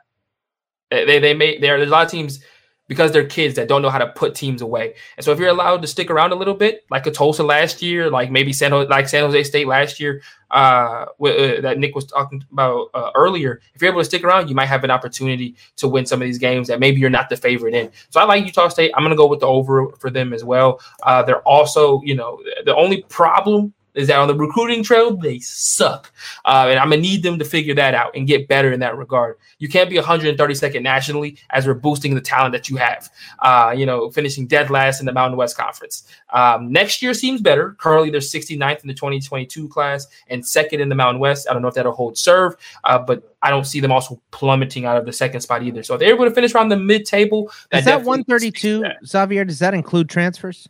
they 0.90 1.18
they 1.18 1.34
may 1.34 1.58
there 1.58 1.76
there's 1.78 1.88
a 1.88 1.92
lot 1.92 2.04
of 2.04 2.10
teams 2.10 2.40
because 2.88 3.10
they're 3.12 3.26
kids 3.26 3.56
that 3.56 3.68
don't 3.68 3.82
know 3.82 3.90
how 3.90 3.98
to 3.98 4.06
put 4.08 4.34
teams 4.34 4.62
away. 4.62 4.94
And 5.16 5.24
so 5.24 5.32
if 5.32 5.38
you're 5.38 5.48
allowed 5.48 5.82
to 5.82 5.88
stick 5.88 6.10
around 6.10 6.32
a 6.32 6.36
little 6.36 6.54
bit, 6.54 6.84
like 6.90 7.06
a 7.06 7.10
Tulsa 7.10 7.42
last 7.42 7.82
year, 7.82 8.10
like 8.10 8.30
maybe 8.30 8.52
San 8.52 8.70
Jose, 8.70 8.88
like 8.88 9.08
San 9.08 9.24
Jose 9.24 9.42
State 9.44 9.66
last 9.66 9.98
year, 9.98 10.22
uh, 10.52 11.06
uh, 11.20 11.60
that 11.62 11.78
Nick 11.78 11.94
was 11.94 12.06
talking 12.06 12.44
about 12.52 12.88
uh, 12.94 13.10
earlier, 13.14 13.60
if 13.74 13.82
you're 13.82 13.90
able 13.90 14.00
to 14.00 14.04
stick 14.04 14.22
around, 14.22 14.48
you 14.48 14.54
might 14.54 14.66
have 14.66 14.84
an 14.84 14.90
opportunity 14.90 15.56
to 15.76 15.88
win 15.88 16.06
some 16.06 16.22
of 16.22 16.26
these 16.26 16.38
games 16.38 16.68
that 16.68 16.78
maybe 16.78 17.00
you're 17.00 17.10
not 17.10 17.28
the 17.28 17.36
favorite 17.36 17.74
in. 17.74 17.90
So 18.10 18.20
I 18.20 18.24
like 18.24 18.44
Utah 18.44 18.68
State. 18.68 18.92
I'm 18.94 19.02
going 19.02 19.10
to 19.10 19.16
go 19.16 19.26
with 19.26 19.40
the 19.40 19.48
over 19.48 19.90
for 19.98 20.10
them 20.10 20.32
as 20.32 20.44
well. 20.44 20.80
Uh, 21.02 21.22
they're 21.22 21.42
also, 21.42 22.00
you 22.02 22.14
know, 22.14 22.40
the 22.64 22.74
only 22.76 23.02
problem 23.08 23.74
is 23.96 24.08
that 24.08 24.18
on 24.18 24.28
the 24.28 24.34
recruiting 24.34 24.82
trail 24.82 25.16
they 25.16 25.38
suck, 25.40 26.12
uh, 26.44 26.66
and 26.68 26.78
I'm 26.78 26.90
gonna 26.90 27.00
need 27.00 27.22
them 27.22 27.38
to 27.38 27.44
figure 27.44 27.74
that 27.74 27.94
out 27.94 28.14
and 28.14 28.26
get 28.26 28.46
better 28.46 28.72
in 28.72 28.80
that 28.80 28.96
regard. 28.96 29.36
You 29.58 29.68
can't 29.68 29.90
be 29.90 29.96
132nd 29.96 30.82
nationally 30.82 31.38
as 31.50 31.66
we're 31.66 31.74
boosting 31.74 32.14
the 32.14 32.20
talent 32.20 32.52
that 32.52 32.68
you 32.68 32.76
have. 32.76 33.08
Uh, 33.40 33.74
you 33.76 33.86
know, 33.86 34.10
finishing 34.10 34.46
dead 34.46 34.70
last 34.70 35.00
in 35.00 35.06
the 35.06 35.12
Mountain 35.12 35.36
West 35.36 35.56
Conference. 35.56 36.04
Um, 36.32 36.70
next 36.70 37.02
year 37.02 37.14
seems 37.14 37.40
better. 37.40 37.74
Currently, 37.78 38.10
they're 38.10 38.20
69th 38.20 38.82
in 38.82 38.88
the 38.88 38.94
2022 38.94 39.68
class 39.68 40.06
and 40.28 40.46
second 40.46 40.80
in 40.80 40.88
the 40.88 40.94
Mountain 40.94 41.20
West. 41.20 41.46
I 41.48 41.52
don't 41.52 41.62
know 41.62 41.68
if 41.68 41.74
that'll 41.74 41.92
hold 41.92 42.18
serve, 42.18 42.56
uh, 42.84 42.98
but 42.98 43.34
I 43.42 43.50
don't 43.50 43.64
see 43.64 43.80
them 43.80 43.92
also 43.92 44.20
plummeting 44.30 44.84
out 44.84 44.96
of 44.96 45.06
the 45.06 45.12
second 45.12 45.40
spot 45.40 45.62
either. 45.62 45.82
So 45.82 45.94
if 45.94 46.00
they're 46.00 46.14
able 46.14 46.24
to 46.24 46.30
finish 46.30 46.54
around 46.54 46.68
the 46.68 46.76
mid 46.76 47.06
table, 47.06 47.50
is 47.72 47.84
that 47.84 48.02
132, 48.02 48.84
Xavier? 49.04 49.44
Does 49.44 49.58
that 49.60 49.74
include 49.74 50.08
transfers? 50.08 50.68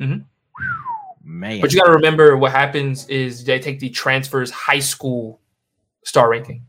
Mm-hmm. 0.00 0.22
Man. 1.28 1.60
But 1.60 1.72
you 1.72 1.80
got 1.80 1.86
to 1.86 1.92
remember 1.92 2.36
what 2.36 2.52
happens 2.52 3.08
is 3.08 3.44
they 3.44 3.58
take 3.58 3.80
the 3.80 3.90
transfers 3.90 4.48
high 4.52 4.78
school 4.78 5.40
star 6.04 6.30
ranking. 6.30 6.64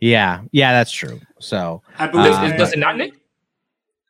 Yeah, 0.00 0.42
yeah, 0.50 0.72
that's 0.72 0.90
true. 0.90 1.20
So 1.38 1.80
I 1.96 2.08
believe 2.08 2.32
uh, 2.32 2.56
does 2.56 2.72
it 2.72 2.80
not, 2.80 2.96
Nick? 2.96 3.14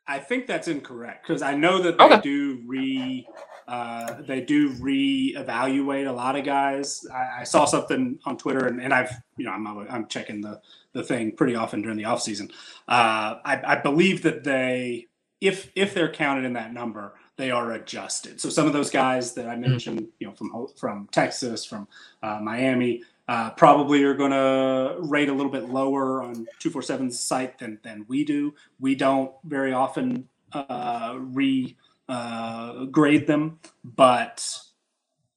I 0.07 0.17
think 0.17 0.47
that's 0.47 0.67
incorrect 0.67 1.27
because 1.27 1.43
I 1.43 1.53
know 1.53 1.79
that 1.83 1.99
they 1.99 2.03
okay. 2.03 2.21
do 2.21 2.63
re 2.65 3.27
uh, 3.67 4.21
they 4.21 4.41
do 4.41 4.69
re-evaluate 4.79 6.05
a 6.05 6.11
lot 6.11 6.35
of 6.35 6.45
guys. 6.45 7.05
I, 7.13 7.41
I 7.41 7.43
saw 7.43 7.65
something 7.65 8.19
on 8.25 8.37
Twitter, 8.37 8.65
and, 8.67 8.81
and 8.81 8.93
I've 8.93 9.11
you 9.37 9.45
know 9.45 9.51
I'm 9.51 9.67
I'm 9.67 10.07
checking 10.07 10.41
the 10.41 10.59
the 10.93 11.03
thing 11.03 11.33
pretty 11.35 11.55
often 11.55 11.83
during 11.83 11.97
the 11.97 12.05
off 12.05 12.21
season. 12.21 12.49
Uh, 12.87 13.37
I, 13.45 13.61
I 13.63 13.75
believe 13.75 14.23
that 14.23 14.43
they 14.43 15.07
if 15.39 15.71
if 15.75 15.93
they're 15.93 16.11
counted 16.11 16.45
in 16.45 16.53
that 16.53 16.73
number, 16.73 17.13
they 17.37 17.51
are 17.51 17.73
adjusted. 17.73 18.39
So 18.39 18.49
some 18.49 18.67
of 18.67 18.73
those 18.73 18.89
guys 18.89 19.33
that 19.33 19.47
I 19.47 19.55
mentioned, 19.55 19.99
mm-hmm. 19.99 20.09
you 20.19 20.27
know, 20.27 20.33
from 20.33 20.67
from 20.75 21.07
Texas, 21.11 21.65
from 21.65 21.87
uh, 22.23 22.39
Miami, 22.41 23.03
uh, 23.27 23.51
probably 23.51 24.03
are 24.03 24.13
going 24.13 24.31
to 24.31 24.97
rate 24.99 25.29
a 25.29 25.33
little 25.33 25.51
bit 25.51 25.69
lower 25.69 26.21
on 26.21 26.47
247's 26.63 27.19
site 27.19 27.59
than 27.59 27.79
than 27.83 28.05
we 28.07 28.23
do. 28.23 28.53
We 28.79 28.95
don't 28.95 29.31
very 29.43 29.73
often 29.73 30.29
uh, 30.53 31.15
re 31.17 31.75
uh, 32.07 32.85
grade 32.85 33.27
them, 33.27 33.59
but 33.83 34.59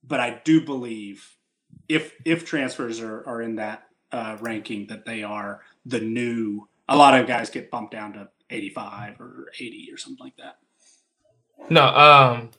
but 0.05 0.20
I 0.20 0.41
do 0.44 0.65
believe 0.65 1.36
if 1.89 2.15
if 2.25 2.44
transfers 2.44 3.01
are, 3.01 3.27
are 3.27 3.43
in 3.43 3.57
that 3.57 3.85
uh, 4.12 4.36
ranking 4.41 4.86
that 4.89 5.05
they 5.05 5.23
are 5.23 5.62
the 5.86 6.01
new. 6.01 6.68
A 6.91 6.97
lot 6.97 7.18
of 7.18 7.27
guys 7.27 7.51
get 7.51 7.70
bumped 7.70 7.93
down 7.93 8.15
to 8.15 8.28
85 8.49 9.20
or 9.20 9.52
80 9.59 9.91
or 9.93 9.99
something 9.99 10.25
like 10.25 10.36
that. 10.39 10.57
No, 11.70 11.85
um, 11.85 12.51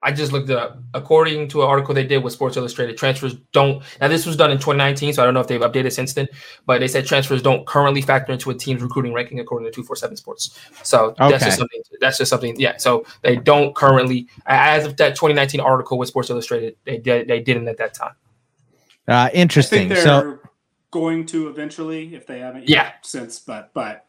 I 0.00 0.12
just 0.12 0.32
looked 0.32 0.48
it 0.48 0.56
up. 0.56 0.78
According 0.94 1.48
to 1.48 1.62
an 1.62 1.68
article 1.68 1.92
they 1.92 2.06
did 2.06 2.22
with 2.22 2.32
Sports 2.32 2.56
Illustrated, 2.56 2.96
transfers 2.96 3.34
don't. 3.52 3.82
Now, 4.00 4.06
this 4.06 4.26
was 4.26 4.36
done 4.36 4.50
in 4.52 4.58
2019, 4.58 5.12
so 5.12 5.22
I 5.22 5.24
don't 5.24 5.34
know 5.34 5.40
if 5.40 5.48
they've 5.48 5.60
updated 5.60 5.92
since 5.92 6.14
then. 6.14 6.28
But 6.66 6.78
they 6.78 6.86
said 6.88 7.04
transfers 7.04 7.42
don't 7.42 7.66
currently 7.66 8.00
factor 8.00 8.32
into 8.32 8.50
a 8.50 8.54
team's 8.54 8.80
recruiting 8.80 9.12
ranking, 9.12 9.40
according 9.40 9.66
to 9.66 9.72
247 9.72 10.16
Sports. 10.16 10.58
So 10.84 11.06
okay. 11.20 11.30
that's 11.30 11.44
just 11.44 11.58
something. 11.58 11.82
That's 12.00 12.18
just 12.18 12.30
something. 12.30 12.58
Yeah. 12.60 12.76
So 12.76 13.04
they 13.22 13.36
don't 13.36 13.74
currently, 13.74 14.28
as 14.46 14.86
of 14.86 14.96
that 14.98 15.16
2019 15.16 15.60
article 15.60 15.98
with 15.98 16.08
Sports 16.08 16.30
Illustrated, 16.30 16.76
they 16.84 16.98
did. 16.98 17.26
They 17.26 17.40
didn't 17.40 17.66
at 17.66 17.78
that 17.78 17.94
time. 17.94 18.14
Uh, 19.08 19.30
interesting. 19.32 19.92
so 19.96 20.38
going 20.92 21.26
to 21.26 21.48
eventually, 21.48 22.14
if 22.14 22.26
they 22.26 22.38
haven't. 22.38 22.68
Yeah. 22.68 22.92
Since, 23.02 23.40
but 23.40 23.72
but 23.74 24.04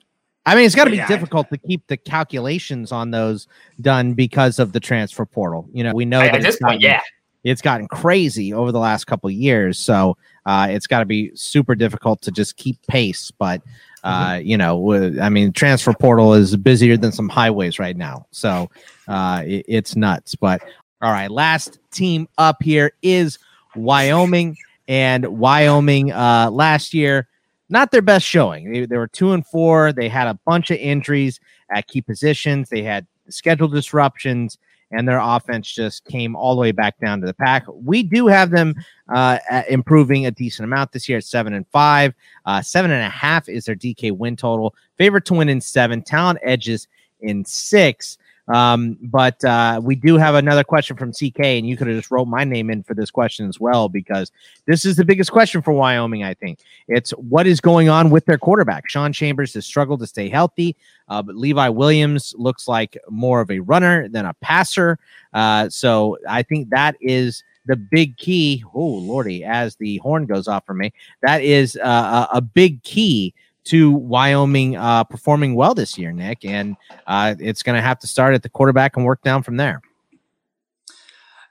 I 0.50 0.56
mean, 0.56 0.66
it's 0.66 0.74
got 0.74 0.86
to 0.86 0.90
be 0.90 0.98
yeah, 0.98 1.08
difficult 1.08 1.46
I, 1.52 1.56
to 1.56 1.68
keep 1.68 1.86
the 1.86 1.96
calculations 1.96 2.92
on 2.92 3.12
those 3.12 3.48
done 3.82 4.14
because 4.14 4.58
of 4.58 4.74
the 4.74 4.80
transfer 4.80 5.24
portal. 5.24 5.70
You 5.72 5.84
know, 5.84 5.94
we 5.94 6.06
know 6.06 6.22
at, 6.22 6.32
that 6.32 6.36
at 6.38 6.42
this 6.42 6.58
point, 6.58 6.82
yeah, 6.82 7.02
it's 7.44 7.62
gotten 7.62 7.88
crazy 7.88 8.52
over 8.52 8.72
the 8.72 8.80
last 8.80 9.06
couple 9.06 9.30
years. 9.30 9.78
So 9.78 10.18
uh, 10.48 10.68
it's 10.72 10.88
got 10.88 11.02
to 11.02 11.06
be 11.06 11.32
super 11.36 11.76
difficult 11.76 12.24
to 12.24 12.32
just 12.32 12.58
keep 12.58 12.82
pace. 12.88 13.30
But 13.30 13.62
uh, 14.04 14.32
mm-hmm. 14.32 14.48
you 14.48 14.58
know, 14.58 15.20
I 15.22 15.30
mean, 15.30 15.54
transfer 15.54 15.94
portal 15.94 16.34
is 16.34 16.56
busier 16.58 16.98
than 16.98 17.12
some 17.12 17.30
highways 17.30 17.78
right 17.78 17.96
now. 17.96 18.26
So 18.32 18.72
uh, 19.08 19.44
it, 19.46 19.66
it's 19.68 19.96
nuts. 19.96 20.34
But 20.34 20.64
all 21.04 21.12
right, 21.12 21.30
last 21.30 21.78
team 21.92 22.28
up 22.40 22.64
here 22.64 22.92
is 23.04 23.38
Wyoming, 23.76 24.58
and 24.88 25.28
Wyoming 25.28 26.12
uh, 26.12 26.50
last 26.52 26.96
year 26.96 27.29
not 27.70 27.92
their 27.92 28.02
best 28.02 28.26
showing. 28.26 28.72
They, 28.72 28.86
they 28.86 28.98
were 28.98 29.08
two 29.08 29.32
and 29.32 29.46
four. 29.46 29.94
They 29.94 30.10
had 30.10 30.28
a 30.28 30.40
bunch 30.46 30.72
of 30.72 30.78
injuries 30.78 31.40
at 31.72 31.88
key 31.88 32.02
positions. 32.02 32.70
They 32.70 32.84
had 32.84 33.06
schedule 33.30 33.68
disruptions, 33.68 34.58
and 34.92 35.08
their 35.08 35.20
offense 35.20 35.72
just 35.72 36.06
came 36.06 36.36
all 36.36 36.56
the 36.56 36.62
way 36.62 36.72
back 36.72 37.00
down 37.00 37.22
to 37.22 37.28
the 37.28 37.34
pack. 37.34 37.66
We 37.68 38.04
do 38.04 38.28
have 38.28 38.50
them 38.50 38.76
uh, 39.14 39.38
improving 39.70 40.26
a 40.26 40.32
decent 40.32 40.64
amount 40.66 40.92
this 40.92 41.08
year 41.08 41.20
at 41.20 41.24
seven 41.24 41.54
and 41.54 41.68
five. 41.68 42.14
Uh, 42.46 42.62
seven 42.62 42.92
and 42.92 43.04
a 43.04 43.10
half 43.10 43.48
is 43.48 43.66
their 43.66 43.76
DK 43.76 44.12
win 44.12 44.36
total. 44.36 44.74
Favorite 44.98 45.26
to 45.26 45.36
win 45.36 45.50
in 45.50 45.62
seven. 45.62 46.02
Talent 46.02 46.40
edges 46.42 46.88
in 47.22 47.46
six. 47.46 48.18
Um, 48.50 48.98
but 49.02 49.44
uh, 49.46 49.80
we 49.84 49.96
do 49.96 50.18
have 50.18 50.36
another 50.36 50.64
question 50.64 50.98
from 50.98 51.12
CK, 51.12 51.40
and 51.40 51.68
you 51.68 51.78
could 51.78 51.88
have 51.88 51.96
just 51.96 52.12
wrote 52.12 52.28
my 52.28 52.44
name 52.44 52.70
in 52.70 52.84
for 52.84 52.96
this 52.96 53.12
question 53.12 53.48
as 53.48 53.60
well, 53.60 53.90
because 53.90 54.32
this 54.66 54.86
is 54.86 54.96
the 54.96 55.06
biggest 55.06 55.32
question 55.32 55.62
for 55.62 55.72
Wyoming, 55.72 56.24
I 56.24 56.34
think. 56.34 56.60
It's 56.88 57.12
what 57.12 57.46
is 57.46 57.62
going 57.62 57.90
on 57.90 58.10
with 58.10 58.26
their 58.26 58.40
quarterback. 58.40 58.90
Sean 58.90 59.14
Chambers 59.14 59.54
has 59.54 59.66
struggled 59.66 60.00
to 60.00 60.08
stay 60.08 60.30
healthy, 60.30 60.76
uh, 61.08 61.22
but 61.22 61.36
Levi 61.36 61.70
Williams 61.70 62.34
looks 62.38 62.68
like 62.68 62.98
more 63.10 63.40
of 63.40 63.52
a 63.52 63.60
runner 63.60 64.10
than 64.10 64.26
a 64.26 64.34
passer. 64.36 64.98
Uh, 65.34 65.70
so 65.70 66.18
I 66.28 66.42
think 66.42 66.70
that 66.70 66.96
is 67.02 67.44
the 67.68 67.76
big 67.76 68.18
key. 68.18 68.64
Oh, 68.74 68.80
Lordy, 68.84 69.44
as 69.44 69.76
the 69.76 69.98
horn 69.98 70.26
goes 70.26 70.48
off 70.48 70.66
for 70.66 70.74
me, 70.74 70.92
that 71.22 71.44
is 71.44 71.78
uh, 71.78 72.28
a, 72.34 72.38
a 72.38 72.42
big 72.42 72.82
key 72.82 73.34
to 73.66 73.92
Wyoming 73.92 74.76
uh, 74.78 75.04
performing 75.04 75.56
well 75.56 75.74
this 75.74 75.98
year, 75.98 76.12
Nick, 76.12 76.46
and 76.46 76.76
uh, 77.08 77.36
it's 77.40 77.64
going 77.64 77.76
to 77.76 77.82
have 77.82 78.00
to 78.00 78.08
start 78.08 78.34
at 78.34 78.44
the 78.44 78.50
quarterback 78.50 78.96
and 78.96 79.06
work 79.06 79.22
down 79.22 79.44
from 79.44 79.58
there. 79.58 79.82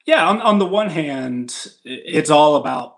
Yeah, 0.07 0.27
on, 0.27 0.41
on 0.41 0.59
the 0.59 0.67
one 0.67 0.89
hand, 0.89 1.55
it's 1.85 2.31
all 2.31 2.57
about. 2.57 2.97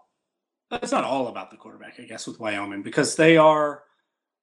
It's 0.71 0.93
not 0.93 1.03
all 1.03 1.27
about 1.27 1.51
the 1.51 1.57
quarterback, 1.57 1.99
I 1.99 2.05
guess, 2.05 2.29
with 2.29 2.39
Wyoming 2.39 2.83
because 2.83 3.17
they 3.17 3.37
are 3.37 3.83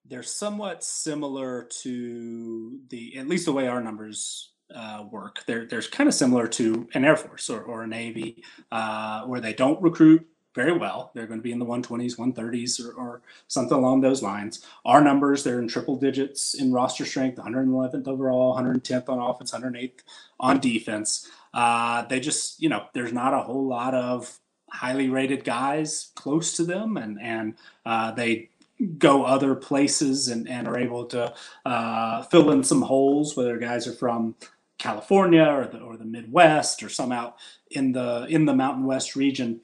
they're 0.05 0.23
somewhat 0.23 0.83
similar 0.83 1.63
to 1.83 2.79
the 2.89 3.17
at 3.17 3.29
least 3.29 3.45
the 3.45 3.53
way 3.53 3.67
our 3.67 3.81
numbers 3.81 4.51
uh, 4.75 5.05
work. 5.09 5.43
They're 5.47 5.65
they're 5.65 5.81
kind 5.81 6.09
of 6.09 6.13
similar 6.13 6.47
to 6.47 6.87
an 6.93 7.05
Air 7.05 7.15
Force 7.15 7.49
or, 7.49 7.61
or 7.61 7.83
a 7.83 7.87
Navy, 7.87 8.43
uh, 8.71 9.23
where 9.23 9.39
they 9.39 9.53
don't 9.53 9.81
recruit 9.81 10.27
very 10.58 10.76
well. 10.76 11.11
They're 11.14 11.27
going 11.27 11.40
to 11.40 11.44
be 11.44 11.52
in 11.52 11.60
the 11.60 11.66
120s, 11.66 12.18
130s, 12.18 12.84
or, 12.84 12.92
or, 12.94 13.22
something 13.48 13.77
along 13.77 14.02
those 14.02 14.24
lines. 14.24 14.66
Our 14.84 15.02
numbers, 15.02 15.44
they're 15.44 15.60
in 15.60 15.68
triple 15.68 15.98
digits 15.98 16.56
in 16.56 16.74
roster 16.74 17.06
strength 17.06 17.38
111th 17.38 18.08
overall, 18.08 18.58
110th 18.58 19.08
on 19.08 19.19
offense, 19.19 19.52
108th 19.52 20.00
on 20.40 20.60
defense. 20.60 21.30
Uh, 21.53 22.06
they 22.08 22.19
just, 22.19 22.60
you 22.60 22.69
know, 22.69 22.88
there's 22.94 23.14
not 23.14 23.36
a 23.36 23.44
whole 23.44 23.68
lot 23.68 23.94
of 23.94 24.40
highly 24.72 25.10
rated 25.10 25.44
guys 25.44 26.11
close 26.16 26.58
to 26.58 26.64
them, 26.64 26.98
and, 26.98 27.22
and 27.22 27.53
uh, 27.86 28.11
they 28.11 28.50
go 28.98 29.26
other 29.26 29.53
places 29.53 30.27
and, 30.27 30.50
and 30.50 30.68
are 30.68 30.77
able 30.77 31.06
to 31.06 31.34
uh, 31.66 32.24
fill 32.24 32.50
in 32.50 32.64
some 32.64 32.82
holes, 32.82 33.38
whether 33.38 33.60
guys 33.60 33.88
are 33.88 33.94
from 33.94 34.34
California 34.80 35.44
or 35.44 35.68
the, 35.68 35.80
or 35.80 35.98
the 35.98 36.06
Midwest 36.06 36.82
or 36.82 36.90
some 36.90 37.11
out 37.11 37.36
in 37.72 37.92
the 37.92 38.26
in 38.30 38.45
the 38.45 38.56
Mountain 38.56 38.86
West 38.86 39.16
region 39.16 39.61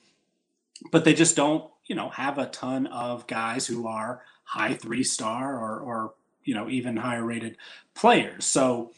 but 0.91 1.03
they 1.03 1.13
just 1.13 1.35
don't, 1.35 1.69
you 1.85 1.95
know, 1.95 2.09
have 2.09 2.37
a 2.37 2.47
ton 2.47 2.87
of 2.87 3.27
guys 3.27 3.67
who 3.67 3.87
are 3.87 4.21
high 4.43 4.73
three 4.73 5.03
star 5.03 5.57
or, 5.57 5.79
or 5.79 6.13
you 6.43 6.53
know, 6.53 6.69
even 6.69 6.97
higher 6.97 7.23
rated 7.23 7.57
players. 7.95 8.45
So, 8.45 8.91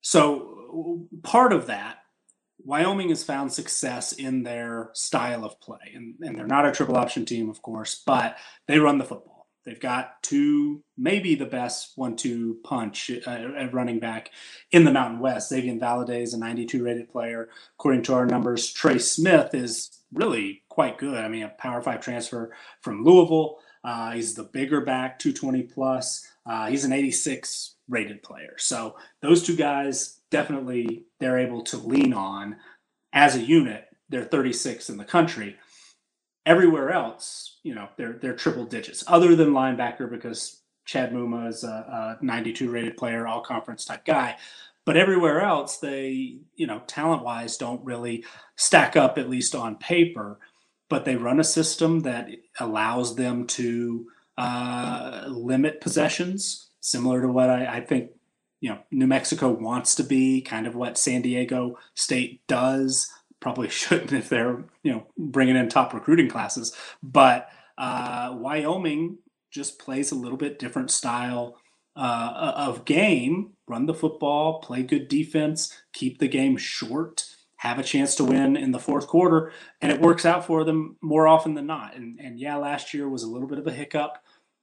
so 0.00 1.06
part 1.22 1.52
of 1.52 1.66
that, 1.66 1.98
Wyoming 2.64 3.10
has 3.10 3.22
found 3.22 3.52
success 3.52 4.12
in 4.12 4.42
their 4.42 4.90
style 4.92 5.44
of 5.44 5.60
play, 5.60 5.92
and, 5.94 6.14
and 6.20 6.36
they're 6.36 6.46
not 6.46 6.66
a 6.66 6.72
triple 6.72 6.96
option 6.96 7.24
team, 7.24 7.48
of 7.48 7.62
course, 7.62 8.02
but 8.04 8.36
they 8.66 8.78
run 8.78 8.98
the 8.98 9.04
football. 9.04 9.35
They've 9.66 9.80
got 9.80 10.22
two, 10.22 10.84
maybe 10.96 11.34
the 11.34 11.44
best 11.44 11.92
one-two 11.96 12.58
punch 12.62 13.10
uh, 13.26 13.30
at 13.30 13.74
running 13.74 13.98
back 13.98 14.30
in 14.70 14.84
the 14.84 14.92
Mountain 14.92 15.18
West. 15.18 15.50
Xazavian 15.50 15.80
Valladay 15.80 16.22
is 16.22 16.32
a 16.32 16.38
92 16.38 16.84
rated 16.84 17.10
player, 17.10 17.48
according 17.78 18.02
to 18.04 18.14
our 18.14 18.26
numbers. 18.26 18.72
Trey 18.72 18.98
Smith 18.98 19.54
is 19.54 19.90
really 20.12 20.62
quite 20.68 20.98
good. 20.98 21.18
I 21.18 21.28
mean, 21.28 21.42
a 21.42 21.48
Power 21.48 21.82
Five 21.82 22.00
transfer 22.00 22.54
from 22.80 23.04
Louisville. 23.04 23.58
Uh, 23.82 24.12
he's 24.12 24.34
the 24.34 24.44
bigger 24.44 24.80
back, 24.80 25.18
220 25.18 25.64
plus. 25.64 26.26
Uh, 26.46 26.68
he's 26.68 26.84
an 26.84 26.92
86 26.92 27.74
rated 27.88 28.22
player. 28.22 28.54
So 28.58 28.96
those 29.20 29.42
two 29.42 29.56
guys 29.56 30.20
definitely 30.30 31.06
they're 31.20 31.38
able 31.38 31.62
to 31.62 31.76
lean 31.76 32.12
on 32.12 32.56
as 33.12 33.36
a 33.36 33.40
unit. 33.40 33.86
They're 34.08 34.24
36 34.24 34.88
in 34.90 34.96
the 34.96 35.04
country. 35.04 35.56
Everywhere 36.46 36.90
else, 36.90 37.58
you 37.62 37.74
know, 37.74 37.88
they're 37.96 38.14
they're 38.14 38.36
triple 38.36 38.64
digits. 38.64 39.04
Other 39.06 39.36
than 39.36 39.50
linebacker, 39.50 40.08
because 40.08 40.62
Chad 40.86 41.12
Muma 41.12 41.48
is 41.48 41.64
a, 41.64 42.16
a 42.20 42.24
92 42.24 42.70
rated 42.70 42.96
player, 42.96 43.26
all 43.26 43.42
conference 43.42 43.84
type 43.84 44.04
guy. 44.04 44.36
But 44.86 44.96
everywhere 44.96 45.40
else, 45.40 45.78
they, 45.78 46.38
you 46.54 46.66
know, 46.68 46.80
talent 46.86 47.24
wise, 47.24 47.56
don't 47.56 47.84
really 47.84 48.24
stack 48.54 48.96
up, 48.96 49.18
at 49.18 49.28
least 49.28 49.54
on 49.54 49.76
paper. 49.76 50.38
But 50.88 51.04
they 51.04 51.16
run 51.16 51.40
a 51.40 51.44
system 51.44 52.00
that 52.02 52.28
allows 52.60 53.16
them 53.16 53.48
to 53.48 54.06
uh, 54.38 55.24
limit 55.26 55.80
possessions, 55.80 56.68
similar 56.80 57.20
to 57.22 57.28
what 57.28 57.50
I, 57.50 57.78
I 57.78 57.80
think, 57.80 58.10
you 58.60 58.70
know, 58.70 58.78
New 58.92 59.08
Mexico 59.08 59.50
wants 59.50 59.96
to 59.96 60.04
be, 60.04 60.40
kind 60.40 60.68
of 60.68 60.76
what 60.76 60.96
San 60.96 61.20
Diego 61.20 61.76
State 61.94 62.46
does. 62.46 63.10
Probably 63.46 63.68
shouldn't 63.82 64.12
if 64.12 64.28
they're, 64.28 64.64
you 64.82 64.90
know, 64.90 65.06
bringing 65.16 65.54
in 65.54 65.68
top 65.68 65.94
recruiting 65.94 66.28
classes. 66.28 66.74
But 67.00 67.48
uh, 67.78 68.34
Wyoming 68.36 69.18
just 69.52 69.78
plays 69.78 70.10
a 70.10 70.16
little 70.16 70.36
bit 70.36 70.58
different 70.58 70.90
style 70.90 71.56
uh, 71.94 72.54
of 72.56 72.84
game, 72.84 73.52
run 73.68 73.86
the 73.86 73.94
football, 73.94 74.58
play 74.58 74.82
good 74.82 75.06
defense, 75.06 75.72
keep 75.92 76.18
the 76.18 76.26
game 76.26 76.56
short, 76.56 77.24
have 77.58 77.78
a 77.78 77.84
chance 77.84 78.16
to 78.16 78.24
win 78.24 78.56
in 78.56 78.72
the 78.72 78.80
fourth 78.80 79.06
quarter, 79.06 79.52
and 79.80 79.92
it 79.92 80.00
works 80.00 80.26
out 80.26 80.44
for 80.44 80.64
them 80.64 80.96
more 81.00 81.28
often 81.28 81.54
than 81.54 81.66
not. 81.66 81.94
And, 81.94 82.18
and 82.18 82.40
yeah, 82.40 82.56
last 82.56 82.92
year 82.92 83.08
was 83.08 83.22
a 83.22 83.28
little 83.28 83.46
bit 83.46 83.60
of 83.60 83.68
a 83.68 83.72
hiccup. 83.72 84.18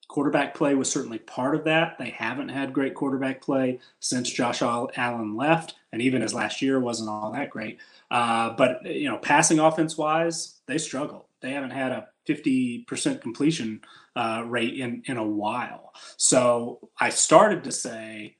Quarterback 0.10 0.56
play 0.56 0.76
was 0.76 0.92
certainly 0.92 1.20
part 1.20 1.56
of 1.56 1.64
that. 1.64 1.98
They 1.98 2.10
haven't 2.10 2.50
had 2.50 2.74
great 2.74 2.96
quarterback 2.96 3.42
play 3.42 3.80
since 4.02 4.30
Josh 4.30 4.62
Allen 4.62 5.38
left, 5.38 5.76
and 5.94 6.02
even 6.02 6.24
his 6.24 6.34
last 6.34 6.62
year 6.62 6.80
wasn't 6.80 7.08
all 7.08 7.32
that 7.32 7.52
great. 7.52 7.78
Uh, 8.10 8.50
but 8.50 8.84
you 8.84 9.08
know, 9.08 9.18
passing 9.18 9.60
offense 9.60 9.96
wise, 9.96 10.60
they 10.66 10.80
struggle. 10.80 11.30
They 11.40 11.52
haven't 11.52 11.70
had 11.70 11.92
a 11.92 12.08
50% 12.28 13.22
completion 13.22 13.82
uh, 14.16 14.44
rate 14.46 14.74
in, 14.80 15.04
in 15.06 15.18
a 15.18 15.26
while. 15.26 15.94
So 16.18 16.90
I 17.00 17.10
started 17.10 17.64
to 17.66 17.72
say, 17.72 18.38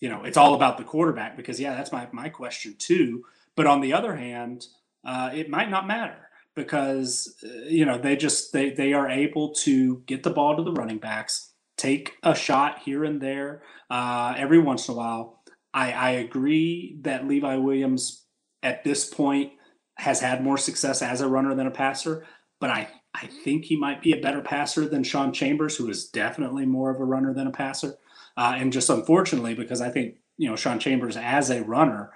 you 0.00 0.10
know, 0.10 0.24
it's 0.24 0.36
all 0.36 0.54
about 0.54 0.76
the 0.76 0.84
quarterback 0.84 1.36
because, 1.36 1.58
yeah, 1.58 1.74
that's 1.74 1.92
my, 1.92 2.08
my 2.12 2.28
question 2.28 2.74
too. 2.78 3.24
But 3.56 3.66
on 3.66 3.80
the 3.80 3.94
other 3.94 4.14
hand, 4.14 4.66
uh, 5.04 5.30
it 5.32 5.48
might 5.48 5.70
not 5.70 5.86
matter 5.86 6.28
because, 6.54 7.36
uh, 7.42 7.68
you 7.68 7.86
know, 7.86 7.96
they 7.96 8.16
just, 8.16 8.52
they, 8.52 8.70
they 8.70 8.92
are 8.92 9.08
able 9.08 9.54
to 9.54 10.02
get 10.06 10.24
the 10.24 10.30
ball 10.30 10.56
to 10.56 10.62
the 10.62 10.72
running 10.72 10.98
backs, 10.98 11.52
take 11.76 12.16
a 12.22 12.34
shot 12.34 12.80
here 12.80 13.04
and 13.04 13.20
there 13.20 13.62
uh, 13.88 14.34
every 14.36 14.58
once 14.58 14.88
in 14.88 14.94
a 14.94 14.96
while. 14.96 15.41
I, 15.74 15.92
I 15.92 16.10
agree 16.10 16.98
that 17.02 17.26
Levi 17.26 17.56
Williams 17.56 18.24
at 18.62 18.84
this 18.84 19.08
point 19.08 19.52
has 19.96 20.20
had 20.20 20.42
more 20.42 20.58
success 20.58 21.02
as 21.02 21.20
a 21.20 21.28
runner 21.28 21.54
than 21.54 21.66
a 21.66 21.70
passer, 21.70 22.26
but 22.60 22.70
I 22.70 22.88
I 23.14 23.26
think 23.26 23.66
he 23.66 23.76
might 23.76 24.00
be 24.00 24.12
a 24.12 24.20
better 24.20 24.40
passer 24.40 24.88
than 24.88 25.04
Sean 25.04 25.32
Chambers, 25.32 25.76
who 25.76 25.88
is 25.90 26.08
definitely 26.08 26.64
more 26.64 26.90
of 26.90 26.98
a 27.00 27.04
runner 27.04 27.34
than 27.34 27.46
a 27.46 27.52
passer. 27.52 27.96
Uh, 28.38 28.54
and 28.56 28.72
just 28.72 28.88
unfortunately, 28.88 29.54
because 29.54 29.82
I 29.82 29.90
think 29.90 30.16
you 30.38 30.48
know 30.48 30.56
Sean 30.56 30.78
Chambers 30.78 31.16
as 31.16 31.50
a 31.50 31.62
runner 31.62 32.10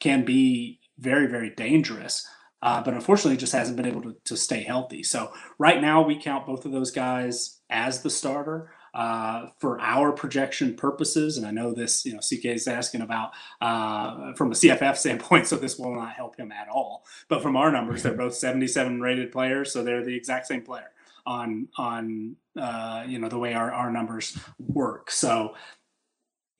can 0.00 0.24
be 0.24 0.80
very 0.98 1.26
very 1.26 1.50
dangerous, 1.50 2.26
uh, 2.62 2.82
but 2.82 2.94
unfortunately 2.94 3.36
just 3.36 3.52
hasn't 3.52 3.76
been 3.76 3.86
able 3.86 4.02
to, 4.02 4.16
to 4.24 4.36
stay 4.36 4.62
healthy. 4.62 5.02
So 5.02 5.32
right 5.58 5.80
now 5.80 6.02
we 6.02 6.20
count 6.20 6.46
both 6.46 6.64
of 6.64 6.72
those 6.72 6.90
guys 6.90 7.60
as 7.70 8.02
the 8.02 8.10
starter 8.10 8.70
uh, 8.94 9.48
for 9.58 9.80
our 9.80 10.12
projection 10.12 10.74
purposes. 10.74 11.36
And 11.36 11.46
I 11.46 11.50
know 11.50 11.72
this, 11.72 12.04
you 12.04 12.12
know, 12.12 12.20
CK 12.20 12.46
is 12.46 12.68
asking 12.68 13.02
about 13.02 13.32
uh, 13.60 14.32
from 14.34 14.52
a 14.52 14.54
CFF 14.54 14.96
standpoint, 14.96 15.46
so 15.48 15.56
this 15.56 15.78
will 15.78 15.94
not 15.94 16.12
help 16.12 16.36
him 16.36 16.52
at 16.52 16.68
all. 16.68 17.04
But 17.28 17.42
from 17.42 17.56
our 17.56 17.70
numbers, 17.70 18.02
they're 18.02 18.14
both 18.14 18.34
77 18.34 19.00
rated 19.00 19.32
players, 19.32 19.72
so 19.72 19.82
they're 19.82 20.04
the 20.04 20.16
exact 20.16 20.46
same 20.46 20.62
player 20.62 20.90
on 21.26 21.68
on 21.76 22.36
uh, 22.58 23.04
you 23.06 23.18
know 23.18 23.28
the 23.28 23.38
way 23.38 23.52
our, 23.52 23.70
our 23.72 23.92
numbers 23.92 24.36
work. 24.58 25.10
So 25.10 25.54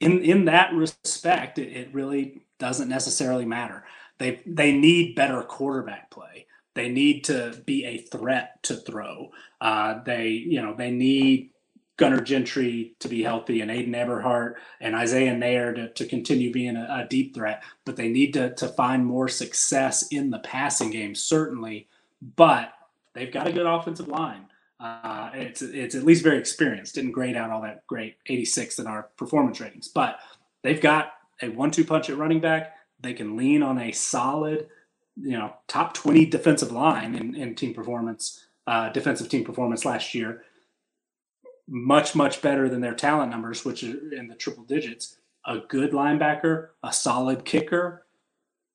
in 0.00 0.20
in 0.22 0.44
that 0.44 0.72
respect, 0.74 1.58
it, 1.58 1.72
it 1.72 1.94
really 1.94 2.42
doesn't 2.58 2.88
necessarily 2.88 3.46
matter. 3.46 3.84
They 4.18 4.42
they 4.46 4.72
need 4.72 5.16
better 5.16 5.42
quarterback 5.42 6.10
play. 6.10 6.46
They 6.74 6.88
need 6.88 7.24
to 7.24 7.60
be 7.66 7.84
a 7.84 7.98
threat 7.98 8.62
to 8.64 8.76
throw. 8.76 9.30
Uh, 9.60 10.02
they 10.04 10.28
you 10.28 10.62
know 10.62 10.74
they 10.74 10.90
need 10.90 11.50
Gunnar 11.98 12.20
Gentry 12.20 12.94
to 13.00 13.08
be 13.08 13.22
healthy 13.22 13.60
and 13.60 13.70
Aiden 13.70 13.94
Eberhardt 13.94 14.56
and 14.80 14.94
Isaiah 14.94 15.34
Neyor 15.34 15.74
to, 15.74 15.88
to 15.88 16.06
continue 16.06 16.52
being 16.52 16.76
a, 16.76 17.02
a, 17.04 17.08
deep 17.08 17.34
threat. 17.34 17.62
But 17.84 17.96
they 17.96 18.08
need 18.08 18.32
to, 18.34 18.54
to 18.54 18.68
find 18.68 19.04
more 19.04 19.28
success 19.28 20.08
in 20.08 20.30
the 20.30 20.38
passing 20.38 20.90
game, 20.90 21.14
certainly. 21.16 21.88
But 22.36 22.72
they've 23.14 23.32
got 23.32 23.48
a 23.48 23.52
good 23.52 23.66
offensive 23.66 24.08
line. 24.08 24.46
Uh, 24.80 25.30
it's 25.34 25.60
it's 25.60 25.96
at 25.96 26.04
least 26.04 26.22
very 26.22 26.38
experienced. 26.38 26.94
Didn't 26.94 27.10
grade 27.10 27.36
out 27.36 27.50
all 27.50 27.62
that 27.62 27.84
great, 27.88 28.16
86 28.26 28.78
in 28.78 28.86
our 28.86 29.08
performance 29.16 29.60
ratings, 29.60 29.88
but 29.88 30.20
they've 30.62 30.80
got 30.80 31.14
a 31.42 31.48
one-two 31.48 31.84
punch 31.84 32.08
at 32.10 32.16
running 32.16 32.40
back. 32.40 32.76
They 33.00 33.12
can 33.12 33.36
lean 33.36 33.64
on 33.64 33.78
a 33.78 33.90
solid, 33.90 34.68
you 35.20 35.36
know, 35.36 35.52
top 35.66 35.94
20 35.94 36.26
defensive 36.26 36.70
line 36.70 37.16
in, 37.16 37.34
in 37.34 37.56
team 37.56 37.74
performance, 37.74 38.46
uh, 38.68 38.90
defensive 38.90 39.28
team 39.28 39.44
performance 39.44 39.84
last 39.84 40.14
year. 40.14 40.44
Much 41.68 42.14
much 42.14 42.40
better 42.40 42.68
than 42.68 42.80
their 42.80 42.94
talent 42.94 43.30
numbers, 43.30 43.64
which 43.64 43.84
are 43.84 44.12
in 44.14 44.26
the 44.26 44.34
triple 44.34 44.64
digits. 44.64 45.16
A 45.46 45.58
good 45.68 45.92
linebacker, 45.92 46.68
a 46.82 46.92
solid 46.92 47.44
kicker, 47.44 48.06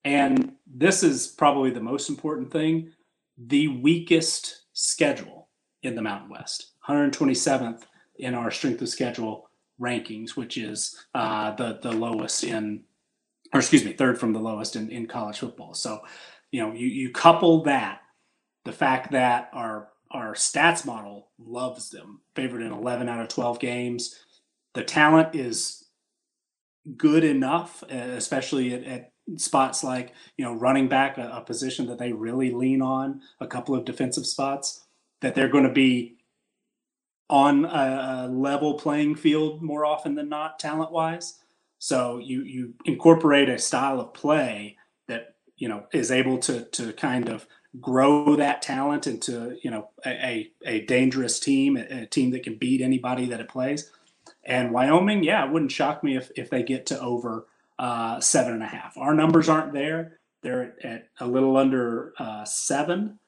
and 0.03 0.53
this 0.65 1.03
is 1.03 1.27
probably 1.27 1.71
the 1.71 1.79
most 1.79 2.09
important 2.09 2.51
thing: 2.51 2.91
the 3.37 3.67
weakest 3.67 4.63
schedule 4.73 5.49
in 5.81 5.95
the 5.95 6.01
Mountain 6.01 6.29
West, 6.29 6.71
127th 6.87 7.83
in 8.17 8.33
our 8.33 8.51
strength 8.51 8.81
of 8.81 8.89
schedule 8.89 9.49
rankings, 9.79 10.31
which 10.31 10.57
is 10.57 11.05
uh, 11.15 11.51
the 11.55 11.79
the 11.81 11.91
lowest 11.91 12.43
in, 12.43 12.83
or 13.53 13.59
excuse 13.59 13.83
me, 13.83 13.93
third 13.93 14.19
from 14.19 14.33
the 14.33 14.39
lowest 14.39 14.75
in, 14.75 14.89
in 14.89 15.07
college 15.07 15.39
football. 15.39 15.73
So, 15.73 16.01
you 16.51 16.61
know, 16.61 16.73
you 16.73 16.87
you 16.87 17.11
couple 17.11 17.63
that, 17.63 18.01
the 18.65 18.71
fact 18.71 19.11
that 19.11 19.49
our 19.53 19.89
our 20.13 20.33
stats 20.33 20.85
model 20.85 21.29
loves 21.39 21.89
them, 21.89 22.21
favored 22.35 22.61
in 22.61 22.71
11 22.71 23.09
out 23.09 23.21
of 23.21 23.27
12 23.27 23.59
games. 23.59 24.15
The 24.73 24.83
talent 24.83 25.35
is 25.35 25.83
good 26.97 27.23
enough, 27.23 27.83
especially 27.89 28.73
at, 28.73 28.83
at 28.83 29.11
spots 29.37 29.83
like 29.83 30.13
you 30.37 30.45
know 30.45 30.53
running 30.53 30.87
back, 30.87 31.17
a, 31.17 31.29
a 31.35 31.41
position 31.41 31.87
that 31.87 31.97
they 31.97 32.11
really 32.11 32.51
lean 32.51 32.81
on, 32.81 33.21
a 33.39 33.47
couple 33.47 33.75
of 33.75 33.85
defensive 33.85 34.25
spots 34.25 34.85
that 35.21 35.35
they're 35.35 35.49
going 35.49 35.63
to 35.63 35.71
be 35.71 36.17
on 37.29 37.65
a, 37.65 38.27
level 38.29 38.75
playing 38.75 39.15
field 39.15 39.61
more 39.61 39.85
often 39.85 40.15
than 40.15 40.29
not, 40.29 40.59
talent 40.59 40.91
wise. 40.91 41.39
So 41.79 42.19
you 42.19 42.43
you 42.43 42.73
incorporate 42.85 43.49
a 43.49 43.57
style 43.57 43.99
of 43.99 44.13
play 44.13 44.77
that 45.07 45.35
you 45.57 45.67
know 45.67 45.85
is 45.93 46.11
able 46.11 46.37
to 46.39 46.65
to 46.65 46.93
kind 46.93 47.29
of 47.29 47.47
grow 47.81 48.35
that 48.35 48.61
talent 48.61 49.07
into 49.07 49.57
you 49.63 49.71
know 49.71 49.89
a 50.05 50.51
a, 50.65 50.81
dangerous 50.85 51.39
team, 51.39 51.77
a, 51.77 52.05
team 52.05 52.31
that 52.31 52.43
can 52.43 52.55
beat 52.55 52.81
anybody 52.81 53.25
that 53.25 53.39
it 53.39 53.49
plays. 53.49 53.91
And 54.45 54.71
Wyoming, 54.71 55.23
yeah, 55.23 55.45
it 55.45 55.51
wouldn't 55.51 55.71
shock 55.71 56.03
me 56.03 56.17
if 56.17 56.31
if 56.35 56.49
they 56.49 56.63
get 56.63 56.85
to 56.87 56.99
over 56.99 57.47
uh, 57.79 58.19
seven 58.19 58.53
and 58.53 58.63
a 58.63 58.67
half. 58.67 58.97
Our 58.97 59.13
numbers 59.13 59.49
aren't 59.49 59.73
there; 59.73 60.19
they're 60.41 60.61
at, 60.63 60.85
at 60.85 61.09
a 61.19 61.27
little 61.27 61.57
under 61.57 62.13
uh, 62.17 62.45
seven 62.45 63.19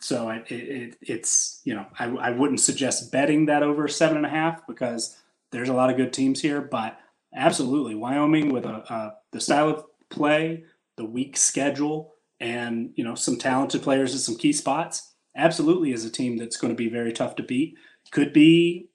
so 0.00 0.30
it, 0.30 0.50
it, 0.50 0.98
it's 1.02 1.60
you 1.64 1.74
know 1.74 1.86
I, 1.98 2.06
I 2.06 2.30
wouldn't 2.30 2.60
suggest 2.60 3.10
betting 3.12 3.46
that 3.46 3.62
over 3.62 3.88
seven 3.88 4.16
and 4.16 4.26
a 4.26 4.30
half 4.30 4.66
because 4.66 5.16
there's 5.50 5.68
a 5.68 5.74
lot 5.74 5.90
of 5.90 5.96
good 5.96 6.12
teams 6.12 6.40
here, 6.40 6.60
but 6.60 6.98
absolutely 7.34 7.94
Wyoming 7.94 8.52
with 8.52 8.64
a, 8.64 8.92
a 8.92 9.14
the 9.32 9.40
style 9.40 9.68
of 9.68 9.84
play, 10.08 10.64
the 10.96 11.04
weak 11.04 11.36
schedule, 11.36 12.14
and 12.40 12.90
you 12.94 13.04
know 13.04 13.14
some 13.14 13.36
talented 13.36 13.82
players 13.82 14.14
at 14.14 14.20
some 14.20 14.36
key 14.36 14.52
spots. 14.52 15.14
Absolutely, 15.36 15.92
is 15.92 16.04
a 16.04 16.10
team 16.10 16.36
that's 16.36 16.56
going 16.56 16.72
to 16.72 16.76
be 16.76 16.88
very 16.88 17.12
tough 17.12 17.36
to 17.36 17.42
beat. 17.42 17.76
Could 18.10 18.32
be, 18.32 18.88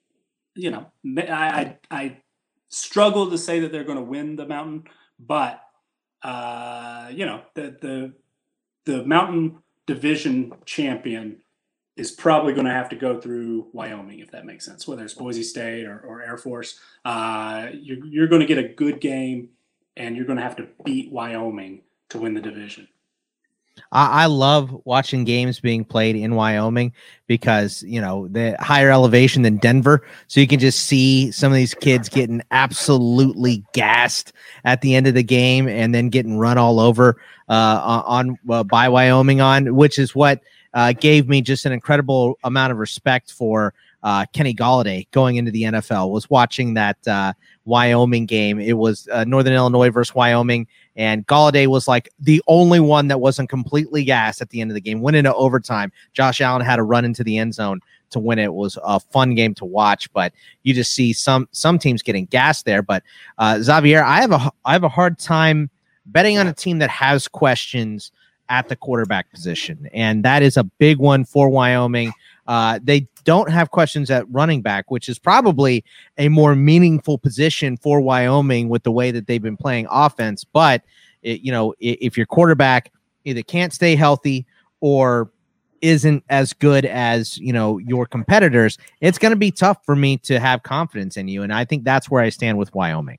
you 0.54 0.70
know, 0.70 0.86
I 1.18 1.30
I, 1.30 1.78
I 1.90 2.16
struggle 2.68 3.30
to 3.30 3.38
say 3.38 3.60
that 3.60 3.72
they're 3.72 3.84
going 3.84 3.98
to 3.98 4.04
win 4.04 4.36
the 4.36 4.46
mountain, 4.46 4.84
but 5.18 5.60
uh, 6.22 7.08
you 7.12 7.26
know 7.26 7.42
the 7.54 7.76
the 7.80 8.12
the 8.84 9.04
mountain 9.04 9.58
division 9.86 10.52
champion 10.64 11.38
is 11.96 12.10
probably 12.10 12.52
going 12.52 12.66
to 12.66 12.72
have 12.72 12.88
to 12.88 12.96
go 12.96 13.20
through 13.20 13.68
Wyoming, 13.72 14.18
if 14.18 14.30
that 14.32 14.44
makes 14.44 14.64
sense, 14.64 14.88
whether 14.88 15.04
it's 15.04 15.14
Boise 15.14 15.44
State 15.44 15.86
or, 15.86 16.00
or 16.00 16.22
Air 16.22 16.36
Force. 16.36 16.80
Uh, 17.04 17.68
you're, 17.72 18.04
you're 18.04 18.26
going 18.26 18.40
to 18.40 18.46
get 18.46 18.58
a 18.58 18.68
good 18.68 19.00
game, 19.00 19.50
and 19.96 20.16
you're 20.16 20.24
going 20.24 20.38
to 20.38 20.42
have 20.42 20.56
to 20.56 20.66
beat 20.84 21.12
Wyoming 21.12 21.82
to 22.08 22.18
win 22.18 22.34
the 22.34 22.40
division. 22.40 22.88
I, 23.92 24.24
I 24.24 24.26
love 24.26 24.76
watching 24.84 25.24
games 25.24 25.60
being 25.60 25.84
played 25.84 26.16
in 26.16 26.34
Wyoming 26.34 26.92
because 27.26 27.82
you 27.84 28.00
know 28.00 28.28
the 28.28 28.56
higher 28.60 28.90
elevation 28.90 29.42
than 29.42 29.56
Denver, 29.58 30.06
so 30.26 30.40
you 30.40 30.46
can 30.46 30.60
just 30.60 30.80
see 30.80 31.30
some 31.30 31.52
of 31.52 31.56
these 31.56 31.74
kids 31.74 32.08
getting 32.08 32.42
absolutely 32.50 33.64
gassed 33.72 34.32
at 34.64 34.80
the 34.80 34.94
end 34.94 35.06
of 35.06 35.14
the 35.14 35.22
game 35.22 35.68
and 35.68 35.94
then 35.94 36.08
getting 36.08 36.38
run 36.38 36.58
all 36.58 36.80
over 36.80 37.16
uh, 37.48 38.02
on 38.06 38.38
uh, 38.50 38.64
by 38.64 38.88
Wyoming 38.88 39.40
on, 39.40 39.74
which 39.74 39.98
is 39.98 40.14
what 40.14 40.40
uh, 40.74 40.92
gave 40.92 41.28
me 41.28 41.40
just 41.40 41.66
an 41.66 41.72
incredible 41.72 42.38
amount 42.44 42.72
of 42.72 42.78
respect 42.78 43.32
for 43.32 43.74
uh, 44.02 44.26
Kenny 44.32 44.54
Golladay 44.54 45.10
going 45.12 45.36
into 45.36 45.50
the 45.50 45.62
NFL. 45.62 46.10
Was 46.10 46.28
watching 46.28 46.74
that 46.74 46.98
uh, 47.08 47.32
Wyoming 47.64 48.26
game. 48.26 48.58
It 48.60 48.74
was 48.74 49.08
uh, 49.10 49.24
Northern 49.24 49.54
Illinois 49.54 49.90
versus 49.90 50.14
Wyoming, 50.14 50.66
and 50.96 51.26
Golladay 51.26 51.66
was 51.66 51.88
like 51.88 52.10
the 52.18 52.42
only 52.46 52.80
one 52.80 53.08
that 53.08 53.20
wasn't 53.20 53.48
completely 53.48 54.04
gassed 54.04 54.40
at 54.40 54.50
the 54.50 54.60
end 54.60 54.70
of 54.70 54.74
the 54.74 54.80
game. 54.80 55.00
Went 55.00 55.16
into 55.16 55.34
overtime. 55.34 55.92
Josh 56.12 56.40
Allen 56.40 56.62
had 56.62 56.76
to 56.76 56.82
run 56.82 57.04
into 57.04 57.24
the 57.24 57.38
end 57.38 57.54
zone 57.54 57.80
to 58.10 58.18
win 58.18 58.38
it. 58.38 58.44
it 58.44 58.54
was 58.54 58.78
a 58.82 59.00
fun 59.00 59.34
game 59.34 59.54
to 59.54 59.64
watch, 59.64 60.12
but 60.12 60.32
you 60.62 60.74
just 60.74 60.94
see 60.94 61.12
some 61.12 61.48
some 61.52 61.78
teams 61.78 62.02
getting 62.02 62.26
gassed 62.26 62.64
there. 62.64 62.82
But 62.82 63.02
uh, 63.38 63.60
Xavier, 63.60 64.02
I 64.02 64.20
have 64.20 64.32
a 64.32 64.50
I 64.64 64.72
have 64.72 64.84
a 64.84 64.88
hard 64.88 65.18
time 65.18 65.70
betting 66.06 66.38
on 66.38 66.46
a 66.46 66.52
team 66.52 66.78
that 66.78 66.90
has 66.90 67.28
questions 67.28 68.12
at 68.48 68.68
the 68.68 68.76
quarterback 68.76 69.30
position, 69.30 69.88
and 69.92 70.24
that 70.24 70.42
is 70.42 70.56
a 70.56 70.64
big 70.64 70.98
one 70.98 71.24
for 71.24 71.48
Wyoming. 71.48 72.12
Uh, 72.46 72.78
they 72.82 73.08
don't 73.24 73.50
have 73.50 73.70
questions 73.70 74.10
at 74.10 74.30
running 74.30 74.60
back, 74.60 74.90
which 74.90 75.08
is 75.08 75.18
probably 75.18 75.84
a 76.18 76.28
more 76.28 76.54
meaningful 76.54 77.18
position 77.18 77.76
for 77.76 78.00
Wyoming 78.00 78.68
with 78.68 78.82
the 78.82 78.92
way 78.92 79.10
that 79.10 79.26
they've 79.26 79.42
been 79.42 79.56
playing 79.56 79.86
offense. 79.90 80.44
But 80.44 80.82
it, 81.22 81.40
you 81.40 81.50
know, 81.50 81.74
if 81.80 82.16
your 82.16 82.26
quarterback 82.26 82.92
either 83.24 83.42
can't 83.42 83.72
stay 83.72 83.96
healthy 83.96 84.46
or 84.80 85.30
isn't 85.80 86.24
as 86.30 86.54
good 86.54 86.86
as 86.86 87.36
you 87.38 87.52
know 87.52 87.78
your 87.78 88.06
competitors, 88.06 88.78
it's 89.00 89.18
going 89.18 89.32
to 89.32 89.36
be 89.36 89.50
tough 89.50 89.78
for 89.84 89.96
me 89.96 90.16
to 90.18 90.38
have 90.38 90.62
confidence 90.62 91.16
in 91.16 91.28
you. 91.28 91.42
And 91.42 91.52
I 91.52 91.64
think 91.64 91.84
that's 91.84 92.10
where 92.10 92.22
I 92.22 92.28
stand 92.28 92.58
with 92.58 92.74
Wyoming. 92.74 93.18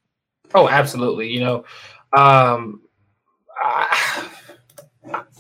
Oh, 0.54 0.70
absolutely. 0.70 1.30
You 1.30 1.42
know, 1.42 1.66
um, 2.14 2.82
I, 3.62 4.30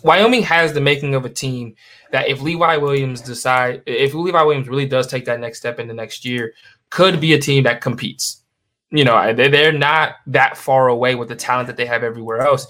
Wyoming 0.05 0.43
has 0.43 0.71
the 0.71 0.81
making 0.81 1.15
of 1.15 1.25
a 1.25 1.29
team 1.29 1.75
that 2.11 2.27
if 2.27 2.39
Levi 2.39 2.77
Williams 2.77 3.21
decide 3.21 3.81
if 3.87 4.13
Levi 4.13 4.39
Williams 4.43 4.67
really 4.67 4.87
does 4.87 5.07
take 5.07 5.25
that 5.25 5.39
next 5.39 5.57
step 5.57 5.79
in 5.79 5.87
the 5.87 5.95
next 5.95 6.23
year, 6.23 6.53
could 6.91 7.19
be 7.19 7.33
a 7.33 7.39
team 7.39 7.63
that 7.63 7.81
competes. 7.81 8.43
You 8.91 9.03
know, 9.03 9.33
they're 9.33 9.71
not 9.71 10.17
that 10.27 10.57
far 10.57 10.89
away 10.89 11.15
with 11.15 11.27
the 11.27 11.35
talent 11.35 11.65
that 11.67 11.75
they 11.75 11.87
have 11.87 12.03
everywhere 12.03 12.41
else. 12.41 12.67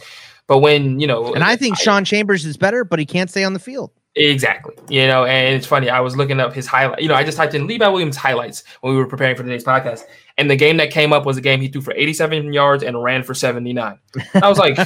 But 0.47 0.59
when 0.59 0.97
you 1.01 1.07
know, 1.07 1.33
and 1.33 1.43
I 1.43 1.57
think 1.57 1.77
I, 1.77 1.83
Sean 1.83 2.05
Chambers 2.05 2.45
is 2.45 2.55
better, 2.55 2.85
but 2.85 2.99
he 2.99 3.05
can't 3.05 3.29
stay 3.29 3.43
on 3.43 3.51
the 3.51 3.59
field. 3.59 3.91
Exactly. 4.15 4.73
You 4.87 5.07
know, 5.07 5.25
and 5.25 5.53
it's 5.53 5.67
funny. 5.67 5.89
I 5.89 5.99
was 5.99 6.15
looking 6.15 6.39
up 6.39 6.53
his 6.53 6.65
highlight. 6.65 7.01
You 7.01 7.09
know, 7.09 7.15
I 7.15 7.23
just 7.23 7.37
typed 7.37 7.53
in 7.53 7.67
Levi 7.67 7.87
Williams 7.87 8.15
highlights 8.15 8.63
when 8.79 8.93
we 8.93 8.99
were 8.99 9.07
preparing 9.07 9.35
for 9.35 9.43
today's 9.43 9.65
podcast, 9.65 10.03
and 10.37 10.49
the 10.49 10.55
game 10.55 10.77
that 10.77 10.89
came 10.89 11.11
up 11.11 11.25
was 11.25 11.37
a 11.37 11.41
game 11.41 11.59
he 11.59 11.67
threw 11.67 11.81
for 11.81 11.93
87 11.93 12.53
yards 12.53 12.83
and 12.83 13.01
ran 13.01 13.23
for 13.23 13.33
79. 13.33 13.99
I 14.41 14.49
was 14.49 14.57
like, 14.57 14.77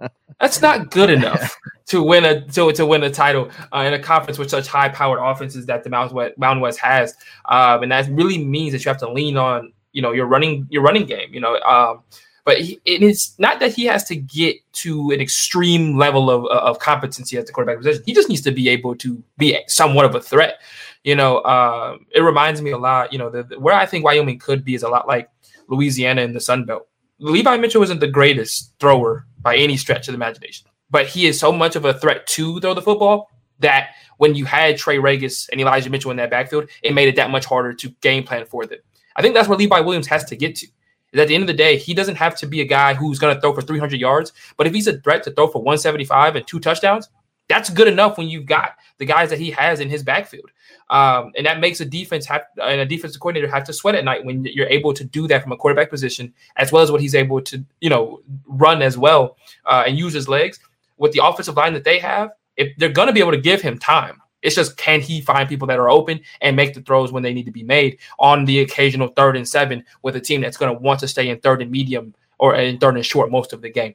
that's 0.40 0.62
not 0.62 0.90
good 0.90 1.10
enough 1.10 1.54
to 1.88 2.02
win 2.02 2.24
a 2.24 2.46
to, 2.48 2.72
to 2.72 2.86
win 2.86 3.02
a 3.02 3.10
title 3.10 3.50
uh, 3.74 3.80
in 3.80 3.92
a 3.92 3.98
conference 3.98 4.38
with 4.38 4.48
such 4.48 4.66
high 4.66 4.88
powered 4.88 5.20
offenses 5.22 5.66
that 5.66 5.84
the 5.84 5.90
Mountain 5.90 6.16
West, 6.16 6.38
Mountain 6.38 6.62
West 6.62 6.78
has, 6.78 7.14
um, 7.50 7.82
and 7.82 7.92
that 7.92 8.08
really 8.08 8.42
means 8.42 8.72
that 8.72 8.82
you 8.82 8.88
have 8.88 9.00
to 9.00 9.12
lean 9.12 9.36
on 9.36 9.74
you 9.92 10.00
know 10.00 10.12
your 10.12 10.24
running 10.24 10.66
your 10.70 10.82
running 10.82 11.04
game. 11.04 11.34
You 11.34 11.40
know. 11.40 11.60
Um, 11.60 12.02
but 12.44 12.58
it 12.58 13.02
is 13.02 13.34
not 13.38 13.60
that 13.60 13.74
he 13.74 13.84
has 13.84 14.04
to 14.04 14.16
get 14.16 14.56
to 14.72 15.10
an 15.10 15.20
extreme 15.20 15.96
level 15.96 16.30
of, 16.30 16.46
of 16.46 16.78
competency 16.78 17.36
at 17.36 17.46
the 17.46 17.52
quarterback 17.52 17.78
position. 17.78 18.02
He 18.06 18.14
just 18.14 18.28
needs 18.28 18.40
to 18.42 18.50
be 18.50 18.68
able 18.68 18.94
to 18.96 19.22
be 19.38 19.58
somewhat 19.66 20.04
of 20.04 20.14
a 20.14 20.20
threat. 20.20 20.60
You 21.04 21.14
know, 21.14 21.38
uh, 21.38 21.96
it 22.12 22.20
reminds 22.20 22.62
me 22.62 22.70
a 22.70 22.78
lot. 22.78 23.12
You 23.12 23.18
know, 23.18 23.30
the, 23.30 23.58
where 23.58 23.74
I 23.74 23.86
think 23.86 24.04
Wyoming 24.04 24.38
could 24.38 24.64
be 24.64 24.74
is 24.74 24.82
a 24.82 24.88
lot 24.88 25.08
like 25.08 25.28
Louisiana 25.68 26.22
in 26.22 26.32
the 26.32 26.40
Sun 26.40 26.64
Belt. 26.64 26.86
Levi 27.18 27.56
Mitchell 27.58 27.82
isn't 27.82 28.00
the 28.00 28.08
greatest 28.08 28.72
thrower 28.80 29.26
by 29.40 29.56
any 29.56 29.76
stretch 29.76 30.08
of 30.08 30.12
the 30.12 30.16
imagination, 30.16 30.66
but 30.90 31.06
he 31.06 31.26
is 31.26 31.38
so 31.38 31.52
much 31.52 31.76
of 31.76 31.84
a 31.84 31.94
threat 31.94 32.26
to 32.28 32.60
throw 32.60 32.74
the 32.74 32.82
football 32.82 33.30
that 33.58 33.90
when 34.16 34.34
you 34.34 34.44
had 34.44 34.76
Trey 34.76 34.96
Ragas 34.96 35.48
and 35.50 35.60
Elijah 35.60 35.90
Mitchell 35.90 36.10
in 36.10 36.16
that 36.16 36.30
backfield, 36.30 36.68
it 36.82 36.94
made 36.94 37.08
it 37.08 37.16
that 37.16 37.30
much 37.30 37.44
harder 37.44 37.72
to 37.74 37.88
game 38.00 38.24
plan 38.24 38.46
for 38.46 38.66
them. 38.66 38.78
I 39.16 39.22
think 39.22 39.34
that's 39.34 39.48
where 39.48 39.58
Levi 39.58 39.80
Williams 39.80 40.06
has 40.06 40.24
to 40.24 40.36
get 40.36 40.56
to. 40.56 40.66
At 41.14 41.28
the 41.28 41.34
end 41.34 41.42
of 41.42 41.48
the 41.48 41.54
day, 41.54 41.76
he 41.76 41.92
doesn't 41.92 42.16
have 42.16 42.36
to 42.36 42.46
be 42.46 42.60
a 42.60 42.64
guy 42.64 42.94
who's 42.94 43.18
going 43.18 43.34
to 43.34 43.40
throw 43.40 43.52
for 43.52 43.62
300 43.62 44.00
yards, 44.00 44.32
but 44.56 44.66
if 44.66 44.74
he's 44.74 44.86
a 44.86 45.00
threat 45.00 45.24
to 45.24 45.32
throw 45.32 45.48
for 45.48 45.58
175 45.58 46.36
and 46.36 46.46
two 46.46 46.60
touchdowns, 46.60 47.08
that's 47.50 47.68
good 47.68 47.88
enough 47.88 48.16
when 48.16 48.28
you've 48.28 48.46
got 48.46 48.76
the 48.98 49.04
guys 49.04 49.28
that 49.30 49.40
he 49.40 49.50
has 49.50 49.80
in 49.80 49.90
his 49.90 50.04
backfield. 50.04 50.50
Um, 50.88 51.32
and 51.36 51.44
that 51.46 51.58
makes 51.58 51.80
a 51.80 51.84
defense 51.84 52.24
have 52.26 52.42
and 52.62 52.80
a 52.80 52.86
defensive 52.86 53.20
coordinator 53.20 53.50
have 53.52 53.64
to 53.64 53.72
sweat 53.72 53.96
at 53.96 54.04
night 54.04 54.24
when 54.24 54.44
you're 54.44 54.68
able 54.68 54.94
to 54.94 55.02
do 55.02 55.26
that 55.26 55.42
from 55.42 55.50
a 55.50 55.56
quarterback 55.56 55.90
position, 55.90 56.32
as 56.56 56.70
well 56.70 56.82
as 56.82 56.92
what 56.92 57.00
he's 57.00 57.14
able 57.16 57.40
to, 57.42 57.64
you 57.80 57.90
know, 57.90 58.20
run 58.46 58.82
as 58.82 58.96
well 58.96 59.36
uh, 59.66 59.82
and 59.84 59.98
use 59.98 60.12
his 60.12 60.28
legs. 60.28 60.60
With 60.96 61.12
the 61.12 61.24
offensive 61.24 61.56
line 61.56 61.72
that 61.72 61.84
they 61.84 61.98
have, 61.98 62.30
if 62.56 62.76
they're 62.76 62.88
going 62.88 63.08
to 63.08 63.12
be 63.12 63.20
able 63.20 63.32
to 63.32 63.40
give 63.40 63.62
him 63.62 63.78
time, 63.78 64.19
it's 64.42 64.54
just 64.54 64.76
can 64.76 65.00
he 65.00 65.20
find 65.20 65.48
people 65.48 65.68
that 65.68 65.78
are 65.78 65.90
open 65.90 66.20
and 66.40 66.56
make 66.56 66.74
the 66.74 66.80
throws 66.82 67.12
when 67.12 67.22
they 67.22 67.32
need 67.32 67.46
to 67.46 67.52
be 67.52 67.62
made 67.62 67.98
on 68.18 68.44
the 68.44 68.60
occasional 68.60 69.08
third 69.08 69.36
and 69.36 69.48
seven 69.48 69.84
with 70.02 70.16
a 70.16 70.20
team 70.20 70.40
that's 70.40 70.56
going 70.56 70.74
to 70.74 70.80
want 70.80 71.00
to 71.00 71.08
stay 71.08 71.28
in 71.28 71.38
third 71.40 71.62
and 71.62 71.70
medium 71.70 72.14
or 72.38 72.54
in 72.54 72.78
third 72.78 72.96
and 72.96 73.04
short 73.04 73.30
most 73.30 73.52
of 73.52 73.60
the 73.60 73.70
game. 73.70 73.94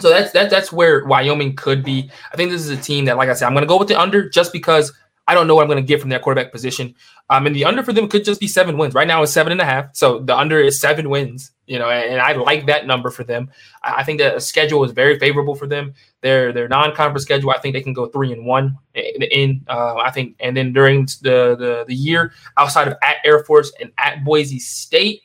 So 0.00 0.10
that's 0.10 0.32
that, 0.32 0.50
that's 0.50 0.70
where 0.70 1.04
Wyoming 1.04 1.56
could 1.56 1.82
be. 1.82 2.10
I 2.32 2.36
think 2.36 2.50
this 2.50 2.62
is 2.62 2.70
a 2.70 2.76
team 2.76 3.06
that, 3.06 3.16
like 3.16 3.28
I 3.28 3.34
said, 3.34 3.46
I'm 3.46 3.54
going 3.54 3.62
to 3.62 3.68
go 3.68 3.78
with 3.78 3.88
the 3.88 3.98
under 3.98 4.28
just 4.28 4.52
because 4.52 4.92
I 5.26 5.34
don't 5.34 5.46
know 5.46 5.54
what 5.54 5.62
I'm 5.62 5.68
going 5.68 5.82
to 5.82 5.86
get 5.86 6.00
from 6.00 6.10
their 6.10 6.20
quarterback 6.20 6.52
position. 6.52 6.94
Um, 7.30 7.46
and 7.46 7.54
the 7.54 7.64
under 7.64 7.82
for 7.82 7.92
them 7.92 8.08
could 8.08 8.24
just 8.24 8.40
be 8.40 8.48
seven 8.48 8.78
wins. 8.78 8.94
Right 8.94 9.08
now 9.08 9.22
it's 9.22 9.32
seven 9.32 9.52
and 9.52 9.60
a 9.60 9.64
half, 9.64 9.96
so 9.96 10.20
the 10.20 10.36
under 10.36 10.60
is 10.60 10.80
seven 10.80 11.10
wins. 11.10 11.50
You 11.68 11.78
know, 11.78 11.90
and, 11.90 12.18
I 12.18 12.32
like 12.32 12.64
that 12.66 12.86
number 12.86 13.10
for 13.10 13.24
them. 13.24 13.50
I, 13.82 14.02
think 14.02 14.18
that 14.20 14.34
the 14.34 14.40
schedule 14.40 14.84
is 14.84 14.92
very 14.92 15.18
favorable 15.18 15.54
for 15.54 15.66
them. 15.66 15.92
Their 16.22 16.50
their 16.50 16.66
non-conference 16.66 17.22
schedule, 17.22 17.50
I 17.50 17.58
think 17.58 17.74
they 17.74 17.82
can 17.82 17.92
go 17.92 18.06
three 18.06 18.32
and 18.32 18.46
one 18.46 18.78
in. 18.94 19.22
in 19.22 19.66
uh, 19.68 19.96
I 19.96 20.10
think, 20.10 20.36
and 20.40 20.56
then 20.56 20.72
during 20.72 21.04
the, 21.20 21.56
the 21.58 21.84
the 21.86 21.94
year 21.94 22.32
outside 22.56 22.88
of 22.88 22.94
at 23.02 23.16
Air 23.22 23.44
Force 23.44 23.70
and 23.80 23.92
at 23.98 24.24
Boise 24.24 24.58
State, 24.58 25.24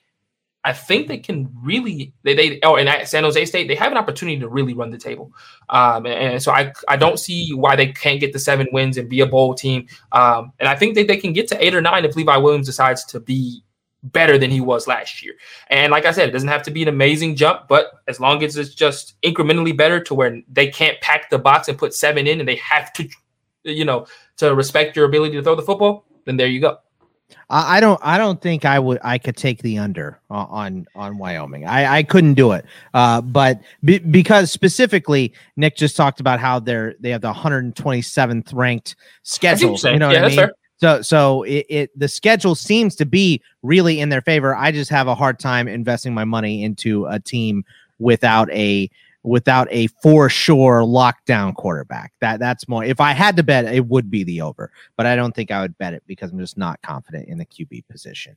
I 0.65 0.73
think 0.73 1.07
they 1.07 1.17
can 1.17 1.49
really 1.61 2.13
they 2.23 2.35
they 2.35 2.59
oh 2.63 2.75
and 2.75 2.89
at 2.89 3.07
San 3.07 3.23
Jose 3.23 3.45
State 3.45 3.69
they 3.69 3.75
have 3.75 3.93
an 3.93 3.97
opportunity 3.97 4.37
to 4.39 4.49
really 4.49 4.73
run 4.73 4.91
the 4.91 4.97
table, 4.97 5.31
um, 5.69 6.05
and, 6.05 6.33
and, 6.33 6.43
so 6.43 6.51
I 6.51 6.73
I 6.89 6.97
don't 6.97 7.19
see 7.19 7.53
why 7.53 7.77
they 7.77 7.87
can't 7.87 8.19
get 8.19 8.33
the 8.33 8.39
seven 8.39 8.67
wins 8.73 8.97
and 8.97 9.09
be 9.09 9.21
a 9.21 9.25
bowl 9.25 9.55
team, 9.55 9.87
um, 10.11 10.51
and 10.59 10.67
I 10.67 10.75
think 10.75 10.95
that 10.95 11.07
they 11.07 11.17
can 11.17 11.31
get 11.31 11.47
to 11.49 11.65
eight 11.65 11.73
or 11.73 11.81
nine 11.81 12.03
if 12.03 12.17
Levi 12.17 12.35
Williams 12.37 12.65
decides 12.65 13.05
to 13.05 13.21
be 13.21 13.63
better 14.03 14.37
than 14.37 14.51
he 14.51 14.61
was 14.61 14.87
last 14.87 15.23
year. 15.23 15.33
And 15.69 15.91
like 15.91 16.05
I 16.05 16.11
said, 16.11 16.29
it 16.29 16.31
doesn't 16.33 16.49
have 16.49 16.63
to 16.63 16.71
be 16.71 16.83
an 16.83 16.89
amazing 16.89 17.35
jump, 17.35 17.67
but 17.67 17.91
as 18.07 18.19
long 18.19 18.43
as 18.43 18.57
it's 18.57 18.75
just 18.75 19.19
incrementally 19.21 19.75
better 19.75 19.99
to 20.01 20.13
where 20.13 20.41
they 20.51 20.67
can't 20.67 20.99
pack 21.01 21.29
the 21.29 21.39
box 21.39 21.67
and 21.67 21.77
put 21.77 21.93
seven 21.93 22.27
in, 22.27 22.39
and 22.39 22.47
they 22.47 22.57
have 22.57 22.91
to, 22.93 23.07
you 23.63 23.85
know, 23.85 24.05
to 24.37 24.53
respect 24.53 24.95
your 24.95 25.05
ability 25.05 25.35
to 25.35 25.43
throw 25.43 25.55
the 25.55 25.61
football, 25.61 26.05
then 26.25 26.37
there 26.37 26.47
you 26.47 26.59
go. 26.59 26.77
I 27.49 27.79
don't. 27.79 27.99
I 28.03 28.17
don't 28.17 28.41
think 28.41 28.65
I 28.65 28.79
would. 28.79 28.99
I 29.03 29.17
could 29.17 29.35
take 29.35 29.61
the 29.61 29.77
under 29.77 30.19
on 30.29 30.85
on 30.95 31.17
Wyoming. 31.17 31.65
I, 31.65 31.97
I 31.97 32.03
couldn't 32.03 32.33
do 32.35 32.51
it. 32.51 32.65
Uh, 32.93 33.21
but 33.21 33.61
be, 33.83 33.99
because 33.99 34.51
specifically, 34.51 35.33
Nick 35.55 35.75
just 35.75 35.95
talked 35.95 36.19
about 36.19 36.39
how 36.39 36.59
they're 36.59 36.95
they 36.99 37.09
have 37.09 37.21
the 37.21 37.33
127th 37.33 38.53
ranked 38.53 38.95
schedule. 39.23 39.77
You 39.83 39.99
know 39.99 40.09
yeah, 40.09 40.21
what 40.21 40.25
I 40.25 40.27
mean? 40.27 40.37
Fair. 40.37 40.53
So 40.77 41.01
so 41.01 41.43
it, 41.43 41.65
it 41.69 41.99
the 41.99 42.07
schedule 42.07 42.55
seems 42.55 42.95
to 42.95 43.05
be 43.05 43.41
really 43.61 43.99
in 43.99 44.09
their 44.09 44.21
favor. 44.21 44.55
I 44.55 44.71
just 44.71 44.89
have 44.89 45.07
a 45.07 45.15
hard 45.15 45.39
time 45.39 45.67
investing 45.67 46.13
my 46.13 46.25
money 46.25 46.63
into 46.63 47.05
a 47.05 47.19
team 47.19 47.63
without 47.99 48.51
a 48.51 48.89
without 49.23 49.67
a 49.71 49.87
for 50.01 50.29
sure 50.29 50.81
lockdown 50.81 51.55
quarterback. 51.55 52.13
That 52.19 52.39
that's 52.39 52.67
more. 52.67 52.83
If 52.83 52.99
I 52.99 53.13
had 53.13 53.37
to 53.37 53.43
bet, 53.43 53.65
it 53.65 53.87
would 53.87 54.11
be 54.11 54.23
the 54.23 54.41
over, 54.41 54.71
but 54.97 55.05
I 55.05 55.15
don't 55.15 55.33
think 55.33 55.51
I 55.51 55.61
would 55.61 55.77
bet 55.77 55.93
it 55.93 56.03
because 56.05 56.31
I'm 56.31 56.39
just 56.39 56.57
not 56.57 56.81
confident 56.81 57.29
in 57.29 57.37
the 57.37 57.45
QB 57.45 57.87
position. 57.87 58.35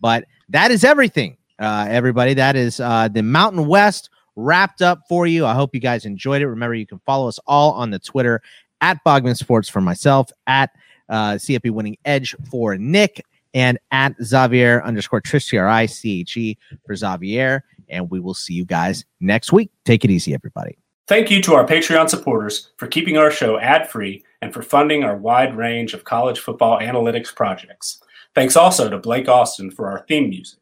But 0.00 0.26
that 0.48 0.70
is 0.70 0.84
everything, 0.84 1.36
uh, 1.58 1.86
everybody. 1.88 2.34
That 2.34 2.56
is 2.56 2.80
uh, 2.80 3.08
the 3.08 3.22
Mountain 3.22 3.66
West 3.66 4.10
wrapped 4.34 4.82
up 4.82 5.02
for 5.08 5.26
you. 5.26 5.46
I 5.46 5.54
hope 5.54 5.74
you 5.74 5.80
guys 5.80 6.04
enjoyed 6.04 6.42
it. 6.42 6.48
Remember, 6.48 6.74
you 6.74 6.86
can 6.86 7.00
follow 7.06 7.28
us 7.28 7.38
all 7.46 7.72
on 7.72 7.90
the 7.90 7.98
Twitter 7.98 8.42
at 8.82 9.02
Bogman 9.04 9.36
Sports 9.36 9.68
for 9.68 9.80
myself, 9.80 10.30
at 10.46 10.70
uh, 11.08 11.32
CFB 11.32 11.70
Winning 11.70 11.96
Edge 12.04 12.34
for 12.50 12.76
Nick, 12.76 13.24
and 13.54 13.78
at 13.90 14.14
Xavier 14.22 14.82
underscore 14.84 15.20
Triche 15.20 15.50
T 15.50 15.58
R 15.58 15.68
I 15.68 15.86
C 15.86 16.20
H 16.20 16.36
E 16.36 16.58
for 16.84 16.94
Xavier 16.94 17.64
and 17.88 18.10
we 18.10 18.20
will 18.20 18.34
see 18.34 18.54
you 18.54 18.64
guys 18.64 19.04
next 19.20 19.52
week. 19.52 19.70
Take 19.84 20.04
it 20.04 20.10
easy, 20.10 20.34
everybody. 20.34 20.78
Thank 21.08 21.30
you 21.30 21.40
to 21.42 21.54
our 21.54 21.66
Patreon 21.66 22.10
supporters 22.10 22.70
for 22.78 22.88
keeping 22.88 23.16
our 23.16 23.30
show 23.30 23.58
ad 23.58 23.88
free 23.88 24.24
and 24.42 24.52
for 24.52 24.62
funding 24.62 25.04
our 25.04 25.16
wide 25.16 25.56
range 25.56 25.94
of 25.94 26.04
college 26.04 26.40
football 26.40 26.80
analytics 26.80 27.34
projects. 27.34 28.02
Thanks 28.34 28.56
also 28.56 28.90
to 28.90 28.98
Blake 28.98 29.28
Austin 29.28 29.70
for 29.70 29.88
our 29.88 30.04
theme 30.08 30.28
music. 30.28 30.58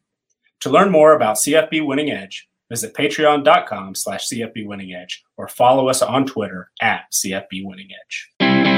To 0.61 0.69
learn 0.69 0.91
more 0.91 1.13
about 1.13 1.37
CFB 1.37 1.85
Winning 1.85 2.11
Edge, 2.11 2.47
visit 2.69 2.93
patreon.com 2.93 3.95
slash 3.95 4.29
CFB 4.29 4.65
Winning 4.65 4.93
Edge 4.93 5.23
or 5.35 5.47
follow 5.47 5.89
us 5.89 6.01
on 6.01 6.25
Twitter 6.25 6.71
at 6.79 7.11
CFB 7.11 7.65
Winning 7.65 7.89
Edge. 7.91 8.74